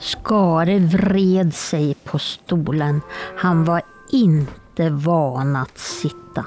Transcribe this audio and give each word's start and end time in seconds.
Skare 0.00 0.78
vred 0.78 1.54
sig 1.54 1.94
på 2.04 2.18
stolen. 2.18 3.00
Han 3.36 3.64
var 3.64 3.82
inte 4.12 4.90
van 4.90 5.56
att 5.56 5.78
sitta. 5.78 6.44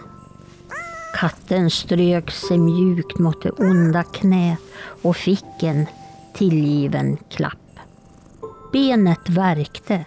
Katten 1.15 1.69
strök 1.69 2.31
sig 2.31 2.57
mjukt 2.57 3.19
mot 3.19 3.43
det 3.43 3.51
onda 3.51 4.03
knät 4.03 4.59
och 5.01 5.15
fick 5.15 5.63
en 5.63 5.85
tillgiven 6.33 7.17
klapp. 7.29 7.79
Benet 8.71 9.29
värkte 9.29 10.05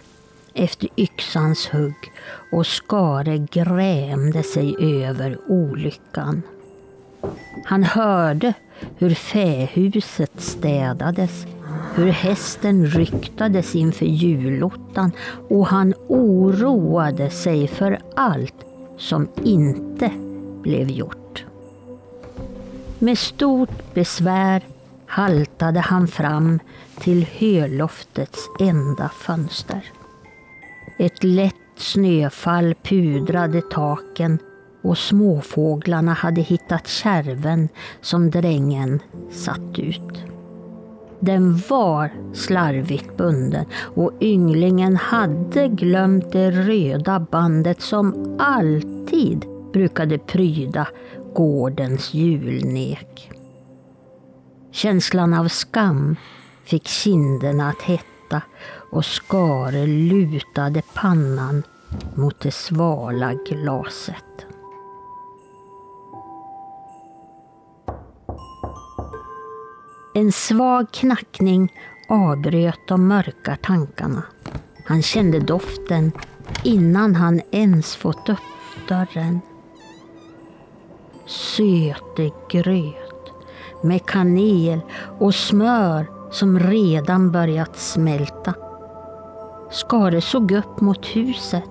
efter 0.53 0.89
yxans 0.97 1.67
hugg 1.67 2.11
och 2.51 2.67
Skare 2.67 3.37
grämde 3.37 4.43
sig 4.43 4.75
över 4.79 5.37
olyckan. 5.47 6.41
Han 7.65 7.83
hörde 7.83 8.53
hur 8.97 9.13
fähuset 9.13 10.41
städades, 10.41 11.45
hur 11.97 12.11
hästen 12.11 12.85
ryktades 12.85 13.75
inför 13.75 14.05
julottan 14.05 15.11
och 15.49 15.67
han 15.67 15.93
oroade 16.07 17.29
sig 17.29 17.67
för 17.67 17.99
allt 18.15 18.65
som 18.97 19.27
inte 19.43 20.11
blev 20.61 20.89
gjort. 20.89 21.45
Med 22.99 23.17
stort 23.17 23.93
besvär 23.93 24.61
haltade 25.05 25.79
han 25.79 26.07
fram 26.07 26.59
till 26.99 27.27
höloftets 27.37 28.39
enda 28.59 29.09
fönster. 29.09 29.81
Ett 30.99 31.23
lätt 31.23 31.53
snöfall 31.77 32.75
pudrade 32.83 33.61
taken 33.61 34.39
och 34.81 34.97
småfåglarna 34.97 36.13
hade 36.13 36.41
hittat 36.41 36.87
kärven 36.87 37.69
som 38.01 38.31
drängen 38.31 38.99
satt 39.31 39.79
ut. 39.79 40.26
Den 41.19 41.61
var 41.69 42.11
slarvigt 42.33 43.17
bunden 43.17 43.65
och 43.95 44.11
ynglingen 44.21 44.95
hade 44.95 45.67
glömt 45.67 46.31
det 46.31 46.51
röda 46.51 47.19
bandet 47.19 47.81
som 47.81 48.35
alltid 48.39 49.45
brukade 49.73 50.17
pryda 50.17 50.87
gårdens 51.33 52.13
julnek. 52.13 53.31
Känslan 54.71 55.33
av 55.33 55.47
skam 55.47 56.15
fick 56.63 56.87
kinderna 56.87 57.69
att 57.69 57.81
hetta 57.81 58.41
och 58.91 59.05
Skare 59.05 59.87
lutade 59.87 60.81
pannan 60.93 61.63
mot 62.15 62.39
det 62.39 62.51
svala 62.51 63.33
glaset. 63.33 64.26
En 70.17 70.31
svag 70.31 70.91
knackning 70.91 71.73
avbröt 72.09 72.79
de 72.87 73.07
mörka 73.07 73.57
tankarna. 73.61 74.23
Han 74.85 75.01
kände 75.01 75.39
doften 75.39 76.11
innan 76.63 77.15
han 77.15 77.41
ens 77.51 77.95
fått 77.95 78.29
upp 78.29 78.87
dörren. 78.87 79.39
Söte 81.25 82.31
gröt 82.49 83.31
med 83.83 84.05
kanel 84.05 84.79
och 85.19 85.35
smör 85.35 86.07
som 86.31 86.59
redan 86.59 87.31
börjat 87.31 87.77
smälta. 87.77 88.53
Skare 89.71 90.21
såg 90.21 90.51
upp 90.51 90.81
mot 90.81 91.05
huset 91.05 91.69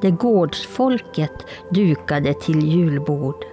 där 0.00 0.10
gårdsfolket 0.10 1.46
dukade 1.70 2.34
till 2.34 2.66
julbord. 2.68 3.44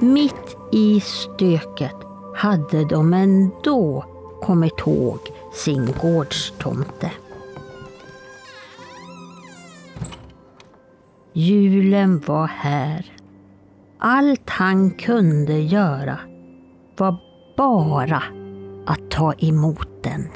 Mitt 0.00 0.56
i 0.72 1.00
stöket 1.00 2.11
hade 2.34 2.84
de 2.84 3.12
ändå 3.14 4.04
kommit 4.42 4.78
ihåg 4.78 5.18
sin 5.52 5.94
gårdstomte. 6.02 7.10
Julen 11.32 12.22
var 12.26 12.46
här. 12.46 13.12
Allt 13.98 14.50
han 14.50 14.90
kunde 14.90 15.58
göra 15.58 16.18
var 16.98 17.16
bara 17.56 18.22
att 18.86 19.10
ta 19.10 19.32
emot 19.32 19.88
den. 20.02 20.28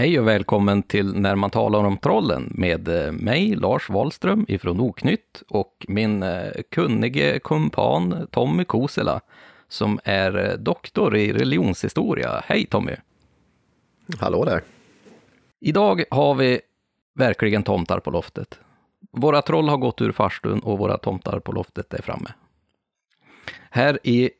Hej 0.00 0.20
och 0.20 0.28
välkommen 0.28 0.82
till 0.82 1.14
När 1.14 1.34
man 1.34 1.50
talar 1.50 1.84
om 1.84 1.98
trollen 1.98 2.52
med 2.54 2.88
eh, 2.88 3.12
mig, 3.12 3.54
Lars 3.54 3.88
Wahlström 3.88 4.44
ifrån 4.48 4.80
Oknytt 4.80 5.42
och 5.48 5.86
min 5.88 6.22
eh, 6.22 6.50
kunnige 6.70 7.38
kumpan 7.38 8.26
Tommy 8.30 8.64
Kosela 8.64 9.20
som 9.68 10.00
är 10.04 10.50
eh, 10.50 10.52
doktor 10.52 11.16
i 11.16 11.32
religionshistoria. 11.32 12.42
Hej 12.46 12.66
Tommy! 12.66 12.92
Hallå 14.18 14.44
där! 14.44 14.62
Idag 15.60 16.04
har 16.10 16.34
vi 16.34 16.60
verkligen 17.14 17.62
tomtar 17.62 18.00
på 18.00 18.10
loftet. 18.10 18.60
Våra 19.10 19.42
troll 19.42 19.68
har 19.68 19.76
gått 19.76 20.00
ur 20.00 20.12
farstun 20.12 20.60
och 20.60 20.78
våra 20.78 20.98
tomtar 20.98 21.40
på 21.40 21.52
loftet 21.52 21.94
är 21.94 22.02
framme. 22.02 22.30
Här 23.70 23.98
i 24.02 24.30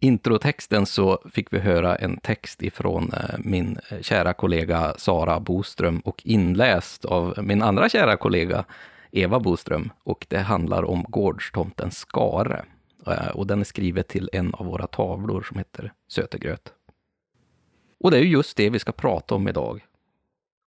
introtexten 0.00 0.86
så 0.86 1.18
fick 1.32 1.52
vi 1.52 1.58
höra 1.58 1.96
en 1.96 2.16
text 2.16 2.62
ifrån 2.62 3.12
eh, 3.12 3.38
min 3.38 3.78
eh, 3.90 4.00
kära 4.00 4.32
kollega 4.32 4.94
Sara 4.98 5.40
Boström 5.40 6.00
och 6.00 6.22
inläst 6.24 7.04
av 7.04 7.34
min 7.42 7.62
andra 7.62 7.88
kära 7.88 8.16
kollega 8.16 8.64
Eva 9.10 9.40
Boström. 9.40 9.90
Och 10.02 10.26
det 10.28 10.38
handlar 10.38 10.82
om 10.84 11.04
gårdstomten 11.08 11.90
Skare. 11.90 12.64
Eh, 13.06 13.28
och 13.28 13.46
den 13.46 13.60
är 13.60 13.64
skriven 13.64 14.04
till 14.04 14.30
en 14.32 14.54
av 14.54 14.66
våra 14.66 14.86
tavlor 14.86 15.42
som 15.42 15.58
heter 15.58 15.92
Sötegröt. 16.08 16.72
Och 18.00 18.10
det 18.10 18.16
är 18.16 18.22
ju 18.22 18.28
just 18.28 18.56
det 18.56 18.70
vi 18.70 18.78
ska 18.78 18.92
prata 18.92 19.34
om 19.34 19.48
idag. 19.48 19.84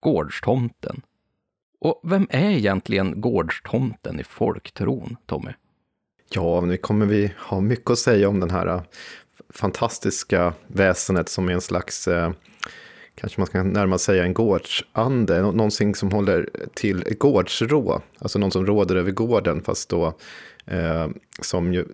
Gårdstomten. 0.01 1.03
Och 1.81 2.01
vem 2.05 2.27
är 2.31 2.51
egentligen 2.51 3.21
gårdstomten 3.21 4.21
i 4.21 4.25
folktron, 4.25 5.17
Tommy? 5.27 5.53
Ja, 6.31 6.61
nu 6.61 6.77
kommer 6.77 7.07
vi 7.07 7.33
ha 7.39 7.61
mycket 7.61 7.91
att 7.91 7.99
säga 7.99 8.29
om 8.29 8.41
den 8.41 8.51
här 8.51 8.67
äh, 8.67 8.83
fantastiska 9.49 10.55
väsenet 10.67 11.29
som 11.29 11.49
är 11.49 11.53
en 11.53 11.61
slags, 11.61 12.09
äh, 12.09 12.33
kanske 13.15 13.41
man 13.41 13.47
ska 13.47 13.63
närmast 13.63 14.05
säga 14.05 14.25
en 14.25 14.35
gårdsande, 14.35 15.43
någonting 15.43 15.95
som 15.95 16.13
håller 16.13 16.51
till 16.75 17.05
gårdsrå, 17.19 18.03
alltså 18.19 18.39
någon 18.39 18.51
som 18.51 18.67
råder 18.67 18.97
över 18.97 19.11
gården, 19.11 19.63
fast 19.63 19.89
då 19.89 20.07
eh, 20.67 21.09
som 21.41 21.75
ju, 21.75 21.85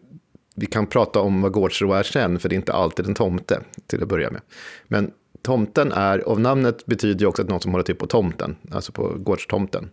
vi 0.54 0.66
kan 0.66 0.86
prata 0.86 1.20
om 1.20 1.42
vad 1.42 1.52
gårdsrå 1.52 1.92
är 1.92 2.02
sen, 2.02 2.38
för 2.38 2.48
det 2.48 2.54
är 2.54 2.56
inte 2.56 2.72
alltid 2.72 3.06
en 3.06 3.14
tomte 3.14 3.60
till 3.86 4.02
att 4.02 4.08
börja 4.08 4.30
med. 4.30 4.40
Men 4.88 5.10
tomten 5.42 5.92
är, 5.92 6.18
av 6.18 6.40
namnet 6.40 6.86
betyder 6.86 7.20
ju 7.20 7.26
också 7.26 7.42
att 7.42 7.48
någon 7.48 7.60
som 7.60 7.72
håller 7.72 7.84
till 7.84 7.96
på 7.96 8.06
tomten, 8.06 8.56
alltså 8.70 8.92
på 8.92 9.08
gårdstomten. 9.08 9.90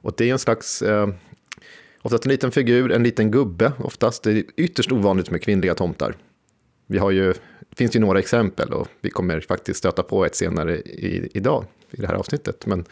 Och 0.00 0.14
det 0.16 0.28
är 0.28 0.32
en 0.32 0.38
slags 0.38 0.82
eh, 0.82 1.08
Oftast 2.06 2.26
en 2.26 2.30
liten 2.30 2.50
figur, 2.50 2.92
en 2.92 3.02
liten 3.02 3.30
gubbe 3.30 3.72
oftast. 3.78 4.22
Det 4.22 4.30
är 4.30 4.44
ytterst 4.56 4.92
ovanligt 4.92 5.30
med 5.30 5.42
kvinnliga 5.42 5.74
tomtar. 5.74 6.16
Vi 6.86 6.98
har 6.98 7.10
ju, 7.10 7.32
det 7.70 7.76
finns 7.76 7.96
ju 7.96 8.00
några 8.00 8.18
exempel 8.18 8.72
och 8.72 8.88
vi 9.00 9.10
kommer 9.10 9.40
faktiskt 9.40 9.78
stöta 9.78 10.02
på 10.02 10.24
ett 10.24 10.34
senare 10.34 10.76
i, 10.76 11.30
idag 11.34 11.64
i 11.90 12.00
det 12.00 12.06
här 12.06 12.14
avsnittet. 12.14 12.66
Men 12.66 12.84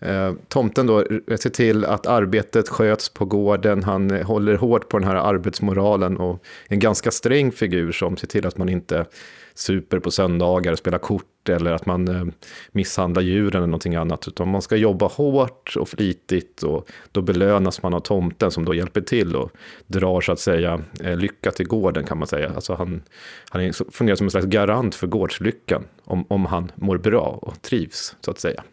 eh, 0.00 0.32
tomten 0.48 0.86
då 0.86 1.00
eh, 1.00 1.36
ser 1.36 1.50
till 1.50 1.84
att 1.84 2.06
arbetet 2.06 2.68
sköts 2.68 3.08
på 3.08 3.24
gården, 3.24 3.82
han 3.82 4.10
eh, 4.10 4.26
håller 4.26 4.54
hårt 4.54 4.88
på 4.88 4.98
den 4.98 5.08
här 5.08 5.16
arbetsmoralen 5.16 6.16
och 6.16 6.44
en 6.68 6.78
ganska 6.78 7.10
sträng 7.10 7.52
figur 7.52 7.92
som 7.92 8.16
ser 8.16 8.26
till 8.26 8.46
att 8.46 8.58
man 8.58 8.68
inte 8.68 9.06
super 9.54 9.98
på 9.98 10.10
söndagar 10.10 10.72
och 10.72 10.78
spelar 10.78 10.98
kort 10.98 11.48
eller 11.48 11.72
att 11.72 11.86
man 11.86 12.08
eh, 12.08 12.24
misshandlar 12.72 13.22
djuren 13.22 13.56
eller 13.56 13.66
någonting 13.66 13.94
annat. 13.94 14.28
Utan 14.28 14.48
man 14.48 14.62
ska 14.62 14.76
jobba 14.76 15.06
hårt 15.06 15.76
och 15.76 15.88
flitigt 15.88 16.62
och 16.62 16.88
då 17.12 17.22
belönas 17.22 17.82
man 17.82 17.94
av 17.94 18.00
tomten 18.00 18.50
som 18.50 18.64
då 18.64 18.74
hjälper 18.74 19.00
till 19.00 19.36
och 19.36 19.50
drar 19.86 20.20
så 20.20 20.32
att 20.32 20.40
säga 20.40 20.80
eh, 21.00 21.16
lycka 21.16 21.50
till 21.50 21.66
gården 21.66 22.04
kan 22.04 22.18
man 22.18 22.28
säga. 22.28 22.52
Alltså 22.54 22.74
han, 22.74 23.02
han 23.50 23.72
fungerar 23.72 24.16
som 24.16 24.26
en 24.26 24.30
slags 24.30 24.46
garant 24.46 24.94
för 24.94 25.06
gårdslyckan 25.06 25.84
om, 26.04 26.24
om 26.28 26.46
han 26.46 26.72
mår 26.74 26.98
bra 26.98 27.38
och 27.42 27.62
trivs 27.62 28.16
så 28.20 28.30
att 28.30 28.38
säga. 28.38 28.64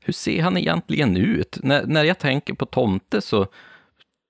Hur 0.00 0.12
ser 0.12 0.42
han 0.42 0.56
egentligen 0.56 1.16
ut? 1.16 1.58
När, 1.62 1.86
när 1.86 2.04
jag 2.04 2.18
tänker 2.18 2.54
på 2.54 2.66
tomte 2.66 3.20
så 3.20 3.46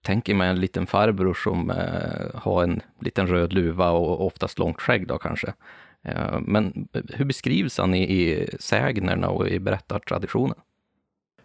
tänker 0.03 0.35
mig 0.35 0.49
en 0.49 0.61
liten 0.61 0.87
farbror 0.87 1.35
som 1.35 1.71
eh, 1.71 2.41
har 2.41 2.63
en 2.63 2.83
liten 3.01 3.27
röd 3.27 3.53
luva 3.53 3.91
och 3.91 4.27
oftast 4.27 4.59
långt 4.59 4.81
skägg 4.81 5.07
då 5.07 5.19
kanske. 5.19 5.55
Eh, 6.03 6.41
men 6.41 6.89
eh, 6.93 7.03
hur 7.09 7.25
beskrivs 7.25 7.79
han 7.79 7.95
i, 7.95 8.03
i 8.03 8.49
sägnerna 8.61 9.29
och 9.29 9.49
i 9.49 9.61
berättartraditionen? 9.61 10.57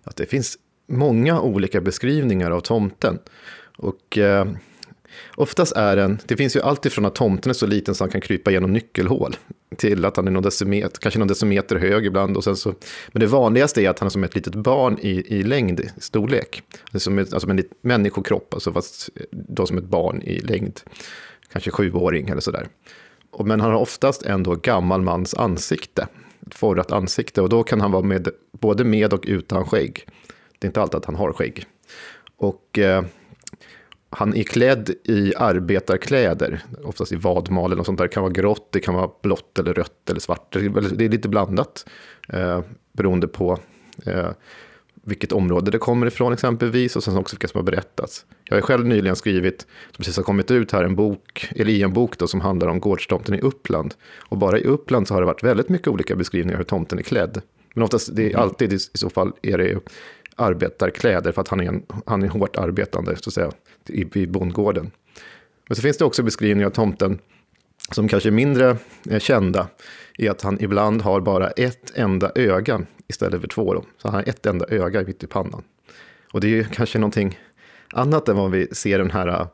Att 0.04 0.16
det 0.16 0.25
finns 0.25 0.57
många 0.88 1.42
olika 1.42 1.81
beskrivningar 1.81 2.52
av 2.52 2.60
tomten. 2.60 3.19
Och 3.78 4.18
eh, 4.18 4.48
oftast 5.36 5.76
är 5.76 5.96
den, 5.96 6.20
det 6.26 6.38
finns 6.38 6.56
ju 6.56 6.62
alltid 6.62 6.92
från 6.92 7.06
att 7.06 7.16
tomten 7.16 7.50
är 7.50 7.54
så 7.54 7.66
liten 7.66 7.96
så 7.96 8.04
han 8.04 8.12
kan 8.12 8.22
krypa 8.22 8.52
genom 8.52 8.74
nyckelhål, 8.74 9.36
till 9.78 10.06
att 10.06 10.18
han 10.18 10.28
är 10.28 10.32
någon 10.32 10.44
decimeter, 10.44 11.00
kanske 11.00 11.20
någon 11.20 11.28
decimeter 11.28 11.76
hög 11.76 12.06
ibland. 12.06 12.38
Och 12.38 12.44
sen 12.44 12.56
så, 12.56 12.74
men 13.12 13.20
det 13.20 13.28
vanligaste 13.28 13.82
är 13.82 13.90
att 13.90 14.00
han 14.00 14.06
är 14.06 14.10
som 14.10 14.24
ett 14.24 14.36
litet 14.36 14.56
barn 14.56 14.98
i, 15.02 15.38
i 15.40 15.44
längd, 15.44 15.80
i 15.80 15.90
storlek. 15.98 16.64
Som 16.94 17.20
ett, 17.20 17.34
alltså 17.34 17.50
en 17.50 17.64
människokropp, 17.82 18.54
alltså 18.54 18.74
fast 18.74 19.10
då 19.32 19.66
som 19.66 19.78
ett 19.78 19.84
barn 19.84 20.22
i 20.22 20.40
längd. 20.40 20.80
Kanske 21.52 21.72
sjuåring 21.72 22.30
eller 22.30 22.42
sådär. 22.42 22.68
Men 23.44 23.62
han 23.62 23.72
har 23.72 23.80
oftast 23.80 24.24
ändå 24.24 24.56
gammal 24.56 25.02
mans 25.02 25.34
ansikte, 25.34 26.08
ett 26.48 26.56
forrat 26.56 26.92
ansikte. 26.92 27.42
Och 27.42 27.50
då 27.50 27.64
kan 27.64 27.82
han 27.82 27.92
vara 27.92 28.04
med, 28.04 28.30
både 28.52 28.84
med 28.84 29.14
och 29.14 29.24
utan 29.28 29.66
skägg. 29.66 30.08
Det 30.60 30.66
är 30.66 30.70
inte 30.70 30.82
alltid 30.82 30.96
att 30.96 31.06
han 31.06 31.16
har 31.16 31.34
skägg. 31.34 31.66
Och 32.38 32.80
eh, 32.80 33.04
han 34.10 34.36
är 34.36 34.44
klädd 34.44 34.90
i 35.04 35.34
arbetarkläder, 35.36 36.63
oftast 36.84 37.12
i 37.12 37.16
vadmal 37.16 37.66
eller 37.66 37.75
något 37.75 37.86
sånt 37.86 37.98
där. 37.98 38.06
Det 38.06 38.13
kan 38.13 38.24
vara 38.24 38.34
grått, 38.34 38.72
det 38.72 38.80
kan 38.80 38.96
vara 38.96 39.10
blått 39.22 39.60
eller 39.60 39.74
rött 39.74 40.10
eller 40.10 40.19
svart. 40.19 40.52
Det 40.96 41.06
är 41.06 41.10
lite 41.10 41.30
blandat 41.30 41.86
eh, 42.30 42.62
beroende 42.92 43.28
på 43.28 43.60
eh, 44.06 44.30
vilket 45.06 45.31
område 45.31 45.72
det 45.72 45.78
kommer 45.78 46.07
ifrån 46.07 46.34
exempelvis 46.34 46.96
och 46.96 47.04
sen 47.04 47.18
också 47.18 47.36
vilka 47.36 47.48
som 47.48 47.57
har 47.57 47.63
berättats. 47.63 48.25
Jag 48.44 48.56
har 48.56 48.62
själv 48.62 48.86
nyligen 48.86 49.16
skrivit, 49.16 49.62
som 49.62 49.98
precis 49.98 50.18
har 50.18 50.24
kommit 50.24 50.51
ut 50.51 50.72
här, 50.72 50.84
en 50.84 50.96
bok, 50.96 51.50
eller 51.56 51.72
i 51.72 51.84
en 51.84 51.94
bok 51.94 52.18
då, 52.18 52.28
som 52.28 52.42
handlar 52.42 52.68
om 52.68 52.80
gårdstomten 52.80 53.36
i 53.36 53.40
Uppland. 53.42 53.94
Och 54.18 54.38
bara 54.38 54.60
i 54.60 54.63
Uppland 54.63 55.08
så 55.08 55.13
har 55.13 55.22
det 55.22 55.28
varit 55.28 55.44
väldigt 55.44 55.69
mycket 55.69 55.88
olika 55.88 56.16
beskrivningar 56.16 56.58
hur 56.58 56.66
tomten 56.66 57.00
är 57.00 57.04
klädd. 57.04 57.42
Men 57.74 57.84
oftast, 57.84 58.16
det 58.16 58.24
är 58.24 58.30
mm. 58.30 58.42
alltid 58.42 58.74
i 58.74 58.80
så 58.80 59.10
fall 59.10 59.31
är 59.42 59.58
det 59.58 59.80
arbetarkläder 60.36 61.32
för 61.32 61.42
att 61.42 61.48
han 61.48 61.60
är, 61.60 61.68
en, 61.68 61.86
han 62.06 62.24
är 62.24 62.28
hårt 62.28 62.56
arbetande 62.56 63.16
så 63.16 63.30
att 63.30 63.34
säga, 63.34 63.52
i, 63.90 64.20
i 64.22 64.28
bondgården. 64.28 64.92
Men 65.68 65.76
så 65.76 65.82
finns 65.82 65.98
det 65.98 66.06
också 66.06 66.24
beskrivningar 66.24 66.68
av 66.68 66.72
tomten 66.72 67.20
som 67.92 68.08
kanske 68.08 68.30
är 68.30 68.32
mindre 68.32 68.78
eh, 69.10 69.20
kända, 69.20 69.68
är 70.18 70.32
att 70.32 70.42
han 70.42 70.62
ibland 70.62 71.02
har 71.02 71.22
bara 71.22 71.50
ett 71.50 71.92
enda 71.96 72.32
öga 72.36 72.82
istället 73.08 73.42
för 73.42 73.48
två. 73.48 73.74
Då. 73.74 73.86
Så 73.98 74.08
han 74.08 74.16
har 74.16 74.30
ett 74.30 74.46
enda 74.46 74.66
öga 74.70 75.04
mitt 75.04 75.24
i 75.24 75.28
pannan. 75.28 75.64
Och 76.32 76.42
det 76.42 76.48
är 76.48 76.52
ju 76.52 76.64
kanske 76.64 77.00
någonting 77.00 77.40
annat 77.94 78.30
än 78.30 78.38
vad 78.38 78.52
vi 78.52 78.68
ser 78.72 78.98
den 78.98 79.12
här 79.12 79.48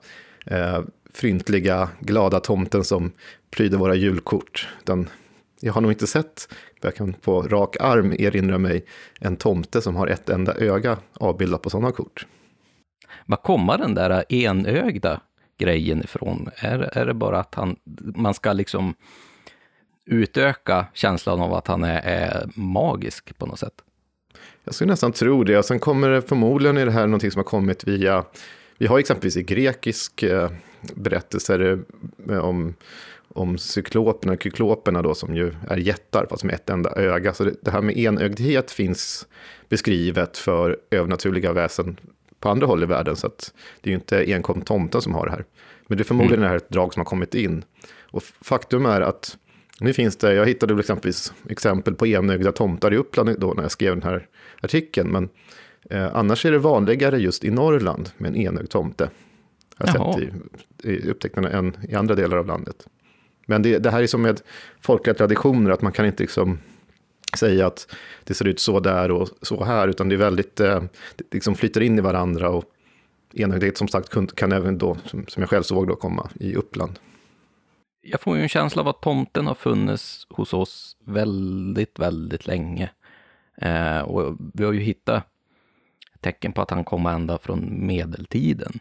eh, 0.45 0.81
fryntliga, 1.13 1.89
glada 1.99 2.39
tomten 2.39 2.83
som 2.83 3.11
pryder 3.51 3.77
våra 3.77 3.95
julkort. 3.95 4.67
Den, 4.83 5.09
jag 5.59 5.73
har 5.73 5.81
nog 5.81 5.91
inte 5.91 6.07
sett, 6.07 6.53
jag 6.83 6.95
kan 6.95 7.13
på 7.13 7.41
rak 7.41 7.75
arm 7.79 8.13
erinra 8.19 8.57
mig, 8.57 8.85
en 9.19 9.35
tomte 9.35 9.81
som 9.81 9.95
har 9.95 10.07
ett 10.07 10.29
enda 10.29 10.53
öga 10.53 10.97
avbildat 11.13 11.61
på 11.61 11.69
sådana 11.69 11.91
kort. 11.91 12.25
Var 13.25 13.37
kommer 13.37 13.77
den 13.77 13.95
där 13.95 14.33
enögda 14.33 15.21
grejen 15.57 16.03
ifrån? 16.03 16.49
Är, 16.55 16.97
är 16.97 17.05
det 17.05 17.13
bara 17.13 17.39
att 17.39 17.55
han, 17.55 17.75
man 18.15 18.33
ska 18.33 18.53
liksom 18.53 18.93
utöka 20.05 20.85
känslan 20.93 21.41
av 21.41 21.53
att 21.53 21.67
han 21.67 21.83
är, 21.83 22.01
är 22.03 22.49
magisk 22.55 23.37
på 23.37 23.45
något 23.45 23.59
sätt? 23.59 23.73
Jag 24.63 24.75
skulle 24.75 24.91
nästan 24.91 25.11
tro 25.11 25.43
det. 25.43 25.57
Och 25.57 25.65
sen 25.65 25.79
kommer 25.79 26.09
det 26.09 26.21
förmodligen 26.21 26.77
i 26.77 26.85
det 26.85 26.91
här 26.91 27.07
någonting 27.07 27.31
som 27.31 27.39
har 27.39 27.43
kommit 27.43 27.87
via, 27.87 28.25
vi 28.77 28.87
har 28.87 28.99
exempelvis 28.99 29.37
i 29.37 29.43
grekisk 29.43 30.23
eh, 30.23 30.51
berättelser 30.95 31.83
eh, 32.29 32.37
om, 32.37 32.73
om 33.35 33.57
cykloperna, 33.57 34.37
kykloperna 34.37 35.01
då, 35.01 35.15
som 35.15 35.35
ju 35.35 35.53
är 35.69 35.77
jättar 35.77 36.25
fast 36.29 36.43
med 36.43 36.55
ett 36.55 36.69
enda 36.69 36.91
öga. 36.95 37.33
Så 37.33 37.43
det, 37.43 37.53
det 37.61 37.71
här 37.71 37.81
med 37.81 37.97
enögdhet 37.97 38.71
finns 38.71 39.27
beskrivet 39.69 40.37
för 40.37 40.77
övernaturliga 40.91 41.53
väsen 41.53 41.97
på 42.39 42.49
andra 42.49 42.67
håll 42.67 42.83
i 42.83 42.85
världen. 42.85 43.15
Så 43.15 43.27
att 43.27 43.53
det 43.81 43.89
är 43.89 43.91
ju 43.91 43.95
inte 43.95 44.33
enkom 44.33 44.61
tomten 44.61 45.01
som 45.01 45.13
har 45.13 45.25
det 45.25 45.31
här. 45.31 45.45
Men 45.87 45.97
det 45.97 46.01
är 46.01 46.05
förmodligen 46.05 46.39
mm. 46.39 46.43
det 46.43 46.49
här 46.49 46.57
ett 46.57 46.69
drag 46.69 46.93
som 46.93 46.99
har 46.99 47.05
kommit 47.05 47.35
in. 47.35 47.63
Och 48.01 48.23
faktum 48.23 48.85
är 48.85 49.01
att 49.01 49.37
nu 49.79 49.93
finns 49.93 50.17
det, 50.17 50.33
jag 50.33 50.45
hittade 50.45 50.79
exempelvis 50.79 51.33
exempel 51.49 51.95
på 51.95 52.07
enögda 52.07 52.51
tomtar 52.51 52.93
i 52.93 52.97
Uppland 52.97 53.39
då 53.39 53.53
när 53.53 53.61
jag 53.61 53.71
skrev 53.71 53.93
den 53.95 54.03
här 54.03 54.27
artikeln. 54.61 55.09
Men 55.09 55.29
eh, 55.89 56.15
annars 56.15 56.45
är 56.45 56.51
det 56.51 56.59
vanligare 56.59 57.17
just 57.17 57.43
i 57.43 57.51
Norrland 57.51 58.09
med 58.17 58.29
en 58.29 58.35
enögd 58.35 58.69
tomte. 58.69 59.09
Jag 59.77 59.87
har 59.87 59.99
Jaha. 59.99 60.13
sett 60.13 60.29
i, 60.85 60.89
i 60.89 61.09
upptäckterna 61.09 61.49
än 61.49 61.77
i 61.89 61.95
andra 61.95 62.15
delar 62.15 62.37
av 62.37 62.45
landet. 62.45 62.87
Men 63.45 63.61
det, 63.61 63.77
det 63.77 63.91
här 63.91 64.03
är 64.03 64.07
som 64.07 64.21
med 64.21 64.41
folkliga 64.81 65.13
traditioner, 65.13 65.71
att 65.71 65.81
man 65.81 65.91
kan 65.91 66.05
inte 66.05 66.23
liksom 66.23 66.59
säga 67.37 67.67
att 67.67 67.95
det 68.23 68.33
ser 68.33 68.47
ut 68.47 68.59
så 68.59 68.79
där 68.79 69.11
och 69.11 69.29
så 69.41 69.63
här, 69.63 69.87
utan 69.87 70.09
det 70.09 70.15
är 70.15 70.17
väldigt, 70.17 70.59
eh, 70.59 70.83
det 71.15 71.33
liksom 71.33 71.55
flyter 71.55 71.81
in 71.81 71.97
i 71.97 72.01
varandra 72.01 72.49
och 72.49 72.63
enögdhet 73.33 73.77
som 73.77 73.87
sagt 73.87 74.09
kan, 74.09 74.27
kan 74.27 74.51
även 74.51 74.77
då, 74.77 74.97
som, 75.05 75.25
som 75.27 75.41
jag 75.41 75.49
själv 75.49 75.63
såg 75.63 75.87
då, 75.87 75.95
komma 75.95 76.29
i 76.39 76.55
Uppland. 76.55 76.99
Jag 78.01 78.21
får 78.21 78.37
ju 78.37 78.43
en 78.43 78.49
känsla 78.49 78.81
av 78.81 78.87
att 78.87 79.01
tomten 79.01 79.47
har 79.47 79.55
funnits 79.55 80.27
hos 80.29 80.53
oss 80.53 80.97
väldigt, 81.05 81.99
väldigt 81.99 82.47
länge. 82.47 82.89
Eh, 83.57 83.99
och 83.99 84.37
vi 84.53 84.63
har 84.63 84.73
ju 84.73 84.79
hittat 84.79 85.23
tecken 86.19 86.53
på 86.53 86.61
att 86.61 86.71
han 86.71 86.83
kommer 86.83 87.13
ända 87.13 87.37
från 87.37 87.85
medeltiden. 87.87 88.79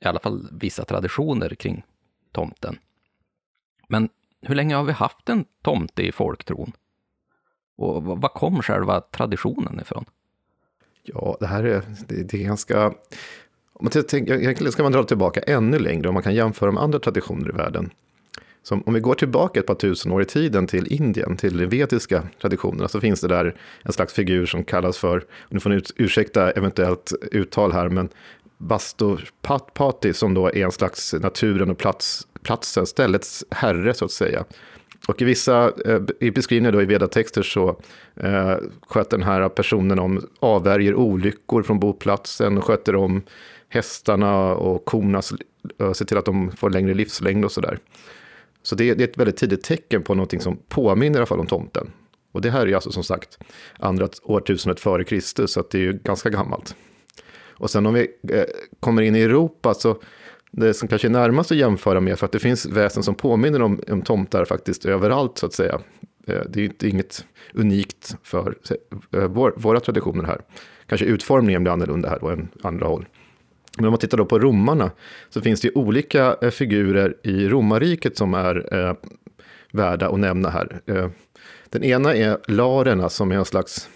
I 0.00 0.06
alla 0.06 0.20
fall 0.20 0.48
vissa 0.52 0.84
traditioner 0.84 1.48
kring 1.48 1.82
tomten. 2.32 2.78
Men 3.92 4.08
hur 4.42 4.54
länge 4.54 4.74
har 4.74 4.84
vi 4.84 4.92
haft 4.92 5.28
en 5.28 5.44
tomte 5.62 6.02
i 6.02 6.12
folktron? 6.12 6.72
Och 7.76 8.02
var 8.02 8.28
kom 8.28 8.62
själva 8.62 9.00
traditionen 9.00 9.80
ifrån? 9.80 10.04
Ja, 11.02 11.36
det 11.40 11.46
här 11.46 11.64
är, 11.64 11.82
det, 12.08 12.22
det 12.22 12.40
är 12.40 12.44
ganska... 12.44 12.86
Om 13.72 13.90
man 13.94 14.04
tänker, 14.04 14.34
egentligen 14.34 14.72
ska 14.72 14.82
man 14.82 14.92
dra 14.92 15.04
tillbaka 15.04 15.40
ännu 15.40 15.78
längre 15.78 16.08
om 16.08 16.14
man 16.14 16.22
kan 16.22 16.34
jämföra 16.34 16.70
med 16.70 16.82
andra 16.82 16.98
traditioner 16.98 17.48
i 17.48 17.52
världen. 17.52 17.90
Som, 18.62 18.82
om 18.86 18.94
vi 18.94 19.00
går 19.00 19.14
tillbaka 19.14 19.60
ett 19.60 19.66
par 19.66 19.74
tusen 19.74 20.12
år 20.12 20.22
i 20.22 20.24
tiden 20.24 20.66
till 20.66 20.92
Indien, 20.92 21.36
till 21.36 21.56
de 21.56 21.66
vediska 21.66 22.28
traditionerna, 22.40 22.88
så 22.88 23.00
finns 23.00 23.20
det 23.20 23.28
där 23.28 23.56
en 23.82 23.92
slags 23.92 24.12
figur 24.12 24.46
som 24.46 24.64
kallas 24.64 24.98
för, 24.98 25.24
nu 25.48 25.60
får 25.60 25.70
ni 25.70 25.82
ursäkta 25.96 26.50
eventuellt 26.50 27.12
uttal 27.32 27.72
här, 27.72 27.88
men 27.88 28.08
Bastopati 28.58 30.12
som 30.12 30.34
då 30.34 30.46
är 30.46 30.64
en 30.64 30.72
slags 30.72 31.14
naturen 31.14 31.70
och 31.70 31.78
plats, 31.78 32.26
platsen, 32.42 32.86
ställets 32.86 33.44
herre 33.50 33.94
så 33.94 34.04
att 34.04 34.10
säga. 34.10 34.44
Och 35.08 35.22
i 35.22 35.24
vissa 35.24 35.72
eh, 35.86 36.00
i 36.20 36.30
beskrivningar 36.30 36.72
då 36.72 36.82
i 36.82 36.84
vedatexter 36.84 37.42
så 37.42 37.68
eh, 38.16 38.56
sköter 38.82 39.18
den 39.18 39.26
här 39.26 39.48
personen 39.48 39.98
om 39.98 40.26
avvärjer 40.40 40.94
olyckor 40.94 41.62
från 41.62 41.80
boplatsen, 41.80 42.58
och 42.58 42.64
sköter 42.64 42.96
om 42.96 43.22
hästarna 43.68 44.54
och 44.54 44.84
korna, 44.84 45.22
eh, 45.80 45.92
ser 45.92 46.04
till 46.04 46.18
att 46.18 46.24
de 46.24 46.50
får 46.50 46.70
längre 46.70 46.94
livslängd 46.94 47.44
och 47.44 47.52
sådär. 47.52 47.78
Så 48.62 48.74
det, 48.74 48.94
det, 48.94 49.04
är 49.04 49.08
ett 49.08 49.18
väldigt 49.18 49.36
tidigt 49.36 49.64
tecken 49.64 50.02
på 50.02 50.14
någonting 50.14 50.40
som 50.40 50.58
påminner 50.68 51.16
i 51.16 51.18
alla 51.18 51.26
fall 51.26 51.40
om 51.40 51.46
tomten. 51.46 51.90
Och 52.32 52.40
det 52.40 52.50
här 52.50 52.66
är 52.66 52.74
alltså 52.74 52.92
som 52.92 53.04
sagt 53.04 53.38
andra 53.78 54.08
årtusendet 54.22 54.80
före 54.80 55.04
Kristus, 55.04 55.52
så 55.52 55.64
det 55.70 55.78
är 55.78 55.82
ju 55.82 55.92
ganska 55.92 56.30
gammalt. 56.30 56.76
Och 57.62 57.70
sen 57.70 57.86
om 57.86 57.94
vi 57.94 58.08
eh, 58.32 58.44
kommer 58.80 59.02
in 59.02 59.16
i 59.16 59.20
Europa 59.20 59.74
så 59.74 59.98
det 60.52 60.74
som 60.74 60.88
kanske 60.88 61.08
är 61.08 61.10
närmast 61.10 61.50
att 61.50 61.58
jämföra 61.58 62.00
med, 62.00 62.18
för 62.18 62.26
att 62.26 62.32
det 62.32 62.38
finns 62.38 62.66
väsen 62.66 63.02
som 63.02 63.14
påminner 63.14 63.62
om, 63.62 63.80
om 63.90 64.02
tomtar 64.02 64.44
faktiskt 64.44 64.84
överallt 64.84 65.38
så 65.38 65.46
att 65.46 65.52
säga. 65.52 65.80
Eh, 66.26 66.40
det 66.48 66.60
är 66.60 66.64
inte 66.64 66.88
inget 66.88 67.24
unikt 67.54 68.16
för 68.22 68.54
eh, 69.12 69.26
vår, 69.28 69.54
våra 69.56 69.80
traditioner 69.80 70.24
här. 70.24 70.40
Kanske 70.86 71.06
utformningen 71.06 71.62
blir 71.62 71.72
annorlunda 71.72 72.08
här 72.08 72.18
då 72.20 72.28
än 72.28 72.48
andra 72.62 72.86
håll. 72.86 73.06
Men 73.76 73.86
om 73.86 73.92
man 73.92 73.98
tittar 73.98 74.18
då 74.18 74.24
på 74.24 74.38
romarna 74.38 74.90
så 75.30 75.40
finns 75.40 75.60
det 75.60 75.70
olika 75.74 76.36
eh, 76.42 76.50
figurer 76.50 77.16
i 77.22 77.48
romarriket 77.48 78.16
som 78.16 78.34
är 78.34 78.74
eh, 78.74 78.94
värda 79.72 80.08
att 80.08 80.18
nämna 80.18 80.50
här. 80.50 80.80
Den 81.70 81.84
ena 81.84 82.14
är 82.14 82.38
larerna 82.48 83.08
som 83.08 83.32
är 83.32 83.36
en 83.36 83.44
slags 83.44 83.88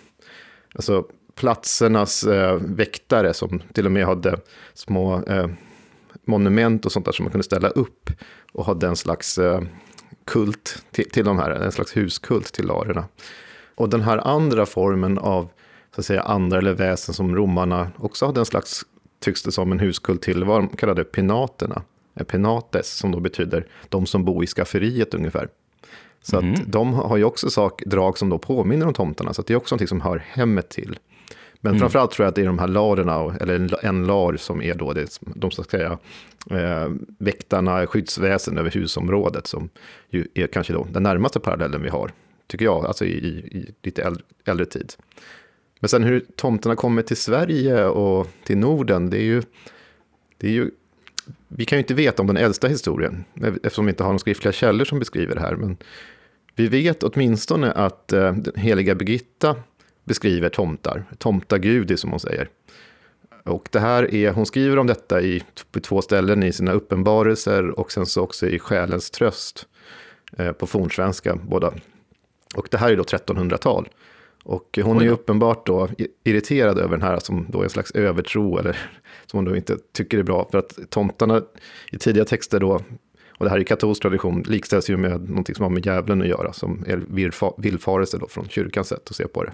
alltså, 0.74 1.04
platsernas 1.36 2.24
eh, 2.24 2.54
väktare 2.54 3.34
som 3.34 3.62
till 3.72 3.86
och 3.86 3.92
med 3.92 4.06
hade 4.06 4.38
små 4.74 5.24
eh, 5.24 5.48
monument 6.26 6.86
och 6.86 6.92
sånt 6.92 7.04
där 7.04 7.12
som 7.12 7.24
man 7.24 7.32
kunde 7.32 7.44
ställa 7.44 7.68
upp 7.68 8.10
och 8.52 8.66
hade 8.66 8.86
en 8.86 8.96
slags 8.96 9.38
eh, 9.38 9.60
kult 10.24 10.84
till, 10.90 11.10
till 11.10 11.24
de 11.24 11.38
här, 11.38 11.50
en 11.50 11.72
slags 11.72 11.96
huskult 11.96 12.52
till 12.52 12.66
larerna. 12.66 13.04
Och 13.74 13.88
den 13.88 14.02
här 14.02 14.18
andra 14.18 14.66
formen 14.66 15.18
av 15.18 15.48
så 15.94 16.00
att 16.00 16.06
säga, 16.06 16.22
andra 16.22 16.58
eller 16.58 16.72
väsen 16.72 17.14
som 17.14 17.36
romarna 17.36 17.90
också 17.98 18.26
hade 18.26 18.40
en 18.40 18.46
slags 18.46 18.84
tycks 19.20 19.42
det 19.42 19.52
som 19.52 19.72
en 19.72 19.80
huskult 19.80 20.22
till 20.22 20.44
vad 20.44 20.60
de 20.60 20.68
kallade 20.68 21.04
penaterna. 21.04 21.82
Penates, 22.26 22.96
som 22.96 23.10
då 23.10 23.20
betyder 23.20 23.66
de 23.88 24.06
som 24.06 24.24
bor 24.24 24.44
i 24.44 24.46
skafferiet 24.46 25.14
ungefär. 25.14 25.48
Så 26.22 26.38
mm. 26.38 26.54
att 26.54 26.72
de 26.72 26.94
har 26.94 27.16
ju 27.16 27.24
också 27.24 27.50
sak, 27.50 27.82
drag 27.86 28.18
som 28.18 28.28
då 28.28 28.38
påminner 28.38 28.86
om 28.86 28.94
tomtarna, 28.94 29.34
så 29.34 29.42
det 29.42 29.52
är 29.52 29.56
också 29.56 29.74
någonting 29.74 29.88
som 29.88 30.00
hör 30.00 30.24
hemmet 30.28 30.68
till. 30.68 30.98
Men 31.60 31.70
mm. 31.70 31.80
framförallt 31.80 32.10
tror 32.10 32.24
jag 32.24 32.28
att 32.28 32.34
det 32.34 32.42
är 32.42 32.46
de 32.46 32.58
här 32.58 32.68
larerna, 32.68 33.36
eller 33.40 33.84
en 33.84 34.06
lar 34.06 34.36
som 34.36 34.62
är 34.62 34.74
då 34.74 34.92
det, 34.92 35.20
de 35.20 35.50
ska 35.50 35.62
säga, 35.62 35.98
eh, 36.50 36.88
väktarna, 37.18 37.86
skyddsväsen 37.86 38.58
över 38.58 38.70
husområdet, 38.70 39.46
som 39.46 39.68
ju 40.10 40.26
är 40.34 40.46
kanske 40.46 40.72
då 40.72 40.86
den 40.92 41.02
närmaste 41.02 41.40
parallellen 41.40 41.82
vi 41.82 41.88
har, 41.88 42.12
tycker 42.46 42.64
jag, 42.64 42.86
alltså 42.86 43.04
i, 43.04 43.18
i, 43.18 43.58
i 43.58 43.74
lite 43.82 44.02
äldre, 44.02 44.22
äldre 44.44 44.66
tid. 44.66 44.92
Men 45.80 45.88
sen 45.88 46.04
hur 46.04 46.24
tomterna 46.36 46.76
kommer 46.76 47.02
till 47.02 47.16
Sverige 47.16 47.84
och 47.84 48.28
till 48.44 48.58
Norden, 48.58 49.10
det 49.10 49.18
är 49.18 49.24
ju, 49.24 49.42
det 50.38 50.46
är 50.46 50.52
ju 50.52 50.70
vi 51.48 51.64
kan 51.64 51.78
ju 51.78 51.80
inte 51.80 51.94
veta 51.94 52.22
om 52.22 52.26
den 52.26 52.36
äldsta 52.36 52.68
historien, 52.68 53.24
eftersom 53.62 53.86
vi 53.86 53.90
inte 53.90 54.02
har 54.02 54.08
några 54.08 54.18
skriftliga 54.18 54.52
källor 54.52 54.84
som 54.84 54.98
beskriver 54.98 55.34
det 55.34 55.40
här. 55.40 55.56
Men 55.56 55.76
vi 56.54 56.68
vet 56.68 57.02
åtminstone 57.02 57.72
att 57.72 58.12
eh, 58.12 58.32
den 58.32 58.52
heliga 58.56 58.94
Birgitta 58.94 59.56
beskriver 60.06 60.48
tomtar, 60.48 61.04
tomtagudi 61.18 61.96
som 61.96 62.10
hon 62.10 62.20
säger. 62.20 62.48
Och 63.44 63.68
det 63.72 63.80
här 63.80 64.14
är, 64.14 64.32
hon 64.32 64.46
skriver 64.46 64.78
om 64.78 64.86
detta 64.86 65.20
i, 65.22 65.42
på 65.72 65.80
två 65.80 66.02
ställen 66.02 66.42
i 66.42 66.52
sina 66.52 66.72
uppenbarelser 66.72 67.80
och 67.80 67.92
sen 67.92 68.06
så 68.06 68.22
också 68.22 68.46
i 68.46 68.58
Själens 68.58 69.10
tröst 69.10 69.66
eh, 70.38 70.52
på 70.52 70.66
fornsvenska 70.66 71.36
båda. 71.36 71.72
Och 72.56 72.68
det 72.70 72.78
här 72.78 72.90
är 72.90 72.96
då 72.96 73.02
1300-tal. 73.02 73.88
Och 74.44 74.78
hon 74.82 75.02
är 75.02 75.08
uppenbart 75.08 75.66
då 75.66 75.88
irriterad 76.24 76.78
över 76.78 76.90
den 76.90 77.02
här 77.02 77.18
som 77.18 77.46
då 77.48 77.60
är 77.60 77.64
en 77.64 77.70
slags 77.70 77.90
övertro 77.90 78.58
eller 78.58 78.72
som 79.26 79.38
hon 79.38 79.44
då 79.44 79.56
inte 79.56 79.76
tycker 79.92 80.18
är 80.18 80.22
bra. 80.22 80.48
För 80.50 80.58
att 80.58 80.78
tomtarna 80.90 81.42
i 81.92 81.98
tidiga 81.98 82.24
texter 82.24 82.60
då, 82.60 82.80
och 83.38 83.44
det 83.44 83.50
här 83.50 83.58
är 83.58 83.64
katolsk 83.64 84.02
tradition, 84.02 84.42
likställs 84.42 84.90
ju 84.90 84.96
med 84.96 85.28
någonting 85.28 85.54
som 85.54 85.62
har 85.62 85.70
med 85.70 85.86
djävulen 85.86 86.22
att 86.22 86.28
göra, 86.28 86.52
som 86.52 86.84
är 86.86 87.02
villfarelse 87.58 88.18
då 88.18 88.28
från 88.28 88.48
kyrkans 88.48 88.88
sätt 88.88 89.10
att 89.10 89.16
se 89.16 89.28
på 89.28 89.44
det. 89.44 89.52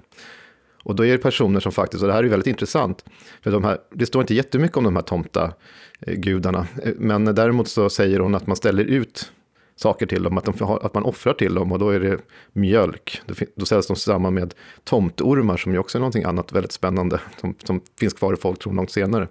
Och 0.83 0.95
då 0.95 1.05
är 1.05 1.11
det 1.11 1.17
personer 1.17 1.59
som 1.59 1.71
faktiskt, 1.71 2.03
och 2.03 2.07
det 2.07 2.13
här 2.13 2.23
är 2.23 2.27
väldigt 2.27 2.47
intressant, 2.47 3.05
för 3.41 3.51
de 3.51 3.63
här, 3.63 3.77
det 3.93 4.05
står 4.05 4.21
inte 4.21 4.33
jättemycket 4.33 4.77
om 4.77 4.83
de 4.83 4.95
här 4.95 5.03
tomtagudarna, 5.03 6.67
eh, 6.83 6.89
eh, 6.89 6.95
men 6.97 7.25
däremot 7.25 7.67
så 7.67 7.89
säger 7.89 8.19
hon 8.19 8.35
att 8.35 8.47
man 8.47 8.55
ställer 8.55 8.83
ut 8.83 9.31
saker 9.75 10.05
till 10.05 10.23
dem, 10.23 10.37
att, 10.37 10.45
de, 10.45 10.63
att 10.63 10.93
man 10.93 11.03
offrar 11.03 11.33
till 11.33 11.53
dem 11.53 11.71
och 11.71 11.79
då 11.79 11.89
är 11.89 11.99
det 11.99 12.17
mjölk. 12.53 13.21
Då 13.55 13.65
ställs 13.65 13.87
de 13.87 13.95
samman 13.95 14.33
med 14.33 14.53
tomtormar 14.83 15.57
som 15.57 15.73
ju 15.73 15.77
också 15.79 15.97
är 15.97 15.99
någonting 15.99 16.23
annat 16.23 16.51
väldigt 16.51 16.71
spännande 16.71 17.19
som, 17.41 17.55
som 17.63 17.81
finns 17.99 18.13
kvar 18.13 18.33
i 18.33 18.37
folktron 18.37 18.75
långt 18.75 18.91
senare. 18.91 19.27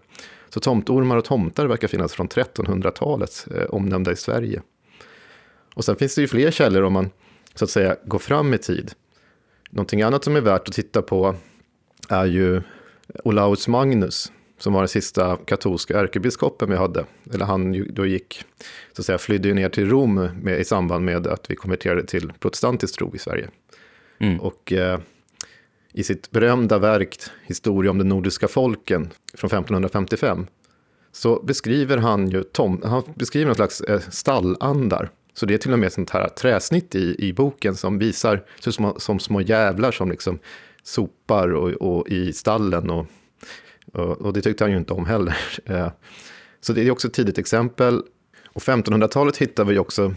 Så 0.49 0.61
tomtormar 0.61 1.17
och 1.17 1.25
tomtar 1.25 1.67
verkar 1.67 1.89
finnas 1.89 2.13
från 2.13 2.29
1300-talet, 2.29 3.47
eh, 3.55 3.65
omnämnda 3.65 4.13
i 4.13 4.17
Sverige. 4.17 4.63
Och 5.75 5.85
sen 5.85 5.97
finns 5.97 6.15
det 6.15 6.21
ju 6.21 6.29
fler 6.29 6.51
källor 6.51 6.83
om 6.83 6.93
man 6.93 7.11
så 7.55 7.65
att 7.65 7.71
säga 7.71 7.97
går 8.05 8.19
fram 8.19 8.55
i 8.55 8.59
tid. 8.59 8.93
Någonting 9.75 10.03
annat 10.03 10.25
som 10.25 10.37
är 10.37 10.41
värt 10.41 10.69
att 10.69 10.75
titta 10.75 11.03
på 11.03 11.35
är 12.09 12.25
ju 12.25 12.63
Olaus 13.25 13.69
Magnus, 13.69 14.33
som 14.59 14.73
var 14.73 14.81
den 14.81 14.89
sista 14.89 15.37
katolska 15.37 16.01
ärkebiskopen 16.01 16.71
vi 16.71 16.77
hade. 16.77 17.05
Eller 17.35 17.45
han 17.45 17.95
då 17.95 18.07
gick, 18.07 18.45
så 18.93 19.03
att 19.03 19.07
säga, 19.07 19.19
flydde 19.19 19.55
ner 19.55 19.69
till 19.69 19.89
Rom 19.89 20.15
med, 20.43 20.61
i 20.61 20.65
samband 20.65 21.05
med 21.05 21.27
att 21.27 21.51
vi 21.51 21.57
konverterade 21.57 22.07
till 22.07 22.33
protestantisk 22.39 22.99
tro 22.99 23.15
i 23.15 23.19
Sverige. 23.19 23.49
Mm. 24.19 24.41
Och 24.41 24.73
eh, 24.73 25.01
i 25.93 26.03
sitt 26.03 26.31
berömda 26.31 26.79
verk 26.79 27.17
Historia 27.47 27.91
om 27.91 27.99
de 27.99 28.09
nordiska 28.09 28.49
folken 28.49 29.11
från 29.35 29.49
1555 29.49 30.47
så 31.13 31.43
beskriver 31.43 31.97
han 31.97 32.29
ju 32.29 32.43
tom, 32.43 32.83
han 32.85 33.03
beskriver 33.15 33.47
någon 33.47 33.55
slags 33.55 33.81
eh, 33.81 34.01
stallandar. 34.01 35.11
Så 35.35 35.47
det 35.47 35.55
är 35.55 35.59
till 35.59 35.73
och 35.73 35.79
med 35.79 35.93
sånt 35.93 36.11
här 36.11 36.29
träsnitt 36.29 36.95
i, 36.95 37.17
i 37.19 37.33
boken 37.33 37.75
som 37.75 37.99
visar 37.99 38.45
som, 38.59 38.95
som 38.97 39.19
små 39.19 39.41
jävlar 39.41 39.93
som 39.93 40.11
liksom 40.11 40.39
sopar 40.83 41.55
och, 41.55 41.71
och 41.71 42.09
i 42.09 42.33
stallen 42.33 42.91
och 42.91 43.07
och 43.95 44.33
det 44.33 44.43
tyckte 44.43 44.65
han 44.65 44.71
ju 44.71 44.77
inte 44.77 44.93
om 44.93 45.07
heller. 45.07 45.37
Eh, 45.65 45.89
så 46.61 46.73
det 46.73 46.83
är 46.83 46.91
också 46.91 47.09
ett 47.09 47.15
tidigt 47.15 47.39
exempel. 47.39 48.03
Och 48.47 48.63
1500-talet 48.63 49.37
hittar 49.37 49.65
vi 49.65 49.79
också 49.79 50.15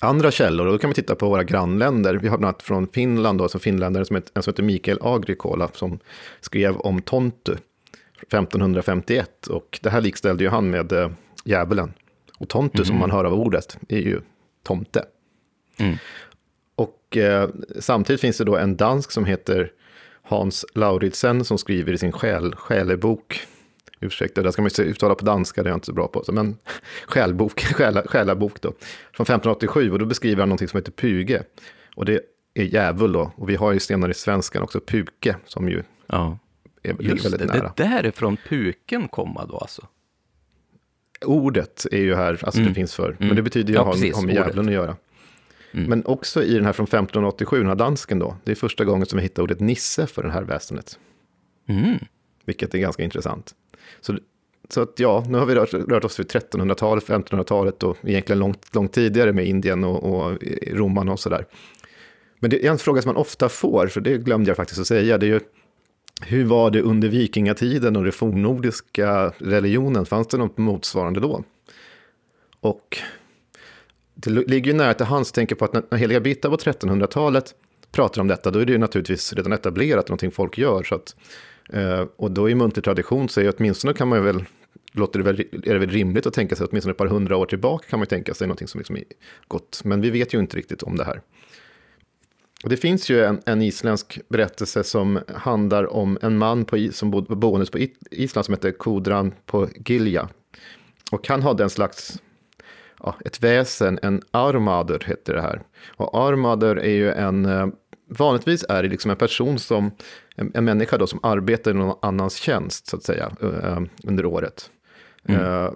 andra 0.00 0.30
källor. 0.30 0.66
Och 0.66 0.72
då 0.72 0.78
kan 0.78 0.90
vi 0.90 0.94
titta 0.94 1.14
på 1.14 1.28
våra 1.28 1.44
grannländer. 1.44 2.14
Vi 2.14 2.28
har 2.28 2.38
bland 2.38 2.54
annat 2.54 2.62
från 2.62 2.86
Finland, 2.86 3.38
då, 3.38 3.48
som 3.48 3.60
finländare 3.60 4.04
som 4.04 4.16
heter, 4.16 4.30
en 4.34 4.42
som 4.42 4.50
heter 4.50 4.62
Mikael 4.62 4.98
Agrikola, 5.00 5.70
som 5.74 5.98
skrev 6.40 6.76
om 6.76 7.02
Tontu 7.02 7.52
1551. 8.22 9.46
Och 9.46 9.78
det 9.82 9.90
här 9.90 10.00
likställde 10.00 10.44
ju 10.44 10.50
han 10.50 10.70
med 10.70 10.92
äh, 10.92 11.10
djävulen. 11.44 11.92
Och 12.38 12.48
Tontu, 12.48 12.78
mm. 12.78 12.86
som 12.86 12.98
man 12.98 13.10
hör 13.10 13.24
av 13.24 13.34
ordet, 13.34 13.78
är 13.88 14.00
ju 14.00 14.20
tomte. 14.62 15.04
Mm. 15.76 15.96
Och 16.74 17.16
eh, 17.16 17.48
samtidigt 17.80 18.20
finns 18.20 18.38
det 18.38 18.44
då 18.44 18.56
en 18.56 18.76
dansk 18.76 19.10
som 19.10 19.24
heter 19.24 19.72
Hans 20.22 20.64
Lauritsen 20.74 21.44
som 21.44 21.58
skriver 21.58 21.92
i 21.92 21.98
sin 21.98 22.12
själ, 22.12 22.54
själebok, 22.54 23.46
ursäkta, 24.00 24.42
det 24.42 24.52
ska 24.52 24.62
man 24.62 24.70
ju 24.78 24.84
uttala 24.84 25.14
på 25.14 25.24
danska, 25.24 25.62
det 25.62 25.68
är 25.68 25.70
jag 25.70 25.76
inte 25.76 25.86
så 25.86 25.92
bra 25.92 26.08
på, 26.08 26.24
men 26.32 26.56
själbok, 27.06 27.60
själa, 27.74 28.02
själabok 28.02 28.60
då, 28.60 28.68
från 29.12 29.24
1587, 29.24 29.92
och 29.92 29.98
då 29.98 30.06
beskriver 30.06 30.42
han 30.42 30.48
någonting 30.48 30.68
som 30.68 30.78
heter 30.78 30.92
puge, 30.92 31.42
och 31.96 32.04
det 32.04 32.20
är 32.54 32.64
djävul 32.64 33.12
då, 33.12 33.32
och 33.36 33.48
vi 33.48 33.54
har 33.54 33.72
ju 33.72 33.80
senare 33.80 34.10
i 34.10 34.14
svenskan 34.14 34.62
också 34.62 34.80
puke, 34.80 35.36
som 35.46 35.68
ju 35.68 35.82
ja. 36.06 36.38
är 36.82 36.92
väldigt, 36.92 37.24
Just 37.24 37.38
det, 37.38 37.44
nära. 37.44 37.72
Det 37.76 37.84
därifrån 37.84 38.36
puken 38.48 39.08
komma 39.08 39.46
då 39.46 39.58
alltså? 39.58 39.86
Ordet 41.24 41.86
är 41.90 42.00
ju 42.00 42.14
här, 42.14 42.40
alltså 42.42 42.60
mm. 42.60 42.68
det 42.68 42.74
finns 42.74 42.94
för, 42.94 43.08
mm. 43.08 43.16
men 43.18 43.36
det 43.36 43.42
betyder 43.42 43.68
ju 43.68 43.74
ja, 43.74 43.80
att 43.80 44.14
ha 44.14 44.22
med 44.22 44.34
djävulen 44.34 44.68
att 44.68 44.74
göra. 44.74 44.96
Mm. 45.72 45.90
Men 45.90 46.06
också 46.06 46.42
i 46.42 46.54
den 46.54 46.64
här 46.64 46.72
från 46.72 46.84
1587, 46.84 47.58
den 47.58 47.66
här 47.66 47.74
dansken 47.74 48.18
då, 48.18 48.36
det 48.44 48.50
är 48.50 48.54
första 48.54 48.84
gången 48.84 49.06
som 49.06 49.16
vi 49.16 49.22
hittar 49.22 49.42
ordet 49.42 49.60
nisse 49.60 50.06
för 50.06 50.22
det 50.22 50.30
här 50.30 50.42
väsendet. 50.42 50.98
Mm. 51.68 51.98
Vilket 52.44 52.74
är 52.74 52.78
ganska 52.78 53.02
intressant. 53.02 53.54
Så, 54.00 54.18
så 54.68 54.82
att 54.82 55.00
ja, 55.00 55.24
nu 55.28 55.38
har 55.38 55.46
vi 55.46 55.54
rört, 55.54 55.74
rört 55.74 56.04
oss 56.04 56.20
vid 56.20 56.26
1300-talet, 56.26 57.04
1500-talet 57.04 57.82
och 57.82 57.96
egentligen 58.02 58.38
långt, 58.38 58.74
långt 58.74 58.92
tidigare 58.92 59.32
med 59.32 59.46
Indien 59.46 59.84
och, 59.84 60.04
och 60.04 60.38
romarna 60.72 61.12
och 61.12 61.20
sådär. 61.20 61.46
Men 62.38 62.50
det 62.50 62.66
är 62.66 62.70
en 62.70 62.78
fråga 62.78 63.02
som 63.02 63.08
man 63.08 63.16
ofta 63.16 63.48
får, 63.48 63.86
för 63.86 64.00
det 64.00 64.18
glömde 64.18 64.50
jag 64.50 64.56
faktiskt 64.56 64.80
att 64.80 64.86
säga, 64.86 65.18
det 65.18 65.26
är 65.26 65.28
ju 65.28 65.40
hur 66.26 66.44
var 66.44 66.70
det 66.70 66.82
under 66.82 67.08
vikingatiden 67.08 67.96
och 67.96 68.02
den 68.02 68.12
fornnordiska 68.12 69.32
religionen? 69.38 70.06
Fanns 70.06 70.26
det 70.26 70.36
något 70.36 70.58
motsvarande 70.58 71.20
då? 71.20 71.44
Och 72.60 72.98
det 74.14 74.30
ligger 74.30 74.72
ju 74.72 74.76
nära 74.76 74.94
till 74.94 75.06
hands 75.06 75.30
att 75.30 75.34
tänka 75.34 75.54
på 75.54 75.64
att 75.64 75.90
när 75.90 75.98
heliga 75.98 76.20
Birgitta 76.20 76.50
på 76.50 76.56
1300-talet 76.56 77.54
pratar 77.92 78.20
om 78.20 78.28
detta, 78.28 78.50
då 78.50 78.58
är 78.58 78.64
det 78.64 78.72
ju 78.72 78.78
naturligtvis 78.78 79.32
redan 79.32 79.52
etablerat, 79.52 80.08
någonting 80.08 80.30
folk 80.30 80.58
gör. 80.58 80.82
Så 80.82 80.94
att, 80.94 81.16
eh, 81.72 82.06
och 82.16 82.30
då 82.30 82.50
i 82.50 82.54
muntlig 82.54 82.84
tradition 82.84 83.28
så 83.28 83.40
är 83.40 83.54
åtminstone 83.58 83.94
kan 83.94 84.08
man 84.08 84.18
ju 84.18 84.24
väl, 84.24 84.44
låter 84.92 85.18
det 85.18 85.24
väl, 85.24 85.40
är 85.40 85.72
det 85.72 85.78
väl 85.78 85.90
rimligt 85.90 86.26
att 86.26 86.34
tänka 86.34 86.56
sig 86.56 86.66
åtminstone 86.70 86.90
ett 86.90 86.98
par 86.98 87.06
hundra 87.06 87.36
år 87.36 87.46
tillbaka 87.46 87.86
kan 87.88 87.98
man 87.98 88.04
ju 88.04 88.08
tänka 88.08 88.34
sig 88.34 88.46
någonting 88.46 88.68
som 88.68 88.78
liksom 88.78 88.96
är 88.96 89.04
gott. 89.48 89.80
Men 89.84 90.00
vi 90.00 90.10
vet 90.10 90.34
ju 90.34 90.38
inte 90.38 90.56
riktigt 90.56 90.82
om 90.82 90.96
det 90.96 91.04
här. 91.04 91.20
Det 92.62 92.76
finns 92.76 93.10
ju 93.10 93.24
en, 93.24 93.40
en, 93.46 93.62
isländsk 93.62 94.20
berättelse 94.28 94.84
som 94.84 95.20
handlar 95.34 95.92
om 95.92 96.18
en 96.22 96.38
man 96.38 96.64
på, 96.64 96.88
som 96.92 97.10
bo, 97.10 97.20
boendes 97.20 97.70
på 97.70 97.78
Island 98.10 98.44
som 98.44 98.54
heter 98.54 98.70
Kodran 98.70 99.34
på 99.46 99.68
Gilja. 99.86 100.28
Och 101.10 101.28
han 101.28 101.42
hade 101.42 101.62
en 101.62 101.70
slags 101.70 102.22
ja, 102.98 103.16
ett 103.24 103.42
väsen, 103.42 103.98
en 104.02 104.22
armader 104.30 105.02
heter 105.06 105.34
det 105.34 105.40
här. 105.40 105.62
Och 105.96 106.28
armader 106.28 106.76
är 106.76 106.94
ju 106.94 107.12
en, 107.12 107.44
eh, 107.44 107.66
vanligtvis 108.08 108.64
är 108.68 108.82
det 108.82 108.88
liksom 108.88 109.10
en 109.10 109.16
person 109.16 109.58
som, 109.58 109.90
en, 110.36 110.50
en 110.54 110.64
människa 110.64 110.98
då 110.98 111.06
som 111.06 111.20
arbetar 111.22 111.70
i 111.70 111.74
någon 111.74 111.98
annans 112.02 112.36
tjänst 112.36 112.86
så 112.86 112.96
att 112.96 113.02
säga 113.02 113.32
uh, 113.42 113.80
under 114.04 114.26
året. 114.26 114.70
Mm. 115.28 115.74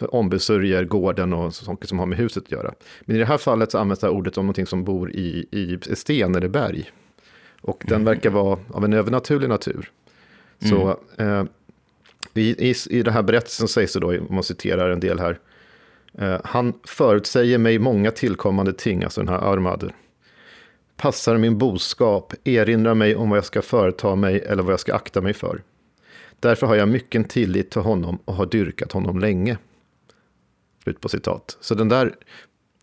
Ombesörjer 0.00 0.84
gården 0.84 1.32
och 1.32 1.54
saker 1.54 1.86
som 1.88 1.98
har 1.98 2.06
med 2.06 2.18
huset 2.18 2.44
att 2.44 2.52
göra. 2.52 2.74
Men 3.00 3.16
i 3.16 3.18
det 3.18 3.24
här 3.24 3.38
fallet 3.38 3.70
så 3.70 3.78
används 3.78 4.00
det 4.00 4.06
här 4.06 4.14
ordet 4.14 4.38
om 4.38 4.46
någonting 4.46 4.66
som 4.66 4.84
bor 4.84 5.10
i, 5.10 5.46
i 5.50 5.78
sten 5.96 6.34
eller 6.34 6.48
berg. 6.48 6.90
Och 7.60 7.84
den 7.86 8.00
mm. 8.00 8.04
verkar 8.04 8.30
vara 8.30 8.58
av 8.70 8.84
en 8.84 8.92
övernaturlig 8.92 9.48
natur. 9.48 9.90
Mm. 10.62 10.78
Så 10.78 10.98
uh, 11.22 11.44
i, 12.34 12.70
i, 12.70 12.74
i 12.90 13.02
den 13.02 13.14
här 13.14 13.22
berättelsen 13.22 13.68
sägs 13.68 13.92
det 13.92 14.00
då, 14.00 14.18
om 14.18 14.34
man 14.34 14.42
citerar 14.42 14.90
en 14.90 15.00
del 15.00 15.18
här, 15.18 15.38
Eh, 16.18 16.40
han 16.44 16.74
förutsäger 16.84 17.58
mig 17.58 17.78
många 17.78 18.10
tillkommande 18.10 18.72
ting, 18.72 19.04
alltså 19.04 19.20
den 19.20 19.28
här 19.28 19.52
Armad. 19.52 19.92
Passar 20.96 21.38
min 21.38 21.58
boskap, 21.58 22.34
erinrar 22.44 22.94
mig 22.94 23.16
om 23.16 23.30
vad 23.30 23.36
jag 23.36 23.44
ska 23.44 23.62
företa 23.62 24.14
mig 24.14 24.40
eller 24.40 24.62
vad 24.62 24.72
jag 24.72 24.80
ska 24.80 24.94
akta 24.94 25.20
mig 25.20 25.32
för. 25.32 25.62
Därför 26.40 26.66
har 26.66 26.74
jag 26.74 26.88
mycket 26.88 27.30
tillit 27.30 27.70
till 27.70 27.80
honom 27.80 28.18
och 28.24 28.34
har 28.34 28.46
dyrkat 28.46 28.92
honom 28.92 29.18
länge. 29.18 29.58
Slut 30.88 31.00
på 31.00 31.08
citat. 31.08 31.56
Så 31.60 31.74
den 31.74 31.88
där 31.88 32.14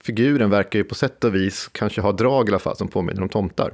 figuren 0.04 0.50
verkar 0.50 0.80
ju 0.80 0.86
på 0.86 0.96
sätt 0.96 1.24
och 1.24 1.36
vis 1.36 1.70
kanske 1.72 2.02
ha 2.02 2.12
drag 2.12 2.50
i 2.50 2.52
alla 2.52 2.60
fall 2.60 2.76
som 2.76 2.88
påminner 2.88 3.22
om 3.22 3.30
tomtar. 3.30 3.74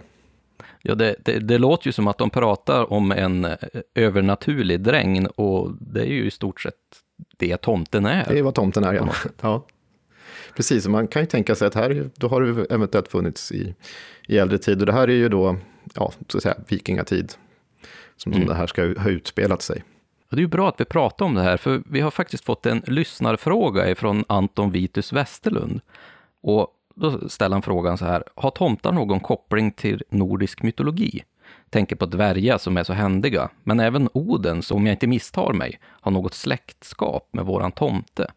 Ja, 0.82 0.96
det, 0.96 1.16
det, 1.26 1.40
det, 1.40 1.58
låter 1.58 1.88
ju 1.88 1.92
som 1.92 2.08
att 2.08 2.18
de 2.18 2.30
pratar 2.30 2.94
om 2.94 3.12
en 3.12 3.46
eh, 3.46 3.58
övernaturlig 3.96 4.82
dräng 4.82 5.28
och 5.28 5.72
det 5.80 6.02
är 6.02 6.06
ju 6.14 6.26
i 6.26 6.32
stort 6.32 6.62
sett 6.62 6.76
det 7.38 7.58
tomten 7.58 8.06
är. 8.06 8.26
Det 8.30 8.40
är 8.40 8.44
vad 8.44 8.56
tomten 8.56 8.84
är, 8.84 8.94
ja. 8.94 9.14
ja. 9.42 9.66
Precis, 10.56 10.88
man 10.88 11.08
kan 11.08 11.22
ju 11.22 11.26
tänka 11.26 11.56
sig 11.56 11.68
att 11.68 11.76
här, 11.76 12.10
då 12.16 12.28
har 12.28 12.42
det 12.42 12.66
eventuellt 12.66 13.08
funnits 13.08 13.52
i, 13.52 13.76
i 14.28 14.38
äldre 14.38 14.58
tid. 14.58 14.80
Och 14.80 14.86
det 14.86 14.94
här 14.94 15.08
är 15.08 15.16
ju 15.16 15.30
då, 15.30 15.58
ja, 15.96 16.14
så 16.28 16.38
att 16.38 16.44
säga, 16.44 16.56
vikingatid. 16.68 17.34
som, 18.18 18.34
som 18.34 18.46
det 18.46 18.54
här 18.54 18.68
ska 18.68 18.82
ha 18.82 19.10
utspelat 19.10 19.62
sig. 19.62 19.84
Och 20.32 20.38
det 20.38 20.40
är 20.40 20.44
ju 20.44 20.48
bra 20.48 20.70
att 20.70 20.80
vi 20.80 20.86
pratar 20.86 21.26
om 21.26 21.36
det 21.36 21.42
här, 21.42 21.58
för 21.58 21.84
vi 21.86 22.00
har 22.00 22.12
faktiskt 22.12 22.46
fått 22.46 22.66
en 22.66 22.84
lyssnarfråga 22.88 23.96
från 23.96 24.24
Anton 24.28 24.72
Vitus 24.72 25.14
Westerlund. 25.14 25.82
Och 26.42 26.68
då 26.96 27.30
ställer 27.30 27.56
han 27.56 27.62
frågan 27.62 27.98
så 27.98 28.06
här, 28.06 28.24
har 28.36 28.52
tomtar 28.52 28.92
någon 28.92 29.20
koppling 29.20 29.72
till 29.72 30.04
nordisk 30.10 30.64
mytologi? 30.64 31.24
Tänker 31.70 31.96
på 31.96 32.06
dvärgar 32.06 32.58
som 32.58 32.78
är 32.78 32.84
så 32.84 32.94
händiga, 32.94 33.50
men 33.64 33.80
även 33.80 34.10
Odens, 34.14 34.72
om 34.72 34.86
jag 34.86 34.94
inte 34.94 35.08
misstar 35.08 35.54
mig, 35.54 35.80
har 35.84 36.12
något 36.12 36.34
släktskap 36.34 37.30
med 37.32 37.46
våran 37.46 37.72
tomte. 37.72 38.32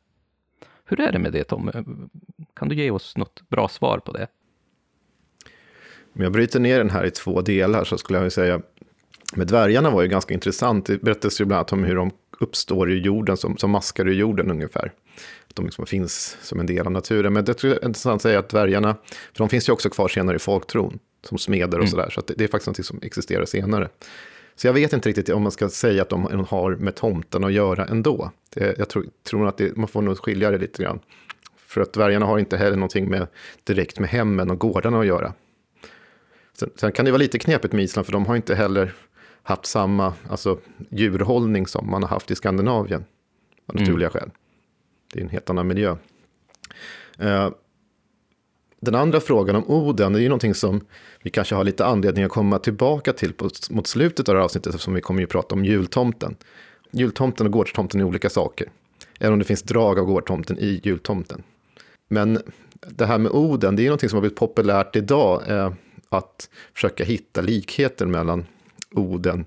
Hur 0.85 1.01
är 1.01 1.13
det 1.13 1.19
med 1.19 1.33
det 1.33 1.45
Tom? 1.45 1.71
Kan 2.57 2.69
du 2.69 2.75
ge 2.75 2.91
oss 2.91 3.17
något 3.17 3.49
bra 3.49 3.69
svar 3.69 3.99
på 3.99 4.13
det? 4.13 4.27
Om 6.15 6.23
jag 6.23 6.33
bryter 6.33 6.61
ner 6.61 6.79
den 6.79 6.91
här 6.91 7.05
i 7.05 7.11
två 7.11 7.41
delar 7.41 7.85
så 7.85 7.99
skulle 7.99 8.19
jag 8.19 8.33
säga, 8.33 8.61
med 9.37 9.47
dvärgarna 9.47 9.91
var 9.91 10.03
ju 10.03 10.09
ganska 10.09 10.35
intressant. 10.35 10.87
Det 10.87 11.03
berättas 11.03 11.41
ju 11.41 11.45
bland 11.45 11.59
annat 11.59 11.73
om 11.73 11.85
hur 11.85 11.97
de 11.97 12.11
uppstår 12.41 12.91
i 12.91 12.99
jorden, 12.99 13.37
som, 13.37 13.57
som 13.57 13.71
maskar 13.71 14.09
i 14.09 14.13
jorden 14.13 14.51
ungefär. 14.51 14.93
Att 15.49 15.57
de 15.57 15.65
liksom 15.65 15.87
finns 15.87 16.37
som 16.43 16.61
en 16.61 16.67
del 16.67 16.87
av 16.87 16.93
naturen. 16.93 17.33
Men 17.33 17.45
det 17.45 17.65
är 17.65 17.85
intressant 17.85 18.15
att 18.15 18.23
säga 18.23 18.39
att 18.39 18.49
dvärgarna, 18.49 18.97
för 19.33 19.39
de 19.39 19.49
finns 19.49 19.69
ju 19.69 19.73
också 19.73 19.91
kvar 19.91 20.09
senare 20.09 20.37
i 20.37 20.39
folktron, 20.39 20.99
som 21.23 21.39
smeder 21.39 21.79
och 21.79 21.85
mm. 21.85 21.91
sådär. 21.91 22.11
Så, 22.11 22.21
så 22.21 22.27
det, 22.27 22.35
det, 22.37 22.45
är 22.45 22.49
faktiskt 22.49 22.79
något 22.79 22.87
som 22.87 22.99
existerar 23.03 23.45
senare. 23.45 23.89
Så 24.57 24.67
jag 24.67 24.73
vet 24.73 24.93
inte 24.93 25.09
riktigt 25.09 25.29
om 25.29 25.43
man 25.43 25.53
ska 25.53 25.69
säga 25.69 26.03
att 26.03 26.09
de 26.09 26.47
har 26.49 26.77
med 26.77 26.95
tomten 26.95 27.45
att 27.45 27.53
göra 27.53 27.85
ändå. 27.85 28.31
Det, 28.55 28.79
jag 28.79 28.89
tror, 28.89 29.07
tror 29.23 29.49
att 29.49 29.57
det, 29.57 29.77
man 29.77 29.89
får 29.89 30.03
nog 30.03 30.19
skilja 30.19 30.51
det 30.51 30.59
lite 30.59 30.83
grann. 30.83 31.01
För 31.67 31.81
att 31.81 31.93
dvärgarna 31.93 32.27
har 32.27 32.39
inte 32.39 32.57
heller 32.57 32.77
någonting 32.77 33.11
med, 33.11 33.27
direkt 33.65 33.99
med 33.99 34.11
hemmen 34.11 34.51
och 34.51 34.59
gårdarna 34.59 35.01
att 35.01 35.07
göra. 35.07 35.33
Sen, 36.59 36.71
sen, 36.77 36.93
kan 36.93 37.05
det 37.05 37.11
vara 37.11 37.19
lite 37.19 37.39
knepigt 37.39 37.75
med 37.75 37.85
Island, 37.85 38.07
för 38.07 38.13
de 38.13 38.27
har 38.27 38.37
inte 38.37 38.55
heller 38.55 38.95
haft 39.45 39.67
samma 39.67 40.13
alltså, 40.29 40.59
djurhållning 40.91 41.67
som 41.67 41.91
man 41.91 42.03
har 42.03 42.11
haft 42.11 42.31
i 42.31 42.35
Skandinavien. 42.35 43.05
Av 43.67 43.75
mm. 43.77 43.83
naturliga 43.83 44.09
mm. 44.09 44.21
skäl. 44.21 44.31
Det 45.13 45.21
är 45.21 45.25
en 45.25 45.31
helt 45.31 45.51
annan 45.51 45.67
miljö. 45.67 45.97
Uh, 47.23 47.51
den 48.81 48.95
andra 48.95 49.21
frågan 49.21 49.57
om 49.57 49.71
Oden, 49.71 50.15
är 50.15 50.19
ju 50.19 50.29
någonting 50.29 50.55
som 50.55 50.81
vi 51.23 51.31
kanske 51.31 51.55
har 51.55 51.65
lite 51.65 51.87
anledning 51.87 52.25
att 52.25 52.31
komma 52.31 52.59
tillbaka 52.59 53.13
till 53.13 53.33
på, 53.33 53.51
mot 53.71 53.87
slutet 53.87 54.29
av 54.29 54.35
det 54.35 54.39
här 54.39 54.45
avsnittet, 54.45 54.75
eftersom 54.75 54.95
vi 54.95 55.01
kommer 55.01 55.21
ju 55.21 55.27
prata 55.27 55.55
om 55.55 55.65
jultomten. 55.65 56.37
Jultomten 56.91 57.47
och 57.47 57.53
gårdstomten 57.53 58.01
är 58.01 58.05
olika 58.05 58.31
saker, 58.31 58.69
även 59.19 59.33
om 59.33 59.39
det 59.39 59.45
finns 59.45 59.63
drag 59.63 59.99
av 59.99 60.05
gårdstomten 60.05 60.59
i 60.59 60.81
jultomten. 60.85 61.43
Men 62.09 62.39
det 62.89 63.07
här 63.07 63.19
med 63.19 63.33
Oden, 63.33 63.77
det 63.77 63.83
är 63.83 63.87
någonting 63.87 64.09
som 64.09 64.17
har 64.17 64.21
blivit 64.21 64.39
populärt 64.39 64.97
idag, 64.97 65.43
eh, 65.49 65.73
att 66.09 66.49
försöka 66.75 67.05
hitta 67.05 67.41
likheter 67.41 68.07
mellan 68.07 68.47
Oden. 68.95 69.45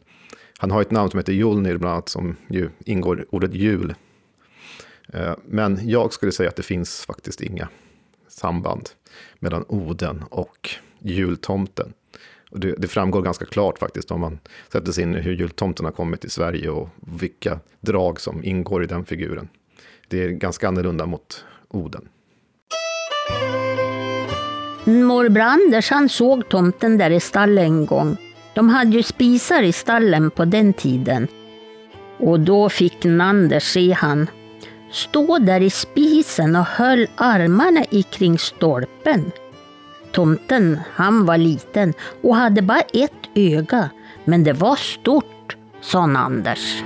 Han 0.58 0.72
har 0.72 0.82
ett 0.82 0.92
namn 0.92 1.12
som 1.12 1.18
heter 1.18 1.34
Jolnir, 1.34 1.78
bland 1.78 1.94
annat, 1.94 2.10
som 2.10 2.36
ju 2.50 2.70
ingår 2.86 3.26
ordet 3.30 3.54
jul. 3.54 3.94
Eh, 5.14 5.36
men 5.46 5.80
jag 5.90 6.14
skulle 6.14 6.32
säga 6.32 6.50
att 6.50 6.56
det 6.56 6.64
finns 6.64 7.06
faktiskt 7.06 7.42
inga 7.42 7.70
samband 8.28 8.90
mellan 9.40 9.66
Oden 9.68 10.24
och 10.30 10.70
jultomten. 11.00 11.94
Och 12.52 12.60
det, 12.60 12.76
det, 12.78 12.88
framgår 12.88 13.22
ganska 13.22 13.46
klart 13.46 13.80
faktiskt 13.80 14.12
om 14.12 14.22
man 14.22 14.40
sätter 14.72 14.92
sig 14.92 15.04
in 15.04 15.16
i 15.16 15.20
hur 15.20 15.34
jultomten 15.34 15.86
har 15.86 15.92
kommit 15.92 16.22
till 16.22 16.32
Sverige 16.32 16.70
och 16.70 16.90
vilka 17.20 17.60
drag 17.80 18.22
som 18.22 18.44
ingår 18.44 18.84
i 18.84 18.88
den 18.88 19.06
figuren. 19.06 19.50
Det 20.08 20.24
är 20.24 20.30
ganska 20.30 20.68
annorlunda 20.68 21.06
mot 21.06 21.46
Oden. 21.68 22.10
Morbror 24.86 25.42
Anders 25.42 25.90
han 25.90 26.10
såg 26.10 26.50
tomten 26.50 26.98
där 26.98 27.10
i 27.10 27.20
stallet 27.20 27.64
en 27.64 27.86
gång. 27.86 28.18
De 28.58 28.70
hade 28.70 28.92
ju 28.92 29.04
spisar 29.04 29.64
i 29.64 29.72
stallen 29.72 30.32
på 30.32 30.46
den 30.46 30.74
tiden. 30.74 31.28
Och 32.18 32.40
då 32.40 32.70
fick 32.70 33.04
Nander 33.04 33.60
se 33.60 33.92
han 33.92 34.30
stå 34.92 35.40
där 35.40 35.62
i 35.62 35.70
spisen 35.70 36.56
och 36.56 36.66
höll 36.66 37.08
armarna 37.16 37.86
i 37.90 38.04
kring 38.04 38.38
stolpen. 38.38 39.32
Tomten, 40.12 40.80
han 40.94 41.26
var 41.26 41.38
liten 41.38 41.94
och 42.22 42.36
hade 42.36 42.62
bara 42.62 42.80
ett 42.80 43.30
öga, 43.36 43.90
men 44.26 44.44
det 44.44 44.54
var 44.54 44.76
stort, 44.76 45.58
sa 45.82 46.02
Anders. 46.02 46.84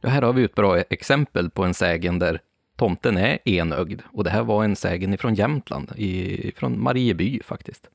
Ja, 0.00 0.08
här 0.08 0.22
har 0.22 0.32
vi 0.32 0.44
ett 0.44 0.54
bra 0.54 0.78
exempel 0.78 1.50
på 1.50 1.64
en 1.64 1.74
sägen 1.74 2.18
där 2.18 2.40
tomten 2.76 3.16
är 3.16 3.38
enögd. 3.44 4.02
Och 4.12 4.24
det 4.24 4.30
här 4.30 4.42
var 4.42 4.64
en 4.64 4.76
sägen 4.76 5.14
ifrån 5.14 5.34
Jämtland, 5.34 5.92
från 6.56 6.82
Marieby 6.82 7.40
faktiskt. 7.44 7.88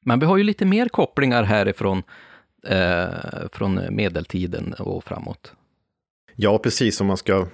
Men 0.00 0.18
vi 0.18 0.26
har 0.26 0.36
ju 0.36 0.44
lite 0.44 0.64
mer 0.64 0.88
kopplingar 0.88 1.42
härifrån 1.42 2.02
eh, 2.66 3.08
från 3.52 3.80
medeltiden 3.90 4.72
och 4.72 5.04
framåt. 5.04 5.52
Ja, 6.36 6.58
precis 6.58 7.00
om 7.00 7.06
man 7.06 7.16
ska... 7.16 7.46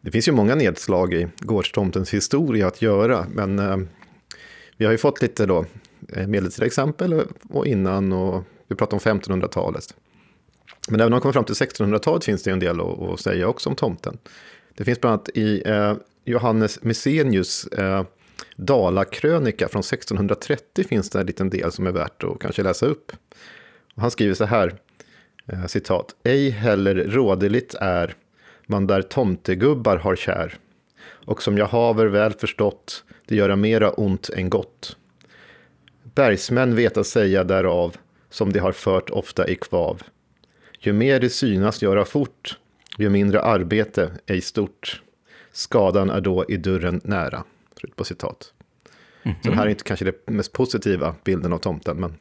Det 0.00 0.10
finns 0.10 0.28
ju 0.28 0.32
många 0.32 0.54
nedslag 0.54 1.14
i 1.14 1.28
gårdstomtens 1.38 2.14
historia 2.14 2.66
att 2.66 2.82
göra, 2.82 3.26
men 3.30 3.58
eh, 3.58 3.76
vi 4.76 4.84
har 4.84 4.92
ju 4.92 4.98
fått 4.98 5.22
lite 5.22 5.46
då 5.46 5.64
eh, 6.16 6.26
medeltida 6.26 6.66
exempel 6.66 7.22
och 7.48 7.66
innan 7.66 8.12
och 8.12 8.44
vi 8.68 8.76
pratar 8.76 8.94
om 8.94 9.20
1500-talet. 9.20 9.94
Men 10.88 11.00
även 11.00 11.06
om 11.06 11.10
man 11.10 11.20
kommer 11.20 11.32
fram 11.32 11.44
till 11.44 11.54
1600-talet 11.54 12.24
finns 12.24 12.42
det 12.42 12.50
en 12.50 12.58
del 12.58 12.80
att, 12.80 13.00
att, 13.00 13.20
säga 13.20 13.48
också 13.48 13.70
om 13.70 13.76
tomten. 13.76 14.18
Det 14.74 14.84
finns 14.84 15.00
bland 15.00 15.12
annat 15.12 15.28
i 15.28 15.62
eh, 15.66 15.94
Johannes 16.24 16.82
Messenius 16.82 17.66
eh, 17.66 18.04
Dalakrönika 18.56 19.68
från 19.68 19.80
1630 19.80 20.84
finns 20.88 21.10
det 21.10 21.20
en 21.20 21.26
liten 21.26 21.50
del 21.50 21.72
som 21.72 21.86
är 21.86 21.92
värt 21.92 22.24
att 22.24 22.38
kanske 22.38 22.62
läsa 22.62 22.86
upp. 22.86 23.12
Och 23.94 24.02
han 24.02 24.10
skriver 24.10 24.34
så 24.34 24.44
här, 24.44 24.78
Eh, 25.46 25.66
citat. 25.66 26.14
Ej 26.24 26.50
heller 26.50 26.94
rådeligt 26.94 27.74
är 27.74 28.14
man 28.66 28.86
där 28.86 29.02
tomtegubbar 29.02 29.96
har 29.96 30.16
kär. 30.16 30.54
Och 31.04 31.42
som 31.42 31.58
jag 31.58 31.66
haver 31.66 32.06
väl 32.06 32.32
förstått, 32.32 33.04
det 33.26 33.36
göra 33.36 33.56
mera 33.56 33.90
ont 33.90 34.30
än 34.30 34.50
gott. 34.50 34.96
Bergsmän 36.14 36.74
veta 36.74 37.04
säga 37.04 37.44
därav, 37.44 37.96
som 38.30 38.52
de 38.52 38.58
har 38.58 38.72
fört 38.72 39.10
ofta 39.10 39.48
i 39.48 39.54
kvav. 39.54 40.02
Ju 40.80 40.92
mer 40.92 41.20
det 41.20 41.30
synas 41.30 41.82
göra 41.82 42.04
fort, 42.04 42.58
ju 42.98 43.08
mindre 43.08 43.42
arbete, 43.42 44.10
ej 44.26 44.40
stort. 44.40 45.02
Skadan 45.52 46.10
är 46.10 46.20
då 46.20 46.44
i 46.48 46.56
dörren 46.56 47.00
nära. 47.04 47.44
Slut 47.82 47.96
på 47.96 48.04
citat. 48.04 48.52
Mm 49.22 49.36
-hmm. 49.36 49.42
Så 49.42 49.50
det 49.50 49.56
här 49.56 49.66
är 49.66 49.70
inte 49.70 49.84
kanske 49.84 50.04
det 50.04 50.30
mest 50.30 50.52
positiva 50.52 51.14
bilden 51.24 51.52
av 51.52 51.58
tomten. 51.58 51.96
Men... 52.00 52.14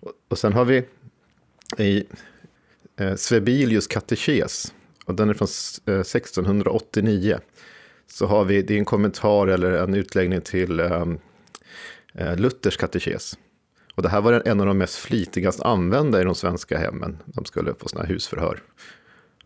Och, 0.00 0.12
och 0.28 0.38
sen 0.38 0.52
har 0.52 0.64
vi 0.64 0.84
i 1.78 2.04
eh, 2.96 3.14
Svebilius 3.14 3.86
katekes. 3.86 4.74
Och 5.04 5.14
den 5.14 5.30
är 5.30 5.34
från 5.34 5.48
eh, 5.94 6.00
1689. 6.00 7.38
Så 8.06 8.26
har 8.26 8.44
vi, 8.44 8.62
det 8.62 8.74
är 8.74 8.78
en 8.78 8.84
kommentar 8.84 9.46
eller 9.46 9.72
en 9.72 9.94
utläggning 9.94 10.40
till 10.40 10.80
ehm, 10.80 11.18
eh, 12.14 12.36
Luthers 12.36 12.76
katekes. 12.76 13.38
Och 13.94 14.02
det 14.02 14.08
här 14.08 14.20
var 14.20 14.42
en 14.44 14.60
av 14.60 14.66
de 14.66 14.78
mest 14.78 14.96
flitigast 14.96 15.60
använda 15.60 16.20
i 16.20 16.24
de 16.24 16.34
svenska 16.34 16.78
hemmen. 16.78 17.18
De 17.24 17.44
skulle 17.44 17.74
få 17.74 17.88
sådana 17.88 18.06
här 18.06 18.12
husförhör. 18.14 18.62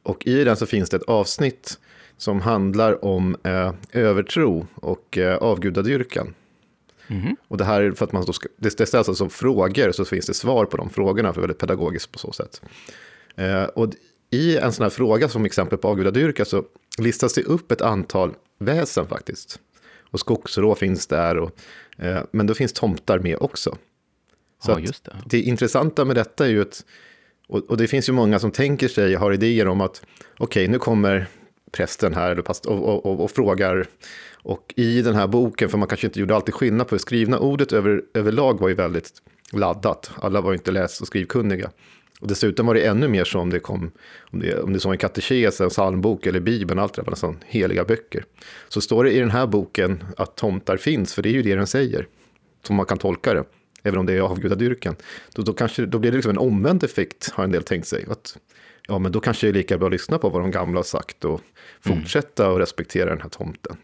Och 0.02 0.26
i 0.26 0.44
den 0.44 0.56
så 0.56 0.66
finns 0.66 0.90
det 0.90 0.96
ett 0.96 1.02
avsnitt 1.02 1.78
som 2.18 2.40
handlar 2.40 3.04
om 3.04 3.36
eh, 3.42 3.72
övertro 3.92 4.66
och 4.74 5.18
eh, 5.18 5.36
avgudadyrkan. 5.36 6.34
Mm. 7.08 7.36
Och 7.48 7.56
det 7.56 7.64
här 7.64 7.82
är 7.82 7.92
för 7.92 8.04
att 8.04 8.12
man 8.12 8.32
ska, 8.32 8.48
det 8.56 8.70
ställs 8.70 8.94
alltså 8.94 9.28
frågor 9.28 9.92
så 9.92 10.04
finns 10.04 10.26
det 10.26 10.34
svar 10.34 10.64
på 10.64 10.76
de 10.76 10.90
frågorna, 10.90 11.32
för 11.32 11.40
väldigt 11.40 11.58
pedagogiskt 11.58 12.12
på 12.12 12.18
så 12.18 12.32
sätt. 12.32 12.62
Eh, 13.36 13.64
och 13.64 13.92
i 14.30 14.56
en 14.56 14.72
sån 14.72 14.82
här 14.82 14.90
fråga 14.90 15.28
som 15.28 15.44
exempel 15.44 15.78
på 15.78 15.88
avgudadyrka 15.88 16.44
så 16.44 16.64
listas 16.98 17.34
det 17.34 17.42
upp 17.42 17.72
ett 17.72 17.80
antal 17.80 18.34
väsen 18.58 19.06
faktiskt. 19.06 19.60
Och 20.10 20.20
skogsrå 20.20 20.74
finns 20.74 21.06
där, 21.06 21.36
och, 21.38 21.50
eh, 21.98 22.22
men 22.30 22.46
då 22.46 22.54
finns 22.54 22.72
tomtar 22.72 23.18
med 23.18 23.36
också. 23.40 23.76
Så 24.64 24.70
ja, 24.70 24.92
det. 25.04 25.16
det 25.26 25.40
intressanta 25.40 26.04
med 26.04 26.16
detta 26.16 26.46
är 26.46 26.50
ju 26.50 26.62
att, 26.62 26.84
och, 27.48 27.70
och, 27.70 27.76
det 27.76 27.88
finns 27.88 28.08
ju 28.08 28.12
många 28.12 28.38
som 28.38 28.50
tänker 28.50 28.88
sig, 28.88 29.14
har 29.14 29.32
idéer 29.32 29.68
om 29.68 29.80
att 29.80 30.02
okej, 30.38 30.44
okay, 30.44 30.68
nu 30.68 30.78
kommer 30.78 31.26
prästen 31.72 32.14
här 32.14 32.38
och, 32.38 32.66
och, 32.66 33.06
och, 33.06 33.24
och, 33.24 33.30
frågar. 33.30 33.86
Och 34.42 34.74
i 34.76 35.02
den 35.02 35.14
här 35.14 35.26
boken, 35.26 35.68
för 35.68 35.78
man 35.78 35.88
kanske 35.88 36.06
inte 36.06 36.20
gjorde 36.20 36.34
alltid 36.34 36.54
skillnad 36.54 36.88
på 36.88 36.94
det 36.94 36.98
skrivna 36.98 37.38
ordet 37.38 37.72
över, 37.72 38.02
överlag 38.14 38.60
var 38.60 38.68
ju 38.68 38.74
väldigt 38.74 39.12
laddat. 39.52 40.10
Alla 40.16 40.40
var 40.40 40.50
ju 40.50 40.56
inte 40.56 40.70
läs 40.70 41.00
och 41.00 41.06
skrivkunniga. 41.06 41.70
Och 42.20 42.28
dessutom 42.28 42.66
var 42.66 42.74
det 42.74 42.86
ännu 42.86 43.08
mer 43.08 43.24
så 43.24 43.38
om 43.38 43.50
det 43.50 43.60
kom, 43.60 43.90
om 44.20 44.40
det, 44.40 44.60
om 44.60 44.72
det 44.72 44.80
så 44.80 44.90
en 44.90 44.98
katekes, 44.98 45.60
en 45.60 45.68
psalmbok 45.68 46.26
eller 46.26 46.40
bibeln, 46.40 46.80
allt 46.80 46.94
det 46.94 47.02
där 47.02 47.06
var 47.06 47.12
nästan 47.12 47.38
heliga 47.46 47.84
böcker. 47.84 48.24
Så 48.68 48.80
står 48.80 49.04
det 49.04 49.12
i 49.12 49.18
den 49.18 49.30
här 49.30 49.46
boken 49.46 50.04
att 50.16 50.36
tomtar 50.36 50.76
finns, 50.76 51.14
för 51.14 51.22
det 51.22 51.28
är 51.28 51.32
ju 51.32 51.42
det 51.42 51.54
den 51.54 51.66
säger, 51.66 52.06
som 52.66 52.76
man 52.76 52.86
kan 52.86 52.98
tolka 52.98 53.34
det, 53.34 53.44
även 53.82 53.98
om 53.98 54.06
det 54.06 54.12
är 54.12 54.20
avgudadyrkan. 54.20 54.96
Då, 55.34 55.42
då, 55.42 55.52
kanske, 55.52 55.86
då 55.86 55.98
blir 55.98 56.10
det 56.10 56.16
liksom 56.16 56.30
en 56.30 56.38
omvänd 56.38 56.84
effekt, 56.84 57.30
har 57.34 57.44
en 57.44 57.52
del 57.52 57.62
tänkt 57.62 57.88
sig. 57.88 58.06
Att, 58.10 58.38
ja, 58.88 58.98
men 58.98 59.12
då 59.12 59.20
kanske 59.20 59.46
det 59.46 59.50
är 59.50 59.54
lika 59.54 59.78
bra 59.78 59.86
att 59.86 59.92
lyssna 59.92 60.18
på 60.18 60.28
vad 60.28 60.42
de 60.42 60.50
gamla 60.50 60.78
har 60.78 60.84
sagt 60.84 61.24
och 61.24 61.40
fortsätta 61.80 62.44
mm. 62.44 62.54
att 62.54 62.60
respektera 62.60 63.10
den 63.10 63.20
här 63.20 63.28
tomten. 63.28 63.76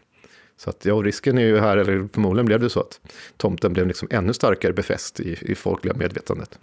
Så 0.57 0.69
att, 0.69 0.85
ja, 0.85 0.95
risken 0.95 1.37
är 1.37 1.41
ju 1.41 1.59
här, 1.59 1.77
eller 1.77 2.07
förmodligen 2.13 2.45
blev 2.45 2.59
det 2.59 2.69
så 2.69 2.79
att 2.79 2.99
tomten 3.37 3.73
blev 3.73 3.87
liksom 3.87 4.07
ännu 4.11 4.33
starkare 4.33 4.73
befäst 4.73 5.19
i, 5.19 5.37
i 5.41 5.55
folkliga 5.55 5.93
medvetandet. 5.93 6.59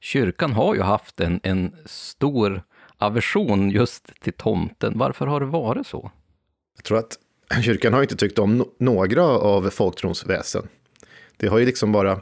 kyrkan 0.00 0.52
har 0.52 0.74
ju 0.74 0.80
haft 0.80 1.20
en, 1.20 1.40
en 1.42 1.76
stor 1.84 2.62
aversion 2.98 3.70
just 3.70 4.20
till 4.20 4.32
tomten. 4.32 4.98
Varför 4.98 5.26
har 5.26 5.40
det 5.40 5.46
varit 5.46 5.86
så? 5.86 6.10
Jag 6.76 6.84
tror 6.84 6.98
att 6.98 7.18
kyrkan 7.64 7.92
har 7.92 8.02
inte 8.02 8.16
tyckt 8.16 8.38
om 8.38 8.64
några 8.78 9.22
av 9.24 9.70
folktrons 9.70 10.26
väsen. 10.26 10.68
Det 11.36 11.46
har 11.46 11.58
ju 11.58 11.66
liksom 11.66 11.92
bara, 11.92 12.20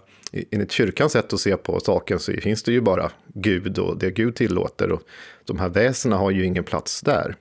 enligt 0.51 0.73
kyrkans 0.73 1.13
sätt 1.13 1.33
att 1.33 1.41
se 1.41 1.57
på 1.57 1.81
saken 1.81 2.19
så 2.19 2.33
finns 2.33 2.63
det 2.63 2.73
ju 2.73 2.81
bara 2.81 3.11
Gud 3.35 3.79
och 3.79 3.99
det 3.99 4.11
Gud 4.11 4.35
tillåter. 4.35 4.93
Och 4.93 5.03
de 5.45 5.59
här 5.59 5.69
väsena 5.69 6.17
har 6.17 6.31
ju 6.31 6.45
ingen 6.45 6.65
plats 6.65 7.01
där. 7.01 7.37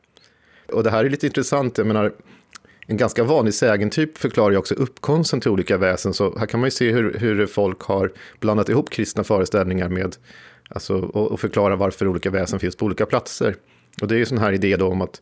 Och 0.67 0.83
det 0.83 0.89
här 0.89 1.05
är 1.05 1.09
lite 1.09 1.25
intressant, 1.25 1.77
jag 1.77 1.87
menar, 1.87 2.11
en 2.87 2.97
ganska 2.97 3.23
vanlig 3.23 3.53
sägentyp 3.53 4.17
förklarar 4.17 4.51
ju 4.51 4.57
också 4.57 4.75
uppkomsten 4.75 5.41
till 5.41 5.51
olika 5.51 5.77
väsen. 5.77 6.13
Så 6.13 6.37
här 6.39 6.45
kan 6.45 6.59
man 6.59 6.67
ju 6.67 6.71
se 6.71 6.91
hur, 6.91 7.13
hur 7.19 7.45
folk 7.45 7.81
har 7.81 8.11
blandat 8.39 8.69
ihop 8.69 8.89
kristna 8.89 9.23
föreställningar 9.23 9.89
med, 9.89 10.15
alltså, 10.69 10.95
och, 10.95 11.31
och 11.31 11.39
förklara 11.39 11.75
varför 11.75 12.07
olika 12.07 12.29
väsen 12.29 12.59
finns 12.59 12.75
på 12.75 12.85
olika 12.85 13.05
platser. 13.05 13.55
Och 14.01 14.07
det 14.07 14.15
är 14.15 14.19
ju 14.19 14.25
sån 14.25 14.37
här 14.37 14.53
idé 14.53 14.77
då 14.77 14.87
om 14.87 15.01
att 15.01 15.21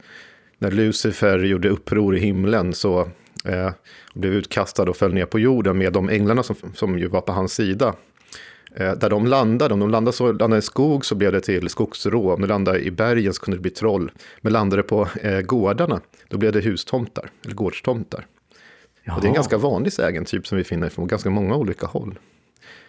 när 0.58 0.72
Lucifer 0.72 1.40
gjorde 1.40 1.70
uppror 1.70 2.16
i 2.16 2.20
himlen 2.20 2.74
så 2.74 3.10
eh, 3.46 3.72
blev 4.14 4.34
utkastad 4.34 4.90
och 4.90 4.98
föll 4.98 5.14
ner 5.14 5.26
på 5.26 5.40
jorden 5.40 5.78
med 5.78 5.94
de 5.94 6.10
änglarna 6.10 6.44
som, 6.44 6.56
som 6.76 7.00
ju 7.00 7.08
var 7.08 7.22
på 7.22 7.32
hans 7.32 7.54
sida. 7.54 7.96
Eh, 8.76 8.92
där 8.92 9.10
de 9.10 9.26
landade, 9.28 9.74
om 9.74 9.80
de 9.80 9.90
landade, 9.90 10.18
så, 10.18 10.32
landade 10.32 10.60
i 10.60 10.62
skog 10.62 11.06
så 11.06 11.16
blev 11.16 11.32
det 11.32 11.42
till 11.42 11.70
skogsrå, 11.70 12.34
om 12.34 12.42
de 12.42 12.48
landade 12.48 12.80
i 12.80 12.92
bergen 12.92 13.34
så 13.34 13.42
kunde 13.42 13.58
det 13.58 13.62
bli 13.62 13.72
troll. 13.72 14.12
Men 14.42 14.54
landade 14.54 14.84
på 14.84 15.08
eh, 15.22 15.42
gårdarna, 15.42 16.02
då 16.28 16.38
blev 16.38 16.52
det 16.52 16.62
hustomtar, 16.62 17.30
eller 17.46 17.56
gårdstomtar. 17.56 18.26
Det 19.06 19.26
är 19.26 19.28
en 19.28 19.34
ganska 19.34 19.58
vanlig 19.58 19.94
sägentyp 19.94 20.48
som 20.48 20.58
vi 20.58 20.64
finner 20.64 20.90
från 20.90 21.08
ganska 21.08 21.30
många 21.30 21.56
olika 21.56 21.88
håll. 21.88 22.20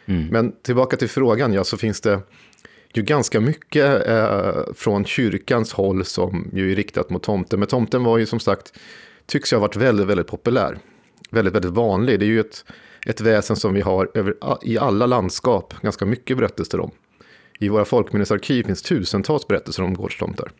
Mm. 0.06 0.26
Men 0.26 0.52
tillbaka 0.62 0.96
till 0.96 1.08
frågan, 1.08 1.52
ja, 1.52 1.64
så 1.64 1.76
finns 1.76 2.00
det 2.00 2.20
ju 2.94 3.02
ganska 3.02 3.40
mycket 3.40 4.06
eh, 4.08 4.52
från 4.74 5.04
kyrkans 5.04 5.72
håll 5.72 6.04
som 6.04 6.50
ju 6.52 6.72
är 6.72 6.76
riktat 6.76 7.10
mot 7.10 7.22
tomten. 7.22 7.58
Men 7.58 7.68
tomten 7.68 8.04
var 8.04 8.18
ju 8.18 8.26
som 8.26 8.40
sagt, 8.40 8.72
tycks 9.30 9.52
ju 9.52 9.56
ha 9.56 9.60
varit 9.60 9.76
väldigt, 9.76 10.06
väldigt 10.06 10.26
populär. 10.26 10.78
Väldigt, 11.30 11.54
väldigt 11.54 11.72
vanlig. 11.72 12.20
Det 12.20 12.24
är 12.24 12.28
ju 12.28 12.40
ett, 12.40 12.64
ett 13.06 13.20
väsen 13.20 13.56
som 13.56 13.74
vi 13.74 13.80
har 13.80 14.10
över, 14.14 14.34
i 14.62 14.78
alla 14.78 15.06
landskap 15.06 15.74
ganska 15.82 16.06
mycket 16.06 16.36
berättelser 16.36 16.80
om. 16.80 16.90
I 17.58 17.68
våra 17.68 17.84
folkminnesarkiv 17.84 18.64
finns 18.64 18.82
tusentals 18.82 19.48
berättelser 19.48 19.82
om 19.82 19.94
gårdstomtar. 19.94 20.52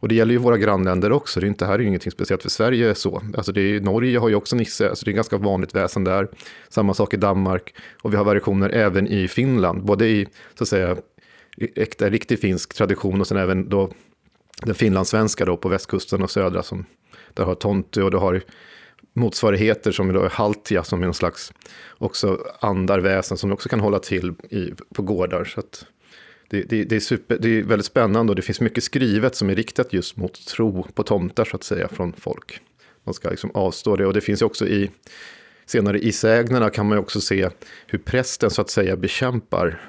Och 0.00 0.08
det 0.08 0.14
gäller 0.14 0.32
ju 0.32 0.38
våra 0.38 0.58
grannländer 0.58 1.12
också. 1.12 1.40
Det 1.40 1.46
är 1.46 1.48
inte, 1.48 1.66
här 1.66 1.74
är 1.74 1.78
ju 1.78 1.86
ingenting 1.86 2.12
speciellt 2.12 2.42
för 2.42 2.50
Sverige 2.50 2.94
så. 2.94 3.22
Alltså 3.36 3.52
det 3.52 3.60
är, 3.60 3.80
Norge 3.80 4.18
har 4.18 4.28
ju 4.28 4.34
också 4.34 4.56
Nisse, 4.56 4.88
alltså 4.88 5.04
det 5.04 5.10
är 5.10 5.12
ganska 5.12 5.36
vanligt 5.36 5.74
väsen 5.74 6.04
där. 6.04 6.28
Samma 6.68 6.94
sak 6.94 7.14
i 7.14 7.16
Danmark. 7.16 7.74
Och 8.02 8.12
vi 8.12 8.16
har 8.16 8.24
variationer 8.24 8.70
även 8.70 9.06
i 9.06 9.28
Finland, 9.28 9.84
både 9.84 10.08
i 10.08 10.26
så 10.54 10.64
att 10.64 10.68
säga 10.68 10.96
äkta, 11.56 12.10
riktig 12.10 12.40
finsk 12.40 12.74
tradition 12.74 13.20
och 13.20 13.26
sen 13.26 13.36
även 13.36 13.68
då 13.68 13.90
den 14.62 14.74
finlandssvenska 14.74 15.44
då 15.44 15.56
på 15.56 15.68
västkusten 15.68 16.22
och 16.22 16.30
södra 16.30 16.62
som 16.62 16.84
där 17.36 17.44
har 17.44 17.54
Tontu 17.54 18.02
och 18.02 18.10
du 18.10 18.16
har 18.16 18.42
motsvarigheter 19.12 19.92
som 19.92 20.12
då 20.12 20.22
är 20.22 20.28
Haltia 20.28 20.84
som 20.84 21.02
är 21.02 21.06
någon 21.06 21.14
slags 21.14 21.52
också 21.98 22.38
andarväsen 22.60 23.36
som 23.36 23.52
också 23.52 23.68
kan 23.68 23.80
hålla 23.80 23.98
till 23.98 24.34
i, 24.50 24.72
på 24.94 25.02
gårdar. 25.02 25.44
Så 25.44 25.62
det, 26.48 26.62
det, 26.62 26.84
det, 26.84 26.96
är 26.96 27.00
super, 27.00 27.38
det 27.40 27.48
är 27.48 27.62
väldigt 27.62 27.86
spännande 27.86 28.30
och 28.30 28.36
det 28.36 28.42
finns 28.42 28.60
mycket 28.60 28.84
skrivet 28.84 29.34
som 29.34 29.50
är 29.50 29.54
riktat 29.54 29.92
just 29.92 30.16
mot 30.16 30.46
tro 30.46 30.86
på 30.94 31.02
tomtar 31.02 31.44
så 31.44 31.56
att 31.56 31.64
säga 31.64 31.88
från 31.88 32.12
folk. 32.12 32.60
Man 33.04 33.14
ska 33.14 33.30
liksom 33.30 33.50
avstå 33.54 33.96
det 33.96 34.06
och 34.06 34.12
det 34.12 34.20
finns 34.20 34.42
ju 34.42 34.46
också 34.46 34.66
i 34.66 34.90
senare 35.66 35.98
i 35.98 36.12
sägnerna 36.12 36.70
kan 36.70 36.86
man 36.88 36.98
ju 36.98 37.02
också 37.02 37.20
se 37.20 37.48
hur 37.86 37.98
prästen 37.98 38.50
så 38.50 38.62
att 38.62 38.70
säga 38.70 38.96
bekämpar 38.96 39.80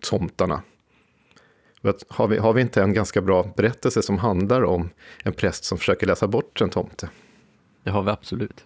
tomtarna 0.00 0.62
har 2.08 2.28
vi, 2.28 2.38
har 2.38 2.52
vi 2.52 2.60
inte 2.60 2.82
en 2.82 2.92
ganska 2.92 3.20
bra 3.20 3.52
berättelse 3.56 4.02
som 4.02 4.18
handlar 4.18 4.64
om 4.64 4.90
en 5.24 5.32
präst 5.32 5.64
som 5.64 5.78
försöker 5.78 6.06
läsa 6.06 6.26
bort 6.28 6.60
en 6.60 6.70
tomte? 6.70 7.08
Det 7.84 7.90
har 7.90 8.02
vi 8.02 8.10
absolut. 8.10 8.64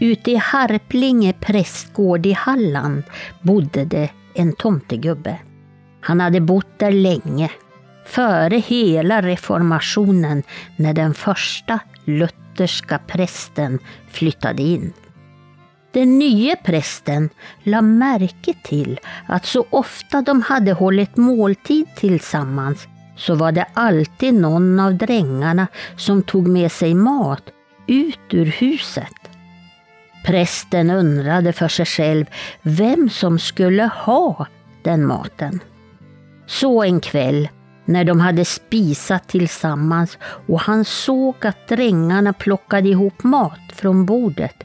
Ute 0.00 0.30
i 0.30 0.36
Harplinge 0.36 1.32
prästgård 1.32 2.26
i 2.26 2.32
Halland 2.32 3.02
bodde 3.42 3.84
det 3.84 4.10
en 4.34 4.52
tomtegubbe. 4.52 5.38
Han 6.00 6.20
hade 6.20 6.40
bott 6.40 6.78
där 6.78 6.92
länge, 6.92 7.50
före 8.06 8.56
hela 8.56 9.22
reformationen 9.22 10.42
när 10.76 10.94
den 10.94 11.14
första 11.14 11.80
lutherska 12.04 12.98
prästen 12.98 13.78
flyttade 14.10 14.62
in. 14.62 14.92
Den 15.92 16.18
nye 16.18 16.56
prästen 16.56 17.30
la 17.62 17.82
märke 17.82 18.54
till 18.62 19.00
att 19.26 19.46
så 19.46 19.66
ofta 19.70 20.22
de 20.22 20.42
hade 20.42 20.72
hållit 20.72 21.16
måltid 21.16 21.86
tillsammans 21.96 22.86
så 23.16 23.34
var 23.34 23.52
det 23.52 23.66
alltid 23.74 24.34
någon 24.34 24.80
av 24.80 24.94
drängarna 24.94 25.66
som 25.96 26.22
tog 26.22 26.48
med 26.48 26.72
sig 26.72 26.94
mat 26.94 27.42
ut 27.86 28.20
ur 28.30 28.46
huset. 28.46 29.30
Prästen 30.24 30.90
undrade 30.90 31.52
för 31.52 31.68
sig 31.68 31.86
själv 31.86 32.26
vem 32.62 33.10
som 33.10 33.38
skulle 33.38 33.90
ha 33.96 34.46
den 34.82 35.06
maten. 35.06 35.60
Så 36.46 36.82
en 36.82 37.00
kväll 37.00 37.48
när 37.84 38.04
de 38.04 38.20
hade 38.20 38.44
spisat 38.44 39.28
tillsammans 39.28 40.18
och 40.46 40.60
han 40.60 40.84
såg 40.84 41.46
att 41.46 41.68
drängarna 41.68 42.32
plockade 42.32 42.88
ihop 42.88 43.24
mat 43.24 43.72
från 43.72 44.06
bordet 44.06 44.64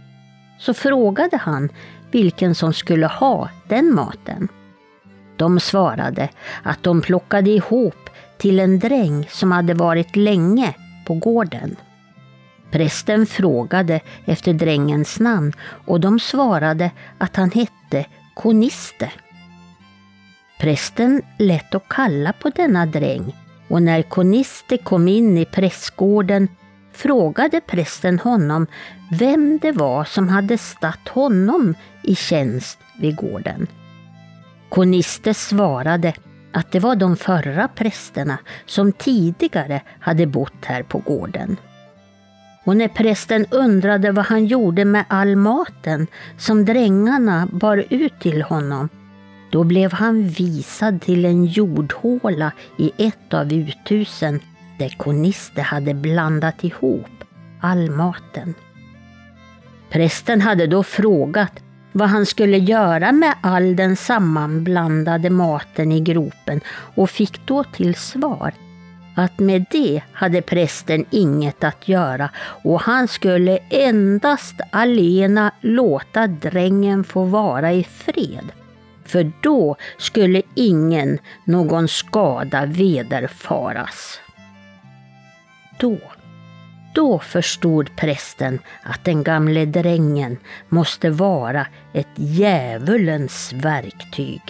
så 0.60 0.74
frågade 0.74 1.38
han 1.38 1.70
vilken 2.12 2.56
som 2.56 2.74
skulle 2.74 3.08
ha 3.08 3.50
den 3.68 3.94
maten. 3.94 4.48
De 5.38 5.60
svarade 5.60 6.30
att 6.64 6.84
de 6.84 7.02
plockade 7.02 7.50
ihop 7.50 8.10
till 8.38 8.60
en 8.60 8.80
dräng 8.80 9.28
som 9.30 9.52
hade 9.52 9.74
varit 9.74 10.16
länge 10.16 10.74
på 11.08 11.14
gården. 11.14 11.76
Prästen 12.72 13.26
frågade 13.26 14.00
efter 14.26 14.54
drängens 14.54 15.20
namn 15.20 15.54
och 15.86 16.00
de 16.00 16.20
svarade 16.20 16.92
att 17.18 17.36
han 17.36 17.52
hette 17.52 18.06
Koniste. 18.34 19.12
Prästen 20.60 21.22
lät 21.40 21.76
att 21.76 21.90
kalla 21.90 22.34
på 22.34 22.50
denna 22.50 22.86
dräng 22.86 23.36
och 23.68 23.82
när 23.82 24.02
Koniste 24.02 24.78
kom 24.78 25.08
in 25.08 25.38
i 25.38 25.46
prästgården 25.46 26.48
frågade 26.98 27.62
prästen 27.62 28.20
honom 28.20 28.68
vem 29.12 29.60
det 29.62 29.72
var 29.72 30.04
som 30.04 30.30
hade 30.30 30.58
statt 30.58 31.08
honom 31.08 31.76
i 32.04 32.16
tjänst 32.16 32.80
vid 33.00 33.16
gården. 33.16 33.68
Koniste 34.70 35.34
svarade 35.34 36.14
att 36.52 36.72
det 36.72 36.80
var 36.80 36.96
de 36.96 37.18
förra 37.18 37.68
prästerna 37.68 38.38
som 38.66 38.92
tidigare 38.92 39.82
hade 40.00 40.26
bott 40.26 40.66
här 40.66 40.84
på 40.84 40.98
gården. 40.98 41.58
Och 42.66 42.78
när 42.78 42.88
prästen 42.88 43.46
undrade 43.52 44.12
vad 44.12 44.26
han 44.26 44.46
gjorde 44.46 44.86
med 44.86 45.06
all 45.08 45.36
maten 45.36 46.08
som 46.38 46.66
drängarna 46.66 47.48
bar 47.52 47.86
ut 47.90 48.20
till 48.20 48.42
honom, 48.42 48.90
då 49.52 49.64
blev 49.64 49.92
han 49.92 50.28
visad 50.28 51.02
till 51.02 51.26
en 51.26 51.46
jordhåla 51.46 52.52
i 52.78 52.92
ett 52.98 53.34
av 53.34 53.54
uthusen 53.54 54.40
där 54.78 55.62
hade 55.62 55.94
blandat 55.94 56.64
ihop 56.64 57.24
all 57.62 57.92
maten. 57.92 58.54
Prästen 59.90 60.42
hade 60.42 60.68
då 60.68 60.84
frågat 60.84 61.64
vad 61.92 62.10
han 62.10 62.26
skulle 62.26 62.58
göra 62.58 63.12
med 63.12 63.34
all 63.42 63.76
den 63.76 63.96
sammanblandade 63.96 65.30
maten 65.30 65.92
i 65.92 66.00
gropen 66.00 66.62
och 66.70 67.10
fick 67.10 67.48
då 67.48 67.64
till 67.64 67.96
svar 67.96 68.54
att 69.16 69.40
med 69.40 69.66
det 69.72 70.02
hade 70.12 70.42
prästen 70.42 71.06
inget 71.10 71.64
att 71.64 71.88
göra 71.88 72.30
och 72.64 72.82
han 72.82 73.08
skulle 73.08 73.58
endast 73.70 74.56
alena 74.72 75.52
låta 75.62 76.28
drängen 76.28 77.04
få 77.04 77.24
vara 77.24 77.74
i 77.74 77.84
fred. 77.84 78.52
För 79.06 79.32
då 79.42 79.76
skulle 79.98 80.42
ingen 80.56 81.20
någon 81.46 81.88
skada 81.88 82.66
vederfaras. 82.66 84.20
Då 85.80 85.98
då 86.98 87.20
förstod 87.20 87.96
prästen 87.96 88.60
att 88.84 89.06
den 89.06 89.24
gamle 89.24 89.66
drängen 89.66 90.38
måste 90.70 91.10
vara 91.10 91.68
ett 91.94 92.08
djävulens 92.16 93.54
verktyg. 93.54 94.42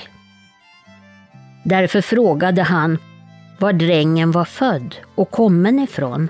Därför 1.64 2.02
frågade 2.02 2.64
han 2.64 2.98
var 3.60 3.74
drängen 3.74 4.32
var 4.32 4.46
född 4.46 4.96
och 5.16 5.32
kommen 5.32 5.80
ifrån. 5.80 6.30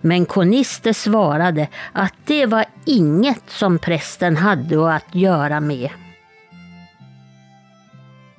Men 0.00 0.26
Koniste 0.26 0.94
svarade 0.94 1.68
att 1.92 2.14
det 2.24 2.46
var 2.46 2.64
inget 2.84 3.50
som 3.50 3.78
prästen 3.78 4.36
hade 4.36 4.94
att 4.94 5.14
göra 5.14 5.60
med. 5.60 5.90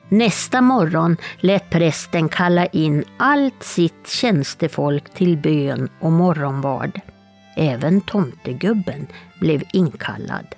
Nästa 0.10 0.62
morgon 0.62 1.18
lät 1.38 1.70
prästen 1.70 2.30
kalla 2.30 2.66
in 2.66 3.04
allt 3.18 3.64
sitt 3.64 4.08
tjänstefolk 4.08 5.14
till 5.14 5.38
bön 5.38 5.90
och 6.00 6.12
morgonvard. 6.12 7.00
Även 7.56 8.02
tomtegubben 8.02 9.08
blev 9.40 9.64
inkallad. 9.74 10.56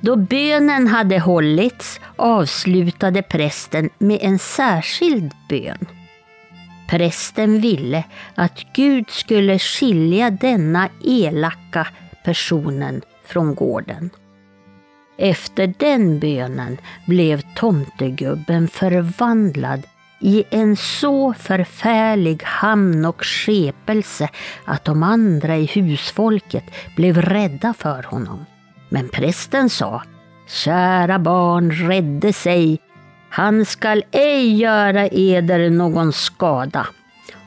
Då 0.00 0.16
bönen 0.16 0.86
hade 0.86 1.18
hållits 1.18 2.00
avslutade 2.16 3.22
prästen 3.22 3.90
med 3.98 4.18
en 4.22 4.38
särskild 4.38 5.32
bön. 5.48 5.86
Prästen 6.88 7.60
ville 7.60 8.04
att 8.34 8.66
Gud 8.74 9.10
skulle 9.10 9.58
skilja 9.58 10.30
denna 10.30 10.88
elaka 11.04 11.86
personen 12.24 13.02
från 13.24 13.54
gården. 13.54 14.10
Efter 15.18 15.74
den 15.78 16.20
bönen 16.20 16.78
blev 17.06 17.42
tomtegubben 17.54 18.68
förvandlad 18.68 19.82
i 20.20 20.44
en 20.50 20.76
så 20.76 21.34
förfärlig 21.34 22.42
hamn 22.44 23.04
och 23.04 23.24
skepelse 23.24 24.28
att 24.64 24.84
de 24.84 25.02
andra 25.02 25.56
i 25.56 25.66
husfolket 25.66 26.64
blev 26.96 27.22
rädda 27.22 27.74
för 27.78 28.02
honom. 28.02 28.46
Men 28.88 29.08
prästen 29.08 29.70
sa, 29.70 30.02
kära 30.48 31.18
barn, 31.18 31.70
rädde 31.70 32.32
sig, 32.32 32.80
han 33.28 33.64
skall 33.64 34.04
ej 34.10 34.56
göra 34.56 35.06
eder 35.06 35.70
någon 35.70 36.12
skada. 36.12 36.86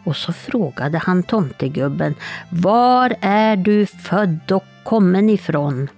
Och 0.03 0.15
så 0.15 0.33
frågade 0.33 0.97
han 0.97 1.23
tomtegubben, 1.23 2.15
var 2.49 3.15
är 3.21 3.55
du 3.55 3.85
född 3.85 4.51
och 4.51 4.65
kommen 4.83 5.29
ifrån? 5.29 5.89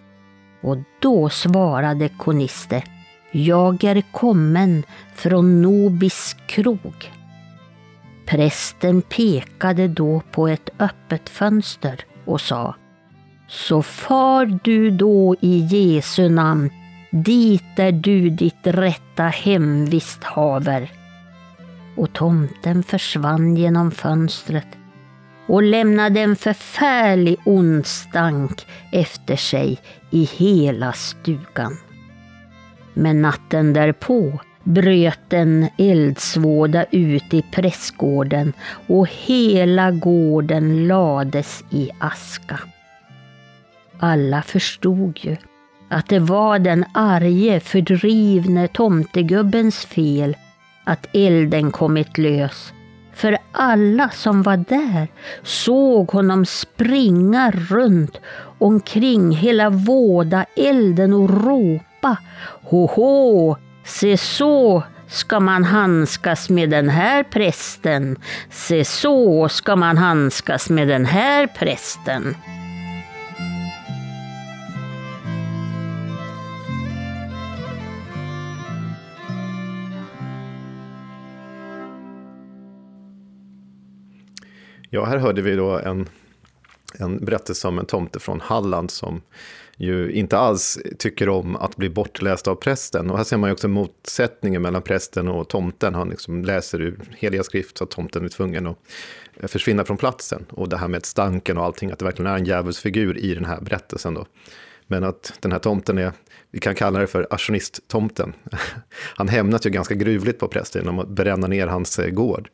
Och 0.61 0.77
då 0.99 1.29
svarade 1.29 2.09
Koniste, 2.09 2.83
jag 3.31 3.83
är 3.83 4.03
kommen 4.11 4.83
från 5.15 5.61
Nobis 5.61 6.35
krog. 6.47 7.11
Prästen 8.25 9.01
pekade 9.01 9.87
då 9.87 10.21
på 10.31 10.47
ett 10.47 10.69
öppet 10.79 11.29
fönster 11.29 12.05
och 12.25 12.41
sa 12.41 12.75
Så 13.47 13.81
far 13.81 14.59
du 14.63 14.91
då 14.91 15.35
i 15.41 15.57
Jesu 15.57 16.29
namn 16.29 16.69
dit 17.11 17.63
där 17.75 17.91
du 17.91 18.29
ditt 18.29 18.67
rätta 18.67 19.23
hemvist 19.23 20.23
haver. 20.23 20.91
Och 21.97 22.13
tomten 22.13 22.83
försvann 22.83 23.55
genom 23.57 23.91
fönstret 23.91 24.67
och 25.47 25.63
lämnade 25.63 26.19
en 26.19 26.35
förfärlig 26.35 27.37
ond 27.45 27.85
stank 27.85 28.67
efter 28.91 29.35
sig 29.35 29.79
i 30.11 30.23
hela 30.23 30.93
stugan. 30.93 31.77
Men 32.93 33.21
natten 33.21 33.73
därpå 33.73 34.39
bröt 34.63 35.33
en 35.33 35.67
eldsvåda 35.77 36.85
ut 36.91 37.33
i 37.33 37.41
prästgården 37.51 38.53
och 38.87 39.07
hela 39.25 39.91
gården 39.91 40.87
lades 40.87 41.63
i 41.69 41.89
aska. 41.99 42.59
Alla 43.99 44.41
förstod 44.41 45.19
ju 45.21 45.37
att 45.89 46.07
det 46.07 46.19
var 46.19 46.59
den 46.59 46.85
arge 46.93 47.59
fördrivne 47.59 48.67
tomtegubbens 48.67 49.85
fel 49.85 50.37
att 50.83 51.07
elden 51.13 51.71
kommit 51.71 52.17
lös. 52.17 52.73
För 53.13 53.37
alla 53.51 54.09
som 54.09 54.43
var 54.43 54.57
där 54.57 55.07
såg 55.43 56.11
honom 56.11 56.45
springa 56.45 57.51
runt 57.51 58.17
omkring 58.59 59.31
hela 59.31 59.69
våda 59.69 60.45
elden 60.55 61.13
och 61.13 61.45
ropa 61.45 62.17
Hoho, 62.63 63.55
se 63.83 64.17
så 64.17 64.83
ska 65.07 65.39
man 65.39 65.63
handskas 65.63 66.49
med 66.49 66.69
den 66.69 66.89
här 66.89 67.23
prästen. 67.23 68.17
Se 68.49 68.85
så 68.85 69.49
ska 69.49 69.75
man 69.75 69.97
handskas 69.97 70.69
med 70.69 70.87
den 70.87 71.05
här 71.05 71.47
prästen. 71.47 72.35
Ja, 84.93 85.05
här 85.05 85.17
hörde 85.17 85.41
vi 85.41 85.55
då 85.55 85.79
en, 85.79 86.09
en 86.99 87.25
berättelse 87.25 87.67
om 87.67 87.79
en 87.79 87.85
tomte 87.85 88.19
från 88.19 88.41
Halland 88.41 88.91
som 88.91 89.21
ju 89.77 90.11
inte 90.11 90.37
alls 90.37 90.79
tycker 90.97 91.29
om 91.29 91.55
att 91.55 91.75
bli 91.75 91.89
bortläst 91.89 92.47
av 92.47 92.55
prästen. 92.55 93.09
Och 93.09 93.17
här 93.17 93.23
ser 93.23 93.37
man 93.37 93.49
ju 93.49 93.53
också 93.53 93.67
motsättningen 93.67 94.61
mellan 94.61 94.81
prästen 94.81 95.27
och 95.27 95.49
tomten. 95.49 95.95
Han 95.95 96.09
liksom 96.09 96.45
läser 96.45 96.81
ur 96.81 96.99
heliga 97.17 97.43
skrift 97.43 97.77
så 97.77 97.83
att 97.83 97.89
tomten 97.89 98.25
är 98.25 98.29
tvungen 98.29 98.67
att 98.67 98.77
eh, 99.39 99.47
försvinna 99.47 99.85
från 99.85 99.97
platsen. 99.97 100.45
Och 100.49 100.69
det 100.69 100.77
här 100.77 100.87
med 100.87 101.05
stanken 101.05 101.57
och 101.57 101.65
allting, 101.65 101.91
att 101.91 101.99
det 101.99 102.05
verkligen 102.05 102.31
är 102.31 102.37
en 102.37 102.45
djävulsfigur 102.45 103.17
i 103.17 103.33
den 103.33 103.45
här 103.45 103.61
berättelsen. 103.61 104.13
Då. 104.13 104.25
Men 104.87 105.03
att 105.03 105.33
den 105.39 105.51
här 105.51 105.59
tomten 105.59 105.97
är, 105.97 106.11
vi 106.51 106.59
kan 106.59 106.75
kalla 106.75 106.99
det 106.99 107.07
för 107.07 107.27
auktionisttomten. 107.29 108.33
Han 109.15 109.27
hämnas 109.27 109.65
ju 109.65 109.69
ganska 109.69 109.95
gruvligt 109.95 110.39
på 110.39 110.47
prästen 110.47 110.81
genom 110.81 110.99
att 110.99 111.09
bränna 111.09 111.47
ner 111.47 111.67
hans 111.67 111.99
eh, 111.99 112.09
gård. 112.09 112.49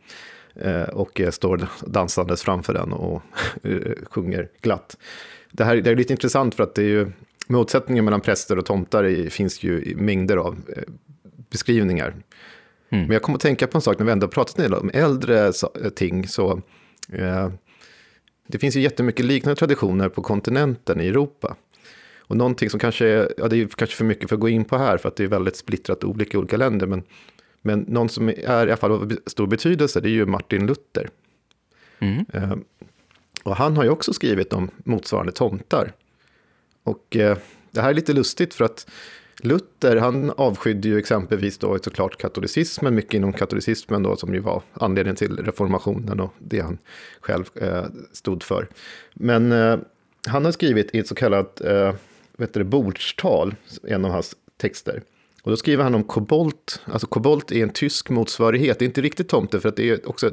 Eh, 0.62 0.84
och 0.84 1.22
står 1.32 1.68
dansandes 1.86 2.42
framför 2.42 2.74
den 2.74 2.94
och 2.94 3.22
eh, 3.64 3.92
sjunger 4.10 4.50
glatt. 4.62 4.98
Det 5.52 5.64
här 5.64 5.76
det 5.76 5.92
är 5.92 5.96
lite 5.96 6.14
intressant 6.14 6.56
för 6.56 6.64
att 6.64 6.76
det 6.76 6.82
är 6.82 6.90
ju 6.90 7.12
motsättningen 7.48 8.06
mellan 8.06 8.22
präster 8.22 8.58
och 8.58 8.66
tomtar 8.66 9.30
finns 9.30 9.64
ju 9.64 9.84
i 9.84 9.96
mängder 9.96 10.38
av 10.38 10.58
eh, 10.76 10.84
beskrivningar. 11.50 12.16
Mm. 12.90 13.06
Men 13.06 13.12
jag 13.12 13.22
kommer 13.22 13.36
att 13.36 13.42
tänka 13.42 13.68
på 13.68 13.78
en 13.78 13.82
sak 13.82 14.00
när 14.00 14.06
vi 14.06 14.12
ändå 14.12 14.28
pratat 14.28 14.72
om 14.72 14.92
äldre 14.94 15.52
ting. 15.96 16.28
Så, 16.28 16.62
eh, 17.14 17.50
det 18.48 18.58
finns 18.58 18.76
ju 18.76 18.82
jättemycket 18.82 19.26
liknande 19.26 19.60
traditioner 19.60 20.10
på 20.10 20.22
kontinenten 20.22 21.02
i 21.02 21.08
Europa. 21.08 21.56
Och 22.20 22.38
någonting 22.38 22.70
som 22.70 22.80
kanske 22.80 23.08
är, 23.08 23.34
ja 23.38 23.48
det 23.48 23.62
är 23.62 23.68
kanske 23.68 23.96
för 23.96 24.06
mycket 24.06 24.30
för 24.30 24.36
att 24.36 24.40
gå 24.40 24.50
in 24.50 24.66
på 24.66 24.78
här 24.78 24.98
för 24.98 25.10
att 25.10 25.16
det 25.16 25.24
är 25.24 25.28
väldigt 25.28 25.56
splittrat 25.56 26.04
olika 26.04 26.40
olika 26.40 26.58
länder. 26.58 26.88
Men 26.88 27.04
men 27.68 27.86
någon 27.88 28.10
som 28.10 28.30
är 28.30 28.40
i 28.40 28.46
alla 28.46 28.78
fall 28.78 28.92
av 28.92 29.18
stor 29.26 29.48
betydelse, 29.48 30.02
det 30.02 30.10
är 30.10 30.12
ju 30.12 30.26
Martin 30.26 30.68
Luther. 30.68 31.10
Mm. 32.00 32.26
Eh, 32.34 32.56
och 33.44 33.56
han 33.56 33.78
har 33.78 33.84
ju 33.84 33.90
också 33.90 34.14
skrivit 34.14 34.54
om 34.54 34.70
motsvarande 34.78 35.32
tomtar. 35.32 35.92
Och 36.84 37.16
eh, 37.16 37.38
det 37.72 37.82
här 37.82 37.90
är 37.90 37.94
lite 37.94 38.14
lustigt 38.14 38.54
för 38.54 38.66
att 38.66 38.90
Luther, 39.42 39.96
han 39.96 40.32
avskydde 40.38 40.88
ju 40.88 40.98
exempelvis 40.98 41.58
då 41.58 41.80
såklart 41.80 42.18
katolicismen, 42.18 42.96
mycket 42.96 43.14
inom 43.14 43.34
katolicismen 43.34 44.04
då, 44.04 44.16
som 44.16 44.34
ju 44.34 44.40
var 44.40 44.62
anledningen 44.74 45.16
till 45.16 45.38
reformationen 45.38 46.20
och 46.20 46.34
det 46.40 46.60
han 46.60 46.78
själv 47.22 47.46
eh, 47.56 47.86
stod 48.12 48.44
för. 48.44 48.68
Men 49.14 49.52
eh, 49.52 49.78
han 50.28 50.46
har 50.46 50.52
skrivit 50.52 50.96
i 50.96 51.00
ett 51.00 51.08
så 51.08 51.16
kallat 51.16 51.62
eh, 51.62 51.94
vet 52.38 52.54
du, 52.54 52.64
bordstal, 52.64 53.56
en 53.84 54.06
av 54.06 54.12
hans 54.12 54.36
texter. 54.58 55.02
Och 55.48 55.52
då 55.52 55.58
skriver 55.58 55.84
han 55.84 55.96
om 55.96 56.04
kobolt, 56.04 56.82
alltså 56.86 57.08
kobolt 57.08 57.52
är 57.52 57.64
en 57.64 57.70
tysk 57.70 58.10
motsvarighet, 58.10 58.80
det 58.80 58.86
är 58.86 58.88
inte 58.88 59.02
riktigt 59.02 59.30
tomte 59.30 59.60
för 59.60 59.70
att 59.70 59.76
det 59.76 59.90
är 59.90 60.10
också 60.10 60.32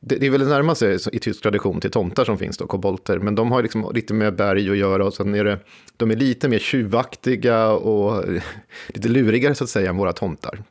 det, 0.00 0.26
är 0.26 0.30
väl 0.30 0.48
närmast 0.48 0.82
i 0.82 1.18
tysk 1.18 1.42
tradition 1.42 1.80
till 1.80 1.90
tomtar 1.90 2.24
som 2.24 2.38
finns 2.38 2.56
då, 2.58 2.66
kobolter. 2.66 3.18
Men 3.18 3.34
de 3.34 3.52
har 3.52 3.62
liksom 3.62 3.90
lite 3.94 4.14
med 4.14 4.36
berg 4.36 4.70
att 4.70 4.76
göra 4.76 5.04
och 5.04 5.14
sen 5.14 5.34
är 5.34 5.44
det, 5.44 5.58
de 5.96 6.10
är 6.10 6.16
lite 6.16 6.48
mer 6.48 6.58
tjuvaktiga 6.58 7.68
och 7.68 8.24
lite 8.88 9.08
lurigare 9.08 9.54
så 9.54 9.64
att 9.64 9.70
säga 9.70 9.90
än 9.90 9.96
våra 9.96 10.12
tomtar. 10.12 10.62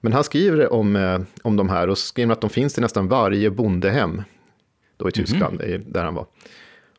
Men 0.00 0.12
han 0.12 0.24
skriver 0.24 0.72
om, 0.72 0.96
eh, 0.96 1.20
om 1.42 1.56
de 1.56 1.68
här 1.68 1.88
och 1.88 1.98
skriver 1.98 2.32
att 2.32 2.40
de 2.40 2.50
finns 2.50 2.78
i 2.78 2.80
nästan 2.80 3.08
varje 3.08 3.50
bondehem. 3.50 4.22
Då 4.96 5.08
i 5.08 5.12
Tyskland, 5.12 5.60
mm. 5.60 5.82
där 5.86 6.04
han 6.04 6.14
var. 6.14 6.26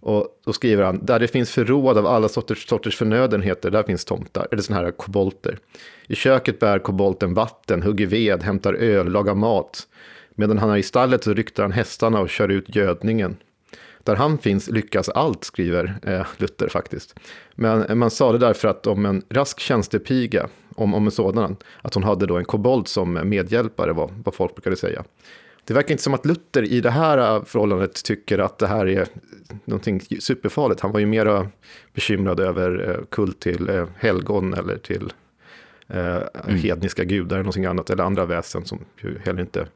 Och 0.02 0.28
då 0.46 0.54
skriver 0.54 0.84
han, 0.84 1.06
där 1.06 1.20
det 1.20 1.28
finns 1.28 1.52
förråd 1.52 1.98
av 1.98 2.08
alla 2.08 2.30
sorters, 2.30 2.68
sorters 2.68 2.98
förnödenheter, 2.98 3.72
där 3.72 3.84
finns 3.84 4.06
tomtar, 4.06 4.48
eller 4.52 4.62
sådana 4.62 4.84
här 4.84 4.92
kobolter. 4.92 5.58
I 6.08 6.16
köket 6.16 6.60
bär 6.60 6.80
kobolten 6.80 7.34
vatten, 7.34 7.82
hugger 7.82 8.08
ved, 8.08 8.44
hämtar 8.44 8.74
öl, 8.74 9.12
lagar 9.12 9.36
mat. 9.36 9.88
Medan 10.36 10.58
han 10.58 10.70
är 10.70 10.78
i 10.78 10.84
stallet 10.84 11.24
så 11.24 11.34
ryktar 11.34 11.64
han 11.64 11.72
hästarna 11.72 12.20
och 12.20 12.30
kör 12.30 12.50
ut 12.50 12.76
gödningen. 12.76 13.38
Där 14.04 14.16
han 14.16 14.38
finns 14.38 14.70
lyckas 14.70 15.10
allt, 15.10 15.44
skriver 15.44 15.96
eh, 16.04 16.26
Luther 16.38 16.68
faktiskt. 16.68 17.20
Men 17.56 17.98
man 17.98 18.12
sa 18.12 18.32
det 18.32 18.38
därför 18.38 18.68
att 18.68 18.88
om 18.88 19.06
en 19.06 19.24
rask 19.30 19.60
tjänstepiga, 19.60 20.50
om, 20.76 20.94
om 20.94 21.06
en 21.06 21.12
sådan, 21.12 21.56
att 21.82 21.94
hon 21.94 22.04
hade 22.04 22.26
då 22.26 22.38
en 22.38 22.46
kobolt 22.46 22.88
som 22.88 23.30
medhjälpare, 23.30 23.94
var 23.94 24.12
vad 24.24 24.36
folk 24.36 24.56
brukade 24.56 24.76
säga. 24.76 25.04
Det 25.66 25.74
verkar 25.74 25.92
inte 25.92 26.04
som 26.04 26.14
att 26.14 26.26
Luther 26.26 26.64
i 26.64 26.82
det 26.82 26.92
här 26.92 27.18
äh, 27.18 27.44
förhållandet 27.44 28.04
tycker 28.04 28.40
att 28.40 28.58
det 28.58 28.68
här 28.68 28.88
är 28.88 29.08
någonting 29.66 30.02
superfarligt. 30.20 30.82
Han 30.82 30.92
var 30.92 31.00
ju 31.00 31.06
mera 31.06 31.48
bekymrad 31.94 32.40
över 32.40 32.90
äh, 32.90 33.06
kult 33.06 33.40
till 33.40 33.70
äh, 33.70 33.88
helgon 33.98 34.54
eller 34.54 34.78
till 34.78 35.14
eh, 35.88 36.22
mm. 36.46 36.56
hedniska 36.56 37.04
gudar 37.04 37.36
eller 37.36 37.44
någonting 37.44 37.66
annat. 37.66 37.90
Eller 37.90 38.04
andra 38.04 38.26
väsen 38.26 38.66
som 38.66 38.80
ju 39.02 39.20
heller 39.20 39.42
inte 39.42 39.68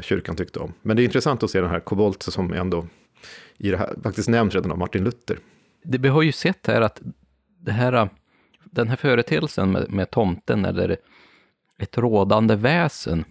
kyrkan 0.00 0.36
tyckte 0.36 0.58
om. 0.58 0.72
Men 0.82 0.96
det 0.96 1.02
är 1.02 1.04
intressant 1.04 1.42
att 1.42 1.50
se 1.50 1.60
den 1.60 1.70
här 1.70 1.80
kobolt 1.80 2.22
som 2.22 2.52
ändå 2.52 2.86
i 3.58 3.70
det 3.70 3.76
här, 3.76 3.94
faktiskt 4.02 4.28
nämns 4.28 4.54
redan 4.54 4.72
av 4.72 4.78
Martin 4.78 5.04
Luther. 5.04 5.38
Det, 5.82 5.98
vi 5.98 6.08
har 6.08 6.22
ju 6.22 6.32
sett 6.32 6.66
här 6.66 6.80
att 6.80 7.00
det 7.60 7.72
här, 7.72 8.08
den 8.64 8.88
här 8.88 8.96
företeelsen 8.96 9.72
med, 9.72 9.90
med 9.90 10.10
tomten 10.10 10.64
eller 10.64 10.96
ett 11.78 11.98
rådande 11.98 12.56
väsen 12.56 13.24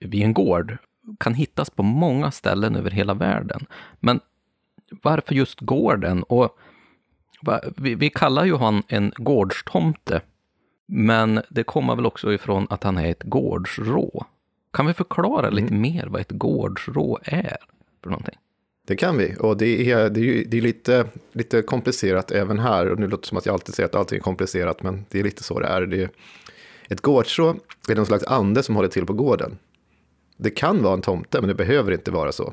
vid 0.00 0.22
en 0.22 0.34
gård 0.34 0.78
kan 1.18 1.34
hittas 1.34 1.70
på 1.70 1.82
många 1.82 2.30
ställen 2.30 2.76
över 2.76 2.90
hela 2.90 3.14
världen. 3.14 3.66
Men 4.00 4.20
varför 5.02 5.34
just 5.34 5.60
gården? 5.60 6.22
Och 6.22 6.58
vi, 7.76 7.94
vi 7.94 8.10
kallar 8.10 8.44
ju 8.44 8.56
han 8.56 8.82
en 8.88 9.12
gårdstomte 9.16 10.20
Men 10.86 11.42
det 11.48 11.62
kommer 11.62 11.96
väl 11.96 12.06
också 12.06 12.32
ifrån 12.32 12.66
att 12.70 12.82
han 12.82 12.98
är 12.98 13.10
ett 13.10 13.22
gårdsrå. 13.22 14.26
Kan 14.72 14.86
vi 14.86 14.94
förklara 14.94 15.50
lite 15.50 15.74
mer 15.74 16.06
vad 16.06 16.20
ett 16.20 16.30
gårdsrå 16.30 17.18
är 17.22 17.56
för 18.02 18.10
någonting? 18.10 18.36
Det 18.86 18.96
kan 18.96 19.16
vi, 19.16 19.36
och 19.40 19.56
det 19.56 19.90
är, 19.90 20.10
det 20.10 20.20
är, 20.20 20.24
ju, 20.24 20.44
det 20.44 20.58
är 20.58 20.62
lite, 20.62 21.06
lite 21.32 21.62
komplicerat 21.62 22.30
även 22.30 22.58
här. 22.58 22.90
Och 22.90 22.98
nu 22.98 23.06
låter 23.06 23.22
det 23.22 23.28
som 23.28 23.38
att 23.38 23.46
jag 23.46 23.52
alltid 23.52 23.74
säger 23.74 23.88
att 23.88 23.94
allting 23.94 24.18
är 24.18 24.22
komplicerat, 24.22 24.82
men 24.82 25.04
det 25.10 25.20
är 25.20 25.24
lite 25.24 25.42
så 25.42 25.60
det 25.60 25.66
är. 25.66 25.86
Det 25.86 26.02
är 26.02 26.10
ett 26.88 27.00
gårdsrå 27.00 27.56
är 27.88 27.94
någon 27.94 28.06
slags 28.06 28.24
ande 28.24 28.62
som 28.62 28.76
håller 28.76 28.88
till 28.88 29.06
på 29.06 29.12
gården. 29.12 29.58
Det 30.42 30.50
kan 30.50 30.82
vara 30.82 30.94
en 30.94 31.02
tomte, 31.02 31.40
men 31.40 31.48
det 31.48 31.54
behöver 31.54 31.92
inte 31.92 32.10
vara 32.10 32.32
så. 32.32 32.52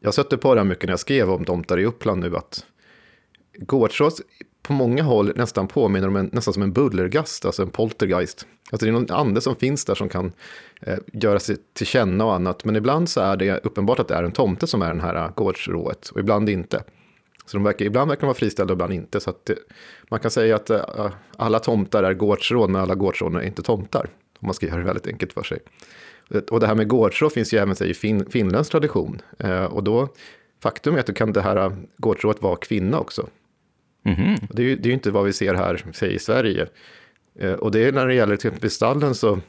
Jag 0.00 0.12
stötte 0.12 0.36
på 0.36 0.54
det 0.54 0.60
här 0.60 0.64
mycket 0.64 0.84
när 0.84 0.92
jag 0.92 1.00
skrev 1.00 1.30
om 1.30 1.44
tomtar 1.44 1.78
i 1.78 1.84
Uppland 1.84 2.20
nu, 2.20 2.36
att 2.36 2.64
gårdsrå 3.58 4.10
på 4.62 4.72
många 4.72 5.02
håll 5.02 5.32
nästan 5.36 5.68
påminner 5.68 6.08
om 6.08 6.16
en, 6.16 6.30
nästan 6.32 6.54
som 6.54 6.62
en 6.62 6.72
bullergast, 6.72 7.44
alltså 7.44 7.62
en 7.62 7.70
poltergeist. 7.70 8.46
Alltså 8.70 8.86
det 8.86 8.90
är 8.90 8.92
någon 8.92 9.10
ande 9.10 9.40
som 9.40 9.56
finns 9.56 9.84
där 9.84 9.94
som 9.94 10.08
kan 10.08 10.32
eh, 10.80 10.98
göra 11.12 11.38
sig 11.38 11.56
till 11.72 11.86
känna 11.86 12.24
och 12.24 12.34
annat. 12.34 12.64
Men 12.64 12.76
ibland 12.76 13.08
så 13.08 13.20
är 13.20 13.36
det 13.36 13.64
uppenbart 13.64 13.98
att 13.98 14.08
det 14.08 14.14
är 14.14 14.22
en 14.22 14.32
tomte 14.32 14.66
som 14.66 14.82
är 14.82 14.88
den 14.88 15.00
här 15.00 15.32
gårdsrået 15.34 16.08
och 16.08 16.20
ibland 16.20 16.48
inte. 16.48 16.84
Så 17.46 17.56
de 17.56 17.64
verkar, 17.64 17.84
ibland 17.84 18.08
verkar 18.08 18.20
de 18.20 18.26
vara 18.26 18.36
friställda 18.36 18.72
och 18.72 18.76
ibland 18.76 18.92
inte. 18.92 19.20
Så 19.20 19.30
att 19.30 19.46
det, 19.46 19.56
man 20.10 20.20
kan 20.20 20.30
säga 20.30 20.56
att 20.56 20.70
eh, 20.70 21.10
alla 21.36 21.58
tomtar 21.58 22.02
är 22.02 22.14
gårdsråd, 22.14 22.70
men 22.70 22.80
alla 22.80 22.94
gårdsråd 22.94 23.36
är 23.36 23.40
inte 23.40 23.62
tomtar. 23.62 24.06
Om 24.40 24.46
man 24.46 24.54
ska 24.54 24.66
göra 24.66 24.78
det 24.78 24.84
väldigt 24.84 25.06
enkelt 25.06 25.32
för 25.32 25.42
sig. 25.42 25.58
Och 26.50 26.60
det 26.60 26.66
här 26.66 26.74
med 26.74 26.88
gårdsråd 26.88 27.32
finns 27.32 27.54
ju 27.54 27.58
även 27.58 27.82
i 27.82 27.94
fin, 27.94 28.30
finländsk 28.30 28.70
tradition. 28.70 29.22
Eh, 29.38 29.64
och 29.64 29.84
då, 29.84 30.08
faktum 30.62 30.94
är 30.94 31.00
att 31.00 31.06
det 31.06 31.14
kan 31.14 31.32
det 31.32 31.42
här 31.42 31.76
gårdsrådet 31.96 32.42
vara 32.42 32.56
kvinna 32.56 32.98
också. 32.98 33.28
Mm 34.04 34.18
-hmm. 34.18 34.48
Det 34.50 34.62
är 34.62 34.66
ju 34.66 34.76
det 34.76 34.88
är 34.88 34.92
inte 34.92 35.10
vad 35.10 35.24
vi 35.24 35.32
ser 35.32 35.54
här, 35.54 35.84
säg 35.92 36.14
i 36.14 36.18
Sverige. 36.18 36.66
Eh, 37.38 37.52
och 37.52 37.70
det 37.70 37.84
är 37.84 37.92
när 37.92 38.06
det 38.06 38.14
gäller 38.14 38.36
till 38.36 38.48
exempel 38.48 38.70
stallen 38.70 39.14
så, 39.14 39.40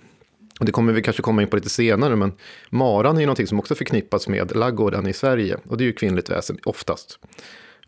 och 0.60 0.66
det 0.66 0.72
kommer 0.72 0.94
vi 0.94 1.02
kanske 1.02 1.22
komma 1.22 1.42
in 1.42 1.48
på 1.48 1.56
lite 1.56 1.70
senare, 1.70 2.16
men 2.16 2.32
maran 2.70 3.16
är 3.16 3.20
ju 3.20 3.26
någonting 3.26 3.48
som 3.48 3.60
också 3.60 3.76
förknippas 3.76 4.28
med 4.28 4.56
laggården 4.56 5.08
i 5.08 5.14
Sverige. 5.14 5.58
Och 5.68 5.78
det 5.78 5.84
är 5.84 5.86
ju 5.86 5.94
kvinnligt 5.94 6.30
väsen, 6.30 6.58
oftast. 6.66 7.20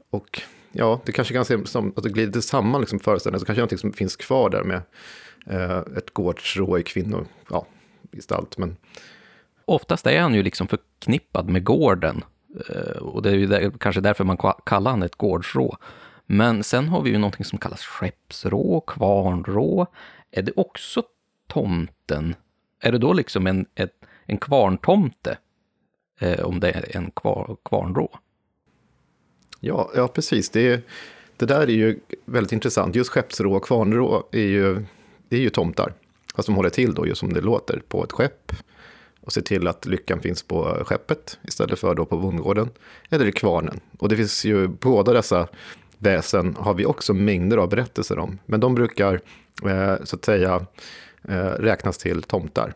Och 0.09 0.41
ja, 0.71 1.01
det 1.05 1.11
kanske 1.11 1.33
kan 1.33 1.45
se 1.45 1.65
som 1.65 1.93
att 1.95 2.03
det 2.03 2.09
glider 2.09 2.41
samman 2.41 2.81
liksom 2.81 2.99
föreställningen, 2.99 3.39
så 3.39 3.45
kanske 3.45 3.59
någonting 3.59 3.77
som 3.77 3.93
finns 3.93 4.15
kvar 4.15 4.49
där 4.49 4.63
med 4.63 4.81
eh, 5.49 5.97
ett 5.97 6.13
gårdsrå 6.13 6.77
i 6.77 6.83
kvinnor, 6.83 7.25
ja, 7.49 7.67
gestalt. 8.15 8.57
Men... 8.57 8.77
Oftast 9.65 10.07
är 10.07 10.21
han 10.21 10.33
ju 10.33 10.43
liksom 10.43 10.67
förknippad 10.67 11.49
med 11.49 11.63
gården. 11.63 12.23
Eh, 12.69 12.97
och 12.97 13.21
det 13.21 13.29
är 13.29 13.35
ju 13.35 13.47
där, 13.47 13.71
kanske 13.79 14.01
därför 14.01 14.23
man 14.23 14.37
kallar 14.65 14.91
han 14.91 15.03
ett 15.03 15.15
gårdsrå. 15.15 15.77
Men 16.25 16.63
sen 16.63 16.87
har 16.87 17.01
vi 17.01 17.09
ju 17.09 17.17
någonting 17.17 17.45
som 17.45 17.59
kallas 17.59 17.81
skeppsrå, 17.81 18.81
kvarnrå. 18.81 19.87
Är 20.31 20.41
det 20.41 20.51
också 20.55 21.03
tomten? 21.47 22.35
Är 22.79 22.91
det 22.91 22.97
då 22.97 23.13
liksom 23.13 23.47
en, 23.47 23.65
ett, 23.75 23.93
en 24.25 24.37
kvarntomte? 24.37 25.37
Eh, 26.19 26.45
om 26.45 26.59
det 26.59 26.71
är 26.71 26.97
en 26.97 27.11
kvar, 27.11 27.57
kvarnrå? 27.65 28.19
Ja, 29.59 29.91
ja 29.95 30.07
precis. 30.07 30.49
Det, 30.49 30.85
det 31.37 31.45
där 31.45 31.61
är 31.61 31.67
ju 31.67 31.99
väldigt 32.25 32.51
intressant. 32.51 32.95
Just 32.95 33.09
skeppsrå 33.09 33.55
och 33.55 33.63
kvarnrå 33.63 34.27
är 34.31 34.47
ju, 34.47 34.85
det 35.29 35.35
är 35.35 35.41
ju 35.41 35.49
tomtar. 35.49 35.93
Fast 36.35 36.45
de 36.45 36.55
håller 36.55 36.69
till 36.69 36.93
då, 36.93 37.07
just 37.07 37.19
som 37.19 37.33
det 37.33 37.41
låter, 37.41 37.81
på 37.87 38.03
ett 38.03 38.11
skepp. 38.11 38.51
Och 39.21 39.33
ser 39.33 39.41
till 39.41 39.67
att 39.67 39.85
lyckan 39.85 40.21
finns 40.21 40.43
på 40.43 40.83
skeppet 40.85 41.39
istället 41.43 41.79
för 41.79 41.95
då 41.95 42.05
på 42.05 42.17
bondgården. 42.17 42.69
Eller 43.09 43.25
i 43.25 43.31
kvarnen. 43.31 43.79
Och 43.99 44.09
det 44.09 44.15
finns 44.15 44.45
ju 44.45 44.67
båda 44.67 45.13
dessa 45.13 45.47
väsen 45.97 46.55
har 46.59 46.73
vi 46.73 46.85
också 46.85 47.13
mängder 47.13 47.57
av 47.57 47.69
berättelser 47.69 48.19
om. 48.19 48.39
Men 48.45 48.59
de 48.59 48.75
brukar 48.75 49.21
eh, 49.65 49.95
så 50.03 50.15
att 50.15 50.25
säga 50.25 50.65
eh, 51.27 51.49
räknas 51.49 51.97
till 51.97 52.23
tomtar. 52.23 52.73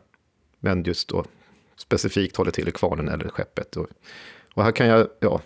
Men 0.60 0.84
just 0.84 1.10
då 1.10 1.26
specifikt 1.78 2.38
håller 2.38 2.52
till 2.52 2.68
i 2.68 2.72
kvarnen 2.72 3.08
eller 3.08 3.30
skeppet. 3.30 3.76
Och, 3.76 3.88
och 4.54 4.64
här 4.64 4.72
kan 4.72 4.88
jag, 4.88 5.08
ja, 5.20 5.42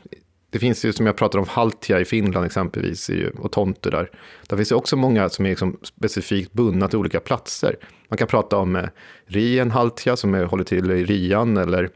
det 0.53 0.59
finns 0.59 0.85
ju 0.85 0.93
som 0.93 1.05
jag 1.05 1.15
pratar 1.15 1.39
om 1.39 1.45
Haltia 1.47 1.99
i 1.99 2.05
Finland 2.05 2.45
exempelvis 2.45 3.11
och 3.37 3.51
Tontu 3.51 3.89
där. 3.89 4.09
Där 4.47 4.57
finns 4.57 4.69
det 4.69 4.75
också 4.75 4.95
många 4.95 5.29
som 5.29 5.45
är 5.45 5.49
liksom 5.49 5.77
specifikt 5.81 6.53
bundna 6.53 6.87
till 6.87 6.99
olika 6.99 7.19
platser. 7.19 7.75
Man 8.07 8.17
kan 8.17 8.27
prata 8.27 8.57
om 8.57 8.75
eh, 8.75 8.85
Rien 9.25 9.71
Haltia 9.71 10.15
som 10.15 10.33
är, 10.33 10.43
håller 10.43 10.63
till 10.63 10.91
i 10.91 11.05
Rian 11.05 11.57
eller 11.57 11.89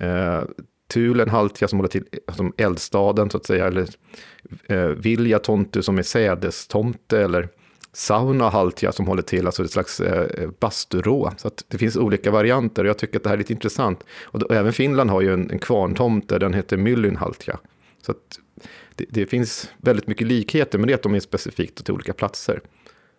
eh, 0.00 0.42
Tulen 0.92 1.28
Haltia 1.28 1.68
som 1.68 1.78
håller 1.78 1.88
till 1.88 2.04
eh, 2.28 2.34
som 2.34 2.52
eldstaden 2.56 3.30
så 3.30 3.36
att 3.36 3.46
säga. 3.46 3.66
Eller 3.66 3.88
eh, 4.66 4.86
Vilja 4.86 5.38
Tontu 5.38 5.82
som 5.82 5.98
är 5.98 6.02
sädestomte. 6.02 7.20
Eller 7.20 7.48
Sauna 7.92 8.48
Haltia 8.48 8.92
som 8.92 9.06
håller 9.06 9.22
till, 9.22 9.46
alltså 9.46 9.64
ett 9.64 9.70
slags 9.70 10.00
eh, 10.00 10.42
eh 10.42 10.50
basturå. 10.60 11.32
Så 11.36 11.48
att 11.48 11.64
det 11.68 11.78
finns 11.78 11.96
olika 11.96 12.30
varianter 12.30 12.84
och 12.84 12.88
jag 12.88 12.98
tycker 12.98 13.16
att 13.16 13.22
det 13.22 13.28
här 13.28 13.36
är 13.36 13.38
lite 13.38 13.52
intressant. 13.52 14.04
Och, 14.22 14.38
då, 14.38 14.46
och 14.46 14.54
även 14.54 14.72
Finland 14.72 15.10
har 15.10 15.20
ju 15.20 15.32
en, 15.32 15.50
en 15.50 15.58
kvarntomte, 15.58 16.38
den 16.38 16.54
heter 16.54 16.76
Myllyn 16.76 17.16
Haltia. 17.16 17.58
Så 18.02 18.12
att 18.12 18.40
det, 18.94 19.04
det, 19.08 19.26
finns 19.26 19.72
väldigt 19.78 20.06
mycket 20.06 20.26
likheter, 20.26 20.78
men 20.78 20.86
det 20.86 20.92
är 20.92 20.94
att 20.94 21.02
de 21.02 21.14
är 21.14 21.20
specifikt 21.20 21.84
till 21.84 21.94
olika 21.94 22.12
platser. 22.12 22.60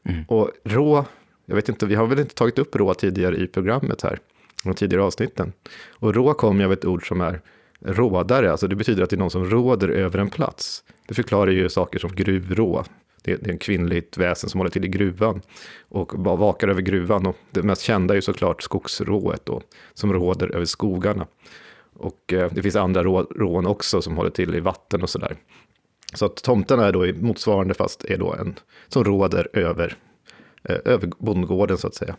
Mm. 0.03 0.23
Och 0.27 0.51
rå, 0.63 1.05
jag 1.45 1.55
vet 1.55 1.69
inte, 1.69 1.85
vi 1.85 1.95
har 1.95 2.07
väl 2.07 2.19
inte 2.19 2.35
tagit 2.35 2.59
upp 2.59 2.75
rå 2.75 2.93
tidigare 2.93 3.35
i 3.35 3.47
programmet 3.47 4.01
här, 4.01 4.19
de 4.63 4.73
tidigare 4.73 5.03
avsnitten. 5.03 5.53
Och 5.89 6.15
rå 6.15 6.33
kommer 6.33 6.65
av 6.65 6.73
ett 6.73 6.85
ord 6.85 7.07
som 7.07 7.21
är 7.21 7.41
rådare, 7.81 8.51
alltså 8.51 8.67
det 8.67 8.75
betyder 8.75 9.03
att 9.03 9.09
det 9.09 9.15
är 9.15 9.17
någon 9.17 9.31
som 9.31 9.49
råder 9.49 9.89
över 9.89 10.19
en 10.19 10.29
plats. 10.29 10.83
Det 11.07 11.13
förklarar 11.13 11.51
ju 11.51 11.69
saker 11.69 11.99
som 11.99 12.15
gruvrå. 12.15 12.83
Det 13.21 13.31
är, 13.31 13.49
en 13.49 13.57
kvinnligt 13.57 14.17
väsen 14.17 14.49
som 14.49 14.59
håller 14.59 14.71
till 14.71 14.85
i 14.85 14.87
gruvan 14.87 15.41
och 15.89 16.13
vakar 16.13 16.67
över 16.67 16.81
gruvan. 16.81 17.25
Och 17.25 17.37
det 17.51 17.63
mest 17.63 17.81
kända 17.81 18.13
är 18.13 18.15
ju 18.15 18.21
såklart 18.21 18.63
skogsrået 18.63 19.45
då, 19.45 19.61
som 19.93 20.13
råder 20.13 20.55
över 20.55 20.65
skogarna. 20.65 21.27
Och 21.99 22.33
eh, 22.33 22.51
det 22.51 22.61
finns 22.61 22.75
andra 22.75 23.03
rå, 23.03 23.21
rån 23.21 23.65
också 23.67 24.01
som 24.01 24.17
håller 24.17 24.29
till 24.29 24.55
i 24.55 24.59
vatten 24.59 25.03
och 25.03 25.09
sådär. 25.09 25.35
Så 26.13 26.25
att 26.25 26.35
tomten 26.35 26.79
är 26.79 26.91
då 26.91 27.13
motsvarande 27.25 27.73
fast 27.73 28.05
är 28.05 28.17
då 28.17 28.33
en 28.33 28.55
som 28.87 29.03
råder 29.03 29.47
över, 29.53 29.95
eh, 30.63 30.77
över 30.85 31.09
bondgården 31.19 31.77
så 31.77 31.87
att 31.87 31.95
säga. 31.95 32.15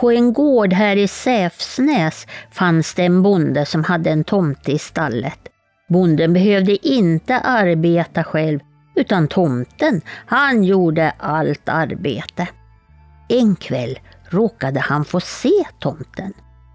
På 0.00 0.10
en 0.10 0.32
gård 0.32 0.72
här 0.72 0.96
i 0.96 1.08
Säfsnäs 1.08 2.26
fanns 2.52 2.94
det 2.94 3.04
en 3.04 3.22
bonde 3.22 3.66
som 3.66 3.84
hade 3.84 4.10
en 4.10 4.24
tomte 4.24 4.72
i 4.72 4.78
stallet. 4.78 5.38
Bonden 5.88 6.32
behövde 6.32 6.88
inte 6.88 7.38
arbeta 7.38 8.24
själv, 8.24 8.60
utan 9.00 9.28
tomten, 9.28 10.00
han 10.26 10.64
gjorde 10.64 11.12
allt 11.18 11.68
arbete. 11.68 12.48
En 13.28 13.56
kväll 13.56 13.98
råkade 14.28 14.80
han 14.80 15.04
få 15.04 15.20
se 15.20 15.64
tomten. 15.78 16.32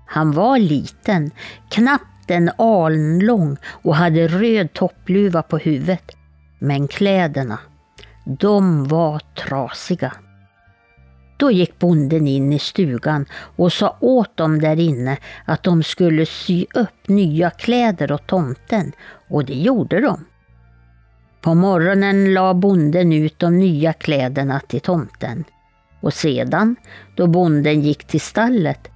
Han 0.08 0.32
var 0.32 0.60
liten, 0.60 1.32
knappt 1.70 2.32
en 2.32 2.52
aln 2.58 3.20
lång 3.20 3.58
och 3.66 3.96
hade 3.96 4.28
röd 4.28 4.74
toppluva 4.74 5.42
på 5.42 5.58
huvudet. 5.58 6.12
Men 6.60 6.88
kläderna, 6.88 7.60
de 8.26 8.88
var 8.88 9.20
trasiga. 9.20 10.14
Då 11.38 11.52
gick 11.52 11.80
bonden 11.80 12.28
in 12.28 12.54
i 12.54 12.60
stugan 12.60 13.26
och 13.32 13.74
sa 13.74 13.98
åt 14.00 14.38
dem 14.38 14.62
där 14.62 14.80
inne 14.80 15.18
att 15.46 15.64
de 15.64 15.84
skulle 15.84 16.26
sy 16.26 16.66
upp 16.74 17.08
nya 17.08 17.50
kläder 17.50 18.12
åt 18.12 18.28
tomten 18.28 18.92
och 19.30 19.46
det 19.46 19.54
gjorde 19.54 20.02
de. 20.02 20.26
På 21.46 21.54
morgonen 21.54 22.34
la 22.34 22.54
bonden 22.54 23.14
ut 23.14 23.40
de 23.40 23.58
nya 23.58 23.94
kläderna 23.94 24.60
till 24.60 24.82
tomten. 24.82 25.44
Och 26.02 26.14
sedan, 26.14 26.76
då 27.16 27.28
bonden 27.28 27.82
gick 27.82 28.04
till 28.04 28.22
stallet, 28.22 28.88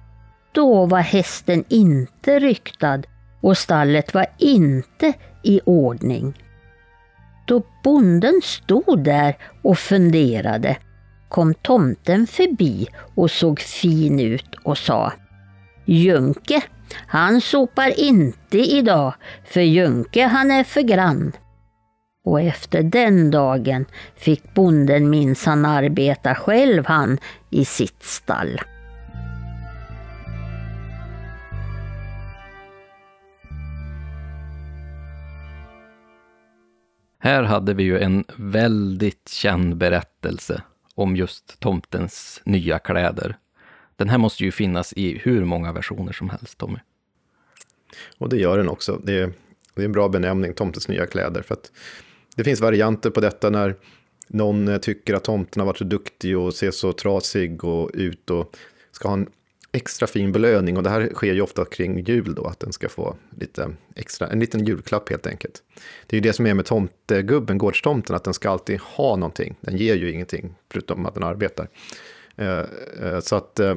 då 0.52 0.86
var 0.86 1.00
hästen 1.00 1.64
inte 1.68 2.38
ryktad 2.38 3.02
och 3.40 3.58
stallet 3.58 4.14
var 4.14 4.26
inte 4.38 5.12
i 5.42 5.60
ordning. 5.64 6.42
Då 7.46 7.62
bonden 7.84 8.40
stod 8.44 9.04
där 9.04 9.36
och 9.62 9.78
funderade 9.78 10.76
kom 11.28 11.54
tomten 11.54 12.26
förbi 12.26 12.86
och 13.14 13.30
såg 13.30 13.60
fin 13.60 14.20
ut 14.20 14.54
och 14.64 14.78
sa 14.78 15.12
Junke, 15.84 16.62
han 17.06 17.40
sopar 17.40 18.00
inte 18.00 18.58
idag, 18.58 19.14
för 19.44 19.60
Junke 19.60 20.26
han 20.26 20.50
är 20.50 20.64
för 20.64 20.82
grann. 20.82 21.32
Och 22.24 22.40
efter 22.40 22.82
den 22.82 23.30
dagen 23.30 23.84
fick 24.16 24.54
bonden 24.54 25.10
minsann 25.10 25.64
arbeta 25.64 26.34
själv 26.34 26.86
han 26.86 27.18
i 27.50 27.64
sitt 27.64 28.02
stall. 28.02 28.60
Här 37.22 37.42
hade 37.42 37.74
vi 37.74 37.82
ju 37.82 37.98
en 37.98 38.24
väldigt 38.36 39.28
känd 39.28 39.76
berättelse 39.76 40.62
om 40.94 41.16
just 41.16 41.60
tomtens 41.60 42.40
nya 42.44 42.78
kläder. 42.78 43.36
Den 43.96 44.08
här 44.08 44.18
måste 44.18 44.44
ju 44.44 44.52
finnas 44.52 44.92
i 44.92 45.18
hur 45.18 45.44
många 45.44 45.72
versioner 45.72 46.12
som 46.12 46.30
helst, 46.30 46.58
Tommy. 46.58 46.78
Och 48.18 48.28
det 48.28 48.36
gör 48.36 48.58
den 48.58 48.68
också. 48.68 49.00
Det 49.04 49.18
är, 49.18 49.32
det 49.74 49.82
är 49.82 49.84
en 49.84 49.92
bra 49.92 50.08
benämning, 50.08 50.54
tomtens 50.54 50.88
nya 50.88 51.06
kläder. 51.06 51.42
För 51.42 51.54
att 51.54 51.72
det 52.40 52.44
finns 52.44 52.60
varianter 52.60 53.10
på 53.10 53.20
detta 53.20 53.50
när 53.50 53.74
någon 54.28 54.80
tycker 54.80 55.14
att 55.14 55.24
tomten 55.24 55.60
har 55.60 55.66
varit 55.66 55.78
så 55.78 55.84
duktig 55.84 56.38
och 56.38 56.54
ser 56.54 56.70
så 56.70 56.92
trasig 56.92 57.64
och 57.64 57.90
ut 57.94 58.30
och 58.30 58.56
ska 58.92 59.08
ha 59.08 59.14
en 59.14 59.26
extra 59.72 60.06
fin 60.06 60.32
belöning. 60.32 60.76
Och 60.76 60.82
det 60.82 60.90
här 60.90 61.10
sker 61.14 61.34
ju 61.34 61.40
ofta 61.40 61.64
kring 61.64 62.04
jul 62.04 62.34
då, 62.34 62.44
att 62.44 62.60
den 62.60 62.72
ska 62.72 62.88
få 62.88 63.16
lite 63.38 63.72
extra, 63.94 64.28
en 64.28 64.40
liten 64.40 64.64
julklapp 64.64 65.08
helt 65.08 65.26
enkelt. 65.26 65.62
Det 66.06 66.16
är 66.16 66.20
ju 66.20 66.28
det 66.28 66.32
som 66.32 66.46
är 66.46 66.54
med 66.54 66.64
tomtegubben, 66.64 67.58
gårdstomten, 67.58 68.16
att 68.16 68.24
den 68.24 68.34
ska 68.34 68.50
alltid 68.50 68.80
ha 68.80 69.16
någonting. 69.16 69.56
Den 69.60 69.76
ger 69.76 69.94
ju 69.94 70.12
ingenting, 70.12 70.54
förutom 70.72 71.06
att 71.06 71.14
den 71.14 71.22
arbetar. 71.22 71.68
Eh, 72.36 72.64
eh, 73.02 73.20
så 73.20 73.36
att 73.36 73.60
eh, 73.60 73.76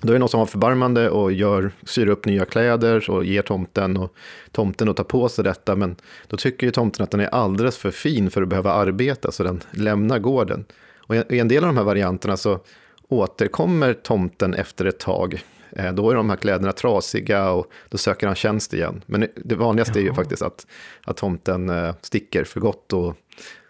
då 0.00 0.08
är 0.08 0.12
det 0.12 0.18
någon 0.18 0.28
som 0.28 0.40
har 0.40 0.46
förbarmande 0.46 1.10
och 1.10 1.32
gör, 1.32 1.72
syr 1.82 2.06
upp 2.06 2.24
nya 2.24 2.44
kläder 2.44 3.10
och 3.10 3.24
ger 3.24 3.42
tomten 3.42 3.96
och 3.96 4.14
tomten 4.52 4.88
att 4.88 4.96
ta 4.96 5.04
på 5.04 5.28
sig 5.28 5.44
detta. 5.44 5.76
Men 5.76 5.96
då 6.26 6.36
tycker 6.36 6.66
ju 6.66 6.70
tomten 6.70 7.04
att 7.04 7.10
den 7.10 7.20
är 7.20 7.26
alldeles 7.26 7.76
för 7.76 7.90
fin 7.90 8.30
för 8.30 8.42
att 8.42 8.48
behöva 8.48 8.72
arbeta 8.72 9.32
så 9.32 9.42
den 9.42 9.60
lämnar 9.70 10.18
gården. 10.18 10.64
Och 10.96 11.14
i 11.14 11.38
en 11.38 11.48
del 11.48 11.64
av 11.64 11.68
de 11.68 11.76
här 11.76 11.84
varianterna 11.84 12.36
så 12.36 12.60
återkommer 13.08 13.94
tomten 13.94 14.54
efter 14.54 14.84
ett 14.84 14.98
tag. 14.98 15.44
Eh, 15.72 15.92
då 15.92 16.10
är 16.10 16.14
de 16.14 16.30
här 16.30 16.36
kläderna 16.36 16.72
trasiga 16.72 17.50
och 17.50 17.66
då 17.88 17.98
söker 17.98 18.26
han 18.26 18.36
tjänst 18.36 18.74
igen. 18.74 19.02
Men 19.06 19.28
det 19.36 19.54
vanligaste 19.54 19.98
Jaha. 19.98 20.04
är 20.04 20.08
ju 20.08 20.14
faktiskt 20.14 20.42
att, 20.42 20.66
att 21.04 21.16
tomten 21.16 21.70
eh, 21.70 21.94
sticker 22.02 22.44
för 22.44 22.60
gott 22.60 22.92
och 22.92 23.14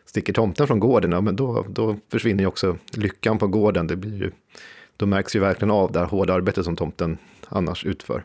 sticker 0.07 0.33
tomten 0.33 0.67
från 0.67 0.81
gården, 0.81 1.13
ja, 1.13 1.21
men 1.21 1.37
då, 1.37 1.67
då 1.69 1.97
försvinner 2.11 2.43
ju 2.43 2.47
också 2.47 2.77
lyckan 2.93 3.39
på 3.39 3.47
gården. 3.47 3.87
Det 3.87 3.97
blir 3.97 4.23
ju 4.23 4.31
då 5.01 5.07
märks 5.07 5.37
ju 5.37 5.41
verkligen 5.41 5.71
av 5.71 5.93
det 5.93 5.99
här 5.99 6.07
hårda 6.07 6.35
arbetet 6.35 6.65
som 6.65 6.77
tomten 6.77 7.19
annars 7.49 7.85
utför. 7.85 8.25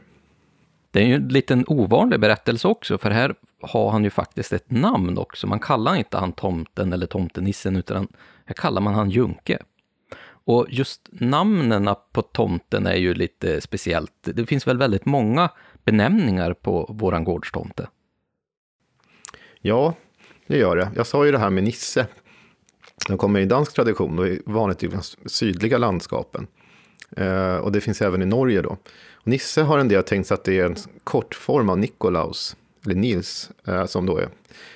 Det 0.91 0.99
är 0.99 1.05
ju 1.05 1.15
en 1.15 1.27
liten 1.27 1.65
ovanlig 1.67 2.19
berättelse 2.19 2.67
också, 2.67 2.97
för 2.97 3.11
här 3.11 3.35
har 3.61 3.89
han 3.91 4.03
ju 4.03 4.09
faktiskt 4.09 4.53
ett 4.53 4.71
namn 4.71 5.17
också. 5.17 5.47
Man 5.47 5.59
kallar 5.59 5.95
inte 5.95 6.17
han 6.17 6.31
tomten 6.31 6.93
eller 6.93 7.07
tomtenissen, 7.07 7.75
utan 7.75 8.07
här 8.45 8.53
kallar 8.53 8.81
man 8.81 8.93
han 8.93 9.09
Junke. 9.09 9.59
Och 10.27 10.67
just 10.69 11.09
namnen 11.11 11.89
på 12.11 12.21
tomten 12.21 12.87
är 12.87 12.95
ju 12.95 13.13
lite 13.13 13.61
speciellt. 13.61 14.13
Det 14.21 14.45
finns 14.45 14.67
väl 14.67 14.77
väldigt 14.77 15.05
många 15.05 15.49
benämningar 15.83 16.53
på 16.53 16.85
våran 16.89 17.23
gårdstomte? 17.23 17.87
Ja, 19.61 19.93
det 20.47 20.57
gör 20.57 20.75
det. 20.75 20.91
Jag 20.95 21.07
sa 21.07 21.25
ju 21.25 21.31
det 21.31 21.39
här 21.39 21.49
med 21.49 21.63
Nisse. 21.63 22.07
De 23.07 23.17
kommer 23.17 23.39
i 23.39 23.45
dansk 23.45 23.73
tradition 23.73 24.19
och 24.19 24.27
är 24.27 24.39
vanligt 24.45 24.83
i 24.83 24.87
de 24.87 25.01
sydliga 25.25 25.77
landskapen. 25.77 26.47
Eh, 27.17 27.55
och 27.55 27.71
det 27.71 27.81
finns 27.81 28.01
även 28.01 28.21
i 28.21 28.25
Norge 28.25 28.61
då. 28.61 28.77
Och 29.13 29.27
Nisse 29.27 29.61
har 29.61 29.79
en 29.79 29.87
del 29.87 30.03
tänkt 30.03 30.27
sig 30.27 30.35
att 30.35 30.43
det 30.43 30.59
är 30.59 30.65
en 30.65 30.75
kortform 31.03 31.69
av 31.69 31.77
Nikolaus, 31.77 32.55
eller 32.85 32.95
Nils, 32.95 33.51
eh, 33.67 33.85
som 33.85 34.05
då 34.05 34.17
är 34.17 34.29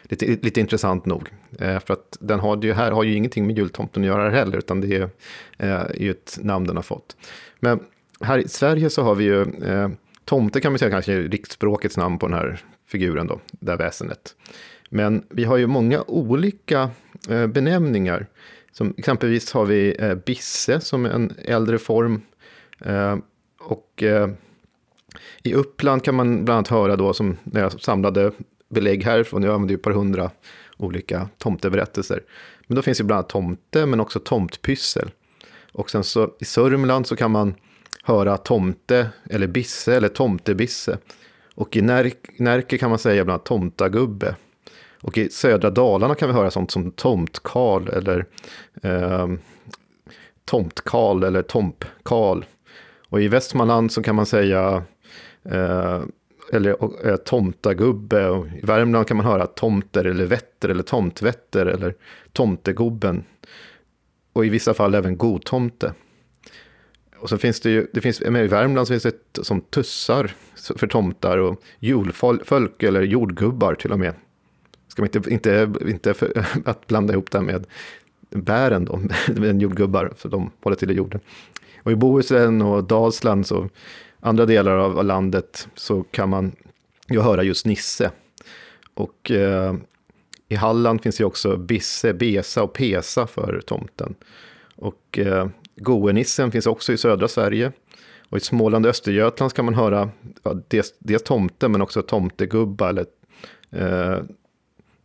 lite, 0.03 0.25
lite 0.25 0.59
intressant 0.59 1.05
nog. 1.05 1.29
Eh, 1.59 1.79
för 1.79 1.93
att 1.93 2.17
den 2.19 2.39
har 2.39 2.63
ju, 2.63 2.73
här 2.73 2.91
har 2.91 3.03
ju 3.03 3.13
ingenting 3.13 3.47
med 3.47 3.57
jultomten 3.57 4.03
att 4.03 4.07
göra 4.07 4.29
heller, 4.29 4.57
utan 4.57 4.81
det 4.81 4.95
är, 4.95 5.09
eh, 5.57 5.69
är 5.69 6.01
ju 6.01 6.11
ett 6.11 6.39
namn 6.41 6.67
den 6.67 6.75
har 6.75 6.83
fått. 6.83 7.17
Men 7.59 7.79
här 8.21 8.37
i 8.37 8.47
Sverige 8.47 8.89
så 8.89 9.03
har 9.03 9.15
vi 9.15 9.23
ju, 9.23 9.41
eh, 9.41 9.89
tomte 10.25 10.61
kan 10.61 10.71
man 10.71 10.79
säga 10.79 10.91
kanske 10.91 11.13
är 11.13 11.21
riksspråkets 11.21 11.97
namn 11.97 12.19
på 12.19 12.27
den 12.27 12.37
här 12.37 12.61
figuren 12.87 13.27
då, 13.27 13.39
det 13.51 13.71
här 13.71 13.77
väsendet. 13.77 14.35
Men 14.89 15.23
vi 15.29 15.43
har 15.43 15.57
ju 15.57 15.67
många 15.67 16.03
olika 16.07 16.89
eh, 17.29 17.47
benämningar. 17.47 18.27
Som 18.71 18.93
exempelvis 18.97 19.53
har 19.53 19.65
vi 19.65 19.95
eh, 19.99 20.15
Bisse 20.15 20.81
som 20.81 21.05
är 21.05 21.09
en 21.09 21.33
äldre 21.45 21.77
form. 21.77 22.21
Eh, 22.85 23.17
och 23.59 24.03
eh, 24.03 24.29
i 25.43 25.53
Uppland 25.53 26.03
kan 26.03 26.15
man 26.15 26.45
bland 26.45 26.57
annat 26.57 26.67
höra 26.67 26.95
då, 26.95 27.13
som 27.13 27.37
när 27.43 27.61
jag 27.61 27.81
samlade 27.81 28.31
belägg 28.69 29.03
härifrån, 29.03 29.43
jag 29.43 29.53
använder 29.53 29.73
ju 29.73 29.77
ett 29.77 29.83
par 29.83 29.91
hundra 29.91 30.31
olika 30.77 31.29
tomteberättelser. 31.37 32.23
Men 32.67 32.75
då 32.75 32.81
finns 32.81 32.99
ju 32.99 33.03
bland 33.03 33.17
annat 33.17 33.29
tomte, 33.29 33.85
men 33.85 33.99
också 33.99 34.19
tomtpyssel. 34.19 35.11
Och 35.71 35.89
sen 35.89 36.03
så 36.03 36.35
i 36.39 36.45
Sörmland 36.45 37.07
så 37.07 37.15
kan 37.15 37.31
man 37.31 37.55
höra 38.03 38.37
tomte, 38.37 39.09
eller 39.29 39.47
bisse, 39.47 39.95
eller 39.95 40.09
tomtebisse. 40.09 40.97
Och 41.55 41.75
i 41.75 41.81
Närke 41.81 42.77
kan 42.77 42.89
man 42.89 42.99
säga 42.99 43.25
bland 43.25 43.35
annat 43.35 43.45
tomtagubbe. 43.45 44.35
Och 45.01 45.17
i 45.17 45.29
södra 45.29 45.69
Dalarna 45.69 46.15
kan 46.15 46.29
vi 46.29 46.35
höra 46.35 46.51
sånt 46.51 46.71
som 46.71 46.91
tomtkarl 46.91 47.89
eller 47.89 48.25
eh, 48.83 49.27
tomtkarl 50.45 51.23
eller 51.23 51.41
tompkarl. 51.41 52.43
Och 53.09 53.21
i 53.21 53.27
Västmanland 53.27 53.91
så 53.91 54.03
kan 54.03 54.15
man 54.15 54.25
säga 54.25 54.83
eh, 55.43 56.01
eller 56.51 56.75
eh, 57.07 57.15
tomtagubbe. 57.15 58.29
Och 58.29 58.47
I 58.47 58.59
Värmland 58.63 59.07
kan 59.07 59.17
man 59.17 59.25
höra 59.25 59.47
tomter 59.47 60.05
eller 60.05 60.25
vetter 60.25 60.69
eller 60.69 60.83
tomtvetter 60.83 61.65
eller 61.65 61.95
tomtegubben. 62.33 63.23
Och 64.33 64.45
i 64.45 64.49
vissa 64.49 64.73
fall 64.73 64.95
även 64.95 65.17
godtomte. 65.17 65.93
Och 67.17 67.29
så 67.29 67.37
finns 67.37 67.59
det 67.59 67.69
ju, 67.69 67.87
det 67.93 68.01
finns, 68.01 68.21
i 68.21 68.29
Värmland 68.29 68.87
så 68.87 68.93
finns 68.93 69.03
det 69.33 69.43
som 69.43 69.61
tussar 69.61 70.31
för 70.75 70.87
tomtar 70.87 71.37
och 71.37 71.61
julfolk 71.79 72.83
eller 72.83 73.01
jordgubbar 73.01 73.75
till 73.75 73.91
och 73.91 73.99
med. 73.99 74.13
Ska 74.99 75.03
man 75.03 75.09
inte, 75.15 75.33
inte, 75.33 75.89
inte 75.89 76.13
för, 76.13 76.45
att 76.65 76.87
blanda 76.87 77.13
ihop 77.13 77.31
det 77.31 77.41
med 77.41 77.67
bären 78.29 78.85
då, 78.85 79.01
med 79.33 79.61
jordgubbar, 79.61 80.13
för 80.17 80.29
de 80.29 80.51
håller 80.61 80.75
till 80.77 80.91
i 80.91 80.93
jorden. 80.93 81.19
Och 81.83 81.91
i 81.91 81.95
Bohuslän 81.95 82.61
och 82.61 82.83
Dalsland, 82.83 83.47
så 83.47 83.69
andra 84.19 84.45
delar 84.45 84.71
av 84.71 85.05
landet, 85.05 85.67
så 85.75 86.03
kan 86.03 86.29
man 86.29 86.51
ju 87.09 87.21
höra 87.21 87.43
just 87.43 87.65
Nisse. 87.65 88.11
Och 88.93 89.31
eh, 89.31 89.75
i 90.47 90.55
Halland 90.55 91.01
finns 91.01 91.17
det 91.17 91.25
också 91.25 91.57
Bisse, 91.57 92.13
Besa 92.13 92.63
och 92.63 92.73
Pesa 92.73 93.27
för 93.27 93.61
tomten. 93.65 94.15
Och 94.75 95.19
eh, 95.19 95.47
Goenissen 95.75 96.51
finns 96.51 96.67
också 96.67 96.93
i 96.93 96.97
södra 96.97 97.27
Sverige. 97.27 97.71
Och 98.29 98.37
i 98.37 98.41
Småland 98.41 98.85
och 98.85 98.89
Östergötland 98.89 99.53
kan 99.53 99.65
man 99.65 99.73
höra 99.73 100.09
ja, 100.43 100.55
dels, 100.67 100.93
dels 100.99 101.23
tomte, 101.23 101.67
men 101.67 101.81
också 101.81 102.01
tomtegubba 102.01 102.89
eller 102.89 103.05
eh, 103.71 104.19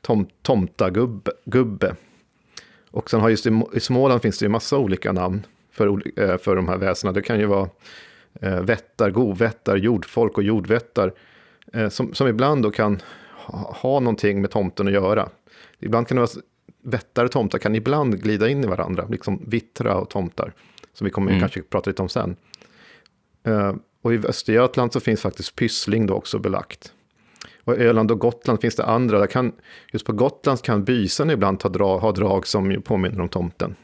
tom, 0.05 0.27
tomtagubbe. 0.43 1.97
Och 2.91 3.11
sen 3.11 3.21
har 3.21 3.29
just 3.29 3.47
i, 3.47 3.63
i 3.73 3.81
Småland 3.81 4.23
finns 4.23 4.39
det 4.39 4.45
ju 4.45 4.49
massa 4.49 4.79
olika 4.79 5.13
namn 5.13 5.47
för, 5.73 6.03
eh, 6.21 6.37
för 6.37 6.57
de 6.57 6.69
här 6.69 6.77
väsena. 6.77 7.13
Det 7.13 7.23
kan 7.23 7.39
ju 7.39 7.47
vara 7.47 7.69
eh, 8.41 8.61
vättar, 8.61 9.11
govättar, 9.11 9.77
jordfolk 9.77 10.39
och 10.39 10.45
jordvättar. 10.45 11.13
Eh, 11.73 11.89
som, 11.89 12.15
som 12.15 12.29
ibland 12.29 12.63
då 12.63 12.71
kan 12.71 13.03
ha, 13.31 13.77
ha 13.83 14.01
någonting 14.01 14.41
med 14.41 14.51
tomten 14.51 14.87
att 14.87 14.93
göra. 14.93 15.29
Ibland 15.79 16.09
kan 16.09 16.17
det 16.17 16.21
vara 16.21 16.43
vättar 16.83 17.25
och 17.25 17.31
tomtar 17.31 17.59
kan 17.59 17.75
ibland 17.75 18.23
glida 18.23 18.49
in 18.49 18.65
i 18.65 18.67
varandra. 18.67 19.07
Liksom 19.11 19.43
vittra 19.47 19.97
och 19.97 20.11
tomtar. 20.11 20.53
Som 20.93 21.05
vi 21.05 21.11
kommer 21.11 21.31
mm. 21.31 21.41
kanske 21.41 21.63
prata 21.63 21.91
lite 21.91 22.03
om 22.03 22.09
sen. 22.09 22.37
Eh, 23.43 23.75
och 24.03 24.15
i 24.15 24.19
Östergötland 24.27 24.93
så 24.93 25.01
finns 25.01 25.21
faktiskt 25.21 25.57
pyssling 25.57 26.07
då 26.07 26.15
också 26.15 26.39
belagt. 26.39 26.94
Och 27.65 27.79
Öland 27.79 28.11
och 28.11 28.19
Gotland 28.19 28.61
finns 28.61 28.77
det 28.77 28.85
andra. 28.85 29.19
Där 29.19 29.27
kan, 29.27 29.53
just 29.93 30.07
på 30.07 30.13
Gotland 30.13 30.63
kan 30.63 30.85
bysen 30.85 31.31
ibland 31.31 31.63
ha 31.63 31.71
drag, 31.71 31.99
ha 31.99 32.13
drag 32.13 32.47
som 32.47 32.83
påminner 32.83 33.21
om 33.21 33.29
tomten. 33.29 33.75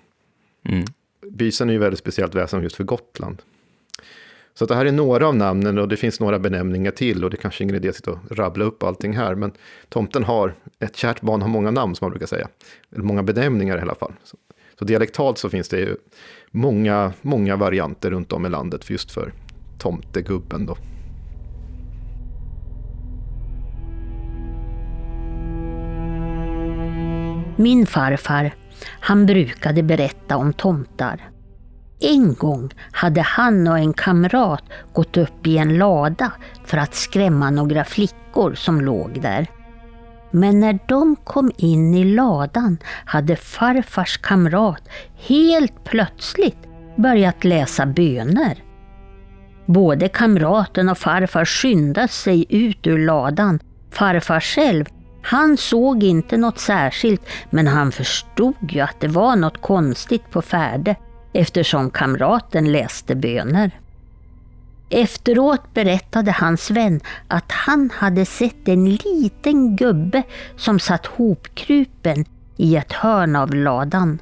Mm. 0.65 0.85
Bysen 1.27 1.69
är 1.69 1.73
ju 1.73 1.79
väldigt 1.79 1.99
speciellt 1.99 2.35
väsen 2.35 2.63
just 2.63 2.77
för 2.77 2.85
Gotland. 2.85 3.43
Så 4.55 4.67
det 4.67 4.75
här 4.75 4.87
är 4.87 4.93
några 4.93 5.29
av 5.29 5.37
namnen 5.37 5.79
och 5.79 5.89
det 5.89 5.97
finns 5.97 6.21
några 6.21 6.39
benämningar 6.39 6.91
till 6.91 7.25
och 7.25 7.31
det 7.31 7.37
kanske 7.37 7.65
ingen 7.65 7.77
idé 7.77 7.89
att 7.89 7.97
sitta 7.97 8.11
och 8.11 8.19
rabbla 8.31 8.65
upp 8.65 8.83
allting 8.83 9.17
här. 9.17 9.35
Men 9.35 9.53
tomten 9.89 10.25
har, 10.25 10.55
ett 10.79 10.97
kärt 10.97 11.21
barn 11.21 11.43
har 11.43 11.49
många 11.49 11.71
namn 11.71 11.95
som 11.95 12.05
man 12.05 12.11
brukar 12.11 12.27
säga. 12.27 12.49
Eller 12.93 13.05
många 13.05 13.23
benämningar 13.23 13.79
i 13.79 13.81
alla 13.81 13.95
fall. 13.95 14.13
Så, 14.25 14.37
så 14.79 14.85
dialektalt 14.85 15.39
så 15.39 15.49
finns 15.49 15.69
det 15.69 15.79
ju 15.79 15.97
många, 16.51 17.13
många 17.23 17.57
varianter 17.57 18.11
runt 18.11 18.33
om 18.33 18.47
i 18.47 18.49
landet 18.49 18.85
för 18.85 18.93
just 18.93 19.11
för 19.11 19.33
tomtegubben 19.79 20.67
då. 20.67 20.77
Min 27.57 27.87
farfar, 27.87 28.55
han 29.01 29.27
brukade 29.27 29.83
berätta 29.83 30.37
om 30.37 30.53
tomtar. 30.53 31.31
En 32.01 32.35
gång 32.35 32.71
hade 32.93 33.21
han 33.21 33.69
och 33.69 33.79
en 33.79 33.93
kamrat 33.93 34.65
gått 34.93 35.17
upp 35.17 35.47
i 35.47 35.59
en 35.59 35.79
lada 35.79 36.33
för 36.65 36.79
att 36.79 36.95
skrämma 36.95 37.51
några 37.51 37.85
flickor 37.85 38.55
som 38.55 38.81
låg 38.81 39.21
där. 39.23 39.47
Men 40.31 40.61
när 40.61 40.79
de 40.89 41.17
kom 41.17 41.51
in 41.57 41.95
i 41.95 42.05
ladan 42.05 42.79
hade 43.05 43.37
farfars 43.37 44.19
kamrat 44.19 44.89
helt 45.17 45.85
plötsligt 45.85 46.59
börjat 46.97 47.45
läsa 47.45 47.87
böner. 47.87 48.65
Både 49.67 50.09
kamraten 50.09 50.89
och 50.89 50.99
farfar 50.99 51.45
skyndade 51.45 52.09
sig 52.09 52.47
ut 52.49 52.87
ur 52.87 52.99
ladan. 52.99 53.61
Farfar 53.91 54.41
själv 54.41 54.85
han 55.23 55.57
såg 55.57 56.03
inte 56.03 56.37
något 56.37 56.59
särskilt, 56.59 57.23
men 57.51 57.67
han 57.67 57.93
förstod 57.93 58.73
ju 58.73 58.81
att 58.81 59.01
det 59.01 59.09
var 59.09 59.37
något 59.37 59.61
konstigt 59.63 60.31
på 60.31 60.43
färde 60.43 60.97
eftersom 61.33 61.91
kamraten 61.91 62.73
läste 62.73 63.15
böner. 63.15 63.71
Efteråt 64.91 65.75
berättade 65.75 66.33
hans 66.33 66.71
vän 66.71 67.01
att 67.29 67.53
han 67.53 67.91
hade 67.95 68.27
sett 68.27 68.69
en 68.69 68.91
liten 68.91 69.77
gubbe 69.77 70.23
som 70.57 70.79
satt 70.79 71.07
hopkrupen 71.07 72.25
i 72.57 72.77
ett 72.77 72.93
hörn 72.93 73.37
av 73.37 73.55
ladan. 73.55 74.19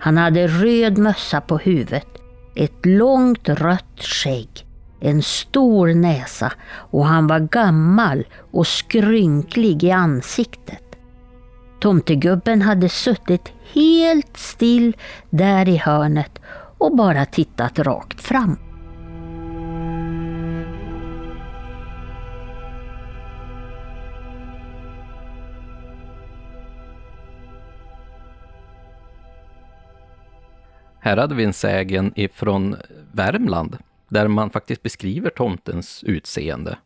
Han 0.00 0.16
hade 0.16 0.46
röd 0.46 0.98
mössa 0.98 1.40
på 1.40 1.58
huvudet, 1.58 2.08
ett 2.54 2.86
långt 2.86 3.48
rött 3.48 4.00
skägg, 4.02 4.65
en 5.00 5.22
stor 5.22 5.94
näsa 5.94 6.52
och 6.68 7.06
han 7.06 7.26
var 7.26 7.40
gammal 7.40 8.26
och 8.52 8.66
skrynklig 8.66 9.84
i 9.84 9.90
ansiktet. 9.90 10.82
Tomtegubben 11.80 12.62
hade 12.62 12.88
suttit 12.88 13.52
helt 13.74 14.36
still 14.36 14.96
där 15.30 15.68
i 15.68 15.76
hörnet 15.76 16.38
och 16.78 16.96
bara 16.96 17.24
tittat 17.24 17.78
rakt 17.78 18.20
fram. 18.20 18.58
Här 31.06 31.16
hade 31.16 31.34
vi 31.34 31.44
en 31.44 31.52
sägen 31.52 32.12
ifrån 32.16 32.76
Värmland, 33.12 33.76
där 34.08 34.28
man 34.28 34.50
faktiskt 34.50 34.82
beskriver 34.82 35.30
tomtens 35.30 36.04
utseende. 36.04 36.78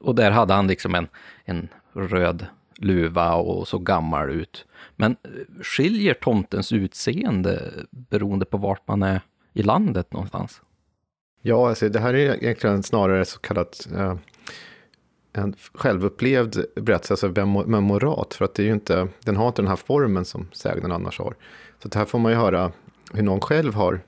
Och 0.00 0.14
där 0.14 0.30
hade 0.30 0.54
han 0.54 0.66
liksom 0.66 0.94
en, 0.94 1.08
en 1.44 1.68
röd 1.92 2.46
luva 2.78 3.34
och 3.34 3.68
så 3.68 3.78
gammal 3.78 4.30
ut. 4.30 4.66
Men 4.96 5.16
eh, 5.22 5.62
skiljer 5.62 6.14
tomtens 6.14 6.72
utseende 6.72 7.72
beroende 7.90 8.44
på 8.44 8.56
vart 8.56 8.88
man 8.88 9.02
är 9.02 9.20
i 9.52 9.62
landet 9.62 10.12
någonstans? 10.12 10.62
Ja, 11.42 11.68
alltså 11.68 11.88
det 11.88 12.00
här 12.00 12.14
är 12.14 12.44
egentligen 12.44 12.82
snarare 12.82 13.24
så 13.24 13.38
kallat 13.38 13.88
eh, 13.94 14.16
en 15.32 15.54
självupplevd 15.74 16.64
berättelse, 16.74 17.26
alltså 17.26 17.46
memorat, 17.66 18.34
för 18.34 18.44
att 18.44 18.54
det 18.54 18.62
är 18.62 18.66
ju 18.66 18.72
inte, 18.72 19.08
den 19.24 19.36
har 19.36 19.48
inte 19.48 19.62
den 19.62 19.68
här 19.68 19.76
formen 19.76 20.24
som 20.24 20.48
sägnen 20.52 20.92
annars 20.92 21.18
har. 21.18 21.34
Så 21.82 21.88
det 21.88 21.98
här 21.98 22.04
får 22.04 22.18
man 22.18 22.32
ju 22.32 22.38
höra 22.38 22.72
hur 23.12 23.22
någon 23.22 23.40
själv 23.40 23.74
har 23.74 24.00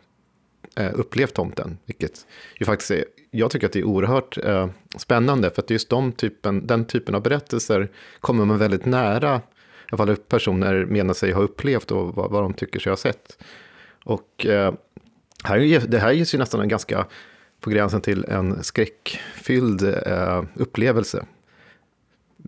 Eh, 0.79 0.91
upplevt 0.95 1.35
tomten, 1.35 1.79
vilket 1.87 2.26
ju 2.59 2.66
faktiskt 2.66 2.91
är, 2.91 3.05
jag 3.31 3.51
tycker 3.51 3.66
att 3.66 3.72
det 3.72 3.79
är 3.79 3.85
oerhört 3.85 4.39
eh, 4.45 4.68
spännande, 4.97 5.51
för 5.51 5.62
att 5.62 5.70
just 5.70 5.89
de 5.89 6.12
typen, 6.12 6.66
den 6.66 6.85
typen 6.85 7.14
av 7.14 7.22
berättelser 7.22 7.89
kommer 8.20 8.45
man 8.45 8.59
väldigt 8.59 8.85
nära, 8.85 9.37
i 9.37 9.41
alla 9.91 9.97
fall 9.97 10.16
personer 10.16 10.85
menar 10.85 11.14
sig 11.14 11.33
ha 11.33 11.43
upplevt 11.43 11.91
och 11.91 12.14
vad, 12.14 12.31
vad 12.31 12.43
de 12.43 12.55
tycker 12.55 12.81
sig 12.81 12.91
ha 12.91 12.97
sett. 12.97 13.39
Och 14.05 14.47
eh, 14.47 14.74
här, 15.45 15.87
det 15.89 15.99
här 15.99 16.12
ges 16.12 16.35
ju 16.35 16.39
nästan 16.39 16.61
en 16.61 16.68
ganska 16.68 17.07
på 17.61 17.70
gränsen 17.70 18.01
till 18.01 18.24
en 18.24 18.62
skräckfylld 18.62 19.83
upplevelse 20.55 21.26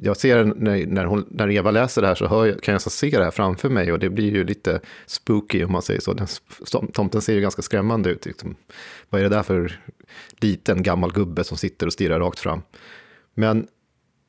jag 0.03 0.17
ser 0.17 0.45
när, 0.45 0.87
när, 0.87 1.05
hon, 1.05 1.27
när 1.31 1.51
Eva 1.51 1.71
läser 1.71 2.03
det 2.03 2.09
här 2.09 2.15
så 2.15 2.27
hör, 2.27 2.53
kan 2.53 2.73
jag 2.73 2.83
så 2.83 2.91
se 2.91 3.11
det 3.11 3.25
här 3.25 3.31
framför 3.31 3.69
mig 3.69 3.93
och 3.93 3.99
det 3.99 4.11
blir 4.11 4.33
ju 4.33 4.45
lite 4.45 4.81
spooky 5.07 5.65
om 5.65 5.73
man 5.73 5.83
säger 5.83 6.01
så. 6.01 6.13
Den, 6.13 6.27
tomten 6.93 7.21
ser 7.21 7.35
ju 7.35 7.41
ganska 7.41 7.63
skrämmande 7.63 8.11
ut. 8.11 8.27
Liksom. 8.27 8.55
Vad 9.11 9.21
är 9.21 9.23
det 9.23 9.37
där 9.37 9.43
för 9.43 9.81
liten 10.41 10.83
gammal 10.83 11.13
gubbe 11.13 11.45
som 11.45 11.57
sitter 11.57 11.87
och 11.87 11.93
stirrar 11.93 12.21
rakt 12.21 12.39
fram? 12.39 12.63
Men 13.35 13.67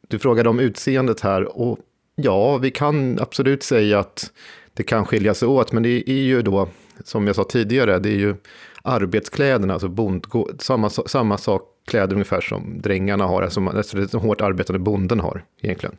du 0.08 0.20
frågade 0.20 0.50
om 0.50 0.60
utseendet 0.60 1.20
här 1.20 1.58
och 1.58 1.80
ja, 2.16 2.58
vi 2.58 2.72
kan 2.72 3.20
absolut 3.20 3.64
säga 3.64 4.00
att 4.00 4.32
det 4.74 4.84
kan 4.84 5.06
skilja 5.06 5.34
sig 5.34 5.48
åt, 5.48 5.72
men 5.72 5.84
det 5.84 6.10
är 6.10 6.24
ju 6.24 6.42
då, 6.42 6.70
som 7.04 7.28
jag 7.28 7.36
sa 7.36 7.44
tidigare, 7.44 8.00
det 8.00 8.10
är 8.10 8.18
ju 8.18 8.36
arbetskläderna, 8.82 9.74
alltså 9.74 9.88
bondgård, 9.88 10.56
samma, 10.60 10.90
samma 10.90 11.38
sak 11.38 11.71
kläder 11.88 12.14
ungefär 12.14 12.42
som 12.42 12.82
drängarna 12.82 13.26
har, 13.26 13.42
alltså, 13.42 13.70
alltså 13.70 13.98
det 13.98 14.14
hårt 14.14 14.42
arbetande 14.42 14.80
bonden 14.80 15.20
har 15.20 15.44
egentligen. 15.62 15.98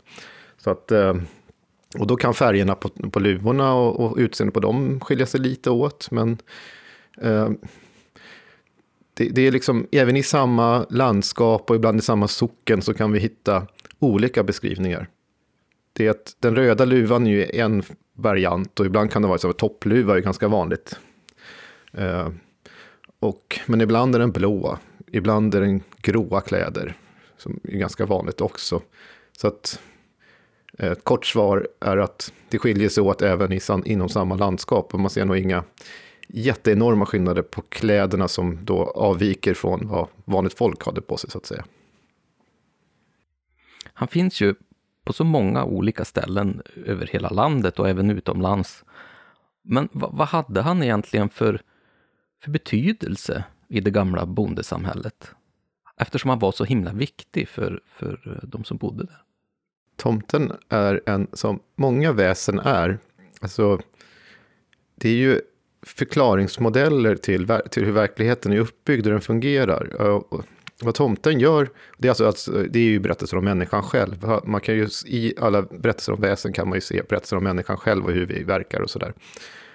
Så 0.59 0.71
att, 0.71 0.93
eh, 0.93 1.15
och 1.99 2.07
då 2.07 2.17
kan 2.17 2.35
färgerna 2.35 2.75
på, 2.75 2.89
på 2.89 3.21
luvorna 3.21 3.75
och, 3.75 4.01
och 4.01 4.17
utseendet 4.19 4.55
på 4.55 4.61
dem 4.61 5.01
skilja 5.01 5.27
sig 5.27 5.41
lite 5.41 5.71
åt, 5.71 6.11
men 6.11 6.39
eh, 7.21 7.51
det, 9.15 9.29
det, 9.29 9.43
är 9.43 9.53
liksom, 9.53 9.87
även 9.93 10.17
i 10.17 10.23
samma 10.23 10.87
landskap 10.91 11.71
och 11.71 11.77
ibland 11.77 11.99
i 11.99 12.03
samma 12.03 12.29
socken 12.29 12.83
så 12.83 12.95
kan 12.95 13.13
vi 13.13 13.19
hitta 13.19 13.67
olika 13.99 14.43
beskrivningar. 14.43 15.09
Det 15.93 16.07
är 16.07 16.11
att 16.11 16.37
den 16.41 16.57
röda 16.57 16.85
luvan 16.85 17.27
är 17.27 17.31
ju 17.31 17.45
en 17.45 17.83
variant 18.15 18.81
och 18.81 18.87
ibland 18.87 19.11
kan 19.11 19.23
det 19.23 19.29
vara 19.29 19.39
så 19.39 19.51
att 19.51 19.59
toppluva 19.59 20.17
är 20.17 20.21
ganska 20.21 20.49
vanligt. 20.49 20.99
Eh, 21.93 22.29
och, 23.21 23.61
men 23.67 23.81
ibland 23.81 24.15
är 24.15 24.19
den 24.19 24.33
blå, 24.33 24.79
ibland 25.13 25.55
är 25.55 25.61
den 25.61 25.83
gråa 26.01 26.41
kläder, 26.41 26.97
som 27.37 27.61
är 27.65 27.79
ganska 27.79 28.07
vanligt 28.07 28.41
också. 28.41 28.83
Så 29.33 29.47
att 29.49 29.81
eh, 30.79 30.93
ett 30.93 31.05
kort 31.05 31.27
svar 31.27 31.69
är 31.81 31.97
att 31.97 32.33
det 32.49 32.59
skiljer 32.59 32.89
sig 32.89 33.03
åt 33.03 33.23
även 33.23 33.53
i, 33.53 33.61
inom 33.85 34.09
samma 34.09 34.37
landskap. 34.37 34.95
Och 34.95 35.01
man 35.01 35.11
ser 35.11 35.25
nog 35.25 35.37
inga 35.37 35.65
jätteenorma 36.29 37.07
skillnader 37.07 37.43
på 37.43 37.63
kläderna 37.63 38.29
som 38.29 38.65
då 38.65 38.85
avviker 38.85 39.55
från 39.55 39.89
vad 39.89 40.09
vanligt 40.25 40.55
folk 40.59 40.87
hade 40.87 41.01
på 41.01 41.17
sig, 41.17 41.31
så 41.31 41.39
att 41.39 41.47
säga. 41.47 41.65
Han 43.95 44.09
finns 44.09 44.41
ju 44.41 44.55
på 45.05 45.13
så 45.13 45.25
många 45.25 45.65
olika 45.65 46.05
ställen 46.05 46.63
över 46.87 47.07
hela 47.07 47.29
landet 47.29 47.79
och 47.79 47.89
även 47.89 48.11
utomlands. 48.11 48.85
Men 49.63 49.89
vad, 49.93 50.15
vad 50.15 50.29
hade 50.29 50.63
han 50.63 50.83
egentligen 50.83 51.29
för, 51.29 51.61
för 52.43 52.51
betydelse 52.51 53.45
i 53.73 53.81
det 53.81 53.91
gamla 53.91 54.27
bondesamhället. 54.27 55.31
Eftersom 55.97 56.29
han 56.29 56.39
var 56.39 56.53
så 56.53 56.65
himla 56.65 56.93
viktig 56.93 57.49
för, 57.49 57.81
för 57.87 58.21
eh, 58.27 58.49
de 58.49 58.65
som 58.65 58.77
bodde 58.77 59.05
där. 59.05 59.23
Tomten 59.97 60.53
är 60.69 61.01
en, 61.07 61.27
som 61.33 61.61
många 61.77 62.13
väsen 62.13 62.59
är, 62.59 62.99
alltså 63.41 63.81
det 64.95 65.09
är 65.09 65.15
ju 65.15 65.41
förklaringsmodeller 65.83 67.17
till, 67.17 67.59
till 67.71 67.85
hur 67.85 67.93
verkligheten 67.93 68.53
är 68.53 68.59
uppbyggd 68.59 69.07
och 69.07 69.13
den 69.13 69.21
fungerar. 69.21 70.01
Och 70.01 70.45
vad 70.83 70.95
tomten 70.95 71.41
gör, 71.41 71.71
det 71.99 72.09
är, 72.09 72.11
alltså, 72.11 72.27
alltså, 72.27 72.53
det 72.71 72.79
är 72.79 72.85
ju 72.85 72.99
berättelser 72.99 73.37
om 73.37 73.45
människan 73.45 73.83
själv. 73.83 74.27
Man 74.45 74.61
kan 74.61 74.75
ju, 74.75 74.89
I 75.07 75.35
alla 75.41 75.63
berättelser 75.63 76.13
om 76.13 76.21
väsen 76.21 76.53
kan 76.53 76.69
man 76.69 76.77
ju 76.77 76.81
se 76.81 77.03
berättelser 77.09 77.37
om 77.37 77.45
människan 77.45 77.77
själv 77.77 78.05
och 78.05 78.13
hur 78.13 78.27
vi 78.27 78.43
verkar 78.43 78.81
och 78.81 78.91
sådär. 78.91 79.13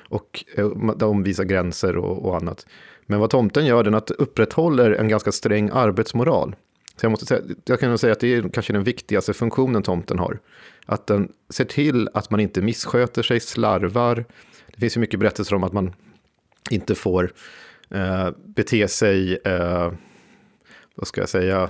Och 0.09 0.45
eh, 0.55 0.69
de 0.95 1.23
visar 1.23 1.43
gränser 1.43 1.97
och, 1.97 2.25
och 2.25 2.37
annat. 2.37 2.65
Men 3.07 3.19
vad 3.19 3.29
tomten 3.29 3.65
gör, 3.65 3.83
den 3.83 3.93
att 3.93 4.11
upprätthåller 4.11 4.91
en 4.91 5.07
ganska 5.07 5.31
sträng 5.31 5.69
arbetsmoral. 5.73 6.55
Så 6.95 7.05
jag, 7.05 7.11
måste 7.11 7.25
säga, 7.25 7.41
jag 7.65 7.79
kan 7.79 7.89
nog 7.89 7.99
säga 7.99 8.13
att 8.13 8.19
det 8.19 8.33
är 8.33 8.49
kanske 8.49 8.73
den 8.73 8.83
viktigaste 8.83 9.33
funktionen 9.33 9.83
tomten 9.83 10.19
har. 10.19 10.39
Att 10.85 11.07
den 11.07 11.31
ser 11.49 11.65
till 11.65 12.09
att 12.13 12.29
man 12.29 12.39
inte 12.39 12.61
missköter 12.61 13.23
sig, 13.23 13.39
slarvar. 13.39 14.25
Det 14.67 14.79
finns 14.79 14.97
ju 14.97 15.01
mycket 15.01 15.19
berättelser 15.19 15.55
om 15.55 15.63
att 15.63 15.73
man 15.73 15.93
inte 16.69 16.95
får 16.95 17.33
eh, 17.89 18.29
bete 18.45 18.87
sig, 18.87 19.39
eh, 19.45 19.91
vad 20.95 21.07
ska 21.07 21.21
jag 21.21 21.29
säga, 21.29 21.69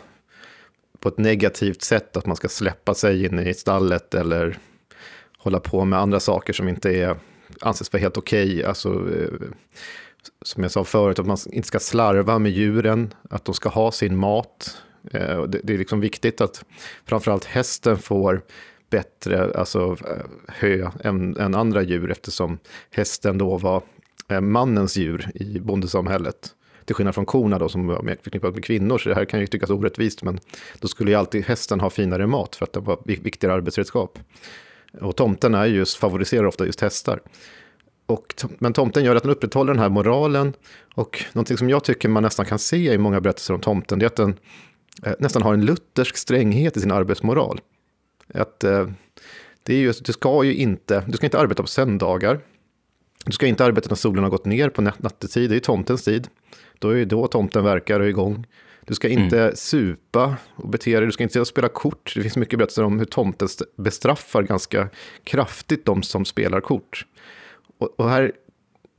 på 1.00 1.10
ett 1.10 1.18
negativt 1.18 1.82
sätt. 1.82 2.18
Att 2.18 2.26
man 2.26 2.36
ska 2.36 2.48
släppa 2.48 2.94
sig 2.94 3.26
in 3.26 3.40
i 3.40 3.54
stallet 3.54 4.14
eller 4.14 4.58
hålla 5.38 5.60
på 5.60 5.86
med 5.86 6.00
andra 6.00 6.20
saker 6.20 6.54
som 6.54 6.68
inte 6.68 6.90
är, 6.90 7.16
anses 7.62 7.94
vara 7.94 8.02
helt 8.02 8.18
okej. 8.18 8.54
Okay. 8.54 8.64
Alltså, 8.64 8.90
eh, 8.90 9.48
som 10.42 10.64
jag 10.64 10.72
sa 10.72 10.84
förut, 10.84 11.20
att 11.20 11.26
man 11.26 11.38
inte 11.52 11.68
ska 11.68 11.80
slarva 11.80 12.40
med 12.40 12.52
djuren, 12.52 13.14
att 13.30 13.46
de 13.46 13.56
ska 13.56 13.70
ha 13.70 13.92
sin 13.92 14.18
mat. 14.18 14.78
Eh, 15.12 15.44
det 15.44 15.74
är 15.74 15.78
liksom 15.78 16.00
viktigt 16.00 16.42
att 16.42 16.66
framförallt 17.06 17.46
hästen 17.46 17.98
får 17.98 18.42
bättre 18.90 19.54
alltså, 19.56 19.98
eh, 20.10 20.26
hö 20.48 20.92
än, 21.04 21.38
än 21.38 21.56
andra 21.56 21.82
djur 21.82 22.12
eftersom 22.12 22.60
hästen 22.92 23.38
då 23.38 23.58
var 23.58 23.82
eh, 24.30 24.42
mannens 24.42 24.98
djur 24.98 25.32
i 25.34 25.60
bondesamhället. 25.60 26.54
Till 26.86 26.96
skillnad 26.96 27.16
från 27.16 27.26
korna 27.26 27.60
då 27.60 27.70
som 27.70 27.88
var 27.88 28.02
mer 28.02 28.18
förknippat 28.22 28.54
med 28.54 28.64
kvinnor, 28.64 28.98
så 28.98 29.10
det 29.10 29.16
här 29.16 29.26
kan 29.26 29.40
ju 29.40 29.48
tyckas 29.48 29.70
orättvist, 29.70 30.24
men 30.24 30.40
då 30.80 30.88
skulle 30.88 31.12
ju 31.12 31.18
alltid 31.18 31.46
hästen 31.46 31.80
ha 31.80 31.90
finare 31.90 32.28
mat 32.28 32.56
för 32.56 32.66
att 32.66 32.74
det 32.74 32.80
var 32.80 33.00
viktigare 33.06 33.54
arbetsredskap. 33.56 34.20
Och 35.02 35.16
tomten 35.16 35.54
är 35.54 35.66
just, 35.66 35.98
favoriserar 35.98 36.46
ofta 36.46 36.66
just 36.66 36.82
hästar. 36.82 37.20
Och, 38.08 38.44
men 38.60 38.74
tomten 38.74 39.04
gör 39.04 39.16
att 39.16 39.24
den 39.24 39.32
upprätthåller 39.32 39.74
den 39.74 39.82
här 39.82 39.90
moralen. 39.90 40.54
Och 40.96 41.24
någonting 41.34 41.58
som 41.58 41.70
jag 41.70 41.84
tycker 41.84 42.10
man 42.10 42.24
nästan 42.24 42.46
kan 42.46 42.60
se 42.60 42.94
i 42.94 42.98
många 42.98 43.22
berättelser 43.22 43.54
om 43.54 43.62
tomten, 43.62 44.00
det 44.00 44.06
är 44.06 44.08
att 44.08 44.16
den 44.16 44.40
eh, 45.04 45.14
nästan 45.20 45.42
har 45.42 45.54
en 45.54 45.66
luthersk 45.66 46.18
stränghet 46.18 46.78
i 46.78 46.80
sin 46.80 46.92
arbetsmoral. 46.92 47.62
Att, 48.34 48.64
eh, 48.64 48.88
det 49.64 49.74
är 49.74 49.80
just, 49.80 50.06
du, 50.06 50.14
ska 50.14 50.44
ju 50.44 50.56
inte, 50.56 51.04
du 51.08 51.18
ska 51.18 51.26
inte 51.26 51.40
arbeta 51.40 51.64
på 51.64 51.68
söndagar. 51.68 52.40
Du 53.26 53.32
ska 53.32 53.48
inte 53.48 53.66
arbeta 53.66 53.90
när 53.90 53.96
solen 53.96 54.24
har 54.24 54.32
gått 54.32 54.46
ner 54.46 54.70
på 54.70 54.82
nattetid, 54.82 55.50
det 55.50 55.56
är 55.56 55.60
tomtens 55.60 56.04
tid. 56.04 56.28
Då 56.80 56.90
är 56.90 56.96
det 56.96 57.06
då 57.06 57.28
tomten 57.28 57.64
verkar 57.64 58.00
och 58.00 58.06
är 58.06 58.10
igång. 58.10 58.46
Du 58.86 58.94
ska 58.96 59.08
inte 59.08 59.42
mm. 59.42 59.56
supa 59.56 60.36
och 60.56 60.70
bete 60.70 60.98
dig, 60.98 61.06
du 61.06 61.12
ska 61.12 61.24
inte 61.24 61.46
spela 61.46 61.70
kort. 61.70 62.12
Det 62.16 62.22
finns 62.22 62.38
mycket 62.38 62.60
berättelser 62.60 62.84
om 62.84 63.00
hur 63.00 63.06
tomten 63.06 63.48
bestraffar 63.78 64.44
ganska 64.44 64.90
kraftigt 65.24 65.86
de 65.86 66.04
som 66.04 66.26
spelar 66.26 66.62
kort 66.62 67.06
och, 67.78 68.00
och 68.00 68.10
här 68.10 68.32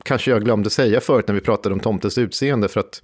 kanske 0.03 0.31
jag 0.31 0.43
glömde 0.43 0.69
säga 0.69 1.01
förut 1.01 1.27
när 1.27 1.35
vi 1.35 1.41
pratade 1.41 1.73
om 1.73 1.79
tomtens 1.79 2.17
utseende, 2.17 2.67
för 2.67 2.79
att 2.79 3.03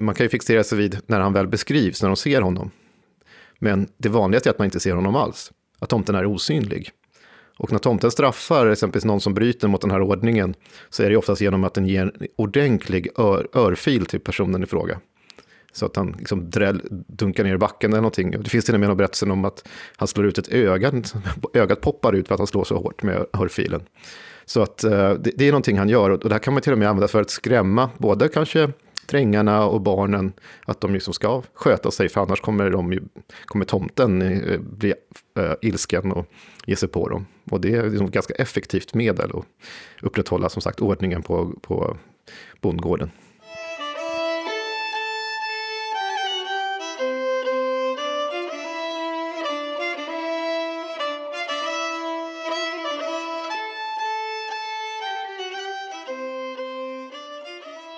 man 0.00 0.14
kan 0.14 0.24
ju 0.24 0.30
fixera 0.30 0.64
sig 0.64 0.78
vid 0.78 0.98
när 1.06 1.20
han 1.20 1.32
väl 1.32 1.46
beskrivs, 1.46 2.02
när 2.02 2.08
de 2.08 2.16
ser 2.16 2.40
honom. 2.40 2.70
Men 3.58 3.88
det 3.96 4.08
vanligaste 4.08 4.48
är 4.48 4.50
att 4.50 4.58
man 4.58 4.64
inte 4.64 4.80
ser 4.80 4.94
honom 4.94 5.16
alls, 5.16 5.52
att 5.78 5.88
tomten 5.88 6.14
är 6.14 6.26
osynlig. 6.26 6.90
Och 7.58 7.72
när 7.72 7.78
tomten 7.78 8.10
straffar 8.10 8.66
exempelvis 8.66 9.04
någon 9.04 9.20
som 9.20 9.34
bryter 9.34 9.68
mot 9.68 9.80
den 9.80 9.90
här 9.90 10.00
ordningen 10.00 10.54
så 10.90 11.02
är 11.02 11.10
det 11.10 11.16
oftast 11.16 11.40
genom 11.40 11.64
att 11.64 11.74
den 11.74 11.86
ger 11.86 12.02
en 12.02 12.28
ordentlig 12.36 13.08
ör, 13.18 13.48
örfil 13.54 14.06
till 14.06 14.20
personen 14.20 14.62
i 14.62 14.66
fråga. 14.66 15.00
Så 15.72 15.86
att 15.86 15.96
han 15.96 16.14
liksom 16.18 16.50
dräll, 16.50 16.82
dunkar 16.90 17.44
ner 17.44 17.54
i 17.54 17.58
backen 17.58 17.92
eller 17.92 18.00
någonting. 18.00 18.30
Det 18.30 18.50
finns 18.50 18.64
till 18.64 18.74
och 18.74 18.80
med 18.80 18.90
en 18.90 18.96
berättelse 18.96 19.26
om 19.26 19.44
att 19.44 19.68
han 19.96 20.08
slår 20.08 20.26
ut 20.26 20.38
ett 20.38 20.48
öga, 20.48 20.92
ögat 21.54 21.80
poppar 21.80 22.12
ut 22.12 22.28
för 22.28 22.34
att 22.34 22.40
han 22.40 22.46
slår 22.46 22.64
så 22.64 22.76
hårt 22.78 23.02
med 23.02 23.26
örfilen. 23.32 23.82
Så 24.46 24.62
att 24.62 24.84
eh, 24.84 25.12
det, 25.12 25.30
det, 25.36 25.44
är 25.44 25.52
någonting 25.52 25.78
han 25.78 25.88
gör 25.88 26.10
och 26.10 26.18
det 26.18 26.32
här 26.32 26.38
kan 26.38 26.54
man 26.54 26.62
till 26.62 26.72
och 26.72 26.78
med 26.78 26.88
använda 26.88 27.08
för 27.08 27.20
att 27.20 27.30
skrämma 27.30 27.90
både 27.98 28.28
kanske 28.28 28.72
trängarna 29.06 29.66
och 29.66 29.80
barnen 29.80 30.32
att 30.64 30.80
de 30.80 30.94
liksom 30.94 31.14
ska 31.14 31.42
sköta 31.54 31.90
sig, 31.90 32.08
för 32.08 32.20
annars 32.20 32.40
kommer, 32.40 32.70
de 32.70 33.08
kommer 33.44 33.64
tomten 33.64 34.22
eh, 34.22 34.60
bli 34.60 34.94
äh, 35.38 35.52
ilsken 35.62 36.12
och 36.12 36.26
ge 36.66 36.76
sig 36.76 36.88
på 36.88 37.08
dem. 37.08 37.26
Och 37.50 37.60
det 37.60 37.74
är 37.74 37.90
liksom 37.90 38.06
ett 38.06 38.12
ganska 38.12 38.34
effektivt 38.34 38.94
medel 38.94 39.30
att 39.34 39.44
upprätthålla 40.02 40.48
som 40.48 40.62
sagt 40.62 40.80
ordningen 40.80 41.22
på, 41.22 41.52
på 41.60 41.96
bondgården. 42.60 43.10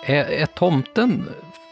Är, 0.08 0.24
är 0.24 0.46
tomten 0.46 1.28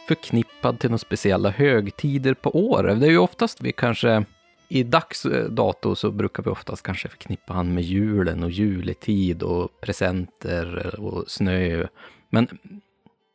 förknippad 0.09 0.79
till 0.79 0.91
några 0.91 0.99
speciella 0.99 1.51
högtider 1.51 2.35
på 2.35 2.69
året? 2.71 3.01
Det 3.01 3.07
är 3.07 3.11
ju 3.11 3.19
oftast 3.19 3.61
vi 3.61 3.73
kanske, 3.73 4.25
i 4.69 4.83
dags 4.83 5.27
eh, 5.27 5.45
dato 5.45 5.95
så 5.95 6.11
brukar 6.11 6.43
vi 6.43 6.51
oftast 6.51 6.83
kanske 6.83 7.09
förknippa 7.09 7.53
han 7.53 7.75
med 7.75 7.85
julen 7.85 8.43
och 8.43 8.51
juletid 8.51 9.43
och 9.43 9.81
presenter 9.81 10.95
och 11.01 11.31
snö. 11.31 11.87
Men 12.31 12.49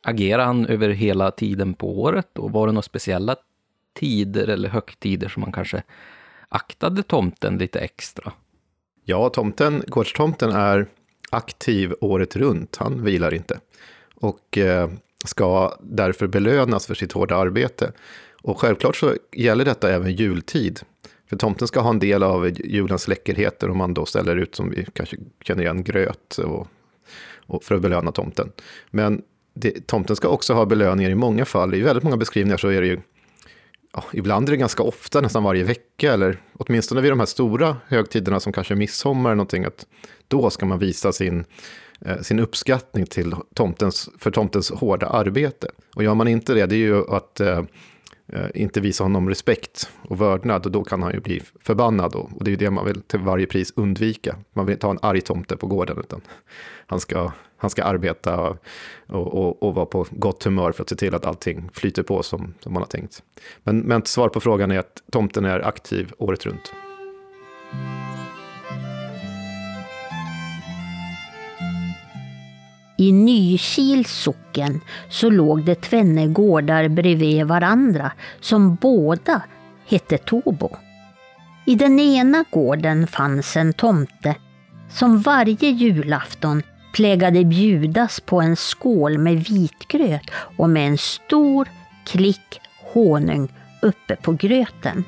agerar 0.02 0.44
han 0.44 0.66
över 0.66 0.88
hela 0.88 1.30
tiden 1.30 1.74
på 1.74 2.02
året 2.02 2.38
och 2.38 2.52
var 2.52 2.66
det 2.66 2.72
några 2.72 2.82
speciella 2.82 3.36
tider 3.94 4.48
eller 4.48 4.68
högtider 4.68 5.28
som 5.28 5.40
man 5.40 5.52
kanske 5.52 5.82
aktade 6.48 7.02
tomten 7.02 7.58
lite 7.58 7.80
extra? 7.80 8.32
Ja, 9.04 9.28
tomten, 9.28 9.84
gårdstomten 9.86 10.50
är 10.50 10.86
aktiv 11.30 11.94
året 12.00 12.36
runt. 12.36 12.76
Han 12.76 13.04
vilar 13.04 13.34
inte 13.34 13.60
och 14.22 14.58
eh, 14.58 14.90
ska 15.24 15.74
därför 15.80 16.26
belönas 16.26 16.86
för 16.86 16.94
sitt 16.94 17.12
hårda 17.12 17.36
arbete. 17.36 17.92
Och 18.42 18.60
självklart 18.60 18.96
så 18.96 19.14
gäller 19.32 19.64
detta 19.64 19.90
även 19.92 20.12
jultid. 20.12 20.80
För 21.28 21.36
tomten 21.36 21.68
ska 21.68 21.80
ha 21.80 21.90
en 21.90 21.98
del 21.98 22.22
av 22.22 22.48
julens 22.64 23.08
läckerheter 23.08 23.70
om 23.70 23.78
man 23.78 23.94
då 23.94 24.06
ställer 24.06 24.36
ut, 24.36 24.54
som 24.54 24.70
vi 24.70 24.86
kanske 24.92 25.16
känner 25.44 25.62
igen, 25.62 25.84
gröt 25.84 26.38
och, 26.38 26.68
och 27.46 27.64
för 27.64 27.74
att 27.74 27.82
belöna 27.82 28.12
tomten. 28.12 28.52
Men 28.90 29.22
det, 29.54 29.86
tomten 29.86 30.16
ska 30.16 30.28
också 30.28 30.54
ha 30.54 30.66
belöningar 30.66 31.10
i 31.10 31.14
många 31.14 31.44
fall. 31.44 31.74
I 31.74 31.80
väldigt 31.80 32.04
många 32.04 32.16
beskrivningar 32.16 32.56
så 32.56 32.68
är 32.68 32.80
det 32.80 32.86
ju, 32.86 33.00
ja, 33.92 34.04
ibland 34.12 34.48
är 34.48 34.50
det 34.50 34.56
ganska 34.56 34.82
ofta, 34.82 35.20
nästan 35.20 35.42
varje 35.42 35.64
vecka, 35.64 36.12
eller 36.12 36.40
åtminstone 36.58 37.00
vid 37.00 37.10
de 37.10 37.18
här 37.18 37.26
stora 37.26 37.76
högtiderna 37.86 38.40
som 38.40 38.52
kanske 38.52 38.74
midsommar 38.74 39.30
eller 39.30 39.36
någonting, 39.36 39.64
att 39.64 39.86
då 40.28 40.50
ska 40.50 40.66
man 40.66 40.78
visa 40.78 41.12
sin 41.12 41.44
Eh, 41.44 41.81
Eh, 42.04 42.20
sin 42.20 42.38
uppskattning 42.38 43.06
till 43.06 43.34
tomtens, 43.54 44.10
för 44.18 44.30
tomtens 44.30 44.70
hårda 44.70 45.06
arbete. 45.06 45.68
Och 45.96 46.04
gör 46.04 46.14
man 46.14 46.28
inte 46.28 46.54
det, 46.54 46.66
det 46.66 46.74
är 46.74 46.78
ju 46.78 47.04
att 47.10 47.40
eh, 47.40 47.58
eh 48.28 48.46
inte 48.54 48.80
visa 48.80 49.04
honom 49.04 49.28
respekt 49.28 49.90
och 50.08 50.20
vördnad 50.20 50.66
och 50.66 50.72
då 50.72 50.84
kan 50.84 51.02
han 51.02 51.12
ju 51.12 51.20
bli 51.20 51.42
förbannad. 51.60 52.14
Och, 52.14 52.30
och 52.36 52.44
det 52.44 52.48
är 52.48 52.52
ju 52.52 52.56
det 52.56 52.70
man 52.70 52.86
vill 52.86 53.02
till 53.02 53.20
varje 53.20 53.46
pris 53.46 53.72
undvika. 53.76 54.36
Man 54.52 54.66
vill 54.66 54.72
inte 54.72 54.86
ha 54.86 54.92
en 54.92 54.98
arg 55.02 55.20
tomte 55.20 55.56
på 55.56 55.66
gården, 55.66 55.98
utan 55.98 56.20
han 56.86 57.00
ska, 57.00 57.32
han 57.56 57.70
ska 57.70 57.84
arbeta 57.84 58.40
och, 58.40 58.58
och, 59.08 59.62
och, 59.62 59.74
vara 59.74 59.86
på 59.86 60.06
gott 60.10 60.44
humör 60.44 60.72
för 60.72 60.82
att 60.82 60.88
se 60.88 60.96
till 60.96 61.14
att 61.14 61.26
allting 61.26 61.70
flyter 61.72 62.02
på 62.02 62.22
som, 62.22 62.54
som 62.60 62.72
man 62.72 62.82
har 62.82 62.88
tänkt. 62.88 63.22
Men, 63.64 63.78
men 63.78 64.04
svar 64.04 64.28
på 64.28 64.40
frågan 64.40 64.70
är 64.70 64.78
att 64.78 65.02
tomten 65.10 65.44
är 65.44 65.60
aktiv 65.60 66.12
året 66.18 66.46
runt. 66.46 66.72
I 73.02 73.12
Nykils 73.12 74.10
socken 74.10 74.80
så 75.08 75.30
låg 75.30 75.64
det 75.64 75.74
tvenne 75.74 76.26
gårdar 76.26 76.88
bredvid 76.88 77.46
varandra 77.46 78.12
som 78.40 78.74
båda 78.74 79.42
hette 79.86 80.18
Tobo. 80.18 80.76
I 81.66 81.74
den 81.74 82.00
ena 82.00 82.44
gården 82.50 83.06
fanns 83.06 83.56
en 83.56 83.72
tomte 83.72 84.36
som 84.90 85.20
varje 85.20 85.70
julafton 85.70 86.62
plägade 86.94 87.44
bjudas 87.44 88.20
på 88.20 88.40
en 88.40 88.56
skål 88.56 89.18
med 89.18 89.44
vitgröt 89.44 90.30
och 90.56 90.70
med 90.70 90.88
en 90.88 90.98
stor 90.98 91.68
klick 92.06 92.60
honung 92.94 93.48
uppe 93.82 94.16
på 94.16 94.32
gröten. 94.32 95.04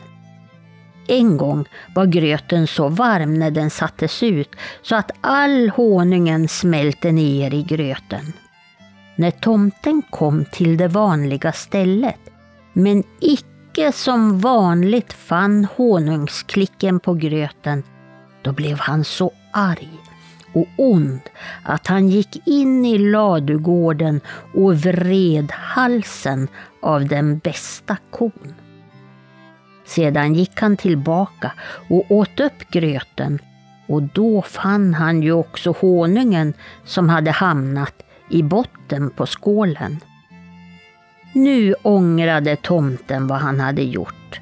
En 1.06 1.36
gång 1.36 1.64
var 1.94 2.06
gröten 2.06 2.66
så 2.66 2.88
varm 2.88 3.34
när 3.34 3.50
den 3.50 3.70
sattes 3.70 4.22
ut 4.22 4.50
så 4.82 4.96
att 4.96 5.10
all 5.20 5.68
honungen 5.68 6.48
smälte 6.48 7.12
ner 7.12 7.54
i 7.54 7.62
gröten. 7.62 8.32
När 9.16 9.30
tomten 9.30 10.02
kom 10.10 10.44
till 10.44 10.76
det 10.76 10.88
vanliga 10.88 11.52
stället, 11.52 12.20
men 12.72 13.04
icke 13.20 13.92
som 13.92 14.40
vanligt 14.40 15.12
fann 15.12 15.66
honungsklicken 15.76 17.00
på 17.00 17.14
gröten, 17.14 17.82
då 18.42 18.52
blev 18.52 18.78
han 18.78 19.04
så 19.04 19.32
arg 19.52 20.00
och 20.52 20.66
ond 20.76 21.20
att 21.62 21.86
han 21.86 22.08
gick 22.08 22.48
in 22.48 22.84
i 22.84 22.98
ladugården 22.98 24.20
och 24.54 24.74
vred 24.74 25.52
halsen 25.52 26.48
av 26.82 27.08
den 27.08 27.38
bästa 27.38 27.96
kon. 28.10 28.54
Sedan 29.84 30.34
gick 30.34 30.60
han 30.60 30.76
tillbaka 30.76 31.52
och 31.88 32.10
åt 32.10 32.40
upp 32.40 32.70
gröten 32.70 33.38
och 33.86 34.02
då 34.02 34.42
fann 34.42 34.94
han 34.94 35.22
ju 35.22 35.32
också 35.32 35.74
honungen 35.80 36.54
som 36.84 37.08
hade 37.08 37.30
hamnat 37.30 38.02
i 38.30 38.42
botten 38.42 39.10
på 39.10 39.26
skålen. 39.26 40.00
Nu 41.32 41.74
ångrade 41.82 42.56
tomten 42.56 43.26
vad 43.26 43.38
han 43.38 43.60
hade 43.60 43.82
gjort. 43.82 44.40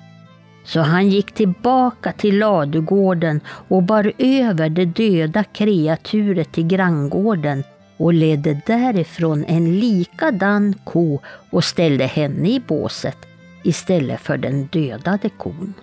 Så 0.64 0.80
han 0.80 1.08
gick 1.08 1.32
tillbaka 1.32 2.12
till 2.12 2.38
ladugården 2.38 3.40
och 3.46 3.82
bar 3.82 4.12
över 4.18 4.68
det 4.68 4.84
döda 4.84 5.44
kreaturet 5.44 6.52
till 6.52 6.66
granngården 6.66 7.64
och 7.96 8.12
ledde 8.12 8.60
därifrån 8.66 9.44
en 9.44 9.80
likadan 9.80 10.74
ko 10.84 11.20
och 11.50 11.64
ställde 11.64 12.06
henne 12.06 12.48
i 12.48 12.62
båset 12.66 13.31
istället 13.62 14.20
för 14.20 14.36
den 14.36 14.66
dödade 14.66 15.28
kon. 15.28 15.74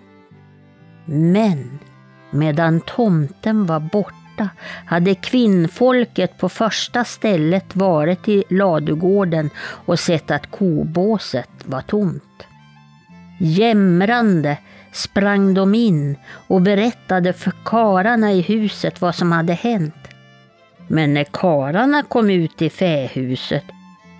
Men 1.06 1.80
medan 2.32 2.82
tomten 2.82 3.66
var 3.66 3.80
borta 3.80 4.50
hade 4.86 5.16
kvinnfolket 5.16 6.38
på 6.38 6.50
första 6.50 7.04
stället 7.04 7.76
varit 7.76 8.28
i 8.28 8.44
ladugården 8.50 9.50
och 9.60 10.00
sett 10.00 10.32
att 10.32 10.52
kobåset 10.52 11.50
var 11.66 11.82
tomt. 11.82 12.24
Jämrande 13.40 14.58
sprang 14.92 15.54
de 15.54 15.76
in 15.76 16.16
och 16.48 16.62
berättade 16.62 17.34
för 17.34 17.54
kararna 17.66 18.32
i 18.32 18.42
huset 18.42 19.02
vad 19.02 19.16
som 19.16 19.32
hade 19.32 19.54
hänt. 19.54 19.96
Men 20.88 21.14
när 21.14 21.24
kararna 21.24 22.04
kom 22.04 22.30
ut 22.30 22.62
i 22.62 22.70
fähuset, 22.70 23.64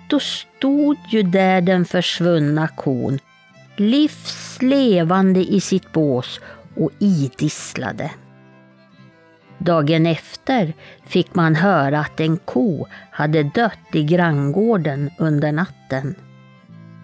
då 0.08 0.20
stod 0.20 0.96
ju 1.08 1.22
där 1.22 1.60
den 1.60 1.84
försvunna 1.84 2.68
kon 2.68 3.18
livslevande 3.80 5.40
i 5.40 5.60
sitt 5.60 5.92
bås 5.92 6.40
och 6.76 6.90
idisslade. 6.98 8.10
Dagen 9.58 10.06
efter 10.06 10.72
fick 11.06 11.34
man 11.34 11.54
höra 11.54 12.00
att 12.00 12.20
en 12.20 12.36
ko 12.36 12.86
hade 13.10 13.42
dött 13.42 13.78
i 13.92 14.04
granngården 14.04 15.10
under 15.18 15.52
natten. 15.52 16.14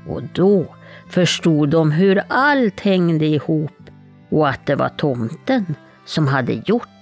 Och 0.09 0.23
då 0.35 0.67
förstod 1.09 1.69
de 1.69 1.93
hur 1.93 2.23
allt 2.29 2.81
hängde 2.81 3.27
ihop 3.27 3.91
och 4.29 4.49
att 4.49 4.67
det 4.67 4.75
var 4.75 4.89
tomten 4.89 5.75
som 6.05 6.27
hade 6.27 6.53
gjort 6.53 6.96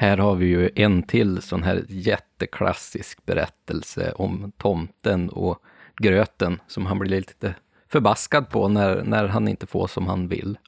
Här 0.00 0.16
har 0.16 0.34
vi 0.34 0.46
ju 0.46 0.70
en 0.76 1.02
till 1.02 1.42
sån 1.42 1.62
här 1.62 1.84
jätteklassisk 1.88 3.26
berättelse 3.26 4.12
om 4.12 4.52
tomten 4.56 5.28
och 5.28 5.62
gröten 5.96 6.60
som 6.66 6.86
han 6.86 6.98
blir 6.98 7.10
lite 7.10 7.54
förbaskad 7.88 8.48
på 8.48 8.68
när, 8.68 9.02
när 9.04 9.28
han 9.28 9.48
inte 9.48 9.66
får 9.66 9.86
som 9.86 10.06
han 10.06 10.28
vill. 10.28 10.58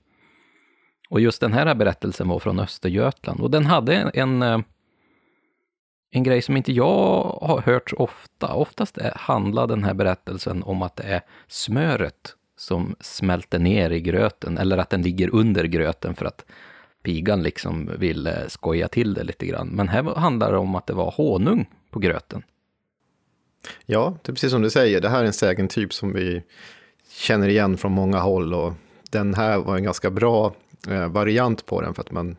Och 1.09 1.21
just 1.21 1.41
den 1.41 1.53
här 1.53 1.75
berättelsen 1.75 2.29
var 2.29 2.39
från 2.39 2.61
Östergötland 2.61 3.41
och 3.41 3.51
den 3.51 3.67
hade 3.67 3.95
en, 3.95 4.11
en, 4.15 4.43
eh, 4.43 4.61
en 6.11 6.23
grej 6.23 6.43
som 6.43 6.57
inte 6.57 6.73
jag 6.73 7.39
har 7.43 7.63
hört 7.67 7.91
så 7.91 7.97
ofta. 7.97 8.55
Oftast 8.55 8.99
är, 8.99 9.13
handlar 9.17 9.67
den 9.67 9.85
här 9.85 9.95
berättelsen 9.95 10.63
om 10.63 10.83
att 10.83 10.97
det 10.97 11.03
är 11.03 11.21
smöret 11.49 12.37
som 12.57 12.97
smälter 13.01 13.59
ner 13.59 13.91
i 13.91 14.01
gröten 14.01 14.59
eller 14.59 14.79
att 14.79 14.91
den 14.91 15.03
ligger 15.03 15.35
under 15.35 15.65
gröten 15.65 16.15
för 16.15 16.27
att 16.27 16.45
pigan 17.03 17.43
liksom 17.43 17.91
ville 17.99 18.51
skoja 18.51 18.89
till 18.89 19.15
det 19.15 19.25
lite 19.25 19.47
grann. 19.47 19.69
Men 19.69 19.89
här 19.89 20.03
handlar 20.03 20.53
det 20.53 20.59
om 20.59 20.75
att 20.75 20.87
det 20.87 20.93
var 20.93 21.11
honung 21.11 21.67
på 21.91 21.99
gröten. 21.99 22.43
Ja, 23.87 24.17
det 24.23 24.31
är 24.31 24.35
precis 24.35 24.51
som 24.51 24.63
du 24.63 24.71
säger. 24.71 25.01
Det 25.01 25.09
här 25.09 25.23
är 25.23 25.27
en 25.27 25.33
sägentyp 25.33 25.95
som 25.95 26.13
vi 26.13 26.43
känner 27.09 27.49
igen 27.49 27.77
från 27.77 27.93
många 27.93 28.19
håll 28.19 28.55
och 28.55 28.73
den 29.11 29.35
här 29.35 29.59
var 29.59 29.77
en 29.77 29.85
ganska 29.85 30.11
bra 30.11 30.55
eh, 30.89 31.09
variant 31.09 31.67
på 31.67 31.81
den 31.81 31.95
för 31.95 32.03
att 32.03 32.11
man 32.11 32.37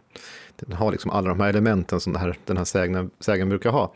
den 0.56 0.78
har 0.78 0.92
liksom 0.92 1.12
alla 1.12 1.30
de 1.30 1.40
här 1.40 1.50
elementen 1.50 2.00
som 2.00 2.14
den 2.14 2.22
här, 2.22 2.38
den 2.46 2.58
här 2.58 2.64
sägen, 2.64 3.12
sägen 3.20 3.50
brukar 3.50 3.70
ha. 3.70 3.94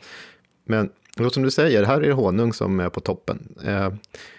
Men 0.66 0.90
som 1.32 1.44
du 1.44 1.52
säger, 1.52 1.84
här 1.84 2.02
är 2.02 2.08
det 2.08 2.14
honung 2.14 2.54
som 2.54 2.80
är 2.80 2.90
på 2.90 3.00
toppen. 3.00 3.56
Eh, 3.66 3.94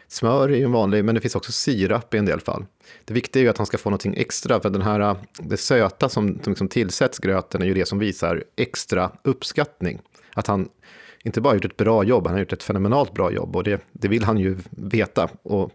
smör 0.09 0.49
är 0.49 0.57
ju 0.57 0.65
en 0.65 0.73
vanlig, 0.73 1.05
men 1.05 1.15
det 1.15 1.21
finns 1.21 1.37
också 1.37 1.53
sirap 1.53 2.15
i 2.15 2.19
en 2.19 2.25
del 2.25 2.41
fall. 2.41 2.67
Det 3.05 3.15
viktiga 3.15 3.41
är 3.41 3.45
ju 3.45 3.51
att 3.51 3.59
han 3.59 3.67
ska 3.67 3.79
få 3.79 3.91
någonting 3.91 4.15
extra, 4.17 4.61
för 4.61 4.71
den 4.71 4.83
här, 4.83 5.17
det 5.39 5.57
söta 5.57 6.09
som, 6.09 6.41
som 6.43 6.51
liksom 6.51 6.69
tillsätts 6.69 7.19
gröten 7.19 7.63
är 7.63 7.67
ju 7.67 7.75
det 7.75 7.87
som 7.89 7.99
visar 7.99 8.45
extra 8.57 9.11
uppskattning. 9.23 10.01
Att 10.35 10.47
han 10.47 10.69
inte 11.25 11.41
bara 11.41 11.55
gjort 11.55 11.65
ett 11.65 11.77
bra 11.77 12.05
jobb, 12.05 12.27
han 12.27 12.35
har 12.35 12.41
gjort 12.41 12.53
ett 12.53 12.63
fenomenalt 12.63 13.13
bra 13.13 13.33
jobb 13.33 13.57
och 13.57 13.65
det, 13.65 13.81
det 13.93 14.09
vill 14.09 14.25
han 14.25 14.39
ju 14.39 14.57
veta. 14.71 15.29
Och 15.43 15.73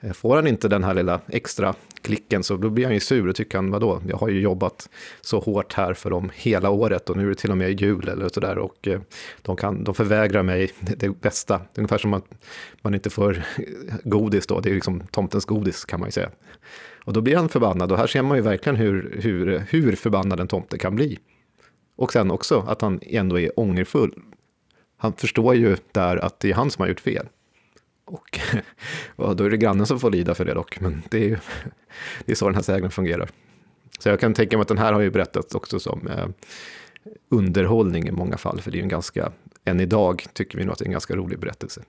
Eh, 0.00 0.12
får 0.12 0.36
han 0.36 0.46
inte 0.46 0.68
den 0.68 0.84
här 0.84 0.94
lilla 0.94 1.20
extra 1.26 1.74
klicken 2.02 2.42
så 2.42 2.56
då 2.56 2.70
blir 2.70 2.84
han 2.84 2.94
ju 2.94 3.00
sur 3.00 3.28
och 3.28 3.36
tycker 3.36 3.58
han, 3.58 3.70
vadå, 3.70 4.02
jag 4.08 4.16
har 4.16 4.28
ju 4.28 4.40
jobbat 4.40 4.88
så 5.20 5.40
hårt 5.40 5.72
här 5.72 5.94
för 5.94 6.10
dem 6.10 6.30
hela 6.34 6.70
året 6.70 7.10
och 7.10 7.16
nu 7.16 7.24
är 7.24 7.28
det 7.28 7.34
till 7.34 7.50
och 7.50 7.56
med 7.56 7.80
jul 7.80 8.08
eller 8.08 8.28
sådär 8.28 8.58
och 8.58 8.88
eh, 8.88 9.00
de, 9.42 9.56
kan, 9.56 9.84
de 9.84 9.94
förvägrar 9.94 10.42
mig 10.42 10.70
det 10.80 11.20
bästa. 11.20 11.58
Det 11.58 11.78
är 11.78 11.80
ungefär 11.80 11.98
som 11.98 12.14
att 12.14 12.24
man 12.82 12.94
inte 12.94 13.10
får 13.10 13.42
godis 14.04 14.46
då, 14.46 14.60
det 14.60 14.70
är 14.70 14.74
liksom 14.74 15.00
tomtens 15.10 15.44
godis 15.44 15.84
kan 15.84 16.00
man 16.00 16.08
ju 16.08 16.12
säga. 16.12 16.30
Och 17.04 17.12
då 17.12 17.20
blir 17.20 17.36
han 17.36 17.48
förbannad 17.48 17.92
och 17.92 17.98
här 17.98 18.06
ser 18.06 18.22
man 18.22 18.36
ju 18.36 18.42
verkligen 18.42 18.76
hur, 18.76 19.18
hur, 19.22 19.66
hur 19.70 19.96
förbannad 19.96 20.40
en 20.40 20.48
tomte 20.48 20.78
kan 20.78 20.94
bli. 20.94 21.18
Och 21.96 22.12
sen 22.12 22.30
också 22.30 22.64
att 22.68 22.82
han 22.82 23.00
ändå 23.02 23.38
är 23.38 23.60
ångerfull. 23.60 24.14
Han 24.96 25.12
förstår 25.12 25.54
ju 25.54 25.76
där 25.92 26.16
att 26.16 26.40
det 26.40 26.50
är 26.50 26.54
han 26.54 26.70
som 26.70 26.82
har 26.82 26.88
gjort 26.88 27.00
fel. 27.00 27.26
Och, 28.06 28.38
och 29.16 29.36
då 29.36 29.44
är 29.44 29.50
det 29.50 29.56
grannen 29.56 29.86
som 29.86 30.00
får 30.00 30.10
lida 30.10 30.34
för 30.34 30.44
det 30.44 30.54
dock, 30.54 30.80
men 30.80 31.02
det 31.10 31.18
är 31.18 31.28
ju 31.28 31.38
det 32.24 32.32
är 32.32 32.36
så 32.36 32.46
den 32.46 32.54
här 32.54 32.62
sägnen 32.62 32.90
fungerar. 32.90 33.28
Så 33.98 34.08
jag 34.08 34.20
kan 34.20 34.34
tänka 34.34 34.56
mig 34.56 34.62
att 34.62 34.68
den 34.68 34.78
här 34.78 34.92
har 34.92 35.00
ju 35.00 35.10
berättats 35.10 35.54
också 35.54 35.80
som 35.80 36.06
eh, 36.08 36.28
underhållning 37.28 38.08
i 38.08 38.12
många 38.12 38.36
fall, 38.36 38.60
för 38.60 38.70
det 38.70 38.76
är 38.76 38.78
ju 38.78 38.82
en 38.82 38.88
ganska, 38.88 39.32
än 39.64 39.80
idag 39.80 40.26
tycker 40.32 40.58
vi 40.58 40.64
nog 40.64 40.72
att 40.72 40.78
det 40.78 40.84
är 40.84 40.86
en 40.86 40.92
ganska 40.92 41.16
rolig 41.16 41.38
berättelse. 41.38 41.82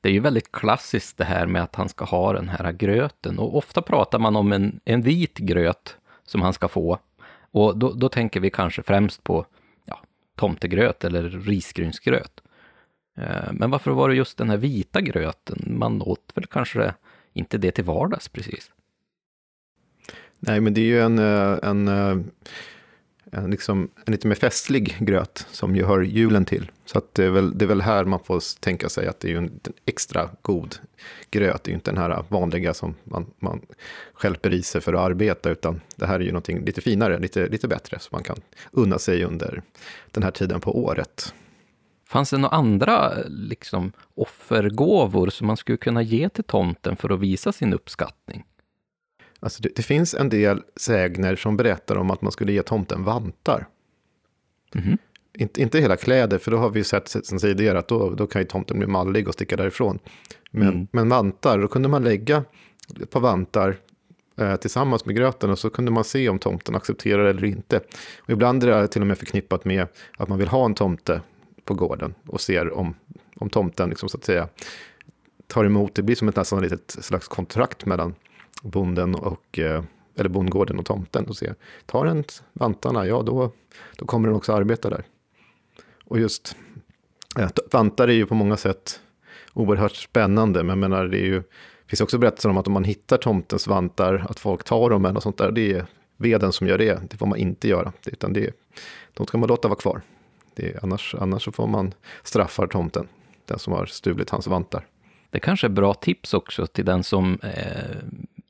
Det 0.00 0.08
är 0.08 0.12
ju 0.12 0.20
väldigt 0.20 0.52
klassiskt 0.52 1.16
det 1.16 1.24
här 1.24 1.46
med 1.46 1.62
att 1.62 1.74
han 1.74 1.88
ska 1.88 2.04
ha 2.04 2.32
den 2.32 2.48
här 2.48 2.72
gröten 2.72 3.38
och 3.38 3.56
ofta 3.56 3.82
pratar 3.82 4.18
man 4.18 4.36
om 4.36 4.52
en, 4.52 4.80
en 4.84 5.02
vit 5.02 5.38
gröt 5.38 5.96
som 6.24 6.42
han 6.42 6.52
ska 6.52 6.68
få. 6.68 6.98
Och 7.50 7.78
då, 7.78 7.92
då 7.92 8.08
tänker 8.08 8.40
vi 8.40 8.50
kanske 8.50 8.82
främst 8.82 9.24
på 9.24 9.46
ja, 9.84 10.00
tomtegröt 10.36 11.04
eller 11.04 11.22
risgrynsgröt. 11.22 12.40
Eh, 13.20 13.52
men 13.52 13.70
varför 13.70 13.90
var 13.90 14.08
det 14.08 14.14
just 14.14 14.38
den 14.38 14.50
här 14.50 14.56
vita 14.56 15.00
gröten? 15.00 15.74
Man 15.78 16.02
åt 16.02 16.32
väl 16.34 16.46
kanske 16.46 16.94
inte 17.32 17.58
det 17.58 17.70
till 17.70 17.84
vardags 17.84 18.28
precis? 18.28 18.70
Nej, 20.38 20.60
men 20.60 20.74
det 20.74 20.80
är 20.80 20.84
ju 20.84 21.00
en, 21.00 21.18
eh, 21.18 21.58
en, 21.62 21.88
eh, 21.88 22.16
en, 23.32 23.50
liksom, 23.50 23.90
en 24.04 24.12
lite 24.12 24.28
mer 24.28 24.34
festlig 24.34 24.96
gröt 25.00 25.46
som 25.50 25.76
ju 25.76 25.84
hör 25.84 26.00
julen 26.00 26.44
till. 26.44 26.70
Så 26.84 26.98
att 26.98 27.14
det, 27.14 27.24
är 27.24 27.30
väl, 27.30 27.58
det 27.58 27.64
är 27.64 27.66
väl 27.66 27.80
här 27.80 28.04
man 28.04 28.20
får 28.24 28.60
tänka 28.60 28.88
sig 28.88 29.06
att 29.06 29.20
det 29.20 29.28
är 29.28 29.32
ju 29.32 29.38
en 29.38 29.60
extra 29.86 30.30
god 30.42 30.76
gröt. 31.30 31.64
Det 31.64 31.68
är 31.68 31.72
ju 31.72 31.74
inte 31.74 31.90
den 31.90 32.02
här 32.02 32.24
vanliga 32.28 32.74
som 32.74 32.94
man, 33.04 33.26
man 33.38 33.60
skälper 34.14 34.54
i 34.54 34.62
sig 34.62 34.80
för 34.80 34.92
att 34.92 35.00
arbeta, 35.00 35.50
utan 35.50 35.80
det 35.96 36.06
här 36.06 36.14
är 36.14 36.24
ju 36.24 36.32
någonting 36.32 36.64
lite 36.64 36.80
finare, 36.80 37.18
lite, 37.18 37.48
lite 37.48 37.68
bättre, 37.68 37.98
som 37.98 38.16
man 38.16 38.22
kan 38.22 38.40
unna 38.70 38.98
sig 38.98 39.24
under 39.24 39.62
den 40.10 40.22
här 40.22 40.30
tiden 40.30 40.60
på 40.60 40.84
året. 40.84 41.34
Fanns 42.08 42.30
det 42.30 42.38
några 42.38 42.56
andra 42.56 43.12
liksom, 43.26 43.92
offergåvor 44.14 45.28
som 45.28 45.46
man 45.46 45.56
skulle 45.56 45.78
kunna 45.78 46.02
ge 46.02 46.28
till 46.28 46.44
tomten 46.44 46.96
för 46.96 47.10
att 47.10 47.20
visa 47.20 47.52
sin 47.52 47.72
uppskattning? 47.72 48.44
Alltså 49.40 49.62
det, 49.62 49.68
det 49.76 49.82
finns 49.82 50.14
en 50.14 50.28
del 50.28 50.62
sägner 50.76 51.36
som 51.36 51.56
berättar 51.56 51.96
om 51.96 52.10
att 52.10 52.22
man 52.22 52.32
skulle 52.32 52.52
ge 52.52 52.62
tomten 52.62 53.04
vantar. 53.04 53.66
Mm 54.74 54.88
-hmm. 54.88 54.98
inte, 55.38 55.62
inte 55.62 55.80
hela 55.80 55.96
kläder, 55.96 56.38
för 56.38 56.50
då 56.50 56.56
har 56.56 56.70
vi 56.70 56.84
sett 56.84 57.08
sen 57.08 57.38
tidigare 57.38 57.78
att 57.78 57.88
då, 57.88 58.10
då 58.10 58.26
kan 58.26 58.42
ju 58.42 58.48
tomten 58.48 58.78
bli 58.78 58.86
mallig 58.86 59.28
och 59.28 59.34
sticka 59.34 59.56
därifrån. 59.56 59.98
Men, 60.50 60.68
mm. 60.68 60.86
men 60.90 61.08
vantar, 61.08 61.58
då 61.58 61.68
kunde 61.68 61.88
man 61.88 62.04
lägga 62.04 62.44
ett 63.02 63.10
par 63.10 63.20
vantar 63.20 63.76
eh, 64.36 64.56
tillsammans 64.56 65.04
med 65.04 65.16
gröten 65.16 65.50
och 65.50 65.58
så 65.58 65.70
kunde 65.70 65.90
man 65.90 66.04
se 66.04 66.28
om 66.28 66.38
tomten 66.38 66.74
accepterar 66.74 67.24
eller 67.24 67.44
inte. 67.44 67.80
Och 68.18 68.30
ibland 68.30 68.64
är 68.64 68.80
det 68.80 68.88
till 68.88 69.00
och 69.00 69.06
med 69.06 69.18
förknippat 69.18 69.64
med 69.64 69.86
att 70.16 70.28
man 70.28 70.38
vill 70.38 70.48
ha 70.48 70.64
en 70.64 70.74
tomte 70.74 71.20
på 71.68 71.74
gården 71.74 72.14
och 72.26 72.40
ser 72.40 72.72
om, 72.72 72.94
om 73.36 73.50
tomten 73.50 73.88
liksom, 73.88 74.08
så 74.08 74.16
att 74.16 74.24
säga, 74.24 74.48
tar 75.46 75.64
emot. 75.64 75.94
Det 75.94 76.02
blir 76.02 76.16
som 76.16 76.28
ett 76.28 76.36
nästan 76.36 76.62
litet 76.62 76.90
slags 77.00 77.28
kontrakt 77.28 77.86
mellan 77.86 78.14
bonden 78.62 79.14
och 79.14 79.58
eh, 79.58 79.84
eller 80.16 80.28
bondgården 80.28 80.78
och 80.78 80.86
tomten 80.86 81.24
och 81.26 81.36
se, 81.36 81.54
tar 81.86 82.04
den 82.04 82.24
vantarna, 82.52 83.06
ja 83.06 83.22
då, 83.22 83.52
då 83.96 84.06
kommer 84.06 84.28
den 84.28 84.36
också 84.36 84.52
arbeta 84.52 84.90
där. 84.90 85.04
Och 86.04 86.18
just 86.18 86.56
vantar 87.72 88.08
är 88.08 88.12
ju 88.12 88.26
på 88.26 88.34
många 88.34 88.56
sätt 88.56 89.00
oerhört 89.52 89.96
spännande, 89.96 90.62
men 90.62 90.68
jag 90.68 90.78
menar 90.78 91.06
det 91.06 91.18
är 91.18 91.26
ju, 91.26 91.42
finns 91.86 92.00
också 92.00 92.18
berättelser 92.18 92.48
om 92.48 92.56
att 92.56 92.66
om 92.66 92.72
man 92.72 92.84
hittar 92.84 93.16
tomtens 93.16 93.66
vantar, 93.66 94.26
att 94.30 94.40
folk 94.40 94.64
tar 94.64 94.90
dem 94.90 95.04
eller 95.04 95.20
sånt 95.20 95.38
där, 95.38 95.50
det 95.50 95.72
är 95.72 95.86
veden 96.16 96.52
som 96.52 96.66
gör 96.66 96.78
det, 96.78 97.00
det 97.10 97.16
får 97.16 97.26
man 97.26 97.38
inte 97.38 97.68
göra, 97.68 97.92
utan 98.06 98.32
det, 98.32 98.50
de 99.14 99.26
ska 99.26 99.38
man 99.38 99.48
låta 99.48 99.68
vara 99.68 99.78
kvar. 99.78 100.02
Det, 100.58 100.82
annars, 100.82 101.14
annars 101.18 101.44
så 101.44 101.52
får 101.52 101.66
man 101.66 101.94
straffa 102.22 102.66
tomten, 102.66 103.08
den 103.44 103.58
som 103.58 103.72
har 103.72 103.86
stulit 103.86 104.30
hans 104.30 104.46
vantar. 104.46 104.86
Det 105.30 105.40
kanske 105.40 105.66
är 105.66 105.68
bra 105.68 105.94
tips 105.94 106.34
också 106.34 106.66
till 106.66 106.84
den 106.84 107.04
som 107.04 107.38
eh, 107.42 107.96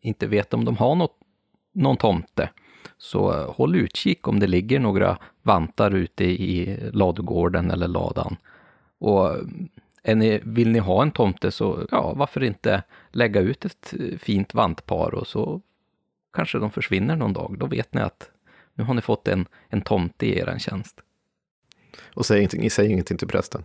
inte 0.01 0.27
vet 0.27 0.55
om 0.55 0.65
de 0.65 0.77
har 0.77 0.95
något, 0.95 1.17
någon 1.73 1.97
tomte. 1.97 2.51
Så 2.99 3.33
eh, 3.33 3.55
håll 3.55 3.77
utkik 3.77 4.29
om 4.29 4.41
det 4.41 4.47
ligger 4.47 4.81
några 4.81 5.19
vantar 5.43 5.91
ute 5.91 6.25
i 6.25 6.79
ladugården 6.93 7.71
eller 7.71 7.89
ladan. 7.89 8.37
Och 8.99 9.27
eh, 9.27 9.43
är 10.03 10.15
ni, 10.15 10.41
vill 10.45 10.71
ni 10.71 10.79
ha 10.79 11.03
en 11.03 11.11
tomte 11.11 11.51
så, 11.51 11.87
ja, 11.91 12.15
varför 12.17 12.43
inte 12.43 12.83
lägga 13.11 13.41
ut 13.41 13.65
ett 13.65 13.95
eh, 14.01 14.19
fint 14.19 14.55
vantpar 14.55 15.15
och 15.15 15.27
så 15.27 15.61
kanske 16.33 16.59
de 16.59 16.71
försvinner 16.71 17.17
någon 17.17 17.33
dag. 17.33 17.57
Då 17.59 17.67
vet 17.67 17.95
ni 17.95 18.01
att 18.01 18.31
nu 18.75 18.85
har 18.85 18.95
ni 18.95 19.01
fått 19.01 19.29
en, 19.29 19.47
en 19.69 19.81
tomte 19.81 20.27
i 20.27 20.39
er 20.39 20.59
tjänst. 20.59 21.01
Och 22.15 22.27
säg 22.27 22.39
ingenting, 22.39 22.71
säg 22.71 22.93
ingenting 22.93 23.19
till 23.19 23.29
prästen. 23.29 23.65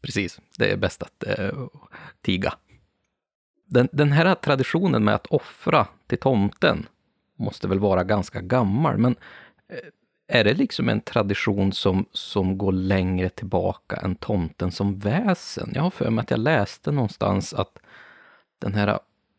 Precis, 0.00 0.40
det 0.58 0.72
är 0.72 0.76
bäst 0.76 1.02
att 1.02 1.24
eh, 1.26 1.66
tiga. 2.22 2.54
Den, 3.66 3.88
den 3.92 4.12
här 4.12 4.34
traditionen 4.34 5.04
med 5.04 5.14
att 5.14 5.26
offra 5.26 5.86
till 6.06 6.18
tomten 6.18 6.86
måste 7.36 7.68
väl 7.68 7.78
vara 7.78 8.04
ganska 8.04 8.40
gammal, 8.40 8.98
men 8.98 9.16
eh, 9.68 9.76
är 10.26 10.44
det 10.44 10.54
liksom 10.54 10.88
en 10.88 11.00
tradition 11.00 11.72
som, 11.72 12.06
som 12.12 12.58
går 12.58 12.72
längre 12.72 13.28
tillbaka 13.28 13.96
än 13.96 14.14
tomten 14.14 14.72
som 14.72 14.98
väsen? 14.98 15.72
Jag 15.74 15.82
har 15.82 15.90
för 15.90 16.10
mig 16.10 16.22
att 16.22 16.30
jag 16.30 16.40
läste 16.40 16.92
någonstans 16.92 17.54
att 17.54 17.78
den 18.58 18.74
här 18.74 18.98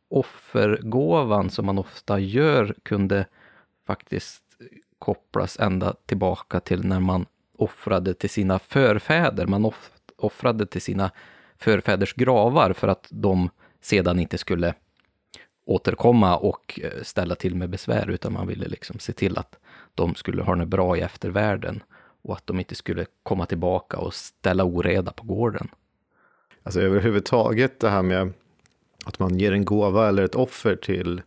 offergåvan 0.10 1.50
som 1.50 1.66
man 1.66 1.78
ofta 1.78 2.20
gör 2.20 2.76
kunde 2.84 3.26
faktiskt 3.88 4.44
kopplas 5.00 5.60
ända 5.60 5.94
tillbaka 6.06 6.60
till 6.60 6.86
när 6.86 7.00
man 7.00 7.26
offrade 7.64 8.14
till 8.14 8.30
sina 8.30 8.60
förfäder. 8.60 9.48
Man 9.48 9.66
off 9.66 9.92
offrade 10.18 10.66
till 10.66 10.82
sina 10.82 11.12
förfäders 11.58 12.14
gravar 12.14 12.74
för 12.74 12.88
att 12.88 13.08
de 13.10 13.50
sedan 13.82 14.20
inte 14.20 14.38
skulle 14.38 14.74
återkomma 15.66 16.38
och 16.38 16.80
eh, 16.84 17.04
ställa 17.04 17.36
till 17.36 17.56
med 17.56 17.70
besvär, 17.70 18.10
utan 18.10 18.34
man 18.34 18.48
ville 18.48 18.68
liksom 18.68 19.00
se 19.00 19.14
till 19.14 19.38
att 19.38 19.56
de 19.96 20.16
skulle 20.16 20.44
ha 20.44 20.56
det 20.56 20.66
bra 20.66 20.98
i 20.98 21.02
eftervärlden 21.02 21.84
och 22.22 22.36
att 22.36 22.48
de 22.48 22.60
inte 22.60 22.76
skulle 22.76 23.06
komma 23.24 23.46
tillbaka 23.46 23.98
och 23.98 24.14
ställa 24.14 24.64
oreda 24.64 25.12
på 25.12 25.24
gården. 25.24 25.68
Alltså 26.64 26.82
överhuvudtaget 26.82 27.80
det 27.80 27.90
här 27.90 28.02
med 28.02 28.34
att 29.06 29.20
man 29.20 29.40
ger 29.40 29.52
en 29.52 29.66
gåva 29.66 30.08
eller 30.08 30.24
ett 30.24 30.36
offer 30.36 30.76
till 30.76 31.22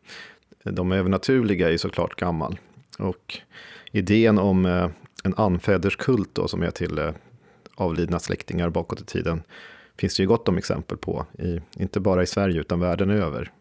de 0.63 0.93
övernaturliga 0.93 1.73
är 1.73 1.77
såklart 1.77 2.17
gammal. 2.17 2.59
Och 2.99 3.41
idén 3.93 4.39
om 4.39 4.67
eh, 4.67 4.89
en 5.27 5.35
anfäderskult 5.37 6.31
då, 6.33 6.49
som 6.49 6.63
är 6.63 6.71
till 6.71 6.99
eh, 6.99 7.11
avlidna 7.75 8.19
släktingar 8.19 8.71
bakåt 8.71 9.01
i 9.01 9.05
tiden, 9.05 9.43
finns 9.99 10.17
det 10.17 10.23
ju 10.23 10.29
gott 10.29 10.49
om 10.49 10.59
exempel 10.59 10.99
på, 10.99 11.27
i, 11.39 11.61
inte 11.77 12.01
bara 12.01 12.23
i 12.23 12.27
Sverige 12.27 12.61
utan 12.61 12.81
världen 12.81 13.11
över. 13.11 13.53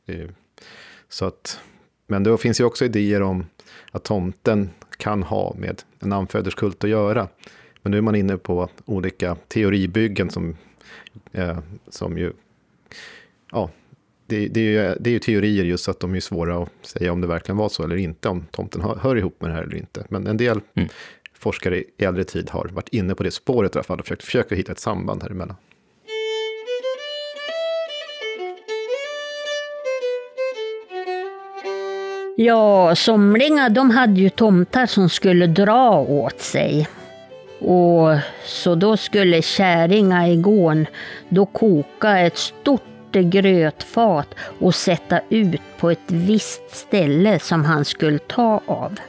Så 1.09 1.25
att 1.25 1.59
Men 2.07 2.23
det 2.23 2.37
finns 2.37 2.59
ju 2.59 2.63
också 2.63 2.85
idéer 2.85 3.21
om 3.21 3.45
att 3.91 4.03
tomten 4.03 4.69
kan 4.97 5.23
ha 5.23 5.55
med 5.57 5.81
en 5.99 6.13
anfäderskult 6.13 6.83
att 6.83 6.89
göra. 6.89 7.27
Men 7.81 7.91
nu 7.91 7.97
är 7.97 8.01
man 8.01 8.15
inne 8.15 8.37
på 8.37 8.69
olika 8.85 9.35
teoribyggen 9.47 10.29
som, 10.29 10.57
eh, 11.31 11.59
som 11.89 12.17
ju... 12.17 12.33
Ja, 13.51 13.69
det, 14.27 14.47
det, 14.47 14.59
är 14.59 14.89
ju, 14.89 14.95
det 14.99 15.09
är 15.09 15.11
ju 15.11 15.19
teorier 15.19 15.63
just 15.63 15.89
att 15.89 15.99
de 15.99 16.15
är 16.15 16.19
svåra 16.19 16.63
att 16.63 16.69
säga 16.81 17.11
om 17.11 17.21
det 17.21 17.27
verkligen 17.27 17.57
var 17.57 17.69
så 17.69 17.83
eller 17.83 17.95
inte, 17.95 18.29
om 18.29 18.45
tomten 18.51 18.81
hör, 18.81 18.95
hör 18.95 19.15
ihop 19.15 19.41
med 19.41 19.49
det 19.49 19.53
här 19.53 19.63
eller 19.63 19.77
inte. 19.77 20.05
Men 20.09 20.27
en 20.27 20.37
del 20.37 20.61
mm 20.73 20.89
forskare 21.39 21.77
i 21.77 22.05
äldre 22.05 22.23
tid 22.23 22.49
har 22.49 22.69
varit 22.73 22.89
inne 22.89 23.15
på 23.15 23.23
det 23.23 23.31
spåret 23.31 23.75
i 23.75 23.77
alla 23.77 23.83
fall 23.83 23.99
och 23.99 24.05
försökt, 24.05 24.23
försöker 24.23 24.55
hitta 24.55 24.71
ett 24.71 24.79
samband 24.79 25.23
här 25.23 25.29
emellan. 25.29 25.55
Ja, 32.37 32.95
somliga 32.95 33.69
de 33.69 33.91
hade 33.91 34.21
ju 34.21 34.29
tomtar 34.29 34.85
som 34.85 35.09
skulle 35.09 35.47
dra 35.47 35.99
åt 35.99 36.41
sig. 36.41 36.87
Och 37.59 38.17
så 38.45 38.75
då 38.75 38.97
skulle 38.97 39.41
käringa 39.41 40.27
i 40.27 40.35
gården 40.35 40.87
då 41.29 41.45
koka 41.45 42.19
ett 42.19 42.37
stort 42.37 42.81
grötfat 43.11 44.27
och 44.59 44.75
sätta 44.75 45.19
ut 45.29 45.61
på 45.79 45.91
ett 45.91 45.99
visst 46.11 46.75
ställe 46.75 47.39
som 47.39 47.65
han 47.65 47.85
skulle 47.85 48.19
ta 48.19 48.61
av. 48.65 48.99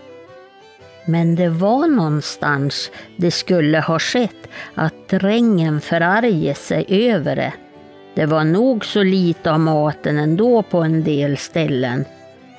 Men 1.07 1.35
det 1.35 1.49
var 1.49 1.87
någonstans 1.87 2.91
det 3.17 3.31
skulle 3.31 3.81
ha 3.81 3.99
skett 3.99 4.49
att 4.75 5.09
drängen 5.09 5.81
förargade 5.81 6.55
sig 6.55 6.87
över 6.89 7.37
det. 7.37 7.53
Det 8.15 8.27
var 8.27 8.45
nog 8.45 8.85
så 8.85 9.03
lite 9.03 9.53
av 9.53 9.61
maten 9.61 10.19
ändå 10.19 10.63
på 10.63 10.79
en 10.79 11.05
del 11.05 11.37
ställen 11.37 12.05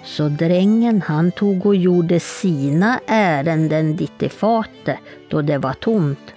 så 0.08 0.28
drängen 0.30 1.02
han 1.02 1.32
tog 1.32 1.66
och 1.66 1.76
gjorde 1.76 2.20
sina 2.20 3.00
ärenden 3.08 3.96
dit 3.96 4.24
i 4.24 4.30
fatet 4.30 5.00
då 5.30 5.42
det 5.42 5.58
var 5.58 5.74
tomt. 5.74 6.34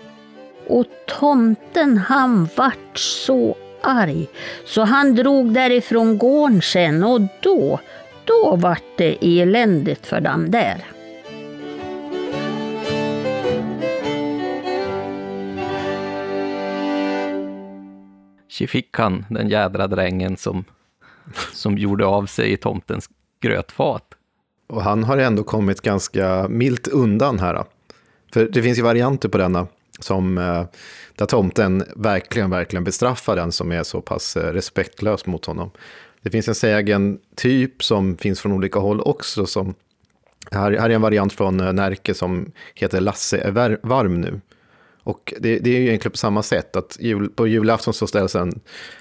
Och 0.66 0.84
tomten 1.06 1.98
han 1.98 2.48
vart 2.56 2.98
så 2.98 3.56
arg 3.82 4.28
så 4.66 4.82
han 4.82 5.14
drog 5.14 5.52
därifrån 5.52 6.18
gården 6.18 6.62
sen 6.62 7.04
och 7.04 7.20
då, 7.42 7.80
då 8.24 8.56
vart 8.56 8.96
det 8.96 9.40
eländigt 9.40 10.06
för 10.06 10.20
dem 10.20 10.50
där. 10.50 10.84
Fick 18.66 18.96
han, 18.96 19.24
den 19.30 19.48
jädra 19.48 19.86
drängen 19.86 20.36
som, 20.36 20.64
som 21.52 21.78
gjorde 21.78 22.06
av 22.06 22.26
sig 22.26 22.52
i 22.52 22.56
tomtens 22.56 23.10
grötfat. 23.40 24.14
Och 24.66 24.82
han 24.82 25.04
har 25.04 25.18
ändå 25.18 25.42
kommit 25.42 25.80
ganska 25.80 26.48
milt 26.48 26.88
undan 26.88 27.38
här. 27.38 27.64
För 28.32 28.48
det 28.48 28.62
finns 28.62 28.78
ju 28.78 28.82
varianter 28.82 29.28
på 29.28 29.38
denna, 29.38 29.66
som 30.00 30.38
eh, 30.38 30.64
där 31.16 31.26
tomten 31.26 31.84
verkligen, 31.96 32.50
verkligen 32.50 32.84
bestraffar 32.84 33.36
den 33.36 33.52
som 33.52 33.72
är 33.72 33.82
så 33.82 34.00
pass 34.00 34.36
eh, 34.36 34.52
respektlös 34.52 35.26
mot 35.26 35.44
honom. 35.46 35.70
Det 36.22 36.30
finns 36.30 36.48
en 36.48 36.54
sägen 36.54 37.18
typ 37.36 37.84
som 37.84 38.16
finns 38.16 38.40
från 38.40 38.52
olika 38.52 38.78
håll 38.78 39.00
också. 39.00 39.46
Som, 39.46 39.74
här, 40.50 40.72
här 40.72 40.90
är 40.90 40.94
en 40.94 41.02
variant 41.02 41.32
från 41.32 41.60
eh, 41.60 41.72
Närke 41.72 42.14
som 42.14 42.52
heter 42.74 43.00
Lasse 43.00 43.38
är 43.38 43.78
varm 43.86 44.20
nu. 44.20 44.40
Och 45.10 45.34
det, 45.38 45.58
det, 45.58 45.70
är 45.70 45.80
ju 45.80 45.86
egentligen 45.86 46.12
på 46.12 46.18
samma 46.18 46.42
sätt, 46.42 46.76
att 46.76 46.96
jul, 47.00 47.30
på 47.30 47.46
julafton 47.46 47.94
så 47.94 48.06
ställs 48.06 48.34
en 48.34 48.60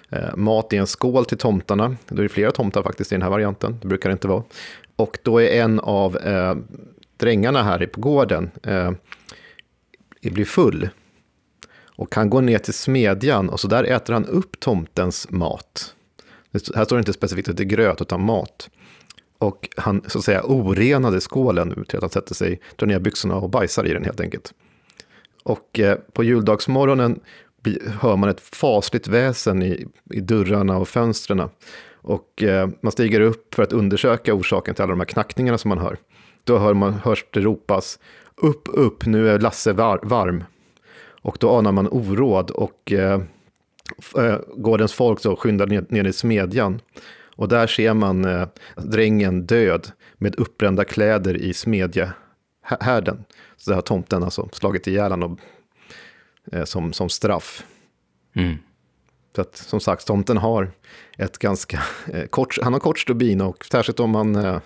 eh, 0.09 0.35
mat 0.35 0.73
i 0.73 0.77
en 0.77 0.87
skål 0.87 1.25
till 1.25 1.37
tomtarna. 1.37 1.95
Då 2.07 2.17
är 2.17 2.23
det 2.23 2.29
flera 2.29 2.51
tomtar 2.51 2.83
faktiskt 2.83 3.11
i 3.11 3.15
den 3.15 3.21
här 3.21 3.29
varianten, 3.29 3.77
det 3.81 3.87
brukar 3.87 4.09
det 4.09 4.13
inte 4.13 4.27
vara. 4.27 4.43
Och 4.95 5.17
då 5.23 5.41
är 5.41 5.61
en 5.61 5.79
av 5.79 6.17
eh, 6.17 6.55
drängarna 7.17 7.63
här 7.63 7.85
på 7.85 8.01
gården 8.01 8.51
eh, 8.63 8.91
blir 10.21 10.45
full. 10.45 10.89
Och 11.85 12.15
han 12.15 12.29
går 12.29 12.41
ner 12.41 12.59
till 12.59 12.73
smedjan 12.73 13.49
och 13.49 13.59
så 13.59 13.67
där 13.67 13.83
äter 13.83 14.13
han 14.13 14.25
upp 14.25 14.59
tomtens 14.59 15.27
mat. 15.29 15.95
Det, 16.51 16.75
här 16.75 16.85
står 16.85 16.95
det 16.95 16.99
inte 16.99 17.13
specifikt 17.13 17.49
att 17.49 17.57
det 17.57 17.63
är 17.63 17.65
gröt, 17.65 18.01
utan 18.01 18.25
mat. 18.25 18.69
Och 19.37 19.69
han 19.77 20.01
så 20.07 20.17
att 20.17 20.25
säga 20.25 20.43
orenade 20.43 21.21
skålen 21.21 21.85
till 21.87 21.97
att 21.97 22.03
han 22.03 22.09
sätter 22.09 22.35
sig, 22.35 22.61
drar 22.75 22.87
ner 22.87 22.99
byxorna 22.99 23.35
och 23.35 23.49
bajsar 23.49 23.85
i 23.87 23.93
den 23.93 24.03
helt 24.03 24.19
enkelt. 24.19 24.53
Och 25.49 25.79
eh, 25.79 25.97
på 26.13 26.23
juldagsmorgonen 26.23 27.19
hör 27.99 28.15
man 28.15 28.29
ett 28.29 28.41
fasligt 28.41 29.07
väsen 29.07 29.63
i, 29.63 29.87
i 30.13 30.19
dörrarna 30.19 30.77
och 30.77 30.87
fönstren. 30.87 31.49
Och 31.93 32.43
eh, 32.43 32.69
man 32.81 32.91
stiger 32.91 33.21
upp 33.21 33.55
för 33.55 33.63
att 33.63 33.73
undersöka 33.73 34.33
orsaken 34.33 34.75
till 34.75 34.83
alla 34.83 34.91
de 34.91 34.99
här 34.99 35.05
knackningarna 35.05 35.57
som 35.57 35.69
man 35.69 35.77
hör. 35.77 35.97
Då 36.43 36.57
hör 36.57 36.73
man, 36.73 36.93
hörs 36.93 37.25
det 37.33 37.39
ropas 37.39 37.99
upp, 38.35 38.67
upp, 38.73 39.05
nu 39.05 39.29
är 39.29 39.39
Lasse 39.39 39.73
var, 39.73 39.99
varm. 40.03 40.43
Och 41.21 41.37
då 41.39 41.57
anar 41.57 41.71
man 41.71 41.87
oråd 41.87 42.51
och 42.51 42.91
eh, 42.91 43.21
eh 44.17 44.37
gårdens 44.55 44.93
folk 44.93 45.19
så 45.19 45.35
skyndar 45.35 45.67
ner, 45.67 45.85
ner 45.89 46.03
i 46.03 46.13
smedjan. 46.13 46.81
Och 47.35 47.47
där 47.47 47.67
ser 47.67 47.93
man 47.93 48.25
eh, 48.25 48.47
drängen 48.75 49.45
död 49.45 49.91
med 50.17 50.35
uppbrända 50.35 50.83
kläder 50.83 51.37
i 51.37 51.53
smedjehärden. 51.53 53.25
Så 53.59 53.73
har 53.73 53.81
tomten 53.81 54.23
alltså 54.23 54.49
slagit 54.51 54.87
ihjäl 54.87 55.11
honom 55.11 55.37
eh, 56.51 56.63
som, 56.63 56.93
som 56.93 57.09
straff. 57.09 57.65
Mm. 58.35 58.57
Så 59.35 59.41
att, 59.41 59.57
som 59.57 59.79
sagt, 59.79 60.07
tomten 60.07 60.37
har 60.37 60.71
ett 61.17 61.37
ganska 61.37 61.79
eh, 62.13 62.25
kort, 62.25 62.57
han 62.61 62.73
har 62.73 62.79
kort 62.79 62.99
stubin 62.99 63.41
och 63.41 63.65
särskilt 63.65 63.99
om 63.99 64.09
man 64.09 64.35
eh, 64.35 64.59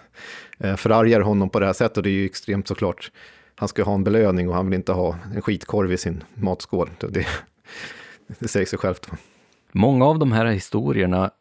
eh, 0.59 0.75
förargar 0.75 1.21
honom 1.21 1.49
på 1.49 1.59
det 1.59 1.65
här 1.65 1.73
sättet, 1.73 1.97
och 1.97 2.03
det 2.03 2.09
är 2.09 2.11
ju 2.11 2.25
extremt 2.25 2.67
såklart, 2.67 3.11
han 3.55 3.67
ska 3.67 3.83
ha 3.83 3.93
en 3.93 4.03
belöning 4.03 4.49
och 4.49 4.55
han 4.55 4.69
vill 4.69 4.77
inte 4.77 4.91
ha 4.91 5.17
en 5.35 5.41
skitkorv 5.41 5.91
i 5.91 5.97
sin 5.97 6.23
matskål. 6.33 6.89
Det, 6.99 7.25
det 8.39 8.47
säger 8.47 8.65
sig 8.65 8.79
självt. 8.79 9.09
Många 9.71 10.05
av 10.05 10.19
de 10.19 10.31
här 10.31 10.45
historierna 10.45 11.31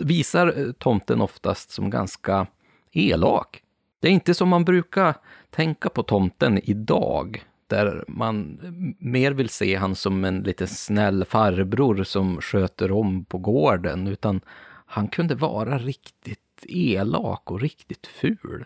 visar 0.00 0.58
eh, 0.58 0.72
tomten 0.72 1.20
oftast 1.20 1.70
som 1.70 1.90
ganska 1.90 2.46
elak. 2.92 3.62
Det 4.04 4.08
är 4.08 4.12
inte 4.12 4.34
som 4.34 4.48
man 4.48 4.64
brukar 4.64 5.14
tänka 5.50 5.88
på 5.88 6.02
tomten 6.02 6.60
idag, 6.64 7.44
där 7.66 8.04
man 8.08 8.60
mer 8.98 9.32
vill 9.32 9.48
se 9.48 9.76
han 9.76 9.94
som 9.94 10.24
en 10.24 10.42
lite 10.42 10.66
snäll 10.66 11.24
farbror 11.24 12.04
som 12.04 12.40
sköter 12.40 12.92
om 12.92 13.24
på 13.24 13.38
gården, 13.38 14.06
utan 14.06 14.40
han 14.86 15.08
kunde 15.08 15.34
vara 15.34 15.78
riktigt 15.78 16.38
elak 16.62 17.50
och 17.50 17.60
riktigt 17.60 18.06
ful. 18.06 18.64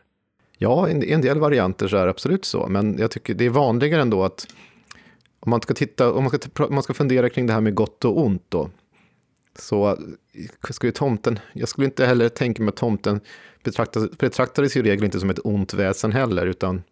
Ja, 0.57 0.89
i 0.89 1.13
en 1.13 1.21
del 1.21 1.39
varianter 1.39 1.89
så 1.89 1.97
är 1.97 2.05
det 2.05 2.11
absolut 2.11 2.45
så, 2.45 2.67
men 2.67 2.99
jag 2.99 3.11
tycker 3.11 3.35
det 3.35 3.47
är 3.47 3.51
vanligare 3.51 4.03
ändå 4.03 4.25
att 4.25 4.47
om 5.41 5.51
man 5.51 5.61
ska, 5.61 5.75
titta, 5.75 6.13
om 6.13 6.25
man 6.25 6.31
ska, 6.31 6.65
om 6.65 6.75
man 6.75 6.83
ska 6.83 6.95
fundera 6.95 7.31
kring 7.31 7.47
det 7.47 7.53
här 7.53 7.61
med 7.61 7.75
gott 7.75 8.05
och 8.05 8.25
ont 8.27 8.45
då, 8.49 8.71
så 9.59 9.99
skulle 10.71 10.93
tomten, 10.93 11.39
jag 11.53 11.69
skulle 11.69 11.85
inte 11.85 12.07
heller 12.07 12.29
tänka 12.29 12.63
mig 12.63 12.69
att 12.69 12.77
tomten 12.77 13.21
betraktades, 13.65 14.19
betraktades 14.19 14.77
i 14.77 14.83
regel 14.83 15.05
inte 15.05 15.21
som 15.21 15.31
ett 15.31 15.41
ont 15.45 15.75
väsen 15.75 16.13
heller, 16.13 16.47
utan 16.47 16.83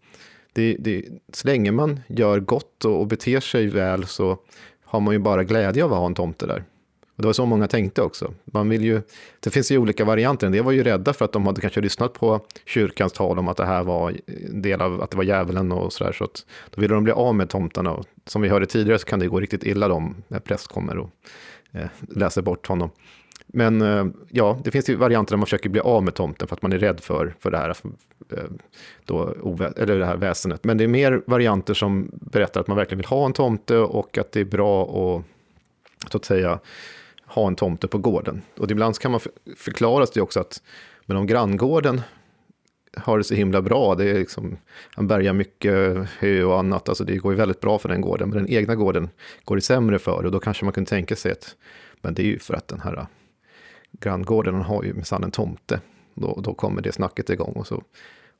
det, 0.53 0.77
det, 0.79 1.05
så 1.33 1.49
länge 1.49 1.73
man 1.73 2.01
gör 2.09 2.41
gott 2.41 2.85
och, 2.85 3.01
och 3.01 3.07
beter 3.07 3.41
sig 3.41 3.67
väl 3.67 4.07
så 4.07 4.39
har 4.85 5.01
man 5.01 5.14
ju 5.14 5.19
bara 5.19 5.45
glädje 5.45 5.85
av 5.85 5.93
att 5.93 5.99
ha 5.99 6.07
en 6.07 6.14
tomte 6.14 6.47
där. 6.47 6.64
Och 7.17 7.23
det 7.23 7.29
var 7.29 7.33
så 7.33 7.47
många 7.47 7.69
tänkte 7.69 8.03
också. 8.03 8.35
Man 8.45 8.69
vill 8.69 8.85
ju, 8.85 9.03
det 9.41 9.51
finns 9.51 9.71
ju 9.71 9.79
olika 9.79 10.05
varianter. 10.05 10.47
En 10.47 10.53
del 10.53 10.64
var 10.64 10.73
ju 10.73 10.83
rädda 10.83 11.12
för 11.12 11.25
att 11.25 11.33
de 11.33 11.47
hade 11.47 11.61
kanske 11.61 11.81
lyssnat 11.81 12.12
på 12.12 12.41
kyrkans 12.67 13.12
tal 13.12 13.39
om 13.39 13.49
att 13.49 13.57
det 13.57 13.67
här 13.67 13.85
var 13.85 14.14
del 14.51 14.81
av 14.81 15.03
att 15.03 15.11
det 15.11 15.17
var 15.17 15.25
djävulen 15.25 15.73
och 15.73 15.93
sådär. 15.93 16.12
Så 16.12 16.25
att 16.25 16.47
då 16.71 16.81
ville 16.81 16.95
de 16.95 17.05
bli 17.05 17.12
av 17.12 17.35
med 17.35 17.49
tomtarna. 17.49 17.93
Och 17.93 18.07
som 18.27 18.43
vi 18.43 18.49
hörde 18.49 18.67
tidigare 18.67 18.99
så 18.99 19.07
kan 19.07 19.19
det 19.19 19.27
gå 19.27 19.41
riktigt 19.41 19.64
illa 19.64 19.93
om 19.93 20.14
en 20.29 20.41
präst 20.41 20.69
kommer 20.69 20.99
och 20.99 21.11
Eh, 21.73 21.87
läser 22.09 22.43
bort 22.43 22.67
honom. 22.67 22.91
Men 23.47 23.83
eh, 23.83 24.07
ja, 24.31 24.59
det 24.64 24.71
finns 24.71 24.89
ju 24.89 24.97
varianter 24.97 25.33
där 25.33 25.37
man 25.37 25.47
försöker 25.47 25.69
bli 25.69 25.81
av 25.81 26.05
med 26.05 26.14
tomten 26.14 26.49
för 26.49 26.57
att 26.57 26.62
man 26.62 26.73
är 26.73 26.79
rädd 26.79 27.01
för, 27.01 27.35
för 27.41 27.51
det, 27.51 27.59
här, 27.59 27.77
eh, 28.33 28.39
då, 29.05 29.35
eller 29.77 29.99
det 29.99 30.07
här 30.07 30.17
väsendet. 30.17 30.64
Men 30.64 30.79
det 30.79 30.85
är 30.85 30.89
mer 30.89 31.23
varianter 31.27 31.75
som 31.75 32.11
berättar 32.12 32.61
att 32.61 32.67
man 32.67 32.77
verkligen 32.77 32.99
vill 32.99 33.07
ha 33.07 33.27
en 33.27 33.33
tomte 33.33 33.77
och 33.79 34.19
att 34.19 34.33
det 34.33 34.41
är 34.41 34.45
bra 34.45 34.83
att, 34.83 35.25
så 36.12 36.17
att 36.17 36.25
säga, 36.25 36.59
ha 37.27 37.47
en 37.47 37.57
tomte 37.57 37.89
på 37.89 37.99
gården. 37.99 38.43
Och 38.59 38.71
ibland 38.71 38.99
kan 38.99 39.11
man 39.11 39.21
förklara 39.57 40.07
det 40.14 40.21
också 40.21 40.41
att 40.41 40.62
men 41.07 41.17
om 41.17 41.27
granngården 41.27 42.01
har 42.97 43.19
det 43.19 43.25
så 43.25 43.35
himla 43.35 43.63
bra, 43.63 43.95
det 43.95 44.11
är 44.11 44.15
liksom, 44.15 44.57
han 44.95 45.07
bärgar 45.07 45.33
mycket 45.33 46.09
hö 46.19 46.43
och 46.43 46.59
annat, 46.59 46.89
alltså 46.89 47.05
det 47.05 47.17
går 47.17 47.33
ju 47.33 47.39
väldigt 47.39 47.61
bra 47.61 47.79
för 47.79 47.89
den 47.89 48.01
gården, 48.01 48.29
men 48.29 48.39
den 48.39 48.51
egna 48.51 48.75
gården 48.75 49.09
går 49.45 49.57
det 49.57 49.63
sämre 49.63 49.99
för 49.99 50.25
och 50.25 50.33
då 50.33 50.41
kanske 50.41 50.65
man 50.65 50.73
kunde 50.73 50.91
tänka 50.91 51.17
sig 51.17 51.33
att, 51.33 51.57
men 52.01 52.15
det 52.15 52.23
är 52.23 52.27
ju 52.27 52.39
för 52.39 52.55
att 52.55 52.69
den 52.69 52.81
här 52.81 52.97
äh, 52.97 53.07
granngården 54.01 54.55
har 54.55 54.85
ju 54.85 54.95
minsann 54.95 55.25
en 55.25 55.31
tomte. 55.31 55.81
Då, 56.15 56.41
då 56.45 56.55
kommer 56.55 56.83
det 56.83 56.93
snacket 56.93 57.31
igång 57.31 57.53
och 57.53 57.67
så 57.67 57.83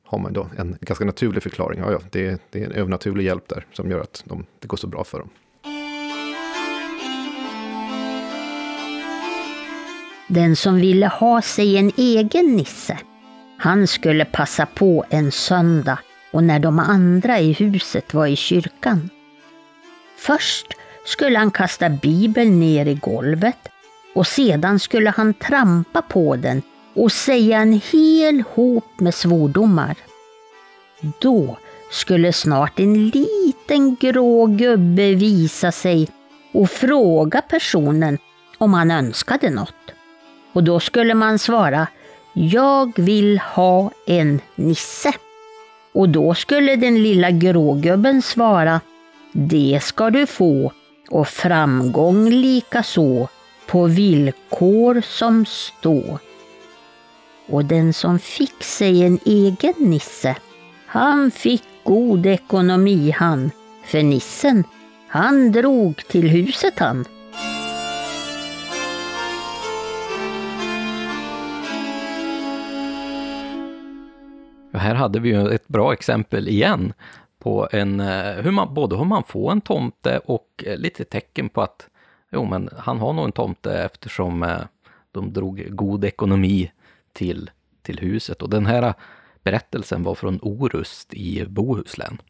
har 0.03 0.19
man 0.19 0.33
då 0.33 0.49
en 0.57 0.77
ganska 0.81 1.05
naturlig 1.05 1.43
förklaring. 1.43 1.79
Ja, 1.79 1.91
ja, 1.91 1.99
det, 2.11 2.41
det 2.49 2.61
är 2.61 2.65
en 2.65 2.71
övernaturlig 2.71 3.25
hjälp 3.25 3.47
där 3.47 3.65
som 3.73 3.91
gör 3.91 3.99
att 3.99 4.23
de, 4.25 4.45
det 4.59 4.67
går 4.67 4.77
så 4.77 4.87
bra 4.87 5.03
för 5.03 5.19
dem. 5.19 5.29
Den 10.27 10.55
som 10.55 10.75
ville 10.75 11.07
ha 11.07 11.41
sig 11.41 11.77
en 11.77 11.91
egen 11.97 12.55
nisse, 12.55 12.99
han 13.57 13.87
skulle 13.87 14.25
passa 14.25 14.65
på 14.65 15.05
en 15.09 15.31
söndag 15.31 15.99
och 16.31 16.43
när 16.43 16.59
de 16.59 16.79
andra 16.79 17.39
i 17.39 17.53
huset 17.53 18.13
var 18.13 18.27
i 18.27 18.35
kyrkan. 18.35 19.09
Först 20.17 20.67
skulle 21.05 21.37
han 21.37 21.51
kasta 21.51 21.89
Bibeln 21.89 22.59
ner 22.59 22.85
i 22.85 22.93
golvet 22.93 23.57
och 24.15 24.27
sedan 24.27 24.79
skulle 24.79 25.09
han 25.09 25.33
trampa 25.33 26.01
på 26.01 26.35
den 26.35 26.61
och 26.93 27.11
säga 27.11 27.59
en 27.59 27.81
hel 27.91 28.43
hop 28.55 28.99
med 28.99 29.13
svordomar. 29.13 29.95
Då 31.19 31.57
skulle 31.91 32.33
snart 32.33 32.79
en 32.79 33.09
liten 33.09 33.95
grå 33.95 34.45
gubbe 34.45 35.13
visa 35.13 35.71
sig 35.71 36.09
och 36.51 36.69
fråga 36.69 37.41
personen 37.41 38.17
om 38.57 38.73
han 38.73 38.91
önskade 38.91 39.49
något. 39.49 39.73
Och 40.53 40.63
då 40.63 40.79
skulle 40.79 41.13
man 41.13 41.39
svara 41.39 41.87
jag 42.39 42.99
vill 42.99 43.39
ha 43.39 43.91
en 44.05 44.41
nisse. 44.55 45.13
Och 45.91 46.09
då 46.09 46.33
skulle 46.33 46.75
den 46.75 47.03
lilla 47.03 47.31
grågubben 47.31 48.21
svara 48.21 48.81
Det 49.31 49.79
ska 49.83 50.09
du 50.09 50.25
få 50.25 50.71
och 51.09 51.27
framgång 51.27 52.29
lika 52.29 52.83
så 52.83 53.29
på 53.67 53.85
villkor 53.85 55.01
som 55.01 55.45
stå. 55.45 56.19
Och 57.47 57.65
den 57.65 57.93
som 57.93 58.19
fick 58.19 58.63
sig 58.63 59.03
en 59.03 59.19
egen 59.25 59.73
nisse, 59.77 60.35
han 60.85 61.31
fick 61.31 61.63
god 61.83 62.25
ekonomi 62.25 63.11
han, 63.11 63.51
för 63.85 64.03
nissen, 64.03 64.63
han 65.07 65.51
drog 65.51 66.07
till 66.07 66.29
huset 66.29 66.79
han. 66.79 67.05
Och 74.77 74.81
här 74.81 74.95
hade 74.95 75.19
vi 75.19 75.29
ju 75.29 75.47
ett 75.47 75.67
bra 75.67 75.93
exempel 75.93 76.47
igen 76.47 76.93
på 77.39 77.67
en, 77.71 77.99
eh, 77.99 78.33
hur 78.33 78.51
man, 78.51 78.73
både 78.73 78.97
hur 78.97 79.05
man 79.05 79.23
får 79.23 79.51
en 79.51 79.61
tomte 79.61 80.19
och 80.19 80.63
eh, 80.65 80.77
lite 80.77 81.03
tecken 81.03 81.49
på 81.49 81.61
att 81.61 81.89
jo, 82.31 82.45
men 82.45 82.69
han 82.77 82.99
har 82.99 83.13
nog 83.13 83.25
en 83.25 83.31
tomte 83.31 83.73
eftersom 83.73 84.43
eh, 84.43 84.61
de 85.11 85.33
drog 85.33 85.67
god 85.69 86.05
ekonomi 86.05 86.71
till, 87.13 87.51
till 87.81 87.99
huset. 87.99 88.41
Och 88.41 88.49
den 88.49 88.65
här 88.65 88.93
berättelsen 89.43 90.03
var 90.03 90.15
från 90.15 90.39
Orust 90.41 91.13
i 91.13 91.45
Bohuslän. 91.45 92.21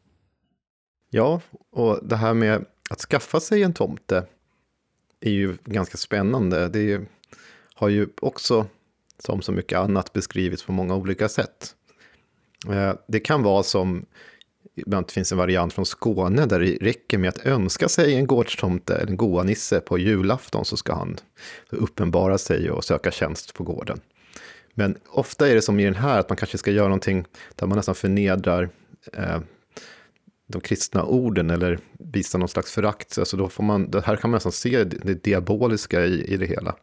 Ja, 1.09 1.41
och 1.71 1.99
det 2.03 2.15
här 2.15 2.33
med 2.33 2.65
att 2.89 2.99
skaffa 2.99 3.39
sig 3.39 3.63
en 3.63 3.73
tomte 3.73 4.25
är 5.19 5.31
ju 5.31 5.57
ganska 5.65 5.97
spännande. 5.97 6.67
Det 6.67 6.91
är, 6.91 7.05
har 7.73 7.89
ju 7.89 8.07
också, 8.21 8.65
som 9.19 9.41
så 9.41 9.51
mycket 9.51 9.79
annat, 9.79 10.13
beskrivits 10.13 10.63
på 10.63 10.71
många 10.71 10.95
olika 10.95 11.29
sätt. 11.29 11.73
Det 13.07 13.19
kan 13.19 13.43
vara 13.43 13.63
som 13.63 14.05
ibland 14.75 15.11
finns 15.11 15.31
en 15.31 15.37
variant 15.37 15.73
från 15.73 15.85
Skåne 15.85 16.45
där 16.45 16.59
det 16.59 16.77
räcker 16.81 17.17
med 17.17 17.29
att 17.29 17.45
önska 17.45 17.89
sig 17.89 18.15
en 18.15 18.27
gårdstomte 18.27 18.95
eller 18.95 19.11
en 19.11 19.17
goa-nisse 19.17 19.79
på 19.79 19.97
julafton 19.97 20.65
så 20.65 20.77
ska 20.77 20.93
han 20.93 21.17
uppenbara 21.69 22.37
sig 22.37 22.71
och 22.71 22.83
söka 22.83 23.11
tjänst 23.11 23.53
på 23.53 23.63
gården. 23.63 23.99
Men 24.73 24.97
ofta 25.07 25.49
är 25.49 25.55
det 25.55 25.61
som 25.61 25.79
i 25.79 25.83
den 25.83 25.95
här, 25.95 26.19
att 26.19 26.29
man 26.29 26.37
kanske 26.37 26.57
ska 26.57 26.71
göra 26.71 26.87
någonting 26.87 27.25
där 27.55 27.67
man 27.67 27.75
nästan 27.75 27.95
förnedrar 27.95 28.69
eh, 29.13 29.39
de 30.47 30.61
kristna 30.61 31.03
orden 31.03 31.49
eller 31.49 31.79
visar 31.99 32.39
någon 32.39 32.49
slags 32.49 32.71
förakt. 32.71 33.17
Alltså 33.17 33.37
då 33.37 33.49
får 33.49 33.63
man, 33.63 33.91
det 33.91 34.01
här 34.01 34.15
kan 34.15 34.29
man 34.29 34.35
nästan 34.35 34.51
se 34.51 34.83
det 34.83 35.23
diaboliska 35.23 36.05
i, 36.05 36.33
i 36.33 36.37
det 36.37 36.45
hela. 36.45 36.75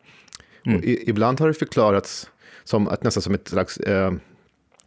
Mm. 0.66 0.84
I, 0.84 1.10
ibland 1.10 1.40
har 1.40 1.48
det 1.48 1.54
förklarats 1.54 2.30
som 2.64 2.88
att, 2.88 3.02
nästan 3.02 3.22
som 3.22 3.34
ett 3.34 3.48
slags 3.48 3.76
eh, 3.76 4.12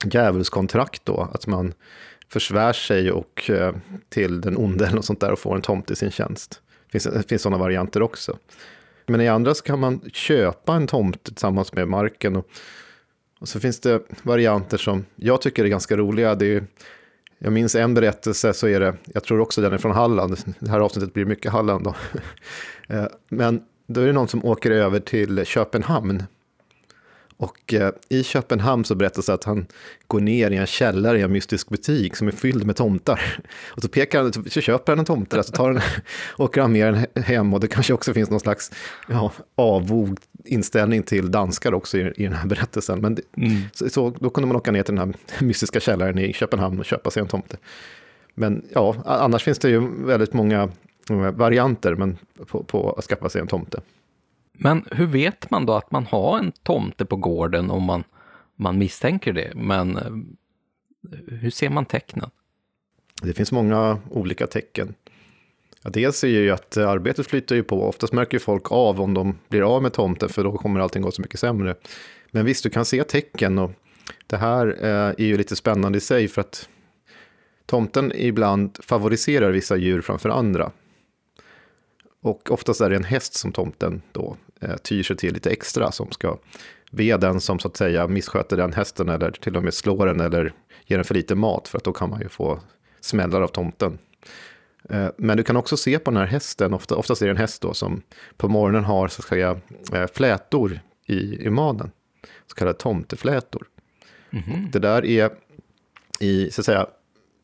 djävulskontrakt 0.06 1.06
då, 1.06 1.30
att 1.34 1.48
man 1.48 1.74
försvär 2.30 2.74
sig 2.74 3.12
och 3.12 3.50
eh, 3.50 3.76
till 4.10 4.42
den 4.42 4.58
onde 4.58 4.86
eller 4.86 4.96
något 4.96 5.06
sånt 5.06 5.20
där 5.20 5.32
och 5.32 5.40
får 5.40 5.56
en 5.56 5.62
tomt 5.62 5.92
i 5.92 5.96
sin 5.96 6.12
tjänst. 6.12 6.62
Det 6.86 6.92
finns, 6.92 7.04
det 7.04 7.30
finns 7.30 7.42
sådana 7.42 7.64
varianter 7.64 8.02
också. 8.02 8.38
Men 9.06 9.22
i 9.22 9.28
andra 9.28 9.54
så 9.54 9.64
kan 9.64 9.80
man 9.80 10.02
köpa 10.14 10.74
en 10.74 10.88
tomt 10.88 11.24
tillsammans 11.24 11.74
med 11.74 11.88
marken. 11.88 12.36
Och, 12.36 12.48
och 13.40 13.48
så 13.48 13.60
finns 13.60 13.80
det 13.80 14.02
varianter 14.24 14.78
som 14.78 15.06
jag 15.16 15.42
tycker 15.42 15.64
är 15.66 15.68
ganska 15.68 15.98
roliga. 15.98 16.36
Det 16.36 16.56
är, 16.56 16.68
jag 17.40 17.54
minns 17.54 17.76
en 17.76 17.94
berättelse, 17.94 18.54
så 18.54 18.68
är 18.68 18.80
det, 18.80 18.96
jag 19.06 19.24
tror 19.24 19.40
också 19.40 19.62
den 19.62 19.74
är 19.74 19.78
från 19.78 19.92
Halland. 19.92 20.38
Det 20.60 20.70
här 20.70 20.80
avsnittet 20.80 21.14
blir 21.14 21.26
mycket 21.26 21.52
Halland 21.52 21.84
då. 21.84 21.96
Eh, 22.90 23.06
men 23.30 23.62
då 23.88 24.02
är 24.02 24.08
det 24.08 24.14
någon 24.14 24.28
som 24.28 24.46
åker 24.46 24.72
över 24.72 25.00
till 25.00 25.46
Köpenhamn 25.46 26.24
och 27.38 27.74
eh, 27.74 27.92
i 28.10 28.24
Köpenhamn 28.24 28.86
så 28.86 28.96
berättas 28.96 29.26
det 29.26 29.34
att 29.34 29.44
han 29.44 29.66
går 30.08 30.20
ner 30.20 30.52
i 30.52 30.56
en 30.56 30.68
källare 30.68 31.20
i 31.20 31.22
en 31.22 31.32
mystisk 31.32 31.70
butik 31.70 32.16
som 32.16 32.28
är 32.28 32.32
fylld 32.32 32.66
med 32.66 32.76
tomtar. 32.76 33.22
Och 33.76 33.82
så, 33.82 33.88
pekar 33.88 34.24
han, 34.24 34.34
så 34.34 34.62
köper 34.62 34.92
han 34.92 35.00
en 35.00 35.06
tomte, 35.06 35.44
så 35.44 35.52
tar 35.52 35.72
han, 35.72 35.82
åker 36.38 36.62
han 36.62 36.72
med 36.72 37.08
den 37.14 37.24
hem 37.24 37.54
och 37.54 37.60
det 37.60 37.68
kanske 37.68 37.94
också 37.94 38.14
finns 38.14 38.30
någon 38.30 38.40
slags 38.40 38.72
ja, 39.08 39.32
avvog 39.56 40.20
inställning 40.46 41.04
till 41.04 41.32
danskar 41.32 41.74
också 41.74 41.98
i, 41.98 42.14
i 42.16 42.24
den 42.24 42.34
här 42.34 42.48
berättelsen. 42.48 43.02
Men 43.02 43.16
det, 43.16 43.22
mm. 43.38 43.62
så, 43.74 43.90
så, 43.90 44.10
då 44.20 44.30
kunde 44.30 44.48
man 44.48 44.56
åka 44.56 44.72
ner 44.72 44.84
till 44.84 44.96
den 44.96 45.14
här 45.30 45.44
mystiska 45.46 45.80
källaren 45.80 46.20
i 46.20 46.34
Köpenhamn 46.34 46.80
och 46.80 46.86
köpa 46.86 47.12
sig 47.12 47.22
en 47.22 47.28
tomte. 47.28 47.58
Men 48.36 48.66
ja, 48.74 48.96
annars 49.06 49.44
finns 49.44 49.60
det 49.60 49.70
ju 49.70 50.06
väldigt 50.06 50.34
många 50.34 50.70
varianter 51.34 51.96
men 51.96 52.18
på, 52.48 52.64
på 52.64 52.92
att 52.92 53.06
skaffa 53.06 53.30
sig 53.30 53.42
en 53.42 53.48
tomte. 53.48 53.82
Men 54.60 54.86
hur 54.92 55.06
vet 55.06 55.52
man 55.52 55.66
då 55.66 55.74
att 55.74 55.92
man 55.92 56.06
har 56.06 56.40
en 56.40 56.52
tomte 56.52 57.06
på 57.06 57.16
gården 57.16 57.72
om 57.72 57.84
man, 57.84 58.04
man 58.56 58.78
misstänker 58.78 59.34
det? 59.34 59.52
Men 59.56 59.98
eh, 59.98 60.12
hur 61.28 61.50
ser 61.50 61.70
man 61.70 61.86
tecknen? 61.86 62.30
Det 63.22 63.34
finns 63.34 63.52
många 63.52 64.00
olika 64.10 64.48
tecken. 64.48 64.96
Ja, 65.82 65.90
dels 65.90 66.24
är 66.24 66.28
ju 66.28 66.52
att 66.52 66.78
arbetet 66.78 67.28
flyter 67.28 67.56
ju 67.56 67.64
på. 67.64 67.84
Oftast 67.84 68.14
märker 68.14 68.40
folk 68.40 68.72
av 68.72 69.02
om 69.02 69.14
de 69.14 69.40
blir 69.48 69.76
av 69.76 69.82
med 69.82 69.94
tomten, 69.94 70.30
för 70.30 70.44
då 70.44 70.58
kommer 70.58 70.80
allting 70.80 71.02
gå 71.02 71.12
så 71.12 71.22
mycket 71.22 71.40
sämre. 71.40 71.76
Men 72.32 72.46
visst, 72.46 72.64
du 72.64 72.70
kan 72.70 72.86
se 72.86 73.04
tecken 73.04 73.60
och 73.60 73.72
det 74.28 74.38
här 74.38 74.68
eh, 74.82 75.10
är 75.18 75.26
ju 75.26 75.38
lite 75.38 75.56
spännande 75.56 75.98
i 75.98 76.02
sig 76.02 76.28
för 76.28 76.42
att 76.42 76.70
tomten 77.66 78.12
ibland 78.16 78.80
favoriserar 78.84 79.52
vissa 79.52 79.76
djur 79.76 80.02
framför 80.02 80.30
andra. 80.30 80.72
Och 82.22 82.52
oftast 82.52 82.82
är 82.82 82.90
det 82.90 82.96
en 82.96 83.04
häst 83.04 83.34
som 83.34 83.52
tomten 83.52 84.02
då 84.12 84.38
tyr 84.84 85.04
sig 85.04 85.18
till 85.18 85.34
lite 85.34 85.50
extra 85.50 85.92
som 85.92 86.12
ska 86.12 86.38
ve 86.92 87.18
den 87.18 87.42
som 87.42 87.60
så 87.60 87.68
att 87.68 87.78
säga 87.78 88.08
missköter 88.08 88.58
den 88.58 88.74
hästen 88.74 89.10
eller 89.10 89.32
till 89.32 89.58
och 89.58 89.64
med 89.64 89.74
slår 89.74 90.06
den 90.06 90.20
eller 90.20 90.54
ger 90.86 90.98
den 90.98 91.06
för 91.06 91.16
lite 91.16 91.36
mat 91.36 91.68
för 91.68 91.78
att 91.78 91.84
då 91.84 91.94
kan 91.94 92.10
man 92.10 92.22
ju 92.22 92.30
få 92.30 92.60
smällar 93.00 93.42
av 93.42 93.48
tomten. 93.48 93.98
Eh, 94.90 95.08
men 95.18 95.38
du 95.38 95.44
kan 95.44 95.58
också 95.58 95.78
se 95.78 96.00
på 96.00 96.12
den 96.12 96.20
här 96.20 96.28
hästen, 96.28 96.74
ofta, 96.74 96.96
oftast 96.96 97.22
är 97.22 97.26
det 97.26 97.32
en 97.32 97.38
häst 97.38 97.62
då 97.62 97.74
som 97.74 98.02
på 98.38 98.48
morgonen 98.48 98.84
har 98.84 99.08
så 99.08 99.22
att 99.22 99.28
säga 99.28 99.60
eh, 99.94 100.08
flätor 100.14 100.80
i, 101.06 101.46
i 101.46 101.50
manen, 101.50 101.92
så 102.48 102.56
kallade 102.56 102.78
tomteflätor. 102.78 103.68
Mm 104.30 104.46
-hmm. 104.46 104.72
Det 104.72 104.80
där 104.80 105.06
är 105.06 105.32
i, 106.20 106.52
så 106.52 106.62
att 106.62 106.66
säga, 106.66 106.88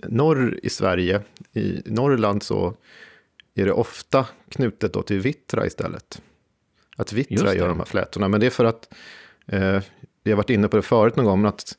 norr 0.08 0.60
i 0.64 0.70
Sverige, 0.70 1.22
i 1.54 1.82
Norrland 1.86 2.44
så 2.44 2.74
är 3.56 3.66
det 3.66 3.72
ofta 3.72 4.28
knutet 4.50 4.94
då 4.94 5.02
till 5.02 5.20
vittra 5.20 5.66
istället. 5.66 6.22
Att 6.98 7.14
vittra 7.14 7.56
gör 7.56 7.68
de 7.68 7.78
här 7.78 7.86
flätorna. 7.86 8.28
Men 8.28 8.40
det 8.40 8.46
är 8.46 8.50
för 8.50 8.66
att, 8.66 8.94
eh, 9.48 9.82
vi 10.24 10.32
har 10.32 10.38
varit 10.38 10.50
inne 10.50 10.68
på 10.68 10.78
det 10.78 10.84
förut 10.84 11.16
någon 11.16 11.26
gång, 11.26 11.42
men 11.42 11.50
att 11.50 11.78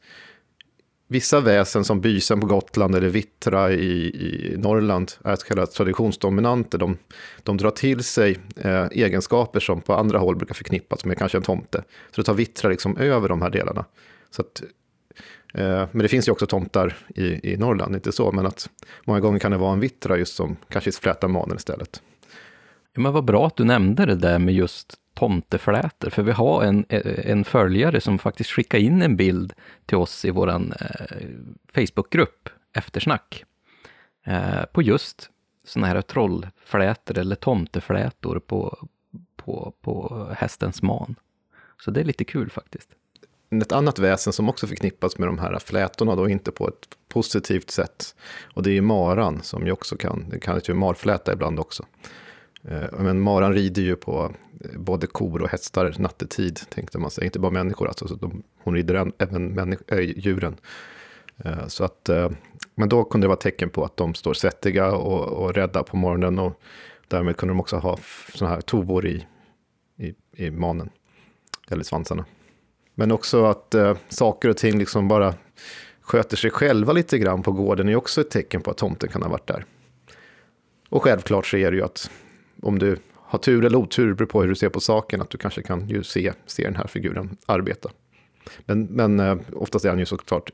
vissa 1.06 1.40
väsen 1.40 1.84
som 1.84 2.00
bysen 2.00 2.40
på 2.40 2.46
Gotland 2.46 2.94
eller 2.94 3.08
vittra 3.08 3.72
i, 3.72 4.06
i 4.06 4.56
Norrland 4.56 5.12
är 5.24 5.36
så 5.36 5.46
kallade 5.46 5.66
traditionsdominanter. 5.66 6.78
De, 6.78 6.98
de 7.42 7.56
drar 7.56 7.70
till 7.70 8.04
sig 8.04 8.38
eh, 8.56 8.86
egenskaper 8.90 9.60
som 9.60 9.80
på 9.80 9.94
andra 9.94 10.18
håll 10.18 10.36
brukar 10.36 10.54
förknippas 10.54 11.04
med 11.04 11.18
kanske 11.18 11.38
en 11.38 11.44
tomte. 11.44 11.84
Så 12.10 12.20
det 12.20 12.24
tar 12.24 12.34
vittra 12.34 12.70
liksom 12.70 12.96
över 12.96 13.28
de 13.28 13.42
här 13.42 13.50
delarna. 13.50 13.84
Så 14.30 14.42
att, 14.42 14.62
eh, 15.54 15.88
men 15.92 15.98
det 15.98 16.08
finns 16.08 16.28
ju 16.28 16.32
också 16.32 16.46
tomtar 16.46 16.96
i, 17.14 17.52
i 17.52 17.56
Norrland, 17.56 17.94
inte 17.94 18.12
så, 18.12 18.32
men 18.32 18.46
att 18.46 18.70
många 19.04 19.20
gånger 19.20 19.38
kan 19.38 19.50
det 19.50 19.56
vara 19.56 19.72
en 19.72 19.80
vittra 19.80 20.18
just 20.18 20.34
som 20.34 20.56
kanske 20.68 20.92
flätar 20.92 21.28
manen 21.28 21.56
istället. 21.56 22.02
Ja, 22.94 23.00
men 23.00 23.12
vad 23.12 23.24
bra 23.24 23.46
att 23.46 23.56
du 23.56 23.64
nämnde 23.64 24.06
det 24.06 24.14
där 24.16 24.38
med 24.38 24.54
just 24.54 24.94
tomteflätor, 25.14 26.10
för 26.10 26.22
vi 26.22 26.32
har 26.32 26.62
en, 26.62 26.86
en 27.24 27.44
följare 27.44 28.00
som 28.00 28.18
faktiskt 28.18 28.50
skickade 28.50 28.82
in 28.82 29.02
en 29.02 29.16
bild 29.16 29.52
till 29.86 29.96
oss 29.96 30.24
i 30.24 30.30
vår 30.30 30.50
eh, 30.50 30.60
Facebookgrupp, 31.74 32.48
Eftersnack, 32.72 33.44
eh, 34.24 34.64
på 34.72 34.82
just 34.82 35.30
sådana 35.64 35.86
här 35.86 36.02
trollflätor 36.02 37.18
eller 37.18 37.36
tomteflätor 37.36 38.38
på, 38.38 38.88
på, 39.36 39.74
på 39.80 40.26
hästens 40.36 40.82
man. 40.82 41.14
Så 41.80 41.90
det 41.90 42.00
är 42.00 42.04
lite 42.04 42.24
kul 42.24 42.50
faktiskt. 42.50 42.88
Ett 43.62 43.72
annat 43.72 43.98
väsen 43.98 44.32
som 44.32 44.48
också 44.48 44.66
förknippas 44.66 45.18
med 45.18 45.28
de 45.28 45.38
här 45.38 45.58
flätorna, 45.58 46.16
då 46.16 46.28
inte 46.28 46.52
på 46.52 46.68
ett 46.68 46.88
positivt 47.08 47.70
sätt, 47.70 48.14
och 48.54 48.62
det 48.62 48.76
är 48.76 48.80
maran 48.80 49.42
som 49.42 49.66
ju 49.66 49.72
också 49.72 49.96
kan, 49.96 50.28
det 50.28 50.40
kallas 50.40 50.68
ju 50.68 50.74
marfläta 50.74 51.32
ibland 51.32 51.60
också. 51.60 51.86
Eh, 52.68 53.00
men 53.00 53.20
maran 53.20 53.52
rider 53.52 53.82
ju 53.82 53.96
på 53.96 54.34
eh, 54.60 54.78
både 54.78 55.06
kor 55.06 55.42
och 55.42 55.48
hästar 55.48 55.94
nattetid, 55.98 56.60
tänkte 56.68 56.98
man 56.98 57.10
sig. 57.10 57.24
Inte 57.24 57.38
bara 57.38 57.52
människor, 57.52 57.88
alltså, 57.88 58.08
så 58.08 58.14
de, 58.14 58.42
hon 58.62 58.74
rider 58.74 59.12
även 59.18 59.72
äh, 59.88 59.98
djuren. 60.00 60.56
Eh, 61.36 61.66
så 61.66 61.84
att, 61.84 62.08
eh, 62.08 62.30
men 62.74 62.88
då 62.88 63.04
kunde 63.04 63.24
det 63.24 63.28
vara 63.28 63.38
tecken 63.38 63.70
på 63.70 63.84
att 63.84 63.96
de 63.96 64.14
står 64.14 64.34
svettiga 64.34 64.92
och, 64.92 65.44
och 65.44 65.54
rädda 65.54 65.82
på 65.82 65.96
morgonen. 65.96 66.38
Och 66.38 66.60
därmed 67.08 67.36
kunde 67.36 67.50
de 67.50 67.60
också 67.60 67.76
ha 67.76 67.98
sådana 68.34 68.54
här 68.54 68.60
tovor 68.60 69.06
i, 69.06 69.26
i, 69.96 70.14
i 70.32 70.50
manen, 70.50 70.90
eller 71.70 71.84
svansarna. 71.84 72.24
Men 72.94 73.12
också 73.12 73.44
att 73.44 73.74
eh, 73.74 73.96
saker 74.08 74.48
och 74.48 74.56
ting 74.56 74.78
liksom 74.78 75.08
bara 75.08 75.34
sköter 76.00 76.36
sig 76.36 76.50
själva 76.50 76.92
lite 76.92 77.18
grann 77.18 77.42
på 77.42 77.52
gården 77.52 77.88
är 77.88 77.96
också 77.96 78.20
ett 78.20 78.30
tecken 78.30 78.60
på 78.62 78.70
att 78.70 78.76
tomten 78.76 79.08
kan 79.08 79.22
ha 79.22 79.28
varit 79.28 79.46
där. 79.46 79.64
Och 80.88 81.02
självklart 81.02 81.46
så 81.46 81.56
är 81.56 81.70
det 81.70 81.76
ju 81.76 81.82
att 81.82 82.10
om 82.64 82.78
du 82.78 82.96
har 83.16 83.38
tur 83.38 83.64
eller 83.64 83.78
otur, 83.78 84.14
beror 84.14 84.26
på 84.26 84.42
hur 84.42 84.48
du 84.48 84.54
ser 84.54 84.68
på 84.68 84.80
saken, 84.80 85.22
att 85.22 85.30
du 85.30 85.38
kanske 85.38 85.62
kan 85.62 85.88
ju 85.88 86.02
se, 86.02 86.32
se 86.46 86.64
den 86.64 86.76
här 86.76 86.86
figuren 86.86 87.36
arbeta. 87.46 87.90
Men, 88.64 88.84
men 88.84 89.20
eh, 89.20 89.36
oftast 89.52 89.84
är 89.84 89.88
han 89.88 89.98
ju 89.98 90.06
såklart 90.06 90.50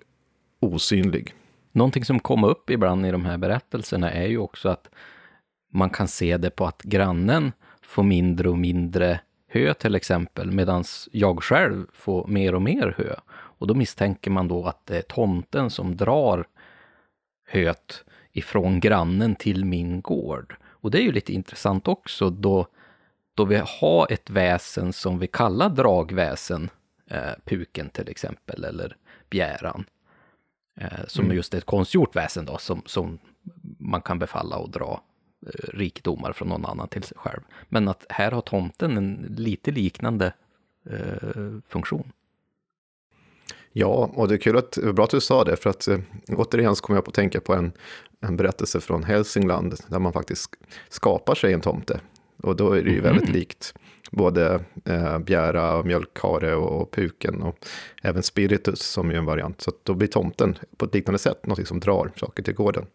osynlig. 0.60 1.34
Någonting 1.72 2.04
som 2.04 2.20
kommer 2.20 2.48
upp 2.48 2.70
ibland 2.70 3.06
i 3.06 3.10
de 3.10 3.24
här 3.24 3.38
berättelserna 3.38 4.10
är 4.10 4.26
ju 4.26 4.38
också 4.38 4.68
att 4.68 4.90
man 5.72 5.90
kan 5.90 6.08
se 6.08 6.36
det 6.36 6.50
på 6.50 6.66
att 6.66 6.82
grannen 6.82 7.52
får 7.82 8.02
mindre 8.02 8.48
och 8.48 8.58
mindre 8.58 9.20
hö 9.48 9.74
till 9.74 9.94
exempel, 9.94 10.50
medan 10.50 10.84
jag 11.12 11.42
själv 11.42 11.86
får 11.92 12.26
mer 12.26 12.54
och 12.54 12.62
mer 12.62 12.94
hö. 12.98 13.14
Och 13.30 13.66
då 13.66 13.74
misstänker 13.74 14.30
man 14.30 14.48
då 14.48 14.64
att 14.64 14.86
det 14.86 14.98
är 14.98 15.02
tomten 15.02 15.70
som 15.70 15.96
drar 15.96 16.46
höet 17.46 18.04
ifrån 18.32 18.80
grannen 18.80 19.34
till 19.34 19.64
min 19.64 20.00
gård. 20.00 20.56
Och 20.80 20.90
det 20.90 20.98
är 20.98 21.02
ju 21.02 21.12
lite 21.12 21.32
intressant 21.32 21.88
också 21.88 22.30
då, 22.30 22.66
då 23.34 23.44
vi 23.44 23.62
har 23.80 24.12
ett 24.12 24.30
väsen 24.30 24.92
som 24.92 25.18
vi 25.18 25.26
kallar 25.26 25.68
dragväsen, 25.68 26.70
eh, 27.06 27.32
puken 27.44 27.90
till 27.90 28.08
exempel, 28.08 28.64
eller 28.64 28.96
bjäran. 29.30 29.84
Eh, 30.76 31.06
som 31.06 31.24
mm. 31.24 31.36
just 31.36 31.54
är 31.54 31.58
ett 31.58 31.64
konstgjort 31.64 32.16
väsen 32.16 32.44
då, 32.44 32.58
som, 32.58 32.82
som 32.86 33.18
man 33.78 34.02
kan 34.02 34.18
befalla 34.18 34.56
och 34.56 34.70
dra 34.70 35.02
eh, 35.46 35.68
rikedomar 35.68 36.32
från 36.32 36.48
någon 36.48 36.66
annan 36.66 36.88
till 36.88 37.02
sig 37.02 37.16
själv. 37.18 37.40
Men 37.68 37.88
att 37.88 38.06
här 38.08 38.30
har 38.30 38.40
tomten 38.40 38.96
en 38.96 39.34
lite 39.38 39.70
liknande 39.70 40.32
eh, 40.90 41.58
funktion. 41.68 42.12
Ja, 43.72 44.10
och 44.14 44.28
det 44.28 44.34
är 44.34 44.38
kul 44.38 44.56
att, 44.56 44.78
bra 44.94 45.04
att 45.04 45.10
du 45.10 45.20
sa 45.20 45.44
det, 45.44 45.56
för 45.56 45.70
att 45.70 45.88
eh, 45.88 45.98
återigen 46.28 46.76
så 46.76 46.82
kommer 46.82 46.96
jag 46.96 47.04
på 47.04 47.10
att 47.10 47.14
tänka 47.14 47.40
på 47.40 47.54
en, 47.54 47.72
en 48.20 48.36
berättelse 48.36 48.80
från 48.80 49.04
Hälsingland, 49.04 49.74
där 49.88 49.98
man 49.98 50.12
faktiskt 50.12 50.50
skapar 50.88 51.34
sig 51.34 51.52
en 51.52 51.60
tomte. 51.60 52.00
Och 52.42 52.56
då 52.56 52.72
är 52.72 52.82
det 52.82 52.90
ju 52.90 52.98
mm. 52.98 53.02
väldigt 53.02 53.28
likt 53.28 53.74
både 54.10 54.60
eh, 54.84 55.18
bjära, 55.18 55.82
mjölkhare 55.82 56.54
och, 56.54 56.80
och 56.80 56.90
puken 56.90 57.42
och 57.42 57.66
även 58.02 58.22
spiritus 58.22 58.80
som 58.80 59.10
är 59.10 59.14
en 59.14 59.24
variant. 59.24 59.60
Så 59.60 59.72
då 59.82 59.94
blir 59.94 60.08
tomten 60.08 60.58
på 60.76 60.84
ett 60.84 60.94
liknande 60.94 61.18
sätt 61.18 61.46
något 61.46 61.68
som 61.68 61.80
drar 61.80 62.10
saker 62.16 62.42
till 62.42 62.54
gården. 62.54 62.86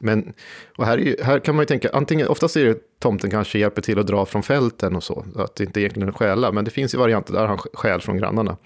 Men, 0.00 0.32
och 0.76 0.86
här, 0.86 0.98
ju, 0.98 1.16
här 1.22 1.38
kan 1.38 1.54
man 1.54 1.62
ju 1.62 1.66
tänka, 1.66 1.90
antingen, 1.92 2.28
oftast 2.28 2.56
är 2.56 2.64
det 2.64 2.78
tomten 2.98 3.30
kanske 3.30 3.58
hjälper 3.58 3.82
till 3.82 3.98
att 3.98 4.06
dra 4.06 4.26
från 4.26 4.42
fälten 4.42 4.96
och 4.96 5.04
så, 5.04 5.24
att 5.36 5.56
det 5.56 5.64
inte 5.64 5.80
egentligen 5.80 6.08
är 6.08 6.12
stjäla, 6.12 6.52
men 6.52 6.64
det 6.64 6.70
finns 6.70 6.94
ju 6.94 6.98
varianter 6.98 7.32
där 7.32 7.46
han 7.46 7.58
stjäl 7.58 8.00
från 8.00 8.16
grannarna. 8.16 8.56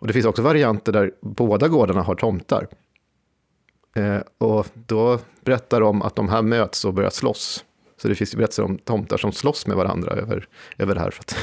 Och 0.00 0.06
det 0.06 0.12
finns 0.12 0.26
också 0.26 0.42
varianter 0.42 0.92
där 0.92 1.12
båda 1.20 1.68
gårdarna 1.68 2.02
har 2.02 2.14
tomtar. 2.14 2.68
Eh, 3.96 4.20
och 4.38 4.66
då 4.74 5.18
berättar 5.44 5.80
de 5.80 6.02
att 6.02 6.16
de 6.16 6.28
här 6.28 6.42
möts 6.42 6.84
och 6.84 6.94
börjar 6.94 7.10
slåss. 7.10 7.64
Så 7.96 8.08
det 8.08 8.14
finns 8.14 8.36
berättelser 8.36 8.62
om 8.62 8.78
tomtar 8.78 9.16
som 9.16 9.32
slåss 9.32 9.66
med 9.66 9.76
varandra 9.76 10.12
över, 10.12 10.48
över 10.78 10.94
det 10.94 11.00
här. 11.00 11.10
För 11.10 11.20
att, 11.20 11.36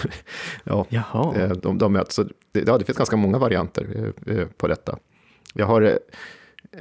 ja, 0.89 1.35
eh, 1.35 1.49
de, 1.49 1.77
de 1.77 1.93
möts. 1.93 2.15
Så 2.15 2.23
det, 2.51 2.67
ja, 2.67 2.77
det 2.77 2.85
finns 2.85 2.97
ganska 2.97 3.15
många 3.15 3.37
varianter 3.37 4.13
eh, 4.27 4.45
på 4.57 4.67
detta. 4.67 4.97
Jag 5.53 5.65
har 5.65 5.99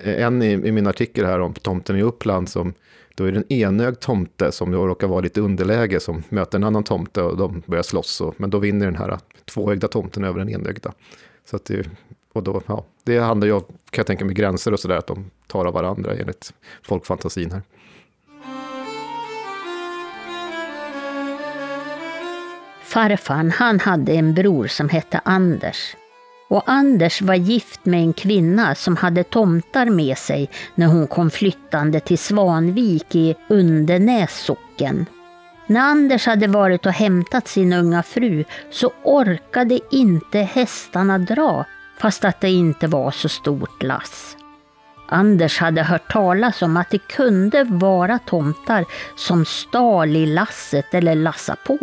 en 0.02 0.42
i, 0.42 0.52
i, 0.52 0.72
min 0.72 0.86
artikel 0.86 1.26
här 1.26 1.40
om 1.40 1.54
tomten 1.54 1.96
i 1.96 2.02
Uppland 2.02 2.48
som 2.48 2.74
då 3.14 3.24
är 3.24 3.32
det 3.32 3.38
en 3.38 3.52
enögd 3.52 4.00
tomte 4.00 4.52
som 4.52 4.70
då 4.70 4.86
råkar 4.86 5.06
vara 5.06 5.20
lite 5.20 5.40
underläge 5.40 6.00
som 6.00 6.22
möter 6.28 6.58
en 6.58 6.64
annan 6.64 6.84
tomte 6.84 7.22
och 7.22 7.36
de 7.36 7.62
börjar 7.66 7.82
slåss. 7.82 8.20
Och, 8.20 8.34
men 8.36 8.50
då 8.50 8.58
vinner 8.58 8.86
den 8.86 8.96
här 8.96 9.18
tvåögda 9.44 9.88
tomten 9.88 10.24
över 10.24 10.38
den 10.38 10.48
enögda. 10.48 10.92
Så 11.44 11.56
att 11.56 11.64
det, 11.64 11.86
och 12.32 12.42
då, 12.42 12.62
ja, 12.66 12.84
det 13.04 13.18
handlar 13.18 13.46
ju 13.46 13.52
om, 13.52 13.62
kan 13.62 13.74
jag 13.92 14.06
tänka 14.06 14.24
mig, 14.24 14.34
gränser 14.34 14.72
och 14.72 14.80
sådär, 14.80 14.96
att 14.96 15.06
de 15.06 15.30
tar 15.46 15.64
av 15.64 15.74
varandra 15.74 16.14
enligt 16.14 16.52
folkfantasin 16.82 17.52
här. 17.52 17.62
Farfan, 22.82 23.50
han 23.50 23.80
hade 23.80 24.12
en 24.12 24.34
bror 24.34 24.66
som 24.66 24.88
hette 24.88 25.20
Anders. 25.24 25.96
Och 26.48 26.62
Anders 26.66 27.22
var 27.22 27.34
gift 27.34 27.84
med 27.84 28.00
en 28.00 28.12
kvinna 28.12 28.74
som 28.74 28.96
hade 28.96 29.24
tomtar 29.24 29.86
med 29.86 30.18
sig 30.18 30.50
när 30.74 30.86
hon 30.86 31.06
kom 31.06 31.30
flyttande 31.30 32.00
till 32.00 32.18
Svanvik 32.18 33.14
i 33.14 33.34
Undenäs 33.48 34.38
socken. 34.38 35.06
När 35.66 35.80
Anders 35.80 36.26
hade 36.26 36.46
varit 36.46 36.86
och 36.86 36.92
hämtat 36.92 37.48
sin 37.48 37.72
unga 37.72 38.02
fru 38.02 38.44
så 38.70 38.92
orkade 39.02 39.80
inte 39.90 40.38
hästarna 40.38 41.18
dra 41.18 41.64
fast 42.02 42.24
att 42.24 42.40
det 42.40 42.50
inte 42.50 42.86
var 42.86 43.10
så 43.10 43.28
stort 43.28 43.82
lass. 43.82 44.36
Anders 45.08 45.58
hade 45.58 45.82
hört 45.82 46.12
talas 46.12 46.62
om 46.62 46.76
att 46.76 46.90
det 46.90 47.08
kunde 47.08 47.64
vara 47.64 48.18
tomtar 48.18 48.84
som 49.16 49.44
stal 49.44 50.16
i 50.16 50.26
lasset 50.26 50.94
eller 50.94 51.14
lassa 51.14 51.56
på. 51.66 51.78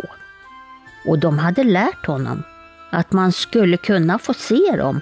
Och 1.06 1.18
de 1.18 1.38
hade 1.38 1.64
lärt 1.64 2.06
honom 2.06 2.42
att 2.90 3.12
man 3.12 3.32
skulle 3.32 3.76
kunna 3.76 4.18
få 4.18 4.34
se 4.34 4.76
dem 4.76 5.00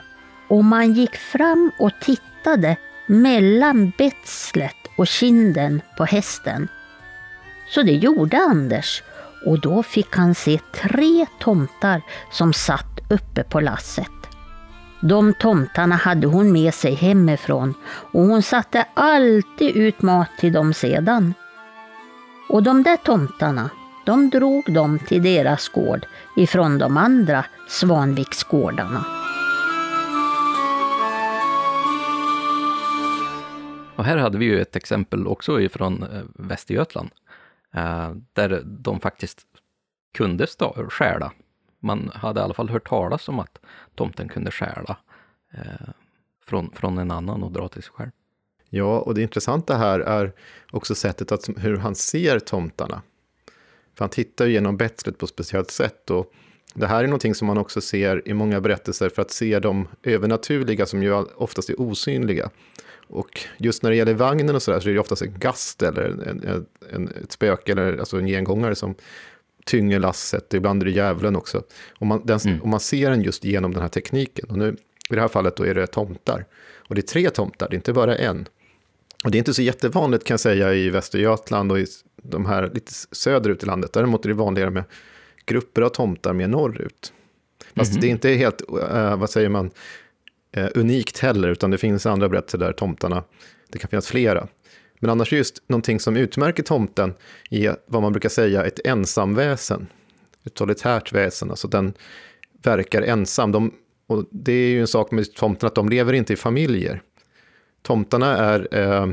om 0.48 0.66
man 0.66 0.92
gick 0.92 1.16
fram 1.16 1.70
och 1.78 1.92
tittade 2.00 2.76
mellan 3.06 3.92
betslet 3.98 4.76
och 4.98 5.06
kinden 5.06 5.82
på 5.96 6.04
hästen. 6.04 6.68
Så 7.68 7.82
det 7.82 7.92
gjorde 7.92 8.38
Anders 8.38 9.02
och 9.46 9.60
då 9.60 9.82
fick 9.82 10.16
han 10.16 10.34
se 10.34 10.58
tre 10.74 11.26
tomtar 11.40 12.02
som 12.30 12.52
satt 12.52 13.00
uppe 13.10 13.44
på 13.44 13.60
lasset. 13.60 14.17
De 15.00 15.34
tomtarna 15.34 15.94
hade 15.94 16.26
hon 16.26 16.52
med 16.52 16.74
sig 16.74 16.94
hemifrån 16.94 17.74
och 18.12 18.22
hon 18.22 18.42
satte 18.42 18.86
alltid 18.94 19.76
ut 19.76 20.02
mat 20.02 20.28
till 20.38 20.52
dem 20.52 20.74
sedan. 20.74 21.34
Och 22.48 22.62
de 22.62 22.82
där 22.82 22.96
tomtarna, 22.96 23.70
de 24.06 24.30
drog 24.30 24.74
dem 24.74 24.98
till 24.98 25.22
deras 25.22 25.68
gård 25.68 26.06
ifrån 26.36 26.78
de 26.78 26.96
andra 26.96 27.44
Svanviksgårdarna. 27.68 29.04
Och 33.96 34.04
här 34.04 34.16
hade 34.16 34.38
vi 34.38 34.44
ju 34.44 34.60
ett 34.60 34.76
exempel 34.76 35.26
också 35.26 35.60
ifrån 35.60 36.02
eh, 36.02 36.22
Västergötland, 36.34 37.10
eh, 37.74 38.10
där 38.32 38.62
de 38.64 39.00
faktiskt 39.00 39.40
kunde 40.16 40.46
stjäla 40.90 41.32
man 41.80 42.10
hade 42.14 42.40
i 42.40 42.42
alla 42.42 42.54
fall 42.54 42.68
hört 42.68 42.88
talas 42.88 43.28
om 43.28 43.38
att 43.38 43.58
tomten 43.94 44.28
kunde 44.28 44.50
stjäla 44.50 44.96
eh, 45.54 45.88
från, 46.44 46.70
från 46.70 46.98
en 46.98 47.10
annan 47.10 47.42
och 47.42 47.52
dra 47.52 47.68
till 47.68 47.82
sig 47.82 47.92
själv. 47.92 48.10
Ja, 48.70 48.98
och 48.98 49.14
det 49.14 49.22
intressanta 49.22 49.76
här 49.76 50.00
är 50.00 50.32
också 50.70 50.94
sättet 50.94 51.32
att, 51.32 51.48
hur 51.56 51.76
han 51.76 51.94
ser 51.94 52.38
tomtarna. 52.38 53.02
För 53.94 54.04
han 54.04 54.10
tittar 54.10 54.46
ju 54.46 54.52
genom 54.52 54.76
betslet 54.76 55.18
på 55.18 55.24
ett 55.24 55.30
speciellt 55.30 55.70
sätt. 55.70 56.10
Och 56.10 56.32
det 56.74 56.86
här 56.86 57.04
är 57.04 57.06
någonting 57.06 57.34
som 57.34 57.46
man 57.46 57.58
också 57.58 57.80
ser 57.80 58.28
i 58.28 58.34
många 58.34 58.60
berättelser 58.60 59.08
för 59.08 59.22
att 59.22 59.30
se 59.30 59.58
de 59.58 59.88
övernaturliga 60.02 60.86
som 60.86 61.02
ju 61.02 61.12
oftast 61.14 61.70
är 61.70 61.80
osynliga. 61.80 62.50
Och 63.08 63.40
just 63.58 63.82
när 63.82 63.90
det 63.90 63.96
gäller 63.96 64.14
vagnen 64.14 64.54
och 64.54 64.62
så 64.62 64.70
där 64.70 64.80
så 64.80 64.88
är 64.88 64.94
det 64.94 65.00
oftast 65.00 65.22
en 65.22 65.38
gast 65.38 65.82
eller 65.82 66.02
en, 66.02 66.44
en, 66.44 66.66
en, 66.92 67.08
ett 67.08 67.32
spöke 67.32 67.72
eller 67.72 67.98
alltså 67.98 68.18
en 68.18 68.26
gengångare 68.26 68.74
som 68.74 68.94
tynger 69.68 69.98
lasset, 69.98 70.54
ibland 70.54 70.82
är 70.82 70.86
det 70.86 70.92
djävulen 70.92 71.36
också. 71.36 71.62
Och 71.98 72.06
man, 72.06 72.22
den, 72.24 72.38
mm. 72.38 72.60
och 72.60 72.68
man 72.68 72.80
ser 72.80 73.10
den 73.10 73.22
just 73.22 73.44
genom 73.44 73.72
den 73.72 73.82
här 73.82 73.88
tekniken. 73.88 74.50
Och 74.50 74.58
nu, 74.58 74.76
I 75.10 75.14
det 75.14 75.20
här 75.20 75.28
fallet 75.28 75.56
då 75.56 75.66
är 75.66 75.74
det 75.74 75.86
tomtar. 75.86 76.44
Och 76.88 76.94
det 76.94 77.00
är 77.00 77.02
tre 77.02 77.30
tomtar, 77.30 77.68
det 77.68 77.74
är 77.74 77.76
inte 77.76 77.92
bara 77.92 78.16
en. 78.16 78.48
Och 79.24 79.30
det 79.30 79.36
är 79.36 79.38
inte 79.38 79.54
så 79.54 79.62
jättevanligt 79.62 80.24
kan 80.24 80.34
jag 80.34 80.40
säga 80.40 80.74
i 80.74 80.90
Västergötland 80.90 81.72
och 81.72 81.78
i 81.78 81.86
de 82.22 82.46
här 82.46 82.70
lite 82.74 82.92
söderut 83.12 83.62
i 83.62 83.66
landet. 83.66 83.92
Däremot 83.92 84.24
är 84.24 84.28
det 84.28 84.34
vanligare 84.34 84.70
med 84.70 84.84
grupper 85.46 85.82
av 85.82 85.88
tomtar 85.88 86.32
mer 86.32 86.48
norrut. 86.48 87.12
Fast 87.74 87.90
mm 87.90 87.98
-hmm. 87.98 88.00
det 88.00 88.06
är 88.06 88.10
inte 88.10 88.28
helt, 88.30 88.62
uh, 88.72 89.16
vad 89.16 89.30
säger 89.30 89.48
man, 89.48 89.70
uh, 90.56 90.68
unikt 90.74 91.18
heller, 91.18 91.48
utan 91.48 91.70
det 91.70 91.78
finns 91.78 92.06
andra 92.06 92.28
berättelser 92.28 92.58
där 92.58 92.72
tomtarna, 92.72 93.24
det 93.68 93.78
kan 93.78 93.90
finnas 93.90 94.08
flera. 94.08 94.48
Men 95.00 95.10
annars 95.10 95.32
just 95.32 95.62
någonting 95.68 96.00
som 96.00 96.16
utmärker 96.16 96.62
tomten 96.62 97.14
är 97.50 97.76
vad 97.86 98.02
man 98.02 98.12
brukar 98.12 98.28
säga 98.28 98.64
ett 98.64 98.86
ensamväsen. 98.86 99.86
Ett 100.46 100.58
solitärt 100.58 101.12
väsen, 101.12 101.50
alltså 101.50 101.68
den 101.68 101.92
verkar 102.62 103.02
ensam. 103.02 103.52
De, 103.52 103.74
och 104.06 104.24
det 104.30 104.52
är 104.52 104.70
ju 104.70 104.80
en 104.80 104.86
sak 104.86 105.10
med 105.10 105.34
tomten 105.34 105.66
att 105.66 105.74
de 105.74 105.88
lever 105.88 106.12
inte 106.12 106.32
i 106.32 106.36
familjer. 106.36 107.02
Tomtarna 107.82 108.36
är, 108.36 108.68
eh, 108.70 109.06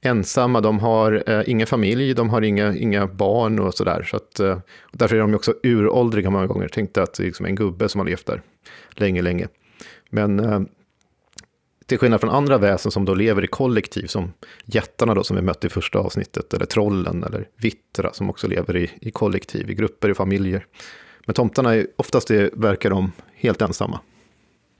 ensamma, 0.00 0.60
de 0.60 0.78
har 0.78 1.24
eh, 1.26 1.42
ingen 1.46 1.66
familj, 1.66 2.14
de 2.14 2.30
har 2.30 2.42
inga, 2.42 2.76
inga 2.76 3.06
barn 3.06 3.58
och 3.58 3.74
sådär. 3.74 4.02
Så 4.02 4.16
att, 4.16 4.40
eh, 4.40 4.58
därför 4.92 5.16
är 5.16 5.20
de 5.20 5.34
också 5.34 5.54
uråldriga 5.62 6.30
många 6.30 6.46
gånger. 6.46 6.68
Tänkte 6.68 7.02
att 7.02 7.14
det 7.14 7.22
är 7.22 7.26
liksom 7.26 7.46
en 7.46 7.54
gubbe 7.54 7.88
som 7.88 7.98
har 7.98 8.06
levt 8.06 8.26
där 8.26 8.42
länge, 8.90 9.22
länge. 9.22 9.48
Men 10.10 10.40
eh, 10.40 10.60
till 11.86 11.98
skillnad 11.98 12.20
från 12.20 12.30
andra 12.30 12.58
väsen 12.58 12.92
som 12.92 13.04
då 13.04 13.14
lever 13.14 13.44
i 13.44 13.46
kollektiv, 13.46 14.06
som 14.06 14.32
jättarna 14.64 15.14
då 15.14 15.24
som 15.24 15.36
vi 15.36 15.42
mötte 15.42 15.66
i 15.66 15.70
första 15.70 15.98
avsnittet, 15.98 16.54
eller 16.54 16.66
trollen 16.66 17.24
eller 17.24 17.48
vittra 17.56 18.12
som 18.12 18.30
också 18.30 18.48
lever 18.48 18.76
i, 18.76 18.90
i 19.00 19.10
kollektiv, 19.10 19.70
i 19.70 19.74
grupper, 19.74 20.10
i 20.10 20.14
familjer. 20.14 20.66
Men 21.26 21.34
tomtarna, 21.34 21.74
är, 21.74 21.86
oftast 21.96 22.30
är, 22.30 22.50
verkar 22.52 22.90
de 22.90 23.12
helt 23.34 23.62
ensamma. 23.62 24.00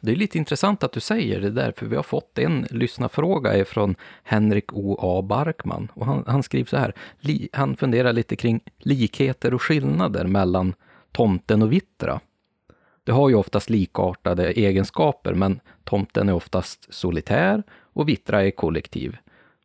Det 0.00 0.12
är 0.12 0.16
lite 0.16 0.38
intressant 0.38 0.84
att 0.84 0.92
du 0.92 1.00
säger 1.00 1.40
det 1.40 1.50
där, 1.50 1.72
för 1.76 1.86
vi 1.86 1.96
har 1.96 2.02
fått 2.02 2.38
en 2.38 2.66
lyssnarfråga 2.70 3.64
från 3.64 3.94
Henrik 4.22 4.72
O. 4.72 4.96
A. 5.00 5.22
Barkman. 5.22 5.88
Och 5.94 6.06
han, 6.06 6.24
han 6.26 6.42
skriver 6.42 6.68
så 6.68 6.76
här, 6.76 6.94
li, 7.20 7.48
han 7.52 7.76
funderar 7.76 8.12
lite 8.12 8.36
kring 8.36 8.60
likheter 8.78 9.54
och 9.54 9.62
skillnader 9.62 10.24
mellan 10.24 10.74
tomten 11.12 11.62
och 11.62 11.72
vittra. 11.72 12.20
Det 13.06 13.12
har 13.12 13.28
ju 13.28 13.34
oftast 13.34 13.70
likartade 13.70 14.52
egenskaper, 14.52 15.34
men 15.34 15.60
tomten 15.84 16.28
är 16.28 16.32
oftast 16.32 16.94
solitär 16.94 17.62
och 17.92 18.08
vittra 18.08 18.44
är 18.44 18.50
kollektiv. 18.50 19.16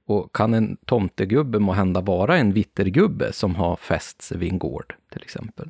Och 0.06 0.36
kan 0.36 0.54
en 0.54 0.78
tomtegubbe 0.86 1.60
må 1.60 1.72
hända 1.74 2.02
vara 2.02 2.38
en 2.38 2.54
vittergubbe 2.54 3.34
som 3.34 3.56
har 3.56 3.76
fäst 3.76 4.22
sig 4.22 4.38
vid 4.38 4.52
en 4.52 4.60
gård, 4.60 4.96
till 5.12 5.22
exempel? 5.22 5.70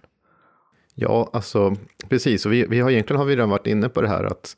Ja, 0.96 1.30
alltså 1.34 1.76
precis. 2.10 2.46
Och 2.46 2.54
vi, 2.54 2.66
vi 2.70 2.80
har 2.80 2.92
egentligen 2.92 3.20
har 3.20 3.26
vi 3.26 3.36
redan 3.36 3.50
varit 3.50 3.68
inne 3.68 3.90
på 3.90 4.02
det 4.02 4.08
här 4.08 4.24
att 4.24 4.58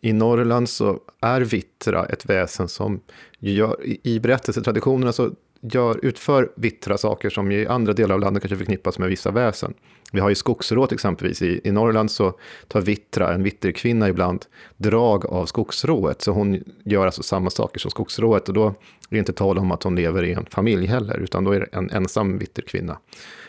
i 0.00 0.12
Norrland 0.12 0.68
så 0.68 1.00
är 1.20 1.40
vittra 1.40 2.06
ett 2.06 2.26
väsen 2.26 2.68
som 2.68 3.00
gör, 3.38 3.76
i 4.02 4.20
berättelsetraditionerna 4.20 5.12
så 5.12 5.30
gör, 5.60 6.00
utför 6.02 6.52
vittra 6.56 6.98
saker 6.98 7.30
som 7.30 7.50
i 7.50 7.66
andra 7.66 7.92
delar 7.92 8.14
av 8.14 8.20
landet 8.20 8.42
kanske 8.42 8.56
förknippas 8.56 8.98
med 8.98 9.08
vissa 9.08 9.30
väsen. 9.30 9.74
Vi 10.12 10.20
har 10.20 10.28
ju 10.28 10.34
skogsrået 10.34 10.92
exempelvis. 10.92 11.42
I, 11.42 11.60
I 11.64 11.72
Norrland 11.72 12.10
så 12.10 12.32
tar 12.68 12.80
vittra, 12.80 13.34
en 13.34 13.42
vitterkvinna 13.42 14.08
ibland, 14.08 14.46
drag 14.76 15.26
av 15.26 15.46
skogsrået. 15.46 16.22
Så 16.22 16.32
hon 16.32 16.64
gör 16.84 17.06
alltså 17.06 17.22
samma 17.22 17.50
saker 17.50 17.80
som 17.80 17.90
skogsrået. 17.90 18.48
Och 18.48 18.54
då 18.54 18.66
är 18.66 18.74
det 19.08 19.18
inte 19.18 19.32
tal 19.32 19.58
om 19.58 19.70
att 19.70 19.82
hon 19.82 19.96
lever 19.96 20.24
i 20.24 20.32
en 20.32 20.46
familj 20.46 20.86
heller, 20.86 21.18
utan 21.18 21.44
då 21.44 21.52
är 21.52 21.60
det 21.60 21.68
en 21.72 21.90
ensam 21.90 22.38
vitterkvinna. 22.38 22.98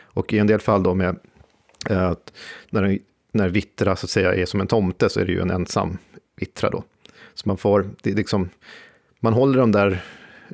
Och 0.04 0.34
i 0.34 0.40
en 0.40 0.48
del 0.48 0.60
fall 0.60 0.84
då 0.84 0.94
med 0.94 1.20
Eh, 1.90 2.14
när, 2.70 3.00
när 3.32 3.50
vittra 3.50 3.96
så 3.96 4.06
att 4.06 4.10
säga 4.10 4.36
är 4.36 4.46
som 4.46 4.62
en 4.62 4.68
tomte 4.68 5.10
så 5.10 5.20
är 5.20 5.26
det 5.26 5.32
ju 5.32 5.42
en 5.42 5.52
ensam 5.52 5.98
vittra 6.36 6.70
då. 6.70 6.84
Så 7.34 7.50
man 7.50 7.58
får, 7.58 7.90
det 8.02 8.12
är 8.12 8.16
liksom, 8.16 8.50
man 9.20 9.34
håller 9.34 9.60
de 9.60 9.72
där 9.72 10.04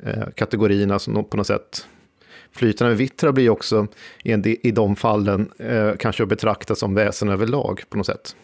eh, 0.02 0.28
kategorierna 0.34 0.98
som 0.98 1.24
på 1.24 1.36
något 1.36 1.46
sätt 1.46 1.86
Flytande 2.52 2.94
vittra 2.94 3.32
blir 3.32 3.50
också 3.50 3.86
i, 4.24 4.70
de 4.70 4.96
fallen 4.96 5.52
eh, 5.58 5.92
kanske 5.98 6.22
att 6.22 6.28
betrakta 6.28 6.74
som 6.74 6.94
väsen 6.94 7.28
överlag 7.28 7.82
på 7.88 7.96
något 7.96 8.06
sätt. 8.06 8.36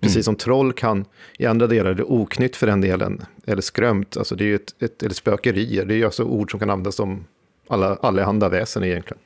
Precis 0.00 0.16
mm. 0.16 0.22
som 0.22 0.36
troll 0.36 0.72
kan 0.72 1.04
i 1.38 1.46
andra 1.46 1.66
delar, 1.66 1.94
det 1.94 2.02
oknytt 2.02 2.56
för 2.56 2.66
den 2.66 2.80
delen, 2.80 3.22
eller 3.46 3.62
skrömt, 3.62 4.16
alltså 4.16 4.34
det 4.34 4.44
är 4.44 4.46
ju 4.46 4.54
ett, 4.54 4.82
ett, 4.82 5.02
eller 5.02 5.14
spökerier, 5.14 5.84
det 5.84 5.94
är 5.94 5.96
ju 5.96 6.04
alltså 6.04 6.24
ord 6.24 6.50
som 6.50 6.60
kan 6.60 6.70
användas 6.70 7.00
om 7.00 7.24
alla, 7.68 7.96
allehanda 7.96 8.48
väsen 8.48 8.84
egentligen. 8.84 9.22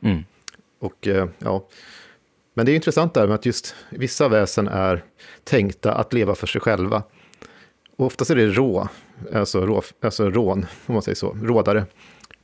Mm. 0.00 0.24
Och, 0.78 1.08
eh, 1.08 1.28
ja. 1.38 1.68
Men 2.54 2.66
det 2.66 2.72
är 2.72 2.76
intressant 2.76 3.14
där 3.14 3.26
med 3.26 3.34
att 3.34 3.46
just 3.46 3.74
vissa 3.90 4.28
väsen 4.28 4.68
är 4.68 5.04
tänkta 5.44 5.94
att 5.94 6.12
leva 6.12 6.34
för 6.34 6.46
sig 6.46 6.60
själva. 6.60 7.02
Och 7.96 8.06
oftast 8.06 8.30
är 8.30 8.36
det 8.36 8.46
rå, 8.46 8.88
alltså, 9.34 9.66
rå, 9.66 9.82
alltså 10.00 10.30
rån, 10.30 10.66
om 10.86 10.92
man 10.94 11.02
säger 11.02 11.16
så, 11.16 11.36
rådare. 11.42 11.86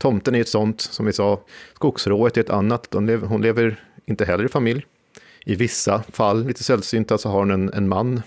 Tomten 0.00 0.34
är 0.34 0.40
ett 0.40 0.48
sånt, 0.48 0.80
som 0.80 1.06
vi 1.06 1.12
sa. 1.12 1.40
Skogsrået 1.74 2.36
är 2.36 2.40
ett 2.40 2.50
annat. 2.50 2.94
Lever, 2.94 3.26
hon 3.26 3.42
lever 3.42 3.84
inte 4.06 4.24
heller 4.24 4.44
i 4.44 4.48
familj. 4.48 4.86
I 5.44 5.54
vissa 5.54 6.02
fall, 6.02 6.46
lite 6.46 6.64
sällsynta, 6.64 7.08
så 7.08 7.14
alltså 7.14 7.28
har 7.28 7.38
hon 7.38 7.50
en, 7.50 7.72
en 7.72 7.88
man 7.88 8.22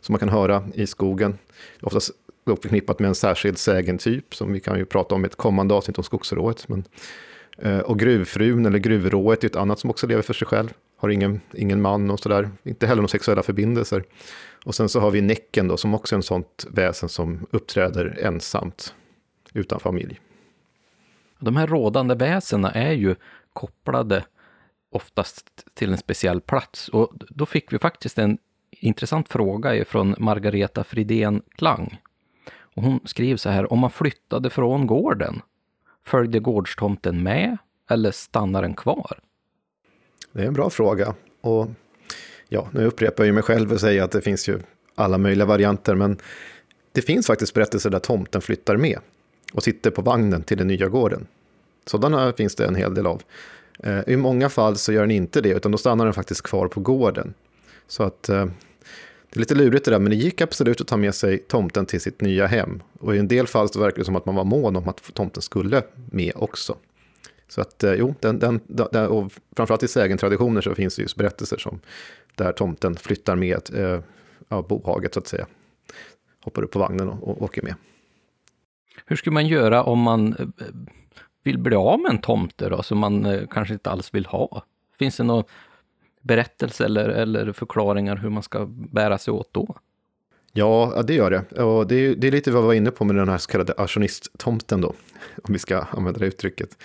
som 0.00 0.12
man 0.12 0.18
kan 0.18 0.28
höra 0.28 0.64
i 0.74 0.86
skogen. 0.86 1.38
Oftast 1.82 2.10
förknippat 2.46 2.98
med 2.98 3.08
en 3.08 3.14
särskild 3.14 3.58
sägentyp, 3.58 4.34
som 4.34 4.52
vi 4.52 4.60
kan 4.60 4.78
ju 4.78 4.84
prata 4.84 5.14
om 5.14 5.24
i 5.24 5.26
ett 5.26 5.36
kommande 5.36 5.74
avsnitt 5.74 5.98
om 5.98 6.04
skogsrået. 6.04 6.68
Men 6.68 6.84
eh, 7.58 7.78
och 7.78 7.98
gruvfrun 7.98 8.66
eller 8.66 8.78
gruvrået 8.78 9.44
är 9.44 9.48
ett 9.48 9.56
annat 9.56 9.78
som 9.78 9.90
också 9.90 10.06
lever 10.06 10.22
för 10.22 10.34
sig 10.34 10.46
själv. 10.46 10.72
Har 10.96 11.08
ingen, 11.08 11.40
ingen 11.54 11.82
man 11.82 12.10
och 12.10 12.20
sådär. 12.20 12.50
Inte 12.62 12.86
heller 12.86 13.02
några 13.02 13.08
sexuella 13.08 13.42
förbindelser. 13.42 14.04
Och 14.64 14.74
sen 14.74 14.88
så 14.88 15.00
har 15.00 15.10
vi 15.10 15.20
Näcken 15.20 15.68
då 15.68 15.76
som 15.76 15.94
också 15.94 16.14
är 16.14 16.16
en 16.16 16.22
sånt 16.22 16.66
väsen 16.70 17.08
som 17.08 17.46
uppträder 17.50 18.18
ensamt. 18.22 18.94
Utan 19.54 19.80
familj. 19.80 20.20
De 21.40 21.56
här 21.56 21.66
rådande 21.66 22.14
väsena 22.14 22.70
är 22.70 22.92
ju 22.92 23.14
kopplade 23.52 24.24
oftast 24.90 25.46
till 25.74 25.90
en 25.92 25.98
speciell 25.98 26.40
plats. 26.40 26.88
Och 26.88 27.12
då 27.28 27.46
fick 27.46 27.72
vi 27.72 27.78
faktiskt 27.78 28.18
en 28.18 28.38
intressant 28.70 29.28
fråga 29.28 29.84
från 29.84 30.14
Margareta 30.18 30.84
Fridén 30.84 31.42
Klang. 31.54 32.00
Och 32.74 32.82
hon 32.82 33.00
skriver 33.04 33.36
så 33.36 33.50
här, 33.50 33.72
om 33.72 33.78
man 33.78 33.90
flyttade 33.90 34.50
från 34.50 34.86
gården, 34.86 35.42
Följde 36.04 36.40
gårdstomten 36.40 37.22
med 37.22 37.56
eller 37.90 38.10
stannar 38.10 38.62
den 38.62 38.74
kvar? 38.74 39.18
Det 40.32 40.42
är 40.42 40.46
en 40.46 40.52
bra 40.52 40.70
fråga. 40.70 41.14
Och 41.40 41.68
ja, 42.48 42.68
nu 42.72 42.84
upprepar 42.84 43.24
jag 43.24 43.34
mig 43.34 43.42
själv 43.42 43.72
och 43.72 43.80
säger 43.80 44.02
att 44.02 44.10
det 44.10 44.20
finns 44.20 44.48
ju 44.48 44.60
alla 44.94 45.18
möjliga 45.18 45.46
varianter, 45.46 45.94
men 45.94 46.18
det 46.92 47.02
finns 47.02 47.26
faktiskt 47.26 47.54
berättelser 47.54 47.90
där 47.90 47.98
tomten 47.98 48.40
flyttar 48.40 48.76
med 48.76 48.98
och 49.52 49.62
sitter 49.62 49.90
på 49.90 50.02
vagnen 50.02 50.42
till 50.42 50.58
den 50.58 50.66
nya 50.66 50.88
gården. 50.88 51.26
Sådana 51.86 52.32
finns 52.32 52.54
det 52.54 52.66
en 52.66 52.74
hel 52.74 52.94
del 52.94 53.06
av. 53.06 53.22
Eh, 53.78 54.00
I 54.06 54.16
många 54.16 54.48
fall 54.48 54.76
så 54.76 54.92
gör 54.92 55.00
den 55.00 55.10
inte 55.10 55.40
det, 55.40 55.48
utan 55.48 55.72
då 55.72 55.78
stannar 55.78 56.04
den 56.04 56.14
faktiskt 56.14 56.42
kvar 56.42 56.68
på 56.68 56.80
gården. 56.80 57.34
Så 57.86 58.02
att 58.02 58.28
eh, 58.28 58.46
det 59.30 59.36
är 59.36 59.40
lite 59.40 59.54
lurigt 59.54 59.84
det 59.84 59.90
där, 59.90 59.98
men 59.98 60.10
det 60.10 60.16
gick 60.16 60.40
absolut 60.40 60.80
att 60.80 60.86
ta 60.86 60.96
med 60.96 61.14
sig 61.14 61.38
tomten 61.38 61.86
till 61.86 62.00
sitt 62.00 62.20
nya 62.20 62.46
hem. 62.46 62.82
Och 63.00 63.16
i 63.16 63.18
en 63.18 63.28
del 63.28 63.46
fall 63.46 63.68
så 63.68 63.80
verkar 63.80 63.98
det 63.98 64.04
som 64.04 64.16
att 64.16 64.26
man 64.26 64.34
var 64.34 64.44
mån 64.44 64.76
om 64.76 64.88
att 64.88 65.14
tomten 65.14 65.42
skulle 65.42 65.82
med 66.10 66.32
också. 66.34 66.76
Så 67.48 67.60
att 67.60 67.84
eh, 67.84 67.94
jo, 67.94 68.14
den, 68.20 68.38
den, 68.38 68.60
den, 68.66 69.06
och 69.06 69.32
framförallt 69.56 69.82
i 69.82 69.88
sägentraditioner 69.88 70.60
så 70.60 70.74
finns 70.74 70.96
det 70.96 71.02
just 71.02 71.16
berättelser 71.16 71.56
som 71.56 71.80
där 72.34 72.52
tomten 72.52 72.96
flyttar 72.96 73.36
med 73.36 73.70
eh, 73.74 74.00
ja, 74.48 74.62
bohaget 74.62 75.14
så 75.14 75.20
att 75.20 75.26
säga. 75.26 75.46
Hoppar 76.40 76.62
upp 76.62 76.70
på 76.70 76.78
vagnen 76.78 77.08
och, 77.08 77.28
och 77.28 77.42
åker 77.42 77.62
med. 77.62 77.74
Hur 79.06 79.16
skulle 79.16 79.34
man 79.34 79.46
göra 79.46 79.82
om 79.82 79.98
man 79.98 80.36
eh, 80.38 80.66
vill 81.42 81.58
bli 81.58 81.76
av 81.76 82.00
med 82.00 82.10
en 82.10 82.20
tomte 82.20 82.68
då, 82.68 82.82
som 82.82 82.98
man 82.98 83.26
eh, 83.26 83.40
kanske 83.50 83.74
inte 83.74 83.90
alls 83.90 84.14
vill 84.14 84.26
ha? 84.26 84.64
Finns 84.98 85.16
det 85.16 85.22
någon 85.22 85.44
berättelse 86.22 86.84
eller, 86.84 87.08
eller 87.08 87.52
förklaringar 87.52 88.16
hur 88.16 88.30
man 88.30 88.42
ska 88.42 88.66
bära 88.70 89.18
sig 89.18 89.32
åt 89.32 89.48
då? 89.52 89.76
Ja, 90.52 91.02
det 91.06 91.14
gör 91.14 91.30
det. 91.30 91.62
Och 91.62 91.86
det 91.86 91.94
är, 91.94 92.14
det 92.14 92.26
är 92.26 92.32
lite 92.32 92.50
vad 92.50 92.62
vi 92.62 92.66
var 92.66 92.74
inne 92.74 92.90
på 92.90 93.04
med 93.04 93.16
den 93.16 93.28
här 93.28 93.38
så 93.38 93.50
kallade 93.50 93.72
auktionisttomten 93.72 94.80
då, 94.80 94.88
om 95.42 95.52
vi 95.52 95.58
ska 95.58 95.78
använda 95.78 96.18
det 96.18 96.26
uttrycket. 96.26 96.76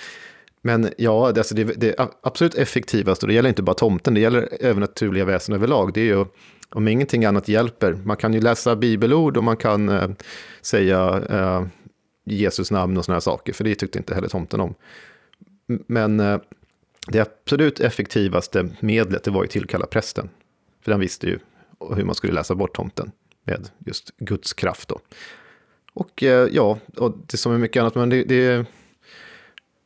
Men 0.61 0.89
ja, 0.97 1.31
det, 1.31 1.39
alltså 1.39 1.55
det, 1.55 1.63
det 1.63 1.95
absolut 2.21 2.55
effektivaste, 2.55 3.25
och 3.25 3.27
det 3.27 3.33
gäller 3.33 3.49
inte 3.49 3.63
bara 3.63 3.73
tomten, 3.73 4.13
det 4.13 4.19
gäller 4.19 4.49
även 4.61 4.79
naturliga 4.79 5.25
väsen 5.25 5.55
överlag, 5.55 5.93
det 5.93 6.01
är 6.01 6.05
ju 6.05 6.25
om 6.69 6.87
ingenting 6.87 7.25
annat 7.25 7.47
hjälper. 7.47 7.93
Man 7.93 8.17
kan 8.17 8.33
ju 8.33 8.41
läsa 8.41 8.75
bibelord 8.75 9.37
och 9.37 9.43
man 9.43 9.57
kan 9.57 9.89
eh, 9.89 10.09
säga 10.61 11.23
eh, 11.29 11.65
Jesus 12.25 12.71
namn 12.71 12.97
och 12.97 13.05
sådana 13.05 13.15
här 13.15 13.21
saker, 13.21 13.53
för 13.53 13.63
det 13.63 13.75
tyckte 13.75 13.97
inte 13.97 14.15
heller 14.15 14.27
tomten 14.27 14.59
om. 14.59 14.75
Men 15.67 16.19
eh, 16.19 16.39
det 17.07 17.19
absolut 17.19 17.79
effektivaste 17.79 18.69
medlet 18.79 19.23
det 19.23 19.31
var 19.31 19.43
ju 19.43 19.47
tillkalla 19.47 19.85
prästen. 19.85 20.29
För 20.81 20.91
den 20.91 20.99
visste 20.99 21.27
ju 21.27 21.39
hur 21.95 22.03
man 22.03 22.15
skulle 22.15 22.33
läsa 22.33 22.55
bort 22.55 22.75
tomten 22.75 23.11
med 23.43 23.69
just 23.85 24.17
Guds 24.17 24.53
kraft. 24.53 24.89
Då. 24.89 24.99
Och 25.93 26.23
eh, 26.23 26.49
ja, 26.51 26.79
och 26.97 27.17
det 27.27 27.37
som 27.37 27.53
är 27.53 27.57
mycket 27.57 27.81
annat, 27.81 27.95
men 27.95 28.09
det, 28.09 28.23
det 28.23 28.65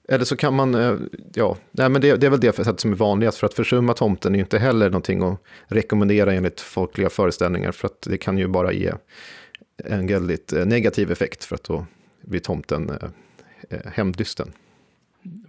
eller 0.07 0.26
så 0.26 0.36
kan 0.36 0.53
man, 0.53 0.76
eh, 0.76 0.95
ja, 1.34 1.57
nej, 1.72 1.90
men 1.90 2.02
det, 2.02 2.16
det 2.16 2.26
är 2.26 2.30
väl 2.30 2.40
det 2.40 2.56
sättet 2.56 2.80
som 2.80 2.91
är 2.91 2.95
vanligast. 2.95 3.38
För 3.38 3.48
att 3.48 3.53
försumma 3.53 3.94
tomten 3.94 4.34
är 4.34 4.38
ju 4.38 4.44
inte 4.44 4.57
heller 4.57 4.90
någonting 4.90 5.24
att 5.24 5.41
rekommendera 5.68 6.34
enligt 6.34 6.61
folkliga 6.61 7.10
föreställningar. 7.10 7.72
För 7.72 7.88
att 7.88 8.02
det 8.02 8.18
kan 8.18 8.38
ju 8.38 8.48
bara 8.48 8.72
ge 8.72 8.94
en 9.78 10.07
väldigt 10.07 10.53
negativ 10.66 11.11
effekt 11.11 11.44
för 11.44 11.56
att 11.56 11.64
då 11.64 11.86
vid 12.21 12.43
tomten 12.43 12.89
eh, 12.89 13.09
eh, 13.69 13.91
hämndlysten 13.91 14.51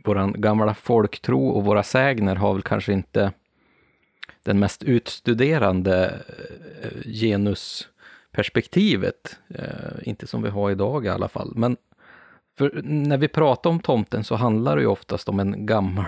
vår 0.05 0.39
gamla 0.39 0.75
folktro 0.75 1.49
och 1.49 1.65
våra 1.65 1.83
sägner 1.83 2.37
har 2.37 2.55
väl 2.55 2.63
kanske 2.63 2.93
inte 2.93 3.33
den 4.43 4.59
mest 4.59 4.83
utstuderande 4.83 6.21
eh, 6.83 6.91
genusperspektivet. 7.13 9.39
Eh, 9.49 9.93
inte 10.03 10.27
som 10.27 10.43
vi 10.43 10.49
har 10.49 10.71
idag 10.71 11.07
i 11.07 11.09
alla 11.09 11.29
fall. 11.29 11.53
Men 11.57 11.77
när 12.83 13.19
vi 13.19 13.29
pratar 13.29 13.71
om 13.71 13.81
tomten 13.81 14.25
så 14.25 14.35
handlar 14.35 14.77
det 14.77 14.83
ju 14.83 14.89
oftast 14.89 15.29
om 15.29 15.41
en 15.41 15.67
gammal, 15.67 16.07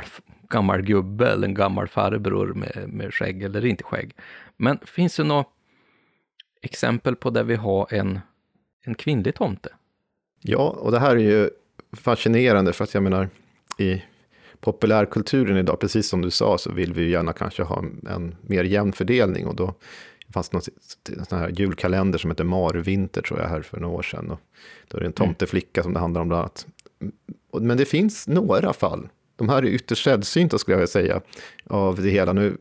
gammal 0.48 0.82
gubbe 0.82 1.32
eller 1.32 1.48
en 1.48 1.54
gammal 1.54 1.88
farbror 1.88 2.46
med, 2.46 2.88
med 2.88 3.14
skägg 3.14 3.42
eller 3.42 3.66
inte 3.66 3.84
skägg. 3.84 4.14
Men 4.56 4.78
finns 4.78 5.16
det 5.16 5.24
några 5.24 5.44
exempel 6.62 7.16
på 7.16 7.30
där 7.30 7.44
vi 7.44 7.54
har 7.54 7.94
en, 7.94 8.20
en 8.84 8.94
kvinnlig 8.94 9.34
tomte? 9.34 9.68
Ja, 10.42 10.70
och 10.70 10.92
det 10.92 10.98
här 10.98 11.16
är 11.16 11.20
ju 11.20 11.50
fascinerande 11.96 12.72
för 12.72 12.84
att 12.84 12.94
jag 12.94 13.02
menar 13.02 13.28
i 13.78 14.02
populärkulturen 14.60 15.56
idag, 15.56 15.80
precis 15.80 16.08
som 16.08 16.22
du 16.22 16.30
sa, 16.30 16.58
så 16.58 16.72
vill 16.72 16.92
vi 16.92 17.02
ju 17.02 17.10
gärna 17.10 17.32
kanske 17.32 17.62
ha 17.62 17.84
en 18.10 18.34
mer 18.42 18.64
jämn 18.64 18.92
fördelning 18.92 19.46
och 19.46 19.56
då 19.56 19.74
fanns 20.32 20.48
det 20.48 20.54
någon 20.54 21.24
sån 21.24 21.38
här 21.38 21.48
julkalender 21.48 22.18
som 22.18 22.30
heter 22.30 22.44
Marvinter 22.44 23.22
tror 23.22 23.40
jag 23.40 23.48
här 23.48 23.62
för 23.62 23.80
några 23.80 23.96
år 23.96 24.02
sedan. 24.02 24.30
Och 24.30 24.40
då 24.88 24.96
är 24.96 25.00
det 25.00 25.06
en 25.06 25.12
tomteflicka 25.12 25.82
som 25.82 25.92
det 25.92 26.00
handlar 26.00 26.20
om 26.20 26.28
bland 26.28 26.40
annat. 26.40 26.66
Men 27.60 27.76
det 27.76 27.84
finns 27.84 28.28
några 28.28 28.72
fall. 28.72 29.08
De 29.36 29.48
här 29.48 29.58
är 29.58 29.66
ytterst 29.66 30.04
sällsynta 30.04 30.58
skulle 30.58 30.72
jag 30.72 30.78
vilja 30.78 30.86
säga 30.86 31.20
av 31.66 32.02
det 32.02 32.10
hela. 32.10 32.32
Nu, 32.32 32.56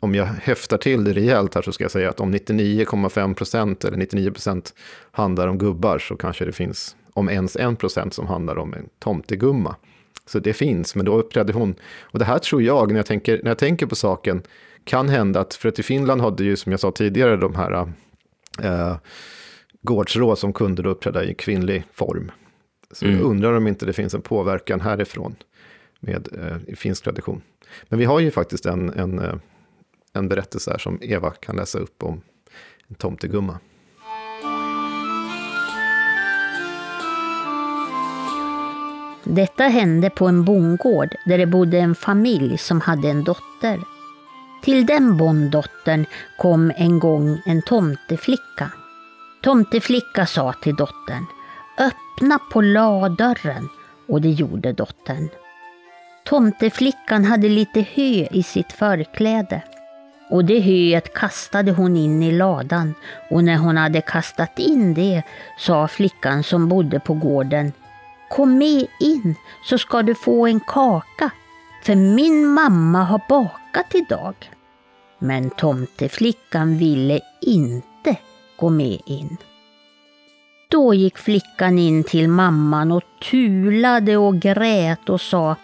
om 0.00 0.14
jag 0.14 0.24
häftar 0.24 0.78
till 0.78 1.04
det 1.04 1.12
rejält 1.12 1.54
här 1.54 1.62
så 1.62 1.72
ska 1.72 1.84
jag 1.84 1.90
säga 1.90 2.10
att 2.10 2.20
om 2.20 2.34
99,5 2.34 3.34
procent 3.34 3.84
eller 3.84 3.96
99 3.96 4.30
procent 4.30 4.74
handlar 5.10 5.48
om 5.48 5.58
gubbar 5.58 5.98
så 5.98 6.16
kanske 6.16 6.44
det 6.44 6.52
finns 6.52 6.96
om 7.18 7.28
ens 7.28 7.56
1 7.56 7.78
procent 7.78 8.14
som 8.14 8.26
handlar 8.26 8.58
om 8.58 8.74
en 8.74 8.88
tomtegumma. 8.98 9.76
Så 10.26 10.38
det 10.38 10.52
finns, 10.52 10.94
men 10.94 11.06
då 11.06 11.18
uppträdde 11.18 11.52
hon. 11.52 11.74
Och 12.00 12.18
det 12.18 12.24
här 12.24 12.38
tror 12.38 12.62
jag, 12.62 12.92
när 12.92 12.98
jag 12.98 13.06
tänker, 13.06 13.40
när 13.42 13.50
jag 13.50 13.58
tänker 13.58 13.86
på 13.86 13.96
saken, 13.96 14.42
kan 14.84 15.08
hända 15.08 15.40
att, 15.40 15.54
för 15.54 15.68
att 15.68 15.78
i 15.78 15.82
Finland 15.82 16.20
hade 16.20 16.44
ju, 16.44 16.56
som 16.56 16.72
jag 16.72 16.80
sa 16.80 16.90
tidigare, 16.90 17.36
de 17.36 17.54
här 17.54 17.92
eh, 18.62 18.96
gårdsråd 19.82 20.38
som 20.38 20.52
kunde 20.52 20.82
då 20.82 20.90
uppträda 20.90 21.24
i 21.24 21.34
kvinnlig 21.34 21.84
form. 21.92 22.30
Så 22.90 23.04
mm. 23.04 23.18
jag 23.18 23.26
undrar 23.26 23.52
om 23.52 23.66
inte 23.66 23.86
det 23.86 23.92
finns 23.92 24.14
en 24.14 24.22
påverkan 24.22 24.80
härifrån 24.80 25.36
med 26.00 26.28
eh, 26.38 26.74
finsk 26.76 27.04
tradition. 27.04 27.42
Men 27.88 27.98
vi 27.98 28.04
har 28.04 28.20
ju 28.20 28.30
faktiskt 28.30 28.66
en, 28.66 28.90
en, 28.90 29.18
eh, 29.18 29.34
en 30.12 30.28
berättelse 30.28 30.70
här 30.70 30.78
som 30.78 30.98
Eva 31.02 31.30
kan 31.30 31.56
läsa 31.56 31.78
upp 31.78 32.02
om 32.02 32.20
en 32.88 32.94
tomtegumma. 32.94 33.58
Detta 39.30 39.64
hände 39.64 40.10
på 40.10 40.26
en 40.26 40.44
bondgård 40.44 41.14
där 41.26 41.38
det 41.38 41.46
bodde 41.46 41.78
en 41.78 41.94
familj 41.94 42.58
som 42.58 42.80
hade 42.80 43.08
en 43.08 43.24
dotter. 43.24 43.80
Till 44.62 44.86
den 44.86 45.16
bonddottern 45.16 46.06
kom 46.38 46.72
en 46.76 46.98
gång 46.98 47.42
en 47.46 47.62
tomteflicka. 47.62 48.70
Tomteflicka 49.42 50.26
sa 50.26 50.52
till 50.52 50.76
dottern 50.76 51.26
Öppna 51.78 52.38
på 52.52 52.60
ladörren 52.60 53.68
och 54.08 54.20
det 54.20 54.30
gjorde 54.30 54.72
dottern. 54.72 55.28
Tomteflickan 56.24 57.24
hade 57.24 57.48
lite 57.48 57.80
hö 57.80 58.26
i 58.30 58.42
sitt 58.42 58.72
förkläde 58.72 59.62
och 60.30 60.44
det 60.44 60.60
höet 60.60 61.14
kastade 61.14 61.72
hon 61.72 61.96
in 61.96 62.22
i 62.22 62.32
ladan 62.32 62.94
och 63.30 63.44
när 63.44 63.56
hon 63.56 63.76
hade 63.76 64.00
kastat 64.00 64.58
in 64.58 64.94
det 64.94 65.22
sa 65.58 65.88
flickan 65.88 66.42
som 66.42 66.68
bodde 66.68 67.00
på 67.00 67.14
gården 67.14 67.72
Kom 68.30 68.58
med 68.58 68.86
in 69.00 69.34
så 69.64 69.78
ska 69.78 70.02
du 70.02 70.14
få 70.14 70.46
en 70.46 70.60
kaka, 70.60 71.30
för 71.82 71.94
min 71.94 72.46
mamma 72.46 73.04
har 73.04 73.20
bakat 73.28 73.94
idag. 73.94 74.34
Men 75.18 75.50
tomteflickan 75.50 76.78
ville 76.78 77.20
inte 77.40 78.16
gå 78.56 78.68
med 78.68 79.00
in. 79.06 79.36
Då 80.70 80.94
gick 80.94 81.18
flickan 81.18 81.78
in 81.78 82.04
till 82.04 82.28
mamman 82.28 82.92
och 82.92 83.02
tulade 83.30 84.16
och 84.16 84.40
grät 84.40 85.08
och 85.08 85.20
sa 85.20 85.56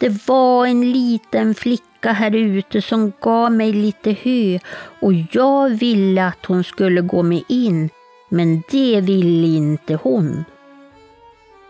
Det 0.00 0.28
var 0.28 0.66
en 0.66 0.92
liten 0.92 1.54
flicka 1.54 2.12
här 2.12 2.34
ute 2.34 2.82
som 2.82 3.12
gav 3.20 3.52
mig 3.52 3.72
lite 3.72 4.12
hö 4.12 4.58
och 5.00 5.12
jag 5.32 5.70
ville 5.70 6.26
att 6.26 6.46
hon 6.46 6.64
skulle 6.64 7.00
gå 7.00 7.22
med 7.22 7.42
in, 7.48 7.90
men 8.28 8.62
det 8.70 9.00
ville 9.00 9.46
inte 9.46 9.94
hon. 9.94 10.44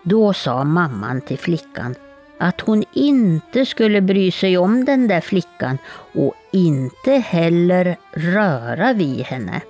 Då 0.08 0.32
sa 0.32 0.64
mamman 0.64 1.20
till 1.20 1.38
flickan 1.38 1.94
att 2.38 2.60
hon 2.60 2.84
inte 2.92 3.66
skulle 3.66 4.00
bry 4.00 4.30
sig 4.30 4.58
om 4.58 4.84
den 4.84 5.08
där 5.08 5.20
flickan 5.20 5.78
och 6.14 6.34
inte 6.52 7.12
heller 7.12 7.96
röra 8.12 8.92
vid 8.92 9.20
henne. 9.20 9.60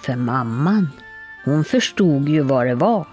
För 0.00 0.16
mamman, 0.16 0.90
hon 1.44 1.64
förstod 1.64 2.28
ju 2.28 2.40
vad 2.40 2.66
det 2.66 2.74
var. 2.74 3.06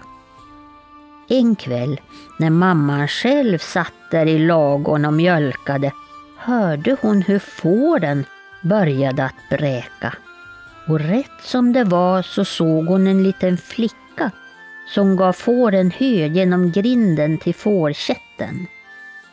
En 1.28 1.56
kväll 1.56 2.00
när 2.38 2.50
mamman 2.50 3.08
själv 3.08 3.58
satt 3.58 4.10
där 4.10 4.26
i 4.26 4.38
lagon 4.38 5.04
och 5.04 5.12
mjölkade 5.12 5.92
hörde 6.38 6.96
hon 7.00 7.22
hur 7.22 7.38
fåren 7.38 8.24
började 8.62 9.24
att 9.24 9.58
bräka. 9.58 10.14
Och 10.86 11.00
rätt 11.00 11.40
som 11.42 11.72
det 11.72 11.84
var 11.84 12.22
så 12.22 12.44
såg 12.44 12.86
hon 12.86 13.06
en 13.06 13.22
liten 13.22 13.56
flicka 13.56 14.07
som 14.88 15.16
gav 15.16 15.32
fåren 15.32 15.90
hö 15.90 16.26
genom 16.26 16.72
grinden 16.72 17.38
till 17.38 17.54
fårkätten. 17.54 18.66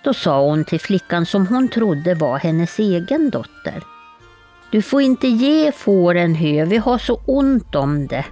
Då 0.03 0.14
sa 0.14 0.41
hon 0.41 0.65
till 0.65 0.80
flickan 0.80 1.26
som 1.26 1.48
hon 1.48 1.68
trodde 1.68 2.14
var 2.14 2.38
hennes 2.38 2.80
egen 2.80 3.30
dotter. 3.30 3.84
Du 4.72 4.82
får 4.82 5.02
inte 5.02 5.27
ge 5.27 5.72
fåren 5.72 6.36
hö, 6.36 6.65
vi 6.65 6.77
har 6.77 6.98
så 6.98 7.22
ont 7.26 7.76
om 7.76 8.07
det. 8.07 8.26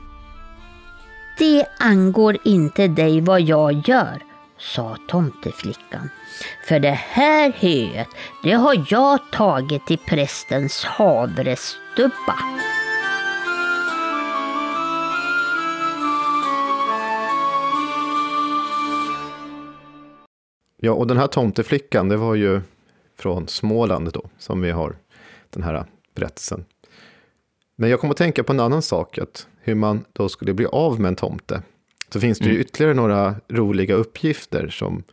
Det 1.37 1.65
angår 1.79 2.37
inte 2.45 2.87
dig 2.87 3.21
vad 3.21 3.41
jag 3.41 3.87
gör, 3.87 4.21
sa 4.59 4.97
tomteflickan. 5.07 6.09
För 6.67 6.79
det 6.79 6.91
här 6.91 7.51
höet, 7.51 8.07
det 8.43 8.51
har 8.51 8.85
jag 8.89 9.19
tagit 9.31 9.87
till 9.87 9.97
prästens 9.97 10.85
havrestubba. 10.85 12.35
Ja, 20.85 20.91
och 20.91 21.07
den 21.07 21.17
här 21.17 21.27
tomteflickan, 21.27 22.09
det 22.09 22.17
var 22.17 22.35
ju 22.35 22.61
från 23.17 23.47
Småland 23.47 24.11
då, 24.13 24.29
som 24.37 24.61
vi 24.61 24.71
har 24.71 24.95
den 25.49 25.63
här 25.63 25.85
berättelsen. 26.15 26.65
Men 27.75 27.89
jag 27.89 27.99
kommer 27.99 28.11
att 28.11 28.17
tänka 28.17 28.43
på 28.43 28.53
en 28.53 28.59
annan 28.59 28.81
sak, 28.81 29.17
att 29.17 29.47
hur 29.61 29.75
man 29.75 30.05
då 30.13 30.29
skulle 30.29 30.53
bli 30.53 30.65
av 30.65 30.99
med 30.99 31.09
en 31.09 31.15
tomte. 31.15 31.61
Så 32.09 32.19
finns 32.19 32.39
det 32.39 32.45
mm. 32.45 32.55
ju 32.55 32.61
ytterligare 32.61 32.93
några 32.93 33.35
roliga 33.49 33.95
uppgifter 33.95 34.67
som, 34.67 35.03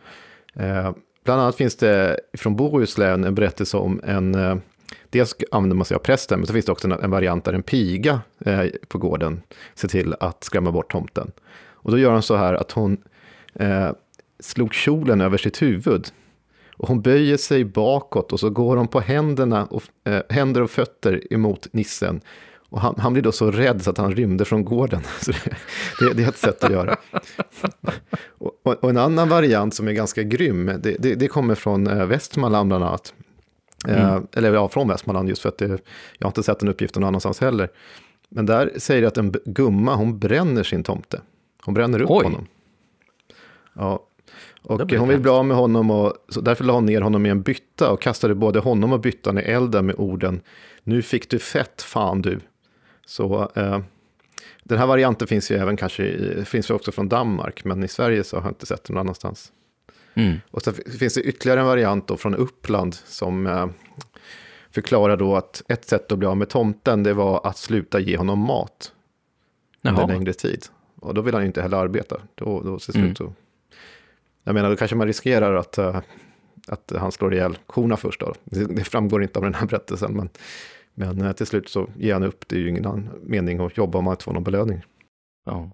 eh, 0.54 0.92
bland 1.24 1.40
annat 1.40 1.56
finns 1.56 1.76
det 1.76 2.20
från 2.38 2.56
Bohuslän 2.56 3.24
en 3.24 3.34
berättelse 3.34 3.76
om 3.76 4.00
en, 4.04 4.34
eh, 4.34 4.56
dels 5.10 5.36
använder 5.50 5.76
man 5.76 5.84
sig 5.84 5.94
av 5.94 6.00
prästen, 6.00 6.38
men 6.38 6.46
så 6.46 6.52
finns 6.52 6.66
det 6.66 6.72
också 6.72 6.88
en, 6.88 6.92
en 6.92 7.10
variant 7.10 7.44
där 7.44 7.52
en 7.52 7.62
piga 7.62 8.20
eh, 8.38 8.64
på 8.88 8.98
gården 8.98 9.42
ser 9.74 9.88
till 9.88 10.14
att 10.20 10.44
skrämma 10.44 10.72
bort 10.72 10.92
tomten. 10.92 11.32
Och 11.58 11.90
då 11.90 11.98
gör 11.98 12.12
hon 12.12 12.22
så 12.22 12.36
här 12.36 12.54
att 12.54 12.72
hon 12.72 12.96
eh, 13.54 13.90
slog 14.40 14.74
kjolen 14.74 15.20
över 15.20 15.38
sitt 15.38 15.62
huvud. 15.62 16.08
Och 16.76 16.88
hon 16.88 17.02
böjer 17.02 17.36
sig 17.36 17.64
bakåt 17.64 18.32
och 18.32 18.40
så 18.40 18.50
går 18.50 18.76
hon 18.76 18.88
på 18.88 19.00
händerna 19.00 19.64
och, 19.64 19.82
äh, 20.04 20.22
händer 20.28 20.62
och 20.62 20.70
fötter 20.70 21.32
emot 21.32 21.68
nissen. 21.72 22.20
Och 22.70 22.80
han, 22.80 22.94
han, 22.98 23.12
blir 23.12 23.22
då 23.22 23.32
så 23.32 23.50
rädd 23.50 23.82
så 23.82 23.90
att 23.90 23.98
han 23.98 24.14
rymde 24.14 24.44
från 24.44 24.64
gården. 24.64 25.00
det, 26.00 26.12
det, 26.14 26.24
är 26.24 26.28
ett 26.28 26.38
sätt 26.38 26.64
att 26.64 26.72
göra. 26.72 26.96
och, 28.38 28.84
och, 28.84 28.90
en 28.90 28.96
annan 28.96 29.28
variant 29.28 29.74
som 29.74 29.88
är 29.88 29.92
ganska 29.92 30.22
grym, 30.22 30.66
det, 30.66 30.96
det, 30.98 31.14
det 31.14 31.28
kommer 31.28 31.54
från 31.54 31.86
äh, 31.86 32.06
Västmanland 32.06 32.68
bland 32.68 32.84
annat. 32.84 33.14
Eh, 33.88 34.10
mm. 34.10 34.26
eller 34.32 34.54
ja, 34.54 34.68
från 34.68 34.88
Västmanland 34.88 35.28
just 35.28 35.42
för 35.42 35.48
att 35.48 35.60
jag 35.60 35.78
har 36.20 36.28
inte 36.28 36.42
sett 36.42 36.58
den 36.58 36.68
uppgiften 36.68 37.00
någon 37.00 37.08
annanstans 37.08 37.40
heller. 37.40 37.68
Men 38.28 38.46
där 38.46 38.72
säger 38.76 39.02
det 39.02 39.08
att 39.08 39.18
en 39.18 39.34
gumma, 39.44 39.94
hon 39.94 40.18
bränner 40.18 40.62
sin 40.62 40.82
tomte. 40.82 41.20
Hon 41.64 41.74
bränner 41.74 42.02
upp 42.02 42.10
Oj. 42.10 42.24
honom. 42.24 42.46
Ja, 43.74 44.06
och 44.62 44.92
hon 44.92 45.08
vill 45.08 45.20
bli 45.20 45.30
av 45.30 45.44
med 45.44 45.56
honom 45.56 45.90
och 45.90 46.14
så 46.28 46.40
därför 46.40 46.64
la 46.64 46.72
hon 46.72 46.86
ner 46.86 47.00
honom 47.00 47.26
i 47.26 47.28
en 47.28 47.42
bytta 47.42 47.90
och 47.90 48.02
kastade 48.02 48.34
både 48.34 48.58
honom 48.58 48.92
och 48.92 49.00
byttan 49.00 49.38
i 49.38 49.42
elden 49.42 49.86
med 49.86 49.94
orden 49.98 50.40
Nu 50.82 51.02
fick 51.02 51.30
du 51.30 51.38
fett, 51.38 51.82
fan 51.82 52.22
du. 52.22 52.40
Så 53.06 53.50
eh, 53.54 53.80
den 54.64 54.78
här 54.78 54.86
varianten 54.86 55.28
finns 55.28 55.50
ju 55.50 55.56
även 55.56 55.76
kanske, 55.76 56.04
i, 56.04 56.44
finns 56.44 56.70
ju 56.70 56.74
också 56.74 56.92
från 56.92 57.08
Danmark, 57.08 57.64
men 57.64 57.84
i 57.84 57.88
Sverige 57.88 58.24
så 58.24 58.36
har 58.36 58.42
jag 58.42 58.50
inte 58.50 58.66
sett 58.66 58.84
den 58.84 58.94
någon 58.94 59.00
annanstans. 59.00 59.52
Mm. 60.14 60.36
Och 60.50 60.62
så 60.62 60.72
finns 60.72 61.14
det 61.14 61.20
ytterligare 61.20 61.60
en 61.60 61.66
variant 61.66 62.08
då 62.08 62.16
från 62.16 62.34
Uppland 62.34 62.94
som 62.94 63.46
eh, 63.46 63.66
förklarar 64.70 65.16
då 65.16 65.36
att 65.36 65.62
ett 65.68 65.84
sätt 65.84 66.12
att 66.12 66.18
bli 66.18 66.28
av 66.28 66.36
med 66.36 66.48
tomten, 66.48 67.02
det 67.02 67.14
var 67.14 67.46
att 67.46 67.56
sluta 67.56 68.00
ge 68.00 68.16
honom 68.16 68.38
mat 68.38 68.92
under 69.82 70.06
längre 70.06 70.32
tid. 70.32 70.66
Och 71.00 71.14
då 71.14 71.20
vill 71.20 71.34
han 71.34 71.42
ju 71.42 71.46
inte 71.46 71.62
heller 71.62 71.76
arbeta. 71.76 72.20
Då, 72.34 72.62
då 72.62 72.78
till 72.78 72.92
slut 72.92 73.20
mm. 73.20 73.32
Jag 74.44 74.54
menar, 74.54 74.70
då 74.70 74.76
kanske 74.76 74.96
man 74.96 75.06
riskerar 75.06 75.54
att, 75.54 75.78
uh, 75.78 76.00
att 76.68 76.92
han 76.98 77.12
slår 77.12 77.34
ihjäl 77.34 77.58
korna 77.66 77.96
först. 77.96 78.20
Då. 78.20 78.34
Det, 78.44 78.84
framgår 78.84 79.22
inte 79.22 79.38
av 79.38 79.44
den 79.44 79.54
här 79.54 79.66
berättelsen, 79.66 80.12
men, 80.12 80.28
men 80.94 81.22
uh, 81.22 81.32
till 81.32 81.46
slut 81.46 81.68
så 81.68 81.88
ger 81.96 82.12
han 82.12 82.22
upp. 82.22 82.48
Det 82.48 82.56
är 82.56 82.60
ju 82.60 82.68
ingen 82.68 83.10
mening 83.22 83.60
att 83.60 83.76
jobba 83.76 83.98
om 83.98 84.04
man 84.04 84.12
inte 84.12 84.24
får 84.24 84.32
någon 84.32 84.44
belöning. 84.44 84.82
Ja. 85.44 85.70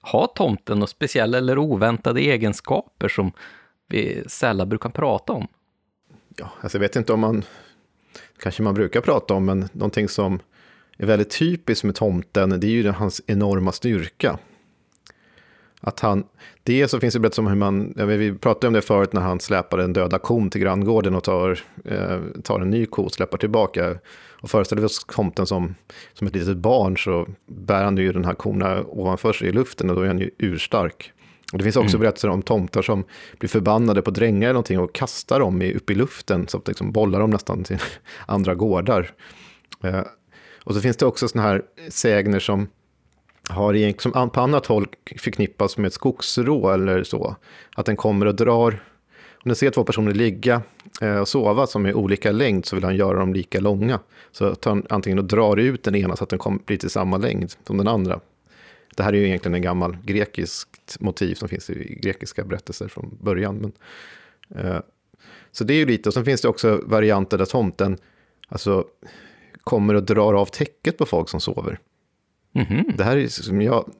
Har 0.00 0.26
tomten 0.26 0.78
några 0.78 0.86
speciella 0.86 1.38
eller 1.38 1.58
oväntade 1.58 2.20
egenskaper 2.20 3.08
som 3.08 3.32
vi 3.88 4.22
sällan 4.26 4.68
brukar 4.68 4.90
prata 4.90 5.32
om? 5.32 5.46
Ja, 6.36 6.50
alltså 6.60 6.78
jag 6.78 6.80
vet 6.80 6.96
inte 6.96 7.12
om 7.12 7.20
man, 7.20 7.44
kanske 8.38 8.62
man 8.62 8.74
brukar 8.74 9.00
prata 9.00 9.34
om, 9.34 9.44
men 9.44 9.68
någonting 9.72 10.08
som 10.08 10.40
är 10.98 11.06
väldigt 11.06 11.38
typiskt 11.38 11.84
med 11.84 11.94
tomten, 11.94 12.60
det 12.60 12.66
är 12.66 12.70
ju 12.70 12.88
hans 12.88 13.22
enorma 13.26 13.72
styrka. 13.72 14.38
Att 15.84 16.00
han, 16.00 16.24
det 16.62 16.88
så 16.88 17.00
finns 17.00 17.14
det 17.14 17.20
berättelser 17.20 17.42
om 17.42 17.48
hur 17.48 17.56
man, 17.56 17.94
ja, 17.96 18.04
vi 18.04 18.34
pratade 18.34 18.66
om 18.66 18.72
det 18.72 18.82
förut 18.82 19.12
när 19.12 19.20
han 19.20 19.40
släpar 19.40 19.78
en 19.78 19.92
döda 19.92 20.18
kon 20.18 20.50
till 20.50 20.60
granngården 20.60 21.14
och 21.14 21.24
tar, 21.24 21.58
eh, 21.84 22.20
tar 22.42 22.60
en 22.60 22.70
ny 22.70 22.86
ko 22.86 23.02
och 23.02 23.12
släpper 23.12 23.38
tillbaka. 23.38 23.96
Och 24.42 24.50
föreställer 24.50 24.82
vi 24.82 24.86
oss 24.86 25.04
tomten 25.04 25.46
som, 25.46 25.74
som 26.12 26.26
ett 26.26 26.34
litet 26.34 26.56
barn 26.56 26.96
så 26.96 27.26
bär 27.46 27.84
han 27.84 27.96
ju 27.96 28.12
den 28.12 28.24
här 28.24 28.34
korna 28.34 28.82
ovanför 28.82 29.32
sig 29.32 29.48
i 29.48 29.52
luften 29.52 29.90
och 29.90 29.96
då 29.96 30.02
är 30.02 30.06
han 30.06 30.18
ju 30.18 30.30
urstark. 30.38 31.12
Och 31.52 31.58
det 31.58 31.64
finns 31.64 31.76
också 31.76 31.96
mm. 31.96 32.00
berättelser 32.00 32.28
om 32.28 32.42
tomtar 32.42 32.82
som 32.82 33.04
blir 33.38 33.48
förbannade 33.48 34.02
på 34.02 34.10
drängar 34.10 34.48
eller 34.48 34.52
någonting 34.52 34.80
och 34.80 34.94
kastar 34.94 35.40
dem 35.40 35.62
upp 35.62 35.90
i 35.90 35.94
luften 35.94 36.48
så 36.48 36.58
att 36.58 36.68
liksom 36.68 36.92
bollar 36.92 37.20
dem 37.20 37.30
nästan 37.30 37.64
till 37.64 37.78
andra 38.26 38.54
gårdar. 38.54 39.10
Eh, 39.84 40.02
och 40.64 40.74
så 40.74 40.80
finns 40.80 40.96
det 40.96 41.06
också 41.06 41.28
sådana 41.28 41.48
här 41.48 41.62
sägner 41.88 42.40
som 42.40 42.68
har 43.48 43.72
liksom 43.72 44.30
på 44.30 44.40
annat 44.40 44.66
håll 44.66 44.86
förknippats 45.16 45.78
med 45.78 45.86
ett 45.86 45.94
skogsrå 45.94 46.70
eller 46.70 47.04
så. 47.04 47.36
Att 47.76 47.86
den 47.86 47.96
kommer 47.96 48.26
och 48.26 48.34
drar, 48.34 48.82
om 49.32 49.48
den 49.48 49.56
ser 49.56 49.70
två 49.70 49.84
personer 49.84 50.14
ligga 50.14 50.62
eh, 51.00 51.16
och 51.16 51.28
sova 51.28 51.66
som 51.66 51.86
är 51.86 51.94
olika 51.94 52.32
längd 52.32 52.66
så 52.66 52.76
vill 52.76 52.84
han 52.84 52.96
göra 52.96 53.18
dem 53.18 53.34
lika 53.34 53.60
långa. 53.60 54.00
Så 54.32 54.54
tar 54.54 54.70
han 54.70 54.86
antingen 54.88 55.18
och 55.18 55.24
drar 55.24 55.56
ut 55.56 55.82
den 55.82 55.94
ena 55.94 56.16
så 56.16 56.24
att 56.24 56.30
den 56.30 56.38
kommer, 56.38 56.60
blir 56.66 56.76
till 56.76 56.90
samma 56.90 57.16
längd 57.16 57.54
som 57.66 57.76
den 57.76 57.88
andra. 57.88 58.20
Det 58.96 59.02
här 59.02 59.12
är 59.12 59.16
ju 59.16 59.26
egentligen 59.26 59.54
en 59.54 59.62
gammal 59.62 59.96
grekiskt 60.04 61.00
motiv 61.00 61.34
som 61.34 61.48
finns 61.48 61.70
i 61.70 61.98
grekiska 62.02 62.44
berättelser 62.44 62.88
från 62.88 63.18
början. 63.20 63.56
Men, 63.56 63.72
eh, 64.64 64.80
så 65.52 65.64
det 65.64 65.74
är 65.74 65.78
ju 65.78 65.86
lite, 65.86 66.08
och 66.08 66.14
sen 66.14 66.24
finns 66.24 66.40
det 66.40 66.48
också 66.48 66.80
varianter 66.84 67.38
där 67.38 67.44
tomten 67.44 67.98
alltså, 68.48 68.84
kommer 69.64 69.94
och 69.94 70.02
drar 70.02 70.34
av 70.34 70.46
täcket 70.46 70.98
på 70.98 71.06
folk 71.06 71.28
som 71.28 71.40
sover. 71.40 71.78
Mm 72.54 72.68
-hmm. 72.68 72.96
Det 72.96 73.04
här 73.04 73.16
är 73.16 73.28
som 73.28 73.62
jag 73.62 73.92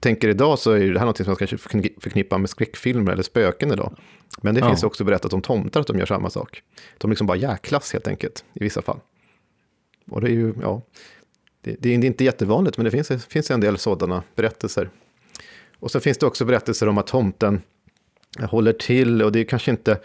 tänker 0.00 0.28
idag 0.28 0.58
så 0.58 0.72
är 0.72 0.92
det 0.92 0.98
här 0.98 1.06
något 1.06 1.16
som 1.16 1.26
man 1.26 1.36
kanske 1.36 1.58
förknippar 2.00 2.38
med 2.38 2.50
skräckfilmer 2.50 3.12
eller 3.12 3.22
spöken 3.22 3.72
idag. 3.72 3.96
Men 4.42 4.54
det 4.54 4.60
ja. 4.60 4.68
finns 4.68 4.82
också 4.82 5.04
berättat 5.04 5.32
om 5.32 5.42
tomtar 5.42 5.80
att 5.80 5.86
de 5.86 5.98
gör 5.98 6.06
samma 6.06 6.30
sak. 6.30 6.62
De 6.98 7.10
liksom 7.10 7.26
bara 7.26 7.36
jäklas 7.36 7.92
helt 7.92 8.08
enkelt 8.08 8.44
i 8.54 8.64
vissa 8.64 8.82
fall. 8.82 9.00
Och 10.10 10.20
det 10.20 10.26
är 10.26 10.32
ju, 10.32 10.54
ja, 10.62 10.82
det, 11.60 11.76
det 11.78 11.88
är 11.88 12.04
inte 12.04 12.24
jättevanligt 12.24 12.76
men 12.76 12.84
det 12.84 12.90
finns, 12.90 13.26
finns 13.26 13.50
en 13.50 13.60
del 13.60 13.78
sådana 13.78 14.22
berättelser. 14.34 14.90
Och 15.78 15.90
så 15.90 16.00
finns 16.00 16.18
det 16.18 16.26
också 16.26 16.44
berättelser 16.44 16.88
om 16.88 16.98
att 16.98 17.06
tomten 17.06 17.62
håller 18.40 18.72
till 18.72 19.22
och 19.22 19.32
det 19.32 19.40
är 19.40 19.44
kanske 19.44 19.70
inte, 19.70 20.00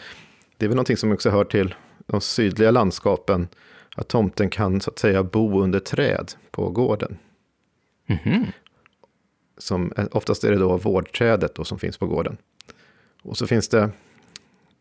det 0.57 0.66
är 0.66 0.70
väl 0.70 0.76
någonting 0.76 0.98
som 0.98 1.11
också 1.11 1.30
hör 1.30 1.44
till 1.44 1.76
de 2.06 2.22
sydliga 2.22 2.72
landskapen, 2.72 3.48
att 3.95 4.07
tomten 4.07 4.49
kan 4.49 4.82
så 4.82 4.91
att 4.91 4.99
säga 4.99 5.24
bo 5.24 5.61
under 5.61 5.80
träd 5.80 6.32
på 6.52 6.70
gården. 6.70 7.18
Mm 8.10 8.22
-hmm. 8.23 8.45
som, 9.57 9.94
eh, 9.98 10.06
oftast 10.11 10.44
är 10.44 10.52
det 10.52 10.57
då 10.57 10.77
vårdträdet 10.77 11.56
då 11.56 11.64
som 11.64 11.80
finns 11.80 11.98
på 11.98 12.07
gården. 12.07 12.38
Och 13.23 13.38
så 13.38 13.48
finns 13.48 13.69
det, 13.69 13.90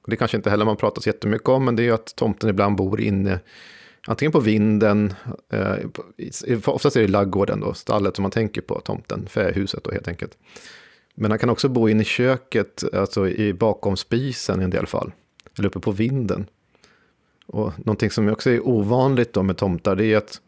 det 0.06 0.16
kanske 0.16 0.36
inte 0.36 0.50
heller 0.50 0.64
man 0.64 0.76
pratar 0.76 1.02
så 1.02 1.08
jättemycket 1.08 1.48
om, 1.48 1.64
men 1.64 1.76
det 1.76 1.82
är 1.82 1.84
ju 1.84 1.94
att 1.94 2.16
tomten 2.16 2.50
ibland 2.50 2.76
bor 2.76 3.00
inne, 3.00 3.40
antingen 4.06 4.32
på 4.32 4.40
vinden, 4.40 5.14
eh, 5.52 5.76
oftast 6.64 6.96
är 6.96 7.00
det 7.00 7.08
laggården 7.08 7.60
då, 7.60 7.74
stallet 7.74 8.16
som 8.16 8.22
man 8.22 8.30
tänker 8.30 8.60
på, 8.60 8.80
tomten, 8.80 9.26
fähuset 9.26 9.84
då 9.84 9.90
helt 9.90 10.08
enkelt. 10.08 10.38
Men 11.14 11.30
han 11.30 11.38
kan 11.38 11.50
också 11.50 11.68
bo 11.68 11.88
inne 11.88 12.02
i 12.02 12.04
köket, 12.04 12.84
alltså 12.94 13.28
i, 13.28 13.52
bakom 13.52 13.96
spisen 13.96 14.60
i 14.60 14.64
en 14.64 14.70
del 14.70 14.86
fall, 14.86 15.12
eller 15.58 15.68
uppe 15.68 15.80
på 15.80 15.90
vinden. 15.90 16.46
Och 17.46 17.72
någonting 17.78 18.10
som 18.10 18.28
också 18.28 18.50
är 18.50 18.68
ovanligt 18.68 19.32
då 19.32 19.42
med 19.42 19.56
tomtar, 19.56 19.96
det 19.96 20.06
är 20.06 20.16
att 20.16 20.40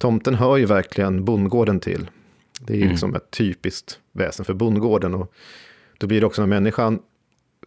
tomten 0.00 0.34
hör 0.34 0.56
ju 0.56 0.66
verkligen 0.66 1.24
bondgården 1.24 1.80
till. 1.80 2.10
Det 2.60 2.72
är 2.72 2.76
mm. 2.76 2.88
liksom 2.88 3.14
ett 3.14 3.30
typiskt 3.30 3.98
väsen 4.12 4.44
för 4.44 4.54
bondgården. 4.54 5.14
Och 5.14 5.32
då 5.98 6.06
blir 6.06 6.20
det 6.20 6.26
också 6.26 6.42
när 6.42 6.46
människan 6.46 6.98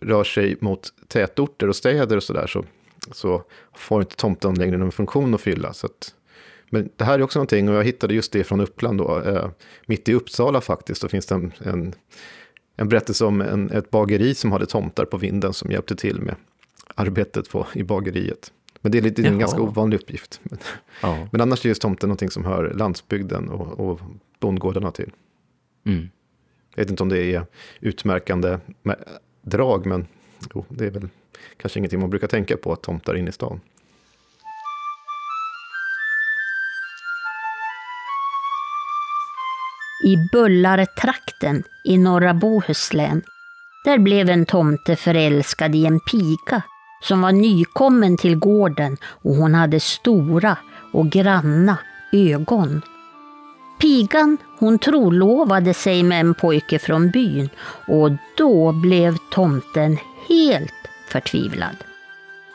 rör 0.02 0.24
sig 0.24 0.58
mot 0.60 0.94
tätorter 1.08 1.68
och 1.68 1.76
städer 1.76 2.18
och 2.18 2.24
sådär 2.24 2.48
så, 2.48 2.66
så 3.12 3.44
får 3.76 4.02
inte 4.02 4.16
tomten 4.16 4.56
längre 4.56 4.78
någon 4.78 4.92
funktion 4.92 5.34
att 5.34 5.42
fylla. 5.42 5.74
Så 5.74 5.86
att, 5.86 6.16
men 6.70 6.90
det 6.96 7.06
här 7.06 7.20
är 7.20 7.22
också 7.22 7.40
någonting, 7.40 7.70
och 7.70 7.76
jag 7.76 7.84
hittade 7.84 8.14
just 8.14 8.32
det 8.32 8.44
från 8.44 8.62
Uppland 8.62 8.98
då, 8.98 9.22
eh, 9.22 9.50
mitt 9.86 10.10
i 10.10 10.14
Uppsala 10.14 10.62
faktiskt, 10.62 11.02
då 11.02 11.08
finns 11.08 11.26
det 11.26 11.36
en, 11.36 11.54
en, 11.60 11.96
en 12.76 12.90
berättelse 12.90 13.26
om 13.26 13.42
en, 13.42 13.72
ett 13.72 13.90
bageri 13.90 14.36
som 14.36 14.52
hade 14.52 14.66
tomtar 14.66 15.06
på 15.06 15.18
vinden 15.18 15.54
som 15.54 15.72
hjälpte 15.72 15.96
till 15.96 16.22
med 16.22 16.36
arbetet 16.96 17.50
på, 17.50 17.68
i 17.74 17.84
bageriet. 17.84 18.52
Men 18.84 18.92
det 18.92 18.98
är 18.98 19.02
lite, 19.02 19.28
en 19.28 19.40
ganska 19.40 19.62
ovanlig 19.62 19.98
uppgift. 19.98 20.40
Men, 20.44 20.60
ja. 21.02 21.28
men 21.32 21.42
annars 21.42 21.66
är 21.66 21.70
just 21.70 21.82
tomten 21.82 22.10
någonting 22.10 22.32
som 22.32 22.46
hör 22.46 22.74
landsbygden 22.74 23.50
och, 23.50 23.80
och 23.80 24.00
bondgårdarna 24.40 24.92
till. 24.92 25.12
Mm. 25.86 26.10
Jag 26.76 26.84
vet 26.84 26.90
inte 26.90 27.04
om 27.04 27.10
det 27.10 27.24
är 27.24 27.46
utmärkande 27.80 28.60
drag, 29.42 29.86
men 29.86 30.08
jo, 30.54 30.66
det 30.70 30.86
är 30.86 30.92
väl 30.92 31.10
kanske 31.58 31.80
ingenting 31.80 32.00
man 32.00 32.10
brukar 32.10 32.28
tänka 32.28 32.58
på, 32.58 32.74
att 32.74 32.82
tomtar 32.82 33.16
inne 33.16 33.30
i 33.30 33.32
stan. 33.32 33.60
I 40.06 40.18
Bullartrakten 40.32 41.64
i 41.86 41.98
norra 41.98 42.34
Bohuslän, 42.34 43.22
där 43.86 43.98
blev 43.98 44.30
en 44.30 44.46
tomte 44.46 44.96
förälskad 44.96 45.76
i 45.76 45.86
en 45.86 46.00
pika 46.00 46.62
som 47.04 47.22
var 47.22 47.32
nykommen 47.32 48.18
till 48.18 48.36
gården 48.36 48.98
och 49.04 49.36
hon 49.36 49.54
hade 49.54 49.80
stora 49.80 50.58
och 50.94 51.10
granna 51.10 51.78
ögon. 52.12 52.82
Pigan 53.82 54.38
hon 54.60 54.80
trolovade 54.80 55.74
sig 55.74 56.04
med 56.04 56.20
en 56.20 56.34
pojke 56.34 56.80
från 56.80 57.12
byn 57.12 57.50
och 57.88 58.12
då 58.38 58.72
blev 58.72 59.18
tomten 59.32 59.98
helt 60.30 60.74
förtvivlad. 61.08 61.76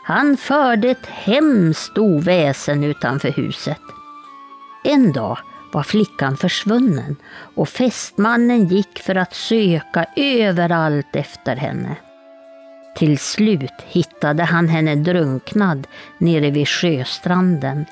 Han 0.04 0.36
förde 0.36 0.88
ett 0.88 1.06
hemskt 1.06 1.98
oväsen 1.98 2.84
utanför 2.84 3.30
huset. 3.30 3.80
En 4.84 5.12
dag 5.12 5.38
var 5.72 5.82
flickan 5.82 6.36
försvunnen 6.36 7.16
och 7.54 7.68
fästmannen 7.68 8.66
gick 8.66 8.98
för 8.98 9.14
att 9.14 9.34
söka 9.34 10.06
överallt 10.16 11.16
efter 11.16 11.56
henne. 11.56 11.96
Till 12.98 13.18
slut 13.18 13.72
hittade 13.86 14.42
han 14.42 14.68
henne 14.68 14.94
drunknad 14.94 15.86
nere 16.18 16.50
vid 16.50 16.68
sjöstranden. 16.68 17.84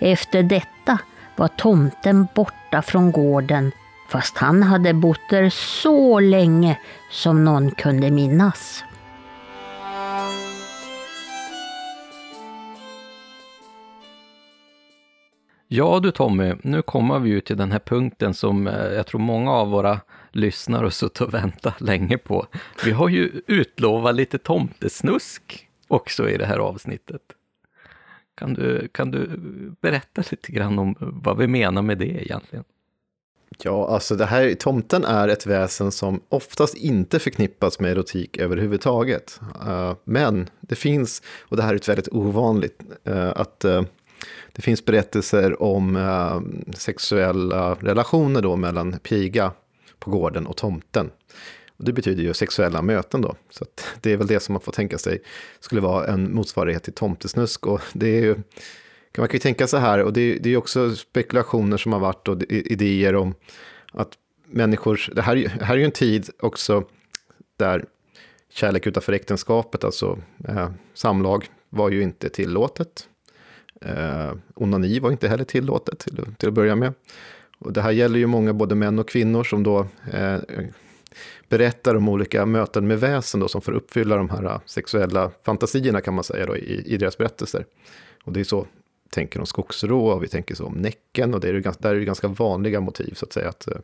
Efter 0.00 0.42
detta 0.42 0.98
var 1.36 1.48
tomten 1.48 2.26
borta 2.34 2.82
från 2.82 3.12
gården 3.12 3.72
fast 4.10 4.38
han 4.38 4.62
hade 4.62 4.94
bott 4.94 5.20
där 5.30 5.50
så 5.50 6.20
länge 6.20 6.78
som 7.10 7.44
någon 7.44 7.70
kunde 7.70 8.10
minnas. 8.10 8.84
Ja 15.68 16.00
du 16.00 16.10
Tommy, 16.10 16.54
nu 16.62 16.82
kommer 16.82 17.18
vi 17.18 17.30
ju 17.30 17.40
till 17.40 17.56
den 17.56 17.72
här 17.72 17.78
punkten 17.78 18.34
som 18.34 18.66
eh, 18.66 18.74
jag 18.74 19.06
tror 19.06 19.20
många 19.20 19.52
av 19.52 19.68
våra 19.70 20.00
lyssnar 20.32 20.84
och 20.84 20.94
suttit 20.94 21.20
och 21.20 21.34
väntat 21.34 21.80
länge 21.80 22.18
på. 22.18 22.46
Vi 22.84 22.90
har 22.90 23.08
ju 23.08 23.42
utlovat 23.46 24.14
lite 24.14 24.38
tomtesnusk 24.38 25.68
också 25.88 26.30
i 26.30 26.36
det 26.36 26.46
här 26.46 26.58
avsnittet. 26.58 27.22
Kan 28.34 28.54
du, 28.54 28.88
kan 28.92 29.10
du 29.10 29.28
berätta 29.80 30.22
lite 30.30 30.52
grann 30.52 30.78
om 30.78 30.94
vad 31.00 31.36
vi 31.36 31.46
menar 31.46 31.82
med 31.82 31.98
det 31.98 32.22
egentligen? 32.22 32.64
Ja, 33.62 33.88
alltså 33.88 34.16
det 34.16 34.26
här, 34.26 34.54
tomten 34.54 35.04
är 35.04 35.28
ett 35.28 35.46
väsen 35.46 35.92
som 35.92 36.20
oftast 36.28 36.74
inte 36.74 37.18
förknippas 37.18 37.80
med 37.80 37.90
erotik 37.90 38.38
överhuvudtaget. 38.38 39.40
Uh, 39.66 39.94
men 40.04 40.50
det 40.60 40.74
finns, 40.74 41.22
och 41.40 41.56
det 41.56 41.62
här 41.62 41.72
är 41.72 41.76
ett 41.76 41.88
väldigt 41.88 42.08
ovanligt, 42.08 42.82
uh, 43.08 43.32
att 43.36 43.64
uh, 43.64 43.82
det 44.52 44.62
finns 44.62 44.84
berättelser 44.84 45.62
om 45.62 45.98
sexuella 46.76 47.74
relationer 47.74 48.42
då 48.42 48.56
mellan 48.56 48.98
piga 48.98 49.52
på 49.98 50.10
gården 50.10 50.46
och 50.46 50.56
tomten. 50.56 51.10
Och 51.78 51.84
det 51.84 51.92
betyder 51.92 52.22
ju 52.22 52.34
sexuella 52.34 52.82
möten 52.82 53.20
då. 53.20 53.34
Så 53.50 53.64
det 54.00 54.12
är 54.12 54.16
väl 54.16 54.26
det 54.26 54.40
som 54.40 54.52
man 54.52 54.60
får 54.60 54.72
tänka 54.72 54.98
sig 54.98 55.22
skulle 55.60 55.80
vara 55.80 56.06
en 56.06 56.34
motsvarighet 56.34 56.82
till 56.82 56.92
tomtesnusk. 56.92 57.66
Och 57.66 57.80
det 57.92 58.08
är 58.08 58.20
ju, 58.20 58.34
man 59.18 59.28
kan 59.28 59.36
ju 59.36 59.38
tänka 59.38 59.66
så 59.66 59.76
här, 59.76 60.02
och 60.02 60.12
det 60.12 60.20
är, 60.20 60.38
det 60.40 60.50
är 60.50 60.56
också 60.56 60.96
spekulationer 60.96 61.76
som 61.76 61.92
har 61.92 62.00
varit 62.00 62.28
och 62.28 62.42
idéer 62.48 63.14
om 63.14 63.34
att 63.92 64.12
människor, 64.46 65.10
det 65.14 65.22
här, 65.22 65.36
det 65.36 65.64
här 65.64 65.74
är 65.74 65.78
ju 65.78 65.84
en 65.84 65.90
tid 65.90 66.30
också 66.40 66.84
där 67.56 67.84
kärlek 68.50 68.86
utanför 68.86 69.12
äktenskapet, 69.12 69.84
alltså 69.84 70.18
eh, 70.48 70.70
samlag, 70.94 71.50
var 71.68 71.90
ju 71.90 72.02
inte 72.02 72.28
tillåtet. 72.28 73.08
Eh, 73.80 74.32
onani 74.54 75.00
var 75.00 75.10
inte 75.10 75.28
heller 75.28 75.44
tillåtet 75.44 75.98
till, 75.98 76.24
till 76.38 76.48
att 76.48 76.54
börja 76.54 76.76
med. 76.76 76.94
Och 77.58 77.72
det 77.72 77.80
här 77.80 77.90
gäller 77.90 78.18
ju 78.18 78.26
många, 78.26 78.52
både 78.52 78.74
män 78.74 78.98
och 78.98 79.08
kvinnor, 79.08 79.44
som 79.44 79.62
då 79.62 79.86
eh, 80.12 80.38
berättar 81.48 81.94
om 81.94 82.08
olika 82.08 82.46
möten 82.46 82.86
med 82.86 83.00
väsen 83.00 83.40
då, 83.40 83.48
som 83.48 83.62
får 83.62 83.72
uppfylla 83.72 84.16
de 84.16 84.30
här 84.30 84.44
eh, 84.44 84.60
sexuella 84.66 85.30
fantasierna 85.42 86.00
kan 86.00 86.14
man 86.14 86.24
säga 86.24 86.46
då, 86.46 86.56
i, 86.56 86.82
i 86.86 86.96
deras 86.96 87.18
berättelser. 87.18 87.64
Och 88.24 88.32
det 88.32 88.40
är 88.40 88.44
så 88.44 88.66
tänker 89.10 89.40
om 89.40 89.46
skogsrå, 89.46 90.06
och 90.06 90.22
vi 90.22 90.28
tänker 90.28 90.54
så 90.54 90.66
om 90.66 90.74
Näcken, 90.74 91.34
och 91.34 91.40
det 91.40 91.48
är 91.48 91.54
ju, 91.54 91.60
där 91.60 91.94
är 91.94 91.98
det 91.98 92.04
ganska 92.04 92.28
vanliga 92.28 92.80
motiv 92.80 93.14
så 93.14 93.24
att 93.24 93.32
säga. 93.32 93.48
Att, 93.48 93.68
eh, 93.68 93.78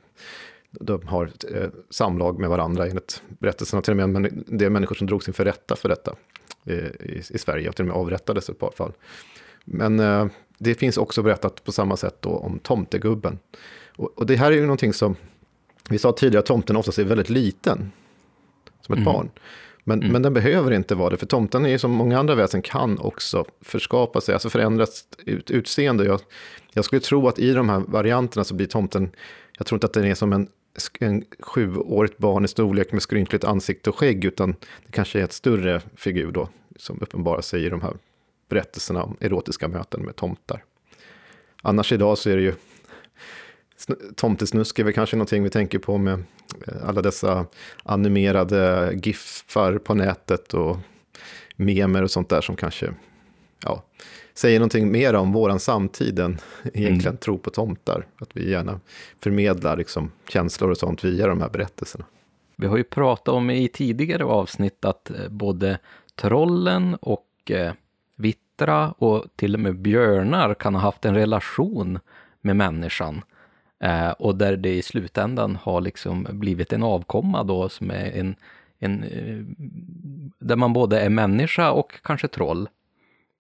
de 0.81 1.09
har 1.09 1.31
eh, 1.55 1.69
samlag 1.91 2.39
med 2.39 2.49
varandra 2.49 2.87
enligt 2.87 3.23
berättelserna. 3.29 3.83
Till 3.83 4.01
och 4.01 4.11
med 4.11 4.43
det 4.47 4.65
är 4.65 4.71
människor 4.71 4.95
som 4.95 5.07
drogs 5.07 5.29
inför 5.29 5.45
rätta 5.45 5.77
för 5.77 5.89
detta 5.89 6.15
eh, 6.65 6.77
i, 6.77 7.23
i 7.31 7.39
Sverige 7.39 7.69
och 7.69 7.77
till 7.77 7.83
och 7.83 7.87
med 7.87 7.97
avrättades 7.97 8.49
i 8.49 8.53
ett 8.53 8.59
par 8.59 8.71
fall. 8.71 8.93
Men 9.65 10.01
eh, 10.01 10.27
det 10.59 10.75
finns 10.75 10.97
också 10.97 11.23
berättat 11.23 11.65
på 11.65 11.73
samma 11.73 11.97
sätt 11.97 12.17
då 12.21 12.31
om 12.31 12.59
tomtegubben. 12.59 13.39
Och, 13.97 14.19
och 14.19 14.27
det 14.27 14.37
här 14.37 14.53
är 14.53 14.57
ju 14.57 14.63
någonting 14.63 14.93
som, 14.93 15.17
vi 15.89 15.99
sa 15.99 16.13
tidigare 16.13 16.39
att 16.39 16.47
tomten 16.47 16.77
oftast 16.77 16.99
är 16.99 17.05
väldigt 17.05 17.31
liten, 17.31 17.93
som 18.81 18.93
ett 18.93 18.99
mm. 18.99 19.05
barn. 19.05 19.31
Men, 19.85 20.01
mm. 20.01 20.13
men 20.13 20.23
den 20.23 20.35
behöver 20.35 20.71
inte 20.71 20.95
vara 20.95 21.11
det, 21.11 21.17
för 21.17 21.27
tomten 21.27 21.67
är 21.67 21.69
ju 21.69 21.79
som 21.79 21.91
många 21.91 22.19
andra 22.19 22.35
väsen 22.35 22.63
kan 22.63 22.99
också 22.99 23.45
förskapa 23.61 24.21
sig, 24.21 24.33
alltså 24.33 24.51
förändras 24.51 25.05
ut, 25.27 25.51
utseende. 25.51 26.05
Jag, 26.05 26.21
jag 26.73 26.85
skulle 26.85 27.01
tro 27.01 27.29
att 27.29 27.39
i 27.39 27.53
de 27.53 27.69
här 27.69 27.79
varianterna 27.79 28.45
så 28.45 28.55
blir 28.55 28.67
tomten, 28.67 29.11
jag 29.59 29.67
tror 29.67 29.77
inte 29.77 29.87
att 29.87 29.93
den 29.93 30.05
är 30.05 30.15
som 30.15 30.33
en, 30.33 30.49
en 31.01 31.25
sjuårigt 31.41 32.19
barn 32.19 32.45
i 32.45 32.49
storlek 32.49 32.93
med 32.93 33.03
skrynkligt 33.03 33.45
ansikte 33.45 33.91
och 33.91 33.99
skägg, 33.99 34.25
utan 34.25 34.53
det 34.87 34.93
kanske 34.93 35.21
är 35.21 35.25
ett 35.25 35.33
större 35.33 35.81
figur 35.97 36.33
då, 36.33 36.49
som 36.77 36.99
uppenbarar 37.01 37.41
sig 37.41 37.65
i 37.65 37.69
de 37.69 37.83
här 37.83 37.95
berättelserna 38.49 39.03
om 39.03 39.17
erotiska 39.21 39.69
möten 39.69 40.03
med 40.03 40.17
tomtar. 40.17 40.65
Annars 41.63 41.93
idag 41.93 42.19
så 42.19 42.31
är 42.31 42.37
det 42.37 42.43
ju 42.43 42.55
Tomtesnusk 44.17 44.79
är 44.79 44.85
väl 44.85 44.93
kanske 44.93 45.17
någonting 45.17 45.43
vi 45.43 45.51
tänker 45.51 45.79
på 45.79 45.99
med 45.99 46.15
eh, 46.67 46.89
alla 46.89 47.03
dessa 47.03 47.47
animerade 47.83 48.93
giffar 49.03 49.79
på 49.79 49.95
nätet 49.95 50.55
och 50.55 50.77
memer 51.57 52.03
och 52.03 52.11
sånt 52.11 52.29
där 52.29 52.41
som 52.41 52.57
kanske 52.57 52.95
ja, 53.63 53.85
säger 54.35 54.59
någonting 54.59 54.91
mer 54.91 55.15
om 55.15 55.33
våran 55.33 55.61
samtid 55.61 56.19
än 56.19 56.39
egentligen 56.65 57.07
mm. 57.07 57.17
tro 57.17 57.39
på 57.39 57.51
tomtar. 57.51 58.07
Att 58.17 58.37
vi 58.37 58.51
gärna 58.51 58.81
förmedlar 59.21 59.77
liksom 59.77 60.13
känslor 60.29 60.71
och 60.71 60.79
sånt 60.79 61.05
via 61.05 61.27
de 61.27 61.41
här 61.41 61.49
berättelserna. 61.49 62.05
Vi 62.57 62.67
har 62.67 62.77
ju 62.77 62.85
pratat 62.85 63.29
om 63.29 63.51
i 63.51 63.69
tidigare 63.69 64.25
avsnitt 64.25 64.85
att 64.85 65.11
eh, 65.11 65.29
både 65.29 65.79
trollen 66.17 66.95
och 66.95 67.51
vittra 68.55 68.93
och 68.93 69.25
till 69.37 69.55
och 69.55 69.61
med 69.61 69.77
björnar 69.77 70.55
kan 70.55 70.75
ha 70.75 70.83
haft 70.83 71.05
en 71.05 71.15
relation 71.15 71.99
med 72.41 72.57
människan. 72.57 73.23
Eh, 73.81 74.11
och 74.11 74.37
där 74.37 74.57
det 74.57 74.75
i 74.75 74.83
slutändan 74.83 75.57
har 75.57 75.81
liksom 75.81 76.27
blivit 76.31 76.73
en 76.73 76.83
avkomma 76.83 77.45
då 77.45 77.69
som 77.69 77.91
är 77.91 78.13
en, 78.13 78.37
en 78.79 79.03
eh, 79.03 79.45
där 80.39 80.57
man 80.57 80.73
både 80.73 81.01
är 81.01 81.11
människa 81.11 81.71
och 81.71 81.93
kanske 82.03 82.29
troll. 82.29 82.69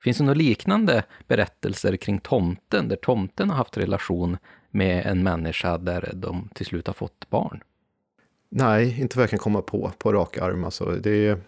Finns 0.02 0.18
det 0.18 0.24
några 0.24 0.38
liknande 0.38 1.04
berättelser 1.28 1.96
kring 1.96 2.18
tomten, 2.18 2.88
där 2.88 2.96
tomten 2.96 3.50
har 3.50 3.56
haft 3.56 3.76
relation 3.76 4.36
med 4.70 5.06
en 5.06 5.22
människa 5.22 5.78
där 5.78 6.12
de 6.14 6.48
till 6.54 6.66
slut 6.66 6.86
har 6.86 6.94
fått 6.94 7.30
barn? 7.30 7.62
Nej, 8.50 9.00
inte 9.00 9.18
vad 9.18 9.22
jag 9.22 9.30
kan 9.30 9.38
komma 9.38 9.62
på, 9.62 9.92
på 9.98 10.12
rak 10.12 10.38
arm. 10.38 10.64
Alltså, 10.64 10.84
det, 10.84 11.28
är, 11.28 11.38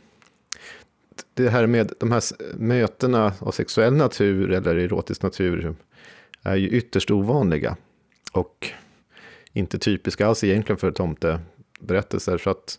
det 1.35 1.49
här 1.49 1.67
med 1.67 1.93
de 2.01 2.13
här 2.13 2.23
mötena 2.57 3.33
av 3.39 3.51
sexuell 3.51 3.95
natur 3.95 4.51
eller 4.53 4.77
erotisk 4.77 5.23
natur 5.23 5.75
är 6.43 6.57
ju 6.57 6.69
ytterst 6.69 7.11
ovanliga. 7.11 7.77
Och 8.33 8.71
inte 9.53 9.79
typiska 9.79 10.27
alls 10.27 10.45
egentligen 10.45 10.79
för 10.79 10.91
tomteberättelser. 10.91 12.39
Så 12.39 12.51
att, 12.51 12.79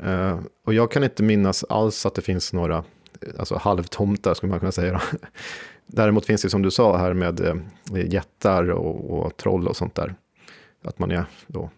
eh, 0.00 0.40
och 0.64 0.74
jag 0.74 0.90
kan 0.90 1.04
inte 1.04 1.22
minnas 1.22 1.64
alls 1.64 2.06
att 2.06 2.14
det 2.14 2.22
finns 2.22 2.52
några 2.52 2.84
alltså 3.38 3.56
halvtomtar, 3.56 4.34
skulle 4.34 4.50
man 4.50 4.60
kunna 4.60 4.72
säga. 4.72 5.02
Däremot 5.86 6.26
finns 6.26 6.42
det 6.42 6.50
som 6.50 6.62
du 6.62 6.70
sa 6.70 6.96
här 6.96 7.14
med 7.14 7.40
eh, 7.40 7.56
jättar 8.06 8.70
och, 8.70 9.18
och 9.18 9.36
troll 9.36 9.68
och 9.68 9.76
sånt 9.76 9.94
där. 9.94 10.14
Att 10.82 10.98
man 10.98 11.10
är 11.10 11.24
då 11.46 11.70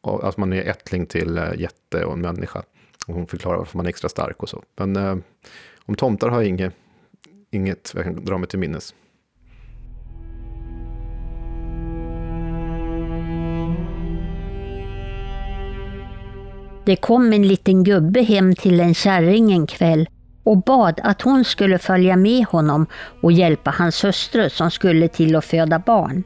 att 0.00 0.36
man 0.36 0.52
är 0.52 0.62
ättling 0.62 1.06
till 1.06 1.38
eh, 1.38 1.54
jätte 1.56 2.04
och 2.04 2.12
en 2.12 2.20
människa. 2.20 2.62
Och 3.08 3.14
hon 3.14 3.26
förklarar 3.26 3.58
varför 3.58 3.76
man 3.76 3.86
är 3.86 3.90
extra 3.90 4.08
stark 4.08 4.42
och 4.42 4.48
så. 4.48 4.62
Men 4.76 4.96
eh, 4.96 5.16
om 5.86 5.94
tomtar 5.94 6.28
har 6.28 6.40
jag 6.40 6.48
inget, 6.48 6.74
inget 7.50 7.92
jag 7.94 8.04
kan 8.04 8.24
dra 8.24 8.38
mig 8.38 8.48
till 8.48 8.58
minnes. 8.58 8.94
Det 16.86 16.96
kom 16.96 17.32
en 17.32 17.48
liten 17.48 17.84
gubbe 17.84 18.22
hem 18.22 18.54
till 18.54 18.80
en 18.80 18.94
kärring 18.94 19.52
en 19.52 19.66
kväll 19.66 20.08
och 20.44 20.62
bad 20.62 21.00
att 21.02 21.22
hon 21.22 21.44
skulle 21.44 21.78
följa 21.78 22.16
med 22.16 22.46
honom 22.46 22.86
och 23.22 23.32
hjälpa 23.32 23.70
hans 23.70 24.04
hustru 24.04 24.50
som 24.50 24.70
skulle 24.70 25.08
till 25.08 25.36
att 25.36 25.44
föda 25.44 25.78
barn. 25.78 26.22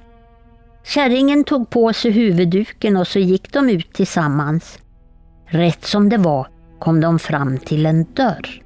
Kärringen 0.84 1.44
tog 1.44 1.70
på 1.70 1.92
sig 1.92 2.10
huvudduken 2.10 2.96
och 2.96 3.06
så 3.06 3.18
gick 3.18 3.52
de 3.52 3.70
ut 3.70 3.92
tillsammans. 3.92 4.78
Rätt 5.46 5.84
som 5.84 6.09
det 6.09 6.18
var 6.18 6.46
kom 6.82 7.00
de 7.00 7.18
fram 7.18 7.59
till 7.59 7.86
en 7.86 8.06
dörr. 8.14 8.62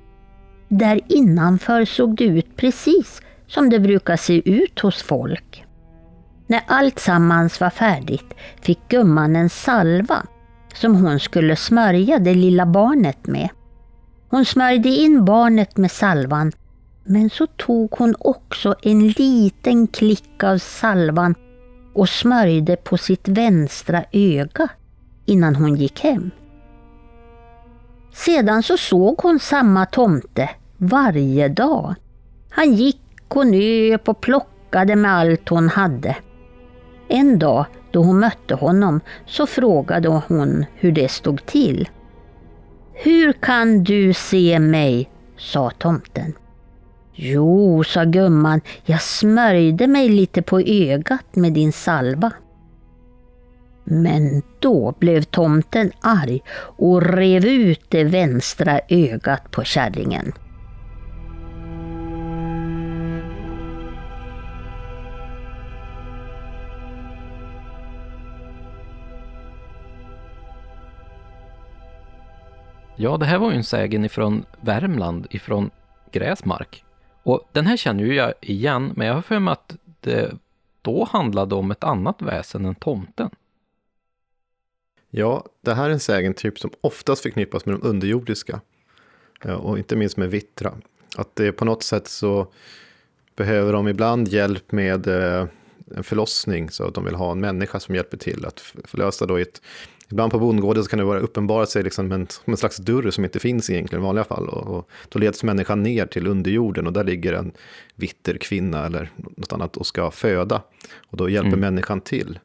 Där 0.69 1.01
innanför 1.09 1.85
såg 1.85 2.17
det 2.17 2.25
ut 2.25 2.57
precis 2.57 3.23
som 3.47 3.71
det 3.71 3.81
brukar 3.81 4.17
se 4.17 4.51
ut 4.51 4.81
hos 4.81 5.03
folk. 5.03 5.65
När 6.47 6.61
allt 6.67 6.99
sammans 6.99 7.61
var 7.61 7.71
färdigt 7.71 8.35
fick 8.61 8.89
gumman 8.89 9.37
en 9.37 9.51
salva 9.51 10.27
som 10.75 10.95
hon 10.97 11.21
skulle 11.21 11.57
smörja 11.57 12.19
det 12.19 12.35
lilla 12.35 12.67
barnet 12.67 13.27
med. 13.27 13.49
Hon 14.29 14.45
smörjde 14.45 14.89
in 14.89 15.25
barnet 15.25 15.77
med 15.77 15.91
salvan 15.91 16.53
men 17.05 17.31
så 17.31 17.47
tog 17.47 17.93
hon 17.99 18.15
också 18.19 18.75
en 18.83 19.09
liten 19.09 19.87
klick 19.87 20.45
av 20.45 20.59
salvan 20.59 21.35
och 21.95 22.09
smörjde 22.09 22.77
på 22.77 22.99
sitt 22.99 23.29
vänstra 23.29 24.05
öga 24.13 24.69
innan 25.27 25.57
hon 25.57 25.77
gick 25.77 26.01
hem. 26.01 26.31
Sedan 28.17 28.63
så 28.63 28.77
såg 28.77 29.19
hon 29.19 29.41
samma 29.41 29.87
tomte 29.87 30.51
varje 30.77 31.49
dag. 31.49 31.95
Han 32.51 32.75
gick 32.75 33.03
och 33.29 33.47
nöp 33.47 34.09
och 34.09 34.21
plockade 34.21 34.97
med 34.97 35.13
allt 35.13 35.49
hon 35.49 35.69
hade. 35.69 36.17
En 37.09 37.39
dag 37.39 37.67
då 37.91 38.03
hon 38.03 38.19
mötte 38.19 38.55
honom 38.55 39.01
så 39.27 39.47
frågade 39.47 40.09
hon 40.09 40.65
hur 40.75 40.93
det 40.93 41.11
stod 41.11 41.47
till. 41.47 41.89
Hur 42.95 43.33
kan 43.33 43.85
du 43.85 44.13
se 44.13 44.59
mig? 44.59 45.11
sa 45.39 45.71
tomten. 45.71 46.33
Jo, 47.15 47.85
sa 47.85 48.05
gumman, 48.05 48.61
jag 48.85 49.03
smörjde 49.03 49.87
mig 49.87 50.09
lite 50.09 50.43
på 50.43 50.61
ögat 50.61 51.37
med 51.37 51.53
din 51.53 51.73
salva. 51.73 52.33
Men 53.89 54.43
då 54.59 54.95
blev 54.99 55.23
tomten 55.23 55.93
arg 56.01 56.43
och 56.79 57.03
rev 57.03 57.45
ut 57.45 57.81
det 57.89 58.05
vänstra 58.05 58.81
ögat 58.89 59.51
på 59.51 59.65
kärringen. 59.65 60.33
Ja, 72.99 73.17
det 73.17 73.27
här 73.27 73.39
var 73.39 73.51
ju 73.51 73.57
en 73.57 73.65
sägen 73.65 74.05
ifrån 74.05 74.45
Värmland, 74.61 75.27
ifrån 75.31 75.71
Gräsmark. 76.13 76.85
Och 77.23 77.49
den 77.53 77.67
här 77.67 77.77
känner 77.77 78.05
ju 78.05 78.15
jag 78.15 78.33
igen, 78.41 78.93
men 78.97 79.07
jag 79.07 79.15
har 79.15 79.23
för 79.23 79.39
mig 79.39 79.53
att 79.53 79.77
det 80.01 80.33
då 80.83 81.05
handlade 81.05 81.55
om 81.55 81.71
ett 81.71 81.85
annat 81.85 82.23
väsen 82.23 82.65
än 82.65 82.75
tomten. 82.75 83.31
Ja, 85.19 85.45
det 85.61 85.75
här 85.75 85.89
är 85.89 85.93
en 85.93 86.01
sägen 86.01 86.35
typ 86.35 86.59
som 86.59 86.71
oftast 86.81 87.23
förknippas 87.23 87.67
med 87.67 87.75
de 87.75 87.89
underjordiska. 87.89 88.61
Och 89.59 89.79
inte 89.79 89.97
minst 89.97 90.17
med 90.17 90.31
vittra. 90.31 90.75
Att 91.17 91.37
det 91.37 91.53
på 91.53 91.65
något 91.65 91.83
sätt 91.83 92.09
så 92.09 92.47
behöver 93.37 93.73
de 93.73 93.89
ibland 93.89 94.29
hjälp 94.29 94.73
med 94.73 95.07
eh, 95.07 95.47
en 95.97 96.05
förlossning. 96.05 96.71
Så 96.71 96.85
att 96.85 96.95
de 96.95 97.05
vill 97.05 97.15
ha 97.15 97.33
en 97.33 97.41
människa 97.41 97.81
som 97.81 97.95
hjälper 97.95 98.17
till 98.17 98.47
att 98.47 98.61
förlösa 98.61 99.27
då 99.27 99.39
i 99.39 99.43
ett 99.43 99.61
Ibland 100.11 100.33
på 100.33 100.39
bondgården 100.39 100.85
så 100.85 100.91
kan 100.91 100.99
det 100.99 101.05
vara 101.05 101.21
uppenbara 101.21 101.67
sig 101.67 101.83
liksom 101.83 102.13
en, 102.13 102.27
en 102.45 102.57
slags 102.57 102.77
dörr 102.77 103.11
som 103.11 103.25
inte 103.25 103.39
finns 103.39 103.71
egentligen 103.71 104.03
i 104.03 104.07
vanliga 104.07 104.25
fall. 104.25 104.49
Och, 104.49 104.77
och 104.77 104.91
då 105.09 105.19
leds 105.19 105.43
människan 105.43 105.83
ner 105.83 106.07
till 106.07 106.27
underjorden 106.27 106.87
och 106.87 106.93
där 106.93 107.05
ligger 107.05 107.33
en 107.33 107.53
vitter 107.95 108.37
kvinna 108.37 108.87
eller 108.87 109.11
något 109.17 109.53
annat 109.53 109.77
och 109.77 109.87
ska 109.87 110.11
föda. 110.11 110.63
Och 111.07 111.17
då 111.17 111.29
hjälper 111.29 111.49
mm. 111.49 111.61
människan 111.61 112.01
till. 112.01 112.39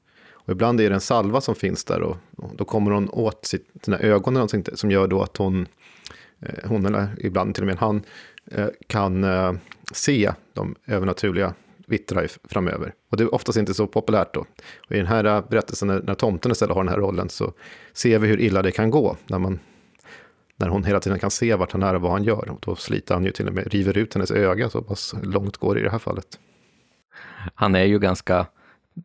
Och 0.45 0.51
ibland 0.51 0.81
är 0.81 0.89
det 0.89 0.95
en 0.95 1.01
salva 1.01 1.41
som 1.41 1.55
finns 1.55 1.83
där 1.83 2.01
och, 2.01 2.17
och 2.37 2.55
då 2.55 2.65
kommer 2.65 2.91
hon 2.91 3.09
åt 3.09 3.45
sitt, 3.45 3.67
sina 3.81 3.99
ögon 3.99 4.33
eller 4.33 4.47
någonting 4.47 4.77
som 4.77 4.91
gör 4.91 5.07
då 5.07 5.21
att 5.21 5.37
hon, 5.37 5.67
eh, 6.39 6.69
hon 6.69 6.85
eller 6.85 7.07
ibland 7.17 7.55
till 7.55 7.63
och 7.63 7.67
med 7.67 7.77
han, 7.77 8.01
eh, 8.51 8.67
kan 8.87 9.23
eh, 9.23 9.53
se 9.93 10.31
de 10.53 10.75
övernaturliga 10.85 11.53
vittra 11.91 12.27
framöver. 12.43 12.93
Och 13.09 13.17
det 13.17 13.23
är 13.23 13.35
oftast 13.35 13.57
inte 13.57 13.73
så 13.73 13.87
populärt 13.87 14.33
då. 14.33 14.45
Och 14.89 14.91
i 14.91 14.97
den 14.97 15.07
här 15.07 15.43
berättelsen, 15.49 15.87
när, 15.87 16.01
när 16.01 16.13
tomten 16.13 16.51
istället 16.51 16.75
har 16.75 16.83
den 16.83 16.93
här 16.93 16.99
rollen, 16.99 17.29
så 17.29 17.53
ser 17.93 18.19
vi 18.19 18.27
hur 18.27 18.39
illa 18.39 18.61
det 18.61 18.71
kan 18.71 18.89
gå. 18.89 19.17
När, 19.27 19.39
man, 19.39 19.59
när 20.55 20.67
hon 20.67 20.83
hela 20.83 20.99
tiden 20.99 21.19
kan 21.19 21.31
se 21.31 21.55
vart 21.55 21.71
han 21.71 21.83
är 21.83 21.95
och 21.95 22.01
vad 22.01 22.11
han 22.11 22.23
gör. 22.23 22.49
Och 22.49 22.59
då 22.61 22.75
sliter 22.75 23.13
han 23.13 23.25
ju 23.25 23.31
till 23.31 23.47
och 23.47 23.53
med, 23.53 23.73
river 23.73 23.97
ut 23.97 24.13
hennes 24.13 24.31
öga, 24.31 24.69
så 24.69 24.81
pass 24.81 25.15
långt 25.23 25.57
går 25.57 25.75
det 25.75 25.81
i 25.81 25.83
det 25.83 25.91
här 25.91 25.99
fallet. 25.99 26.39
Han 27.55 27.75
är 27.75 27.83
ju 27.83 27.99
ganska 27.99 28.45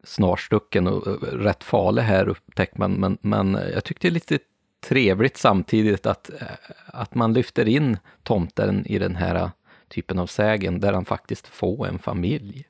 snarstucken 0.04 0.86
och 0.86 1.06
eh, 1.06 1.12
rätt 1.36 1.64
farlig 1.64 2.02
här 2.02 2.28
upptäcker 2.28 2.78
man, 2.78 2.92
men, 2.92 3.18
men 3.20 3.58
jag 3.74 3.84
tyckte 3.84 4.08
det 4.08 4.10
är 4.10 4.14
lite 4.14 4.38
trevligt 4.80 5.36
samtidigt 5.36 6.06
att, 6.06 6.30
eh, 6.30 6.46
att 6.86 7.14
man 7.14 7.32
lyfter 7.32 7.68
in 7.68 7.98
tomten 8.22 8.86
i 8.86 8.98
den 8.98 9.16
här 9.16 9.34
eh, 9.34 9.50
typen 9.88 10.18
av 10.18 10.26
sägen 10.26 10.80
där 10.80 10.92
han 10.92 11.04
faktiskt 11.04 11.46
får 11.46 11.86
en 11.86 11.98
familj, 11.98 12.64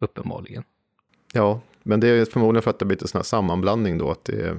uppenbarligen. 0.00 0.64
Ja, 1.32 1.60
men 1.82 2.00
det 2.00 2.08
är 2.08 2.24
förmodligen 2.24 2.62
för 2.62 2.70
att 2.70 2.78
det 2.78 2.84
blir 2.84 2.96
lite 2.96 3.08
sån 3.08 3.18
här 3.18 3.24
sammanblandning 3.24 3.98
då. 3.98 4.10
Att 4.10 4.24
det 4.24 4.40
är, 4.40 4.56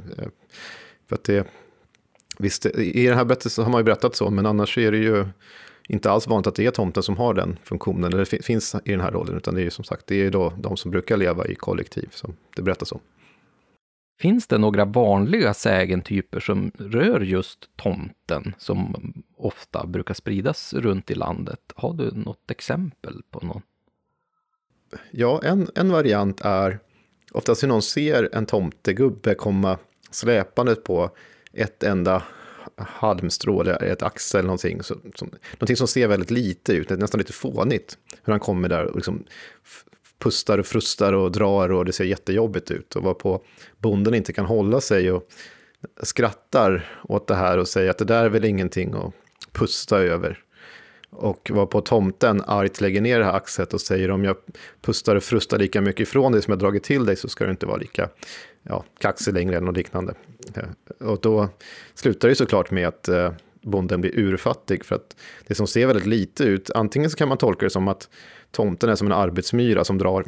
för 1.09 1.15
att 1.15 1.23
det, 1.23 1.47
visst, 2.39 2.65
i 2.65 3.07
den 3.07 3.17
här 3.17 3.25
berättelsen 3.25 3.63
har 3.63 3.71
man 3.71 3.79
ju 3.79 3.85
berättat 3.85 4.15
så, 4.15 4.29
men 4.29 4.45
annars 4.45 4.77
är 4.77 4.91
det 4.91 4.97
ju 4.97 5.25
inte 5.89 6.11
alls 6.11 6.27
vanligt 6.27 6.47
att 6.47 6.55
det 6.55 6.65
är 6.65 6.71
tomten 6.71 7.03
som 7.03 7.17
har 7.17 7.33
den 7.33 7.59
funktionen, 7.63 8.13
eller 8.13 8.25
finns 8.25 8.75
i 8.85 8.91
den 8.91 9.01
här 9.01 9.11
rollen, 9.11 9.37
utan 9.37 9.55
det 9.55 9.61
är 9.61 9.63
ju 9.63 9.69
som 9.69 9.83
sagt, 9.83 10.07
det 10.07 10.15
är 10.15 10.31
då 10.31 10.53
de 10.57 10.77
som 10.77 10.91
brukar 10.91 11.17
leva 11.17 11.47
i 11.47 11.55
kollektiv 11.55 12.09
som 12.11 12.35
det 12.55 12.61
berättas 12.61 12.91
om. 12.91 12.99
Finns 14.19 14.47
det 14.47 14.57
några 14.57 14.85
vanliga 14.85 15.53
sägentyper 15.53 16.39
som 16.39 16.71
rör 16.77 17.19
just 17.19 17.69
tomten, 17.75 18.55
som 18.57 19.13
ofta 19.37 19.85
brukar 19.85 20.13
spridas 20.13 20.73
runt 20.73 21.11
i 21.11 21.15
landet? 21.15 21.59
Har 21.75 21.93
du 21.93 22.11
något 22.11 22.51
exempel 22.51 23.21
på 23.29 23.45
någon? 23.45 23.61
Ja, 25.11 25.41
en, 25.43 25.67
en 25.75 25.91
variant 25.91 26.41
är 26.41 26.79
oftast 27.31 27.61
när 27.61 27.69
någon 27.69 27.81
ser 27.81 28.29
en 28.33 28.45
tomtegubbe 28.45 29.35
komma 29.35 29.77
släpande 30.11 30.75
på 30.75 31.09
ett 31.53 31.83
enda 31.83 32.23
halmstrå 32.87 33.61
eller 33.61 33.83
ett 33.83 34.03
axel, 34.03 34.45
någonting, 34.45 34.83
så, 34.83 34.95
som, 35.15 35.31
någonting 35.53 35.77
som 35.77 35.87
ser 35.87 36.07
väldigt 36.07 36.31
lite 36.31 36.73
ut, 36.73 36.89
nästan 36.89 37.17
lite 37.17 37.33
fånigt. 37.33 37.97
Hur 38.23 38.33
han 38.33 38.39
kommer 38.39 38.69
där 38.69 38.85
och 38.85 38.95
liksom 38.95 39.23
pustar 40.19 40.57
och 40.57 40.65
frustar 40.65 41.13
och 41.13 41.31
drar 41.31 41.71
och 41.71 41.85
det 41.85 41.93
ser 41.93 42.03
jättejobbigt 42.03 42.71
ut. 42.71 42.95
Och 42.95 43.03
varpå 43.03 43.41
bonden 43.77 44.13
inte 44.13 44.33
kan 44.33 44.45
hålla 44.45 44.81
sig 44.81 45.11
och 45.11 45.29
skrattar 46.03 46.99
åt 47.03 47.27
det 47.27 47.35
här 47.35 47.57
och 47.57 47.67
säger 47.67 47.89
att 47.89 47.97
det 47.97 48.05
där 48.05 48.25
är 48.25 48.29
väl 48.29 48.45
ingenting 48.45 48.93
att 48.93 49.13
pusta 49.51 49.99
över. 49.99 50.43
Och 51.09 51.51
var 51.53 51.65
på 51.65 51.81
tomten 51.81 52.41
argt 52.47 52.81
lägger 52.81 53.01
ner 53.01 53.19
det 53.19 53.25
här 53.25 53.33
axet 53.33 53.73
och 53.73 53.81
säger 53.81 54.11
om 54.11 54.23
jag 54.23 54.35
pustar 54.81 55.15
och 55.15 55.23
frustar 55.23 55.57
lika 55.57 55.81
mycket 55.81 56.07
ifrån 56.07 56.31
dig 56.31 56.41
som 56.41 56.51
jag 56.51 56.59
dragit 56.59 56.83
till 56.83 57.05
dig 57.05 57.15
så 57.15 57.29
ska 57.29 57.45
du 57.45 57.51
inte 57.51 57.65
vara 57.65 57.77
lika 57.77 58.09
ja, 58.63 58.83
kaxig 58.99 59.33
längre 59.33 59.55
eller 59.55 59.65
något 59.65 59.77
liknande. 59.77 60.13
Eh, 60.55 61.07
och 61.07 61.19
då 61.21 61.49
slutar 61.93 62.29
det 62.29 62.35
såklart 62.35 62.71
med 62.71 62.87
att 62.87 63.07
eh, 63.07 63.31
bonden 63.61 64.01
blir 64.01 64.19
urfattig 64.19 64.85
för 64.85 64.95
att 64.95 65.15
det 65.47 65.55
som 65.55 65.67
ser 65.67 65.87
väldigt 65.87 66.05
lite 66.05 66.43
ut, 66.43 66.71
antingen 66.71 67.09
så 67.09 67.17
kan 67.17 67.29
man 67.29 67.37
tolka 67.37 67.65
det 67.65 67.69
som 67.69 67.87
att 67.87 68.09
tomten 68.51 68.89
är 68.89 68.95
som 68.95 69.07
en 69.07 69.13
arbetsmyra 69.13 69.83
som 69.83 69.97
drar 69.97 70.25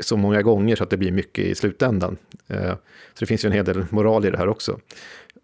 så 0.00 0.16
många 0.16 0.42
gånger 0.42 0.76
så 0.76 0.84
att 0.84 0.90
det 0.90 0.96
blir 0.96 1.12
mycket 1.12 1.44
i 1.44 1.54
slutändan. 1.54 2.16
Eh, 2.46 2.72
så 3.14 3.20
det 3.20 3.26
finns 3.26 3.44
ju 3.44 3.46
en 3.46 3.52
hel 3.52 3.64
del 3.64 3.84
moral 3.90 4.26
i 4.26 4.30
det 4.30 4.38
här 4.38 4.48
också. 4.48 4.80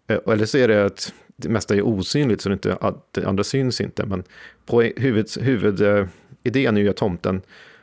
Eller 0.07 0.45
så 0.45 0.57
är 0.57 0.67
det 0.67 0.85
att 0.85 1.13
det 1.37 1.49
mesta 1.49 1.75
är 1.75 1.81
osynligt 1.81 2.41
så 2.41 2.49
det, 2.49 2.53
inte, 2.53 2.93
det 3.11 3.25
andra 3.25 3.43
syns 3.43 3.81
inte. 3.81 4.05
Men 4.05 4.23
på 4.65 4.81
huvud, 4.81 5.37
eh, 5.37 5.43
huvudidén 5.43 6.77
är 6.77 6.81
ju 6.81 6.89
att 6.89 6.97
tomten 6.97 7.41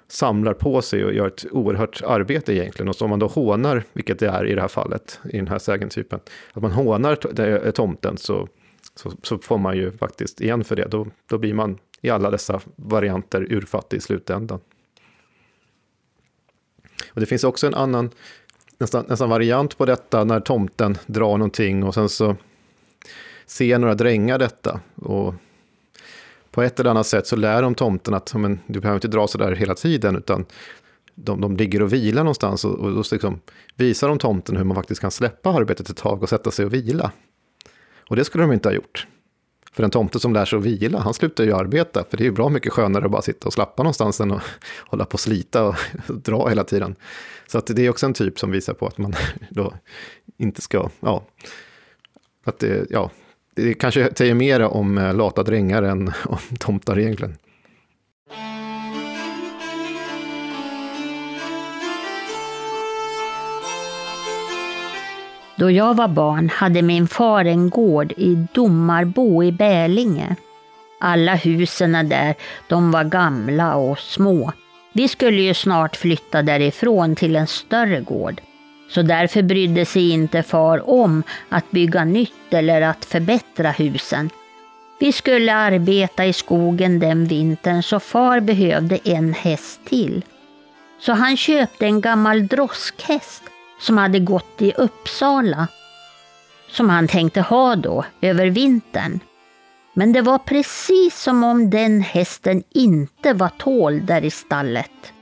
samlar 0.08 0.54
på 0.54 0.82
sig 0.82 1.04
och 1.04 1.14
gör 1.14 1.26
ett 1.26 1.46
oerhört 1.50 2.02
arbete 2.02 2.54
egentligen. 2.54 2.88
Och 2.88 2.96
så 2.96 3.04
om 3.04 3.10
man 3.10 3.18
då 3.18 3.26
hånar, 3.26 3.84
vilket 3.92 4.18
det 4.18 4.28
är 4.28 4.46
i 4.46 4.54
det 4.54 4.60
här 4.60 4.68
fallet, 4.68 5.20
i 5.32 5.36
den 5.36 5.48
här 5.48 5.58
sägentypen, 5.58 6.20
att 6.52 6.62
man 6.62 6.72
hånar 6.72 7.40
eh, 7.40 7.70
tomten 7.70 8.16
så, 8.16 8.48
så, 8.94 9.12
så, 9.22 9.38
får 9.38 9.58
man 9.58 9.76
ju 9.76 9.92
faktiskt 9.92 10.40
igen 10.40 10.64
för 10.64 10.76
det. 10.76 10.88
Då, 10.90 11.06
då 11.26 11.38
blir 11.38 11.54
man 11.54 11.78
i 12.00 12.10
alla 12.10 12.30
dessa 12.30 12.60
varianter 12.76 13.52
urfattig 13.52 13.96
i 13.96 14.00
slutändan. 14.00 14.60
Och 17.08 17.20
det 17.20 17.26
finns 17.26 17.44
också 17.44 17.66
en 17.66 17.74
annan 17.74 18.10
nästan, 18.78 19.04
nästan 19.08 19.30
variant 19.30 19.78
på 19.78 19.86
detta 19.86 20.24
när 20.24 20.40
tomten 20.40 20.98
drar 21.06 21.38
någonting 21.38 21.84
och 21.84 21.94
sen 21.94 22.08
så 22.08 22.36
ser 23.46 23.78
några 23.78 23.94
drängar 23.94 24.38
detta. 24.38 24.80
Och 24.94 25.34
på 26.50 26.62
ett 26.62 26.80
eller 26.80 26.90
annat 26.90 27.06
sätt 27.06 27.26
så 27.26 27.36
lär 27.36 27.62
de 27.62 27.74
tomten 27.74 28.14
att 28.14 28.34
men, 28.34 28.60
du 28.66 28.80
behöver 28.80 28.96
inte 28.96 29.08
dra 29.08 29.26
så 29.26 29.38
där 29.38 29.52
hela 29.52 29.74
tiden, 29.74 30.16
utan 30.16 30.44
de, 31.14 31.40
de 31.40 31.56
ligger 31.56 31.82
och 31.82 31.92
vilar 31.92 32.22
någonstans 32.22 32.64
och, 32.64 32.74
och 32.74 32.90
då 32.90 33.02
liksom 33.12 33.40
visar 33.76 34.08
de 34.08 34.18
tomten 34.18 34.56
hur 34.56 34.64
man 34.64 34.74
faktiskt 34.74 35.00
kan 35.00 35.10
släppa 35.10 35.50
arbetet 35.50 35.90
ett 35.90 35.96
tag 35.96 36.22
och 36.22 36.28
sätta 36.28 36.50
sig 36.50 36.64
och 36.66 36.74
vila. 36.74 37.10
Och 38.08 38.16
det 38.16 38.24
skulle 38.24 38.44
de 38.44 38.52
inte 38.52 38.68
ha 38.68 38.74
gjort. 38.74 39.06
För 39.72 39.82
en 39.82 39.90
tomte 39.90 40.20
som 40.20 40.32
lär 40.32 40.44
sig 40.44 40.58
att 40.58 40.64
vila, 40.64 40.98
han 40.98 41.14
slutar 41.14 41.44
ju 41.44 41.52
arbeta, 41.52 42.04
för 42.10 42.16
det 42.16 42.22
är 42.22 42.26
ju 42.26 42.32
bra 42.32 42.48
mycket 42.48 42.72
skönare 42.72 43.04
att 43.04 43.10
bara 43.10 43.22
sitta 43.22 43.46
och 43.46 43.52
slappa 43.52 43.82
någonstans 43.82 44.20
än 44.20 44.32
att 44.32 44.42
hålla 44.78 45.04
på 45.04 45.14
och 45.14 45.20
slita 45.20 45.64
och 45.64 45.74
dra 46.08 46.48
hela 46.48 46.64
tiden. 46.64 46.96
Så 47.46 47.58
att 47.58 47.66
det 47.66 47.86
är 47.86 47.90
också 47.90 48.06
en 48.06 48.14
typ 48.14 48.38
som 48.38 48.50
visar 48.50 48.74
på 48.74 48.86
att 48.86 48.98
man 48.98 49.14
då 49.50 49.74
inte 50.36 50.60
ska, 50.60 50.90
ja, 51.00 51.24
att 52.44 52.58
det, 52.58 52.86
ja, 52.90 53.10
det 53.54 53.74
kanske 53.74 54.10
säger 54.14 54.34
mer 54.34 54.62
om 54.62 54.98
eh, 54.98 55.14
lata 55.14 55.42
drängar 55.42 55.82
än 55.82 56.12
om 56.24 56.38
tomtar 56.58 56.98
egentligen. 56.98 57.36
Då 65.56 65.70
jag 65.70 65.96
var 65.96 66.08
barn 66.08 66.48
hade 66.48 66.82
min 66.82 67.08
far 67.08 67.44
en 67.44 67.70
gård 67.70 68.12
i 68.16 68.46
Domarbo 68.54 69.44
i 69.44 69.52
Bälinge. 69.52 70.36
Alla 71.00 71.34
husen 71.34 71.92
där, 71.92 72.34
de 72.68 72.90
var 72.90 73.04
gamla 73.04 73.74
och 73.76 73.98
små. 73.98 74.52
Vi 74.92 75.08
skulle 75.08 75.42
ju 75.42 75.54
snart 75.54 75.96
flytta 75.96 76.42
därifrån 76.42 77.16
till 77.16 77.36
en 77.36 77.46
större 77.46 78.00
gård. 78.00 78.40
Så 78.88 79.02
därför 79.02 79.42
brydde 79.42 79.86
sig 79.86 80.10
inte 80.10 80.42
far 80.42 80.90
om 80.90 81.22
att 81.48 81.70
bygga 81.70 82.04
nytt 82.04 82.52
eller 82.54 82.80
att 82.82 83.04
förbättra 83.04 83.70
husen. 83.70 84.30
Vi 85.00 85.12
skulle 85.12 85.54
arbeta 85.54 86.26
i 86.26 86.32
skogen 86.32 86.98
den 86.98 87.24
vintern 87.24 87.82
så 87.82 88.00
far 88.00 88.40
behövde 88.40 88.98
en 89.04 89.34
häst 89.34 89.80
till. 89.84 90.24
Så 91.00 91.12
han 91.12 91.36
köpte 91.36 91.86
en 91.86 92.00
gammal 92.00 92.46
droskhäst 92.46 93.42
som 93.80 93.98
hade 93.98 94.18
gått 94.18 94.62
i 94.62 94.72
Uppsala. 94.72 95.68
Som 96.68 96.90
han 96.90 97.08
tänkte 97.08 97.40
ha 97.40 97.76
då 97.76 98.04
över 98.20 98.46
vintern. 98.46 99.20
Men 99.94 100.12
det 100.12 100.22
var 100.22 100.38
precis 100.38 101.20
som 101.22 101.44
om 101.44 101.70
den 101.70 102.00
hästen 102.00 102.62
inte 102.70 103.32
var 103.32 103.48
tål 103.48 104.06
där 104.06 104.24
i 104.24 104.30
stallet. 104.30 105.13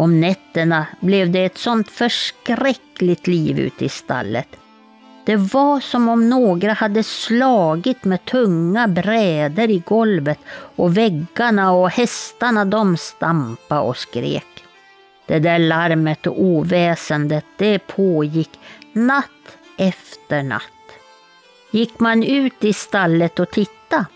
Om 0.00 0.20
nätterna 0.20 0.86
blev 1.00 1.30
det 1.30 1.44
ett 1.44 1.58
sånt 1.58 1.90
förskräckligt 1.90 3.26
liv 3.26 3.58
ute 3.58 3.84
i 3.84 3.88
stallet. 3.88 4.48
Det 5.26 5.36
var 5.36 5.80
som 5.80 6.08
om 6.08 6.28
några 6.28 6.72
hade 6.72 7.02
slagit 7.02 8.04
med 8.04 8.24
tunga 8.24 8.88
brädor 8.88 9.70
i 9.70 9.82
golvet 9.86 10.38
och 10.76 10.96
väggarna 10.96 11.72
och 11.72 11.90
hästarna 11.90 12.64
de 12.64 12.96
stampa 12.96 13.80
och 13.80 13.96
skrek. 13.96 14.64
Det 15.26 15.38
där 15.38 15.58
larmet 15.58 16.26
och 16.26 16.42
oväsendet 16.42 17.44
det 17.56 17.78
pågick 17.78 18.50
natt 18.92 19.56
efter 19.78 20.42
natt. 20.42 20.62
Gick 21.70 22.00
man 22.00 22.22
ut 22.22 22.64
i 22.64 22.72
stallet 22.72 23.40
och 23.40 23.50
tittade, 23.50 24.06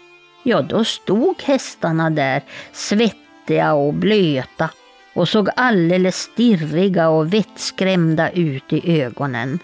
ja 0.43 0.62
då 0.62 0.85
stod 0.85 1.43
hästarna 1.43 2.11
där 2.11 2.43
svettiga 2.73 3.74
och 3.74 3.94
blöta 3.94 4.70
och 5.15 5.28
såg 5.28 5.49
alldeles 5.57 6.16
stirriga 6.16 7.09
och 7.09 7.35
vettskrämda 7.35 8.31
ut 8.31 8.73
i 8.73 9.03
ögonen. 9.03 9.59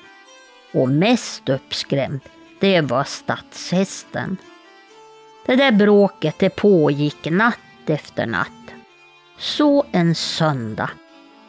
Och 0.72 0.89
mest 0.89 1.48
uppskrämd, 1.48 2.20
det 2.60 2.81
var 2.81 3.05
stadshästen. 3.05 4.36
Det 5.47 5.56
där 5.56 5.72
bråket 5.72 6.39
det 6.39 6.51
pågick 6.51 7.31
natt 7.31 7.59
efter 7.86 8.27
natt. 8.27 8.47
Så 9.39 9.85
en 9.93 10.14
söndag 10.14 10.90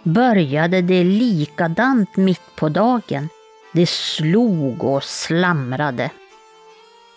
började 0.03 0.81
det 0.81 1.03
likadant 1.03 2.17
mitt 2.17 2.55
på 2.55 2.69
dagen. 2.69 3.29
Det 3.73 3.89
slog 3.89 4.83
och 4.83 5.03
slamrade. 5.03 6.09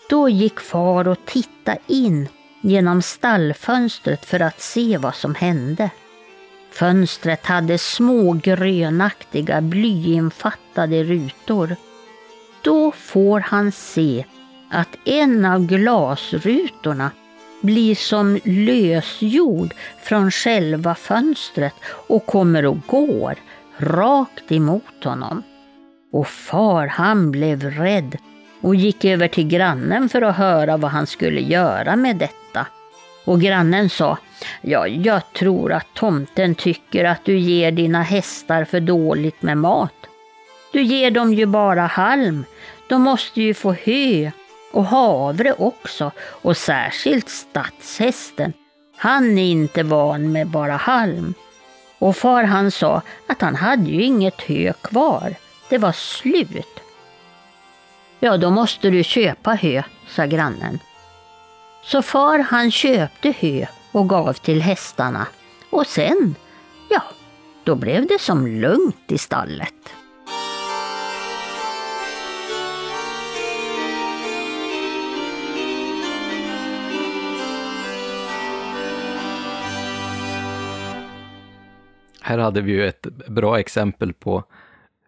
Då 0.09 0.29
gick 0.29 0.59
far 0.59 1.07
och 1.07 1.25
tittade 1.25 1.79
in 1.87 2.27
genom 2.61 3.01
stallfönstret 3.01 4.25
för 4.25 4.39
att 4.39 4.61
se 4.61 4.97
vad 4.97 5.15
som 5.15 5.35
hände. 5.35 5.89
Fönstret 6.75 7.45
hade 7.45 7.77
små 7.77 8.33
grönaktiga 8.33 9.61
blyinfattade 9.61 11.03
rutor. 11.03 11.75
Då 12.61 12.91
får 12.91 13.39
han 13.39 13.71
se 13.71 14.25
att 14.69 14.97
en 15.05 15.45
av 15.45 15.65
glasrutorna 15.65 17.11
blir 17.61 17.95
som 17.95 18.39
lösjord 18.43 19.73
från 20.03 20.31
själva 20.31 20.95
fönstret 20.95 21.73
och 22.07 22.25
kommer 22.25 22.65
och 22.65 22.77
går 22.87 23.35
rakt 23.77 24.51
emot 24.51 25.03
honom. 25.03 25.43
Och 26.11 26.27
far 26.27 26.87
han 26.87 27.31
blev 27.31 27.63
rädd 27.63 28.17
och 28.61 28.75
gick 28.75 29.05
över 29.05 29.27
till 29.27 29.47
grannen 29.47 30.09
för 30.09 30.21
att 30.21 30.35
höra 30.35 30.77
vad 30.77 30.91
han 30.91 31.07
skulle 31.07 31.41
göra 31.41 31.95
med 31.95 32.15
detta. 32.15 32.67
Och 33.25 33.41
grannen 33.41 33.89
sa 33.89 34.17
Ja, 34.61 34.87
jag 34.87 35.33
tror 35.33 35.73
att 35.73 35.93
tomten 35.93 36.55
tycker 36.55 37.05
att 37.05 37.25
du 37.25 37.37
ger 37.37 37.71
dina 37.71 38.01
hästar 38.01 38.65
för 38.65 38.79
dåligt 38.79 39.41
med 39.41 39.57
mat. 39.57 39.93
Du 40.73 40.81
ger 40.81 41.11
dem 41.11 41.33
ju 41.33 41.45
bara 41.45 41.81
halm. 41.81 42.45
De 42.89 43.01
måste 43.01 43.41
ju 43.41 43.53
få 43.53 43.73
hö 43.73 44.31
och 44.71 44.85
havre 44.85 45.53
också 45.53 46.11
och 46.17 46.57
särskilt 46.57 47.29
stadshästen. 47.29 48.53
Han 48.97 49.37
är 49.37 49.51
inte 49.51 49.83
van 49.83 50.31
med 50.31 50.47
bara 50.47 50.75
halm. 50.75 51.33
Och 51.99 52.17
far 52.17 52.43
han 52.43 52.71
sa 52.71 53.01
att 53.27 53.41
han 53.41 53.55
hade 53.55 53.89
ju 53.89 54.03
inget 54.03 54.41
hö 54.41 54.73
kvar. 54.81 55.35
Det 55.69 55.77
var 55.77 55.91
slut. 55.91 56.79
Ja, 58.19 58.37
då 58.37 58.49
måste 58.49 58.89
du 58.89 59.03
köpa 59.03 59.53
hö, 59.53 59.83
sa 60.07 60.25
grannen. 60.25 60.79
Så 61.83 62.01
far 62.01 62.39
han 62.39 62.71
köpte 62.71 63.33
hö 63.39 63.65
och 63.95 64.09
gav 64.09 64.33
till 64.33 64.61
hästarna. 64.61 65.27
Och 65.69 65.87
sen, 65.87 66.35
ja, 66.89 67.01
då 67.63 67.75
blev 67.75 68.07
det 68.07 68.21
som 68.21 68.47
lugnt 68.47 69.11
i 69.11 69.17
stallet. 69.17 69.73
Här 82.21 82.37
hade 82.37 82.61
vi 82.61 82.71
ju 82.71 82.87
ett 82.87 83.07
bra 83.27 83.59
exempel 83.59 84.13
på 84.13 84.43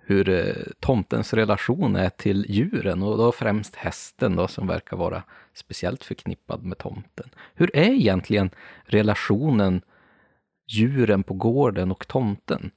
hur 0.05 0.29
eh, 0.29 0.53
tomtens 0.79 1.33
relation 1.33 1.95
är 1.95 2.09
till 2.09 2.45
djuren 2.49 3.03
och 3.03 3.17
då 3.17 3.31
främst 3.31 3.75
hästen 3.75 4.35
då 4.35 4.47
som 4.47 4.67
verkar 4.67 4.97
vara 4.97 5.23
speciellt 5.57 6.03
förknippad 6.03 6.63
med 6.63 6.77
tomten. 6.77 7.29
Hur 7.55 7.75
är 7.75 7.91
egentligen 7.91 8.49
relationen 8.85 9.81
djuren 10.67 11.23
på 11.23 11.33
gården 11.33 11.91
och 11.91 12.07
tomten? 12.07 12.71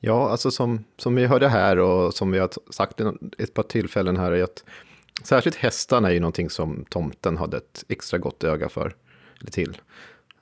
Ja, 0.00 0.30
alltså 0.30 0.50
som, 0.50 0.84
som 0.96 1.14
vi 1.14 1.26
hörde 1.26 1.48
här 1.48 1.78
och 1.78 2.14
som 2.14 2.30
vi 2.30 2.38
har 2.38 2.50
sagt 2.70 3.00
ett 3.38 3.54
par 3.54 3.62
tillfällen 3.62 4.16
här 4.16 4.32
är 4.32 4.42
att 4.42 4.64
särskilt 5.22 5.56
hästarna 5.56 6.08
är 6.08 6.12
ju 6.12 6.20
någonting 6.20 6.50
som 6.50 6.84
tomten 6.88 7.36
hade 7.36 7.56
ett 7.56 7.84
extra 7.88 8.18
gott 8.18 8.44
öga 8.44 8.68
för, 8.68 8.94
eller 9.40 9.50
till. 9.50 9.80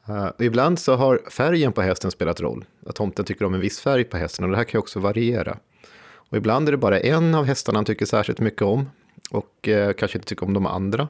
Uh, 0.08 0.30
ibland 0.38 0.78
så 0.78 0.94
har 0.94 1.20
färgen 1.30 1.72
på 1.72 1.82
hästen 1.82 2.10
spelat 2.10 2.40
roll. 2.40 2.64
Att 2.86 2.94
tomten 2.94 3.24
tycker 3.24 3.44
om 3.44 3.54
en 3.54 3.60
viss 3.60 3.80
färg 3.80 4.04
på 4.04 4.16
hästen 4.16 4.44
och 4.44 4.50
det 4.50 4.56
här 4.56 4.64
kan 4.64 4.78
ju 4.78 4.82
också 4.82 5.00
variera. 5.00 5.58
Och 6.06 6.36
ibland 6.36 6.68
är 6.68 6.72
det 6.72 6.78
bara 6.78 7.00
en 7.00 7.34
av 7.34 7.44
hästarna 7.44 7.78
han 7.78 7.84
tycker 7.84 8.06
särskilt 8.06 8.40
mycket 8.40 8.62
om 8.62 8.90
och 9.30 9.68
uh, 9.68 9.92
kanske 9.92 10.18
inte 10.18 10.28
tycker 10.28 10.46
om 10.46 10.54
de 10.54 10.66
andra. 10.66 11.08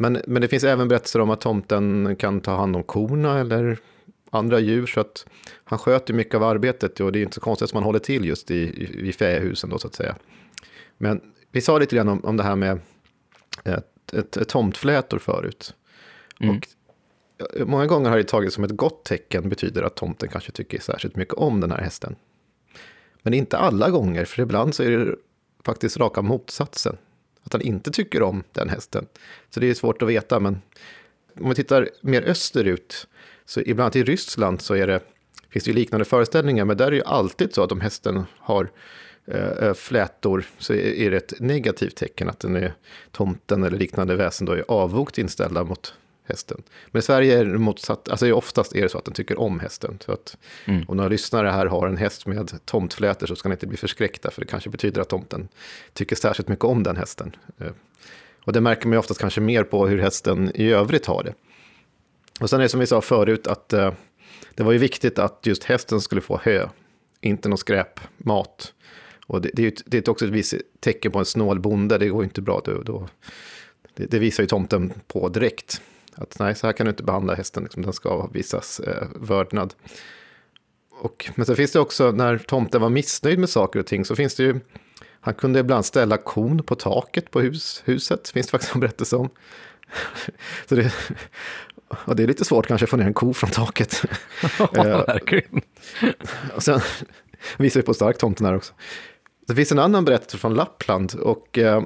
Men, 0.00 0.22
men 0.26 0.42
det 0.42 0.48
finns 0.48 0.64
även 0.64 0.88
berättelser 0.88 1.20
om 1.20 1.30
att 1.30 1.40
tomten 1.40 2.16
kan 2.16 2.40
ta 2.40 2.56
hand 2.56 2.76
om 2.76 2.82
korna 2.82 3.38
eller 3.38 3.78
andra 4.30 4.60
djur 4.60 4.86
så 4.86 5.00
att 5.00 5.26
han 5.64 5.78
sköter 5.78 6.14
mycket 6.14 6.34
av 6.34 6.42
arbetet 6.42 7.00
och 7.00 7.12
det 7.12 7.18
är 7.18 7.22
inte 7.22 7.34
så 7.34 7.40
konstigt 7.40 7.68
att 7.68 7.74
man 7.74 7.82
håller 7.82 7.98
till 7.98 8.24
just 8.24 8.50
i, 8.50 8.54
i, 8.54 9.08
i 9.08 9.12
fähusen 9.12 9.70
då 9.70 9.78
så 9.78 9.86
att 9.86 9.94
säga. 9.94 10.16
Men 10.98 11.20
vi 11.52 11.60
sa 11.60 11.78
lite 11.78 11.96
grann 11.96 12.08
om, 12.08 12.24
om 12.24 12.36
det 12.36 12.42
här 12.42 12.56
med 12.56 12.80
ett, 13.64 14.14
ett, 14.14 14.36
ett 14.36 14.48
tomtflätor 14.48 15.18
förut. 15.18 15.74
Mm. 16.40 16.56
Och 16.56 16.66
många 17.68 17.86
gånger 17.86 18.10
har 18.10 18.16
det 18.16 18.24
tagits 18.24 18.54
som 18.54 18.64
ett 18.64 18.76
gott 18.76 19.04
tecken, 19.04 19.48
betyder 19.48 19.82
att 19.82 19.96
tomten 19.96 20.28
kanske 20.28 20.52
tycker 20.52 20.80
särskilt 20.80 21.16
mycket 21.16 21.34
om 21.34 21.60
den 21.60 21.70
här 21.70 21.80
hästen. 21.80 22.16
Men 23.22 23.34
inte 23.34 23.58
alla 23.58 23.90
gånger, 23.90 24.24
för 24.24 24.42
ibland 24.42 24.74
så 24.74 24.82
är 24.82 24.90
det 24.90 25.16
faktiskt 25.64 25.96
raka 25.96 26.22
motsatsen. 26.22 26.96
Att 27.48 27.52
han 27.52 27.62
inte 27.62 27.90
tycker 27.90 28.22
om 28.22 28.42
den 28.52 28.68
hästen. 28.68 29.06
Så 29.50 29.60
det 29.60 29.70
är 29.70 29.74
svårt 29.74 30.02
att 30.02 30.08
veta, 30.08 30.40
men 30.40 30.60
om 31.40 31.48
vi 31.48 31.54
tittar 31.54 31.88
mer 32.00 32.22
österut, 32.22 33.06
så 33.44 33.60
ibland 33.60 33.96
i 33.96 34.04
Ryssland 34.04 34.60
så 34.60 34.74
är 34.74 34.86
det, 34.86 35.00
finns 35.50 35.64
det 35.64 35.70
ju 35.70 35.74
liknande 35.74 36.04
föreställningar, 36.04 36.64
men 36.64 36.76
där 36.76 36.86
är 36.86 36.90
det 36.90 36.96
ju 36.96 37.04
alltid 37.04 37.54
så 37.54 37.62
att 37.62 37.72
om 37.72 37.80
hästen 37.80 38.24
har 38.38 38.70
eh, 39.26 39.48
eh 39.48 39.74
flätor 39.74 40.44
så 40.58 40.74
är 40.74 41.10
det 41.10 41.16
ett 41.16 41.40
negativt 41.40 41.96
tecken 41.96 42.28
att 42.28 42.40
den 42.40 42.56
är 42.56 42.74
tomten 43.12 43.62
eller 43.62 43.78
liknande 43.78 44.16
väsen 44.16 44.46
då 44.46 44.52
är 44.52 44.64
avvokt 44.68 45.18
inställda 45.18 45.64
mot 45.64 45.94
hästen. 46.28 46.62
Men 46.86 46.98
i 46.98 47.02
Sverige 47.02 47.38
är 47.38 47.44
det 47.44 47.58
motsatt, 47.58 48.08
alltså 48.08 48.32
oftast 48.32 48.74
är 48.74 48.82
det 48.82 48.88
så 48.88 48.98
att 48.98 49.04
den 49.04 49.14
tycker 49.14 49.40
om 49.40 49.60
hästen. 49.60 49.98
Så 50.04 50.12
att 50.12 50.36
mm. 50.64 50.84
om 50.88 50.96
några 50.96 51.08
lyssnare 51.08 51.48
här 51.48 51.66
har 51.66 51.86
en 51.86 51.96
häst 51.96 52.26
med 52.26 52.58
tomtflätor 52.64 53.26
så 53.26 53.36
ska 53.36 53.48
ni 53.48 53.52
inte 53.52 53.66
bli 53.66 53.76
förskräckta, 53.76 54.30
för 54.30 54.40
det 54.40 54.46
kanske 54.46 54.70
betyder 54.70 55.00
att 55.00 55.08
tomten 55.08 55.48
tycker 55.92 56.16
särskilt 56.16 56.48
mycket 56.48 56.64
om 56.64 56.82
den 56.82 56.96
hästen. 56.96 57.36
Eh, 57.58 57.70
och 58.44 58.52
det 58.52 58.60
märker 58.60 58.86
man 58.86 58.92
ju 58.92 58.98
oftast 58.98 59.20
kanske 59.20 59.40
mer 59.40 59.64
på 59.64 59.86
hur 59.86 59.98
hästen 59.98 60.50
i 60.54 60.70
övrigt 60.70 61.06
har 61.06 61.22
det. 61.22 61.34
Och 62.40 62.50
sen 62.50 62.60
är 62.60 62.62
det 62.62 62.68
som 62.68 62.80
vi 62.80 62.86
sa 62.86 63.00
förut 63.00 63.46
att 63.46 63.72
eh, 63.72 63.92
det 64.54 64.62
var 64.62 64.72
ju 64.72 64.78
viktigt 64.78 65.18
att 65.18 65.40
just 65.42 65.64
hästen 65.64 66.00
skulle 66.00 66.20
få 66.20 66.40
hö, 66.42 66.68
inte 67.20 67.48
någon 67.48 67.58
skräpmat. 67.58 68.72
Och 69.26 69.40
det, 69.42 69.50
det, 69.54 69.66
är, 69.66 69.72
det 69.84 70.08
är 70.08 70.10
också 70.10 70.24
ett 70.24 70.30
visst 70.30 70.54
tecken 70.80 71.12
på 71.12 71.18
en 71.18 71.24
snål 71.24 71.60
bonde, 71.60 71.98
det 71.98 72.08
går 72.08 72.24
inte 72.24 72.40
bra 72.40 72.62
då. 72.64 72.82
då 72.82 73.08
det, 73.94 74.06
det 74.06 74.18
visar 74.18 74.42
ju 74.42 74.46
tomten 74.46 74.92
på 75.06 75.28
direkt. 75.28 75.82
Att 76.20 76.38
nej, 76.38 76.54
så 76.54 76.66
här 76.66 76.72
kan 76.72 76.86
du 76.86 76.90
inte 76.90 77.02
behandla 77.02 77.34
hästen, 77.34 77.62
liksom, 77.62 77.82
den 77.82 77.92
ska 77.92 78.26
visas 78.26 78.80
eh, 78.80 79.06
vördnad. 79.14 79.74
Och, 81.00 81.30
men 81.34 81.46
sen 81.46 81.56
finns 81.56 81.72
det 81.72 81.80
också, 81.80 82.10
när 82.10 82.38
tomten 82.38 82.80
var 82.80 82.88
missnöjd 82.88 83.38
med 83.38 83.48
saker 83.48 83.80
och 83.80 83.86
ting, 83.86 84.04
så 84.04 84.16
finns 84.16 84.34
det 84.34 84.42
ju, 84.42 84.60
han 85.20 85.34
kunde 85.34 85.60
ibland 85.60 85.84
ställa 85.84 86.16
kon 86.16 86.62
på 86.62 86.74
taket 86.74 87.30
på 87.30 87.40
hus, 87.40 87.82
huset, 87.84 88.28
finns 88.28 88.46
det 88.46 88.50
faktiskt 88.50 88.74
en 88.74 88.80
berättelse 88.80 89.16
om. 89.16 89.28
så 90.68 90.74
det, 90.74 90.92
och 91.88 92.16
det 92.16 92.22
är 92.22 92.26
lite 92.26 92.44
svårt 92.44 92.66
kanske 92.66 92.84
att 92.84 92.90
få 92.90 92.96
ner 92.96 93.06
en 93.06 93.14
ko 93.14 93.32
från 93.32 93.50
taket. 93.50 94.02
Ja, 94.58 94.86
eh, 94.86 95.06
verkligen. 95.06 95.62
och 96.54 96.62
sen 96.62 96.80
visar 97.56 97.80
vi 97.80 97.86
på 97.86 97.94
stark 97.94 98.18
tomten 98.18 98.46
här 98.46 98.56
också. 98.56 98.74
Det 99.46 99.54
finns 99.54 99.72
en 99.72 99.78
annan 99.78 100.04
berättelse 100.04 100.38
från 100.38 100.54
Lappland 100.54 101.14
och 101.14 101.58
eh, 101.58 101.82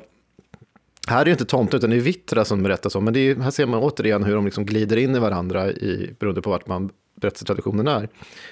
här 1.08 1.20
är 1.20 1.24
det 1.24 1.30
inte 1.30 1.44
tomten, 1.44 1.78
utan 1.78 1.90
det 1.90 1.96
är 1.96 2.00
vittra 2.00 2.44
som 2.44 2.62
berättas 2.62 2.94
om. 2.94 3.04
Men 3.04 3.16
är, 3.16 3.36
här 3.36 3.50
ser 3.50 3.66
man 3.66 3.80
återigen 3.80 4.24
hur 4.24 4.34
de 4.34 4.44
liksom 4.44 4.66
glider 4.66 4.96
in 4.96 5.16
i 5.16 5.18
varandra 5.18 5.70
i, 5.70 6.14
beroende 6.18 6.42
på 6.42 6.50
vart 6.50 6.66
man 6.66 6.90
berättelsetraditionen 7.14 7.88
är. 7.88 8.08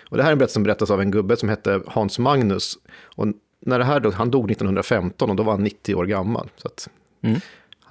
Och 0.09 0.17
det 0.17 0.23
här 0.23 0.31
är 0.31 0.33
en 0.33 0.39
berättelse 0.39 0.55
som 0.55 0.63
berättas 0.63 0.91
av 0.91 1.01
en 1.01 1.11
gubbe 1.11 1.37
som 1.37 1.49
hette 1.49 1.83
Hans 1.87 2.19
Magnus. 2.19 2.79
Och 3.03 3.27
när 3.61 3.79
det 3.79 3.85
här, 3.85 4.13
han 4.13 4.31
dog 4.31 4.51
1915 4.51 5.31
och 5.31 5.37
då 5.37 5.43
var 5.43 5.53
han 5.53 5.65
90 5.65 5.95
år 5.95 6.05
gammal. 6.05 6.51
Så 6.57 6.69
att, 6.69 6.89
mm. 7.23 7.41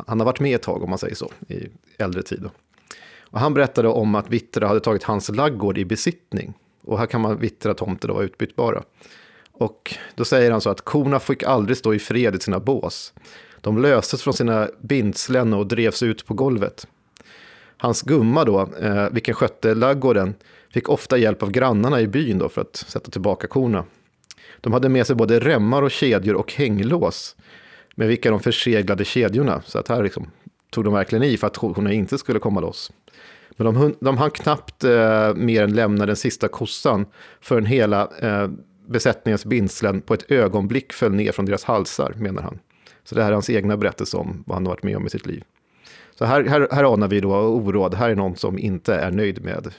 Han 0.05 0.19
har 0.19 0.25
varit 0.25 0.39
med 0.39 0.55
ett 0.55 0.61
tag 0.61 0.83
om 0.83 0.89
man 0.89 0.99
säger 0.99 1.15
så, 1.15 1.31
i 1.47 1.67
äldre 1.97 2.21
tid. 2.21 2.39
Då. 2.41 2.51
Och 3.21 3.39
han 3.39 3.53
berättade 3.53 3.87
om 3.87 4.15
att 4.15 4.29
Vittra 4.29 4.67
hade 4.67 4.79
tagit 4.79 5.03
hans 5.03 5.29
laggård 5.29 5.77
i 5.77 5.85
besittning. 5.85 6.53
Och 6.83 6.99
här 6.99 7.05
kan 7.05 7.21
man 7.21 7.39
vittra 7.39 7.73
tomter 7.73 8.07
då 8.07 8.13
vara 8.13 8.23
utbytbara. 8.23 8.83
Och 9.51 9.95
då 10.15 10.25
säger 10.25 10.51
han 10.51 10.61
så 10.61 10.69
att 10.69 10.81
korna 10.81 11.19
fick 11.19 11.43
aldrig 11.43 11.77
stå 11.77 11.93
i 11.93 11.99
fred 11.99 12.35
i 12.35 12.39
sina 12.39 12.59
bås. 12.59 13.13
De 13.61 13.81
löstes 13.81 14.23
från 14.23 14.33
sina 14.33 14.69
bindslen 14.81 15.53
och 15.53 15.67
drevs 15.67 16.03
ut 16.03 16.25
på 16.25 16.33
golvet. 16.33 16.87
Hans 17.77 18.01
gumma 18.01 18.45
då, 18.45 18.69
eh, 18.81 19.09
vilken 19.11 19.35
skötte 19.35 19.75
laggården, 19.75 20.35
fick 20.73 20.89
ofta 20.89 21.17
hjälp 21.17 21.43
av 21.43 21.51
grannarna 21.51 22.01
i 22.01 22.07
byn 22.07 22.37
då 22.37 22.49
för 22.49 22.61
att 22.61 22.75
sätta 22.75 23.11
tillbaka 23.11 23.47
korna. 23.47 23.85
De 24.61 24.73
hade 24.73 24.89
med 24.89 25.07
sig 25.07 25.15
både 25.15 25.39
remmar 25.39 25.81
och 25.81 25.91
kedjor 25.91 26.35
och 26.35 26.53
hänglås 26.53 27.35
med 27.95 28.07
vilka 28.07 28.31
de 28.31 28.39
förseglade 28.39 29.05
kedjorna. 29.05 29.61
Så 29.65 29.79
att 29.79 29.87
här 29.87 30.03
liksom 30.03 30.31
tog 30.69 30.83
de 30.83 30.93
verkligen 30.93 31.23
i 31.23 31.37
för 31.37 31.47
att 31.47 31.57
korna 31.57 31.93
inte 31.93 32.17
skulle 32.17 32.39
komma 32.39 32.59
loss. 32.59 32.91
Men 33.57 33.73
de, 33.73 33.95
de 33.99 34.17
hann 34.17 34.31
knappt 34.31 34.83
eh, 34.83 35.33
mer 35.33 35.63
än 35.63 35.75
lämna 35.75 36.05
den 36.05 36.15
sista 36.15 36.47
kossan 36.47 37.05
förrän 37.41 37.65
hela 37.65 38.09
eh, 38.21 38.49
besättningens 38.87 39.45
bindslen 39.45 40.01
på 40.01 40.13
ett 40.13 40.31
ögonblick 40.31 40.93
föll 40.93 41.11
ner 41.11 41.31
från 41.31 41.45
deras 41.45 41.63
halsar, 41.63 42.13
menar 42.17 42.41
han. 42.41 42.59
Så 43.03 43.15
det 43.15 43.21
här 43.21 43.29
är 43.29 43.33
hans 43.33 43.49
egna 43.49 43.77
berättelse 43.77 44.17
om 44.17 44.43
vad 44.47 44.55
han 44.55 44.65
har 44.65 44.73
varit 44.73 44.83
med 44.83 44.97
om 44.97 45.07
i 45.07 45.09
sitt 45.09 45.25
liv. 45.25 45.43
Så 46.15 46.25
här, 46.25 46.43
här, 46.43 46.67
här 46.71 46.93
anar 46.93 47.07
vi 47.07 47.19
då 47.19 47.35
oråd. 47.35 47.93
Här 47.93 48.09
är 48.09 48.15
någon 48.15 48.35
som 48.35 48.59
inte 48.59 48.95
är 48.95 49.11
nöjd 49.11 49.43
med 49.43 49.73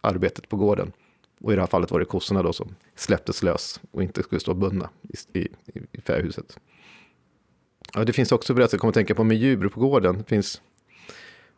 arbetet 0.00 0.48
på 0.48 0.56
gården. 0.56 0.92
Och 1.40 1.52
i 1.52 1.54
det 1.54 1.62
här 1.62 1.66
fallet 1.66 1.90
var 1.90 1.98
det 1.98 2.04
kossorna 2.04 2.42
då 2.42 2.52
som 2.52 2.74
släpptes 2.94 3.42
lös 3.42 3.80
och 3.90 4.02
inte 4.02 4.22
skulle 4.22 4.40
stå 4.40 4.54
bundna 4.54 4.90
i, 5.02 5.38
i, 5.38 5.48
i 5.92 6.00
fähuset. 6.00 6.58
Ja, 7.94 8.04
det 8.04 8.12
finns 8.12 8.32
också 8.32 8.54
berättelser, 8.54 8.76
jag 8.76 8.80
kommer 8.80 8.90
att 8.90 8.94
tänka 8.94 9.14
på 9.14 9.24
med 9.24 9.36
djur 9.36 9.68
på 9.68 9.80
gården. 9.80 10.18
Det 10.18 10.24
finns 10.24 10.62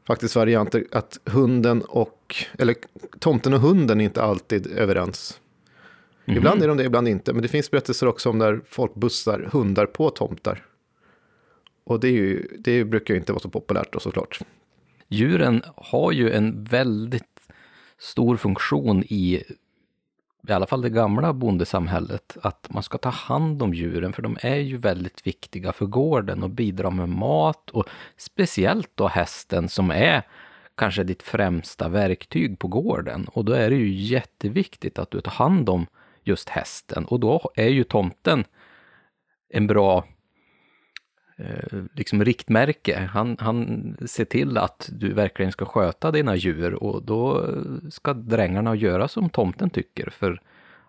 faktiskt 0.07 0.37
varianter 0.37 0.85
att 0.93 1.19
hunden 1.25 1.83
och, 1.83 2.37
eller 2.59 2.75
tomten 3.19 3.55
och 3.55 3.61
hunden 3.61 4.01
är 4.01 4.05
inte 4.05 4.23
alltid 4.23 4.67
överens. 4.67 5.41
Mm. 6.27 6.39
Ibland 6.39 6.63
är 6.63 6.69
de 6.69 6.77
det, 6.77 6.85
ibland 6.85 7.09
inte. 7.09 7.33
Men 7.33 7.43
det 7.43 7.49
finns 7.49 7.71
berättelser 7.71 8.07
också 8.07 8.31
om 8.31 8.39
när 8.39 8.61
folk 8.69 8.95
bussar 8.95 9.49
hundar 9.53 9.87
på 9.87 10.11
tomtar. 10.11 10.65
Och 11.85 12.01
det, 12.01 12.09
är 12.09 12.13
ju, 12.13 12.57
det 12.59 12.85
brukar 12.85 13.15
ju 13.15 13.21
inte 13.21 13.33
vara 13.33 13.43
så 13.43 13.49
populärt 13.49 13.93
då 13.93 14.01
såklart. 14.01 14.41
Djuren 15.09 15.63
har 15.77 16.13
ju 16.13 16.31
en 16.31 16.65
väldigt 16.65 17.25
stor 17.99 18.37
funktion 18.37 19.05
i 19.07 19.43
i 20.49 20.53
alla 20.53 20.67
fall 20.67 20.83
det 20.83 20.91
gamla 20.91 21.33
bondesamhället, 21.33 22.37
att 22.43 22.67
man 22.71 22.83
ska 22.83 22.99
ta 22.99 23.09
hand 23.09 23.63
om 23.63 23.75
djuren, 23.75 24.13
för 24.13 24.23
de 24.23 24.37
är 24.41 24.57
ju 24.57 24.77
väldigt 24.77 25.27
viktiga 25.27 25.73
för 25.73 25.87
gården 25.87 26.43
och 26.43 26.51
bidrar 26.51 26.91
med 26.91 27.09
mat 27.09 27.71
och 27.71 27.89
speciellt 28.17 28.91
då 28.95 29.09
hästen 29.09 29.69
som 29.69 29.91
är 29.91 30.23
kanske 30.75 31.05
ditt 31.05 31.23
främsta 31.23 31.89
verktyg 31.89 32.59
på 32.59 32.69
gården. 32.69 33.29
Och 33.33 33.45
då 33.45 33.53
är 33.53 33.71
det 33.71 33.77
ju 33.77 33.95
jätteviktigt 33.95 34.99
att 34.99 35.11
du 35.11 35.21
tar 35.21 35.33
hand 35.33 35.69
om 35.69 35.87
just 36.27 36.49
hästen. 36.49 37.05
Och 37.05 37.21
då 37.21 37.51
är 37.55 37.69
ju 37.69 37.85
tomten 37.85 38.45
en 39.49 39.67
bra 39.67 40.05
eh, 41.39 41.79
liksom 41.95 42.25
riktmärke. 42.25 43.11
Han, 43.13 43.37
han 43.41 43.97
ser 44.07 44.25
till 44.25 44.59
att 44.59 44.89
du 44.93 45.13
verkligen 45.13 45.53
ska 45.53 45.65
sköta 45.65 46.11
dina 46.11 46.37
djur 46.37 46.75
och 46.75 47.03
då 47.03 47.55
ska 47.91 48.15
drängarna 48.15 48.75
göra 48.75 49.09
som 49.09 49.31
tomten 49.31 49.71
tycker. 49.71 50.11
För 50.11 50.41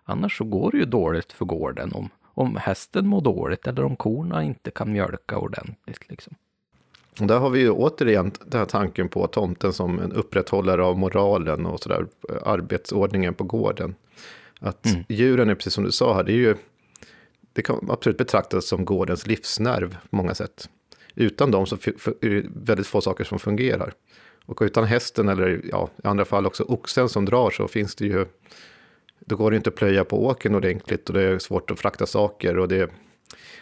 annars 0.04 0.38
så 0.38 0.44
går 0.44 0.70
det 0.70 0.78
ju 0.78 0.84
dåligt 0.84 1.32
för 1.32 1.44
gården 1.44 1.92
om, 1.92 2.08
om 2.34 2.56
hästen 2.56 3.06
mår 3.06 3.20
dåligt 3.20 3.66
eller 3.66 3.84
om 3.84 3.96
korna 3.96 4.42
inte 4.42 4.70
kan 4.70 4.92
mjölka 4.92 5.38
ordentligt. 5.38 6.10
Liksom. 6.10 6.34
Och 7.20 7.26
där 7.26 7.38
har 7.38 7.50
vi 7.50 7.60
ju 7.60 7.70
återigen 7.70 8.32
den 8.44 8.58
här 8.58 8.66
tanken 8.66 9.08
på 9.08 9.26
tomten 9.26 9.72
som 9.72 9.98
en 9.98 10.12
upprätthållare 10.12 10.84
av 10.84 10.98
moralen 10.98 11.66
och 11.66 11.80
sådär, 11.80 12.06
eh, 12.28 12.36
arbetsordningen 12.44 13.34
på 13.34 13.44
gården. 13.44 13.94
Att 14.58 14.86
mm. 14.86 15.04
djuren 15.08 15.50
är 15.50 15.54
precis 15.54 15.74
som 15.74 15.84
du 15.84 15.92
sa 15.92 16.14
här, 16.14 16.22
det 16.22 16.32
är 16.32 16.36
ju 16.36 16.56
det 17.52 17.62
kan 17.62 17.90
absolut 17.90 18.18
betraktas 18.18 18.66
som 18.66 18.84
gårdens 18.84 19.26
livsnerv 19.26 19.96
på 20.10 20.16
många 20.16 20.34
sätt. 20.34 20.68
Utan 21.14 21.50
dem 21.50 21.66
så 21.66 21.76
är 22.20 22.28
det 22.28 22.46
väldigt 22.54 22.86
få 22.86 23.00
saker 23.00 23.24
som 23.24 23.38
fungerar. 23.38 23.92
Och 24.46 24.62
utan 24.62 24.84
hästen 24.84 25.28
eller 25.28 25.60
ja, 25.70 25.90
i 26.04 26.06
andra 26.06 26.24
fall 26.24 26.46
också 26.46 26.64
oxen 26.64 27.08
som 27.08 27.24
drar 27.24 27.50
så 27.50 27.68
finns 27.68 27.94
det 27.94 28.04
ju, 28.04 28.26
då 29.20 29.36
går 29.36 29.50
det 29.50 29.56
inte 29.56 29.70
att 29.70 29.76
plöja 29.76 30.04
på 30.04 30.26
åken 30.26 30.54
ordentligt 30.54 31.08
och 31.08 31.14
det 31.14 31.22
är 31.22 31.38
svårt 31.38 31.70
att 31.70 31.80
frakta 31.80 32.06
saker 32.06 32.58
och 32.58 32.68
det, 32.68 32.90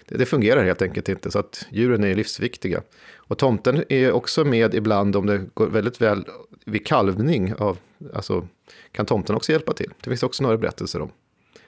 det, 0.07 0.17
det 0.17 0.27
fungerar 0.27 0.65
helt 0.65 0.83
enkelt 0.83 1.09
inte. 1.09 1.31
Så 1.31 1.39
att 1.39 1.67
djuren 1.71 2.05
är 2.05 2.15
livsviktiga. 2.15 2.83
Och 3.29 3.39
tomten 3.39 3.85
är 3.89 4.13
också 4.13 4.45
med 4.45 4.75
ibland 4.75 5.17
om 5.17 5.27
det 5.27 5.45
går 5.55 5.67
väldigt 5.67 6.01
väl 6.01 6.25
vid 6.65 6.87
kalvning 6.87 7.55
av, 7.55 7.79
alltså 8.15 8.49
kan 8.93 9.07
tomten 9.07 9.37
också 9.37 9.53
hjälpa 9.53 9.73
till. 9.73 9.93
Det 10.01 10.11
finns 10.11 10.23
också 10.23 10.43
några 10.43 10.57
berättelser 10.57 11.01
om. 11.01 11.11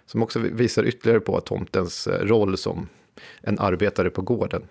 Som 0.06 0.22
också 0.22 0.38
visar 0.38 0.84
ytterligare 0.84 1.20
på 1.20 1.40
tomtens 1.40 2.06
eh, 2.06 2.26
roll 2.26 2.56
som 2.56 2.88
en 3.40 3.58
arbetare 3.58 4.10
på 4.10 4.22
gården. 4.22 4.62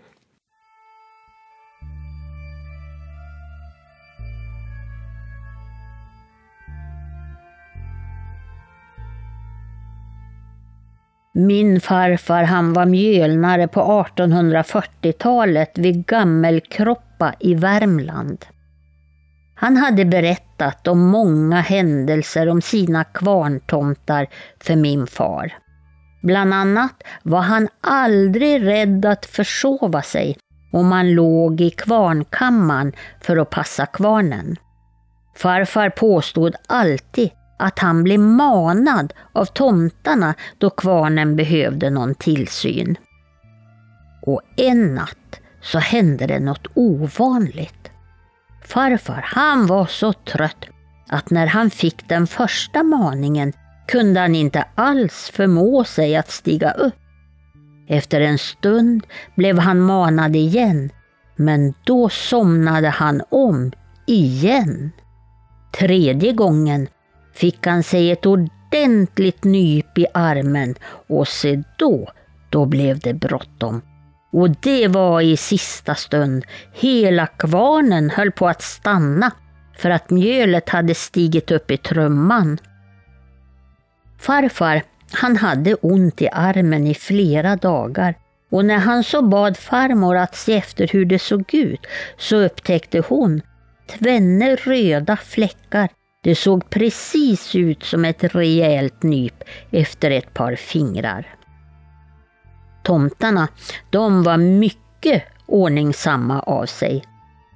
Min 11.39 11.81
farfar 11.81 12.43
han 12.43 12.73
var 12.73 12.85
mjölnare 12.85 13.67
på 13.67 13.81
1840-talet 13.81 15.77
vid 15.77 16.05
Gammelkroppa 16.05 17.33
i 17.39 17.53
Värmland. 17.53 18.45
Han 19.55 19.77
hade 19.77 20.05
berättat 20.05 20.87
om 20.87 20.99
många 20.99 21.61
händelser 21.61 22.49
om 22.49 22.61
sina 22.61 23.03
kvarntomtar 23.03 24.27
för 24.59 24.75
min 24.75 25.07
far. 25.07 25.53
Bland 26.23 26.53
annat 26.53 27.03
var 27.23 27.41
han 27.41 27.67
aldrig 27.81 28.67
rädd 28.67 29.05
att 29.05 29.25
försova 29.25 30.01
sig 30.01 30.37
om 30.71 30.87
man 30.87 31.11
låg 31.11 31.61
i 31.61 31.69
kvarnkammaren 31.69 32.93
för 33.21 33.37
att 33.37 33.49
passa 33.49 33.85
kvarnen. 33.85 34.55
Farfar 35.35 35.89
påstod 35.89 36.55
alltid 36.67 37.29
att 37.57 37.79
han 37.79 38.03
blev 38.03 38.19
manad 38.19 39.13
av 39.33 39.45
tomtarna 39.45 40.33
då 40.57 40.69
kvarnen 40.69 41.35
behövde 41.35 41.89
någon 41.89 42.15
tillsyn. 42.15 42.97
Och 44.21 44.41
en 44.57 44.95
natt 44.95 45.39
så 45.61 45.79
hände 45.79 46.27
det 46.27 46.39
något 46.39 46.67
ovanligt. 46.73 47.91
Farfar, 48.65 49.21
han 49.25 49.67
var 49.67 49.85
så 49.85 50.13
trött 50.13 50.65
att 51.09 51.29
när 51.29 51.47
han 51.47 51.69
fick 51.69 52.09
den 52.09 52.27
första 52.27 52.83
maningen 52.83 53.53
kunde 53.87 54.19
han 54.19 54.35
inte 54.35 54.65
alls 54.75 55.31
förmå 55.33 55.83
sig 55.83 56.15
att 56.15 56.31
stiga 56.31 56.71
upp. 56.71 56.95
Efter 57.87 58.21
en 58.21 58.37
stund 58.37 59.07
blev 59.35 59.59
han 59.59 59.81
manad 59.81 60.35
igen, 60.35 60.89
men 61.35 61.73
då 61.83 62.09
somnade 62.09 62.89
han 62.89 63.21
om 63.29 63.71
igen. 64.07 64.91
Tredje 65.79 66.33
gången 66.33 66.87
fick 67.39 67.65
han 67.65 67.83
sig 67.83 68.11
ett 68.11 68.25
ordentligt 68.25 69.43
nyp 69.43 69.97
i 69.97 70.05
armen 70.13 70.75
och 71.07 71.27
se 71.27 71.63
då, 71.77 72.11
då 72.49 72.65
blev 72.65 72.99
det 72.99 73.13
bråttom. 73.13 73.81
Och 74.31 74.49
det 74.49 74.87
var 74.87 75.21
i 75.21 75.37
sista 75.37 75.95
stund. 75.95 76.45
Hela 76.73 77.27
kvarnen 77.27 78.09
höll 78.09 78.31
på 78.31 78.47
att 78.47 78.61
stanna 78.61 79.31
för 79.77 79.89
att 79.89 80.09
mjölet 80.09 80.69
hade 80.69 80.95
stigit 80.95 81.51
upp 81.51 81.71
i 81.71 81.77
trumman. 81.77 82.57
Farfar, 84.19 84.83
han 85.11 85.37
hade 85.37 85.75
ont 85.75 86.21
i 86.21 86.29
armen 86.31 86.87
i 86.87 86.93
flera 86.93 87.55
dagar 87.55 88.15
och 88.51 88.65
när 88.65 88.77
han 88.77 89.03
så 89.03 89.21
bad 89.21 89.57
farmor 89.57 90.17
att 90.17 90.35
se 90.35 90.57
efter 90.57 90.87
hur 90.87 91.05
det 91.05 91.19
såg 91.19 91.53
ut 91.53 91.87
så 92.17 92.35
upptäckte 92.35 93.03
hon 93.07 93.41
tvenne 93.87 94.55
röda 94.55 95.17
fläckar. 95.17 95.89
Det 96.27 96.35
såg 96.35 96.69
precis 96.69 97.55
ut 97.55 97.83
som 97.83 98.05
ett 98.05 98.23
rejält 98.35 99.03
nyp 99.03 99.43
efter 99.71 100.11
ett 100.11 100.33
par 100.33 100.55
fingrar 100.55 101.37
tomtarna, 102.87 103.47
de 103.89 104.23
var 104.23 104.37
mycket 104.37 105.23
ordningsamma 105.45 106.39
av 106.39 106.65
sig. 106.65 107.03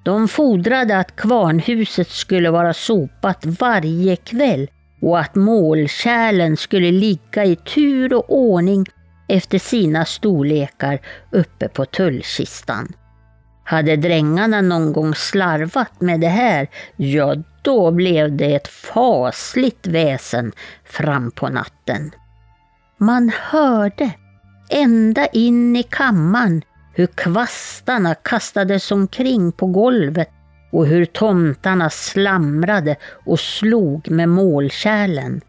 De 0.04 0.28
fordrade 0.28 0.98
att 0.98 1.16
kvarnhuset 1.16 2.10
skulle 2.10 2.52
vara 2.52 2.74
sopat 2.74 3.46
varje 3.46 4.16
kväll 4.16 4.70
och 5.02 5.20
att 5.20 5.36
målkärlen 5.36 6.58
skulle 6.58 6.92
ligga 6.92 7.46
i 7.46 7.56
tur 7.56 8.14
och 8.14 8.26
ordning 8.28 8.86
efter 9.28 9.60
sina 9.60 10.06
storlekar 10.06 11.00
uppe 11.32 11.68
på 11.68 11.86
tullkistan. 11.86 12.94
Hade 13.64 13.96
drängarna 13.96 14.62
någon 14.62 14.94
gång 14.94 15.16
slarvat 15.16 16.02
med 16.02 16.20
det 16.20 16.28
här, 16.28 16.68
ja 16.96 17.36
då 17.62 17.92
blev 17.92 18.38
det 18.38 18.56
ett 18.56 18.68
fasligt 18.68 19.88
väsen 19.88 20.52
fram 20.84 21.32
på 21.32 21.50
natten. 21.50 22.12
Man 22.98 23.32
hörde 23.36 24.12
ända 24.70 25.28
in 25.28 25.76
i 25.76 25.84
kammaren 25.84 26.62
hur 26.94 27.08
kvastarna 27.08 28.16
kastades 28.16 28.92
omkring 28.92 29.52
på 29.52 29.66
golvet 29.66 30.30
och 30.72 30.86
hur 30.86 31.06
tomtarna 31.06 31.90
slamrade 31.90 32.96
och 33.26 33.40
slog 33.40 34.12
med 34.12 34.30
målkärlen. 34.30 35.42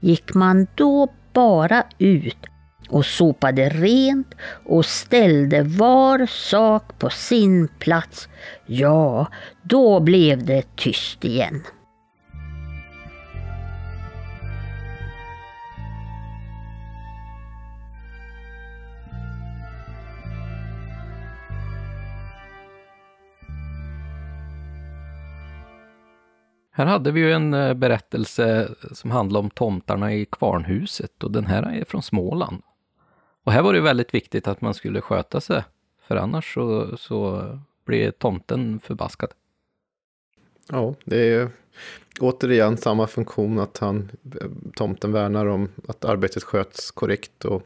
Gick 0.00 0.34
man 0.34 0.66
då 0.74 1.12
bara 1.32 1.84
ut 1.98 2.46
och 2.88 3.06
sopade 3.06 3.68
rent 3.68 4.34
och 4.64 4.86
ställde 4.86 5.62
var 5.62 6.26
sak 6.26 6.98
på 6.98 7.10
sin 7.10 7.68
plats, 7.78 8.28
ja, 8.66 9.26
då 9.62 10.00
blev 10.00 10.44
det 10.44 10.76
tyst 10.76 11.24
igen. 11.24 11.62
Här 26.76 26.86
hade 26.86 27.12
vi 27.12 27.20
ju 27.20 27.32
en 27.32 27.54
eh, 27.54 27.74
berättelse 27.74 28.68
som 28.92 29.10
handlar 29.10 29.40
om 29.40 29.50
tomtarna 29.50 30.14
i 30.14 30.26
kvarnhuset 30.26 31.22
och 31.22 31.30
den 31.30 31.46
här 31.46 31.62
är 31.62 31.84
från 31.84 32.02
Småland. 32.02 32.62
Och 33.46 33.52
här 33.52 33.62
var 33.62 33.72
det 33.72 33.80
väldigt 33.80 34.14
viktigt 34.14 34.48
att 34.48 34.60
man 34.60 34.74
skulle 34.74 35.00
sköta 35.00 35.40
sig, 35.40 35.64
för 36.06 36.16
annars 36.16 36.54
så, 36.54 36.96
så 36.96 37.42
blir 37.84 38.10
tomten 38.10 38.80
förbaskad. 38.80 39.30
Ja, 40.68 40.94
det 41.04 41.16
är 41.16 41.48
återigen 42.20 42.76
samma 42.76 43.06
funktion 43.06 43.58
att 43.58 43.78
han, 43.78 44.10
tomten 44.74 45.12
värnar 45.12 45.46
om 45.46 45.68
att 45.88 46.04
arbetet 46.04 46.42
sköts 46.42 46.90
korrekt 46.90 47.44
och 47.44 47.62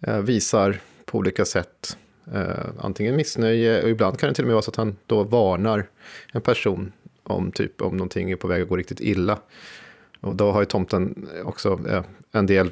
eh, 0.00 0.18
visar 0.18 0.80
på 1.04 1.18
olika 1.18 1.44
sätt 1.44 1.96
eh, 2.34 2.66
antingen 2.78 3.16
missnöje 3.16 3.82
och 3.82 3.88
ibland 3.88 4.18
kan 4.18 4.28
det 4.28 4.34
till 4.34 4.44
och 4.44 4.48
med 4.48 4.54
vara 4.54 4.62
så 4.62 4.70
att 4.70 4.76
han 4.76 4.96
då 5.06 5.22
varnar 5.22 5.86
en 6.32 6.40
person 6.40 6.92
om, 7.22 7.52
typ, 7.52 7.82
om 7.82 7.96
någonting 7.96 8.30
är 8.30 8.36
på 8.36 8.48
väg 8.48 8.62
att 8.62 8.68
gå 8.68 8.76
riktigt 8.76 9.00
illa. 9.00 9.38
Och 10.20 10.36
då 10.36 10.52
har 10.52 10.60
ju 10.60 10.66
tomten 10.66 11.28
också 11.44 11.80
eh, 11.88 12.04
en 12.32 12.46
del 12.46 12.70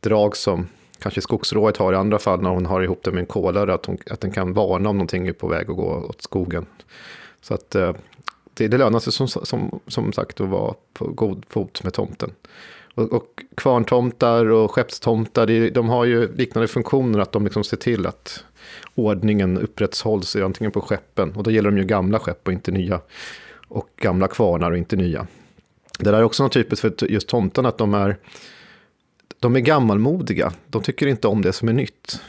drag 0.00 0.36
som 0.36 0.66
kanske 1.00 1.20
skogsrået 1.20 1.76
har 1.76 1.92
i 1.92 1.96
andra 1.96 2.18
fall 2.18 2.40
när 2.40 2.50
hon 2.50 2.66
har 2.66 2.82
ihop 2.82 3.02
det 3.02 3.12
med 3.12 3.20
en 3.20 3.26
kolare, 3.26 3.74
att, 3.74 3.86
hon, 3.86 3.98
att 4.10 4.20
den 4.20 4.30
kan 4.30 4.52
varna 4.52 4.88
om 4.88 4.96
någonting 4.96 5.28
är 5.28 5.32
på 5.32 5.48
väg 5.48 5.70
att 5.70 5.76
gå 5.76 6.06
åt 6.08 6.22
skogen. 6.22 6.66
Så 7.40 7.54
att 7.54 7.74
eh, 7.74 7.92
det, 8.54 8.68
det 8.68 8.78
lönar 8.78 8.98
sig 8.98 9.12
som, 9.12 9.28
som, 9.28 9.80
som 9.86 10.12
sagt 10.12 10.40
att 10.40 10.48
vara 10.48 10.74
på 10.92 11.06
god 11.06 11.44
fot 11.48 11.82
med 11.84 11.92
tomten. 11.92 12.30
Och, 12.94 13.12
och 13.12 13.44
kvarntomtar 13.54 14.46
och 14.46 14.70
skeppstomtar, 14.70 15.70
de 15.70 15.88
har 15.88 16.04
ju 16.04 16.34
liknande 16.36 16.68
funktioner, 16.68 17.18
att 17.18 17.32
de 17.32 17.44
liksom 17.44 17.64
ser 17.64 17.76
till 17.76 18.06
att 18.06 18.44
ordningen 18.94 19.58
upprätthålls 19.58 20.36
antingen 20.36 20.72
på 20.72 20.80
skeppen, 20.80 21.32
och 21.32 21.42
då 21.42 21.50
gäller 21.50 21.70
de 21.70 21.78
ju 21.78 21.84
gamla 21.84 22.18
skepp 22.18 22.46
och 22.46 22.52
inte 22.52 22.70
nya 22.70 23.00
och 23.68 23.88
gamla 23.96 24.28
kvarnar 24.28 24.70
och 24.70 24.78
inte 24.78 24.96
nya. 24.96 25.26
Det 25.98 26.10
där 26.10 26.18
är 26.18 26.22
också 26.22 26.42
något 26.42 26.52
typiskt 26.52 26.80
för 26.80 27.10
just 27.10 27.28
tomtarna. 27.28 27.68
att 27.68 27.78
de 27.78 27.94
är, 27.94 28.16
de 29.40 29.56
är 29.56 29.60
gammalmodiga. 29.60 30.52
De 30.66 30.82
tycker 30.82 31.06
inte 31.06 31.28
om 31.28 31.42
det 31.42 31.52
som 31.52 31.68
är 31.68 31.72
nytt. 31.72 32.20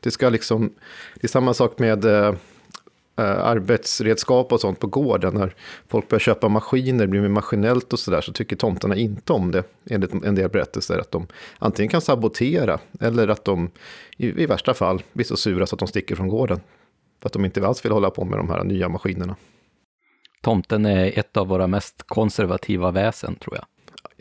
Det, 0.00 0.10
ska 0.10 0.28
liksom, 0.28 0.72
det 1.14 1.26
är 1.26 1.28
samma 1.28 1.54
sak 1.54 1.78
med 1.78 2.04
eh, 2.04 2.34
eh, 3.16 3.44
arbetsredskap 3.44 4.52
och 4.52 4.60
sånt 4.60 4.80
på 4.80 4.86
gården. 4.86 5.34
När 5.34 5.54
folk 5.88 6.08
börjar 6.08 6.20
köpa 6.20 6.48
maskiner, 6.48 7.06
blir 7.06 7.20
mer 7.20 7.28
maskinellt 7.28 7.92
och 7.92 7.98
sådär, 7.98 8.20
så 8.20 8.32
tycker 8.32 8.56
tomtarna 8.56 8.96
inte 8.96 9.32
om 9.32 9.50
det, 9.50 9.64
enligt 9.90 10.12
en 10.12 10.34
del 10.34 10.50
berättelser. 10.50 10.98
Att 10.98 11.10
de 11.10 11.26
antingen 11.58 11.90
kan 11.90 12.00
sabotera, 12.00 12.78
eller 13.00 13.28
att 13.28 13.44
de 13.44 13.70
i, 14.16 14.42
i 14.42 14.46
värsta 14.46 14.74
fall 14.74 15.02
blir 15.12 15.26
så 15.26 15.36
sura 15.36 15.66
så 15.66 15.74
att 15.74 15.78
de 15.78 15.88
sticker 15.88 16.16
från 16.16 16.28
gården. 16.28 16.60
För 17.20 17.28
att 17.28 17.32
de 17.32 17.44
inte 17.44 17.66
alls 17.66 17.84
vill 17.84 17.92
hålla 17.92 18.10
på 18.10 18.24
med 18.24 18.38
de 18.38 18.48
här 18.48 18.64
nya 18.64 18.88
maskinerna. 18.88 19.36
Tomten 20.42 20.86
är 20.86 21.18
ett 21.18 21.36
av 21.36 21.48
våra 21.48 21.66
mest 21.66 22.02
konservativa 22.06 22.90
väsen, 22.90 23.34
tror 23.34 23.56
jag. 23.56 23.64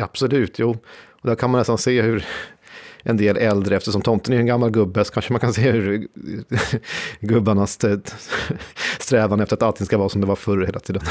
Absolut, 0.06 0.60
jo. 0.60 0.78
Och 1.22 1.28
där 1.28 1.36
kan 1.36 1.50
man 1.50 1.60
nästan 1.60 1.78
se 1.78 2.02
hur 2.02 2.26
en 3.04 3.18
del 3.18 3.38
äldre, 3.38 3.76
eftersom 3.76 4.02
tomten 4.02 4.34
är 4.34 4.38
en 4.38 4.46
gammal 4.46 4.72
gubbe, 4.72 5.06
så 5.06 5.14
kanske 5.14 5.34
man 5.34 5.40
kan 5.40 5.54
se 5.54 5.72
hur 5.72 6.08
gubbarnas 7.20 7.80
strävan 9.00 9.40
efter 9.40 9.56
att 9.56 9.64
allting 9.64 9.86
ska 9.86 9.98
vara 9.98 10.10
som 10.10 10.22
det 10.22 10.28
var 10.28 10.36
förr 10.36 10.66
hela 10.66 10.80
tiden. 10.80 11.02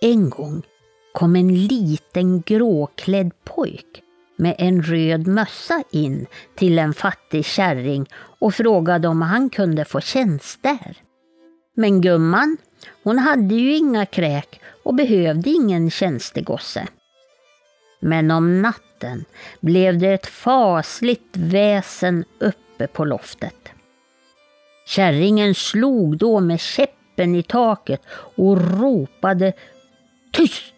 En 0.00 0.30
gång 0.30 0.62
kom 1.12 1.36
en 1.36 1.54
liten 1.54 2.40
gråklädd 2.40 3.32
pojk 3.44 4.02
med 4.36 4.54
en 4.58 4.82
röd 4.82 5.26
mössa 5.26 5.82
in 5.90 6.26
till 6.54 6.78
en 6.78 6.94
fattig 6.94 7.44
kärring 7.44 8.06
och 8.14 8.54
frågade 8.54 9.08
om 9.08 9.22
han 9.22 9.50
kunde 9.50 9.84
få 9.84 10.00
tjänster. 10.00 10.96
Men 11.74 12.00
gumman, 12.00 12.56
hon 13.02 13.18
hade 13.18 13.54
ju 13.54 13.76
inga 13.76 14.06
kräk 14.06 14.60
och 14.82 14.94
behövde 14.94 15.50
ingen 15.50 15.90
tjänstegosse. 15.90 16.86
Men 18.00 18.30
om 18.30 18.62
natten 18.62 19.24
blev 19.60 19.98
det 19.98 20.08
ett 20.08 20.26
fasligt 20.26 21.36
väsen 21.36 22.24
uppe 22.38 22.86
på 22.86 23.04
loftet. 23.04 23.72
Kärringen 24.86 25.54
slog 25.54 26.18
då 26.18 26.40
med 26.40 26.60
käppen 26.60 27.34
i 27.34 27.42
taket 27.42 28.02
och 28.36 28.80
ropade 28.80 29.52
Tyst! 30.32 30.74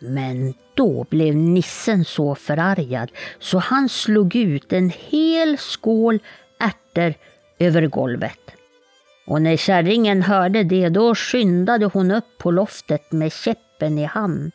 Men 0.00 0.54
då 0.74 1.06
blev 1.10 1.36
nissen 1.36 2.04
så 2.04 2.34
förargad 2.34 3.10
så 3.38 3.58
han 3.58 3.88
slog 3.88 4.36
ut 4.36 4.72
en 4.72 4.90
hel 4.90 5.58
skål 5.58 6.18
ärtor 6.58 7.14
över 7.58 7.86
golvet. 7.86 8.59
Och 9.30 9.42
när 9.42 9.56
kärringen 9.56 10.22
hörde 10.22 10.64
det 10.64 10.88
då 10.88 11.14
skyndade 11.14 11.86
hon 11.86 12.10
upp 12.10 12.38
på 12.38 12.50
loftet 12.50 13.12
med 13.12 13.32
käppen 13.32 13.98
i 13.98 14.04
hand. 14.04 14.52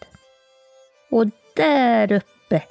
Och 1.11 1.25
där 1.55 2.11
uppe 2.11 2.63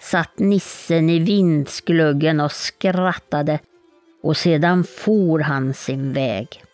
satt 0.00 0.38
nissen 0.38 1.10
i 1.10 1.18
vindsgluggen 1.18 2.40
och 2.40 2.52
skrattade 2.52 3.58
och 4.22 4.36
sedan 4.36 4.84
for 4.84 5.38
han 5.38 5.74
sin 5.74 6.12
väg. 6.12 6.64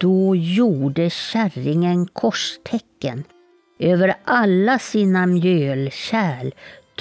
Då 0.00 0.36
gjorde 0.36 1.10
kärringen 1.10 2.06
korstecken 2.06 3.24
över 3.78 4.14
alla 4.24 4.78
sina 4.78 5.26
mjölkärl, 5.26 6.50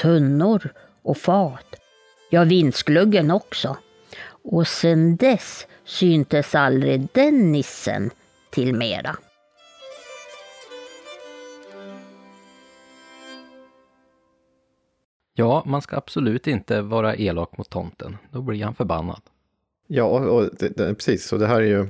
tunnor 0.02 0.70
och 1.04 1.18
fat. 1.18 1.76
Ja, 2.30 2.44
vindsgluggen 2.44 3.32
också. 3.32 3.78
Och 4.52 4.68
sen 4.68 5.16
dess 5.16 5.68
syntes 5.84 6.56
aldrig 6.56 7.08
den 7.14 7.52
nissen 7.52 8.10
till 8.50 8.74
mera. 8.74 9.16
Ja, 15.34 15.64
man 15.66 15.82
ska 15.82 15.98
absolut 15.98 16.48
inte 16.48 16.82
vara 16.82 17.16
elak 17.16 17.58
mot 17.58 17.70
tomten. 17.70 18.18
Då 18.32 18.42
blir 18.42 18.64
han 18.64 18.76
förbannad. 18.76 19.22
Ja, 19.88 20.04
och 20.06 20.50
det, 20.60 20.78
det, 20.78 20.96
precis. 20.96 21.34
Och 21.34 21.40
det 21.40 21.48
här 21.48 21.62
är 21.62 21.68
ju 21.68 21.88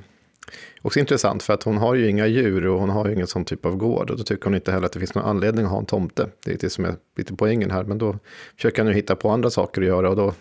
också 0.82 1.00
intressant 1.00 1.44
för 1.44 1.54
att 1.54 1.64
hon 1.64 1.78
har 1.78 1.96
ju 1.96 2.10
inga 2.10 2.28
djur 2.28 2.68
och 2.68 2.80
hon 2.80 2.90
har 2.90 3.08
ju 3.08 3.14
ingen 3.14 3.28
sån 3.28 3.46
typ 3.46 3.66
av 3.66 3.76
gård. 3.76 4.10
Och 4.10 4.18
då 4.18 4.24
tycker 4.24 4.46
hon 4.46 4.56
inte 4.56 4.72
heller 4.72 4.86
att 4.86 4.94
det 4.94 5.00
finns 5.00 5.16
någon 5.16 5.26
anledning 5.26 5.66
att 5.66 5.72
ha 5.72 5.80
en 5.80 5.86
tomte. 5.86 6.30
Det 6.46 6.52
är 6.52 6.58
det 6.58 6.70
som 6.70 6.86
är 6.86 6.96
lite 7.18 7.36
poängen 7.36 7.72
här. 7.72 7.84
Men 7.84 7.98
då 7.98 8.20
försöker 8.56 8.78
han 8.78 8.88
nu 8.88 8.94
hitta 8.94 9.16
på 9.16 9.30
andra 9.30 9.50
saker 9.50 9.82
att 9.82 9.88
göra 9.88 10.10
och 10.10 10.16
då 10.16 10.34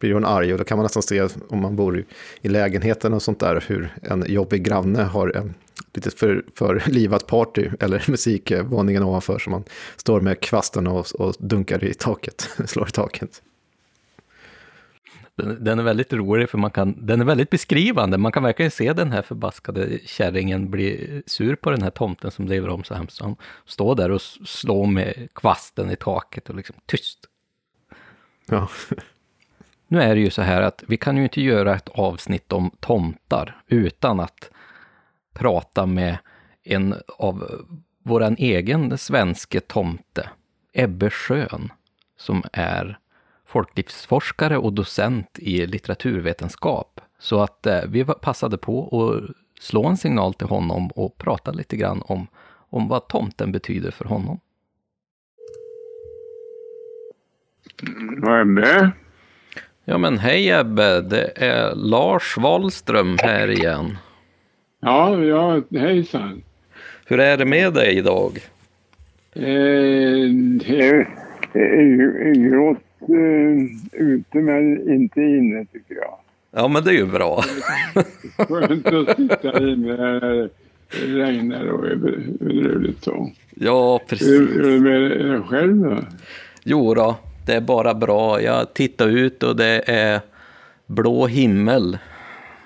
blir 0.00 0.14
hon 0.14 0.24
arg. 0.24 0.52
Och 0.52 0.58
då 0.58 0.64
kan 0.64 0.78
man 0.78 0.84
nästan 0.84 1.02
se 1.02 1.28
om 1.48 1.60
man 1.60 1.76
bor 1.76 2.04
i 2.42 2.48
lägenheten 2.48 3.14
och 3.14 3.22
sånt 3.22 3.40
där 3.40 3.64
hur 3.68 3.94
en 4.02 4.24
jobbig 4.28 4.62
granne 4.62 5.02
har 5.02 5.36
en 5.36 5.54
lite 5.94 6.10
för, 6.10 6.44
för 6.54 6.82
livat 6.86 7.26
party 7.26 7.68
eller 7.80 8.04
musikvåningen 8.10 9.02
ovanför 9.02 9.38
som 9.38 9.50
man 9.50 9.64
står 9.96 10.20
med 10.20 10.40
kvasten 10.40 10.86
och, 10.86 11.06
och 11.14 11.34
dunkar 11.38 11.84
i 11.84 11.94
taket, 11.94 12.50
slår 12.66 12.88
i 12.88 12.90
taket. 12.90 13.42
Den, 15.34 15.64
den, 15.64 15.78
är 15.78 15.82
väldigt 15.82 16.12
rolig 16.12 16.50
för 16.50 16.58
man 16.58 16.70
kan, 16.70 17.06
den 17.06 17.20
är 17.20 17.24
väldigt 17.24 17.50
beskrivande. 17.50 18.18
Man 18.18 18.32
kan 18.32 18.42
verkligen 18.42 18.70
se 18.70 18.92
den 18.92 19.12
här 19.12 19.22
förbaskade 19.22 19.98
kärringen 20.04 20.70
bli 20.70 21.22
sur 21.26 21.54
på 21.56 21.70
den 21.70 21.82
här 21.82 21.90
tomten 21.90 22.30
som 22.30 22.48
lever 22.48 22.68
om 22.68 22.84
så 22.84 22.94
hemskt. 22.94 23.20
Han 23.20 23.36
står 23.66 23.94
där 23.94 24.10
och 24.10 24.20
slår 24.44 24.86
med 24.86 25.28
kvasten 25.34 25.90
i 25.90 25.96
taket 25.96 26.48
och 26.48 26.54
liksom 26.54 26.76
tyst. 26.86 27.18
Ja 28.46 28.68
nu 29.90 30.02
är 30.02 30.14
det 30.14 30.20
ju 30.20 30.30
så 30.30 30.42
här 30.42 30.62
att 30.62 30.84
vi 30.88 30.96
kan 30.96 31.16
ju 31.16 31.22
inte 31.22 31.40
göra 31.40 31.74
ett 31.74 31.88
avsnitt 31.88 32.52
om 32.52 32.70
tomtar 32.80 33.62
utan 33.66 34.20
att 34.20 34.50
prata 35.32 35.86
med 35.86 36.18
en 36.64 36.94
av 37.18 37.64
våran 38.02 38.36
egen 38.38 38.98
svenske 38.98 39.60
tomte, 39.60 40.28
Ebbe 40.72 41.10
Schön, 41.10 41.72
som 42.16 42.42
är 42.52 42.98
folklivsforskare 43.46 44.58
och 44.58 44.72
docent 44.72 45.38
i 45.38 45.66
litteraturvetenskap. 45.66 47.00
Så 47.18 47.42
att 47.42 47.66
eh, 47.66 47.80
vi 47.88 48.04
passade 48.04 48.58
på 48.58 48.82
att 48.84 49.36
slå 49.62 49.86
en 49.86 49.96
signal 49.96 50.34
till 50.34 50.48
honom 50.48 50.88
och 50.88 51.18
prata 51.18 51.52
lite 51.52 51.76
grann 51.76 52.02
om, 52.04 52.26
om 52.52 52.88
vad 52.88 53.08
tomten 53.08 53.52
betyder 53.52 53.90
för 53.90 54.04
honom. 54.04 54.40
Vad 58.16 58.40
är 58.40 58.44
det? 58.44 58.92
Ja 59.84 59.98
men 59.98 60.18
hej 60.18 60.50
Ebbe, 60.50 61.00
det 61.00 61.32
är 61.36 61.74
Lars 61.74 62.36
Wahlström 62.36 63.16
här 63.22 63.50
igen. 63.50 63.98
Ja, 64.80 65.24
ja 65.24 65.62
hejsan. 65.70 66.42
Hur 67.06 67.20
är 67.20 67.36
det 67.36 67.44
med 67.44 67.74
dig 67.74 67.96
idag? 67.96 68.38
Eh, 69.32 69.42
det 70.66 71.06
är 71.52 72.50
grått 72.50 72.78
eh, 73.00 74.00
ute 74.00 74.38
men 74.38 74.92
inte 74.92 75.20
inne 75.20 75.64
tycker 75.72 75.94
jag. 75.94 76.18
Ja 76.50 76.68
men 76.68 76.84
det 76.84 76.90
är 76.90 76.94
ju 76.94 77.06
bra. 77.06 77.42
Skönt 78.36 78.86
att 78.86 79.16
sitta 79.16 79.58
inne 79.58 79.96
när 79.96 80.20
det 80.20 80.48
regnar 80.92 81.66
och 81.66 81.86
är 81.86 81.96
bedrövligt 81.96 83.04
så. 83.04 83.30
Ja 83.54 84.00
precis. 84.08 84.28
Hur 84.28 84.66
är 84.66 84.72
det 84.72 84.80
med 84.80 85.30
dig 85.30 85.40
själv 85.40 85.76
då? 85.76 85.98
Jo 86.64 86.94
då, 86.94 87.16
det 87.50 87.56
är 87.56 87.60
bara 87.60 87.94
bra. 87.94 88.42
Jag 88.42 88.74
tittar 88.74 89.08
ut 89.08 89.42
och 89.42 89.56
det 89.56 89.82
är 89.86 90.20
blå 90.86 91.26
himmel. 91.26 91.98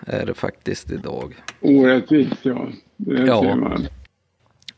Är 0.07 0.27
det 0.27 0.35
faktiskt 0.35 0.91
idag. 0.91 1.35
Orättvist 1.61 2.37
ja. 2.43 2.69
Det 2.97 3.27
Ja. 3.27 3.43
ser 3.43 3.55
man. 3.55 3.87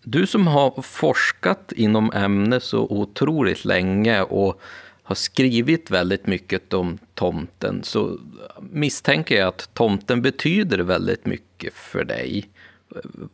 Du 0.03 0.27
som 0.27 0.47
har 0.47 0.83
forskat 0.83 1.73
inom 1.77 2.13
ämnet 2.15 2.63
så 2.63 2.79
otroligt 2.81 3.65
länge 3.65 4.23
och 4.23 4.61
har 5.03 5.15
skrivit 5.15 5.91
väldigt 5.91 6.27
mycket 6.27 6.75
om 6.75 6.99
tomten 7.15 7.83
så 7.83 8.19
misstänker 8.71 9.37
jag 9.37 9.49
att 9.49 9.75
tomten 9.75 10.23
betyder 10.23 10.79
väldigt 10.79 11.27
mycket 11.27 11.75
för 11.75 12.05
dig. 12.05 12.49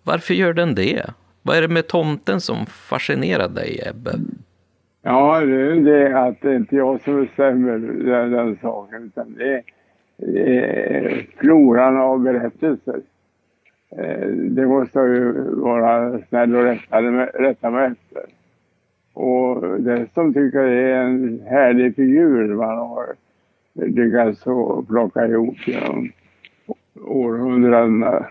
Varför 0.03 0.35
gör 0.35 0.53
den 0.53 0.75
det? 0.75 1.11
Vad 1.43 1.57
är 1.57 1.63
det 1.63 1.69
med 1.69 1.87
tomten 1.89 2.41
som 2.41 2.67
fascinerar 2.67 3.49
dig, 3.49 3.83
Ebbe? 3.87 4.19
Ja, 5.03 5.41
det 5.41 5.61
är 5.61 5.75
det 5.75 6.21
att 6.21 6.41
det 6.41 6.51
är 6.51 6.57
inte 6.57 6.77
jag 6.77 7.01
som 7.01 7.21
bestämmer 7.25 7.79
den, 7.79 8.31
den 8.31 8.57
saken 8.63 9.05
utan 9.05 9.35
det 9.39 9.55
är, 9.55 9.63
det 10.17 10.67
är 10.67 11.27
floran 11.37 11.97
av 11.97 12.21
berättelser. 12.21 13.01
Eh, 13.99 14.27
det 14.29 14.67
måste 14.67 14.99
jag 14.99 15.09
ju 15.09 15.33
vara 15.55 16.19
snäll 16.29 16.55
och 16.57 16.63
rätta, 16.63 17.01
mig- 17.01 17.31
rätta 17.35 17.71
mig 17.71 17.87
efter. 17.93 18.23
Och 19.15 19.81
dessutom 19.81 20.35
tycker 20.35 20.59
jag 20.59 20.69
det 20.69 20.93
är 20.93 21.05
en 21.05 21.41
härlig 21.47 21.97
figur 21.97 22.55
man 22.55 22.79
har 22.79 23.07
lyckats 23.73 24.45
plocka 24.89 25.27
ihop 25.27 25.69
genom 25.69 26.09
århundradena. 27.05 28.27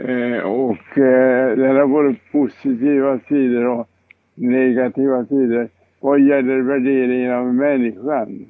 Eh, 0.00 0.38
och 0.38 0.98
eh, 0.98 1.56
den 1.56 1.76
har 1.76 1.86
både 1.86 2.14
positiva 2.32 3.18
sidor 3.28 3.64
och 3.66 3.88
negativa 4.36 5.24
sidor 5.24 5.68
vad 6.00 6.20
gäller 6.20 6.60
värderingen 6.60 7.32
av 7.32 7.54
människan. 7.54 8.46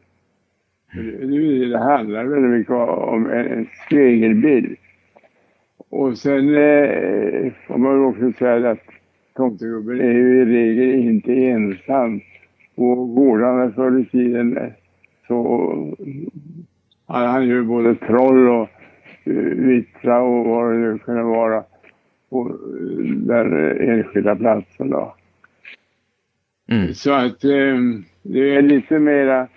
Det, 1.20 1.68
det 1.68 1.78
handlar 1.78 2.24
väldigt 2.24 2.50
mycket 2.50 2.70
om 2.70 3.30
en, 3.30 3.66
spegelbild. 3.86 4.76
Och 5.88 6.18
sen 6.18 6.48
eh, 6.54 7.52
får 7.66 7.78
man 7.78 8.04
också 8.04 8.32
säga 8.32 8.70
att 8.70 8.82
tomtegubben 9.34 10.00
är 10.00 10.12
ju 10.12 10.42
i 10.42 10.44
regel 10.44 10.94
inte 10.94 11.32
ensam. 11.32 12.20
På 12.76 13.04
gårdarna 13.04 13.72
förr 13.72 14.00
i 14.00 14.04
tiden 14.04 14.58
så 15.26 15.96
hade 17.06 17.26
han 17.26 17.46
ju 17.46 17.64
både 17.64 17.94
troll 17.94 18.48
och 18.48 18.68
uh, 19.26 19.66
vittra 19.66 20.22
och 20.22 20.44
vad 20.44 20.72
det 20.72 20.78
nu 20.78 20.98
kunde 20.98 21.22
vara 21.22 21.64
på 22.30 22.56
den 23.16 23.52
enskilda 23.80 24.36
platsen 24.36 24.90
då. 24.90 25.14
Mm. 26.66 26.94
Så 26.94 27.12
att 27.12 27.44
eh, 27.44 27.76
det 28.22 28.54
är 28.56 28.62
lite 28.62 28.98
mera 28.98 29.48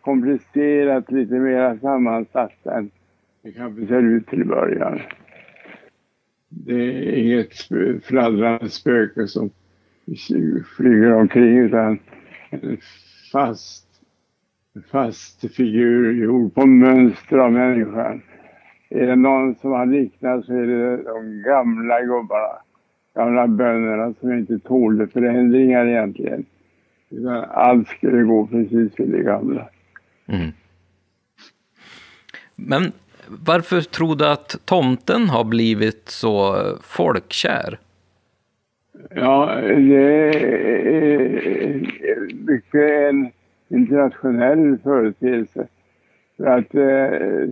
komplicerat, 0.00 1.10
lite 1.10 1.34
mera 1.34 1.78
sammansatt 1.78 2.66
än 2.66 2.90
det 3.42 3.52
kanske 3.52 3.86
ser 3.86 4.02
ut 4.02 4.26
till 4.26 4.44
början. 4.44 5.00
Det 6.48 6.74
är 6.74 7.12
inget 7.12 7.48
fladdrande 8.04 8.68
spöke 8.68 9.26
som 9.26 9.50
flyger 10.76 11.12
omkring 11.12 11.58
utan 11.58 11.98
en 12.50 12.78
fast, 13.32 13.86
fast 14.90 15.54
figur 15.54 16.12
gjord 16.12 16.54
på 16.54 16.66
mönster 16.66 17.38
av 17.38 17.52
människan. 17.52 18.22
Är 18.88 19.06
det 19.06 19.16
någon 19.16 19.54
som 19.54 19.72
har 19.72 19.86
liknat 19.86 20.44
så 20.44 20.52
är 20.52 20.66
det 20.66 20.96
de 20.96 21.42
gamla 21.42 22.00
gubbarna, 22.00 22.58
gamla 23.14 23.46
bönderna 23.46 24.14
som 24.20 24.32
inte 24.32 24.58
tålde 24.58 25.06
förändringar 25.06 25.86
egentligen. 25.86 26.44
Allt 27.50 27.88
skulle 27.88 28.22
gå 28.22 28.46
precis 28.46 29.00
vid 29.00 29.08
det 29.08 29.22
gamla. 29.22 29.68
Mm. 30.26 30.50
Men 32.56 32.92
varför 33.28 33.80
tror 33.80 34.16
du 34.16 34.26
att 34.26 34.56
tomten 34.64 35.28
har 35.28 35.44
blivit 35.44 36.08
så 36.08 36.56
folkkär? 36.82 37.78
Ja, 39.10 39.60
det 39.60 40.28
är 40.88 41.80
mycket 42.46 42.90
en 43.10 43.30
internationell 43.68 44.78
företeelse. 44.78 45.66
För 46.36 46.46
att 46.46 46.74
eh, 46.74 47.48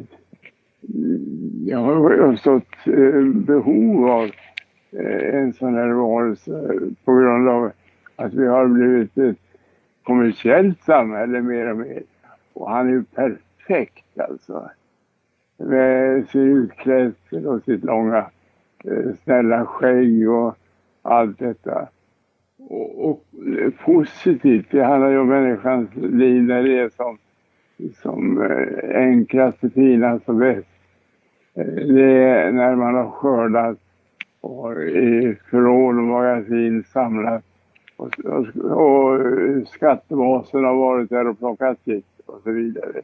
jag 1.65 1.79
har 1.79 2.13
uppstått 2.13 2.75
eh, 2.85 3.25
behov 3.25 4.11
av 4.11 4.31
eh, 4.91 5.35
en 5.35 5.53
sån 5.53 5.75
här 5.75 5.89
varelse 5.89 6.79
på 7.05 7.15
grund 7.15 7.49
av 7.49 7.73
att 8.17 8.35
vi 8.35 8.47
har 8.47 8.67
blivit 8.67 9.19
ett 9.19 9.37
kommersiellt 10.11 10.83
samhälle 10.83 11.41
mer 11.41 11.71
och 11.71 11.77
mer. 11.77 12.03
Och 12.53 12.71
han 12.71 12.89
är 12.89 12.93
ju 12.93 13.05
perfekt 13.05 14.21
alltså. 14.21 14.71
Med 15.57 16.29
sin 16.29 16.57
utklädsel 16.57 17.47
och 17.47 17.63
sitt 17.63 17.85
långa 17.85 18.27
eh, 18.85 19.15
snälla 19.25 19.67
skägg 19.67 20.31
och 20.31 20.57
allt 21.03 21.39
detta. 21.39 21.89
Och, 22.59 23.11
och 23.11 23.25
eh, 23.59 23.71
positivt, 23.85 24.67
det 24.71 24.85
handlar 24.85 25.11
ju 25.11 25.19
om 25.19 25.29
människans 25.29 25.91
liv 25.95 26.43
när 26.43 26.63
det 26.63 26.79
är 26.79 26.89
som, 26.89 27.19
som 28.03 28.43
eh, 28.43 28.97
enklast, 28.97 29.59
finast 29.75 30.29
och 30.29 30.35
bäst. 30.35 30.69
Det 31.95 32.25
är 32.25 32.53
när 32.53 32.75
man 32.75 32.95
har 32.95 33.11
skördat 33.11 33.79
och 34.41 34.83
i 34.83 35.37
förråd 35.51 35.99
och 35.99 36.05
magasin 36.05 36.85
samlat 36.85 37.45
och, 38.01 38.19
och, 38.25 38.47
och 38.57 39.69
skattebasen 39.69 40.65
har 40.65 40.75
varit 40.75 41.11
där 41.11 41.29
och 41.29 41.39
plockat 41.39 41.79
sitt 41.85 42.07
och 42.27 42.41
så 42.45 42.51
vidare. 42.51 43.03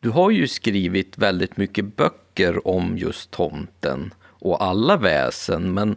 Du 0.00 0.10
har 0.10 0.30
ju 0.30 0.46
skrivit 0.46 1.18
väldigt 1.18 1.56
mycket 1.56 1.96
böcker 1.96 2.68
om 2.68 2.96
just 2.96 3.30
tomten 3.30 4.14
och 4.40 4.62
alla 4.62 4.96
väsen, 4.96 5.74
men 5.74 5.96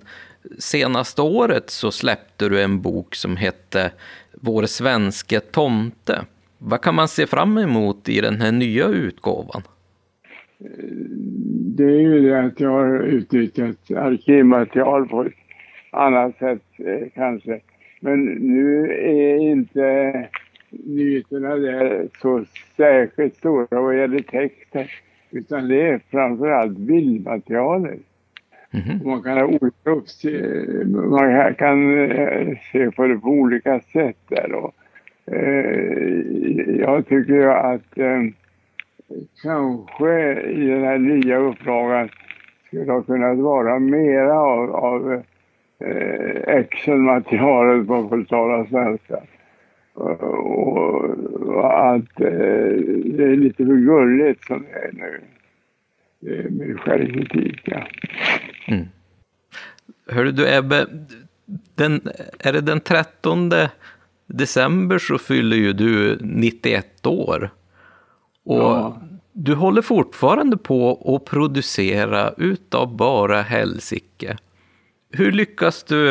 senaste 0.59 1.21
året 1.21 1.69
så 1.69 1.91
släppte 1.91 2.49
du 2.49 2.61
en 2.61 2.81
bok 2.81 3.15
som 3.15 3.37
hette 3.37 3.91
Vår 4.33 4.63
svenske 4.65 5.39
tomte. 5.39 6.25
Vad 6.57 6.81
kan 6.81 6.95
man 6.95 7.07
se 7.07 7.27
fram 7.27 7.57
emot 7.57 8.09
i 8.09 8.21
den 8.21 8.41
här 8.41 8.51
nya 8.51 8.87
utgåvan? 8.87 9.61
Det 11.77 11.83
är 11.83 11.99
ju 11.99 12.29
det 12.29 12.39
att 12.39 12.59
jag 12.59 12.69
har 12.69 12.99
utnyttjat 12.99 13.91
arkivmaterial 13.91 15.07
på 15.07 15.23
ett 15.23 15.33
annat 15.91 16.37
sätt 16.37 16.63
eh, 16.77 17.07
kanske. 17.15 17.59
Men 18.03 18.25
nu 18.25 18.91
är 18.91 19.37
inte 19.37 20.13
nyheterna 20.69 21.55
där 21.55 22.07
så 22.21 22.45
särskilt 22.77 23.35
stora 23.35 23.81
vad 23.81 23.97
gäller 23.97 24.19
texten. 24.19 24.85
Utan 25.31 25.67
det 25.67 25.81
är 25.81 26.01
framförallt 26.11 26.77
bildmaterialet. 26.77 27.99
Mm 28.73 28.85
-hmm. 28.85 29.05
Man 29.05 29.23
kan 29.23 29.37
ha 29.37 29.45
olika 29.45 29.91
man 31.09 31.55
kan 31.55 32.09
eh, 32.11 32.57
se 32.71 32.91
på 32.91 33.07
det 33.07 33.17
på 33.17 33.29
olika 33.29 33.79
sätt 33.79 34.17
där. 34.27 34.53
Och, 34.53 34.73
eh, 35.33 36.19
jag 36.79 37.07
tycker 37.07 37.47
att 37.47 37.97
eh, 37.97 38.21
kanske 39.43 40.41
i 40.41 40.67
den 40.67 40.83
här 40.83 40.97
nya 40.97 41.37
upplagan 41.37 42.09
skulle 42.67 42.91
ha 42.91 43.01
kunnat 43.01 43.37
vara 43.37 43.79
mera 43.79 44.39
av, 44.39 44.75
av 44.75 45.23
eh, 45.85 46.55
actionmaterialet 46.57 47.87
på 47.87 48.25
tala 48.29 48.65
svenska. 48.65 49.17
Och, 49.93 50.23
och 51.47 51.93
att 51.93 52.21
eh, 52.21 52.27
det 53.05 53.23
är 53.23 53.35
lite 53.35 53.65
för 53.65 53.75
gulligt 53.75 54.45
som 54.45 54.63
det 54.63 54.79
är 54.79 54.91
nu. 54.93 55.21
Det 56.19 56.37
är 56.37 56.49
min 56.49 56.77
självkritik, 56.77 57.61
ja. 57.65 57.83
Mm. 58.67 58.85
Hörru 60.07 60.31
du 60.31 60.57
Ebbe, 60.57 60.87
den, 61.75 62.01
är 62.39 62.53
det 62.53 62.61
den 62.61 62.79
13 62.79 63.51
december 64.25 64.97
så 64.97 65.17
fyller 65.17 65.57
ju 65.57 65.73
du 65.73 66.17
91 66.21 67.05
år. 67.05 67.49
Och 68.43 68.57
ja. 68.57 69.01
du 69.33 69.55
håller 69.55 69.81
fortfarande 69.81 70.57
på 70.57 71.15
att 71.15 71.25
producera 71.31 72.33
utav 72.37 72.95
bara 72.95 73.41
helsike. 73.41 74.37
Hur 75.11 75.31
lyckas 75.31 75.83
du 75.83 76.09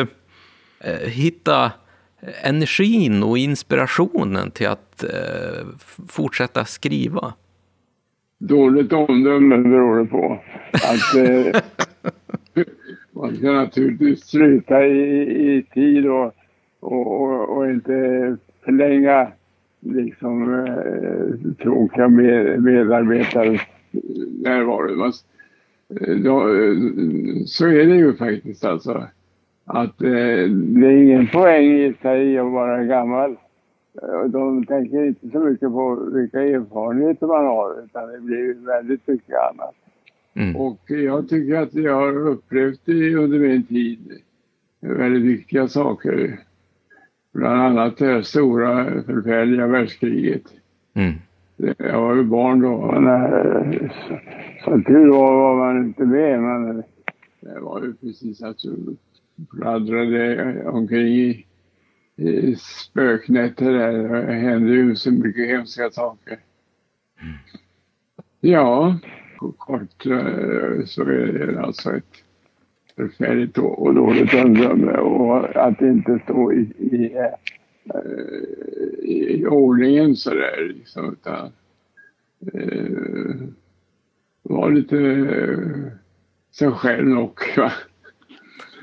eh, 0.79 1.09
hitta 1.09 1.71
energin 2.43 3.23
och 3.23 3.37
inspirationen 3.37 4.51
till 4.51 4.67
att 4.67 5.03
eh, 5.03 5.67
fortsätta 6.07 6.65
skriva? 6.65 7.33
Dåligt 8.37 8.93
omdöme 8.93 9.57
beror 9.57 9.99
det 9.99 10.05
på. 10.05 10.39
Att, 10.73 11.15
eh, 11.15 11.61
man 13.11 13.35
ska 13.35 13.51
naturligtvis 13.51 14.25
sluta 14.25 14.85
i, 14.85 15.57
i 15.57 15.63
tid 15.73 16.07
och, 16.07 16.35
och, 16.79 17.21
och, 17.21 17.57
och 17.57 17.69
inte 17.69 18.37
förlänga 18.65 19.31
liksom 19.79 20.65
eh, 20.65 21.53
tråkiga 21.63 22.07
med, 22.07 22.63
medarbetares 22.63 23.61
närvaro. 24.43 25.05
Eh, 25.05 25.11
då, 26.23 26.39
eh, 26.39 26.75
så 27.45 27.67
är 27.67 27.87
det 27.87 27.95
ju 27.95 28.13
faktiskt 28.13 28.65
alltså. 28.65 29.07
Att 29.65 30.01
eh, 30.01 30.49
det 30.49 30.87
är 30.87 31.03
ingen 31.03 31.27
poäng 31.27 31.65
i 31.65 31.93
sig 32.01 32.37
att 32.37 32.51
vara 32.51 32.83
gammal. 32.83 33.31
Eh, 34.01 34.23
de 34.29 34.65
tänker 34.65 35.05
inte 35.05 35.29
så 35.29 35.39
mycket 35.39 35.69
på 35.69 36.09
vilka 36.13 36.41
erfarenheter 36.41 37.27
man 37.27 37.45
har 37.45 37.83
utan 37.85 38.11
det 38.11 38.19
blir 38.19 38.65
väldigt 38.65 39.07
mycket 39.07 39.35
annat. 39.51 39.75
Mm. 40.33 40.55
Och 40.55 40.79
jag 40.87 41.29
tycker 41.29 41.55
att 41.55 41.73
jag 41.73 41.95
har 41.95 42.27
upplevt 42.27 42.81
det 42.85 43.15
under 43.15 43.39
min 43.39 43.63
tid 43.63 43.99
väldigt 44.79 45.23
viktiga 45.23 45.67
saker. 45.67 46.39
Bland 47.33 47.61
annat 47.61 47.97
det 47.97 48.23
stora 48.23 48.85
förfärliga 49.03 49.67
världskriget. 49.67 50.43
Mm. 50.93 51.13
Jag 51.77 52.01
var 52.01 52.15
ju 52.15 52.23
barn 52.23 52.61
då. 52.61 52.99
När, 52.99 53.93
så 54.65 54.81
tur 54.81 55.09
var, 55.09 55.33
var 55.33 55.55
man 55.55 55.85
inte 55.85 56.05
med 56.05 56.41
men 56.41 56.83
det 57.39 57.59
var 57.59 57.81
ju 57.81 57.93
precis 57.93 58.43
att 58.43 58.57
du 58.59 58.95
fladdrade 59.57 60.55
omkring 60.67 61.07
i, 61.07 61.45
i 62.15 62.55
spöknätter 62.55 63.71
där. 63.71 63.93
Det 64.27 64.33
hände 64.33 64.71
ju 64.71 64.95
så 64.95 65.11
mycket 65.11 65.47
hemska 65.47 65.89
saker. 65.89 66.39
Mm. 67.21 67.33
Ja, 68.39 68.97
kort 69.57 70.05
eh, 70.05 70.85
så 70.85 71.01
är 71.01 71.33
det 71.33 71.61
alltså 71.61 71.95
ett 71.95 72.23
förfärligt 72.95 73.57
och 73.57 73.93
dåligt 73.93 74.33
omdöme 74.33 74.91
och 74.91 75.55
att 75.55 75.81
inte 75.81 76.19
stå 76.23 76.53
i, 76.53 76.61
i, 76.77 77.13
eh, 77.15 77.25
i 79.01 79.45
ordningen 79.45 80.15
sådär 80.15 80.73
liksom 80.75 81.13
utan 81.13 81.51
eh, 82.53 83.35
vara 84.43 84.69
lite 84.69 84.97
eh, 84.97 85.91
sig 86.51 86.71
själv 86.71 87.07
nog. 87.07 87.39
Va? 87.57 87.71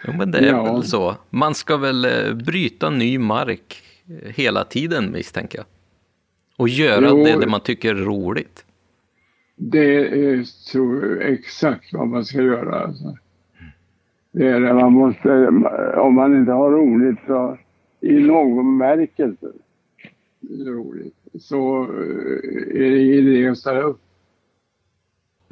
Jo, 0.07 0.13
men 0.19 0.31
det 0.31 0.39
är 0.39 0.47
ja. 0.47 0.73
väl 0.73 0.85
så. 0.85 1.17
Man 1.31 1.55
ska 1.55 1.77
väl 1.77 2.07
bryta 2.45 2.91
ny 2.91 3.19
mark 3.19 3.83
hela 4.25 4.65
tiden 4.65 5.13
misstänker 5.13 5.59
jag. 5.59 5.67
Och 6.57 6.69
göra 6.69 7.09
Jo. 7.09 7.25
det, 7.25 7.41
det 7.41 7.47
man 7.47 7.61
tycker 7.61 7.95
är 7.95 8.05
roligt. 8.05 8.65
Det 9.57 10.07
är 10.07 10.71
tror 10.73 11.07
jag, 11.07 11.33
exakt 11.33 11.93
vad 11.93 12.09
man 12.09 12.25
ska 12.25 12.43
göra. 12.43 12.81
Alltså. 12.81 13.17
Det 14.33 14.47
är 14.47 14.61
det 14.61 14.75
man 14.75 14.93
måste, 14.93 15.47
om 15.97 16.15
man 16.15 16.37
inte 16.37 16.53
har 16.53 16.71
roligt 16.71 17.19
så 17.27 17.59
i 18.01 18.13
någon 18.13 18.57
bemärkelse 18.57 19.47
roligt 20.51 21.15
så 21.41 21.83
eh, 21.83 22.85
är 22.85 22.91
det 22.91 23.01
idé 23.01 23.49
att 23.49 23.59
ställa 23.59 23.81
upp. 23.81 24.01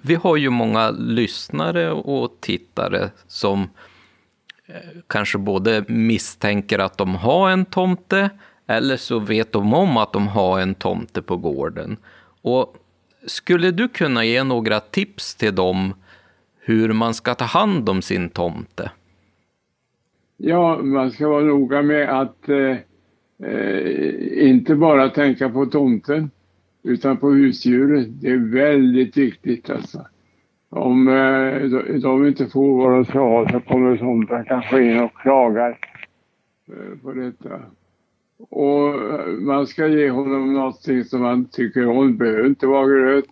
Vi 0.02 0.14
har 0.14 0.36
ju 0.36 0.50
många 0.50 0.90
lyssnare 0.90 1.92
och 1.92 2.40
tittare 2.40 3.10
som 3.26 3.62
eh, 4.66 5.00
kanske 5.06 5.38
både 5.38 5.84
misstänker 5.88 6.78
att 6.78 6.98
de 6.98 7.14
har 7.14 7.50
en 7.50 7.64
tomte 7.64 8.30
eller 8.66 8.96
så 8.96 9.18
vet 9.18 9.52
de 9.52 9.74
om 9.74 9.96
att 9.96 10.12
de 10.12 10.28
har 10.28 10.60
en 10.60 10.74
tomte 10.74 11.22
på 11.22 11.36
gården. 11.36 11.96
Och 12.42 12.76
skulle 13.26 13.70
du 13.70 13.88
kunna 13.88 14.24
ge 14.24 14.44
några 14.44 14.80
tips 14.80 15.34
till 15.34 15.54
dem 15.54 15.94
hur 16.58 16.92
man 16.92 17.14
ska 17.14 17.34
ta 17.34 17.44
hand 17.44 17.88
om 17.88 18.02
sin 18.02 18.30
tomte? 18.30 18.90
Ja, 20.36 20.82
man 20.82 21.10
ska 21.10 21.28
vara 21.28 21.44
noga 21.44 21.82
med 21.82 22.20
att 22.20 22.48
eh, 22.48 22.76
eh, 23.50 24.48
inte 24.48 24.74
bara 24.74 25.08
tänka 25.08 25.48
på 25.48 25.66
tomten 25.66 26.30
utan 26.82 27.16
på 27.16 27.30
husdjuret. 27.30 28.06
Det 28.20 28.30
är 28.30 28.52
väldigt 28.52 29.16
viktigt 29.16 29.70
alltså. 29.70 30.06
Om 30.68 31.08
eh, 31.08 31.62
de, 32.00 32.26
inte 32.26 32.46
får 32.46 32.76
vad 32.76 32.92
de 32.92 33.04
ska 33.04 33.18
ha 33.18 33.48
så 33.48 33.60
kommer 33.60 33.96
tomten 33.96 34.44
kanske 34.44 34.82
in 34.82 35.00
och 35.00 35.14
klagar 35.14 35.78
eh, 36.68 36.98
på 37.02 37.12
detta. 37.12 37.60
Och 38.38 38.88
eh, 38.88 39.26
man 39.26 39.66
ska 39.66 39.86
ge 39.86 40.10
honom 40.10 40.54
någonting 40.54 41.04
som 41.04 41.22
han 41.22 41.44
tycker 41.44 41.88
om. 41.88 42.06
Det 42.06 42.18
behöver 42.18 42.46
inte 42.46 42.66
vara 42.66 42.88
gröt. 42.88 43.24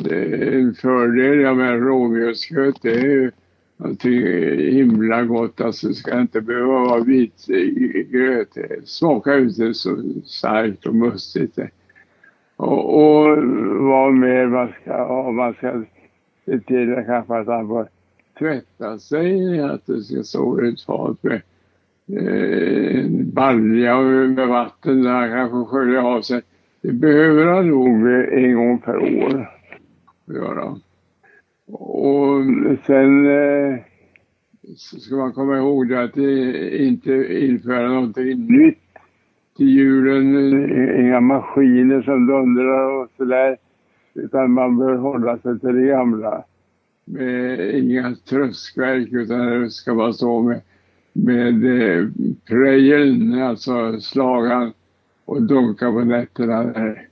Det 0.00 0.16
är 0.16 0.52
en 0.52 0.74
fördel. 0.74 1.40
Jag 1.40 1.56
menar 1.56 1.78
råmjölksgröt 1.78 2.82
det 2.82 3.00
är 3.00 3.32
det 3.82 4.08
är 4.08 4.72
himla 4.72 5.22
gott. 5.22 5.60
Alltså 5.60 5.88
det 5.88 5.94
ska 5.94 6.20
inte 6.20 6.40
behöva 6.40 6.78
vara 6.78 7.04
vit 7.04 7.46
gröt. 8.10 8.54
Det 8.54 8.88
smakar 8.88 9.38
inte 9.38 9.74
så 9.74 10.02
starkt 10.24 10.86
och 10.86 10.94
mustigt. 10.94 11.58
Och, 12.56 12.94
och 12.94 13.36
vad 13.80 14.14
mer 14.14 14.46
man 14.46 14.72
ska 14.82 15.04
ha. 15.04 15.30
Man 15.30 15.54
ska 15.54 15.84
se 16.44 16.58
till 16.60 16.94
att 16.94 17.06
kanske 17.06 17.34
att 17.34 17.46
han 17.46 17.68
får 17.68 17.88
tvätta 18.38 18.98
sig. 18.98 19.60
Att 19.60 19.86
det 19.86 20.00
ska 20.00 20.22
stå 20.22 20.60
ett 20.60 20.80
fat 20.80 21.22
med 21.22 21.42
eh, 22.06 23.00
en 23.00 23.30
balja 23.30 24.00
med 24.00 24.48
vatten 24.48 25.02
där 25.02 25.12
han 25.12 25.30
kanske 25.30 25.70
sköljer 25.70 26.00
av 26.00 26.22
sig. 26.22 26.42
Det 26.82 26.92
behöver 26.92 27.46
han 27.46 27.68
nog 27.68 28.06
en 28.32 28.54
gång 28.54 28.78
per 28.78 28.96
år 28.96 29.50
göra. 30.26 30.76
Och 31.72 32.44
sen 32.86 33.26
eh, 33.26 33.78
så 34.76 34.98
ska 34.98 35.16
man 35.16 35.32
komma 35.32 35.56
ihåg 35.56 35.88
det 35.88 36.02
att 36.02 36.16
eh, 36.16 36.86
inte 36.86 37.12
införa 37.44 37.88
någonting 37.88 38.46
nytt 38.46 38.78
till 39.56 39.68
julen. 39.68 40.36
Eh, 40.36 41.00
inga 41.00 41.20
maskiner 41.20 42.02
som 42.02 42.26
dundrar 42.26 43.02
och 43.02 43.10
sådär. 43.16 43.56
Utan 44.14 44.50
man 44.50 44.78
bör 44.78 44.96
hålla 44.96 45.38
sig 45.38 45.60
till 45.60 45.74
det 45.74 45.86
gamla. 45.86 46.44
Med 47.04 47.74
inga 47.78 48.14
tröskverk 48.28 49.08
utan 49.12 49.46
det 49.46 49.70
ska 49.70 49.94
vara 49.94 50.12
så 50.12 50.42
med, 50.42 50.60
med 51.12 51.64
eh, 51.64 52.08
prejeln, 52.48 53.42
alltså 53.42 54.00
slagan 54.00 54.72
och 55.24 55.42
dunka 55.42 55.92
på 55.92 56.04
nätterna 56.04 56.64
där. 56.64 57.06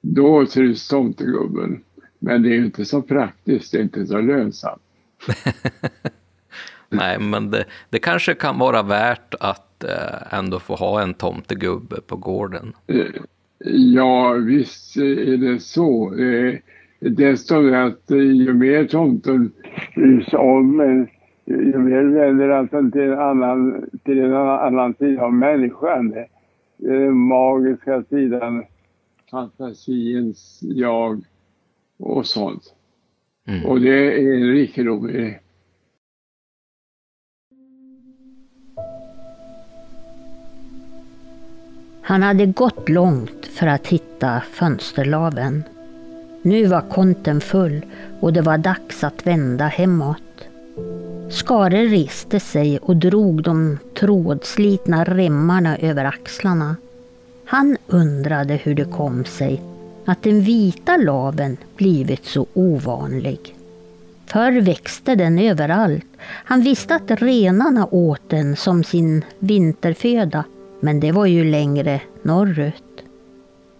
Då 0.00 0.46
trivs 0.46 0.88
tomtegubben. 0.88 1.80
Men 2.20 2.42
det 2.42 2.48
är 2.48 2.54
ju 2.54 2.64
inte 2.64 2.84
så 2.84 3.02
praktiskt, 3.02 3.72
det 3.72 3.78
är 3.78 3.82
inte 3.82 4.06
så 4.06 4.20
lönsamt. 4.20 4.82
Nej, 6.88 7.18
men 7.20 7.50
det, 7.50 7.64
det 7.90 7.98
kanske 7.98 8.34
kan 8.34 8.58
vara 8.58 8.82
värt 8.82 9.34
att 9.40 9.84
eh, 9.84 10.38
ändå 10.38 10.58
få 10.58 10.74
ha 10.74 11.02
en 11.02 11.14
tomtegubbe 11.14 12.00
på 12.00 12.16
gården. 12.16 12.72
Eh, 12.86 13.04
Ja, 13.94 14.32
visst 14.32 14.96
är 14.96 15.36
det 15.36 15.60
så. 15.60 16.14
Eh, 16.14 16.54
Dessutom 17.00 17.74
att 17.74 18.02
ju 18.08 18.54
mer 18.54 18.84
tomten 18.84 19.52
bryr 19.94 20.20
sig 20.20 20.38
om, 20.38 21.06
ju 21.44 21.78
mer 21.78 22.02
vänder 22.02 22.48
han 22.48 22.90
till 22.90 23.00
en 23.00 23.18
annan, 23.18 23.90
till 24.04 24.18
en 24.18 24.34
annan 24.34 24.94
sida 24.94 25.22
av 25.22 25.32
människan. 25.32 26.14
Den 26.76 27.16
magiska 27.16 28.02
sidan, 28.02 28.64
fantasiens 29.30 30.58
jag 30.62 31.24
och 32.00 32.26
sånt. 32.26 32.74
Mm. 33.46 33.66
Och 33.66 33.80
det 33.80 34.14
är 34.14 34.34
en 34.34 34.52
rikedom 34.52 35.10
i 35.10 35.12
det. 35.12 35.40
Han 42.02 42.22
hade 42.22 42.46
gått 42.46 42.88
långt 42.88 43.46
för 43.46 43.66
att 43.66 43.86
hitta 43.86 44.40
fönsterlaven. 44.40 45.64
Nu 46.42 46.66
var 46.66 46.80
konten 46.80 47.40
full 47.40 47.86
och 48.20 48.32
det 48.32 48.42
var 48.42 48.58
dags 48.58 49.04
att 49.04 49.26
vända 49.26 49.66
hemåt. 49.66 50.48
Skare 51.30 51.86
reste 51.86 52.40
sig 52.40 52.78
och 52.78 52.96
drog 52.96 53.42
de 53.42 53.78
trådslitna 53.94 55.04
remmarna 55.04 55.78
över 55.78 56.04
axlarna. 56.04 56.76
Han 57.44 57.76
undrade 57.86 58.54
hur 58.54 58.74
det 58.74 58.84
kom 58.84 59.24
sig 59.24 59.62
att 60.04 60.22
den 60.22 60.40
vita 60.40 60.96
laven 60.96 61.56
blivit 61.76 62.24
så 62.24 62.46
ovanlig. 62.54 63.56
Förr 64.26 64.60
växte 64.60 65.14
den 65.14 65.38
överallt. 65.38 66.06
Han 66.22 66.60
visste 66.60 66.94
att 66.94 67.10
renarna 67.10 67.86
åt 67.90 68.30
den 68.30 68.56
som 68.56 68.84
sin 68.84 69.24
vinterföda, 69.38 70.44
men 70.80 71.00
det 71.00 71.12
var 71.12 71.26
ju 71.26 71.44
längre 71.44 72.00
norrut. 72.22 73.04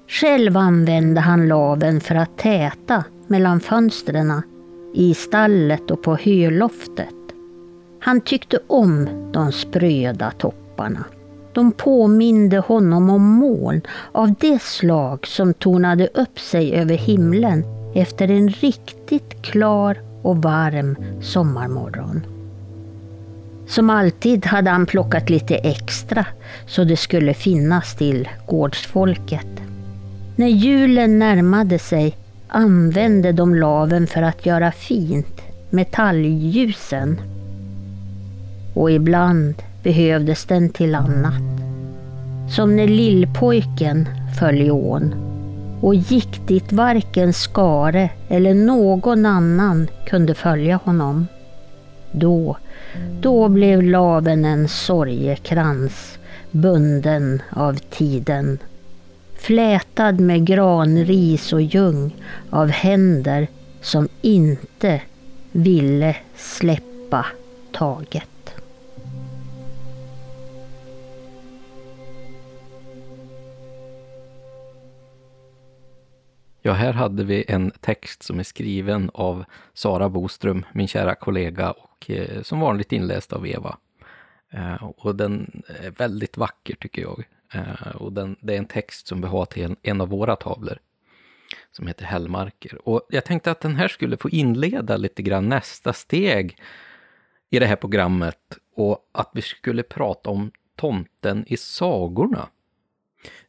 Själv 0.09 0.57
använde 0.57 1.21
han 1.21 1.49
laven 1.49 2.01
för 2.01 2.15
att 2.15 2.39
täta 2.39 3.05
mellan 3.27 3.61
fönstren 3.61 4.43
i 4.95 5.15
stallet 5.15 5.91
och 5.91 6.03
på 6.03 6.17
höloftet. 6.17 7.15
Han 8.01 8.21
tyckte 8.21 8.59
om 8.67 9.09
de 9.33 9.53
spröda 9.53 10.31
topparna. 10.31 11.05
De 11.53 11.73
påminde 11.73 12.59
honom 12.59 13.11
om 13.11 13.23
moln 13.23 13.81
av 14.13 14.35
det 14.41 14.63
slag 14.63 15.27
som 15.27 15.55
tornade 15.55 16.09
upp 16.15 16.41
sig 16.41 16.75
över 16.75 16.95
himlen 16.95 17.65
efter 17.95 18.31
en 18.31 18.49
riktigt 18.49 19.43
klar 19.43 19.99
och 20.23 20.43
varm 20.43 20.97
sommarmorgon. 21.23 22.23
Som 23.67 23.91
alltid 23.91 24.47
hade 24.47 24.71
han 24.71 24.87
plockat 24.87 25.31
lite 25.31 25.55
extra 25.55 26.27
så 26.67 26.85
det 26.85 26.97
skulle 26.97 27.35
finnas 27.35 27.97
till 27.97 28.29
gårdsfolket. 28.47 29.47
När 30.37 30.49
julen 30.49 31.19
närmade 31.19 31.79
sig 31.79 32.17
använde 32.49 33.33
de 33.33 33.55
laven 33.55 34.07
för 34.07 34.23
att 34.23 34.47
göra 34.47 34.73
fint 34.73 35.43
med 35.71 35.91
talgljusen. 35.91 37.21
Och 38.75 38.91
ibland 38.91 39.55
behövdes 39.83 40.45
den 40.45 40.71
till 40.71 40.95
annat. 40.95 41.43
Som 42.57 42.77
när 42.77 42.87
lillpojken 42.87 44.09
föll 44.39 44.61
i 44.61 44.71
ån 44.71 45.15
och 45.81 45.95
gick 45.95 46.49
dit 46.49 46.73
varken 46.73 47.33
Skare 47.33 48.11
eller 48.29 48.55
någon 48.55 49.27
annan 49.27 49.89
kunde 50.07 50.35
följa 50.35 50.77
honom. 50.77 51.27
Då, 52.13 52.57
då 53.21 53.49
blev 53.49 53.83
laven 53.83 54.45
en 54.45 54.69
sorgekrans 54.69 56.19
bunden 56.51 57.43
av 57.51 57.75
tiden. 57.75 58.59
Flätad 59.39 60.21
med 60.21 60.47
granris 60.47 61.53
och 61.53 61.63
ljung 61.63 62.17
av 62.51 62.69
händer 62.69 63.49
som 63.81 64.09
inte 64.23 65.01
ville 65.53 66.17
släppa 66.37 67.27
taget. 67.73 68.30
Ja, 76.71 76.75
här 76.75 76.93
hade 76.93 77.25
vi 77.25 77.45
en 77.49 77.71
text 77.71 78.23
som 78.23 78.39
är 78.39 78.43
skriven 78.43 79.11
av 79.15 79.45
Sara 79.75 80.09
Boström, 80.09 80.65
min 80.73 80.89
kära 80.89 81.15
kollega, 81.15 81.71
och 81.71 82.11
eh, 82.11 82.43
som 82.43 82.61
vanligt 82.61 82.93
inläst 82.93 83.33
av 83.33 83.47
Eva. 83.47 83.79
Eh, 84.51 84.85
och 84.85 85.17
den 85.17 85.63
är 85.83 85.91
väldigt 85.91 86.37
vacker 86.37 86.75
tycker 86.75 87.03
jag. 87.03 87.25
Eh, 87.53 87.97
och 87.97 88.13
den, 88.13 88.37
det 88.41 88.55
är 88.55 88.59
en 88.59 88.67
text 88.67 89.07
som 89.07 89.21
vi 89.21 89.27
har 89.27 89.45
till 89.45 89.63
en, 89.63 89.77
en 89.83 90.01
av 90.01 90.09
våra 90.09 90.37
tavlor, 90.37 90.79
som 91.73 91.87
heter 91.87 92.05
Hällmarker. 92.05 92.89
Och 92.89 93.07
jag 93.09 93.25
tänkte 93.25 93.51
att 93.51 93.61
den 93.61 93.77
här 93.77 93.89
skulle 93.89 94.17
få 94.17 94.31
inleda 94.31 94.97
lite 94.97 95.23
grann 95.23 95.49
nästa 95.49 95.93
steg 95.93 96.57
i 97.51 97.59
det 97.59 97.67
här 97.67 97.77
programmet 97.77 98.59
och 98.77 99.11
att 99.13 99.31
vi 99.35 99.43
skulle 99.43 99.83
prata 99.83 100.31
om 100.31 100.51
tomten 100.77 101.45
i 101.47 101.57
sagorna. 101.57 102.49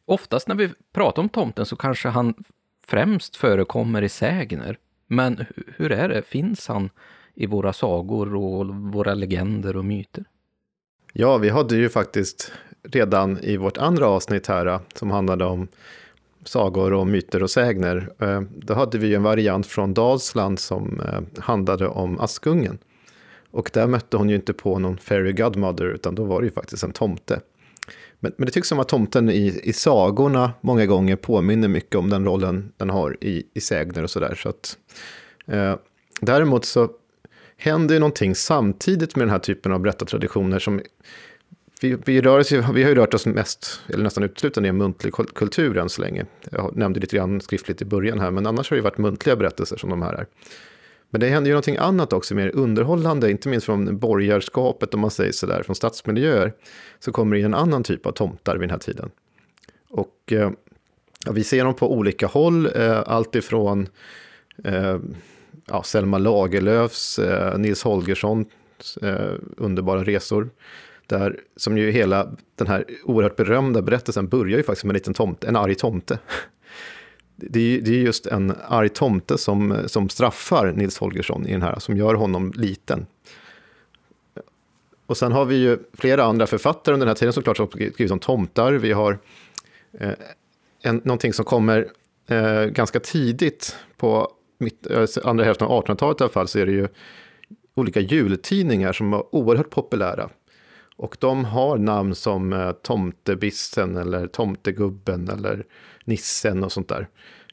Oftast 0.04 0.48
när 0.48 0.54
vi 0.54 0.70
pratar 0.92 1.22
om 1.22 1.28
tomten 1.28 1.66
så 1.66 1.76
kanske 1.76 2.08
han 2.08 2.34
främst 2.86 3.36
förekommer 3.36 4.02
i 4.02 4.08
sägner. 4.08 4.78
Men 5.06 5.44
hur 5.76 5.92
är 5.92 6.08
det, 6.08 6.22
finns 6.22 6.68
han 6.68 6.90
i 7.34 7.46
våra 7.46 7.72
sagor 7.72 8.34
och 8.34 8.66
våra 8.66 9.14
legender 9.14 9.76
och 9.76 9.84
myter? 9.84 10.24
Ja, 11.12 11.36
vi 11.38 11.48
hade 11.48 11.76
ju 11.76 11.88
faktiskt 11.88 12.52
redan 12.82 13.38
i 13.38 13.56
vårt 13.56 13.78
andra 13.78 14.06
avsnitt 14.06 14.46
här 14.46 14.66
äh, 14.66 14.80
som 14.94 15.10
handlade 15.10 15.44
om 15.44 15.68
sagor 16.44 16.92
och 16.92 17.06
myter 17.06 17.42
och 17.42 17.50
sägner. 17.50 18.12
Äh, 18.18 18.40
då 18.40 18.74
hade 18.74 18.98
vi 18.98 19.06
ju 19.06 19.14
en 19.14 19.22
variant 19.22 19.66
från 19.66 19.94
Dalsland 19.94 20.58
som 20.58 21.00
äh, 21.00 21.42
handlade 21.42 21.88
om 21.88 22.20
Askungen. 22.20 22.78
Och 23.50 23.70
där 23.72 23.86
mötte 23.86 24.16
hon 24.16 24.28
ju 24.28 24.36
inte 24.36 24.52
på 24.52 24.78
någon 24.78 24.98
fairy 24.98 25.32
godmother 25.32 25.84
utan 25.84 26.14
då 26.14 26.24
var 26.24 26.40
det 26.40 26.44
ju 26.44 26.52
faktiskt 26.52 26.84
en 26.84 26.92
tomte. 26.92 27.40
Men, 28.22 28.32
men 28.36 28.46
det 28.46 28.52
tycks 28.52 28.68
som 28.68 28.78
att 28.78 28.88
tomten 28.88 29.30
i, 29.30 29.60
i 29.62 29.72
sagorna 29.72 30.52
många 30.60 30.86
gånger 30.86 31.16
påminner 31.16 31.68
mycket 31.68 31.94
om 31.94 32.10
den 32.10 32.24
rollen 32.24 32.72
den 32.76 32.90
har 32.90 33.16
i, 33.20 33.46
i 33.54 33.60
sägner 33.60 34.02
och 34.02 34.10
sådär. 34.10 34.34
Så 34.34 34.48
att, 34.48 34.78
eh, 35.46 35.74
däremot 36.20 36.64
så 36.64 36.90
händer 37.56 37.94
ju 37.94 37.98
någonting 37.98 38.34
samtidigt 38.34 39.16
med 39.16 39.26
den 39.26 39.30
här 39.30 39.38
typen 39.38 39.72
av 39.72 39.80
berättartraditioner 39.80 40.58
som 40.58 40.80
vi, 41.80 41.96
vi, 42.04 42.20
rör 42.20 42.38
oss, 42.38 42.52
vi 42.52 42.82
har 42.82 42.90
ju 42.90 42.94
rört 42.94 43.14
oss 43.14 43.26
mest, 43.26 43.80
eller 43.88 44.04
nästan 44.04 44.24
uteslutande 44.24 44.68
i 44.68 44.72
muntlig 44.72 45.14
kultur 45.34 45.78
än 45.78 45.88
så 45.88 46.02
länge. 46.02 46.26
Jag 46.50 46.76
nämnde 46.76 47.00
lite 47.00 47.16
grann 47.16 47.40
skriftligt 47.40 47.82
i 47.82 47.84
början 47.84 48.20
här, 48.20 48.30
men 48.30 48.46
annars 48.46 48.70
har 48.70 48.74
det 48.74 48.78
ju 48.78 48.84
varit 48.84 48.98
muntliga 48.98 49.36
berättelser 49.36 49.76
som 49.76 49.90
de 49.90 50.02
här 50.02 50.12
är. 50.12 50.26
Men 51.12 51.20
det 51.20 51.28
händer 51.28 51.48
ju 51.48 51.52
någonting 51.52 51.76
annat 51.76 52.12
också, 52.12 52.34
mer 52.34 52.50
underhållande, 52.54 53.30
inte 53.30 53.48
minst 53.48 53.66
från 53.66 53.98
borgarskapet, 53.98 54.94
om 54.94 55.00
man 55.00 55.10
säger 55.10 55.32
sådär, 55.32 55.62
från 55.62 55.76
stadsmiljöer, 55.76 56.52
så 56.98 57.12
kommer 57.12 57.36
det 57.36 57.40
in 57.40 57.46
en 57.46 57.54
annan 57.54 57.82
typ 57.82 58.06
av 58.06 58.12
tomtar 58.12 58.56
vid 58.56 58.62
den 58.62 58.70
här 58.70 58.78
tiden. 58.78 59.10
Och 59.90 60.32
eh, 60.32 60.50
vi 61.30 61.44
ser 61.44 61.64
dem 61.64 61.74
på 61.74 61.92
olika 61.92 62.26
håll, 62.26 62.66
eh, 62.76 63.02
allt 63.06 63.34
ifrån 63.34 63.88
eh, 64.64 64.98
ja, 65.66 65.82
Selma 65.82 66.18
Lagerlöfs, 66.18 67.18
eh, 67.18 67.58
Nils 67.58 67.82
Holgerssons 67.82 68.96
eh, 69.02 69.34
underbara 69.56 70.04
resor, 70.04 70.50
där, 71.06 71.40
som 71.56 71.78
ju 71.78 71.90
hela 71.90 72.36
den 72.54 72.66
här 72.66 72.84
oerhört 73.04 73.36
berömda 73.36 73.82
berättelsen 73.82 74.28
börjar 74.28 74.58
ju 74.58 74.62
faktiskt 74.62 74.84
med 74.84 74.90
en 74.90 74.94
liten 74.94 75.14
tomte, 75.14 75.48
en 75.48 75.56
arg 75.56 75.74
tomte. 75.74 76.18
Det 77.36 77.76
är, 77.76 77.80
det 77.80 77.90
är 77.90 78.02
just 78.02 78.26
en 78.26 78.52
arg 78.68 78.88
tomte 78.88 79.38
som, 79.38 79.78
som 79.86 80.08
straffar 80.08 80.72
Nils 80.72 80.98
Holgersson 80.98 81.46
i 81.46 81.52
den 81.52 81.62
här, 81.62 81.78
som 81.78 81.96
gör 81.96 82.14
honom 82.14 82.52
liten. 82.56 83.06
Och 85.06 85.16
sen 85.16 85.32
har 85.32 85.44
vi 85.44 85.56
ju 85.56 85.78
flera 85.94 86.24
andra 86.24 86.46
författare 86.46 86.94
under 86.94 87.06
den 87.06 87.10
här 87.10 87.18
tiden 87.18 87.32
såklart 87.32 87.56
som 87.56 87.68
skrivit 87.68 88.10
om 88.10 88.18
tomtar. 88.18 88.72
Vi 88.72 88.92
har 88.92 89.18
eh, 89.98 90.12
en, 90.82 90.96
någonting 91.04 91.32
som 91.32 91.44
kommer 91.44 91.88
eh, 92.28 92.64
ganska 92.64 93.00
tidigt 93.00 93.76
på 93.96 94.32
mitt, 94.58 94.86
eh, 94.86 95.06
andra 95.24 95.44
hälften 95.44 95.66
av 95.66 95.84
1800-talet 95.84 96.20
i 96.20 96.24
alla 96.24 96.32
fall, 96.32 96.48
så 96.48 96.58
är 96.58 96.66
det 96.66 96.72
ju 96.72 96.88
olika 97.74 98.00
jultidningar 98.00 98.92
som 98.92 99.10
var 99.10 99.34
oerhört 99.34 99.70
populära. 99.70 100.30
Och 101.02 101.16
de 101.20 101.44
har 101.44 101.78
namn 101.78 102.14
som 102.14 102.52
eh, 102.52 102.72
Tomtebissen 102.72 103.96
eller 103.96 104.26
Tomtegubben 104.26 105.28
eller 105.28 105.66
Nissen 106.04 106.64
och 106.64 106.72
sånt 106.72 106.88
där. 106.88 107.08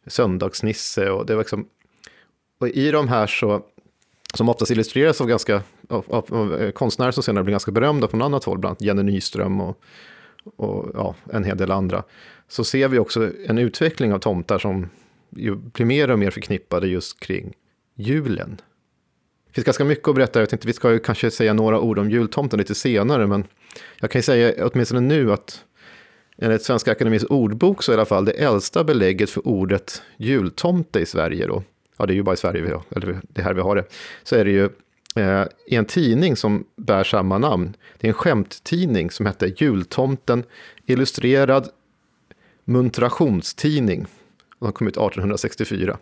Söndagsnisse 0.07 1.09
och 1.09 1.25
det 1.25 1.35
var 1.35 1.41
liksom... 1.41 1.67
Och 2.59 2.67
i 2.67 2.91
de 2.91 3.07
här 3.07 3.27
så, 3.27 3.61
som 4.33 4.49
oftast 4.49 4.71
illustreras 4.71 5.21
av, 5.21 5.27
ganska, 5.27 5.61
av, 5.89 6.05
av, 6.07 6.25
av 6.29 6.55
eh, 6.55 6.71
konstnärer 6.71 7.11
som 7.11 7.23
senare 7.23 7.43
blir 7.43 7.51
ganska 7.51 7.71
berömda 7.71 8.07
från 8.07 8.21
annat 8.21 8.43
håll, 8.43 8.57
bland 8.57 8.71
annat 8.71 8.81
Jenny 8.81 9.03
Nyström 9.03 9.61
och, 9.61 9.81
och 10.55 10.91
ja, 10.93 11.15
en 11.31 11.43
hel 11.43 11.57
del 11.57 11.71
andra, 11.71 12.03
så 12.47 12.63
ser 12.63 12.87
vi 12.87 12.99
också 12.99 13.31
en 13.47 13.57
utveckling 13.57 14.13
av 14.13 14.19
tomtar 14.19 14.59
som 14.59 14.89
ju 15.29 15.55
blir 15.55 15.85
mer 15.85 16.11
och 16.11 16.19
mer 16.19 16.31
förknippade 16.31 16.87
just 16.87 17.19
kring 17.19 17.53
julen. 17.95 18.61
Det 19.49 19.53
finns 19.53 19.65
ganska 19.65 19.85
mycket 19.85 20.07
att 20.07 20.15
berätta, 20.15 20.39
jag 20.39 20.49
tänkte 20.49 20.67
vi 20.67 20.73
ska 20.73 20.91
ju 20.91 20.99
kanske 20.99 21.31
säga 21.31 21.53
några 21.53 21.79
ord 21.79 21.99
om 21.99 22.09
jultomten 22.09 22.59
lite 22.59 22.75
senare, 22.75 23.27
men 23.27 23.43
jag 23.99 24.11
kan 24.11 24.19
ju 24.19 24.23
säga 24.23 24.67
åtminstone 24.67 25.01
nu 25.01 25.33
att 25.33 25.65
enligt 26.37 26.63
Svenska 26.63 26.91
Akademiens 26.91 27.23
ordbok 27.23 27.83
så 27.83 27.91
är 27.91 27.93
i 27.93 27.97
alla 27.97 28.05
fall 28.05 28.25
det 28.25 28.31
äldsta 28.31 28.83
belägget 28.83 29.29
för 29.29 29.47
ordet 29.47 30.01
jultomte 30.17 30.99
i 30.99 31.05
Sverige 31.05 31.47
då, 31.47 31.63
ja 31.97 32.05
det 32.05 32.13
är 32.13 32.15
ju 32.15 32.23
bara 32.23 32.33
i 32.33 32.37
Sverige, 32.37 32.61
vi 32.61 32.71
har, 32.71 32.83
eller 32.95 33.21
det 33.21 33.41
här 33.41 33.53
vi 33.53 33.61
har 33.61 33.75
det, 33.75 33.85
så 34.23 34.35
är 34.35 34.45
det 34.45 34.51
ju 34.51 34.69
eh, 35.15 35.45
i 35.67 35.75
en 35.75 35.85
tidning 35.85 36.35
som 36.35 36.65
bär 36.75 37.03
samma 37.03 37.37
namn. 37.37 37.75
Det 37.97 38.07
är 38.07 38.09
en 38.09 38.13
skämttidning 38.13 39.11
som 39.11 39.25
hette 39.25 39.53
Jultomten, 39.57 40.43
illustrerad 40.85 41.69
muntrationstidning. 42.65 44.05
Den 44.59 44.71
kom 44.71 44.87
ut 44.87 44.97
1864. 44.97 45.97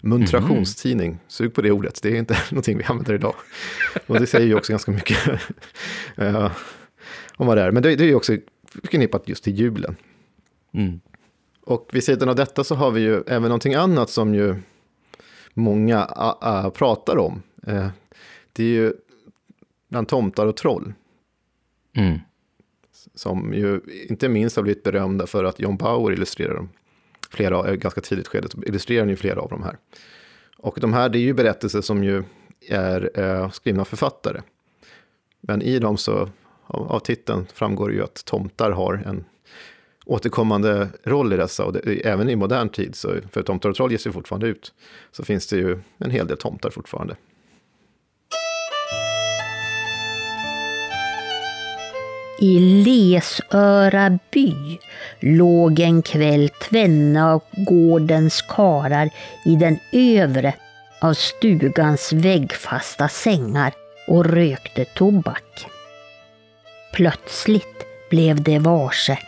Muntrationstidning, 0.00 1.18
sug 1.28 1.54
på 1.54 1.62
det 1.62 1.70
ordet, 1.70 2.02
det 2.02 2.08
är 2.08 2.16
inte 2.16 2.38
någonting 2.50 2.78
vi 2.78 2.84
använder 2.84 3.14
idag. 3.14 3.34
Och 4.06 4.20
det 4.20 4.26
säger 4.26 4.46
ju 4.46 4.54
också 4.54 4.72
ganska 4.72 4.92
mycket 4.92 5.18
eh, 6.16 6.52
om 7.36 7.46
vad 7.46 7.56
det 7.56 7.62
är. 7.62 7.70
Men 7.70 7.82
det, 7.82 7.96
det 7.96 8.04
är 8.04 8.08
ju 8.08 8.14
också 8.14 8.36
förknippat 8.68 9.28
just 9.28 9.44
till 9.44 9.58
julen. 9.58 9.96
Mm. 10.72 11.00
Och 11.60 11.90
vid 11.92 12.04
sidan 12.04 12.28
av 12.28 12.36
detta 12.36 12.64
så 12.64 12.74
har 12.74 12.90
vi 12.90 13.00
ju 13.00 13.22
även 13.26 13.42
någonting 13.42 13.74
annat 13.74 14.10
som 14.10 14.34
ju 14.34 14.56
många 15.54 16.02
a, 16.02 16.38
a, 16.40 16.70
pratar 16.70 17.18
om. 17.18 17.42
Eh, 17.66 17.88
det 18.52 18.64
är 18.64 18.68
ju 18.68 18.92
bland 19.88 20.08
tomtar 20.08 20.46
och 20.46 20.56
troll. 20.56 20.92
Mm. 21.96 22.18
Som 23.14 23.54
ju 23.54 23.80
inte 24.08 24.28
minst 24.28 24.56
har 24.56 24.62
blivit 24.62 24.82
berömda 24.82 25.26
för 25.26 25.44
att 25.44 25.60
John 25.60 25.76
Bauer 25.76 26.12
illustrerar 26.12 26.54
dem. 26.54 26.68
Flera, 27.30 27.58
av- 27.58 27.76
ganska 27.76 28.00
tidigt 28.00 28.28
skede 28.28 28.48
illustrerar 28.66 29.00
han 29.00 29.08
ju 29.08 29.16
flera 29.16 29.40
av 29.40 29.48
de 29.50 29.62
här. 29.62 29.76
Och 30.58 30.78
de 30.80 30.92
här, 30.92 31.08
det 31.08 31.18
är 31.18 31.20
ju 31.20 31.34
berättelser 31.34 31.80
som 31.80 32.04
ju 32.04 32.24
är 32.68 33.10
eh, 33.20 33.50
skrivna 33.50 33.80
av 33.80 33.84
författare. 33.84 34.40
Men 35.40 35.62
i 35.62 35.78
dem 35.78 35.96
så, 35.96 36.30
av, 36.66 36.92
av 36.92 37.00
titeln 37.00 37.46
framgår 37.54 37.92
ju 37.92 38.02
att 38.02 38.24
tomtar 38.24 38.70
har 38.70 39.02
en 39.06 39.24
återkommande 40.06 40.88
roll 41.04 41.32
i 41.32 41.36
dessa. 41.36 41.64
Och 41.64 41.72
det, 41.72 42.06
även 42.06 42.30
i 42.30 42.36
modern 42.36 42.68
tid, 42.68 42.94
så, 42.94 43.14
för 43.32 43.42
tomtar 43.42 43.68
och 43.68 43.76
troll 43.76 43.92
ges 43.92 44.06
ju 44.06 44.12
fortfarande 44.12 44.46
ut, 44.46 44.74
så 45.12 45.24
finns 45.24 45.46
det 45.46 45.56
ju 45.56 45.78
en 45.98 46.10
hel 46.10 46.26
del 46.26 46.36
tomtar 46.36 46.70
fortfarande. 46.70 47.16
I 52.38 52.58
Lesöra 52.84 54.18
by 54.30 54.54
låg 55.20 55.80
en 55.80 56.02
kväll 56.02 56.48
tvenne 56.48 57.24
av 57.24 57.42
gårdens 57.52 58.42
karar 58.48 59.10
i 59.44 59.56
den 59.56 59.78
övre 59.92 60.54
av 61.00 61.14
stugans 61.14 62.12
väggfasta 62.12 63.08
sängar 63.08 63.72
och 64.08 64.24
rökte 64.24 64.84
tobak. 64.84 65.66
Plötsligt 66.92 67.84
blev 68.10 68.42
det 68.42 68.58
varse 68.58 69.18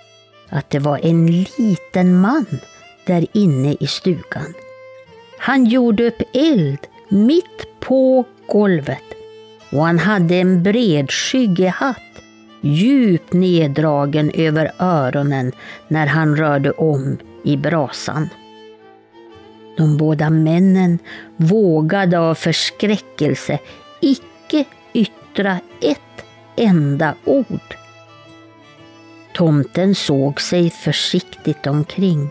att 0.49 0.71
det 0.71 0.79
var 0.79 1.01
en 1.03 1.27
liten 1.59 2.21
man 2.21 2.47
där 3.07 3.27
inne 3.33 3.77
i 3.81 3.87
stugan. 3.87 4.55
Han 5.39 5.65
gjorde 5.65 6.07
upp 6.07 6.23
eld 6.35 6.79
mitt 7.09 7.81
på 7.81 8.25
golvet 8.47 9.05
och 9.71 9.87
han 9.87 9.99
hade 9.99 10.35
en 10.35 10.63
bred 10.63 11.11
hatt 11.75 12.08
djupt 12.61 13.33
neddragen 13.33 14.31
över 14.35 14.73
öronen 14.79 15.53
när 15.89 16.07
han 16.07 16.37
rörde 16.37 16.71
om 16.71 17.19
i 17.45 17.57
brasan. 17.57 18.29
De 19.77 19.97
båda 19.97 20.31
männen 20.31 20.99
vågade 21.37 22.19
av 22.19 22.35
förskräckelse 22.35 23.59
icke 24.01 24.65
yttra 24.93 25.59
ett 25.81 26.25
enda 26.57 27.15
ord. 27.25 27.77
Tomten 29.35 29.95
såg 29.95 30.41
sig 30.41 30.71
försiktigt 30.71 31.67
omkring, 31.67 32.31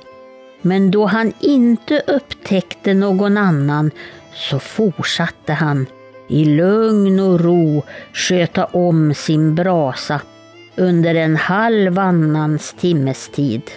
men 0.62 0.92
då 0.92 1.06
han 1.06 1.34
inte 1.40 2.04
upptäckte 2.08 2.94
någon 2.94 3.38
annan 3.38 3.92
så 4.34 4.60
fortsatte 4.60 5.54
han 5.54 5.86
i 6.28 6.46
lugn 6.46 7.20
och 7.20 7.40
ro 7.40 7.84
sköta 8.14 8.66
om 8.66 9.14
sin 9.14 9.56
brasa 9.56 10.22
under 10.76 11.16
en 11.16 11.36
halv 11.36 12.00
annans 12.00 12.74
timmes 12.74 13.30
tid. 13.30 13.72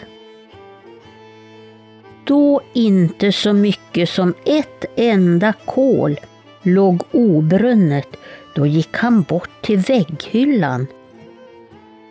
Då 2.25 2.61
inte 2.73 3.33
så 3.33 3.53
mycket 3.53 4.09
som 4.09 4.35
ett 4.45 4.85
enda 4.97 5.53
kol 5.65 6.17
låg 6.63 7.03
obrunnet, 7.11 8.17
då 8.55 8.67
gick 8.67 8.97
han 8.97 9.23
bort 9.23 9.51
till 9.63 9.79
vägghyllan. 9.79 10.87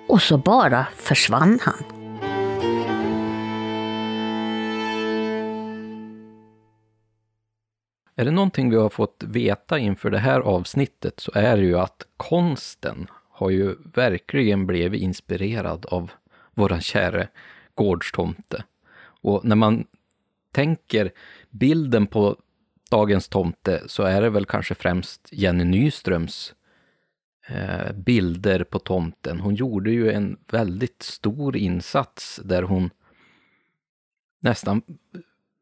Och 0.07 0.21
så 0.21 0.37
bara 0.37 0.85
försvann 0.95 1.59
han. 1.61 1.98
Är 8.19 8.25
det 8.25 8.31
någonting 8.31 8.69
vi 8.69 8.75
har 8.75 8.89
fått 8.89 9.23
veta 9.27 9.79
inför 9.79 10.11
det 10.11 10.17
här 10.17 10.39
avsnittet 10.39 11.19
så 11.19 11.31
är 11.35 11.57
det 11.57 11.63
ju 11.63 11.79
att 11.79 12.07
konsten 12.17 13.07
har 13.29 13.49
ju 13.49 13.75
verkligen 13.93 14.67
blivit 14.67 15.01
inspirerad 15.01 15.85
av 15.85 16.11
våran 16.53 16.81
käre 16.81 17.27
gårdstomte. 17.75 18.63
Och 18.99 19.45
när 19.45 19.55
man 19.55 19.85
tänker 20.51 21.11
bilden 21.49 22.07
på 22.07 22.37
dagens 22.91 23.27
tomte 23.27 23.83
så 23.87 24.03
är 24.03 24.21
det 24.21 24.29
väl 24.29 24.45
kanske 24.45 24.75
främst 24.75 25.29
Jenny 25.31 25.63
Nyströms 25.63 26.53
eh, 27.47 27.93
bilder 27.93 28.63
på 28.63 28.79
tomten. 28.79 29.39
Hon 29.39 29.55
gjorde 29.55 29.91
ju 29.91 30.11
en 30.11 30.37
väldigt 30.51 31.03
stor 31.03 31.57
insats 31.57 32.39
där 32.43 32.63
hon 32.63 32.89
nästan 34.39 34.81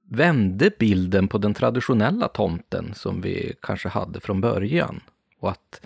vände 0.09 0.71
bilden 0.79 1.27
på 1.27 1.37
den 1.37 1.53
traditionella 1.53 2.27
tomten 2.27 2.93
som 2.93 3.21
vi 3.21 3.55
kanske 3.61 3.89
hade 3.89 4.19
från 4.19 4.41
början. 4.41 5.01
Och 5.39 5.49
att 5.49 5.81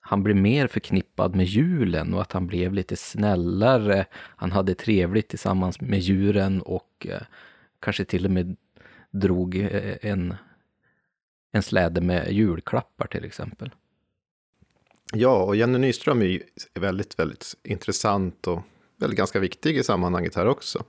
han 0.00 0.22
blev 0.22 0.36
mer 0.36 0.66
förknippad 0.66 1.36
med 1.36 1.46
julen 1.46 2.14
och 2.14 2.22
att 2.22 2.32
han 2.32 2.46
blev 2.46 2.74
lite 2.74 2.96
snällare. 2.96 4.06
Han 4.12 4.52
hade 4.52 4.74
trevligt 4.74 5.28
tillsammans 5.28 5.80
med 5.80 6.00
djuren 6.00 6.62
och 6.62 7.06
eh, 7.08 7.22
kanske 7.80 8.04
till 8.04 8.24
och 8.24 8.30
med 8.30 8.56
drog 9.10 9.56
eh, 9.56 9.96
en, 10.02 10.34
en 11.52 11.62
släde 11.62 12.00
med 12.00 12.32
julklappar 12.32 13.06
till 13.06 13.24
exempel. 13.24 13.70
Ja, 15.12 15.42
och 15.42 15.56
Jenny 15.56 15.78
Nyström 15.78 16.22
är 16.22 16.26
ju 16.26 16.42
väldigt, 16.74 17.18
väldigt 17.18 17.54
intressant 17.62 18.46
och 18.46 18.62
väldigt 18.96 19.18
ganska 19.18 19.40
viktig 19.40 19.76
i 19.76 19.82
sammanhanget 19.82 20.34
här 20.34 20.46
också. 20.46 20.84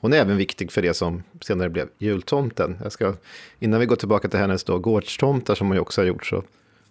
Hon 0.00 0.12
är 0.12 0.16
även 0.16 0.36
viktig 0.36 0.72
för 0.72 0.82
det 0.82 0.94
som 0.94 1.22
senare 1.40 1.70
blev 1.70 1.88
jultomten. 1.98 2.76
Jag 2.82 2.92
ska, 2.92 3.14
innan 3.58 3.80
vi 3.80 3.86
går 3.86 3.96
tillbaka 3.96 4.28
till 4.28 4.38
hennes 4.38 4.64
då 4.64 4.78
gårdstomtar 4.78 5.54
som 5.54 5.66
hon 5.66 5.76
ju 5.76 5.80
också 5.80 6.00
har 6.00 6.06
gjort 6.06 6.26
så, 6.26 6.42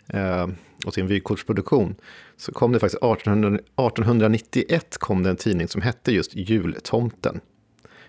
eh, 0.07 0.47
och 0.85 0.93
sin 0.93 1.07
vykortsproduktion, 1.07 1.95
så 2.37 2.51
kom 2.51 2.71
det 2.71 2.79
faktiskt 2.79 3.03
1800, 3.03 3.59
1891 3.75 4.97
kom 4.97 5.23
det 5.23 5.29
en 5.29 5.35
tidning 5.35 5.67
som 5.67 5.81
hette 5.81 6.11
just 6.11 6.35
Jultomten. 6.35 7.41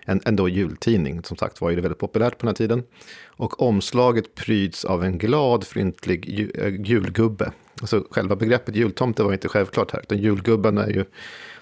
En, 0.05 0.21
en 0.25 0.35
då 0.35 0.49
jultidning, 0.49 1.23
som 1.23 1.37
sagt 1.37 1.61
var 1.61 1.69
ju 1.69 1.75
det 1.75 1.81
väldigt 1.81 1.99
populärt 1.99 2.37
på 2.37 2.45
den 2.45 2.47
här 2.47 2.53
tiden. 2.53 2.83
Och 3.25 3.61
omslaget 3.61 4.35
pryds 4.35 4.85
av 4.85 5.03
en 5.03 5.17
glad, 5.17 5.63
fryntlig 5.63 6.29
ju, 6.29 6.51
äh, 6.51 6.81
julgubbe. 6.81 7.51
Alltså 7.81 8.07
själva 8.11 8.35
begreppet 8.35 8.75
jultomte 8.75 9.23
var 9.23 9.33
inte 9.33 9.47
självklart 9.47 9.91
här, 9.91 9.99
utan 9.99 10.17
julgubben 10.17 10.77
är 10.77 10.89
ju 10.89 11.05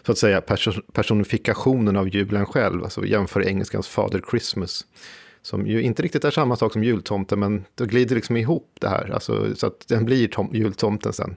så 0.06 0.12
att 0.12 0.18
säga 0.18 0.42
personifikationen 0.94 1.96
av 1.96 2.10
julen 2.10 2.46
själv, 2.46 2.84
alltså 2.84 3.06
jämför 3.06 3.48
engelskans 3.48 3.88
Father 3.88 4.22
Christmas. 4.30 4.86
Som 5.42 5.68
ju 5.68 5.82
inte 5.82 6.04
riktigt 6.04 6.26
är 6.26 6.32
samma 6.32 6.56
sak 6.56 6.74
som 6.74 6.84
jultomten, 6.84 7.40
men 7.40 7.66
det 7.76 7.86
glider 7.86 8.16
liksom 8.16 8.38
ihop 8.38 8.72
det 8.80 8.90
här, 8.90 9.12
alltså, 9.14 9.56
så 9.56 9.68
att 9.68 9.88
den 9.88 10.06
blir 10.06 10.28
tom, 10.28 10.50
jultomten 10.54 11.14
sen. 11.14 11.36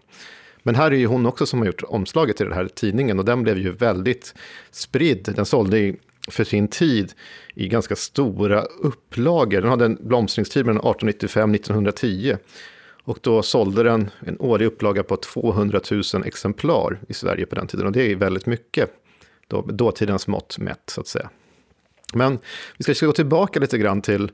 Men 0.62 0.74
här 0.74 0.90
är 0.90 0.96
ju 0.96 1.06
hon 1.06 1.26
också 1.26 1.46
som 1.46 1.58
har 1.58 1.66
gjort 1.66 1.82
omslaget 1.82 2.36
till 2.36 2.46
den 2.46 2.54
här 2.54 2.68
tidningen 2.68 3.18
och 3.18 3.24
den 3.24 3.42
blev 3.42 3.58
ju 3.58 3.72
väldigt 3.72 4.34
spridd. 4.70 5.32
Den 5.36 5.46
sålde 5.46 5.94
för 6.28 6.44
sin 6.44 6.68
tid 6.68 7.12
i 7.54 7.68
ganska 7.68 7.96
stora 7.96 8.62
upplagor. 8.62 9.60
Den 9.60 9.70
hade 9.70 9.84
en 9.84 9.98
blomstringstid 10.00 10.66
mellan 10.66 10.82
1895-1910 10.82 12.38
då 13.20 13.42
sålde 13.42 13.82
den 13.82 14.10
en 14.20 14.36
årlig 14.40 14.66
upplaga 14.66 15.02
på 15.02 15.16
200 15.16 15.80
000 15.90 16.02
exemplar 16.24 17.00
i 17.08 17.14
Sverige 17.14 17.46
på 17.46 17.54
den 17.54 17.66
tiden. 17.66 17.86
Och 17.86 17.92
det 17.92 18.12
är 18.12 18.16
väldigt 18.16 18.46
mycket, 18.46 18.90
då, 19.48 19.62
dåtidens 19.62 20.26
mått 20.26 20.58
mätt 20.58 20.82
så 20.86 21.00
att 21.00 21.06
säga. 21.06 21.30
Men 22.14 22.38
vi 22.78 22.94
ska 22.94 23.06
gå 23.06 23.12
tillbaka 23.12 23.60
lite 23.60 23.78
grann 23.78 24.02
till 24.02 24.30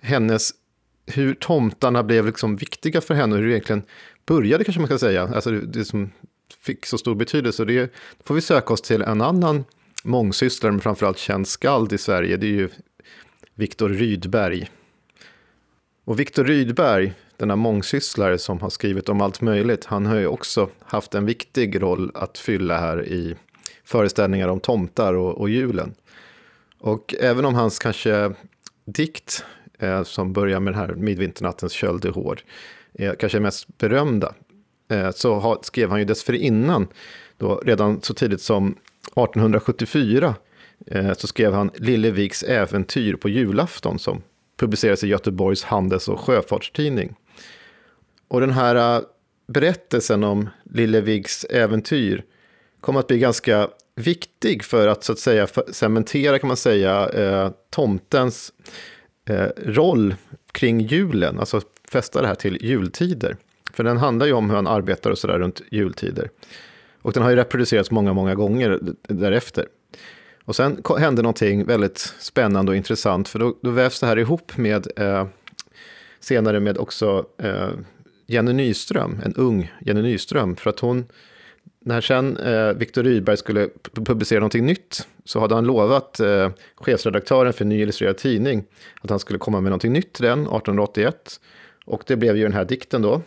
hennes, 0.00 0.50
hur 1.06 1.34
tomtarna 1.34 2.02
blev 2.02 2.26
liksom 2.26 2.56
viktiga 2.56 3.00
för 3.00 3.14
henne 3.14 3.34
och 3.34 3.40
hur 3.40 3.46
det 3.46 3.52
egentligen 3.52 3.82
började 4.26 4.64
kanske 4.64 4.80
man 4.80 4.88
ska 4.88 4.98
säga. 4.98 5.22
Alltså 5.34 5.50
det, 5.50 5.60
det 5.60 5.84
som 5.84 6.10
fick 6.60 6.86
så 6.86 6.98
stor 6.98 7.14
betydelse. 7.14 7.64
Det 7.64 7.92
får 8.24 8.34
vi 8.34 8.40
söka 8.40 8.72
oss 8.72 8.82
till 8.82 9.02
en 9.02 9.20
annan 9.20 9.64
mångsysslare, 10.04 10.72
men 10.72 10.80
framförallt 10.80 11.18
känd 11.18 11.48
skald 11.48 11.92
i 11.92 11.98
Sverige. 11.98 12.36
Det 12.36 12.46
är 12.46 12.50
ju 12.50 12.68
Viktor 13.54 13.88
Rydberg. 13.88 14.70
Och 16.04 16.20
Viktor 16.20 16.44
Rydberg, 16.44 17.12
denna 17.38 17.56
mångsysslare 17.56 18.38
som 18.38 18.60
har 18.60 18.70
skrivit 18.70 19.08
om 19.08 19.20
allt 19.20 19.40
möjligt, 19.40 19.84
han 19.84 20.06
har 20.06 20.16
ju 20.16 20.26
också 20.26 20.68
haft 20.80 21.14
en 21.14 21.26
viktig 21.26 21.82
roll 21.82 22.10
att 22.14 22.38
fylla 22.38 22.78
här 22.78 23.06
i 23.06 23.36
föreställningar 23.84 24.48
om 24.48 24.60
tomtar 24.60 25.14
och, 25.14 25.38
och 25.38 25.50
julen. 25.50 25.94
Och 26.78 27.14
även 27.20 27.44
om 27.44 27.54
hans 27.54 27.78
kanske 27.78 28.32
dikt, 28.84 29.44
eh, 29.78 30.02
som 30.02 30.32
börjar 30.32 30.60
med 30.60 30.72
den 30.72 30.80
här 30.80 30.94
Midvinternattens 30.94 31.72
köld 31.72 32.04
är 32.04 32.10
hård, 32.10 32.42
är 32.94 33.14
kanske 33.14 33.40
mest 33.40 33.78
berömda, 33.78 34.34
eh, 34.90 35.10
så 35.10 35.34
har, 35.34 35.58
skrev 35.62 35.90
han 35.90 35.98
ju 35.98 36.04
dessförinnan, 36.04 36.88
då, 37.36 37.56
redan 37.56 38.02
så 38.02 38.14
tidigt 38.14 38.40
som 38.40 38.68
1874, 38.68 40.34
eh, 40.86 41.12
så 41.12 41.26
skrev 41.26 41.52
han 41.52 41.70
Lilleviks 41.74 42.42
äventyr 42.42 43.14
på 43.14 43.28
julafton 43.28 43.98
som 43.98 44.22
publicerades 44.56 45.04
i 45.04 45.08
Göteborgs 45.08 45.64
Handels 45.64 46.08
och 46.08 46.20
Sjöfartstidning. 46.20 47.14
Och 48.28 48.40
den 48.40 48.50
här 48.50 48.96
äh, 48.96 49.02
berättelsen 49.46 50.24
om 50.24 50.48
Lilleviks 50.64 51.44
äventyr 51.44 52.24
kom 52.80 52.96
att 52.96 53.06
bli 53.06 53.18
ganska 53.18 53.68
viktig 53.94 54.64
för 54.64 54.88
att 54.88 55.04
så 55.04 55.12
att 55.12 55.18
säga 55.18 55.46
cementera 55.72 56.38
kan 56.38 56.48
man 56.48 56.56
säga 56.56 57.08
eh, 57.08 57.50
tomtens 57.70 58.52
eh, 59.28 59.48
roll 59.56 60.14
kring 60.52 60.80
julen, 60.80 61.38
alltså 61.38 61.60
fästa 61.90 62.20
det 62.20 62.28
här 62.28 62.34
till 62.34 62.58
jultider. 62.60 63.36
För 63.72 63.84
den 63.84 63.96
handlar 63.96 64.26
ju 64.26 64.32
om 64.32 64.50
hur 64.50 64.56
han 64.56 64.66
arbetar 64.66 65.10
och 65.10 65.18
sådär 65.18 65.38
runt 65.38 65.62
jultider. 65.70 66.30
Och 67.02 67.12
den 67.12 67.22
har 67.22 67.30
ju 67.30 67.36
reproducerats 67.36 67.90
många, 67.90 68.12
många 68.12 68.34
gånger 68.34 68.80
därefter. 69.02 69.66
Och 70.44 70.56
sen 70.56 70.82
hände 70.98 71.22
någonting 71.22 71.64
väldigt 71.64 71.98
spännande 72.18 72.72
och 72.72 72.76
intressant, 72.76 73.28
för 73.28 73.38
då, 73.38 73.56
då 73.62 73.70
vävs 73.70 74.00
det 74.00 74.06
här 74.06 74.18
ihop 74.18 74.56
med 74.56 74.86
eh, 74.96 75.26
senare 76.20 76.60
med 76.60 76.78
också 76.78 77.26
eh, 77.38 77.70
Jenny 78.30 78.52
Nyström, 78.52 79.20
en 79.24 79.34
ung 79.34 79.72
Jenny 79.80 80.02
Nyström, 80.02 80.56
för 80.56 80.70
att 80.70 80.80
hon, 80.80 81.06
när 81.80 82.00
sen 82.00 82.36
eh, 82.36 82.72
Viktor 82.72 83.02
Rydberg 83.02 83.36
skulle 83.36 83.68
publicera 83.94 84.40
någonting 84.40 84.66
nytt, 84.66 85.08
så 85.24 85.40
hade 85.40 85.54
han 85.54 85.64
lovat 85.64 86.20
eh, 86.20 86.50
chefredaktören 86.74 87.52
för 87.52 87.64
en 87.64 87.68
ny 87.68 87.82
illustrerad 87.82 88.16
tidning 88.18 88.64
att 89.00 89.10
han 89.10 89.18
skulle 89.18 89.38
komma 89.38 89.60
med 89.60 89.70
någonting 89.70 89.92
nytt 89.92 90.12
till 90.12 90.24
den 90.24 90.40
1881. 90.40 91.40
Och 91.84 92.02
det 92.06 92.16
blev 92.16 92.36
ju 92.36 92.42
den 92.42 92.52
här 92.52 92.64
dikten 92.64 93.02
då. 93.02 93.22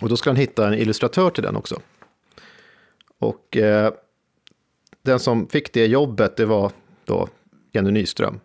Och 0.00 0.08
då 0.08 0.16
skulle 0.16 0.30
han 0.30 0.40
hitta 0.40 0.68
en 0.68 0.74
illustratör 0.74 1.30
till 1.30 1.42
den 1.42 1.56
också. 1.56 1.80
Och 3.18 3.56
eh, 3.56 3.92
den 5.02 5.18
som 5.18 5.48
fick 5.48 5.72
det 5.72 5.86
jobbet, 5.86 6.36
det 6.36 6.44
var 6.46 6.72
då 7.04 7.28
Jenny 7.72 7.90
Nyström. 7.90 8.40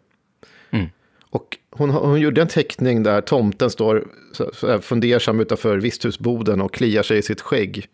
Mm. 0.71 0.89
Och 1.29 1.57
hon, 1.77 1.89
hon 1.89 2.19
gjorde 2.19 2.41
en 2.41 2.47
teckning 2.47 3.03
där 3.03 3.21
tomten 3.21 3.69
står 3.69 4.07
så, 4.31 4.79
fundersam 4.81 5.39
utanför 5.39 5.77
visthusboden 5.77 6.61
och 6.61 6.73
kliar 6.73 7.03
sig 7.03 7.17
i 7.17 7.21
sitt 7.21 7.41
skägg. 7.41 7.87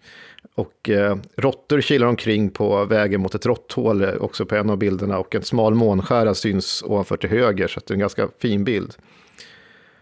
Och 0.55 0.89
eh, 0.89 1.17
råttor 1.35 1.81
kilar 1.81 2.07
omkring 2.07 2.49
på 2.49 2.85
vägen 2.85 3.21
mot 3.21 3.35
ett 3.35 3.45
råtthål 3.45 4.03
eh, 4.03 4.13
också 4.13 4.45
på 4.45 4.55
en 4.55 4.69
av 4.69 4.77
bilderna. 4.77 5.19
Och 5.19 5.35
en 5.35 5.43
smal 5.43 5.75
månskära 5.75 6.33
syns 6.33 6.83
ovanför 6.85 7.17
till 7.17 7.29
höger, 7.29 7.67
så 7.67 7.79
det 7.79 7.91
är 7.91 7.93
en 7.93 7.99
ganska 7.99 8.27
fin 8.39 8.63
bild. 8.63 8.95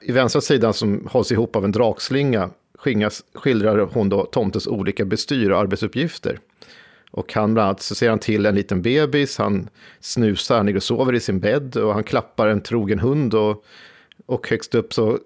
I 0.01 0.11
vänstra 0.11 0.41
sidan 0.41 0.73
som 0.73 1.07
hålls 1.11 1.31
ihop 1.31 1.55
av 1.55 1.65
en 1.65 1.71
drakslinga 1.71 2.49
skildrar 3.33 3.89
hon 3.93 4.09
då 4.09 4.25
tomtens 4.25 4.67
olika 4.67 5.05
bestyr 5.05 5.49
och 5.49 5.59
arbetsuppgifter. 5.59 6.39
Och 7.17 7.33
han 7.33 7.53
bland 7.53 7.65
annat 7.65 7.81
så 7.81 7.95
ser 7.95 8.09
han 8.09 8.19
till 8.19 8.45
en 8.45 8.55
liten 8.55 8.81
bebis, 8.81 9.37
han 9.37 9.69
snusar, 9.99 10.57
han 10.57 10.65
ligger 10.65 10.77
och 10.77 10.83
sover 10.83 11.15
i 11.15 11.19
sin 11.19 11.39
bädd 11.39 11.75
och 11.77 11.93
han 11.93 12.03
klappar 12.03 12.47
en 12.47 12.61
trogen 12.61 12.99
hund. 12.99 13.33
Och, 13.33 13.65
och 14.25 14.49
högst 14.49 14.75
upp 14.75 14.93
så 14.93 15.19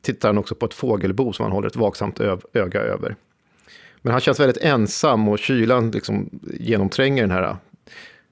tittar 0.00 0.28
han 0.28 0.38
också 0.38 0.54
på 0.54 0.66
ett 0.66 0.74
fågelbo 0.74 1.32
som 1.32 1.42
han 1.42 1.52
håller 1.52 1.68
ett 1.68 1.76
vaksamt 1.76 2.20
öga 2.52 2.80
över. 2.80 3.16
Men 4.02 4.12
han 4.12 4.20
känns 4.20 4.40
väldigt 4.40 4.64
ensam 4.64 5.28
och 5.28 5.38
kylan 5.38 5.90
liksom 5.90 6.30
genomtränger 6.60 7.22
den 7.22 7.30
här 7.30 7.42
äh, 7.42 7.56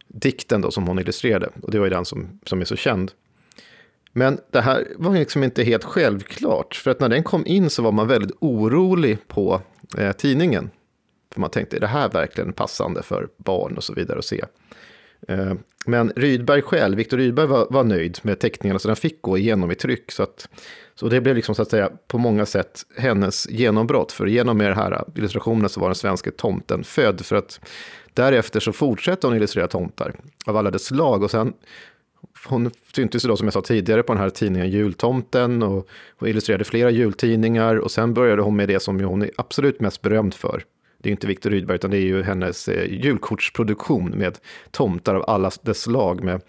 dikten 0.09 0.61
då 0.61 0.71
som 0.71 0.87
hon 0.87 0.99
illustrerade. 0.99 1.49
Och 1.63 1.71
det 1.71 1.79
var 1.79 1.87
ju 1.87 1.91
den 1.91 2.05
som, 2.05 2.41
som 2.45 2.61
är 2.61 2.65
så 2.65 2.77
känd. 2.77 3.13
Men 4.13 4.39
det 4.51 4.61
här 4.61 4.87
var 4.97 5.15
liksom 5.15 5.45
inte 5.45 5.65
helt 5.65 5.85
självklart. 5.85 6.75
För 6.75 6.91
att 6.91 7.01
när 7.01 7.09
den 7.09 7.23
kom 7.23 7.47
in 7.47 7.71
så 7.71 7.83
var 7.83 7.93
man 7.93 8.09
väldigt 8.09 8.37
orolig 8.41 9.19
på 9.29 9.61
eh, 9.99 10.13
tidningen. 10.13 10.71
För 11.37 11.41
man 11.41 11.51
tänkte, 11.51 11.77
är 11.77 11.81
det 11.81 11.87
här 11.87 12.09
verkligen 12.09 12.53
passande 12.53 13.03
för 13.03 13.29
barn 13.37 13.77
och 13.77 13.85
så 13.85 13.95
vidare 13.95 14.19
att 14.19 14.25
se? 14.25 14.45
Eh, 15.29 15.55
men 15.87 16.13
Rydberg 16.17 16.63
själv, 16.63 16.97
Viktor 16.97 17.17
Rydberg 17.17 17.47
var, 17.47 17.67
var, 17.71 17.85
nöjd 17.85 18.19
med 18.23 18.39
teckningarna 18.39 18.79
så 18.79 18.89
den 18.89 18.97
fick 18.97 19.23
gå 19.23 19.39
igenom 19.39 19.71
i 19.71 19.75
tryck. 19.75 20.13
Så, 20.13 20.23
att, 20.23 20.49
så 20.95 21.09
det 21.09 21.21
blev 21.21 21.37
liksom 21.37 21.55
så 21.55 21.63
att 21.63 21.71
säga 21.71 21.91
på 22.07 22.19
många 22.19 22.47
sätt 22.47 22.83
hennes 22.97 23.49
genombrott. 23.51 24.13
För 24.13 24.27
genom 24.27 24.59
den 24.59 24.75
här 24.75 25.05
illustrationen 25.15 25.69
så 25.69 25.81
var 25.81 25.89
den 25.89 25.95
svenska 25.95 26.31
tomten 26.31 26.85
född. 26.85 27.21
För 27.21 27.37
att 27.37 27.61
därefter 28.15 28.61
så 28.61 28.73
fortsatte 28.73 29.27
hon 29.27 29.37
illustrera 29.37 29.69
tomtar 29.69 30.15
av 30.47 30.57
alla 30.57 30.71
dess 30.71 30.85
slag. 30.85 31.23
Och 31.23 31.31
sen 31.31 31.53
hon 32.49 32.71
syntes 32.95 33.23
då 33.23 33.37
som 33.37 33.47
jag 33.47 33.55
sa 33.55 33.63
tidigare 33.63 34.03
på 34.03 34.13
den 34.13 34.23
här 34.23 34.31
tidningen 34.31 34.71
Jultomten 34.71 35.63
och, 35.63 35.89
och 36.19 36.29
illustrerade 36.29 36.65
flera 36.65 36.91
jultidningar. 36.91 37.77
Och 37.77 37.91
sen 37.91 38.15
började 38.15 38.43
hon 38.43 38.57
med 38.57 38.69
det 38.69 38.81
som 38.81 39.01
hon 39.01 39.23
är 39.23 39.31
absolut 39.37 39.81
mest 39.81 40.03
berömd 40.03 40.35
för 40.35 40.65
det 40.99 41.09
är 41.09 41.11
inte 41.11 41.27
Viktor 41.27 41.51
Rydberg, 41.51 41.75
utan 41.75 41.91
det 41.91 41.99
är 41.99 42.07
ju 42.07 42.23
hennes 42.23 42.69
eh, 42.69 42.93
julkortsproduktion 42.93 44.11
med 44.11 44.39
tomtar 44.71 45.15
av 45.15 45.25
alla 45.31 45.51
dess 45.63 45.81
slag 45.81 46.25
med 46.25 46.41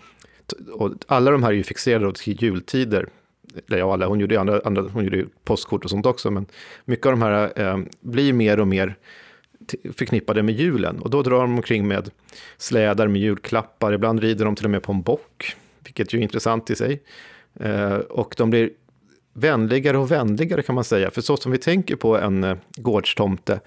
och 0.74 0.92
alla 1.08 1.32
de 1.32 1.44
här 1.44 1.50
är 1.50 1.56
ju 1.56 1.64
fixerade 1.64 2.14
till 2.14 2.44
jultider. 2.44 3.08
Eller 3.68 3.78
ja, 3.78 3.94
alla, 3.94 4.08
hon 4.08 4.20
gjorde 4.20 4.36
ju 4.36 4.40
andra, 4.40 4.62
andra, 4.66 4.82
hon 4.82 5.04
gjorde 5.04 5.18
ju 5.18 5.28
postkort 5.44 5.84
och 5.84 5.90
sånt 5.90 6.06
också, 6.06 6.32
men 6.32 6.46
mycket 6.86 7.06
av 7.06 7.12
de 7.12 7.22
här 7.22 7.62
eh, 7.62 7.80
blir 8.02 8.34
mer 8.34 8.60
och 8.60 8.68
mer 8.68 8.96
förknippade 9.94 10.44
med 10.44 10.56
julen. 10.56 11.00
Och 11.00 11.10
då 11.10 11.22
drar 11.22 11.42
de 11.42 11.56
omkring 11.56 11.88
med 11.88 12.10
slädar 12.58 13.08
med 13.08 13.22
julklappar, 13.22 13.94
ibland 13.94 14.20
rider 14.20 14.46
de 14.46 14.56
till 14.56 14.66
och 14.66 14.72
med 14.72 14.84
på 14.84 14.92
en 14.92 15.02
bock, 15.02 15.56
vilket 15.84 16.14
ju 16.14 16.20
är 16.20 16.24
intressant 16.24 16.70
i 16.70 16.76
sig. 16.76 17.02
Eh, 17.60 17.96
och 17.96 18.36
de 18.38 18.50
blir 18.50 18.70
vänligare 19.34 19.98
och 19.98 20.12
vänligare 20.12 20.62
kan 20.62 20.76
man 20.76 20.84
säga, 20.84 21.12
för 21.12 21.22
så 21.22 21.38
som 21.38 21.52
vi 21.52 21.58
tänker 21.58 21.96
på 21.96 22.18
en 22.18 22.44
eh, 22.44 22.58
gårdstomte, 22.76 23.60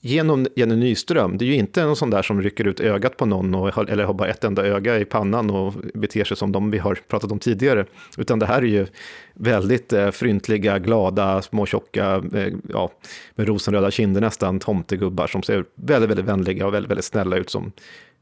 genom 0.00 0.46
Jenny 0.56 0.76
Nyström, 0.76 1.38
det 1.38 1.44
är 1.44 1.46
ju 1.46 1.54
inte 1.54 1.84
någon 1.84 1.96
sån 1.96 2.10
där 2.10 2.22
som 2.22 2.42
rycker 2.42 2.66
ut 2.66 2.80
ögat 2.80 3.16
på 3.16 3.26
någon 3.26 3.54
och, 3.54 3.90
eller 3.90 4.04
har 4.04 4.14
bara 4.14 4.28
ett 4.28 4.44
enda 4.44 4.66
öga 4.66 4.98
i 4.98 5.04
pannan 5.04 5.50
och 5.50 5.74
beter 5.94 6.24
sig 6.24 6.36
som 6.36 6.52
de 6.52 6.70
vi 6.70 6.78
har 6.78 6.94
pratat 7.08 7.32
om 7.32 7.38
tidigare, 7.38 7.86
utan 8.18 8.38
det 8.38 8.46
här 8.46 8.62
är 8.62 8.66
ju 8.66 8.86
väldigt 9.34 9.92
eh, 9.92 10.10
fryntliga, 10.10 10.78
glada, 10.78 11.42
små 11.42 11.66
tjocka, 11.66 12.22
eh, 12.34 12.52
ja, 12.68 12.90
med 13.34 13.48
rosenröda 13.48 13.90
kinder 13.90 14.20
nästan, 14.20 14.58
tomtegubbar 14.58 15.26
som 15.26 15.42
ser 15.42 15.64
väldigt, 15.74 16.10
väldigt 16.10 16.26
vänliga 16.26 16.66
och 16.66 16.74
väldigt, 16.74 16.90
väldigt 16.90 17.04
snälla 17.04 17.36
ut 17.36 17.50
som 17.50 17.72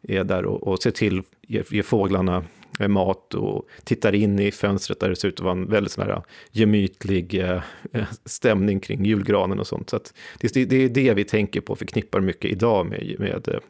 är 0.02 0.24
där 0.24 0.44
och, 0.44 0.66
och 0.66 0.82
ser 0.82 0.90
till, 0.90 1.22
ger, 1.46 1.64
ger 1.70 1.82
fåglarna 1.82 2.44
Eh, 2.80 2.88
mat 2.88 3.34
och 3.34 3.68
tittar 3.84 4.14
in 4.14 4.38
i 4.38 4.50
fönstret 4.50 5.00
där 5.00 5.08
det 5.08 5.16
ser 5.16 5.28
ut 5.28 5.34
att 5.34 5.44
vara 5.44 5.52
en 5.52 5.68
väldigt 5.70 5.92
sån 5.92 6.06
här 6.06 6.22
gemytlig 6.50 7.34
eh, 7.34 7.62
eh, 7.92 8.04
stämning 8.24 8.80
kring 8.80 9.04
julgranen 9.04 9.60
och 9.60 9.66
sånt. 9.66 9.90
Så 9.90 10.00
det, 10.40 10.64
det, 10.64 10.76
är 10.76 10.88
det 10.88 11.14
vi 11.14 11.24
tänker 11.24 11.60
på, 11.60 11.76
förknippar 11.76 12.20
mycket 12.20 12.50
idag 12.50 12.86
med, 12.86 13.14
med 13.18 13.48
eh, 13.48 13.60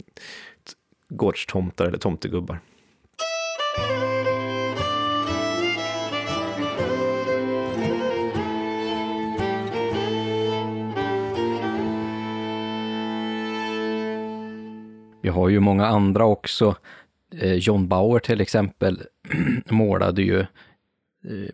gårdstomtar 1.09 1.87
eller 1.87 1.99
tomtegubbar. 1.99 2.61
Vi 15.23 15.29
har 15.29 15.49
ju 15.49 15.61
många 15.61 15.87
andra 15.87 16.25
också 16.25 16.77
Eh, 17.31 17.55
John 17.55 17.89
Bauer 17.89 18.19
till 18.19 18.41
exempel 18.41 19.03
målade 19.69 20.23
ju 20.23 20.41
eh, 20.41 20.47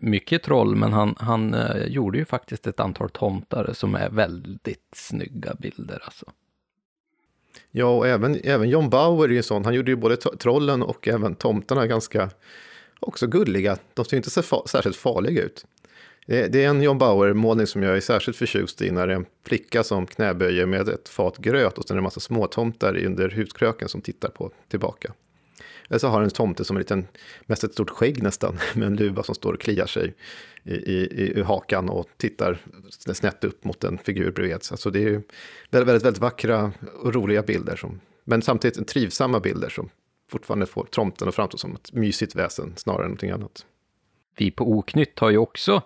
mycket 0.01 0.43
troll, 0.43 0.75
men 0.75 0.93
han, 0.93 1.15
han 1.19 1.53
eh, 1.53 1.87
gjorde 1.87 2.17
ju 2.17 2.25
faktiskt 2.25 2.67
ett 2.67 2.79
antal 2.79 3.09
tomtar 3.09 3.69
som 3.73 3.95
är 3.95 4.09
väldigt 4.09 4.89
snygga 4.95 5.53
bilder. 5.53 6.01
Alltså. 6.03 6.25
Ja, 7.71 7.85
och 7.85 8.07
även, 8.07 8.39
även 8.43 8.69
John 8.69 8.89
Bauer 8.89 9.29
är 9.29 9.33
ju 9.33 9.43
sån. 9.43 9.65
Han 9.65 9.73
gjorde 9.73 9.91
ju 9.91 9.95
både 9.95 10.17
trollen 10.17 10.83
och 10.83 11.07
även 11.07 11.35
tomtarna 11.35 11.87
ganska 11.87 12.29
också 12.99 13.27
gulliga. 13.27 13.77
De 13.93 14.05
ser 14.05 14.17
inte 14.17 14.29
så 14.29 14.41
fa 14.41 14.61
särskilt 14.65 14.95
farliga 14.95 15.43
ut. 15.43 15.65
Det, 16.27 16.47
det 16.47 16.63
är 16.63 16.69
en 16.69 16.81
John 16.81 16.97
Bauer-målning 16.97 17.67
som 17.67 17.83
jag 17.83 17.97
är 17.97 18.01
särskilt 18.01 18.37
förtjust 18.37 18.81
i 18.81 18.91
när 18.91 19.07
det 19.07 19.13
är 19.13 19.17
en 19.17 19.25
flicka 19.45 19.83
som 19.83 20.05
knäböjer 20.05 20.65
med 20.65 20.89
ett 20.89 21.09
fat 21.09 21.37
gröt 21.37 21.77
och 21.77 21.87
sen 21.87 21.95
är 21.95 21.97
det 21.97 21.99
en 21.99 22.03
massa 22.03 22.19
småtomtar 22.19 23.05
under 23.05 23.29
huskröken 23.29 23.89
som 23.89 24.01
tittar 24.01 24.29
på 24.29 24.51
tillbaka. 24.67 25.13
Eller 25.89 25.99
så 25.99 26.07
har 26.07 26.21
en 26.21 26.29
tomte 26.29 26.65
som 26.65 26.75
är 26.75 26.79
liten, 26.79 27.07
mest 27.45 27.63
ett 27.63 27.73
stort 27.73 27.89
skägg 27.89 28.23
nästan, 28.23 28.59
med 28.75 28.87
en 28.87 28.95
luva 28.95 29.23
som 29.23 29.35
står 29.35 29.53
och 29.53 29.61
kliar 29.61 29.85
sig 29.85 30.13
i, 30.63 30.73
i, 30.73 31.33
i 31.39 31.41
hakan 31.43 31.89
och 31.89 32.09
tittar 32.17 32.57
snett 33.13 33.43
upp 33.43 33.63
mot 33.63 33.83
en 33.83 33.97
figur 33.97 34.31
bredvid. 34.31 34.63
Så 34.63 34.89
det 34.89 34.99
är 34.99 35.09
ju 35.09 35.21
väldigt, 35.69 35.87
väldigt, 35.87 36.05
väldigt 36.05 36.21
vackra 36.21 36.71
och 37.01 37.13
roliga 37.13 37.41
bilder, 37.41 37.75
som, 37.75 37.99
men 38.23 38.41
samtidigt 38.41 38.87
trivsamma 38.87 39.39
bilder 39.39 39.69
som 39.69 39.89
fortfarande 40.31 40.65
får 40.65 40.85
tomten 40.85 41.27
att 41.27 41.35
framstå 41.35 41.57
som 41.57 41.75
ett 41.75 41.93
mysigt 41.93 42.35
väsen 42.35 42.73
snarare 42.75 43.01
än 43.03 43.07
någonting 43.07 43.31
annat. 43.31 43.65
Vi 44.37 44.51
på 44.51 44.71
Oknytt 44.71 45.19
har 45.19 45.29
ju 45.29 45.37
också 45.37 45.81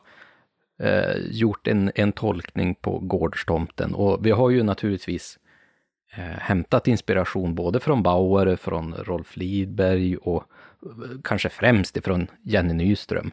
eh, 0.79 1.17
gjort 1.29 1.67
en, 1.67 1.91
en 1.95 2.11
tolkning 2.11 2.75
på 2.75 2.99
gårdstomten 2.99 3.93
och 3.93 4.25
vi 4.25 4.31
har 4.31 4.49
ju 4.49 4.63
naturligtvis 4.63 5.39
hämtat 6.17 6.87
inspiration 6.87 7.55
både 7.55 7.79
från 7.79 8.03
Bauer, 8.03 8.55
från 8.55 8.93
Rolf 8.93 9.37
Lidberg 9.37 10.17
och 10.17 10.43
eh, 10.85 11.19
kanske 11.23 11.49
främst 11.49 11.97
ifrån 11.97 12.27
Jenny 12.41 12.73
Nyström. 12.73 13.31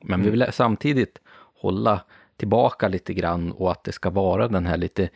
Men 0.00 0.14
mm. 0.14 0.24
vi 0.24 0.30
vill 0.30 0.46
samtidigt 0.52 1.18
hålla 1.60 2.04
tillbaka 2.36 2.88
lite 2.88 3.14
grann 3.14 3.52
och 3.52 3.70
att 3.70 3.84
det 3.84 3.92
ska 3.92 4.10
vara 4.10 4.48
den 4.48 4.66
här 4.66 4.76
lite, 4.76 5.08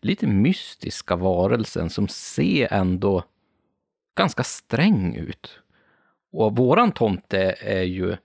lite 0.00 0.26
mystiska 0.26 1.16
varelsen 1.16 1.90
som 1.90 2.08
ser 2.08 2.72
ändå 2.72 3.24
ganska 4.14 4.44
sträng 4.44 5.16
ut. 5.16 5.60
Och 6.32 6.56
våran 6.56 6.92
tomte 6.92 7.56
är 7.60 7.82
ju 7.82 8.16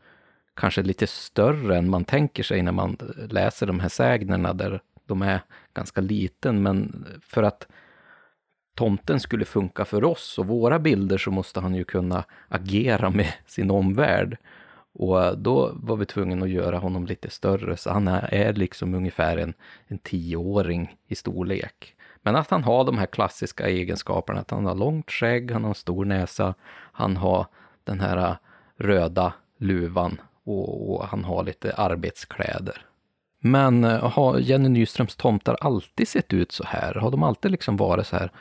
kanske 0.54 0.82
lite 0.82 1.08
större 1.08 1.78
än 1.78 1.90
man 1.90 2.06
tänker 2.06 2.44
sig 2.44 2.62
när 2.62 2.72
man 2.72 2.98
läser 3.30 3.68
de 3.68 3.80
här 3.80 3.90
sägnerna 3.90 4.54
där 4.54 4.82
de 5.06 5.22
är 5.22 5.42
ganska 5.74 6.02
liten, 6.02 6.64
men 6.64 7.06
för 7.22 7.44
att 7.44 7.68
tomten 8.76 9.20
skulle 9.20 9.46
funka 9.46 9.86
för 9.86 10.04
oss 10.04 10.40
och 10.40 10.48
våra 10.48 10.80
bilder 10.80 11.18
så 11.18 11.32
måste 11.32 11.60
han 11.60 11.76
ju 11.76 11.84
kunna 11.84 12.24
agera 12.48 13.10
med 13.10 13.34
sin 13.46 13.72
omvärld. 13.72 14.38
Och 14.96 15.38
då 15.38 15.72
var 15.76 15.96
vi 15.96 16.06
tvungna 16.06 16.46
att 16.46 16.52
göra 16.52 16.78
honom 16.78 17.06
lite 17.06 17.30
större, 17.30 17.78
så 17.78 17.92
han 17.92 18.08
är 18.08 18.54
liksom 18.54 18.94
ungefär 18.94 19.38
en, 19.38 19.54
en 19.88 19.98
tioåring 19.98 20.96
i 21.08 21.16
storlek. 21.16 21.96
Men 22.22 22.36
att 22.36 22.50
han 22.50 22.64
har 22.64 22.84
de 22.84 22.98
här 22.98 23.06
klassiska 23.06 23.70
egenskaperna, 23.70 24.40
att 24.40 24.52
han 24.52 24.66
har 24.66 24.76
långt 24.76 25.12
skägg, 25.12 25.52
han 25.52 25.64
har 25.64 25.70
en 25.70 25.76
stor 25.76 26.06
näsa, 26.06 26.54
han 26.92 27.18
har 27.18 27.48
den 27.84 28.00
här 28.00 28.38
röda 28.78 29.34
luvan 29.58 30.22
och, 30.44 30.92
och 30.92 31.08
han 31.08 31.24
har 31.24 31.44
lite 31.44 31.74
arbetskläder. 31.74 32.86
Men 33.40 33.84
eh, 33.84 34.12
har 34.12 34.40
Jenny 34.40 34.70
Nyströms 34.70 35.16
tomtar 35.16 35.58
alltid 35.62 36.08
sett 36.08 36.34
ut 36.34 36.52
så 36.52 36.64
här? 36.68 36.94
Har 36.94 37.12
de 37.12 37.24
alltid 37.24 37.52
liksom 37.52 37.78
varit 37.78 38.08
så 38.08 38.16
här 38.16 38.32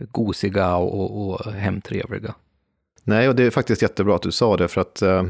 gosiga 0.00 0.76
och, 0.76 1.30
och 1.30 1.52
hemtrevliga. 1.52 2.34
Nej, 3.04 3.28
och 3.28 3.36
det 3.36 3.44
är 3.44 3.50
faktiskt 3.50 3.82
jättebra 3.82 4.16
att 4.16 4.22
du 4.22 4.32
sa 4.32 4.56
det, 4.56 4.68
för 4.68 4.80
att 4.80 5.02
eh, 5.02 5.24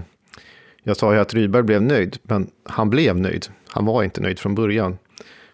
jag 0.83 0.97
sa 0.97 1.15
ju 1.15 1.21
att 1.21 1.35
Rydberg 1.35 1.63
blev 1.63 1.83
nöjd, 1.83 2.19
men 2.23 2.51
han 2.65 2.91
blev 2.91 3.17
nöjd. 3.17 3.47
Han 3.69 3.85
var 3.85 4.03
inte 4.03 4.21
nöjd 4.21 4.39
från 4.39 4.55
början. 4.55 4.99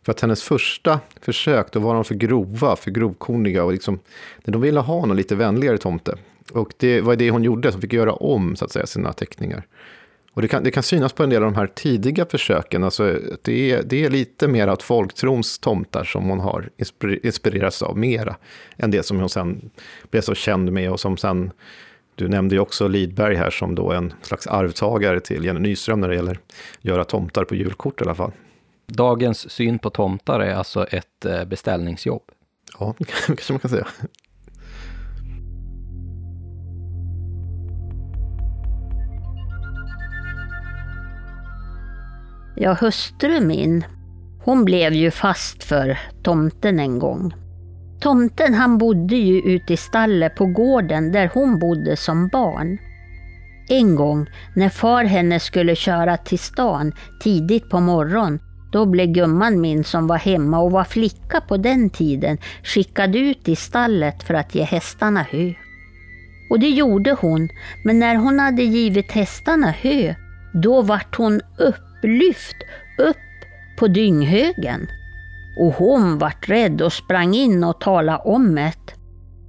För 0.02 0.12
att 0.12 0.20
hennes 0.20 0.42
första 0.42 1.00
försök, 1.20 1.72
då 1.72 1.80
var 1.80 1.94
de 1.94 2.04
för 2.04 2.14
grova, 2.14 2.76
för 2.76 2.90
grovkorniga 2.90 3.64
och 3.64 3.72
liksom, 3.72 3.98
de 4.44 4.60
ville 4.60 4.80
ha 4.80 5.06
någon 5.06 5.16
lite 5.16 5.36
vänligare 5.36 5.78
tomte. 5.78 6.14
Och 6.52 6.72
det 6.76 7.00
var 7.00 7.16
det 7.16 7.30
hon 7.30 7.44
gjorde, 7.44 7.72
som 7.72 7.80
fick 7.80 7.92
göra 7.92 8.12
om 8.12 8.56
så 8.56 8.64
att 8.64 8.72
säga, 8.72 8.86
sina 8.86 9.12
teckningar. 9.12 9.66
Och 10.38 10.42
det 10.42 10.48
kan, 10.48 10.64
det 10.64 10.70
kan 10.70 10.82
synas 10.82 11.12
på 11.12 11.22
en 11.22 11.30
del 11.30 11.42
av 11.42 11.52
de 11.52 11.58
här 11.58 11.66
tidiga 11.66 12.26
försöken. 12.26 12.84
Alltså, 12.84 13.18
det, 13.42 13.72
är, 13.72 13.82
det 13.82 14.04
är 14.04 14.10
lite 14.10 14.48
mer 14.48 14.68
att 14.68 14.82
folktrons 14.82 15.58
tomtar 15.58 16.04
som 16.04 16.28
hon 16.28 16.40
har 16.40 16.70
inspirerats 17.22 17.82
av 17.82 17.98
mera. 17.98 18.36
Än 18.76 18.90
det 18.90 19.02
som 19.02 19.20
hon 19.20 19.28
sen 19.28 19.70
blev 20.10 20.20
så 20.20 20.34
känd 20.34 20.72
med 20.72 20.90
och 20.90 21.00
som 21.00 21.16
sen 21.16 21.50
du 22.14 22.28
nämnde 22.28 22.54
ju 22.54 22.60
också 22.60 22.88
Lidberg 22.88 23.34
här 23.34 23.50
som 23.50 23.74
då 23.74 23.92
en 23.92 24.12
slags 24.22 24.46
arvtagare 24.46 25.20
till 25.20 25.44
Jenny 25.44 25.60
Nyström 25.60 26.00
när 26.00 26.08
det 26.08 26.14
gäller 26.14 26.32
att 26.32 26.38
göra 26.80 27.04
tomtar 27.04 27.44
på 27.44 27.54
julkort 27.54 28.00
i 28.00 28.04
alla 28.04 28.14
fall. 28.14 28.32
Dagens 28.86 29.50
syn 29.50 29.78
på 29.78 29.90
tomtar 29.90 30.40
är 30.40 30.54
alltså 30.54 30.86
ett 30.86 31.24
eh, 31.24 31.44
beställningsjobb. 31.44 32.22
Ja, 32.78 32.94
kanske 33.26 33.52
man 33.52 33.60
kan 33.60 33.70
säga. 33.70 33.86
Ja, 42.60 42.76
hustru 42.80 43.40
min, 43.40 43.84
hon 44.44 44.64
blev 44.64 44.92
ju 44.92 45.10
fast 45.10 45.64
för 45.64 45.98
tomten 46.22 46.80
en 46.80 46.98
gång. 46.98 47.34
Tomten 48.00 48.54
han 48.54 48.78
bodde 48.78 49.16
ju 49.16 49.40
ute 49.40 49.72
i 49.72 49.76
stallet 49.76 50.34
på 50.34 50.46
gården 50.46 51.12
där 51.12 51.30
hon 51.34 51.58
bodde 51.58 51.96
som 51.96 52.28
barn. 52.28 52.78
En 53.68 53.94
gång 53.94 54.26
när 54.56 54.68
far 54.68 55.04
henne 55.04 55.40
skulle 55.40 55.74
köra 55.74 56.16
till 56.16 56.38
stan 56.38 56.92
tidigt 57.22 57.70
på 57.70 57.80
morgon, 57.80 58.38
då 58.72 58.86
blev 58.86 59.06
gumman 59.06 59.60
min 59.60 59.84
som 59.84 60.06
var 60.06 60.18
hemma 60.18 60.58
och 60.58 60.72
var 60.72 60.84
flicka 60.84 61.40
på 61.40 61.56
den 61.56 61.90
tiden 61.90 62.38
skickad 62.62 63.16
ut 63.16 63.48
i 63.48 63.56
stallet 63.56 64.22
för 64.22 64.34
att 64.34 64.54
ge 64.54 64.62
hästarna 64.62 65.26
hö. 65.30 65.52
Och 66.50 66.60
det 66.60 66.70
gjorde 66.70 67.16
hon, 67.20 67.48
men 67.84 67.98
när 67.98 68.16
hon 68.16 68.38
hade 68.38 68.62
givit 68.62 69.12
hästarna 69.12 69.70
hö, 69.70 70.14
då 70.52 70.82
vart 70.82 71.16
hon 71.16 71.40
upp 71.58 71.87
upplyft 71.98 72.56
upp 72.98 73.16
på 73.78 73.88
dynghögen. 73.88 74.88
Och 75.60 75.72
hon 75.74 76.18
vart 76.18 76.48
rädd 76.48 76.82
och 76.82 76.92
sprang 76.92 77.34
in 77.34 77.64
och 77.64 77.80
talade 77.80 78.18
om 78.18 78.54
det. 78.54 78.72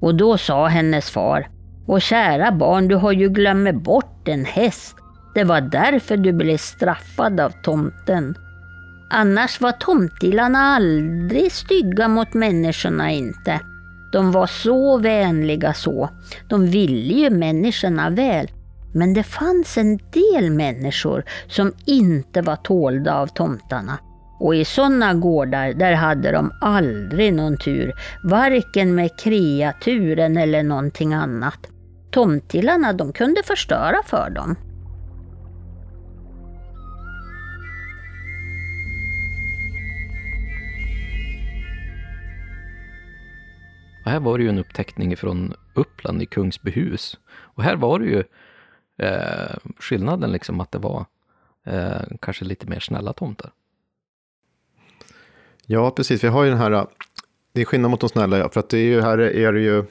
Och 0.01 0.15
då 0.15 0.37
sa 0.37 0.67
hennes 0.67 1.09
far, 1.09 1.49
och 1.87 2.01
kära 2.01 2.51
barn, 2.51 2.87
du 2.87 2.95
har 2.95 3.11
ju 3.11 3.29
glömt 3.29 3.83
bort 3.83 4.27
en 4.27 4.45
häst. 4.45 4.95
Det 5.35 5.43
var 5.43 5.61
därför 5.61 6.17
du 6.17 6.33
blev 6.33 6.57
straffad 6.57 7.39
av 7.39 7.53
tomten. 7.63 8.35
Annars 9.11 9.61
var 9.61 9.71
tomtillarna 9.71 10.59
aldrig 10.59 11.51
stygga 11.51 12.07
mot 12.07 12.33
människorna 12.33 13.11
inte. 13.11 13.59
De 14.11 14.31
var 14.31 14.47
så 14.47 14.97
vänliga 14.97 15.73
så. 15.73 16.09
De 16.49 16.65
ville 16.65 17.13
ju 17.13 17.29
människorna 17.29 18.09
väl. 18.09 18.47
Men 18.93 19.13
det 19.13 19.23
fanns 19.23 19.77
en 19.77 19.97
del 19.97 20.51
människor 20.51 21.23
som 21.47 21.73
inte 21.85 22.41
var 22.41 22.55
tålda 22.55 23.13
av 23.13 23.27
tomtarna. 23.27 23.99
Och 24.39 24.55
i 24.55 24.65
sådana 24.65 25.13
gårdar, 25.13 25.73
där 25.73 25.93
hade 25.93 26.31
de 26.31 26.51
aldrig 26.61 27.33
någon 27.33 27.57
tur, 27.57 27.93
varken 28.23 28.95
med 28.95 29.19
kreaturen 29.19 30.37
eller 30.37 30.63
någonting 30.63 31.13
annat. 31.13 31.67
Tomtillarna, 32.11 32.93
de 32.93 33.13
kunde 33.13 33.43
förstöra 33.43 33.97
för 34.05 34.29
dem. 34.29 34.55
Och 44.05 44.11
här 44.11 44.19
var 44.19 44.37
det 44.37 44.43
ju 44.43 44.49
en 44.49 44.59
upptäckning 44.59 45.17
från 45.17 45.53
Uppland 45.73 46.21
i 46.21 46.25
Kungsbyhus. 46.25 47.17
Och 47.29 47.63
här 47.63 47.75
var 47.75 47.99
det 47.99 48.05
ju 48.05 48.23
eh, 48.99 49.55
skillnaden 49.79 50.31
liksom 50.31 50.59
att 50.59 50.71
det 50.71 50.77
var 50.77 51.05
eh, 51.65 52.01
kanske 52.21 52.45
lite 52.45 52.67
mer 52.67 52.79
snälla 52.79 53.13
tomtar. 53.13 53.51
Ja, 55.65 55.91
precis. 55.91 56.23
Vi 56.23 56.27
har 56.27 56.43
ju 56.43 56.49
den 56.49 56.59
här, 56.59 56.87
det 57.53 57.61
är 57.61 57.65
skillnad 57.65 57.91
mot 57.91 57.99
de 57.99 58.09
snälla, 58.09 58.49
för 58.49 58.59
att 58.59 58.69
det 58.69 58.77
är 58.77 58.83
ju, 58.83 59.01
här 59.01 59.17
är 59.17 59.53
det 59.53 59.61
ju 59.61 59.83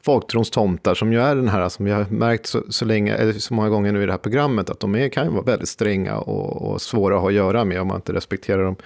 folktrons 0.00 0.50
tomtar 0.50 0.94
som 0.94 1.12
ju 1.12 1.20
är 1.20 1.36
den 1.36 1.48
här, 1.48 1.68
som 1.68 1.84
vi 1.84 1.90
har 1.90 2.06
märkt 2.10 2.46
så, 2.46 2.62
så, 2.68 2.84
länge, 2.84 3.14
eller 3.14 3.32
så 3.32 3.54
många 3.54 3.68
gånger 3.68 3.92
nu 3.92 4.02
i 4.02 4.06
det 4.06 4.12
här 4.12 4.18
programmet, 4.18 4.70
att 4.70 4.80
de 4.80 4.94
är, 4.94 5.08
kan 5.08 5.24
ju 5.26 5.32
vara 5.32 5.42
väldigt 5.42 5.68
stränga 5.68 6.18
och, 6.18 6.72
och 6.72 6.82
svåra 6.82 7.14
att 7.14 7.20
ha 7.20 7.28
att 7.28 7.34
göra 7.34 7.64
med 7.64 7.80
om 7.80 7.88
man 7.88 7.96
inte 7.96 8.12
respekterar 8.12 8.64
dem. 8.64 8.76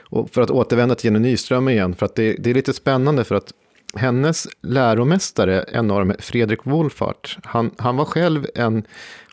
Och 0.00 0.30
för 0.30 0.42
att 0.42 0.50
återvända 0.50 0.94
till 0.94 1.12
Jenny 1.12 1.28
Nyström 1.28 1.68
igen, 1.68 1.94
för 1.94 2.06
att 2.06 2.14
det, 2.14 2.36
det 2.38 2.50
är 2.50 2.54
lite 2.54 2.72
spännande 2.72 3.24
för 3.24 3.34
att 3.34 3.52
hennes 3.94 4.48
läromästare, 4.60 5.62
en 5.62 5.90
av 5.90 5.98
dem, 5.98 6.14
Fredrik 6.18 6.60
Wolfart, 6.62 7.38
han, 7.44 7.70
han 7.78 7.96
var 7.96 8.04
själv 8.04 8.46
en 8.54 8.84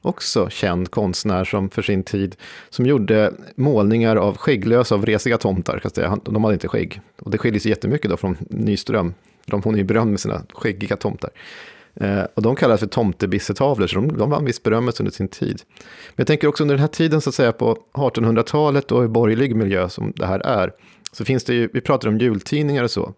också 0.01 0.49
känd 0.49 0.91
konstnär 0.91 1.43
som 1.43 1.69
för 1.69 1.81
sin 1.81 2.03
tid, 2.03 2.35
som 2.69 2.85
gjorde 2.85 3.33
målningar 3.55 4.15
av 4.15 4.37
skägglösa 4.37 4.95
och 4.95 5.01
vresiga 5.01 5.37
tomtar. 5.37 5.79
Kan 5.79 5.91
säga. 5.91 6.17
De 6.23 6.43
hade 6.43 6.53
inte 6.53 6.67
skägg. 6.67 7.01
Och 7.21 7.31
det 7.31 7.37
skiljer 7.37 7.59
sig 7.59 7.69
jättemycket 7.69 8.11
då 8.11 8.17
från 8.17 8.37
Nyström. 8.39 9.13
De, 9.45 9.61
hon 9.61 9.73
är 9.73 9.77
ju 9.77 9.83
berömd 9.83 10.11
med 10.11 10.19
sina 10.19 10.41
skäggiga 10.53 10.95
tomtar. 10.95 11.29
Eh, 11.95 12.23
och 12.33 12.41
de 12.41 12.55
kallas 12.55 12.79
för 12.79 12.87
tomtebissetavlor, 12.87 13.87
så 13.87 13.95
de, 13.95 14.17
de 14.17 14.29
vann 14.29 14.45
viss 14.45 14.63
berömmelse 14.63 15.03
under 15.03 15.11
sin 15.11 15.27
tid. 15.27 15.61
Men 16.09 16.15
jag 16.15 16.27
tänker 16.27 16.47
också 16.47 16.63
under 16.63 16.75
den 16.75 16.81
här 16.81 16.87
tiden, 16.87 17.21
så 17.21 17.29
att 17.29 17.35
säga, 17.35 17.51
på 17.51 17.77
1800-talet 17.93 18.91
och 18.91 19.05
i 19.05 19.07
borgerlig 19.07 19.55
miljö 19.55 19.89
som 19.89 20.13
det 20.15 20.25
här 20.25 20.39
är, 20.39 20.71
så 21.11 21.25
finns 21.25 21.43
det 21.43 21.53
ju, 21.53 21.69
vi 21.73 21.81
pratar 21.81 22.07
om 22.07 22.17
jultidningar 22.17 22.83
och 22.83 22.91
så, 22.91 23.13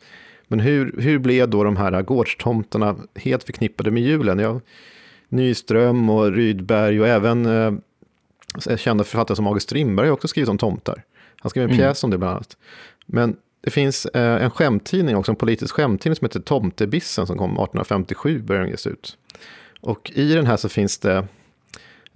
men 0.51 0.59
hur, 0.59 0.95
hur 0.97 1.19
blev 1.19 1.49
då 1.49 1.63
de 1.63 1.77
här 1.77 2.01
gårdstomtarna 2.01 2.95
helt 3.15 3.43
förknippade 3.43 3.91
med 3.91 4.03
julen? 4.03 4.39
Ja, 4.39 4.61
Nyström 5.29 6.09
och 6.09 6.31
Rydberg 6.31 7.01
och 7.01 7.07
även 7.07 7.45
eh, 7.45 8.77
kända 8.77 9.03
författare 9.03 9.35
som 9.35 9.47
August 9.47 9.69
Strindberg 9.69 10.07
har 10.07 10.13
också 10.13 10.27
skrivit 10.27 10.49
om 10.49 10.57
tomtar. 10.57 11.03
Han 11.37 11.49
skrev 11.49 11.63
en 11.63 11.69
mm. 11.69 11.77
pjäs 11.77 12.03
om 12.03 12.09
det 12.09 12.17
bland 12.17 12.35
annat. 12.35 12.57
Men 13.05 13.35
det 13.61 13.69
finns 13.69 14.05
eh, 14.05 14.43
en 14.43 14.51
skämttidning 14.51 15.15
också, 15.15 15.31
en 15.31 15.35
politisk 15.35 15.75
skämttidning 15.75 16.15
som 16.15 16.25
heter 16.25 16.39
Tomtebissen 16.39 17.27
som 17.27 17.37
kom 17.37 17.51
1857, 17.51 18.41
började 18.41 18.69
ges 18.69 18.87
ut. 18.87 19.17
Och 19.81 20.11
i 20.15 20.33
den 20.33 20.45
här 20.45 20.57
så 20.57 20.69
finns 20.69 20.97
det, 20.97 21.27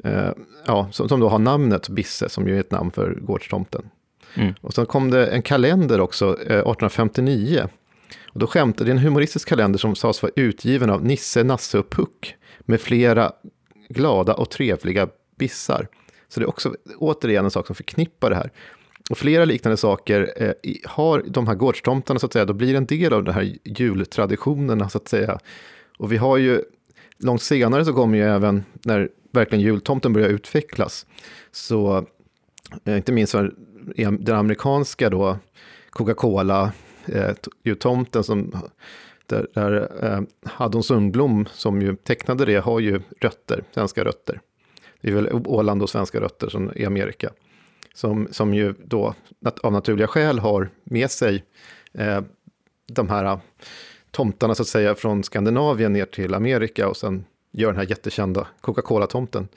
eh, 0.03 0.29
ja, 0.65 0.87
som, 0.91 1.09
som, 1.09 1.19
då 1.19 1.29
har 1.29 1.39
namnet 1.39 1.89
Bisse, 1.89 2.29
som 2.29 2.47
ju 2.47 2.55
är 2.55 2.59
ett 2.59 2.71
namn 2.71 2.91
för 2.91 3.17
gårdstomten. 3.21 3.89
Mm. 4.33 4.53
Och 4.61 4.73
sen 4.73 4.85
kom 4.85 5.11
det 5.11 5.27
en 5.27 5.41
kalender 5.41 6.01
också, 6.01 6.25
eh, 6.25 6.59
1859. 6.59 7.67
Och 8.35 8.41
då 8.41 8.47
skämtade, 8.47 8.89
det 8.89 8.91
är 8.91 8.95
en 8.97 9.03
humoristisk 9.03 9.49
kalender 9.49 9.79
som 9.79 9.95
sades 9.95 10.21
vara 10.21 10.31
utgiven 10.35 10.89
av 10.89 11.05
Nisse, 11.05 11.43
Nasse 11.43 11.79
och 11.79 11.89
Puck 11.89 12.35
med 12.59 12.81
flera 12.81 13.31
glada 13.89 14.33
och 14.33 14.49
trevliga 14.49 15.07
bissar. 15.37 15.87
Så 16.27 16.39
det 16.39 16.43
är 16.43 16.49
också 16.49 16.75
återigen 16.97 17.45
en 17.45 17.51
sak 17.51 17.67
som 17.67 17.75
förknippar 17.75 18.29
det 18.29 18.35
här. 18.35 18.51
Och 19.09 19.17
flera 19.17 19.45
liknande 19.45 19.77
saker 19.77 20.33
eh, 20.35 20.73
har 20.85 21.23
de 21.27 21.47
här 21.47 21.55
gårdstomtarna, 21.55 22.19
så 22.19 22.25
att 22.25 22.33
säga, 22.33 22.45
då 22.45 22.53
blir 22.53 22.75
en 22.75 22.85
del 22.85 23.13
av 23.13 23.23
de 23.23 23.31
här 23.31 23.57
jultraditionerna, 23.63 24.89
så 24.89 24.97
att 24.97 25.07
säga. 25.07 25.39
Och 25.97 26.11
vi 26.11 26.17
har 26.17 26.37
ju, 26.37 26.61
långt 27.17 27.41
senare 27.41 27.85
så 27.85 27.93
kommer 27.93 28.17
ju 28.17 28.23
även, 28.23 28.63
när 28.73 29.09
verkligen 29.31 29.63
jultomten 29.63 30.13
börjar 30.13 30.29
utvecklas, 30.29 31.05
så 31.51 32.05
eh, 32.85 32.97
inte 32.97 33.11
minst 33.11 33.35
den 34.19 34.35
amerikanska 34.35 35.09
då, 35.09 35.37
Coca-Cola, 35.89 36.71
eh, 37.07 37.35
jultomten 37.63 38.23
som 38.23 38.51
där, 39.25 39.47
där 39.53 40.03
eh, 40.05 40.21
Haddon 40.43 40.83
Sundblom, 40.83 41.45
som 41.51 41.81
ju 41.81 41.95
tecknade 41.95 42.45
det, 42.45 42.55
har 42.55 42.79
ju 42.79 43.01
rötter, 43.19 43.63
svenska 43.71 44.05
rötter. 44.05 44.41
Det 45.01 45.09
är 45.09 45.15
väl 45.15 45.29
Åland 45.45 45.81
och 45.81 45.89
svenska 45.89 46.21
rötter 46.21 46.49
som 46.49 46.71
i 46.75 46.85
Amerika. 46.85 47.29
Som, 47.93 48.27
som 48.31 48.53
ju 48.53 48.73
då 48.85 49.13
av 49.63 49.73
naturliga 49.73 50.07
skäl 50.07 50.39
har 50.39 50.69
med 50.83 51.11
sig 51.11 51.43
eh, 51.93 52.21
de 52.87 53.09
här 53.09 53.25
eh, 53.25 53.39
tomtarna 54.11 54.55
så 54.55 54.61
att 54.61 54.67
säga 54.67 54.95
från 54.95 55.23
Skandinavien 55.23 55.93
ner 55.93 56.05
till 56.05 56.33
Amerika 56.33 56.89
och 56.89 56.97
sen 56.97 57.25
gör 57.51 57.67
den 57.67 57.77
här 57.77 57.89
jättekända 57.89 58.47
Coca-Cola-tomten. 58.61 59.47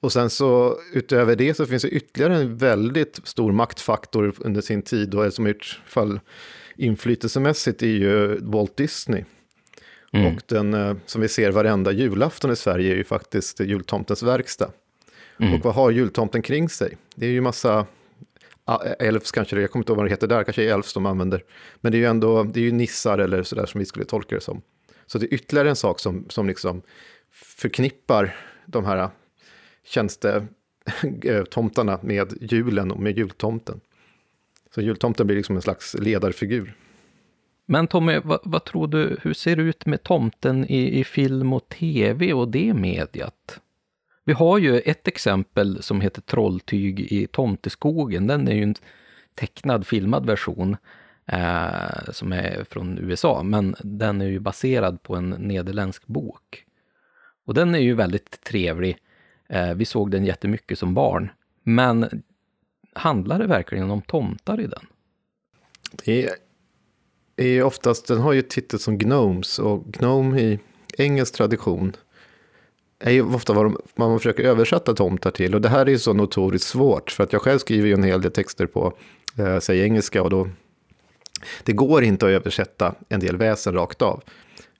Och 0.00 0.12
sen 0.12 0.30
så 0.30 0.78
utöver 0.92 1.36
det 1.36 1.54
så 1.54 1.66
finns 1.66 1.82
det 1.82 1.88
ytterligare 1.88 2.36
en 2.36 2.56
väldigt 2.56 3.20
stor 3.24 3.52
maktfaktor 3.52 4.34
under 4.38 4.60
sin 4.60 4.82
tid, 4.82 5.14
och 5.14 5.32
som 5.32 5.46
i 5.46 5.54
fall 5.86 6.20
inflytelsemässigt 6.78 7.82
är 7.82 7.86
ju 7.86 8.38
Walt 8.40 8.76
Disney. 8.76 9.24
Mm. 10.12 10.34
Och 10.34 10.42
den 10.46 10.74
eh, 10.74 10.96
som 11.06 11.20
vi 11.20 11.28
ser 11.28 11.50
varenda 11.50 11.92
julafton 11.92 12.50
i 12.50 12.56
Sverige 12.56 12.92
är 12.92 12.96
ju 12.96 13.04
faktiskt 13.04 13.60
jultomtens 13.60 14.22
verkstad. 14.22 14.70
Mm. 15.40 15.54
Och 15.54 15.64
vad 15.64 15.74
har 15.74 15.90
jultomten 15.90 16.42
kring 16.42 16.68
sig? 16.68 16.96
Det 17.14 17.26
är 17.26 17.30
ju 17.30 17.40
massa 17.40 17.86
Elfs 18.98 19.32
kanske 19.32 19.56
det, 19.56 19.62
jag 19.62 19.70
kommer 19.70 19.82
inte 19.82 19.92
ihåg 19.92 19.96
vad 19.96 20.06
det 20.06 20.10
heter 20.10 20.26
där, 20.26 20.44
kanske 20.44 20.64
är 20.64 20.74
Elfs 20.74 20.94
de 20.94 21.06
använder. 21.06 21.44
Men 21.80 21.92
det 21.92 21.98
är 21.98 22.00
ju 22.00 22.06
ändå, 22.06 22.42
det 22.42 22.60
är 22.60 22.64
ju 22.64 22.72
nissar 22.72 23.18
eller 23.18 23.42
sådär 23.42 23.66
som 23.66 23.78
vi 23.78 23.84
skulle 23.84 24.04
tolka 24.04 24.34
det 24.34 24.40
som. 24.40 24.62
Så 25.06 25.18
det 25.18 25.26
är 25.26 25.34
ytterligare 25.34 25.70
en 25.70 25.76
sak 25.76 26.00
som, 26.00 26.26
som 26.28 26.46
liksom 26.46 26.82
förknippar 27.32 28.36
de 28.66 28.84
här 28.84 29.08
tjänstetomtarna 29.84 31.98
med 32.02 32.32
julen 32.40 32.90
och 32.90 33.00
med 33.00 33.18
jultomten. 33.18 33.80
Så 34.76 34.82
jultomten 34.82 35.26
blir 35.26 35.36
liksom 35.36 35.56
en 35.56 35.62
slags 35.62 35.94
ledarfigur. 35.94 36.74
Men 37.66 37.86
Tommy, 37.86 38.18
vad, 38.24 38.40
vad, 38.42 38.64
tror 38.64 38.88
du, 38.88 39.18
hur 39.22 39.32
ser 39.32 39.56
det 39.56 39.62
ut 39.62 39.86
med 39.86 40.02
tomten 40.02 40.64
i, 40.64 41.00
i 41.00 41.04
film 41.04 41.52
och 41.52 41.68
tv 41.68 42.32
och 42.32 42.48
det 42.48 42.74
mediet? 42.74 43.60
Vi 44.24 44.32
har 44.32 44.58
ju 44.58 44.80
ett 44.80 45.08
exempel 45.08 45.82
som 45.82 46.00
heter 46.00 46.22
Trolltyg 46.22 47.00
i 47.00 47.26
Tomteskogen. 47.26 48.26
Den 48.26 48.48
är 48.48 48.52
ju 48.52 48.62
en 48.62 48.74
tecknad, 49.34 49.86
filmad 49.86 50.26
version 50.26 50.76
eh, 51.26 52.12
som 52.12 52.32
är 52.32 52.64
från 52.70 52.98
USA, 52.98 53.42
men 53.42 53.76
den 53.80 54.20
är 54.20 54.26
ju 54.26 54.38
baserad 54.38 55.02
på 55.02 55.16
en 55.16 55.30
nederländsk 55.30 56.06
bok. 56.06 56.64
Och 57.46 57.54
den 57.54 57.74
är 57.74 57.78
ju 57.78 57.94
väldigt 57.94 58.44
trevlig. 58.44 58.98
Eh, 59.48 59.74
vi 59.74 59.84
såg 59.84 60.10
den 60.10 60.24
jättemycket 60.24 60.78
som 60.78 60.94
barn. 60.94 61.30
Men 61.62 62.22
handlar 62.96 63.38
det 63.38 63.46
verkligen 63.46 63.90
om 63.90 64.02
tomtar 64.02 64.60
i 64.60 64.66
den? 64.66 64.86
Det 66.04 66.30
är 67.36 67.62
oftast, 67.62 68.06
den 68.06 68.18
har 68.18 68.32
ju 68.32 68.42
titel 68.42 68.78
som 68.78 68.98
Gnomes 68.98 69.58
och 69.58 69.84
Gnome 69.84 70.40
i 70.40 70.58
engelsk 70.98 71.34
tradition 71.34 71.96
är 72.98 73.10
ju 73.10 73.34
ofta 73.34 73.52
vad 73.52 73.64
de, 73.64 73.78
man 73.94 74.18
försöker 74.18 74.44
översätta 74.44 74.94
tomtar 74.94 75.30
till. 75.30 75.54
Och 75.54 75.60
det 75.60 75.68
här 75.68 75.86
är 75.86 75.90
ju 75.90 75.98
så 75.98 76.12
notoriskt 76.12 76.68
svårt, 76.68 77.10
för 77.10 77.24
att 77.24 77.32
jag 77.32 77.42
själv 77.42 77.58
skriver 77.58 77.88
ju 77.88 77.94
en 77.94 78.02
hel 78.02 78.20
del 78.20 78.32
texter 78.32 78.66
på, 78.66 78.92
eh, 79.38 79.58
säg 79.58 79.80
engelska, 79.80 80.22
och 80.22 80.30
då, 80.30 80.48
det 81.64 81.72
går 81.72 82.04
inte 82.04 82.26
att 82.26 82.30
översätta 82.30 82.94
en 83.08 83.20
del 83.20 83.36
väsen 83.36 83.74
rakt 83.74 84.02
av. 84.02 84.22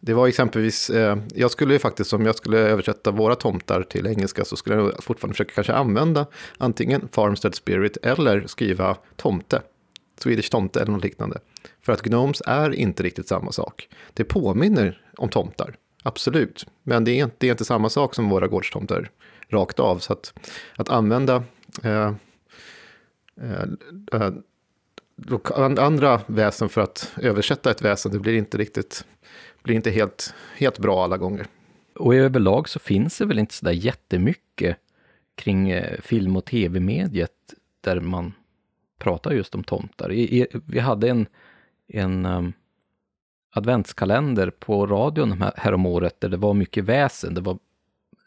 Det 0.06 0.14
var 0.14 0.28
exempelvis, 0.28 0.90
eh, 0.90 1.18
jag 1.34 1.50
skulle 1.50 1.72
ju 1.72 1.78
faktiskt, 1.78 2.12
om 2.12 2.26
jag 2.26 2.36
skulle 2.36 2.58
översätta 2.58 3.10
våra 3.10 3.34
tomtar 3.34 3.82
till 3.82 4.06
engelska, 4.06 4.44
så 4.44 4.56
skulle 4.56 4.76
jag 4.76 5.04
fortfarande 5.04 5.34
försöka 5.34 5.54
kanske 5.54 5.72
använda 5.72 6.26
antingen 6.58 7.08
Farmstead 7.12 7.54
Spirit 7.54 7.96
eller 8.02 8.46
skriva 8.46 8.96
tomte. 9.16 9.62
Swedish 10.18 10.50
tomte 10.50 10.80
eller 10.80 10.92
något 10.92 11.04
liknande. 11.04 11.38
För 11.82 11.92
att 11.92 12.02
gnomes 12.02 12.42
är 12.46 12.74
inte 12.74 13.02
riktigt 13.02 13.28
samma 13.28 13.52
sak. 13.52 13.88
Det 14.14 14.24
påminner 14.24 15.02
om 15.16 15.28
tomtar, 15.28 15.76
absolut. 16.02 16.66
Men 16.82 17.04
det 17.04 17.10
är 17.10 17.24
inte, 17.24 17.36
det 17.38 17.46
är 17.46 17.50
inte 17.50 17.64
samma 17.64 17.88
sak 17.88 18.14
som 18.14 18.28
våra 18.28 18.46
gårdstomtar 18.46 19.10
rakt 19.48 19.80
av. 19.80 19.98
Så 19.98 20.12
att, 20.12 20.32
att 20.76 20.88
använda 20.88 21.44
eh, 21.82 22.14
eh, 23.40 23.62
eh 24.12 24.32
andra 25.78 26.20
väsen 26.26 26.68
för 26.68 26.80
att 26.80 27.12
översätta 27.22 27.70
ett 27.70 27.82
väsen, 27.82 28.12
det 28.12 28.18
blir 28.18 28.34
inte 28.34 28.58
riktigt 28.58 29.04
blir 29.66 29.76
inte 29.76 29.90
helt, 29.90 30.34
helt 30.56 30.78
bra 30.78 31.04
alla 31.04 31.16
gånger. 31.16 31.46
Och 31.94 32.14
överlag 32.14 32.68
så 32.68 32.78
finns 32.78 33.18
det 33.18 33.26
väl 33.26 33.38
inte 33.38 33.54
sådär 33.54 33.72
jättemycket 33.72 34.76
kring 35.34 35.70
eh, 35.70 36.00
film 36.00 36.36
och 36.36 36.44
tv-mediet 36.44 37.54
där 37.80 38.00
man 38.00 38.32
pratar 38.98 39.32
just 39.32 39.54
om 39.54 39.64
tomtar. 39.64 40.12
I, 40.12 40.40
i, 40.40 40.46
vi 40.66 40.78
hade 40.78 41.08
en, 41.08 41.26
en 41.88 42.26
um, 42.26 42.52
adventskalender 43.50 44.50
på 44.50 44.86
radion 44.86 45.44
här, 45.56 45.74
om 45.74 45.86
året 45.86 46.20
där 46.20 46.28
det 46.28 46.36
var 46.36 46.54
mycket 46.54 46.84
väsen. 46.84 47.34
Det 47.34 47.40
var 47.40 47.58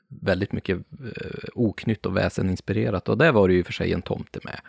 väldigt 0.08 0.52
mycket 0.52 0.78
uh, 0.78 1.50
oknytt 1.54 2.06
och 2.06 2.18
väseninspirerat. 2.18 3.10
Och 3.10 3.18
där 3.18 3.32
var 3.32 3.48
det 3.48 3.54
ju 3.54 3.64
för 3.64 3.74
sig 3.74 3.94
en 3.94 4.02
tomte 4.02 4.40
med 4.44 4.60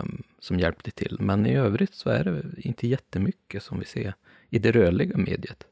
um, 0.00 0.22
som 0.38 0.58
hjälpte 0.58 0.90
till. 0.90 1.16
Men 1.20 1.46
i 1.46 1.56
övrigt 1.56 1.94
så 1.94 2.10
är 2.10 2.24
det 2.24 2.42
inte 2.56 2.88
jättemycket 2.88 3.62
som 3.62 3.78
vi 3.78 3.84
ser 3.84 4.14
i 4.50 4.58
det 4.58 4.72
rörliga 4.72 5.16
mediet. 5.16 5.64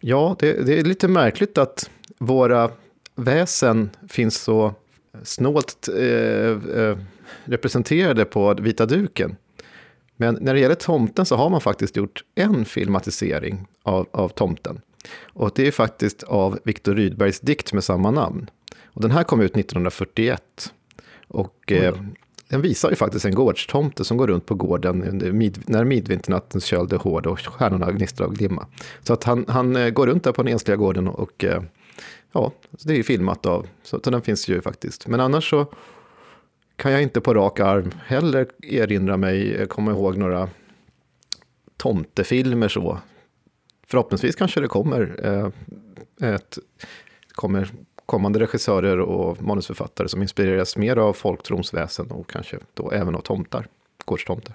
Ja, 0.00 0.36
det, 0.38 0.66
det 0.66 0.80
är 0.80 0.84
lite 0.84 1.08
märkligt 1.08 1.58
att 1.58 1.90
våra 2.18 2.70
väsen 3.14 3.90
finns 4.08 4.36
så 4.36 4.74
snålt 5.22 5.88
eh, 5.88 6.80
eh, 6.80 6.98
representerade 7.44 8.24
på 8.24 8.54
vita 8.54 8.86
duken. 8.86 9.36
Men 10.16 10.38
när 10.40 10.54
det 10.54 10.60
gäller 10.60 10.74
tomten 10.74 11.26
så 11.26 11.36
har 11.36 11.50
man 11.50 11.60
faktiskt 11.60 11.96
gjort 11.96 12.24
en 12.34 12.64
filmatisering 12.64 13.66
av, 13.82 14.08
av 14.10 14.28
tomten. 14.28 14.80
Och 15.22 15.52
det 15.54 15.66
är 15.66 15.70
faktiskt 15.70 16.22
av 16.22 16.58
Viktor 16.64 16.94
Rydbergs 16.94 17.40
dikt 17.40 17.72
med 17.72 17.84
samma 17.84 18.10
namn. 18.10 18.50
Och 18.86 19.02
den 19.02 19.10
här 19.10 19.24
kom 19.24 19.40
ut 19.40 19.56
1941. 19.56 20.72
Och 21.28 21.72
eh, 21.72 21.94
den 22.48 22.62
visar 22.62 22.90
ju 22.90 22.96
faktiskt 22.96 23.24
en 23.24 23.34
gårdstomte 23.34 24.04
som 24.04 24.16
går 24.16 24.26
runt 24.26 24.46
på 24.46 24.54
gården 24.54 25.20
mid, 25.38 25.62
när 25.66 25.84
midvinternattens 25.84 26.64
köld 26.64 26.92
är 26.92 26.96
hård 26.96 27.26
och 27.26 27.40
stjärnorna 27.40 27.92
gnistrar 27.92 28.26
och 28.26 28.34
glimma. 28.34 28.66
Så 29.02 29.12
att 29.12 29.24
han, 29.24 29.44
han 29.48 29.76
eh, 29.76 29.90
går 29.90 30.06
runt 30.06 30.24
där 30.24 30.32
på 30.32 30.42
den 30.42 30.52
ensliga 30.52 30.76
gården 30.76 31.08
och, 31.08 31.44
eh, 31.44 31.62
ja, 32.32 32.52
det 32.84 32.92
är 32.92 32.96
ju 32.96 33.02
filmat 33.02 33.46
av, 33.46 33.66
så, 33.82 34.00
så 34.04 34.10
den 34.10 34.22
finns 34.22 34.48
ju 34.48 34.60
faktiskt. 34.60 35.06
Men 35.06 35.20
annars 35.20 35.50
så 35.50 35.66
kan 36.76 36.92
jag 36.92 37.02
inte 37.02 37.20
på 37.20 37.34
rak 37.34 37.60
arm 37.60 37.90
heller 38.04 38.46
erinra 38.62 39.16
mig, 39.16 39.54
eh, 39.54 39.66
komma 39.66 39.90
ihåg 39.90 40.16
några 40.16 40.48
tomtefilmer 41.76 42.68
så. 42.68 42.98
Förhoppningsvis 43.86 44.36
kanske 44.36 44.60
det 44.60 44.68
kommer, 44.68 45.20
eh, 45.22 46.34
ett, 46.34 46.58
kommer 47.32 47.68
kommande 48.08 48.38
regissörer 48.38 49.00
och 49.00 49.42
manusförfattare 49.42 50.08
som 50.08 50.22
inspireras 50.22 50.76
mer 50.76 50.96
av 50.96 51.12
folktronsväsen 51.12 52.10
och 52.10 52.30
kanske 52.30 52.58
då 52.74 52.90
även 52.90 53.14
av 53.14 53.20
tomtar, 53.20 53.66
gårdstomtar. 54.04 54.54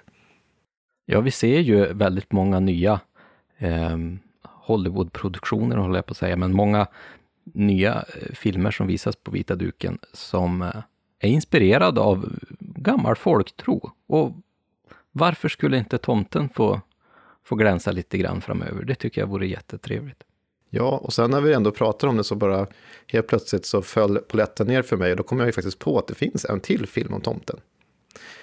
Ja, 1.06 1.20
vi 1.20 1.30
ser 1.30 1.60
ju 1.60 1.92
väldigt 1.92 2.32
många 2.32 2.60
nya 2.60 3.00
eh, 3.58 3.98
Hollywoodproduktioner, 4.42 5.76
håller 5.76 5.94
jag 5.94 6.06
på 6.06 6.10
att 6.10 6.16
säga, 6.16 6.36
men 6.36 6.52
många 6.52 6.86
nya 7.44 7.94
eh, 7.94 8.34
filmer 8.34 8.70
som 8.70 8.86
visas 8.86 9.16
på 9.16 9.30
vita 9.30 9.54
duken 9.54 9.98
som 10.12 10.62
eh, 10.62 10.82
är 11.18 11.28
inspirerade 11.28 12.00
av 12.00 12.32
gammal 12.58 13.16
folktro. 13.16 13.90
Och 14.06 14.32
varför 15.12 15.48
skulle 15.48 15.78
inte 15.78 15.98
tomten 15.98 16.48
få, 16.48 16.80
få 17.44 17.54
glänsa 17.54 17.92
lite 17.92 18.18
grann 18.18 18.40
framöver? 18.40 18.84
Det 18.84 18.94
tycker 18.94 19.20
jag 19.20 19.28
vore 19.28 19.46
jättetrevligt. 19.46 20.22
Ja, 20.74 20.98
och 21.02 21.12
sen 21.12 21.30
när 21.30 21.40
vi 21.40 21.52
ändå 21.52 21.70
pratar 21.70 22.08
om 22.08 22.16
det 22.16 22.24
så 22.24 22.34
bara 22.34 22.66
helt 23.06 23.26
plötsligt 23.26 23.66
så 23.66 23.82
föll 23.82 24.18
polletten 24.18 24.66
ner 24.66 24.82
för 24.82 24.96
mig 24.96 25.10
och 25.10 25.16
då 25.16 25.22
kom 25.22 25.38
jag 25.38 25.46
ju 25.46 25.52
faktiskt 25.52 25.78
på 25.78 25.98
att 25.98 26.06
det 26.06 26.14
finns 26.14 26.44
en 26.44 26.60
till 26.60 26.86
film 26.86 27.14
om 27.14 27.20
tomten. 27.20 27.60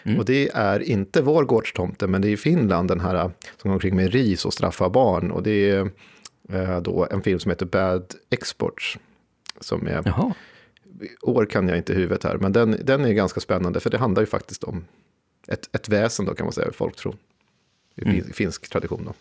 Mm. 0.04 0.20
Och 0.20 0.26
det 0.26 0.50
är 0.54 0.80
inte 0.80 1.22
vår 1.22 1.46
gårdstomte, 1.46 2.08
men 2.08 2.22
det 2.22 2.28
är 2.28 2.32
i 2.32 2.38
Finland 2.38 2.88
den 2.88 3.00
här 3.00 3.32
som 3.58 3.70
går 3.70 3.72
omkring 3.72 3.96
med 3.96 4.12
ris 4.12 4.46
och 4.46 4.54
straffar 4.54 4.90
barn. 4.90 5.32
Och 5.32 5.44
det 5.44 5.70
är 5.70 5.92
eh, 6.50 6.82
då 6.82 7.08
en 7.12 7.22
film 7.22 7.40
som 7.40 7.52
heter 7.52 7.66
Bad 7.66 8.16
Exports. 8.30 8.98
Som 9.60 9.88
är, 9.88 10.02
Jaha. 10.06 10.34
år 11.22 11.46
kan 11.46 11.68
jag 11.68 11.78
inte 11.78 11.94
i 11.94 11.96
huvudet 11.96 12.24
här, 12.24 12.38
men 12.38 12.52
den, 12.52 12.78
den 12.84 13.06
är 13.06 13.14
ganska 13.14 13.40
spännande 13.40 13.80
för 13.80 13.90
det 13.90 13.98
handlar 13.98 14.22
ju 14.22 14.26
faktiskt 14.26 14.64
om 14.64 14.86
ett, 15.48 15.76
ett 15.76 15.90
väsen 15.90 16.26
då 16.26 16.34
kan 16.34 16.46
man 16.46 16.54
säga, 16.54 16.72
folktro. 16.72 17.16
I 17.96 18.02
mm. 18.02 18.34
finsk 18.34 18.70
tradition 18.70 19.04
då. 19.06 19.14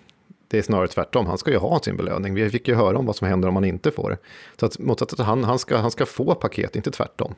Det 0.48 0.58
är 0.58 0.62
snarare 0.62 0.88
tvärtom, 0.88 1.26
han 1.26 1.38
ska 1.38 1.52
ju 1.52 1.58
ha 1.58 1.80
sin 1.80 1.98
belöning. 1.98 2.34
Vi 2.34 2.50
fick 2.50 2.68
ju 2.68 2.76
höra 2.76 2.98
om 2.98 3.06
vad 3.06 3.16
som 3.16 3.28
händer 3.28 3.48
om 3.48 3.56
han 3.56 3.66
inte 3.66 3.92
får 3.92 4.10
det. 4.10 4.18
Så 4.60 4.66
att 4.66 4.80
mot 4.80 5.02
att 5.02 5.20
han, 5.20 5.44
han, 5.44 5.60
ska, 5.60 5.78
han 5.78 5.92
ska 5.92 6.06
få 6.06 6.36
paket, 6.36 6.76
inte 6.76 6.92
tvärtom. 6.92 7.36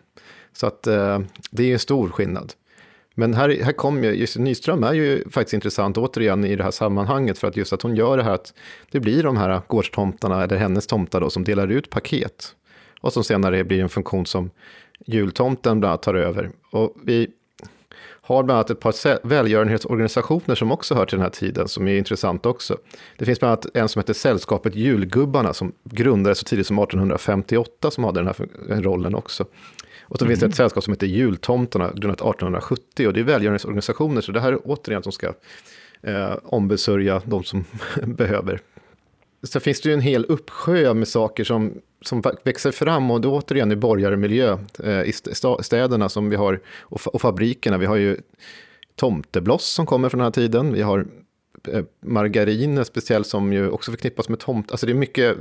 Så 0.54 0.68
att 0.68 0.88
eh, 0.88 1.20
det 1.52 1.64
är 1.64 1.74
en 1.74 1.80
stor 1.80 2.10
skillnad. 2.10 2.54
Men 3.14 3.34
här, 3.34 3.50
här 3.64 3.72
kom 3.72 4.04
ju, 4.04 4.12
just 4.12 4.38
Nyström 4.38 4.84
är 4.84 4.94
ju 4.94 5.30
faktiskt 5.30 5.54
intressant 5.54 5.98
återigen 5.98 6.46
i 6.46 6.56
det 6.56 6.64
här 6.64 6.72
sammanhanget 6.72 7.38
för 7.38 7.48
att 7.48 7.58
just 7.58 7.74
att 7.74 7.82
hon 7.82 7.96
gör 7.96 8.18
det 8.18 8.24
här 8.24 8.32
att 8.32 8.54
det 8.92 9.00
blir 9.00 9.24
de 9.24 9.38
här 9.38 9.62
gårdstomtarna, 9.68 10.44
eller 10.44 10.58
hennes 10.58 10.88
tomtar 10.88 11.22
då, 11.22 11.30
som 11.30 11.44
delar 11.44 11.68
ut 11.68 11.90
paket. 11.90 12.56
Och 13.02 13.14
som 13.14 13.24
senare 13.24 13.64
blir 13.64 13.82
en 13.82 13.90
funktion 13.90 14.26
som 14.26 14.50
jultomten 15.06 15.80
bland 15.80 15.92
annat 15.92 16.02
tar 16.02 16.14
över. 16.14 16.50
Och 16.72 16.96
vi 17.04 17.28
har 18.28 18.44
bland 18.44 18.58
annat 18.58 18.70
ett 18.70 18.80
par 18.80 19.28
välgörenhetsorganisationer 19.28 20.56
som 20.56 20.72
också 20.72 20.96
hör 20.96 21.06
till 21.06 21.18
den 21.18 21.24
här 21.24 21.30
tiden, 21.30 21.68
som 21.68 21.88
är 21.88 21.98
intressant 21.98 22.46
också. 22.46 22.78
Det 23.18 23.26
finns 23.26 23.40
bland 23.40 23.52
annat 23.52 23.68
en 23.74 23.90
som 23.90 24.00
heter 24.00 24.14
Sällskapet 24.14 24.76
Julgubbarna, 24.76 25.54
som 25.54 25.72
grundades 25.84 26.38
så 26.38 26.44
tidigt 26.44 26.68
som 26.68 26.80
1858, 26.80 27.92
som 27.92 28.04
hade 28.04 28.20
den 28.20 28.28
här 28.28 28.82
rollen 28.82 29.16
också. 29.16 29.46
Och 30.02 30.18
så 30.18 30.26
mm. 30.26 30.30
finns 30.30 30.40
det 30.40 30.46
ett 30.46 30.50
mm. 30.50 30.56
sällskap 30.56 30.84
som 30.84 30.94
heter 30.94 31.08
Jultomtarna, 31.08 31.92
grundat 31.96 32.22
1870, 32.22 33.08
och 33.08 33.14
det 33.14 33.20
är 33.20 33.24
välgörenhetsorganisationer, 33.24 34.22
så 34.22 34.32
det 34.32 34.40
här 34.40 34.54
är 34.54 34.60
återigen 34.64 35.04
som 35.04 35.12
ska 35.12 35.34
eh, 36.02 36.36
ombesörja 36.44 37.22
de 37.26 37.44
som 37.44 37.66
behöver 38.04 38.62
så 39.44 39.60
finns 39.60 39.82
det 39.82 39.90
ju 39.90 39.94
en 39.94 40.02
hel 40.02 40.26
uppsjö 40.26 40.94
med 40.94 41.08
saker 41.08 41.44
som, 41.44 41.74
som 42.02 42.24
växer 42.44 42.72
fram 42.72 43.12
och 43.12 43.22
då 43.22 43.34
återigen 43.34 43.72
i 43.72 43.76
borgarmiljö 43.76 44.58
eh, 44.84 45.02
i 45.02 45.14
städerna 45.62 46.10
som 46.10 46.30
vi 46.30 46.36
har 46.36 46.60
och, 46.80 47.22
fabrikerna. 47.22 47.78
Vi 47.78 47.86
har 47.86 47.96
ju 47.96 48.18
tomtebloss 48.96 49.66
som 49.66 49.86
kommer 49.86 50.10
från 50.10 50.18
den 50.18 50.26
här 50.26 50.32
tiden. 50.32 50.74
Vi 50.74 50.82
har 50.82 51.00
eh, 51.68 51.84
margariner 52.02 52.68
margarin 52.70 52.86
speciellt 52.86 53.28
som 53.28 53.54
ju 53.54 53.70
också 53.70 53.92
förknippas 53.92 54.30
med 54.30 54.40
tomt. 54.40 54.72
Alltså 54.72 54.86
det 54.86 54.92
är 54.92 54.96
mycket 54.96 55.38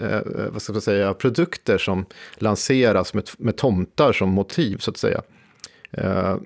eh, 0.00 0.16
eh 0.16 0.22
vad 0.50 0.62
ska 0.62 0.72
jag 0.72 0.82
säga, 0.82 1.14
produkter 1.14 1.78
som 1.78 2.06
lanseras 2.36 3.14
med, 3.14 3.30
med 3.38 3.56
tomtar 3.56 4.12
som 4.12 4.28
motiv 4.28 4.76
så 4.78 4.90
att 4.90 4.96
säga. 4.96 5.22
Eh, 5.90 6.36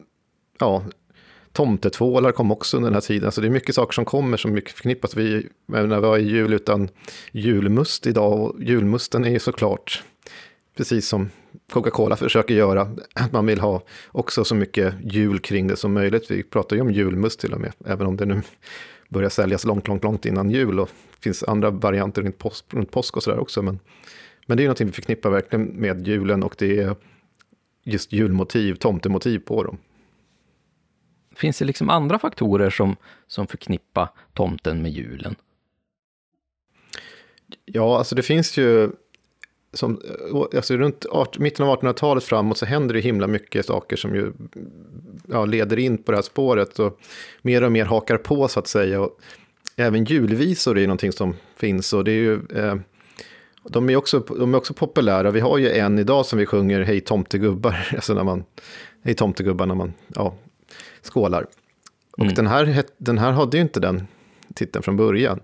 ja, 0.59 0.85
Tomtetvålar 1.55 2.33
kom 2.33 2.53
också 2.53 2.77
under 2.77 2.91
den 2.91 2.95
här 2.95 3.01
tiden. 3.01 3.33
Så 3.33 3.41
det 3.41 3.47
är 3.47 3.51
mycket 3.51 3.75
saker 3.75 3.93
som 3.93 4.05
kommer 4.05 4.37
som 4.37 4.53
mycket 4.53 4.73
förknippas. 4.73 5.17
Vi, 5.17 5.47
när 5.67 6.01
vi 6.01 6.07
har 6.07 6.19
jul 6.19 6.53
utan 6.53 6.89
julmust 7.33 8.07
idag. 8.07 8.41
Och 8.41 8.63
julmusten 8.63 9.25
är 9.25 9.31
ju 9.31 9.39
såklart, 9.39 10.03
precis 10.77 11.09
som 11.09 11.31
Coca-Cola 11.73 12.17
försöker 12.17 12.55
göra, 12.55 12.97
att 13.15 13.33
man 13.33 13.47
vill 13.47 13.61
ha 13.61 13.83
också 14.13 14.45
så 14.45 14.55
mycket 14.55 14.95
jul 15.05 15.39
kring 15.39 15.67
det 15.67 15.77
som 15.77 15.93
möjligt. 15.93 16.31
Vi 16.31 16.43
pratar 16.43 16.77
ju 16.77 16.83
om 16.83 16.91
julmust 16.91 17.41
till 17.41 17.53
och 17.53 17.61
med, 17.61 17.73
även 17.87 18.07
om 18.07 18.17
det 18.17 18.27
nu 18.27 18.43
börjar 19.09 19.31
säljas 19.31 19.65
långt, 19.65 19.89
långt, 19.89 20.05
långt 20.05 20.27
innan 20.27 20.51
jul. 20.51 20.81
Och 20.81 20.91
det 21.17 21.23
finns 21.23 21.43
andra 21.43 21.71
varianter 21.71 22.23
runt 22.23 22.39
påsk, 22.39 22.65
runt 22.71 22.91
påsk 22.91 23.17
och 23.17 23.23
sådär 23.23 23.39
också. 23.39 23.63
Men, 23.63 23.79
men 24.47 24.57
det 24.57 24.63
är 24.63 24.67
någonting 24.67 24.87
vi 24.87 24.93
förknippar 24.93 25.31
verkligen 25.31 25.65
med 25.65 26.09
julen 26.09 26.43
och 26.43 26.55
det 26.59 26.79
är 26.79 26.97
just 27.85 28.13
julmotiv, 28.13 28.75
tomtemotiv 28.75 29.39
på 29.39 29.63
dem. 29.63 29.79
Finns 31.37 31.59
det 31.59 31.65
liksom 31.65 31.91
andra 31.91 32.19
faktorer 32.19 32.71
som, 32.71 32.97
som 33.27 33.47
förknippar 33.47 34.09
tomten 34.33 34.83
med 34.83 34.93
julen? 34.93 35.35
Ja, 37.65 37.99
alltså 37.99 38.15
det 38.15 38.23
finns 38.23 38.57
ju, 38.57 38.91
som, 39.73 40.01
alltså 40.55 40.77
runt 40.77 41.07
art, 41.07 41.39
mitten 41.39 41.67
av 41.67 41.81
1800-talet 41.81 42.25
framåt 42.25 42.59
så 42.59 42.67
händer 42.67 42.95
det 42.95 43.01
himla 43.01 43.27
mycket 43.27 43.67
saker 43.67 43.97
som 43.97 44.15
ju 44.15 44.33
ja, 45.29 45.45
leder 45.45 45.79
in 45.79 45.99
på 45.99 46.13
det 46.13 46.19
här 46.19 46.23
spåret 46.23 46.79
och 46.79 47.01
mer 47.43 47.63
och 47.63 47.73
mer 47.73 47.85
hakar 47.85 48.17
på 48.17 48.49
så 48.49 48.61
att 48.61 48.69
säga. 48.69 49.01
Och 49.01 49.21
även 49.77 50.05
julvisor 50.05 50.77
är 50.77 50.81
ju 50.81 50.87
någonting 50.87 51.13
som 51.13 51.35
finns 51.57 51.93
och 51.93 52.05
det 52.05 52.13
är 52.13 52.15
ju 52.15 52.41
eh, 52.55 52.75
de 53.69 53.91
är, 53.91 53.97
också, 53.97 54.19
de 54.19 54.55
är 54.55 54.59
också 54.59 54.75
populära. 54.75 55.31
Vi 55.31 55.41
har 55.41 55.59
ju 55.59 55.71
en 55.71 55.99
idag 55.99 56.27
som 56.27 56.39
vi 56.39 56.47
sjunger 56.47 56.83
Hej 56.83 57.01
tomtegubbar, 57.01 57.89
alltså 57.95 58.15
när 58.15 58.25
man, 58.25 58.45
Hej 59.03 59.15
tomtegubbar 59.15 59.67
när 59.67 59.75
man 59.75 59.93
ja, 60.15 60.35
skålar. 61.05 61.47
Och 62.13 62.23
Mm. 62.25 62.35
den, 62.35 62.47
här, 62.47 62.85
den 62.99 63.19
här 63.19 63.33
hade 63.33 63.57
ju 63.57 63.63
inte 63.63 63.81
den 63.81 64.07
titeln 64.55 64.83
från 64.83 64.97
början. 64.97 65.41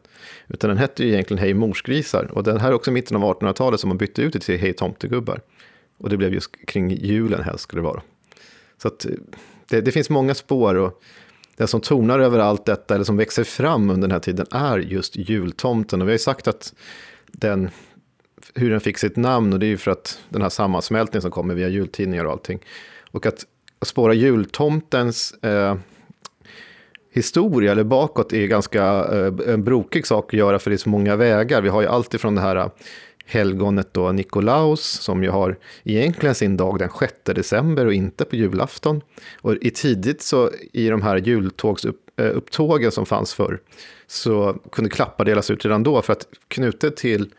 Utan 0.49 0.69
den 0.69 0.79
hette 0.79 1.05
ju 1.05 1.13
egentligen 1.13 1.43
Hej 1.43 1.55
morsgrisar. 1.55 2.31
Och 2.33 2.43
den 2.43 2.61
här 2.61 2.69
är 2.69 2.75
också 2.75 2.91
mitten 2.91 3.17
av 3.17 3.23
1800-talet 3.23 3.81
som 3.81 3.89
man 3.89 3.99
bytte 3.99 4.23
ut 4.23 4.33
det 4.33 4.39
till 4.39 4.59
Hej 4.59 4.73
tomtegubbar. 4.73 5.41
Och 5.99 6.09
det 6.09 6.17
blev 6.17 6.35
just 6.35 6.67
kring 6.67 6.91
julen 6.91 7.43
helst 7.43 7.63
skulle 7.63 7.83
det 7.83 7.87
vara. 7.87 8.03
Så 8.83 8.89
att 8.89 9.05
eh, 9.05 9.11
det, 9.69 9.81
det 9.81 9.93
finns 9.93 10.11
många 10.11 10.35
spår 10.35 10.75
och 10.75 11.03
det 11.57 11.67
som 11.67 11.81
tonar 11.81 12.19
över 12.19 12.39
allt 12.39 12.67
detta, 12.67 12.95
eller 12.95 13.05
som 13.05 13.17
växer 13.17 13.45
fram 13.45 13.91
under 13.91 14.09
den 14.09 14.11
här 14.11 14.21
tiden, 14.21 14.47
är 14.51 14.79
just 14.79 15.17
jultomten. 15.17 16.03
Och 16.03 16.09
vi 16.09 16.11
har 16.11 16.15
ju 16.15 16.19
sagt 16.19 16.49
att 16.49 16.75
den, 17.27 17.71
hur 18.55 18.71
den 18.71 18.81
fick 18.81 18.99
sitt 18.99 19.17
namn, 19.17 19.53
och 19.53 19.59
det 19.59 19.67
är 19.67 19.69
ju 19.69 19.77
för 19.77 19.91
att 19.91 20.21
den 20.29 20.43
här 20.43 20.49
sammansmältningen 20.49 21.23
som 21.23 21.31
kommer 21.31 21.55
via 21.55 21.69
jultidningar 21.69 22.25
och 22.25 22.33
allting. 22.33 22.59
Och 23.11 23.27
att 23.27 23.47
spåra 23.83 24.15
jultomtens 24.15 25.33
eh, 25.33 25.77
historia 27.13 27.73
eller 27.73 27.85
bakåt 27.85 28.33
är 28.33 28.47
ganska 28.47 28.85
eh, 28.85 29.53
en 29.55 29.65
brokig 29.65 30.07
sak 30.07 30.35
att 30.35 30.39
göra 30.39 30.59
för 30.59 30.71
det 30.71 30.77
är 30.77 30.79
så 30.79 30.89
många 30.89 31.17
vägar. 31.17 31.63
Vi 31.63 31.69
har 31.69 31.83
ju 31.83 31.89
allt 31.89 32.15
ifrån 32.15 32.35
det 32.35 32.41
här 32.41 32.71
helgonet 33.27 33.95
då 33.95 34.13
Nikolaus 34.13 34.83
som 34.83 35.23
ju 35.23 35.31
har 35.31 35.59
egentligen 35.85 36.35
sin 36.35 36.57
dag 36.57 36.79
den 36.79 36.91
6 37.01 37.15
december 37.25 37.87
och 37.87 37.95
inte 37.95 38.25
på 38.25 38.37
julafton. 38.37 39.01
Och 39.41 39.55
i 39.55 39.71
tidigt 39.71 40.23
så 40.23 40.51
i 40.73 40.89
de 40.89 41.03
här 41.03 41.17
jultågsupptågen 41.17 42.87
eh, 42.87 42.91
som 42.91 43.07
fanns 43.07 43.35
förr 43.35 43.61
så 44.07 44.57
kunde 44.73 44.91
klappar 44.91 45.25
delas 45.25 45.51
ut 45.51 45.65
redan 45.65 45.83
då 45.83 46.03
för 46.03 46.13
att 46.13 46.27
knutet 46.49 46.97
till 46.97 47.31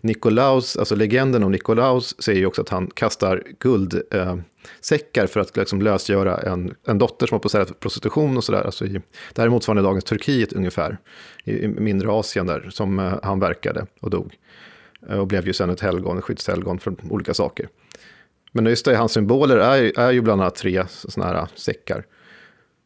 Nikolaus, 0.00 0.76
alltså 0.76 0.94
legenden 0.94 1.42
om 1.42 1.52
Nikolaus, 1.52 2.22
säger 2.22 2.40
ju 2.40 2.46
också 2.46 2.62
att 2.62 2.68
han 2.68 2.86
kastar 2.86 3.42
guld. 3.58 4.02
eh, 4.10 4.36
säckar 4.80 5.26
för 5.26 5.40
att 5.40 5.56
liksom 5.56 5.82
lösgöra 5.82 6.36
en, 6.36 6.74
en 6.86 6.98
dotter 6.98 7.26
som 7.26 7.34
har 7.34 7.40
på 7.40 7.48
sälja 7.48 7.66
prostitution 7.80 8.36
och 8.36 8.44
sådär. 8.44 8.62
Alltså 8.62 8.86
i, 8.86 8.92
det 9.32 9.38
här 9.38 9.44
är 9.46 9.48
motsvarande 9.50 9.82
dagens 9.82 10.04
Turkiet 10.04 10.52
ungefär, 10.52 10.98
i, 11.44 11.52
i 11.52 11.68
mindre 11.68 12.10
Asien 12.10 12.46
där, 12.46 12.68
som 12.70 12.98
eh, 12.98 13.14
han 13.22 13.40
verkade 13.40 13.86
och 14.00 14.10
dog. 14.10 14.34
Eh, 15.08 15.18
och 15.18 15.26
blev 15.26 15.46
ju 15.46 15.52
sen 15.52 15.70
ett 15.70 15.80
helgon, 15.80 16.18
ett 16.18 16.24
skyddshelgon 16.24 16.78
för 16.78 16.94
olika 17.10 17.34
saker. 17.34 17.68
Men 18.52 18.66
just 18.66 18.84
det, 18.84 18.96
hans 18.96 19.12
symboler 19.12 19.56
är, 19.56 19.76
ju- 19.82 19.92
är 19.96 20.10
ju 20.10 20.20
bland 20.20 20.40
annat 20.42 20.54
tre 20.54 20.84
sådana 20.88 21.32
här 21.32 21.46
säckar. 21.54 22.04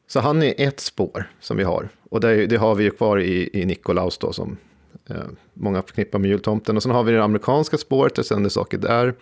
Så 0.06 0.20
han 0.20 0.42
är 0.42 0.54
ett 0.56 0.80
spår 0.80 1.30
som 1.40 1.56
vi 1.56 1.62
har. 1.64 1.88
Och 2.10 2.20
det, 2.20 2.46
det 2.46 2.56
har 2.56 2.74
vi 2.74 2.84
ju 2.84 2.90
kvar 2.90 3.20
i, 3.20 3.50
i 3.52 3.64
Nikolaus 3.64 4.18
då 4.18 4.32
som 4.32 4.56
eh, 5.10 5.16
många 5.54 5.82
förknippar 5.82 6.18
med 6.18 6.30
jultomten. 6.30 6.76
Och 6.76 6.82
sen 6.82 6.92
har 6.92 7.04
vi 7.04 7.12
det 7.12 7.24
amerikanska 7.24 7.78
spåret, 7.78 8.14
det 8.14 8.24
sänder 8.24 8.50
saker 8.50 8.78
där. 8.78 9.14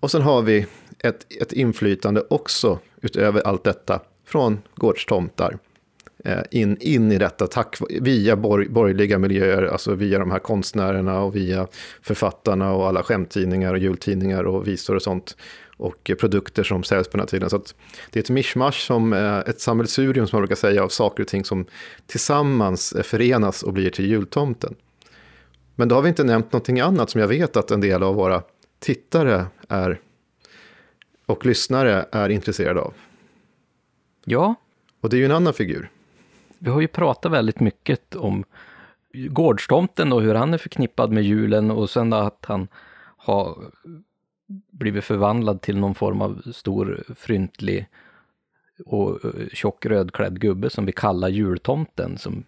Och 0.00 0.10
sen 0.10 0.22
har 0.22 0.42
vi 0.42 0.66
ett, 1.08 1.26
ett 1.42 1.52
inflytande 1.52 2.24
också 2.30 2.78
utöver 3.00 3.40
allt 3.40 3.64
detta 3.64 4.00
från 4.26 4.60
gårdstomtar. 4.74 5.58
eh, 6.24 6.42
In, 6.50 6.76
in 6.80 7.12
i 7.12 7.18
detta 7.18 7.46
tack, 7.46 7.76
via 8.00 8.36
borg, 8.36 8.68
borgerliga 8.68 9.18
miljöer, 9.18 9.62
alltså 9.62 9.94
via 9.94 10.18
de 10.18 10.30
här 10.30 10.38
konstnärerna 10.38 11.22
och 11.22 11.36
via 11.36 11.66
författarna 12.02 12.72
och 12.72 12.86
alla 12.88 13.02
skämttidningar 13.02 13.72
och 13.72 13.78
jultidningar 13.78 14.44
och 14.44 14.68
visor 14.68 14.94
och 14.96 15.02
sånt. 15.02 15.36
Och 15.78 16.10
produkter 16.20 16.62
som 16.62 16.82
säljs 16.82 17.08
på 17.08 17.16
den 17.16 17.20
här 17.20 17.26
tiden. 17.26 17.50
Så 17.50 17.56
att 17.56 17.74
det 18.10 18.18
är 18.18 18.22
ett 18.22 18.30
mischmasch, 18.30 18.86
som, 18.86 19.12
eh, 19.12 19.38
ett 19.38 19.60
sammelsurium 19.60 20.26
som 20.26 20.36
man 20.36 20.42
brukar 20.42 20.56
säga, 20.56 20.84
av 20.84 20.88
saker 20.88 21.22
och 21.22 21.28
ting 21.28 21.44
som 21.44 21.66
tillsammans 22.06 22.94
förenas 23.02 23.62
och 23.62 23.72
blir 23.72 23.90
till 23.90 24.06
jultomten. 24.06 24.74
Men 25.74 25.88
då 25.88 25.94
har 25.94 26.02
vi 26.02 26.08
inte 26.08 26.24
nämnt 26.24 26.52
någonting 26.52 26.80
annat 26.80 27.10
som 27.10 27.20
jag 27.20 27.28
vet 27.28 27.56
att 27.56 27.70
en 27.70 27.80
del 27.80 28.02
av 28.02 28.14
våra 28.14 28.42
tittare 28.80 29.44
är 29.68 30.00
och 31.26 31.46
lyssnare 31.46 32.06
är 32.12 32.28
intresserade 32.28 32.80
av. 32.80 32.94
Ja, 34.24 34.54
Och 35.00 35.10
det 35.10 35.16
är 35.16 35.18
ju 35.18 35.24
en 35.24 35.32
annan 35.32 35.52
figur. 35.52 35.90
vi 36.58 36.70
har 36.70 36.80
ju 36.80 36.88
pratat 36.88 37.32
väldigt 37.32 37.60
mycket 37.60 38.16
om 38.16 38.44
gårdstomten 39.12 40.12
och 40.12 40.22
hur 40.22 40.34
han 40.34 40.54
är 40.54 40.58
förknippad 40.58 41.12
med 41.12 41.24
julen 41.24 41.70
och 41.70 41.90
sen 41.90 42.12
att 42.12 42.44
han 42.48 42.68
har 43.16 43.58
blivit 44.70 45.04
förvandlad 45.04 45.60
till 45.60 45.76
någon 45.76 45.94
form 45.94 46.22
av 46.22 46.42
stor 46.52 47.04
fryntlig 47.16 47.88
och 48.84 49.24
eh, 49.24 49.48
tjock 49.52 49.86
rödklädd 49.86 50.40
gubbe 50.40 50.70
som 50.70 50.86
vi 50.86 50.92
kallar 50.92 51.28
jultomten 51.28 52.18
som 52.18 52.44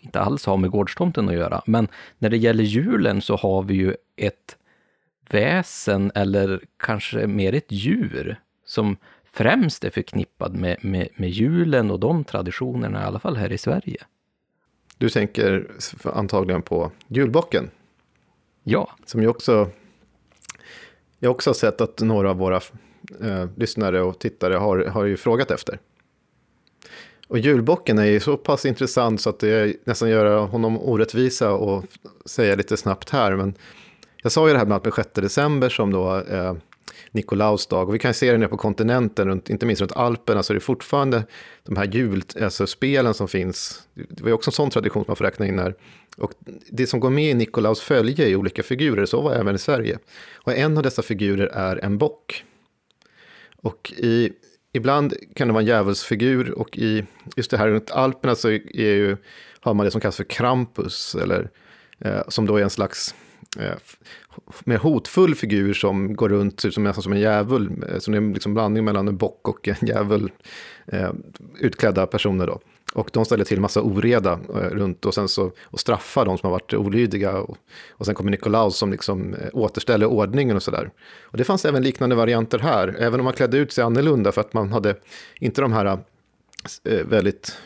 inte 0.00 0.20
alls 0.20 0.46
har 0.46 0.56
med 0.56 0.70
gårdstomten 0.70 1.28
att 1.28 1.34
göra. 1.34 1.62
Men 1.66 1.88
när 2.18 2.30
det 2.30 2.36
gäller 2.36 2.64
julen 2.64 3.20
så 3.20 3.36
har 3.36 3.62
vi 3.62 3.74
ju 3.74 3.94
ett 4.16 4.56
väsen 5.30 6.12
eller 6.14 6.60
kanske 6.76 7.26
mer 7.26 7.54
ett 7.54 7.72
djur 7.72 8.40
som 8.64 8.96
främst 9.32 9.84
är 9.84 9.90
förknippad 9.90 10.54
med, 10.54 10.84
med, 10.84 11.08
med 11.16 11.30
julen 11.30 11.90
och 11.90 12.00
de 12.00 12.24
traditionerna, 12.24 13.02
i 13.02 13.04
alla 13.04 13.18
fall 13.18 13.36
här 13.36 13.52
i 13.52 13.58
Sverige. 13.58 14.04
Du 14.98 15.08
tänker 15.08 15.70
antagligen 16.04 16.62
på 16.62 16.90
julbocken, 17.08 17.70
Ja, 18.70 18.90
som 19.04 19.22
ju 19.22 19.28
också... 19.28 19.70
Jag 21.18 21.30
också 21.30 21.50
har 21.50 21.54
sett 21.54 21.80
att 21.80 22.00
några 22.00 22.30
av 22.30 22.36
våra 22.36 22.60
eh, 23.20 23.48
lyssnare 23.56 24.02
och 24.02 24.18
tittare 24.18 24.54
har, 24.54 24.78
har 24.78 25.04
ju 25.04 25.16
frågat 25.16 25.50
efter. 25.50 25.78
Och 27.28 27.38
julbocken 27.38 27.98
är 27.98 28.04
ju 28.04 28.20
så 28.20 28.36
pass 28.36 28.66
intressant 28.66 29.20
så 29.20 29.30
att 29.30 29.38
det 29.38 29.86
nästan 29.86 30.10
gör 30.10 30.46
honom 30.46 30.78
orättvisa 30.78 31.52
och 31.52 31.84
säga 32.24 32.56
lite 32.56 32.76
snabbt 32.76 33.10
här. 33.10 33.36
Men 33.36 33.54
jag 34.22 34.32
sa 34.32 34.46
ju 34.46 34.52
det 34.52 34.58
här 34.58 34.66
med, 34.66 34.80
med 34.84 34.94
6 34.94 35.08
december 35.14 35.68
som 35.68 35.92
då 35.92 36.16
eh, 36.16 36.54
Nikolaus 37.10 37.66
dag. 37.66 37.88
Och 37.88 37.94
vi 37.94 37.98
kan 37.98 38.14
se 38.14 38.32
det 38.32 38.38
nere 38.38 38.48
på 38.48 38.56
kontinenten, 38.56 39.28
runt, 39.28 39.50
inte 39.50 39.66
minst 39.66 39.82
runt 39.82 39.96
Alperna, 39.96 40.42
så 40.42 40.52
är 40.52 40.54
det 40.54 40.60
fortfarande 40.60 41.24
de 41.62 41.76
här 41.76 41.84
julspelen 41.84 42.44
alltså 42.44 42.66
spelen 42.66 43.14
som 43.14 43.28
finns. 43.28 43.82
Det 43.94 44.22
var 44.22 44.28
ju 44.28 44.34
också 44.34 44.48
en 44.48 44.52
sån 44.52 44.70
tradition 44.70 45.04
som 45.04 45.10
man 45.10 45.16
får 45.16 45.24
räkna 45.24 45.46
in 45.46 45.58
här. 45.58 45.74
Och 46.16 46.32
det 46.70 46.86
som 46.86 47.00
går 47.00 47.10
med 47.10 47.30
i 47.30 47.34
Nikolaus 47.34 47.80
följe 47.80 48.28
är 48.28 48.36
olika 48.36 48.62
figurer, 48.62 49.06
så 49.06 49.20
var 49.20 49.30
det 49.30 49.36
även 49.36 49.54
i 49.54 49.58
Sverige. 49.58 49.98
Och 50.34 50.52
en 50.52 50.76
av 50.76 50.82
dessa 50.82 51.02
figurer 51.02 51.46
är 51.46 51.84
en 51.84 51.98
bock. 51.98 52.44
Och 53.62 53.92
i, 53.96 54.32
ibland 54.72 55.14
kan 55.34 55.48
det 55.48 55.54
vara 55.54 55.62
en 55.62 55.68
djävulsfigur 55.68 56.50
och 56.50 56.78
i 56.78 57.04
just 57.36 57.50
det 57.50 57.56
här 57.56 57.68
runt 57.68 57.90
Alperna 57.90 58.34
så 58.34 58.48
är 58.50 58.94
ju, 58.94 59.16
har 59.60 59.74
man 59.74 59.84
det 59.84 59.90
som 59.90 60.00
kallas 60.00 60.16
för 60.16 60.24
Krampus, 60.24 61.14
eller, 61.14 61.50
eh, 61.98 62.20
som 62.28 62.46
då 62.46 62.56
är 62.56 62.62
en 62.62 62.70
slags 62.70 63.14
Eh, 63.58 63.74
mer 64.64 64.78
hotfull 64.78 65.34
figur 65.34 65.74
som 65.74 66.16
går 66.16 66.28
runt 66.28 66.60
ser 66.60 66.68
ut 66.68 66.74
som, 66.74 66.84
nästan 66.84 67.02
som 67.02 67.12
en 67.12 67.20
djävul. 67.20 67.84
Eh, 67.88 67.98
så 67.98 68.10
det 68.10 68.16
är 68.16 68.20
en 68.20 68.32
liksom 68.32 68.54
blandning 68.54 68.84
mellan 68.84 69.08
en 69.08 69.16
bock 69.16 69.48
och 69.48 69.68
en 69.68 69.88
djävul. 69.88 70.32
Eh, 70.86 71.10
utklädda 71.60 72.06
personer 72.06 72.46
då. 72.46 72.60
Och 72.94 73.10
de 73.12 73.24
ställer 73.24 73.44
till 73.44 73.60
massa 73.60 73.82
oreda 73.82 74.32
eh, 74.32 74.54
runt 74.54 75.04
och, 75.04 75.14
sen 75.14 75.28
så, 75.28 75.52
och 75.64 75.80
straffar 75.80 76.24
de 76.24 76.38
som 76.38 76.46
har 76.46 76.52
varit 76.52 76.74
olydiga. 76.74 77.38
Och, 77.38 77.56
och 77.90 78.06
sen 78.06 78.14
kommer 78.14 78.30
Nikolaus 78.30 78.76
som 78.76 78.90
liksom 78.90 79.34
eh, 79.34 79.48
återställer 79.52 80.06
ordningen 80.06 80.56
och 80.56 80.62
sådär. 80.62 80.90
Och 81.22 81.38
det 81.38 81.44
fanns 81.44 81.64
även 81.64 81.82
liknande 81.82 82.16
varianter 82.16 82.58
här, 82.58 82.96
även 82.98 83.20
om 83.20 83.24
man 83.24 83.32
klädde 83.32 83.58
ut 83.58 83.72
sig 83.72 83.84
annorlunda 83.84 84.32
för 84.32 84.40
att 84.40 84.52
man 84.52 84.72
hade 84.72 84.96
inte 85.40 85.60
de 85.60 85.72
här 85.72 85.86
eh, 86.84 87.06
väldigt 87.06 87.56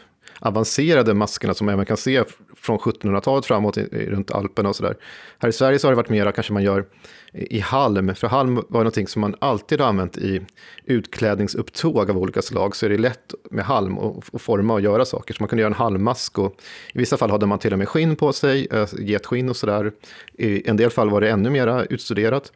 avancerade 0.44 1.14
maskerna 1.14 1.54
som 1.54 1.64
man 1.64 1.72
även 1.72 1.86
kan 1.86 1.96
se 1.96 2.24
från 2.56 2.78
1700-talet 2.78 3.46
framåt 3.46 3.76
runt 3.92 4.30
Alperna 4.30 4.68
och 4.68 4.76
sådär. 4.76 4.96
Här 5.38 5.48
i 5.48 5.52
Sverige 5.52 5.78
så 5.78 5.86
har 5.86 5.92
det 5.92 5.96
varit 5.96 6.08
mera 6.08 6.32
kanske 6.32 6.52
man 6.52 6.62
gör 6.62 6.84
i, 7.32 7.60
halm, 7.60 8.14
för 8.14 8.26
halm 8.26 8.54
var 8.54 8.80
någonting 8.80 9.06
som 9.06 9.20
man 9.20 9.34
alltid 9.38 9.80
har 9.80 9.88
använt 9.88 10.18
i 10.18 10.40
utklädningsupptåg 10.84 12.10
av 12.10 12.18
olika 12.18 12.42
slag, 12.42 12.76
så 12.76 12.86
är 12.86 12.90
det 12.90 12.98
lätt 12.98 13.34
med 13.50 13.64
halm 13.64 13.98
att 13.98 14.42
forma 14.42 14.74
och 14.74 14.80
göra 14.80 15.04
saker. 15.04 15.34
Så 15.34 15.42
man 15.42 15.48
kunde 15.48 15.62
göra 15.62 15.70
en 15.70 15.78
halmmask 15.78 16.38
och 16.38 16.56
i 16.94 16.98
vissa 16.98 17.16
fall 17.16 17.30
hade 17.30 17.46
man 17.46 17.58
till 17.58 17.72
och 17.72 17.78
med 17.78 17.88
skinn 17.88 18.16
på 18.16 18.32
sig, 18.32 18.66
eh, 18.70 18.88
getskinn 18.98 19.48
och 19.48 19.56
sådär. 19.56 19.92
I 20.38 20.68
en 20.68 20.76
del 20.76 20.90
fall 20.90 21.10
var 21.10 21.20
det 21.20 21.30
ännu 21.30 21.50
mera 21.50 21.84
utstuderat. 21.84 22.52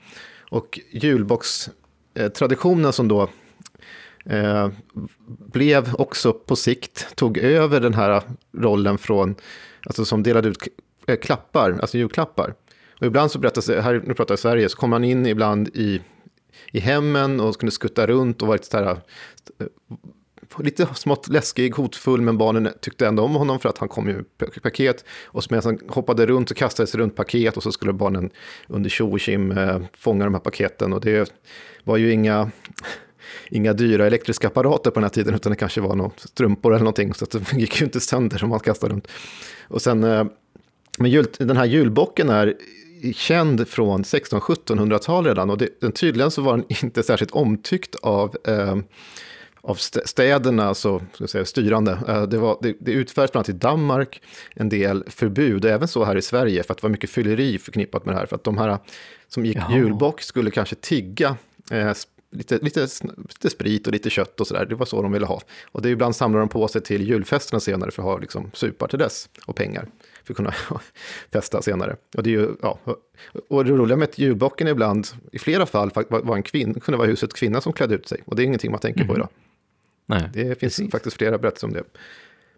Och 0.51 0.81
julboxtraditionen 0.91 2.93
som 2.93 3.09
då 3.09 3.29
Eh, 4.31 4.69
blev 5.53 5.95
också 5.95 6.33
på 6.33 6.57
sikt, 6.57 7.17
tog 7.17 7.39
över 7.39 7.81
den 7.81 7.95
här 7.95 8.23
rollen 8.53 8.99
från, 8.99 9.35
alltså 9.87 10.05
som 10.05 10.23
delade 10.23 10.49
ut 10.49 10.69
eh, 11.07 11.17
klappar, 11.17 11.79
alltså 11.81 11.99
julklappar. 11.99 12.55
Och 13.01 13.07
ibland 13.07 13.31
så 13.31 13.39
berättas 13.39 13.67
det, 13.67 13.83
här, 13.83 14.03
nu 14.07 14.15
pratar 14.15 14.33
jag 14.33 14.39
Sverige, 14.39 14.69
så 14.69 14.77
kom 14.77 14.93
han 14.93 15.05
in 15.05 15.27
ibland 15.27 15.69
i, 15.69 16.01
i 16.73 16.81
hemmen 16.81 17.41
och 17.41 17.57
kunde 17.57 17.71
skutta 17.71 18.07
runt 18.07 18.43
och 18.43 18.49
varit 18.49 18.65
så 18.65 18.77
här, 18.77 18.87
eh, 18.87 19.67
lite 20.59 20.87
smått 20.95 21.29
läskig, 21.29 21.71
hotfull, 21.75 22.21
men 22.21 22.39
barnen 22.39 22.69
tyckte 22.81 23.07
ändå 23.07 23.23
om 23.23 23.35
honom 23.35 23.61
för 23.61 23.69
att 23.69 23.79
han 23.79 23.89
kom 23.89 24.09
i 24.09 24.61
paket. 24.63 25.05
Och 25.25 25.45
så 25.45 25.55
medan 25.55 25.65
han 25.65 25.89
hoppade 25.89 26.27
runt 26.27 26.51
och 26.51 26.57
kastade 26.57 26.87
sig 26.87 27.01
runt 27.01 27.17
paket 27.17 27.57
och 27.57 27.63
så 27.63 27.73
skulle 27.73 27.93
barnen 27.93 28.31
under 28.69 28.91
tjo 28.91 29.13
och 29.13 29.21
kim 29.21 29.51
eh, 29.51 29.81
fånga 29.97 30.25
de 30.25 30.35
här 30.35 30.41
paketen. 30.41 30.93
Och 30.93 31.01
det 31.01 31.33
var 31.85 31.97
ju 31.97 32.13
inga 32.13 32.51
inga 33.51 33.73
dyra 33.73 34.07
elektriska 34.07 34.47
apparater 34.47 34.91
på 34.91 34.95
den 34.95 35.05
här 35.05 35.11
tiden, 35.11 35.35
utan 35.35 35.51
det 35.51 35.57
kanske 35.57 35.81
var 35.81 35.95
några 35.95 36.11
strumpor 36.17 36.73
eller 36.73 36.85
någonting, 36.85 37.15
så 37.15 37.25
att 37.25 37.31
det 37.31 37.53
gick 37.53 37.81
ju 37.81 37.85
inte 37.85 38.01
sönder 38.01 38.39
som 38.39 38.49
man 38.49 38.61
kastade 38.61 38.93
runt. 38.93 39.09
Och 39.69 39.83
sen, 39.83 40.01
men 40.99 41.11
jul, 41.11 41.27
den 41.39 41.57
här 41.57 41.65
julbocken 41.65 42.29
är 42.29 42.55
känd 43.15 43.69
från 43.69 44.03
1600-1700-tal 44.03 45.27
redan, 45.27 45.51
och 45.51 45.59
det, 45.59 45.81
den, 45.81 45.93
tydligen 45.93 46.31
så 46.31 46.43
var 46.43 46.57
den 46.57 46.67
inte 46.85 47.03
särskilt 47.03 47.31
omtyckt 47.31 47.95
av, 47.95 48.37
eh, 48.45 48.77
av 49.61 49.75
städerna, 50.05 50.75
så 50.75 50.99
ska 50.99 51.23
jag 51.23 51.31
säga, 51.31 51.45
styrande. 51.45 51.99
Eh, 52.09 52.23
det, 52.23 52.39
var, 52.39 52.59
det, 52.63 52.77
det 52.81 52.93
utfärdades 52.93 53.33
bland 53.33 53.49
annat 53.49 53.57
i 53.57 53.59
Danmark 53.59 54.23
en 54.55 54.69
del 54.69 55.05
förbud, 55.07 55.65
även 55.65 55.89
så 55.89 56.05
här 56.05 56.17
i 56.17 56.23
Sverige, 56.23 56.63
för 56.63 56.73
att 56.73 56.79
det 56.79 56.83
var 56.83 56.91
mycket 56.91 57.11
fylleri 57.11 57.59
förknippat 57.59 58.07
med 58.07 58.15
det 58.15 58.19
här. 58.19 58.27
För 58.27 58.37
att 58.37 58.45
de 58.45 58.59
här 58.59 58.79
som 59.29 59.47
gick 59.47 59.57
Jaha. 59.57 59.77
julbock 59.77 60.23
skulle 60.23 60.51
kanske 60.51 60.75
tigga 60.75 61.37
eh, 61.71 61.93
lite, 62.31 62.59
lite, 62.59 62.89
lite 63.29 63.51
sprit 63.51 63.87
och 63.87 63.93
lite 63.93 64.11
kött 64.11 64.41
och 64.41 64.47
sådär. 64.47 64.67
Det 64.67 64.75
var 64.75 64.87
så 64.87 65.03
de 65.03 65.13
ville 65.13 65.27
ha. 65.27 65.41
Och 65.73 65.83
det 65.83 65.89
är 65.89 65.91
ibland 65.91 66.17
samlar 66.17 66.41
de 66.41 66.49
på 66.49 66.69
sig 66.69 66.83
till 66.83 67.09
julfesterna 67.09 67.61
senare 67.61 67.91
för 67.91 68.03
att 68.03 68.07
ha 68.07 68.19
liksom, 68.19 68.51
supar 68.55 68.89
till 68.89 68.99
dess 68.99 69.29
och 69.47 69.57
pengar 69.57 69.89
för 70.25 70.33
att 70.33 70.37
kunna 70.37 70.55
festa 71.33 71.63
senare. 71.63 71.97
Och 72.17 72.23
det, 72.23 72.31
är 72.31 72.33
ju, 72.41 72.51
ja, 72.63 72.79
och 73.49 73.65
det 73.65 73.71
roliga 73.71 73.97
med 73.97 74.09
julbocken 74.15 74.69
ibland, 74.69 75.07
i 75.33 75.39
flera 75.39 75.67
fall, 75.67 75.91
var 76.09 76.37
en 76.37 76.43
kvinna, 76.43 76.81
kunde 76.81 76.99
vara 76.99 77.09
huset 77.09 77.35
kvinna 77.35 77.61
som 77.61 77.73
klädde 77.73 77.95
ut 77.95 78.09
sig. 78.09 78.23
Och 78.25 78.37
det 78.37 78.43
är 78.43 78.45
ingenting 78.45 78.71
man 78.71 78.81
tänker 78.81 79.01
mm. 79.01 79.07
på 79.07 79.13
mhm. 79.13 79.21
idag. 79.21 79.29
Nej, 80.07 80.31
det 80.33 80.45
finns 80.45 80.59
precis. 80.59 80.91
faktiskt 80.91 81.17
flera 81.17 81.39
berättelser 81.39 81.67
om 81.67 81.73
det. 81.73 81.85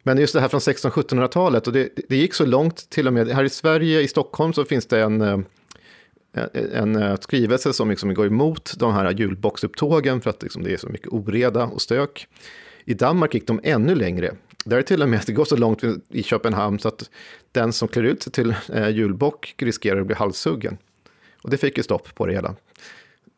Men 0.03 0.19
just 0.19 0.35
det 0.35 0.41
här 0.41 0.49
från 0.49 0.61
1600-1700-talet, 0.61 1.67
och 1.67 1.73
det, 1.73 1.89
det 2.09 2.17
gick 2.17 2.35
så 2.35 2.47
långt 2.47 2.91
till 2.91 3.07
och 3.07 3.13
med, 3.13 3.29
här 3.29 3.45
i 3.45 3.49
Sverige, 3.49 4.01
i 4.01 4.09
Stockholm, 4.09 4.53
så 4.53 4.65
finns 4.65 4.87
det 4.87 5.03
en, 5.03 5.21
eh, 5.21 5.39
en 6.73 6.97
eh, 6.97 7.17
skrivelse 7.17 7.73
som 7.73 7.91
liksom 7.91 8.15
går 8.15 8.27
emot 8.27 8.75
de 8.79 8.93
här 8.93 9.11
julbocksupptågen 9.11 10.21
för 10.21 10.31
att 10.31 10.43
liksom 10.43 10.63
det 10.63 10.73
är 10.73 10.77
så 10.77 10.89
mycket 10.89 11.09
oreda 11.09 11.65
och 11.65 11.83
stök. 11.83 12.27
I 12.85 12.95
Danmark 12.95 13.35
gick 13.35 13.47
de 13.47 13.61
ännu 13.63 13.95
längre. 13.95 14.35
Där 14.65 14.79
är 14.79 14.83
till 14.83 15.03
och 15.03 15.09
med, 15.09 15.23
det 15.27 15.33
går 15.33 15.45
så 15.45 15.57
långt 15.57 15.83
i 16.09 16.23
Köpenhamn 16.23 16.79
så 16.79 16.89
att 16.89 17.11
den 17.53 17.73
som 17.73 17.89
klär 17.89 18.03
ut 18.03 18.23
sig 18.23 18.33
till 18.33 18.55
eh, 18.73 18.89
julbock 18.89 19.55
riskerar 19.59 20.01
att 20.01 20.07
bli 20.07 20.17
halshuggen. 20.17 20.79
Och 21.43 21.51
det 21.51 21.57
fick 21.57 21.77
ju 21.77 21.83
stopp 21.83 22.15
på 22.15 22.27
det 22.27 22.33
hela. 22.33 22.55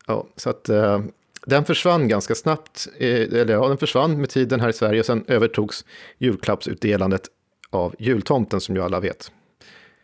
Ja, 0.07 0.27
så 0.35 0.49
att 0.49 0.69
eh, 0.69 1.01
den 1.45 1.65
försvann 1.65 2.07
ganska 2.07 2.35
snabbt, 2.35 2.87
eh, 2.97 3.21
eller 3.21 3.53
ja, 3.53 3.67
den 3.67 3.77
försvann 3.77 4.19
med 4.19 4.29
tiden 4.29 4.59
här 4.59 4.69
i 4.69 4.73
Sverige 4.73 4.99
och 4.99 5.05
sen 5.05 5.25
övertogs 5.27 5.85
julklappsutdelandet 6.17 7.21
av 7.69 7.95
jultomten 7.99 8.61
som 8.61 8.75
ju 8.75 8.81
alla 8.81 8.99
vet. 8.99 9.31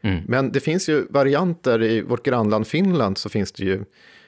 Mm. 0.01 0.24
Men 0.27 0.51
det 0.51 0.59
finns 0.59 0.90
ju 0.90 1.08
varianter, 1.09 1.84
i 1.84 2.01
vårt 2.01 2.26
grannland 2.26 2.67
Finland 2.67 3.17
så 3.17 3.30
finns 3.30 3.51
det 3.51 3.64
ju 3.64 3.84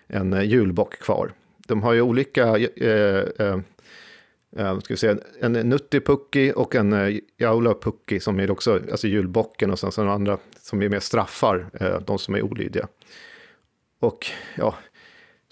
en 0.08 0.34
eh, 0.34 0.44
julbock 0.44 1.00
kvar. 1.00 1.32
De 1.68 1.84
har 1.84 1.94
ju 1.94 2.02
olika 2.02 2.58
eh, 2.58 3.24
eh, 3.40 3.60
eh 4.58 4.80
ska 4.80 4.94
vi 4.94 4.98
säga, 4.98 5.18
en 5.42 5.54
Nuttipukki 5.54 6.54
och 6.56 6.76
en 6.76 6.94
eh, 6.94 7.20
Jaulapukki 7.38 8.20
som 8.20 8.40
är 8.40 8.52
också 8.52 8.82
alltså 8.92 9.08
julbocken 9.08 9.72
och 9.72 9.80
sen 9.80 9.92
så 9.92 10.08
andra 10.08 10.38
som 10.62 10.82
är 10.82 10.90
mer 10.90 11.00
straffar 11.00 11.70
eh, 11.80 12.00
de 12.00 12.20
som 12.20 12.36
är 12.36 12.42
olydiga. 12.42 12.88
Och 14.00 14.26
ja, 14.56 14.76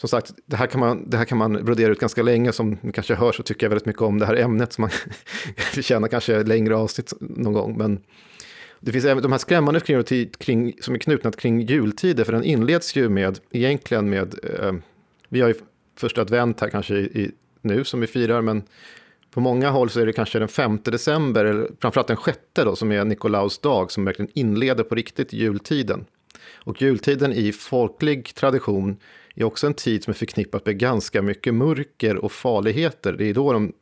som 0.02 0.10
sagt, 0.10 0.34
det 0.46 0.56
här 0.56 0.68
kan 0.68 0.80
man, 0.80 1.10
det 1.10 1.18
här 1.18 1.26
kan 1.26 1.38
man 1.38 1.66
brodera 1.66 1.92
ut 1.92 2.00
ganska 2.00 2.24
länge. 2.24 2.52
Som 2.52 2.78
ni 2.82 2.92
kanske 2.92 3.16
hör 3.16 3.32
så 3.32 3.44
tycker 3.44 3.66
jag 3.66 3.70
väldigt 3.70 3.86
mycket 3.86 4.02
om 4.02 4.20
det 4.20 4.26
här 4.26 4.36
ämnet. 4.36 4.74
Som 4.74 4.82
man 4.82 4.92
förtjänar 5.58 6.08
kanske 6.08 6.44
längre 6.44 6.76
avsnitt 6.76 7.14
någon 7.20 7.54
gång. 7.54 7.78
Men 7.78 8.00
det 8.88 8.92
finns 8.92 9.06
även 9.06 9.24
de 9.24 9.32
här 9.32 9.40
skrämmande 9.40 9.80
kring, 9.80 10.30
kring, 10.30 10.74
som 10.82 10.96
är 10.96 11.00
knutna 11.00 11.32
kring 11.32 11.62
jultider. 11.62 12.24
För 12.24 12.34
den 12.34 12.44
inleds 12.44 12.96
ju 12.96 13.10
med, 13.10 13.40
egentligen 13.52 14.10
med, 14.10 14.36
eh, 14.44 14.74
vi 15.30 15.42
har 15.42 15.48
ju 15.48 15.56
första 15.96 16.22
advent 16.22 16.62
här 16.62 16.70
kanske 16.70 16.96
i, 16.96 17.04
i 17.04 17.32
nu 17.62 17.84
som 17.84 18.00
vi 18.00 18.08
firar, 18.08 18.42
men 18.42 18.64
på 19.32 19.40
många 19.40 19.70
håll 19.70 19.90
så 19.90 20.00
är 20.00 20.06
det 20.06 20.14
kanske 20.14 20.40
den 20.40 20.48
5 20.48 20.80
december, 20.84 21.46
eller 21.46 21.70
framförallt 21.82 22.08
den 22.08 22.18
6 22.26 22.38
då, 22.54 22.76
som 22.76 22.92
är 22.92 23.06
Nikolaus 23.06 23.60
dag, 23.60 23.92
som 23.92 24.06
verkligen 24.06 24.32
inleder 24.34 24.84
på 24.84 24.96
riktigt 24.96 25.34
jultiden. 25.34 26.06
Och 26.56 26.82
jultiden 26.82 27.34
i 27.34 27.52
folklig 27.52 28.36
tradition 28.36 28.98
är 29.36 29.44
också 29.44 29.68
en 29.68 29.74
tid 29.74 30.04
som 30.04 30.12
är 30.12 30.16
förknippat 30.16 30.66
med 30.66 30.80
ganska 30.80 31.22
mycket 31.22 31.54
mörker 31.54 32.16
och 32.16 32.32
farligheter. 32.32 33.14
Det 33.14 33.26
är 33.26 33.34
då, 33.34 33.54
de, 33.54 33.74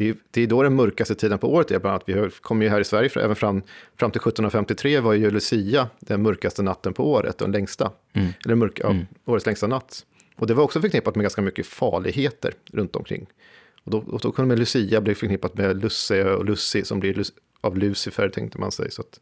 det 0.00 0.08
är, 0.08 0.16
det 0.30 0.42
är 0.42 0.46
då 0.46 0.62
den 0.62 0.74
mörkaste 0.74 1.14
tiden 1.14 1.38
på 1.38 1.54
året 1.54 1.70
är. 1.70 1.78
Bland 1.78 1.92
annat, 1.92 2.02
vi 2.06 2.30
kommer 2.40 2.64
ju 2.64 2.70
här 2.70 2.80
i 2.80 2.84
Sverige, 2.84 3.10
även 3.16 3.36
fram, 3.36 3.62
fram 3.96 4.10
till 4.10 4.20
1753 4.20 5.00
var 5.00 5.12
ju 5.12 5.30
Lucia 5.30 5.88
den 5.98 6.22
mörkaste 6.22 6.62
natten 6.62 6.94
på 6.94 7.10
året, 7.12 7.38
den 7.38 7.52
längsta. 7.52 7.92
Mm. 8.12 8.28
Eller 8.44 8.54
mörk, 8.54 8.80
ja, 8.82 8.90
mm. 8.90 9.06
årets 9.24 9.46
längsta 9.46 9.66
natt. 9.66 10.06
Och 10.36 10.46
det 10.46 10.54
var 10.54 10.64
också 10.64 10.80
förknippat 10.80 11.14
med 11.14 11.22
ganska 11.22 11.42
mycket 11.42 11.66
farligheter 11.66 12.54
runt 12.72 12.96
omkring. 12.96 13.26
Och 13.84 13.90
då, 13.90 13.98
och 13.98 14.20
då 14.20 14.32
kunde 14.32 14.56
Lucia 14.56 15.00
bli 15.00 15.14
förknippat 15.14 15.56
med 15.56 15.82
Lusse 15.82 16.24
och 16.24 16.44
Lucy 16.44 16.84
som 16.84 17.00
blir 17.00 17.22
av 17.60 17.78
Lucifer 17.78 18.28
tänkte 18.28 18.58
man 18.58 18.72
sig. 18.72 18.90
Så 18.90 19.02
att, 19.02 19.20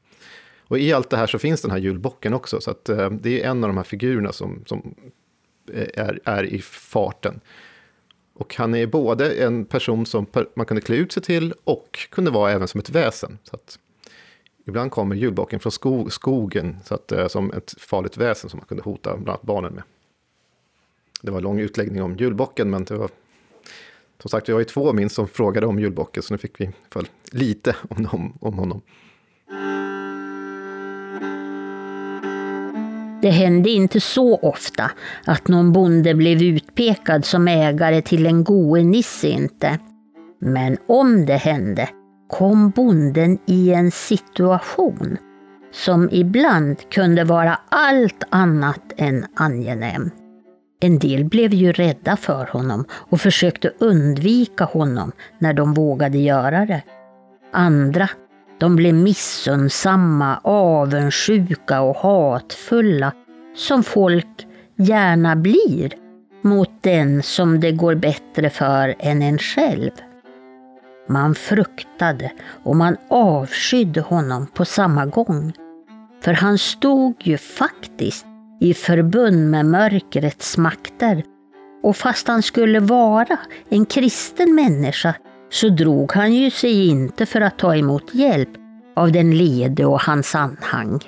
och 0.61 0.79
i 0.79 0.93
allt 0.93 1.11
det 1.11 1.17
här 1.17 1.27
så 1.27 1.39
finns 1.39 1.63
den 1.63 1.71
här 1.71 1.79
julbocken 1.79 2.35
också. 2.35 2.61
Så 2.61 2.71
att, 2.71 2.89
eh, 2.89 3.11
det 3.11 3.43
är 3.43 3.51
en 3.51 3.65
av 3.65 3.69
de 3.69 3.77
här 3.77 3.85
figurerna 3.85 4.33
som, 4.33 4.63
som 4.67 4.95
eh, 5.73 6.05
är, 6.05 6.21
är 6.25 6.45
i 6.45 6.63
farten. 6.63 7.41
Och 8.39 8.55
han 8.55 8.75
är 8.75 8.87
både 8.87 9.35
en 9.35 9.65
person 9.65 10.07
som 10.07 10.27
man 10.55 10.67
kunde 10.67 10.81
klä 10.81 10.97
ut 10.97 11.13
sig 11.13 11.23
till 11.23 11.55
och 11.65 12.09
kunde 12.11 12.31
vara 12.31 12.53
även 12.53 12.69
som 12.69 12.81
ett 12.81 12.91
väsen. 12.91 13.39
Så 13.45 13.57
att, 13.57 13.79
ibland 14.67 14.91
kommer 14.91 15.17
julbocken 15.17 15.61
från 15.61 15.73
sko 15.73 16.11
skogen 16.11 16.77
så 16.85 16.95
att, 16.95 17.13
eh, 17.13 17.29
som 17.29 17.53
ett 17.53 17.75
farligt 17.79 18.17
väsen 18.17 18.51
som 18.51 18.59
man 18.59 18.67
kunde 18.67 18.83
hota 18.83 19.11
bland 19.17 19.29
annat 19.29 19.43
barnen 19.43 19.73
med. 19.73 19.83
Det 21.23 21.31
var 21.31 21.39
en 21.39 21.45
lång 21.45 21.61
utläggning 21.61 22.03
om 22.03 22.17
julbocken, 22.17 22.71
men 22.71 22.85
det 22.85 22.95
var 22.95 23.11
som 24.19 24.29
sagt, 24.29 24.49
vi 24.49 24.53
var 24.53 24.61
ju 24.61 24.65
två 24.65 24.93
minst 24.93 25.15
som 25.15 25.29
frågade 25.29 25.67
om 25.67 25.79
julbocken, 25.79 26.23
så 26.23 26.35
nu 26.35 26.39
fick 26.39 26.61
vi 26.61 26.71
lite 27.33 27.77
om, 27.91 28.03
dem, 28.03 28.39
om 28.41 28.55
honom. 28.59 28.81
Det 33.23 33.31
hände 33.31 33.71
inte 33.71 34.01
så 34.01 34.37
ofta 34.37 34.91
att 35.25 35.49
någon 35.49 35.73
bonde 35.73 36.15
blev 36.15 36.43
utpekad 36.43 37.25
som 37.25 37.49
ägare 37.49 38.03
till 38.03 38.27
en 38.27 38.45
goe 38.45 38.83
nisse 38.83 39.29
inte. 39.29 39.79
Men 40.41 40.77
om 40.87 41.27
det 41.27 41.37
hände 41.37 41.89
kom 42.29 42.71
bonden 42.71 43.39
i 43.47 43.73
en 43.73 43.91
situation 43.91 45.17
som 45.73 46.09
ibland 46.13 46.91
kunde 46.91 47.25
vara 47.25 47.59
allt 47.69 48.25
annat 48.31 48.93
än 48.97 49.27
angenäm. 49.35 50.11
En 50.81 50.99
del 50.99 51.25
blev 51.25 51.55
ju 51.55 51.73
rädda 51.73 52.17
för 52.17 52.47
honom 52.47 52.85
och 52.93 53.21
försökte 53.21 53.73
undvika 53.79 54.65
honom 54.65 55.13
när 55.39 55.53
de 55.53 55.75
vågade 55.75 56.19
göra 56.19 56.67
det. 56.67 56.83
Andra, 57.53 58.09
de 58.59 58.77
blev 58.77 58.95
missunnsamma, 58.95 60.41
avundsjuka 60.43 61.81
och 61.81 61.97
hatfulla, 61.97 63.13
som 63.55 63.83
folk 63.83 64.47
gärna 64.77 65.37
blir 65.37 65.93
mot 66.43 66.71
den 66.81 67.23
som 67.23 67.61
det 67.61 67.73
går 67.73 67.95
bättre 67.95 68.51
för 68.51 68.95
än 68.99 69.23
en 69.23 69.39
själv. 69.39 69.91
Man 71.09 71.35
fruktade 71.35 72.33
och 72.63 72.77
man 72.77 72.97
avskydde 73.09 74.01
honom 74.01 74.47
på 74.47 74.65
samma 74.65 75.07
gång. 75.07 75.53
För 76.21 76.33
han 76.33 76.59
stod 76.59 77.15
ju 77.19 77.39
faktiskt 77.39 78.27
i 78.61 78.75
förbund 78.75 79.51
med 79.51 79.67
mörkrets 79.67 80.59
makter. 80.59 81.23
Och 81.83 81.97
fast 81.97 82.29
han 82.29 82.43
skulle 82.43 82.81
vara 82.81 83.39
en 83.69 83.87
kristen 83.87 84.55
människa 84.55 85.15
så 85.51 85.69
drog 85.69 86.13
han 86.13 86.35
ju 86.35 86.51
sig 86.51 86.89
inte 86.89 87.27
för 87.27 87.41
att 87.41 87.59
ta 87.59 87.77
emot 87.77 88.15
hjälp 88.15 88.49
av 88.97 89.13
den 89.13 89.39
lede 89.39 89.85
och 89.85 90.01
hans 90.01 90.35
anhang. 90.35 91.01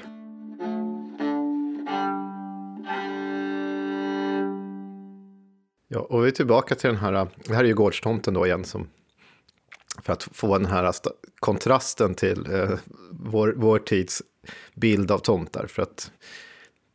Ja, 5.88 6.00
och 6.00 6.24
vi 6.24 6.28
är 6.28 6.32
tillbaka 6.32 6.74
till 6.74 6.90
den 6.90 6.98
här, 6.98 7.28
det 7.46 7.54
här 7.54 7.64
är 7.64 7.68
ju 7.68 7.74
gårdstomten 7.74 8.34
då 8.34 8.46
igen, 8.46 8.64
som, 8.64 8.88
för 10.02 10.12
att 10.12 10.22
få 10.22 10.58
den 10.58 10.66
här 10.66 10.92
kontrasten 11.40 12.14
till 12.14 12.54
eh, 12.54 12.70
vår, 13.10 13.54
vår 13.56 13.78
tids 13.78 14.22
bild 14.74 15.10
av 15.10 15.18
tomtar. 15.18 15.66
För 15.66 15.82
att 15.82 16.10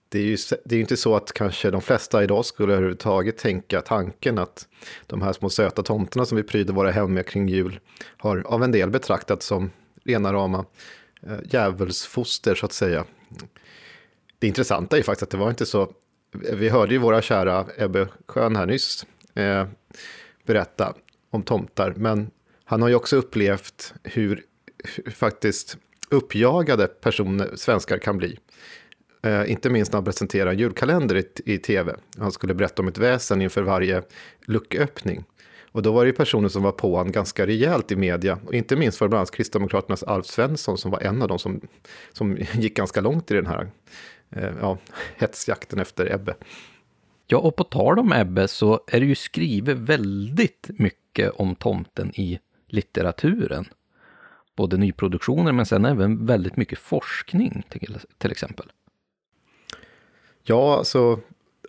det 0.10 0.20
är 0.20 0.24
ju 0.24 0.38
det 0.66 0.76
är 0.76 0.80
inte 0.80 0.98
så 0.98 1.16
att 1.16 1.34
kanske 1.34 1.72
de 1.72 1.82
flesta 1.82 2.24
idag 2.24 2.46
skulle 2.46 2.74
överhuvudtaget 2.74 3.38
tänka 3.38 3.82
tanken 3.82 4.38
att 4.38 4.68
de 5.08 5.22
här 5.22 5.34
små 5.34 5.50
söta 5.50 5.84
tomterna 5.84 6.26
som 6.26 6.36
vi 6.36 6.44
pryder 6.44 6.74
våra 6.74 6.92
hem 6.92 7.14
med 7.14 7.26
kring 7.26 7.48
jul 7.48 7.80
har 8.18 8.44
av 8.46 8.64
en 8.64 8.72
del 8.72 8.90
betraktats 8.90 9.46
som 9.46 9.72
rena 10.04 10.34
rama 10.34 10.66
eh, 11.22 11.38
djävulsfoster 11.46 12.56
så 12.56 12.66
att 12.66 12.74
säga. 12.74 13.06
Det 14.40 14.48
intressanta 14.48 14.96
är 14.96 14.98
ju 15.00 15.04
faktiskt 15.04 15.24
att 15.24 15.30
det 15.30 15.38
var 15.38 15.50
inte 15.50 15.66
så, 15.66 15.92
vi 16.32 16.70
hörde 16.70 16.94
ju 16.94 17.00
våra 17.00 17.22
kära 17.22 17.66
Ebbe 17.78 18.08
Schön 18.28 18.56
här 18.56 18.66
nyss 18.66 19.06
eh, 19.34 19.68
berätta 20.46 20.94
om 21.30 21.44
tomtar, 21.44 21.94
men 21.98 22.32
han 22.64 22.82
har 22.82 22.90
ju 22.90 22.96
också 22.96 23.16
upplevt 23.16 23.94
hur, 24.04 24.44
hur 24.84 25.12
faktiskt 25.12 25.78
uppjagade 26.10 26.88
personer, 26.88 27.56
svenskar 27.56 27.98
kan 27.98 28.18
bli. 28.18 28.40
Eh, 29.26 29.52
inte 29.52 29.70
minst 29.70 29.92
när 29.92 29.98
han 29.98 30.06
presenterade 30.06 30.52
en 30.52 30.58
julkalender 30.58 31.16
i, 31.18 31.54
i 31.54 31.58
tv. 31.58 31.96
Han 32.18 32.32
skulle 32.32 32.54
berätta 32.54 32.82
om 32.82 32.88
ett 32.88 32.98
väsen 32.98 33.42
inför 33.42 33.62
varje 33.62 34.04
lucköppning. 34.46 35.24
Och 35.72 35.82
då 35.82 35.92
var 35.92 36.04
det 36.04 36.08
ju 36.08 36.16
personer 36.16 36.50
som 36.50 36.64
var 36.64 36.72
på 36.72 36.96
honom 36.96 37.12
ganska 37.12 37.48
rejält 37.48 37.92
i 37.92 37.96
media. 37.96 38.40
Och 38.46 38.54
inte 38.54 38.76
minst 38.76 39.02
var 39.02 39.08
det 39.08 39.10
bland 39.10 39.20
annat 39.20 39.32
Kristdemokraternas 39.32 40.04
Alf 40.04 40.26
Svensson 40.26 40.78
som 40.78 40.92
var 40.92 41.00
en 41.00 41.22
av 41.22 41.28
dem 41.28 41.40
som, 41.40 41.62
som 42.14 42.38
gick 42.54 42.76
ganska 42.76 43.02
långt 43.02 43.32
i 43.32 43.34
den 43.34 43.48
här 43.48 43.70
eh, 44.30 44.52
ja, 44.62 44.78
hetsjakten 45.18 45.80
efter 45.80 46.14
Ebbe. 46.14 46.36
Ja, 47.28 47.38
och 47.38 47.56
på 47.56 47.64
tal 47.64 48.00
om 48.00 48.14
Ebbe 48.14 48.48
så 48.48 48.80
är 48.88 49.00
det 49.00 49.06
ju 49.06 49.16
skrivet 49.16 49.78
väldigt 49.78 50.70
mycket 50.70 51.06
mycket 51.16 51.40
om 51.40 51.56
tomten 51.56 52.12
i 52.16 52.40
litteraturen. 52.68 53.66
Både 54.56 54.78
nyproduktioner 54.78 55.52
men 55.52 55.66
sen 55.66 55.86
även 55.86 56.26
väldigt 56.26 56.58
mycket 56.58 56.80
forskning 56.80 57.64
till, 57.70 57.98
till 58.18 58.32
exempel. 58.32 58.72
Ja, 60.48 60.78
alltså 60.78 61.20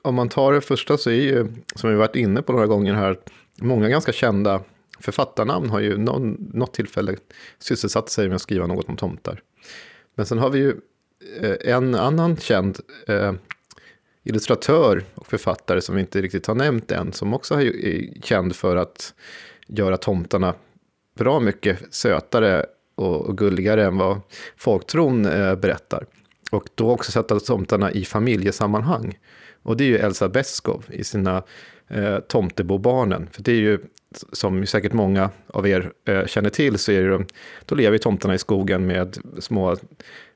om 0.02 0.14
man 0.14 0.28
tar 0.28 0.52
det 0.52 0.60
första 0.60 0.98
så 0.98 1.10
är 1.10 1.14
ju, 1.14 1.46
som 1.74 1.90
vi 1.90 1.96
varit 1.96 2.16
inne 2.16 2.42
på 2.42 2.52
några 2.52 2.66
gånger 2.66 2.94
här, 2.94 3.18
många 3.60 3.88
ganska 3.88 4.12
kända 4.12 4.60
författarnamn 5.00 5.70
har 5.70 5.80
ju 5.80 5.98
någon, 5.98 6.50
något 6.54 6.74
tillfälle 6.74 7.16
sysselsatt 7.58 8.08
sig 8.08 8.28
med 8.28 8.34
att 8.34 8.42
skriva 8.42 8.66
något 8.66 8.88
om 8.88 8.96
tomtar. 8.96 9.42
Men 10.14 10.26
sen 10.26 10.38
har 10.38 10.50
vi 10.50 10.58
ju 10.58 10.74
eh, 11.40 11.74
en 11.74 11.94
annan 11.94 12.36
känd 12.36 12.78
eh, 13.08 13.32
illustratör 14.24 15.04
och 15.14 15.26
författare 15.26 15.80
som 15.80 15.94
vi 15.94 16.00
inte 16.00 16.22
riktigt 16.22 16.46
har 16.46 16.54
nämnt 16.54 16.90
än, 16.90 17.12
som 17.12 17.34
också 17.34 17.54
är 17.54 18.22
känd 18.22 18.56
för 18.56 18.76
att 18.76 19.14
göra 19.66 19.96
tomtarna 19.96 20.54
bra 21.18 21.40
mycket 21.40 21.94
sötare 21.94 22.66
och 22.94 23.38
gulligare 23.38 23.84
än 23.84 23.98
vad 23.98 24.20
folktron 24.56 25.26
eh, 25.26 25.54
berättar. 25.54 26.06
Och 26.50 26.68
då 26.74 26.90
också 26.90 27.12
sätta 27.12 27.40
tomtarna 27.40 27.92
i 27.92 28.04
familjesammanhang. 28.04 29.18
Och 29.62 29.76
det 29.76 29.84
är 29.84 29.88
ju 29.88 29.96
Elsa 29.96 30.28
Beskow 30.28 30.84
i 30.90 31.04
sina 31.04 31.42
eh, 31.88 32.18
Tomtebobarnen. 32.18 33.28
För 33.32 33.42
det 33.42 33.52
är 33.52 33.56
ju, 33.60 33.78
som 34.32 34.66
säkert 34.66 34.92
många 34.92 35.30
av 35.46 35.68
er 35.68 35.92
eh, 36.04 36.26
känner 36.26 36.50
till, 36.50 36.78
så 36.78 36.92
är 36.92 37.02
det, 37.02 37.24
då 37.64 37.74
lever 37.74 37.98
tomtarna 37.98 38.34
i 38.34 38.38
skogen 38.38 38.86
med 38.86 39.18
små 39.38 39.76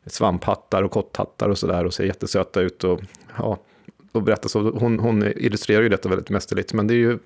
svamphattar 0.06 0.82
och 0.82 0.90
kotthattar 0.90 1.48
och 1.48 1.58
sådär 1.58 1.84
och 1.84 1.94
ser 1.94 2.04
jättesöta 2.04 2.60
ut. 2.60 2.84
Och, 2.84 3.00
ja, 3.38 3.58
och 4.12 4.22
berättar 4.22 4.48
så. 4.48 4.70
Hon, 4.70 4.98
hon 4.98 5.32
illustrerar 5.36 5.82
ju 5.82 5.88
detta 5.88 6.08
väldigt 6.08 6.30
mästerligt, 6.30 6.72
men 6.72 6.86
det 6.86 6.94
är 6.94 6.98
ju 6.98 7.18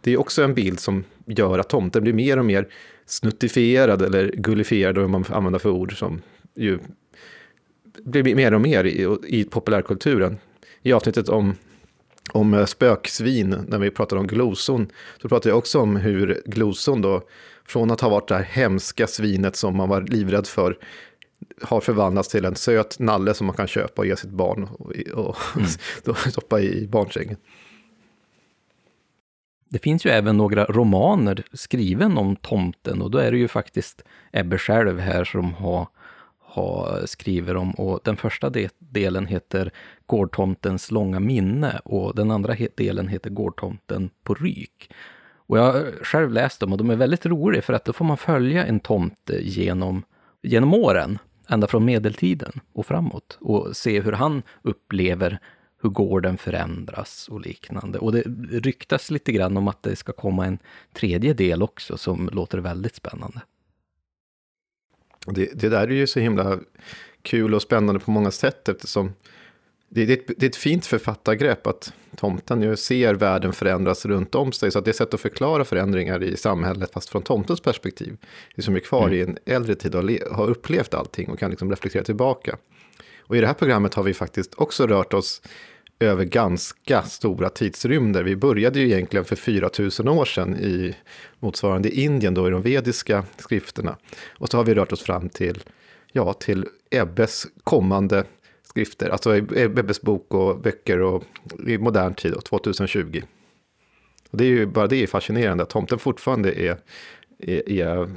det 0.00 0.12
är 0.12 0.20
också 0.20 0.42
en 0.42 0.54
bild 0.54 0.80
som 0.80 1.04
gör 1.26 1.58
att 1.58 1.68
tomten 1.68 2.02
blir 2.02 2.12
mer 2.12 2.38
och 2.38 2.44
mer 2.44 2.68
snuttifierad 3.06 4.02
eller 4.02 4.32
gullifierad, 4.36 4.98
om 4.98 5.10
man 5.10 5.24
använder 5.28 5.58
för 5.58 5.70
ord 5.70 5.98
som 5.98 6.22
ju 6.54 6.78
blir 8.04 8.34
mer 8.34 8.54
och 8.54 8.60
mer 8.60 8.84
i, 8.84 9.16
i 9.26 9.44
populärkulturen. 9.44 10.38
I 10.82 10.92
avsnittet 10.92 11.28
om, 11.28 11.54
om 12.32 12.66
spöksvin, 12.66 13.56
när 13.68 13.78
vi 13.78 13.90
pratade 13.90 14.20
om 14.20 14.26
gloson, 14.26 14.88
så 15.22 15.28
pratade 15.28 15.48
jag 15.48 15.58
också 15.58 15.80
om 15.80 15.96
hur 15.96 16.42
gloson 16.46 17.02
då, 17.02 17.22
från 17.64 17.90
att 17.90 18.00
ha 18.00 18.08
varit 18.08 18.28
det 18.28 18.34
här 18.34 18.42
hemska 18.42 19.06
svinet 19.06 19.56
som 19.56 19.76
man 19.76 19.88
var 19.88 20.00
livrädd 20.00 20.46
för, 20.46 20.78
har 21.62 21.80
förvandlats 21.80 22.28
till 22.28 22.44
en 22.44 22.56
söt 22.56 22.98
nalle 22.98 23.34
som 23.34 23.46
man 23.46 23.56
kan 23.56 23.66
köpa 23.66 24.02
och 24.02 24.06
ge 24.06 24.16
sitt 24.16 24.30
barn 24.30 24.64
och, 24.64 24.92
och 25.14 25.36
mm. 25.56 25.68
stoppa 26.30 26.60
i 26.60 26.88
barnsängen. 26.88 27.36
Det 29.68 29.78
finns 29.78 30.06
ju 30.06 30.10
även 30.10 30.36
några 30.36 30.64
romaner 30.64 31.42
skriven 31.52 32.18
om 32.18 32.36
tomten 32.36 33.02
och 33.02 33.10
då 33.10 33.18
är 33.18 33.30
det 33.30 33.38
ju 33.38 33.48
faktiskt 33.48 34.02
Ebbe 34.32 34.58
själv 34.58 34.98
här 34.98 35.24
som 35.24 35.54
har, 35.54 35.88
ha, 36.56 37.06
skriver 37.06 37.56
om 37.56 37.70
och 37.70 38.00
den 38.04 38.16
första 38.16 38.52
delen 38.78 39.26
heter 39.26 39.72
Gårdtomtens 40.06 40.90
långa 40.90 41.20
minne 41.20 41.80
och 41.84 42.14
den 42.14 42.30
andra 42.30 42.56
delen 42.74 43.08
heter 43.08 43.30
Gårdtomten 43.30 44.10
på 44.22 44.34
ryk. 44.34 44.90
Och 45.36 45.58
jag 45.58 45.72
har 45.72 46.04
själv 46.04 46.30
läst 46.30 46.60
dem 46.60 46.72
och 46.72 46.78
de 46.78 46.90
är 46.90 46.96
väldigt 46.96 47.26
roliga 47.26 47.62
för 47.62 47.72
att 47.72 47.84
då 47.84 47.92
får 47.92 48.04
man 48.04 48.16
följa 48.16 48.66
en 48.66 48.80
tomte 48.80 49.38
genom, 49.42 50.02
genom 50.42 50.74
åren, 50.74 51.18
ända 51.48 51.66
från 51.66 51.84
medeltiden 51.84 52.52
och 52.72 52.86
framåt 52.86 53.38
och 53.40 53.76
se 53.76 54.00
hur 54.00 54.12
han 54.12 54.42
upplever 54.62 55.38
hur 55.82 55.90
gården 55.90 56.38
förändras 56.38 57.28
och 57.28 57.40
liknande. 57.40 57.98
Och 57.98 58.12
det 58.12 58.22
ryktas 58.50 59.10
lite 59.10 59.32
grann 59.32 59.56
om 59.56 59.68
att 59.68 59.82
det 59.82 59.96
ska 59.96 60.12
komma 60.12 60.46
en 60.46 60.58
tredje 60.92 61.34
del 61.34 61.62
också 61.62 61.96
som 61.96 62.30
låter 62.32 62.58
väldigt 62.58 62.94
spännande. 62.94 63.40
Det, 65.34 65.50
det 65.54 65.68
där 65.68 65.88
är 65.88 65.94
ju 65.94 66.06
så 66.06 66.20
himla 66.20 66.58
kul 67.22 67.54
och 67.54 67.62
spännande 67.62 68.00
på 68.00 68.10
många 68.10 68.30
sätt 68.30 68.68
eftersom 68.68 69.12
det, 69.88 70.06
det, 70.06 70.26
det 70.26 70.46
är 70.46 70.50
ett 70.50 70.56
fint 70.56 70.86
författargrepp 70.86 71.66
att 71.66 71.92
tomten 72.16 72.62
ju 72.62 72.76
ser 72.76 73.14
världen 73.14 73.52
förändras 73.52 74.06
runt 74.06 74.34
om 74.34 74.52
sig. 74.52 74.70
Så 74.70 74.80
det 74.80 74.88
är 74.88 74.90
ett 74.90 74.96
sätt 74.96 75.14
att 75.14 75.20
förklara 75.20 75.64
förändringar 75.64 76.22
i 76.22 76.36
samhället 76.36 76.92
fast 76.92 77.08
från 77.08 77.22
tomtens 77.22 77.60
perspektiv. 77.60 78.16
Det 78.56 78.62
som 78.62 78.76
är 78.76 78.80
kvar 78.80 79.06
mm. 79.06 79.14
i 79.14 79.22
en 79.22 79.38
äldre 79.46 79.74
tid 79.74 79.94
och 79.94 80.10
har 80.36 80.48
upplevt 80.48 80.94
allting 80.94 81.28
och 81.28 81.38
kan 81.38 81.50
liksom 81.50 81.70
reflektera 81.70 82.04
tillbaka. 82.04 82.56
Och 83.20 83.36
i 83.36 83.40
det 83.40 83.46
här 83.46 83.54
programmet 83.54 83.94
har 83.94 84.02
vi 84.02 84.14
faktiskt 84.14 84.54
också 84.54 84.86
rört 84.86 85.14
oss 85.14 85.42
över 85.98 86.24
ganska 86.24 87.02
stora 87.02 87.48
tidsrymder. 87.50 88.22
Vi 88.22 88.36
började 88.36 88.80
ju 88.80 88.86
egentligen 88.86 89.24
för 89.24 89.36
4000 89.36 90.08
år 90.08 90.24
sedan 90.24 90.56
i 90.56 90.94
motsvarande 91.40 91.90
Indien, 91.90 92.34
då 92.34 92.48
i 92.48 92.50
de 92.50 92.62
vediska 92.62 93.24
skrifterna. 93.36 93.96
Och 94.38 94.48
så 94.48 94.56
har 94.56 94.64
vi 94.64 94.74
rört 94.74 94.92
oss 94.92 95.02
fram 95.02 95.28
till, 95.28 95.62
ja, 96.12 96.32
till 96.32 96.66
Ebbes 96.90 97.46
kommande 97.64 98.24
skrifter, 98.62 99.08
alltså 99.08 99.36
Ebbes 99.36 100.02
bok 100.02 100.34
och 100.34 100.60
böcker 100.60 101.00
och 101.00 101.24
i 101.66 101.78
modern 101.78 102.14
tid, 102.14 102.32
då, 102.32 102.40
2020. 102.40 103.22
Och 104.30 104.38
det 104.38 104.44
är 104.44 104.48
ju 104.48 104.66
bara 104.66 104.86
det 104.86 104.96
är 104.96 105.06
fascinerande 105.06 105.62
att 105.62 105.70
tomten 105.70 105.98
fortfarande 105.98 106.60
är, 106.60 106.78
är, 107.38 107.70
är 107.70 108.10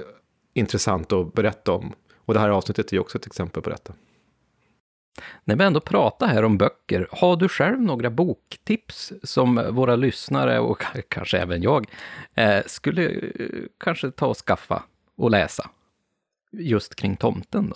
intressant 0.54 1.14
att 1.14 1.34
berätta 1.34 1.72
om. 1.72 1.94
Och 2.26 2.34
det 2.34 2.40
här 2.40 2.50
avsnittet 2.50 2.92
är 2.92 2.94
ju 2.94 3.00
också 3.00 3.18
ett 3.18 3.26
exempel 3.26 3.62
på 3.64 3.70
detta. 3.70 3.94
När 5.44 5.56
vi 5.56 5.64
ändå 5.64 5.80
pratar 5.80 6.28
här 6.28 6.44
om 6.44 6.58
böcker, 6.58 7.08
har 7.12 7.36
du 7.36 7.50
själv 7.50 7.82
några 7.82 8.10
boktips 8.10 9.14
som 9.24 9.76
våra 9.76 9.96
lyssnare 9.96 10.60
och 10.60 10.82
kanske 11.08 11.38
även 11.38 11.62
jag 11.62 11.88
eh, 12.36 12.60
skulle 12.66 13.10
eh, 13.10 13.22
kanske 13.80 14.12
ta 14.12 14.28
och 14.28 14.38
skaffa 14.38 14.84
och 15.18 15.32
läsa? 15.32 15.70
Just 16.52 16.96
kring 16.96 17.16
tomten 17.16 17.70
då? 17.70 17.76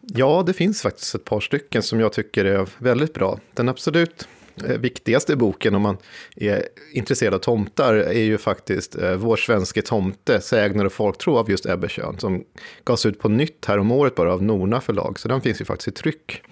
Ja, 0.00 0.42
det 0.46 0.52
finns 0.52 0.82
faktiskt 0.82 1.14
ett 1.14 1.24
par 1.24 1.40
stycken 1.40 1.82
som 1.82 2.00
jag 2.00 2.12
tycker 2.12 2.44
är 2.44 2.68
väldigt 2.78 3.14
bra. 3.14 3.38
Den 3.54 3.68
absolut 3.68 4.28
eh, 4.64 4.78
viktigaste 4.78 5.36
boken 5.36 5.74
om 5.74 5.82
man 5.82 5.96
är 6.36 6.62
intresserad 6.92 7.34
av 7.34 7.38
tomtar 7.38 7.94
är 7.94 8.22
ju 8.22 8.38
faktiskt 8.38 8.96
Vår 9.16 9.36
svenske 9.36 9.82
tomte, 9.82 10.40
sägner 10.40 10.84
och 10.84 10.92
folktro 10.92 11.36
av 11.36 11.50
just 11.50 11.66
Ebbe 11.66 11.88
Schön, 11.88 12.18
som 12.18 12.44
gavs 12.84 13.06
ut 13.06 13.18
på 13.18 13.28
nytt 13.28 13.64
här 13.64 13.78
om 13.78 13.92
året 13.92 14.14
bara 14.14 14.32
av 14.32 14.42
Norna 14.42 14.80
förlag, 14.80 15.18
så 15.18 15.28
den 15.28 15.40
finns 15.40 15.60
ju 15.60 15.64
faktiskt 15.64 15.88
i 15.88 15.92
tryck. 15.92 16.42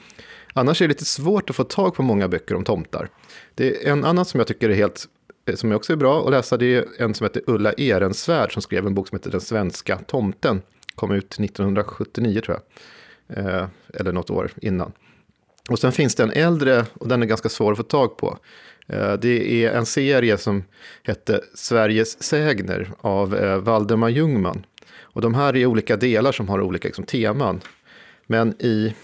Annars 0.59 0.83
är 0.83 0.89
det 0.89 0.95
lite 0.95 1.05
svårt 1.05 1.51
att 1.51 1.57
få 1.57 1.65
tag 1.65 1.95
på 1.95 2.03
många 2.03 2.29
böcker 2.29 2.55
om 2.55 2.65
tomtar. 2.65 3.09
Det 3.55 3.87
är 3.87 3.93
en 3.93 4.05
annan 4.05 4.25
som 4.25 4.41
jag 4.41 4.47
tycker 4.47 4.71
är 4.71 4.75
helt 4.75 5.07
eh, 5.47 5.55
som 5.55 5.73
också 5.73 5.93
är 5.93 5.97
bra 5.97 6.25
att 6.25 6.31
läsa, 6.31 6.57
det 6.57 6.67
är 6.67 6.87
en 6.99 7.15
som 7.15 7.25
heter 7.25 7.43
Ulla 7.47 7.73
Ehrensvärd 7.73 8.53
som 8.53 8.63
skrev 8.63 8.87
en 8.87 8.95
bok 8.95 9.09
som 9.09 9.19
heter 9.19 9.31
Den 9.31 9.41
svenska 9.41 9.99
tomten. 9.99 10.63
Kom 10.95 11.13
ut 11.13 11.41
1979 11.41 12.41
tror 12.41 12.57
jag. 12.57 12.65
Eh, 13.39 13.67
eller 13.95 14.13
något 14.13 14.31
år 14.31 14.51
innan. 14.63 14.93
Och 15.69 15.79
sen 15.79 15.93
finns 15.93 16.15
det 16.15 16.23
en 16.23 16.31
äldre, 16.31 16.87
och 16.95 17.09
den 17.09 17.23
är 17.23 17.27
ganska 17.27 17.49
svår 17.49 17.73
att 17.73 17.79
få 17.79 17.85
tag 17.85 18.17
på. 18.17 18.39
Eh, 18.87 19.13
det 19.13 19.65
är 19.65 19.73
en 19.73 19.87
serie 19.87 20.39
som 20.39 20.65
hette 21.03 21.41
Sveriges 21.55 22.23
sägner 22.23 22.91
av 23.01 23.37
eh, 23.37 23.57
Valdemar 23.59 24.09
Ljungman. 24.09 24.67
Och 25.01 25.21
de 25.21 25.35
här 25.35 25.57
är 25.57 25.67
olika 25.67 25.97
delar 25.97 26.33
som 26.33 26.49
har 26.49 26.61
olika 26.61 26.89
liksom, 26.89 27.05
teman. 27.05 27.61
Men 28.27 28.63
i 28.63 28.95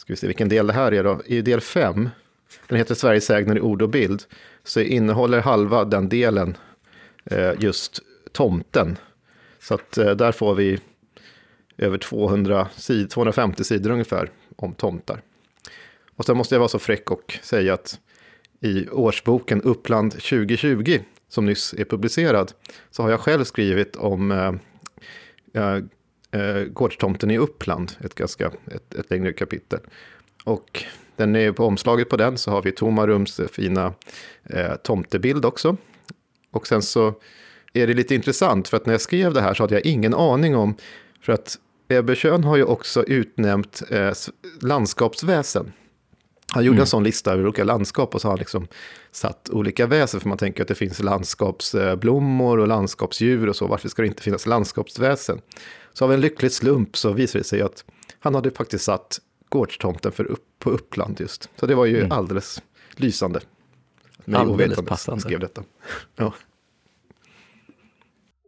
Ska 0.00 0.12
vi 0.12 0.16
se 0.16 0.26
vilken 0.26 0.48
del 0.48 0.66
det 0.66 0.72
här 0.72 0.92
är 0.92 1.04
då. 1.04 1.22
I 1.26 1.42
del 1.42 1.60
5, 1.60 2.08
den 2.66 2.78
heter 2.78 2.94
Sveriges 2.94 3.24
sägner 3.24 3.56
i 3.56 3.60
ord 3.60 3.82
och 3.82 3.88
bild, 3.88 4.22
så 4.64 4.80
innehåller 4.80 5.40
halva 5.40 5.84
den 5.84 6.08
delen 6.08 6.56
eh, 7.24 7.52
just 7.58 8.00
tomten. 8.32 8.96
Så 9.58 9.74
att 9.74 9.98
eh, 9.98 10.10
där 10.10 10.32
får 10.32 10.54
vi 10.54 10.78
över 11.78 11.98
200 11.98 12.68
sid, 12.76 13.10
250 13.10 13.64
sidor 13.64 13.90
ungefär 13.90 14.30
om 14.56 14.74
tomtar. 14.74 15.22
Och 16.16 16.24
sen 16.24 16.36
måste 16.36 16.54
jag 16.54 16.60
vara 16.60 16.68
så 16.68 16.78
fräck 16.78 17.10
och 17.10 17.38
säga 17.42 17.74
att 17.74 18.00
i 18.60 18.88
årsboken 18.88 19.62
Uppland 19.62 20.12
2020, 20.12 20.98
som 21.28 21.46
nyss 21.46 21.74
är 21.78 21.84
publicerad, 21.84 22.52
så 22.90 23.02
har 23.02 23.10
jag 23.10 23.20
själv 23.20 23.44
skrivit 23.44 23.96
om 23.96 24.30
eh, 24.30 24.54
eh 25.62 25.82
eh, 26.30 26.62
Gårdstomten 26.62 27.30
i 27.30 27.38
Uppland, 27.38 27.92
ett, 28.00 28.14
ganska, 28.14 28.46
ett, 28.46 28.94
ett 28.94 29.10
längre 29.10 29.32
kapitel. 29.32 29.80
Och 30.44 30.84
den 31.16 31.36
är 31.36 31.52
på 31.52 31.64
omslaget 31.64 32.08
på 32.08 32.16
den 32.16 32.38
så 32.38 32.50
har 32.50 32.62
vi 32.62 32.72
Tomarums 32.72 33.40
fina 33.52 33.92
eh, 34.44 34.74
tomtebild 34.74 35.44
också. 35.44 35.76
Och 36.50 36.66
sen 36.66 36.82
så 36.82 37.14
är 37.72 37.86
det 37.86 37.94
lite 37.94 38.14
intressant 38.14 38.68
för 38.68 38.76
att 38.76 38.86
när 38.86 38.94
jag 38.94 39.00
skrev 39.00 39.34
det 39.34 39.40
här 39.40 39.54
så 39.54 39.62
hade 39.62 39.74
jag 39.74 39.86
ingen 39.86 40.14
aning 40.14 40.56
om, 40.56 40.76
för 41.22 41.32
att 41.32 41.58
Ebbe 41.88 42.16
har 42.44 42.56
ju 42.56 42.64
också 42.64 43.04
utnämnt 43.04 43.82
eh, 43.90 44.12
landskapsväsen. 44.60 45.72
Han 46.52 46.64
gjorde 46.64 46.74
mm. 46.74 46.80
en 46.80 46.86
sån 46.86 47.04
lista 47.04 47.32
över 47.32 47.44
olika 47.44 47.64
landskap 47.64 48.14
och 48.14 48.20
så 48.20 48.28
har 48.28 48.32
han 48.32 48.38
liksom 48.38 48.68
satt 49.10 49.50
olika 49.52 49.86
väsen, 49.86 50.20
för 50.20 50.28
man 50.28 50.38
tänker 50.38 50.62
att 50.62 50.68
det 50.68 50.74
finns 50.74 51.02
landskapsblommor 51.02 52.58
och 52.58 52.68
landskapsdjur 52.68 53.48
och 53.48 53.56
så, 53.56 53.66
varför 53.66 53.88
ska 53.88 54.02
det 54.02 54.08
inte 54.08 54.22
finnas 54.22 54.46
landskapsväsen? 54.46 55.40
Så 55.92 56.04
av 56.04 56.12
en 56.12 56.20
lycklig 56.20 56.52
slump 56.52 56.96
så 56.96 57.12
visade 57.12 57.40
det 57.40 57.44
sig 57.44 57.62
att 57.62 57.84
han 58.18 58.34
hade 58.34 58.50
faktiskt 58.50 58.84
satt 58.84 59.20
gårdstomten 59.48 60.12
för 60.12 60.24
upp, 60.24 60.44
på 60.58 60.70
Uppland 60.70 61.20
just. 61.20 61.50
Så 61.56 61.66
det 61.66 61.74
var 61.74 61.86
ju 61.86 61.98
mm. 61.98 62.12
alldeles 62.12 62.62
lysande. 62.96 63.40
Alldeles 64.32 64.80
passande. 64.86 65.20
skrev 65.20 65.40
detta. 65.40 65.62
ja. 66.16 66.34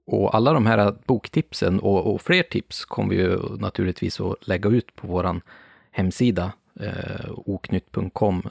Och 0.05 0.35
alla 0.35 0.53
de 0.53 0.67
här 0.67 0.95
boktipsen 1.07 1.81
och, 1.81 2.15
och 2.15 2.23
fler 2.23 2.43
tips 2.43 2.85
kommer 2.85 3.11
vi 3.11 3.17
ju 3.17 3.39
naturligtvis 3.59 4.21
att 4.21 4.49
lägga 4.49 4.71
ut 4.71 4.95
på 4.97 5.07
vår 5.07 5.41
hemsida 5.91 6.53
eh, 6.81 7.31
oknytt.com 7.31 8.43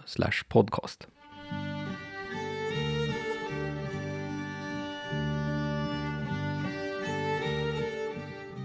podcast. 0.47 1.07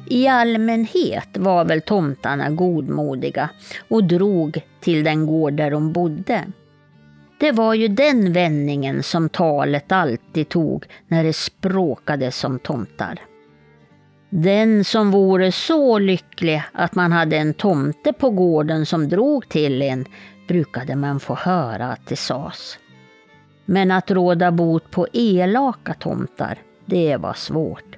I 0.09 0.29
allmänhet 0.29 1.29
var 1.37 1.65
väl 1.65 1.81
tomtarna 1.81 2.51
godmodiga 2.51 3.51
och 3.89 4.05
drog 4.05 4.63
till 4.81 5.05
den 5.05 5.27
gård 5.27 5.53
där 5.53 5.71
de 5.71 5.93
bodde. 5.93 6.45
Det 7.41 7.53
var 7.53 7.75
ju 7.75 7.89
den 7.89 8.33
vändningen 8.33 9.03
som 9.03 9.29
talet 9.29 9.93
alltid 9.93 10.49
tog 10.49 10.85
när 11.09 11.25
det 11.25 11.33
språkades 11.33 12.39
som 12.39 12.59
tomtar. 12.59 13.21
Den 14.31 14.85
som 14.85 15.11
vore 15.11 15.53
så 15.53 15.99
lycklig 15.99 16.63
att 16.73 16.95
man 16.95 17.13
hade 17.13 17.37
en 17.37 17.55
tomte 17.55 18.13
på 18.13 18.31
gården 18.31 18.87
som 18.87 19.09
drog 19.09 19.49
till 19.49 19.83
en, 19.83 20.05
brukade 20.49 20.97
man 20.97 21.21
få 21.21 21.35
höra 21.35 21.93
att 21.93 22.07
det 22.07 22.17
sades. 22.17 22.79
Men 23.65 23.91
att 23.91 24.11
råda 24.11 24.53
bot 24.53 24.91
på 24.91 25.07
elaka 25.13 25.95
tomtar, 25.95 26.59
det 26.85 27.17
var 27.17 27.35
svårt. 27.35 27.97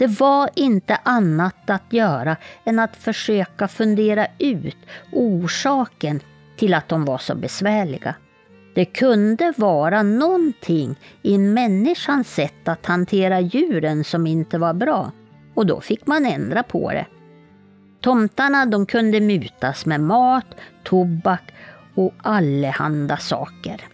Det 0.00 0.06
var 0.06 0.50
inte 0.54 0.98
annat 1.02 1.70
att 1.70 1.92
göra 1.92 2.36
än 2.64 2.78
att 2.78 2.96
försöka 2.96 3.68
fundera 3.68 4.26
ut 4.38 4.76
orsaken 5.12 6.20
till 6.56 6.74
att 6.74 6.88
de 6.88 7.04
var 7.04 7.18
så 7.18 7.34
besvärliga. 7.34 8.14
Det 8.74 8.84
kunde 8.84 9.52
vara 9.56 10.02
någonting 10.02 10.96
i 11.22 11.38
människans 11.38 12.34
sätt 12.34 12.68
att 12.68 12.86
hantera 12.86 13.40
djuren 13.40 14.04
som 14.04 14.26
inte 14.26 14.58
var 14.58 14.74
bra 14.74 15.12
och 15.54 15.66
då 15.66 15.80
fick 15.80 16.06
man 16.06 16.26
ändra 16.26 16.62
på 16.62 16.90
det. 16.90 17.06
Tomtarna 18.00 18.66
de 18.66 18.86
kunde 18.86 19.20
mutas 19.20 19.86
med 19.86 20.00
mat, 20.00 20.46
tobak 20.82 21.52
och 21.94 22.14
allehanda 22.18 23.16
saker. 23.16 23.84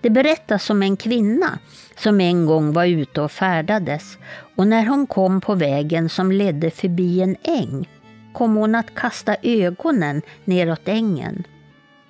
Det 0.00 0.10
berättas 0.10 0.70
om 0.70 0.82
en 0.82 0.96
kvinna 0.96 1.58
som 1.96 2.20
en 2.20 2.46
gång 2.46 2.72
var 2.72 2.84
ute 2.84 3.20
och 3.20 3.32
färdades 3.32 4.18
och 4.56 4.66
när 4.66 4.86
hon 4.86 5.06
kom 5.06 5.40
på 5.40 5.54
vägen 5.54 6.08
som 6.08 6.32
ledde 6.32 6.70
förbi 6.70 7.20
en 7.20 7.36
äng 7.42 7.88
kom 8.32 8.56
hon 8.56 8.74
att 8.74 8.94
kasta 8.94 9.36
ögonen 9.42 10.22
neråt 10.44 10.88
ängen. 10.88 11.44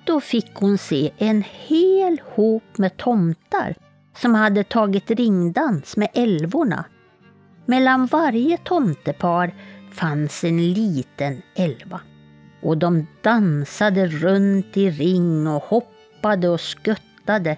Då 0.05 0.21
fick 0.21 0.51
hon 0.53 0.77
se 0.77 1.11
en 1.17 1.43
hel 1.67 2.21
hop 2.35 2.77
med 2.77 2.97
tomtar 2.97 3.75
som 4.17 4.35
hade 4.35 4.63
tagit 4.63 5.11
ringdans 5.11 5.97
med 5.97 6.09
älvorna. 6.13 6.85
Mellan 7.65 8.05
varje 8.05 8.57
tomtepar 8.57 9.53
fanns 9.93 10.43
en 10.43 10.73
liten 10.73 11.41
älva. 11.55 12.01
Och 12.61 12.77
de 12.77 13.07
dansade 13.21 14.07
runt 14.07 14.77
i 14.77 14.89
ring 14.89 15.47
och 15.47 15.63
hoppade 15.63 16.49
och 16.49 16.61
skuttade. 16.61 17.57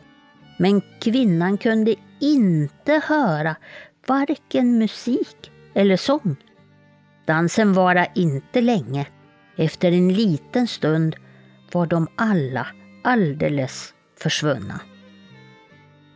Men 0.60 0.82
kvinnan 1.00 1.58
kunde 1.58 1.96
inte 2.20 3.02
höra 3.06 3.56
varken 4.08 4.78
musik 4.78 5.52
eller 5.74 5.98
sång. 5.98 6.36
Dansen 7.26 7.74
varade 7.74 8.12
inte 8.16 8.62
länge. 8.62 9.08
Efter 9.56 9.92
en 9.92 10.14
liten 10.14 10.68
stund 10.68 11.16
var 11.72 11.86
de 11.86 12.08
alla 12.16 12.68
alldeles 13.04 13.94
försvunna. 14.20 14.82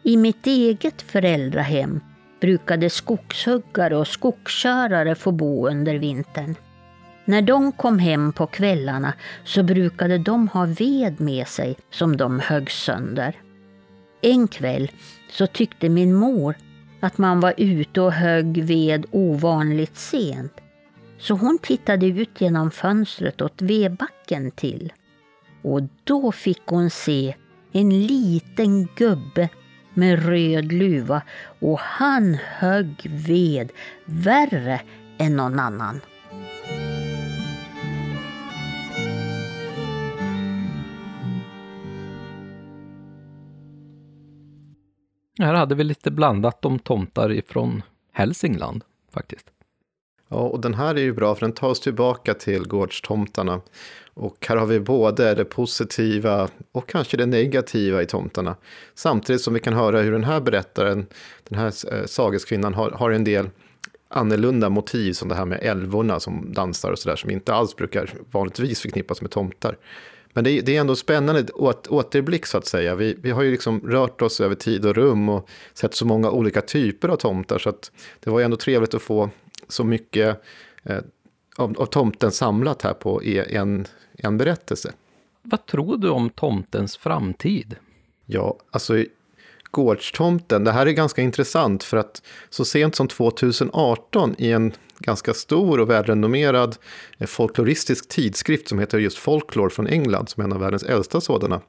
I 0.03 0.17
mitt 0.17 0.47
eget 0.47 1.01
föräldrahem 1.01 1.99
brukade 2.41 2.89
skogshuggare 2.89 3.97
och 3.97 4.07
skogskörare 4.07 5.15
få 5.15 5.31
bo 5.31 5.67
under 5.67 5.95
vintern. 5.95 6.55
När 7.25 7.41
de 7.41 7.71
kom 7.71 7.99
hem 7.99 8.33
på 8.33 8.47
kvällarna 8.47 9.13
så 9.43 9.63
brukade 9.63 10.17
de 10.17 10.47
ha 10.47 10.65
ved 10.65 11.21
med 11.21 11.47
sig 11.47 11.77
som 11.91 12.17
de 12.17 12.39
högg 12.39 12.71
sönder. 12.71 13.35
En 14.21 14.47
kväll 14.47 14.91
så 15.29 15.47
tyckte 15.47 15.89
min 15.89 16.13
mor 16.13 16.55
att 17.01 17.17
man 17.17 17.39
var 17.39 17.53
ute 17.57 18.01
och 18.01 18.13
högg 18.13 18.63
ved 18.63 19.05
ovanligt 19.11 19.97
sent. 19.97 20.53
Så 21.17 21.33
hon 21.33 21.57
tittade 21.61 22.05
ut 22.05 22.41
genom 22.41 22.71
fönstret 22.71 23.41
åt 23.41 23.61
vedbacken 23.61 24.51
till. 24.51 24.93
Och 25.61 25.81
då 26.03 26.31
fick 26.31 26.61
hon 26.65 26.89
se 26.89 27.35
en 27.71 28.07
liten 28.07 28.87
gubbe 28.95 29.49
med 29.93 30.25
röd 30.25 30.71
luva 30.71 31.21
och 31.59 31.79
han 31.79 32.37
högg 32.57 33.11
ved 33.27 33.71
värre 34.05 34.81
än 35.17 35.35
någon 35.35 35.59
annan. 35.59 36.01
Här 45.41 45.53
hade 45.53 45.75
vi 45.75 45.83
lite 45.83 46.11
blandat 46.11 46.65
om 46.65 46.79
tomtar 46.79 47.31
ifrån 47.31 47.83
Hälsingland 48.11 48.83
faktiskt. 49.13 49.45
Ja, 50.29 50.37
och 50.37 50.59
den 50.59 50.73
här 50.73 50.95
är 50.95 51.01
ju 51.01 51.13
bra 51.13 51.35
för 51.35 51.41
den 51.41 51.51
tar 51.51 51.69
oss 51.69 51.79
tillbaka 51.79 52.33
till 52.33 52.67
gårdstomtarna. 52.67 53.61
Och 54.13 54.45
här 54.49 54.57
har 54.57 54.65
vi 54.65 54.79
både 54.79 55.35
det 55.35 55.45
positiva 55.45 56.47
och 56.71 56.89
kanske 56.89 57.17
det 57.17 57.25
negativa 57.25 58.01
i 58.01 58.05
tomtarna. 58.05 58.55
Samtidigt 58.95 59.41
som 59.41 59.53
vi 59.53 59.59
kan 59.59 59.73
höra 59.73 60.01
hur 60.01 60.11
den 60.11 60.23
här 60.23 60.41
berättaren, 60.41 61.05
den 61.49 61.59
här 61.59 61.93
eh, 61.93 62.05
sageskvinnan, 62.05 62.73
har, 62.73 62.91
har 62.91 63.11
en 63.11 63.23
del 63.23 63.49
annorlunda 64.07 64.69
motiv 64.69 65.13
som 65.13 65.29
det 65.29 65.35
här 65.35 65.45
med 65.45 65.59
älvorna 65.61 66.19
som 66.19 66.53
dansar 66.53 66.91
och 66.91 66.99
sådär 66.99 67.15
som 67.15 67.29
inte 67.29 67.53
alls 67.53 67.75
brukar 67.75 68.13
vanligtvis 68.31 68.81
förknippas 68.81 69.21
med 69.21 69.31
tomtar. 69.31 69.77
Men 70.33 70.43
det 70.43 70.51
är, 70.51 70.61
det 70.61 70.75
är 70.75 70.81
ändå 70.81 70.95
spännande 70.95 71.51
åt, 71.53 71.87
återblick 71.87 72.45
så 72.45 72.57
att 72.57 72.65
säga. 72.65 72.95
Vi, 72.95 73.17
vi 73.21 73.31
har 73.31 73.41
ju 73.41 73.51
liksom 73.51 73.81
rört 73.81 74.21
oss 74.21 74.41
över 74.41 74.55
tid 74.55 74.85
och 74.85 74.95
rum 74.95 75.29
och 75.29 75.49
sett 75.73 75.95
så 75.95 76.05
många 76.05 76.31
olika 76.31 76.61
typer 76.61 77.09
av 77.09 77.15
tomtar 77.15 77.57
så 77.57 77.69
att 77.69 77.91
det 78.19 78.29
var 78.29 78.39
ju 78.39 78.45
ändå 78.45 78.57
trevligt 78.57 78.93
att 78.93 79.01
få 79.01 79.29
så 79.67 79.83
mycket 79.83 80.41
eh, 80.83 80.99
av, 81.57 81.81
av 81.81 81.85
tomten 81.85 82.31
samlat 82.31 82.81
här 82.81 82.93
på 82.93 83.23
en, 83.23 83.85
en 84.13 84.37
berättelse. 84.37 84.93
Vad 85.41 85.65
tror 85.65 85.97
du 85.97 86.09
om 86.09 86.29
tomtens 86.29 86.97
framtid? 86.97 87.75
Ja, 88.25 88.57
alltså 88.71 89.05
gårdstomten, 89.71 90.63
det 90.63 90.71
här 90.71 90.85
är 90.85 90.91
ganska 90.91 91.21
intressant 91.21 91.83
för 91.83 91.97
att 91.97 92.21
så 92.49 92.65
sent 92.65 92.95
som 92.95 93.07
2018 93.07 94.35
i 94.37 94.51
en 94.51 94.73
ganska 95.01 95.33
stor 95.33 95.79
och 95.79 95.89
välrenommerad 95.89 96.77
eh, 97.17 97.27
folkloristisk 97.27 98.09
tidskrift 98.09 98.67
som 98.67 98.79
heter 98.79 98.99
just 98.99 99.17
Folklore 99.17 99.69
från 99.69 99.87
England, 99.87 100.29
som 100.29 100.41
är 100.41 100.45
en 100.45 100.53
av 100.53 100.59
världens 100.59 100.83
äldsta 100.83 101.21
sådana, 101.21 101.61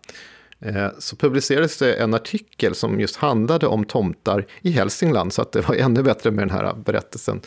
eh, 0.60 0.88
så 0.98 1.16
publicerades 1.16 1.78
det 1.78 1.94
en 1.94 2.14
artikel 2.14 2.74
som 2.74 3.00
just 3.00 3.16
handlade 3.16 3.66
om 3.66 3.84
tomtar 3.84 4.46
i 4.60 4.70
Hälsingland, 4.70 5.32
så 5.32 5.42
att 5.42 5.52
det 5.52 5.68
var 5.68 5.74
ännu 5.78 6.02
bättre 6.02 6.30
med 6.30 6.48
den 6.48 6.56
här 6.56 6.74
berättelsen. 6.74 7.40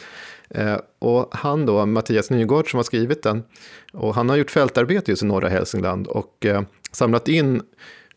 Eh, 0.50 0.78
och 1.00 1.36
han 1.36 1.66
då, 1.66 1.86
Mattias 1.86 2.30
Nygård 2.30 2.72
som 2.72 2.78
har 2.78 2.84
skrivit 2.84 3.24
den, 3.24 3.44
och 3.94 4.16
han 4.16 4.30
har 4.30 4.36
gjort 4.36 4.52
fältarbete 4.52 5.12
just 5.12 5.24
i 5.24 5.26
norra 5.26 5.50
Hälsingland 5.50 6.08
och 6.08 6.46
samlat 6.92 7.28
in 7.28 7.62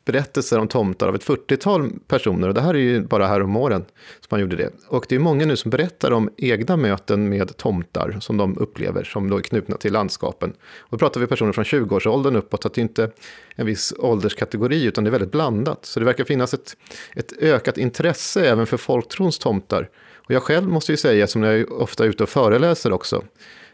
berättelser 0.09 0.59
om 0.59 0.69
tomtar 0.69 1.09
av 1.09 1.15
ett 1.15 1.25
40-tal 1.25 1.91
personer. 2.07 2.49
Och 2.49 2.55
det 2.55 2.61
här 2.61 2.75
är 2.75 2.79
ju 2.79 3.01
bara 3.01 3.27
här 3.27 3.43
om 3.43 3.57
åren 3.57 3.85
som 4.21 4.29
man 4.31 4.41
gjorde 4.41 4.57
det. 4.57 4.71
Och 4.89 5.07
det 5.09 5.15
är 5.15 5.19
många 5.19 5.47
nu 5.47 5.57
som 5.57 5.71
berättar 5.71 6.11
om 6.13 6.31
egna 6.37 6.77
möten 6.77 7.29
med 7.29 7.57
tomtar 7.57 8.17
som 8.21 8.37
de 8.37 8.59
upplever, 8.59 9.05
som 9.05 9.31
då 9.31 9.37
är 9.37 9.41
knutna 9.41 9.77
till 9.77 9.93
landskapen. 9.93 10.51
Och 10.61 10.91
då 10.91 10.99
pratar 10.99 11.21
vi 11.21 11.27
personer 11.27 11.53
från 11.53 11.65
20-årsåldern 11.65 12.37
uppåt, 12.37 12.63
så 12.63 12.69
att 12.69 12.75
det 12.75 12.81
inte 12.81 13.11
en 13.57 13.67
viss 13.67 13.95
ålderskategori, 13.99 14.85
utan 14.85 15.05
det 15.05 15.09
är 15.09 15.13
väldigt 15.13 15.33
blandat. 15.33 15.87
Så 15.87 16.01
det 16.01 16.07
verkar 16.07 16.25
finnas 16.25 16.55
ett, 16.55 16.77
ett 17.17 17.33
ökat 17.41 17.79
intresse 17.79 18.49
även 18.49 18.67
för 18.67 18.77
folktrons 18.77 19.39
tomtar. 19.39 19.89
Och 20.15 20.35
jag 20.35 20.43
själv 20.43 20.69
måste 20.69 20.93
ju 20.93 20.97
säga, 20.97 21.27
som 21.27 21.43
jag 21.43 21.55
är 21.55 21.73
ofta 21.73 22.05
ute 22.05 22.23
och 22.23 22.29
föreläser 22.29 22.93
också, 22.93 23.23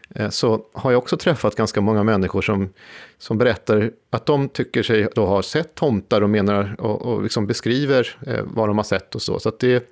Eh, 0.09 0.29
så 0.29 0.65
har 0.73 0.91
jag 0.91 0.97
också 0.97 1.17
träffat 1.17 1.55
ganska 1.55 1.81
många 1.81 2.03
människor 2.03 2.41
som, 2.41 2.69
som 3.17 3.37
berättar 3.37 3.91
att 4.09 4.25
de 4.25 4.49
tycker 4.49 4.83
sig 4.83 5.07
då 5.15 5.25
ha 5.25 5.43
sett 5.43 5.75
tomtar 5.75 6.21
och 6.21 6.29
menar 6.29 6.75
och, 6.79 7.01
och 7.01 7.23
liksom 7.23 7.47
beskriver 7.47 8.17
eh, 8.27 8.43
vad 8.43 8.69
de 8.69 8.77
har 8.77 8.83
sett 8.83 9.15
och 9.15 9.21
så. 9.21 9.39
Så 9.39 9.51
det, 9.59 9.91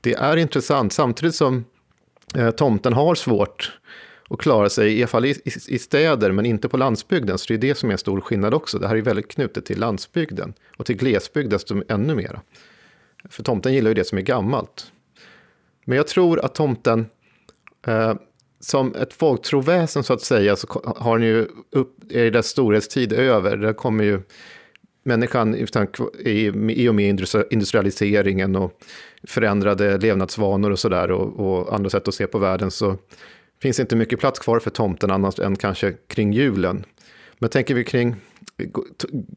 det 0.00 0.14
är 0.14 0.36
intressant, 0.36 0.92
samtidigt 0.92 1.34
som 1.34 1.64
eh, 2.34 2.50
tomten 2.50 2.92
har 2.92 3.14
svårt 3.14 3.78
att 4.30 4.38
klara 4.38 4.68
sig, 4.68 4.98
i 4.98 5.02
alla 5.02 5.06
fall 5.06 5.24
i, 5.24 5.30
i, 5.30 5.50
i, 5.68 5.78
städer, 5.78 6.32
men 6.32 6.46
inte 6.46 6.68
på 6.68 6.76
landsbygden. 6.76 7.38
Så 7.38 7.44
det 7.48 7.54
är 7.54 7.58
det 7.58 7.74
som 7.74 7.88
är 7.88 7.92
en 7.92 7.98
stor 7.98 8.20
skillnad 8.20 8.54
också. 8.54 8.78
Det 8.78 8.88
här 8.88 8.96
är 8.96 9.02
väldigt 9.02 9.28
knutet 9.28 9.66
till 9.66 9.78
landsbygden 9.78 10.54
och 10.76 10.86
till 10.86 10.96
glesbygd 10.96 11.50
desto 11.50 11.82
ännu 11.88 12.14
mera. 12.14 12.40
För 13.28 13.42
tomten 13.42 13.74
gillar 13.74 13.90
ju 13.90 13.94
det 13.94 14.04
som 14.04 14.18
är 14.18 14.22
gammalt. 14.22 14.92
Men 15.84 15.96
jag 15.96 16.06
tror 16.06 16.44
att 16.44 16.54
tomten 16.54 17.06
eh, 17.86 18.14
som 18.60 18.94
ett 18.94 19.12
folktroväsen 19.12 20.02
så 20.02 20.12
att 20.12 20.20
säga 20.20 20.56
så 20.56 20.94
har 20.96 21.18
ni 21.18 21.26
ju 21.26 21.46
upp, 21.70 22.12
är 22.12 22.30
dess 22.30 22.46
storhetstid 22.46 23.12
över. 23.12 23.56
Där 23.56 23.72
kommer 23.72 24.04
ju 24.04 24.20
människan 25.02 25.54
utan, 25.54 25.86
i, 26.18 26.46
i 26.68 26.88
och 26.88 26.94
med 26.94 27.20
industrialiseringen 27.50 28.56
och 28.56 28.72
förändrade 29.22 29.98
levnadsvanor 29.98 30.70
och 30.70 30.78
sådär 30.78 31.10
och, 31.10 31.40
och 31.40 31.74
andra 31.74 31.90
sätt 31.90 32.08
att 32.08 32.14
se 32.14 32.26
på 32.26 32.38
världen 32.38 32.70
så 32.70 32.96
finns 33.62 33.80
inte 33.80 33.96
mycket 33.96 34.20
plats 34.20 34.38
kvar 34.38 34.58
för 34.58 34.70
tomten 34.70 35.10
annars 35.10 35.38
än 35.38 35.56
kanske 35.56 35.92
kring 36.06 36.32
julen. 36.32 36.84
Men 37.38 37.50
tänker 37.50 37.74
vi 37.74 37.84
kring 37.84 38.16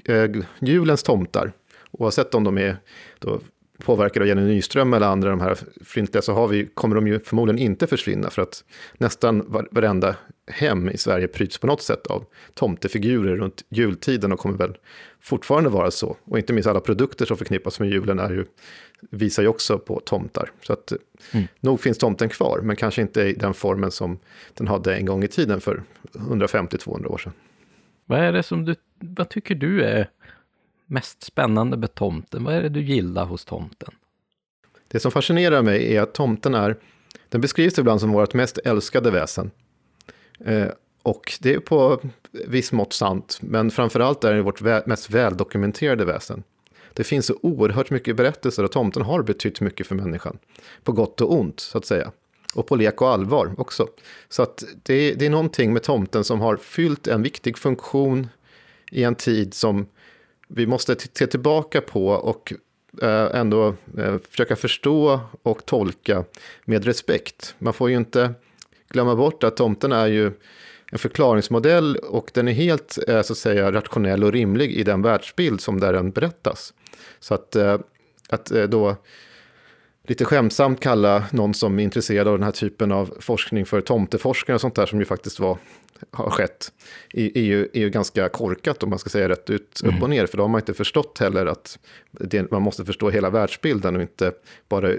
eh, 0.06 0.32
julens 0.60 1.04
tomtar, 1.04 1.54
oavsett 1.92 2.36
om 2.36 2.44
de 2.44 2.58
är 2.58 2.78
då 3.20 3.40
påverkade 3.84 4.24
av 4.24 4.28
Jenny 4.28 4.42
Nyström 4.42 4.94
eller 4.94 5.08
andra 5.08 5.30
de 5.30 5.42
här 5.42 5.58
fryntliga 5.86 6.22
så 6.22 6.34
har 6.34 6.48
vi, 6.48 6.66
kommer 6.74 6.96
de 6.96 7.08
ju 7.08 7.20
förmodligen 7.20 7.60
inte 7.60 7.88
försvinna 7.88 8.30
för 8.30 8.42
att 8.42 8.64
nästan 8.98 9.44
varenda 9.72 10.16
hem 10.48 10.90
i 10.90 10.98
Sverige 10.98 11.28
pryds 11.28 11.58
på 11.58 11.68
något 11.68 11.82
sätt 11.82 12.08
av 12.08 12.26
tomtefigurer 12.54 13.36
runt 13.36 13.64
jultiden 13.70 14.32
och 14.32 14.40
kommer 14.40 14.58
väl 14.58 14.78
fortfarande 15.22 15.70
vara 15.70 15.92
så. 15.92 16.18
Och 16.24 16.38
inte 16.38 16.54
minst 16.54 16.70
alla 16.70 16.80
produkter 16.80 17.26
som 17.26 17.38
förknippas 17.38 17.80
med 17.80 17.90
julen 17.90 18.20
är 18.20 18.30
ju, 18.30 18.46
visar 19.12 19.44
ju 19.44 19.50
också 19.50 19.80
på 19.80 20.00
tomtar. 20.00 20.52
Så 20.62 20.74
att 20.74 20.94
mm. 21.32 21.48
nog 21.60 21.80
finns 21.80 21.98
tomten 21.98 22.30
kvar, 22.30 22.60
men 22.64 22.76
kanske 22.76 23.02
inte 23.02 23.22
i 23.22 23.34
den 23.34 23.54
formen 23.54 23.92
som 23.92 24.20
den 24.54 24.68
hade 24.68 24.96
en 24.96 25.06
gång 25.06 25.24
i 25.24 25.28
tiden 25.28 25.62
för 25.62 25.84
150-200 26.14 27.06
år 27.06 27.18
sedan. 27.18 27.34
Vad 28.06 28.20
är 28.20 28.32
det 28.32 28.44
som 28.44 28.66
du, 28.66 28.76
vad 29.00 29.30
tycker 29.30 29.56
du 29.56 29.84
är 29.84 30.10
mest 30.94 31.24
spännande 31.24 31.78
med 31.78 31.96
tomten? 31.96 32.44
Vad 32.44 32.54
är 32.54 32.62
det 32.62 32.70
du 32.70 32.82
gillar 32.82 33.26
hos 33.26 33.46
tomten? 33.46 33.94
Det 34.88 35.00
som 35.00 35.12
fascinerar 35.12 35.62
mig 35.62 35.96
är 35.96 36.02
att 36.02 36.14
tomten 36.14 36.54
är, 36.54 36.78
den 37.30 37.42
beskrivs 37.42 37.80
ibland 37.80 38.02
som 38.02 38.12
vårt 38.12 38.34
mest 38.34 38.58
älskade 38.58 39.12
väsen. 39.12 39.52
Eh, 40.46 40.68
och 41.04 41.34
det 41.42 41.54
är 41.54 41.60
på 41.60 42.02
viss 42.32 42.72
mått 42.72 42.94
sant, 42.94 43.40
men 43.42 43.72
framförallt 43.72 44.24
är 44.24 44.34
det 44.34 44.42
vårt 44.42 44.62
vä 44.62 44.84
mest 44.86 45.10
väldokumenterade 45.10 46.06
väsen. 46.06 46.44
Det 46.94 47.04
finns 47.04 47.26
så 47.26 47.36
oerhört 47.42 47.90
mycket 47.90 48.16
berättelser 48.16 48.64
och 48.64 48.72
tomten 48.72 49.04
har 49.04 49.24
betytt 49.24 49.62
mycket 49.62 49.88
för 49.88 49.96
människan. 49.96 50.38
På 50.84 50.92
gott 50.92 51.22
och 51.22 51.34
ont, 51.34 51.60
så 51.60 51.78
att 51.78 51.86
säga. 51.86 52.12
Och 52.56 52.68
på 52.68 52.76
lek 52.76 53.02
och 53.02 53.10
allvar 53.10 53.56
också. 53.58 53.88
Så 54.30 54.44
att 54.44 54.64
det, 54.84 55.14
det 55.14 55.26
är 55.26 55.30
någonting 55.30 55.74
med 55.74 55.84
tomten 55.84 56.24
som 56.24 56.42
har 56.42 56.58
fyllt 56.58 57.08
en 57.08 57.22
viktig 57.22 57.58
funktion 57.58 58.28
i 58.92 59.04
en 59.04 59.16
tid 59.16 59.54
som 59.54 59.86
vi 60.56 60.68
måste 60.68 60.96
se 61.14 61.28
tillbaka 61.28 61.82
på 61.82 62.08
och 62.08 62.54
eh, 63.02 63.40
ändå 63.40 63.76
eh, 63.98 64.18
försöka 64.30 64.56
förstå 64.56 65.20
och 65.44 65.66
tolka 65.66 66.24
med 66.66 66.86
respekt. 66.86 67.56
Man 67.60 67.74
får 67.74 67.90
ju 67.90 67.96
inte 67.96 68.34
glömma 68.90 69.16
bort 69.16 69.44
att 69.44 69.58
tomten 69.58 69.92
är 69.92 70.08
ju 70.08 70.32
en 70.92 71.00
förklaringsmodell 71.00 71.96
och 71.96 72.32
den 72.34 72.48
är 72.48 72.52
helt 72.52 72.98
eh, 73.08 73.22
så 73.22 73.34
att 73.34 73.38
säga, 73.38 73.72
rationell 73.72 74.24
och 74.24 74.32
rimlig 74.32 74.72
i 74.72 74.84
den 74.84 75.02
världsbild 75.02 75.62
som 75.62 75.80
där 75.80 75.94
den 75.94 76.12
berättas. 76.12 76.74
Så 77.20 77.34
att, 77.34 77.56
att 78.30 78.46
då 78.46 78.96
lite 80.08 80.26
skämtsamt 80.26 80.80
kalla 80.80 81.24
någon 81.32 81.54
som 81.54 81.80
är 81.80 81.84
intresserad 81.84 82.28
av 82.28 82.38
den 82.38 82.44
här 82.44 82.52
typen 82.52 82.92
av 82.92 83.18
forskning 83.20 83.66
för 83.66 83.82
tomteforskare 83.82 84.56
och 84.56 84.62
sånt 84.62 84.76
där 84.76 84.86
som 84.86 85.00
ju 85.00 85.06
faktiskt 85.06 85.40
var 85.40 85.58
har 86.12 86.30
skett 86.30 86.72
är, 87.14 87.38
är, 87.38 87.42
ju, 87.42 87.70
är 87.74 87.80
ju 87.80 87.90
ganska 87.90 88.30
korkat 88.30 88.84
om 88.84 88.90
man 88.90 89.00
ska 89.00 89.10
säga 89.10 89.30
rätt 89.30 89.50
ut, 89.50 89.82
mm. 89.84 89.96
upp 89.96 90.04
och 90.04 90.10
ner. 90.10 90.26
För 90.26 90.38
då 90.38 90.44
har 90.44 90.48
man 90.50 90.62
inte 90.62 90.74
förstått 90.74 91.20
heller 91.20 91.46
att 91.46 91.80
det, 92.12 92.52
man 92.52 92.62
måste 92.62 92.86
förstå 92.86 93.10
hela 93.10 93.30
världsbilden 93.30 93.96
och 93.96 94.02
inte 94.02 94.34
bara 94.70 94.94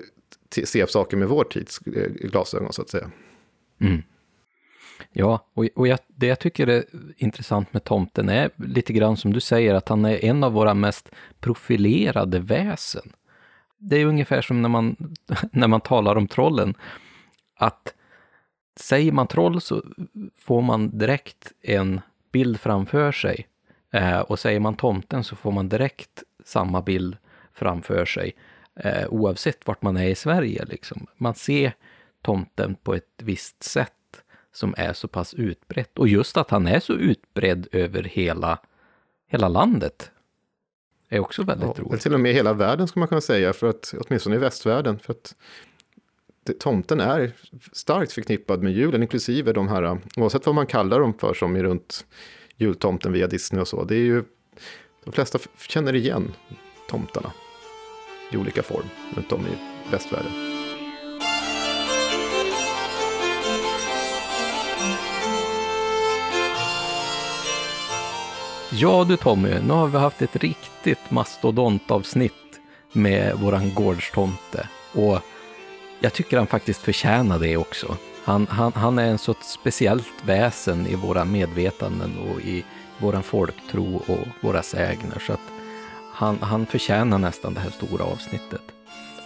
se 0.64 0.86
saker 0.86 1.16
med 1.16 1.28
vår 1.28 1.44
tids 1.44 1.80
eh, 1.86 2.10
glasögon 2.10 2.72
så 2.72 2.82
att 2.82 2.90
säga. 2.90 3.10
Mm. 3.80 4.02
Ja, 5.12 5.46
och, 5.54 5.68
och 5.74 5.88
jag, 5.88 5.98
det 6.06 6.26
jag 6.26 6.38
tycker 6.38 6.66
är 6.66 6.84
intressant 7.16 7.72
med 7.72 7.84
tomten 7.84 8.28
är 8.28 8.50
lite 8.56 8.92
grann 8.92 9.16
som 9.16 9.32
du 9.32 9.40
säger, 9.40 9.74
att 9.74 9.88
han 9.88 10.04
är 10.04 10.24
en 10.24 10.44
av 10.44 10.52
våra 10.52 10.74
mest 10.74 11.08
profilerade 11.40 12.38
väsen. 12.40 13.12
Det 13.78 13.96
är 13.96 14.06
ungefär 14.06 14.42
som 14.42 14.62
när 14.62 14.68
man, 14.68 15.14
när 15.52 15.68
man 15.68 15.80
talar 15.80 16.16
om 16.16 16.28
trollen, 16.28 16.74
att 17.56 17.94
säger 18.76 19.12
man 19.12 19.26
troll 19.26 19.60
så 19.60 19.82
får 20.38 20.62
man 20.62 20.98
direkt 20.98 21.52
en 21.60 22.00
bild 22.32 22.60
framför 22.60 23.12
sig. 23.12 23.48
Eh, 23.90 24.20
och 24.20 24.38
säger 24.38 24.60
man 24.60 24.76
tomten 24.76 25.24
så 25.24 25.36
får 25.36 25.52
man 25.52 25.68
direkt 25.68 26.22
samma 26.44 26.82
bild 26.82 27.16
framför 27.52 28.04
sig. 28.04 28.34
Eh, 28.76 29.06
oavsett 29.08 29.66
vart 29.66 29.82
man 29.82 29.96
är 29.96 30.08
i 30.08 30.14
Sverige. 30.14 30.64
Liksom. 30.64 31.06
Man 31.16 31.34
ser 31.34 31.72
tomten 32.22 32.74
på 32.74 32.94
ett 32.94 33.22
visst 33.22 33.62
sätt 33.62 33.92
som 34.52 34.74
är 34.76 34.92
så 34.92 35.08
pass 35.08 35.34
utbrett. 35.34 35.98
Och 35.98 36.08
just 36.08 36.36
att 36.36 36.50
han 36.50 36.66
är 36.66 36.80
så 36.80 36.92
utbredd 36.92 37.68
över 37.72 38.02
hela, 38.02 38.58
hela 39.26 39.48
landet 39.48 40.10
är 41.08 41.18
också 41.18 41.42
väldigt 41.42 41.78
ja, 41.78 41.84
roligt. 41.84 42.00
Till 42.00 42.14
och 42.14 42.20
med 42.20 42.32
hela 42.32 42.52
världen 42.52 42.88
ska 42.88 43.00
man 43.00 43.08
kunna 43.08 43.20
säga, 43.20 43.52
för 43.52 43.68
att, 43.68 43.94
åtminstone 44.06 44.36
i 44.36 44.38
västvärlden. 44.38 44.98
För 44.98 45.12
att 45.12 45.34
tomten 46.52 47.00
är 47.00 47.32
starkt 47.72 48.12
förknippad 48.12 48.62
med 48.62 48.72
julen, 48.72 49.02
inklusive 49.02 49.52
de 49.52 49.68
här, 49.68 49.98
oavsett 50.16 50.46
vad 50.46 50.54
man 50.54 50.66
kallar 50.66 51.00
dem 51.00 51.14
för, 51.18 51.34
som 51.34 51.56
är 51.56 51.62
runt 51.62 52.06
jultomten 52.56 53.12
via 53.12 53.26
Disney 53.26 53.60
och 53.60 53.68
så. 53.68 53.84
Det 53.84 53.94
är 53.94 54.04
ju, 54.04 54.24
de 55.04 55.12
flesta 55.12 55.38
känner 55.68 55.94
igen 55.94 56.32
tomtarna 56.88 57.32
i 58.32 58.36
olika 58.36 58.62
form 58.62 58.86
runt 59.16 59.32
om 59.32 59.40
i 59.40 59.90
västvärlden. 59.90 60.32
Ja 68.72 69.04
du 69.08 69.16
Tommy, 69.16 69.48
nu 69.48 69.72
har 69.72 69.86
vi 69.86 69.98
haft 69.98 70.22
ett 70.22 70.36
riktigt 70.36 71.10
mastodontavsnitt 71.10 72.60
med 72.92 73.34
våran 73.36 73.74
gårdstomte. 73.74 74.68
Och 74.92 75.18
jag 76.04 76.12
tycker 76.12 76.36
han 76.36 76.46
faktiskt 76.46 76.80
förtjänar 76.80 77.38
det 77.38 77.56
också. 77.56 77.96
Han, 78.24 78.46
han, 78.46 78.72
han 78.72 78.98
är 78.98 79.06
en 79.06 79.18
så 79.18 79.34
speciellt 79.40 80.24
väsen 80.24 80.86
i 80.86 80.94
våra 80.94 81.24
medvetanden 81.24 82.18
och 82.18 82.40
i 82.40 82.64
våran 82.98 83.22
folktro 83.22 83.96
och 83.96 84.28
våra 84.40 84.62
sägner. 84.62 85.18
Så 85.18 85.32
att 85.32 85.40
han, 86.12 86.38
han 86.42 86.66
förtjänar 86.66 87.18
nästan 87.18 87.54
det 87.54 87.60
här 87.60 87.70
stora 87.70 88.04
avsnittet. 88.04 88.60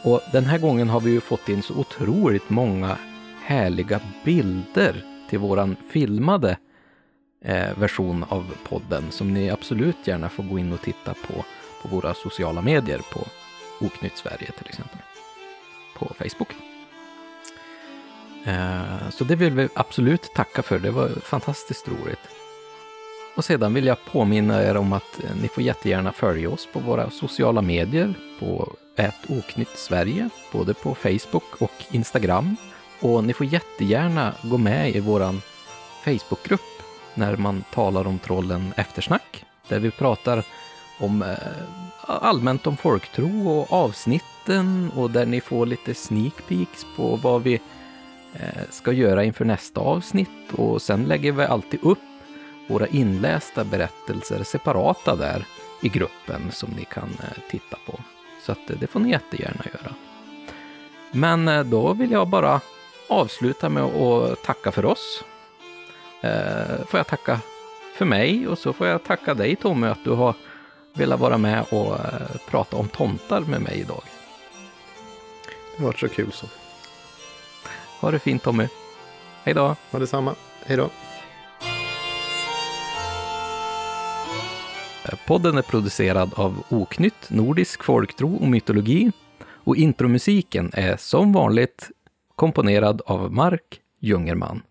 Och 0.05 0.21
den 0.33 0.45
här 0.45 0.59
gången 0.59 0.89
har 0.89 1.01
vi 1.01 1.11
ju 1.11 1.21
fått 1.21 1.49
in 1.49 1.63
så 1.63 1.75
otroligt 1.75 2.51
många 2.51 2.99
härliga 3.45 4.01
bilder 4.25 5.05
till 5.31 5.39
våran 5.39 5.77
filmade 5.91 6.57
eh, 7.45 7.79
version 7.79 8.25
av 8.29 8.55
podden 8.69 9.11
som 9.11 9.35
ni 9.35 9.51
absolut 9.51 10.07
gärna 10.07 10.29
får 10.29 10.43
gå 10.43 10.59
in 10.59 10.73
och 10.73 10.83
titta 10.83 11.15
på 11.15 11.45
på 11.83 11.89
våra 11.89 12.15
sociala 12.15 12.63
medier 12.63 13.01
på 13.13 13.21
Oknytt 13.81 14.17
Sverige 14.17 14.51
till 14.59 14.67
exempel 14.69 14.99
på 15.99 16.15
Facebook. 16.19 16.68
Eh, 18.45 19.11
så 19.11 19.25
det 19.25 19.37
vill 19.37 19.53
vi 19.53 19.69
absolut 19.75 20.35
tacka 20.35 20.63
för, 20.63 20.79
det 20.79 20.91
var 20.91 21.09
fantastiskt 21.09 21.89
roligt. 21.89 22.29
Och 23.37 23.45
sedan 23.45 23.75
vill 23.75 23.87
jag 23.87 24.05
påminna 24.05 24.63
er 24.63 24.77
om 24.77 24.93
att 24.93 25.25
eh, 25.25 25.31
ni 25.43 25.49
får 25.49 25.63
jättegärna 25.63 26.13
följa 26.13 26.51
oss 26.51 26.69
på 26.73 26.79
våra 26.79 27.11
sociala 27.11 27.63
medier 27.63 28.15
på 28.41 28.73
oknytt 29.29 29.79
Sverige, 29.79 30.31
både 30.53 30.75
på 30.75 30.95
Facebook 30.95 31.63
och 31.63 31.85
Instagram. 31.91 32.57
Och 33.01 33.25
ni 33.25 33.33
får 33.33 33.47
jättegärna 33.47 34.35
gå 34.43 34.59
med 34.59 34.97
i 34.97 35.01
vår 35.01 35.35
Facebookgrupp 36.05 36.61
när 37.15 37.37
man 37.37 37.65
talar 37.75 38.07
om 38.07 38.19
trollen 38.19 38.73
eftersnack, 38.77 39.45
där 39.69 39.79
vi 39.79 39.91
pratar 39.91 40.45
om 41.01 41.23
eh, 41.23 41.29
allmänt 42.07 42.67
om 42.67 42.77
folktro 42.77 43.51
och 43.51 43.73
avsnitten 43.73 44.91
och 44.97 45.11
där 45.11 45.27
ni 45.27 45.41
får 45.41 45.67
lite 45.67 45.95
sneak 45.95 46.49
peeks 46.49 46.87
på 46.97 47.17
vad 47.17 47.43
vi 47.43 47.61
Eh, 48.41 48.63
ska 48.71 48.93
göra 48.93 49.25
inför 49.25 49.45
nästa 49.45 49.81
avsnitt 49.81 50.53
och 50.53 50.83
sen 50.83 51.05
lägger 51.05 51.33
vi 51.33 51.45
alltid 51.45 51.81
upp 51.83 51.99
våra 52.67 52.87
inlästa 52.87 53.65
berättelser 53.65 54.43
separata 54.43 55.17
där 55.17 55.47
i 55.83 55.89
gruppen 55.89 56.51
som 56.51 56.71
ni 56.71 56.85
kan 56.85 57.09
eh, 57.23 57.51
titta 57.51 57.77
på. 57.87 58.01
Så 58.43 58.53
att 58.53 58.71
eh, 58.71 58.77
det 58.81 58.87
får 58.87 59.01
ni 59.01 59.11
jättegärna 59.11 59.65
göra. 59.65 59.95
Men 61.13 61.71
då 61.71 61.93
vill 61.93 62.11
jag 62.11 62.29
bara 62.29 62.61
avsluta 63.09 63.69
med 63.69 63.83
att 63.83 64.43
tacka 64.43 64.73
för 64.73 64.85
oss. 64.85 65.25
Får 66.87 66.99
jag 67.01 67.07
tacka 67.07 67.41
för 67.95 68.05
mig 68.05 68.49
och 68.49 68.59
så 68.59 68.73
får 68.73 68.87
jag 68.87 69.05
tacka 69.05 69.35
dig 69.35 69.57
Tommy 69.57 69.87
att 69.87 70.05
du 70.05 70.11
har 70.11 70.35
velat 70.95 71.21
vara 71.21 71.39
med 71.39 71.65
och 71.71 71.97
prata 72.51 72.77
om 72.77 72.89
tomtar 72.89 73.41
med 73.41 73.61
mig 73.61 73.81
idag. 73.81 74.03
Det 75.77 75.83
har 75.83 75.87
varit 75.87 75.99
så 75.99 76.09
kul 76.09 76.33
så. 76.33 76.47
Ha 78.01 78.11
det 78.11 78.19
fint 78.19 78.43
Tommy. 78.43 78.69
Hej 79.45 79.55
då. 79.55 79.77
Ha 79.91 79.99
detsamma. 79.99 80.35
Hej 80.67 80.77
då. 80.77 80.91
Podden 85.27 85.59
är 85.59 85.63
producerad 85.63 86.31
av 86.35 86.63
Oknytt, 86.69 87.31
Nordisk 87.31 87.85
folktro 87.85 88.37
och 88.37 88.49
mytologi 88.49 89.13
och 89.41 89.77
intromusiken 89.77 90.71
är 90.75 90.97
som 90.97 91.33
vanligt 91.33 91.91
komponerad 92.37 93.03
av 93.07 93.33
Mark 93.33 93.81
Jungerman. 94.01 94.63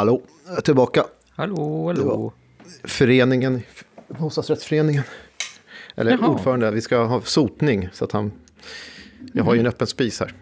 Hallå, 0.00 0.22
jag 0.46 0.56
är 0.56 0.60
tillbaka. 0.60 1.04
Hallå, 1.30 1.86
hallå. 1.86 2.32
Föreningen, 2.84 3.62
bostadsrättsföreningen. 4.08 5.02
Eller 5.94 6.10
Jaha. 6.10 6.28
ordförande, 6.28 6.70
vi 6.70 6.80
ska 6.80 7.04
ha 7.04 7.20
sotning. 7.20 7.88
Så 7.92 8.04
att 8.04 8.12
han, 8.12 8.32
jag 9.32 9.44
har 9.44 9.54
ju 9.54 9.60
en 9.60 9.66
öppen 9.66 9.86
spis 9.86 10.20
här. 10.20 10.34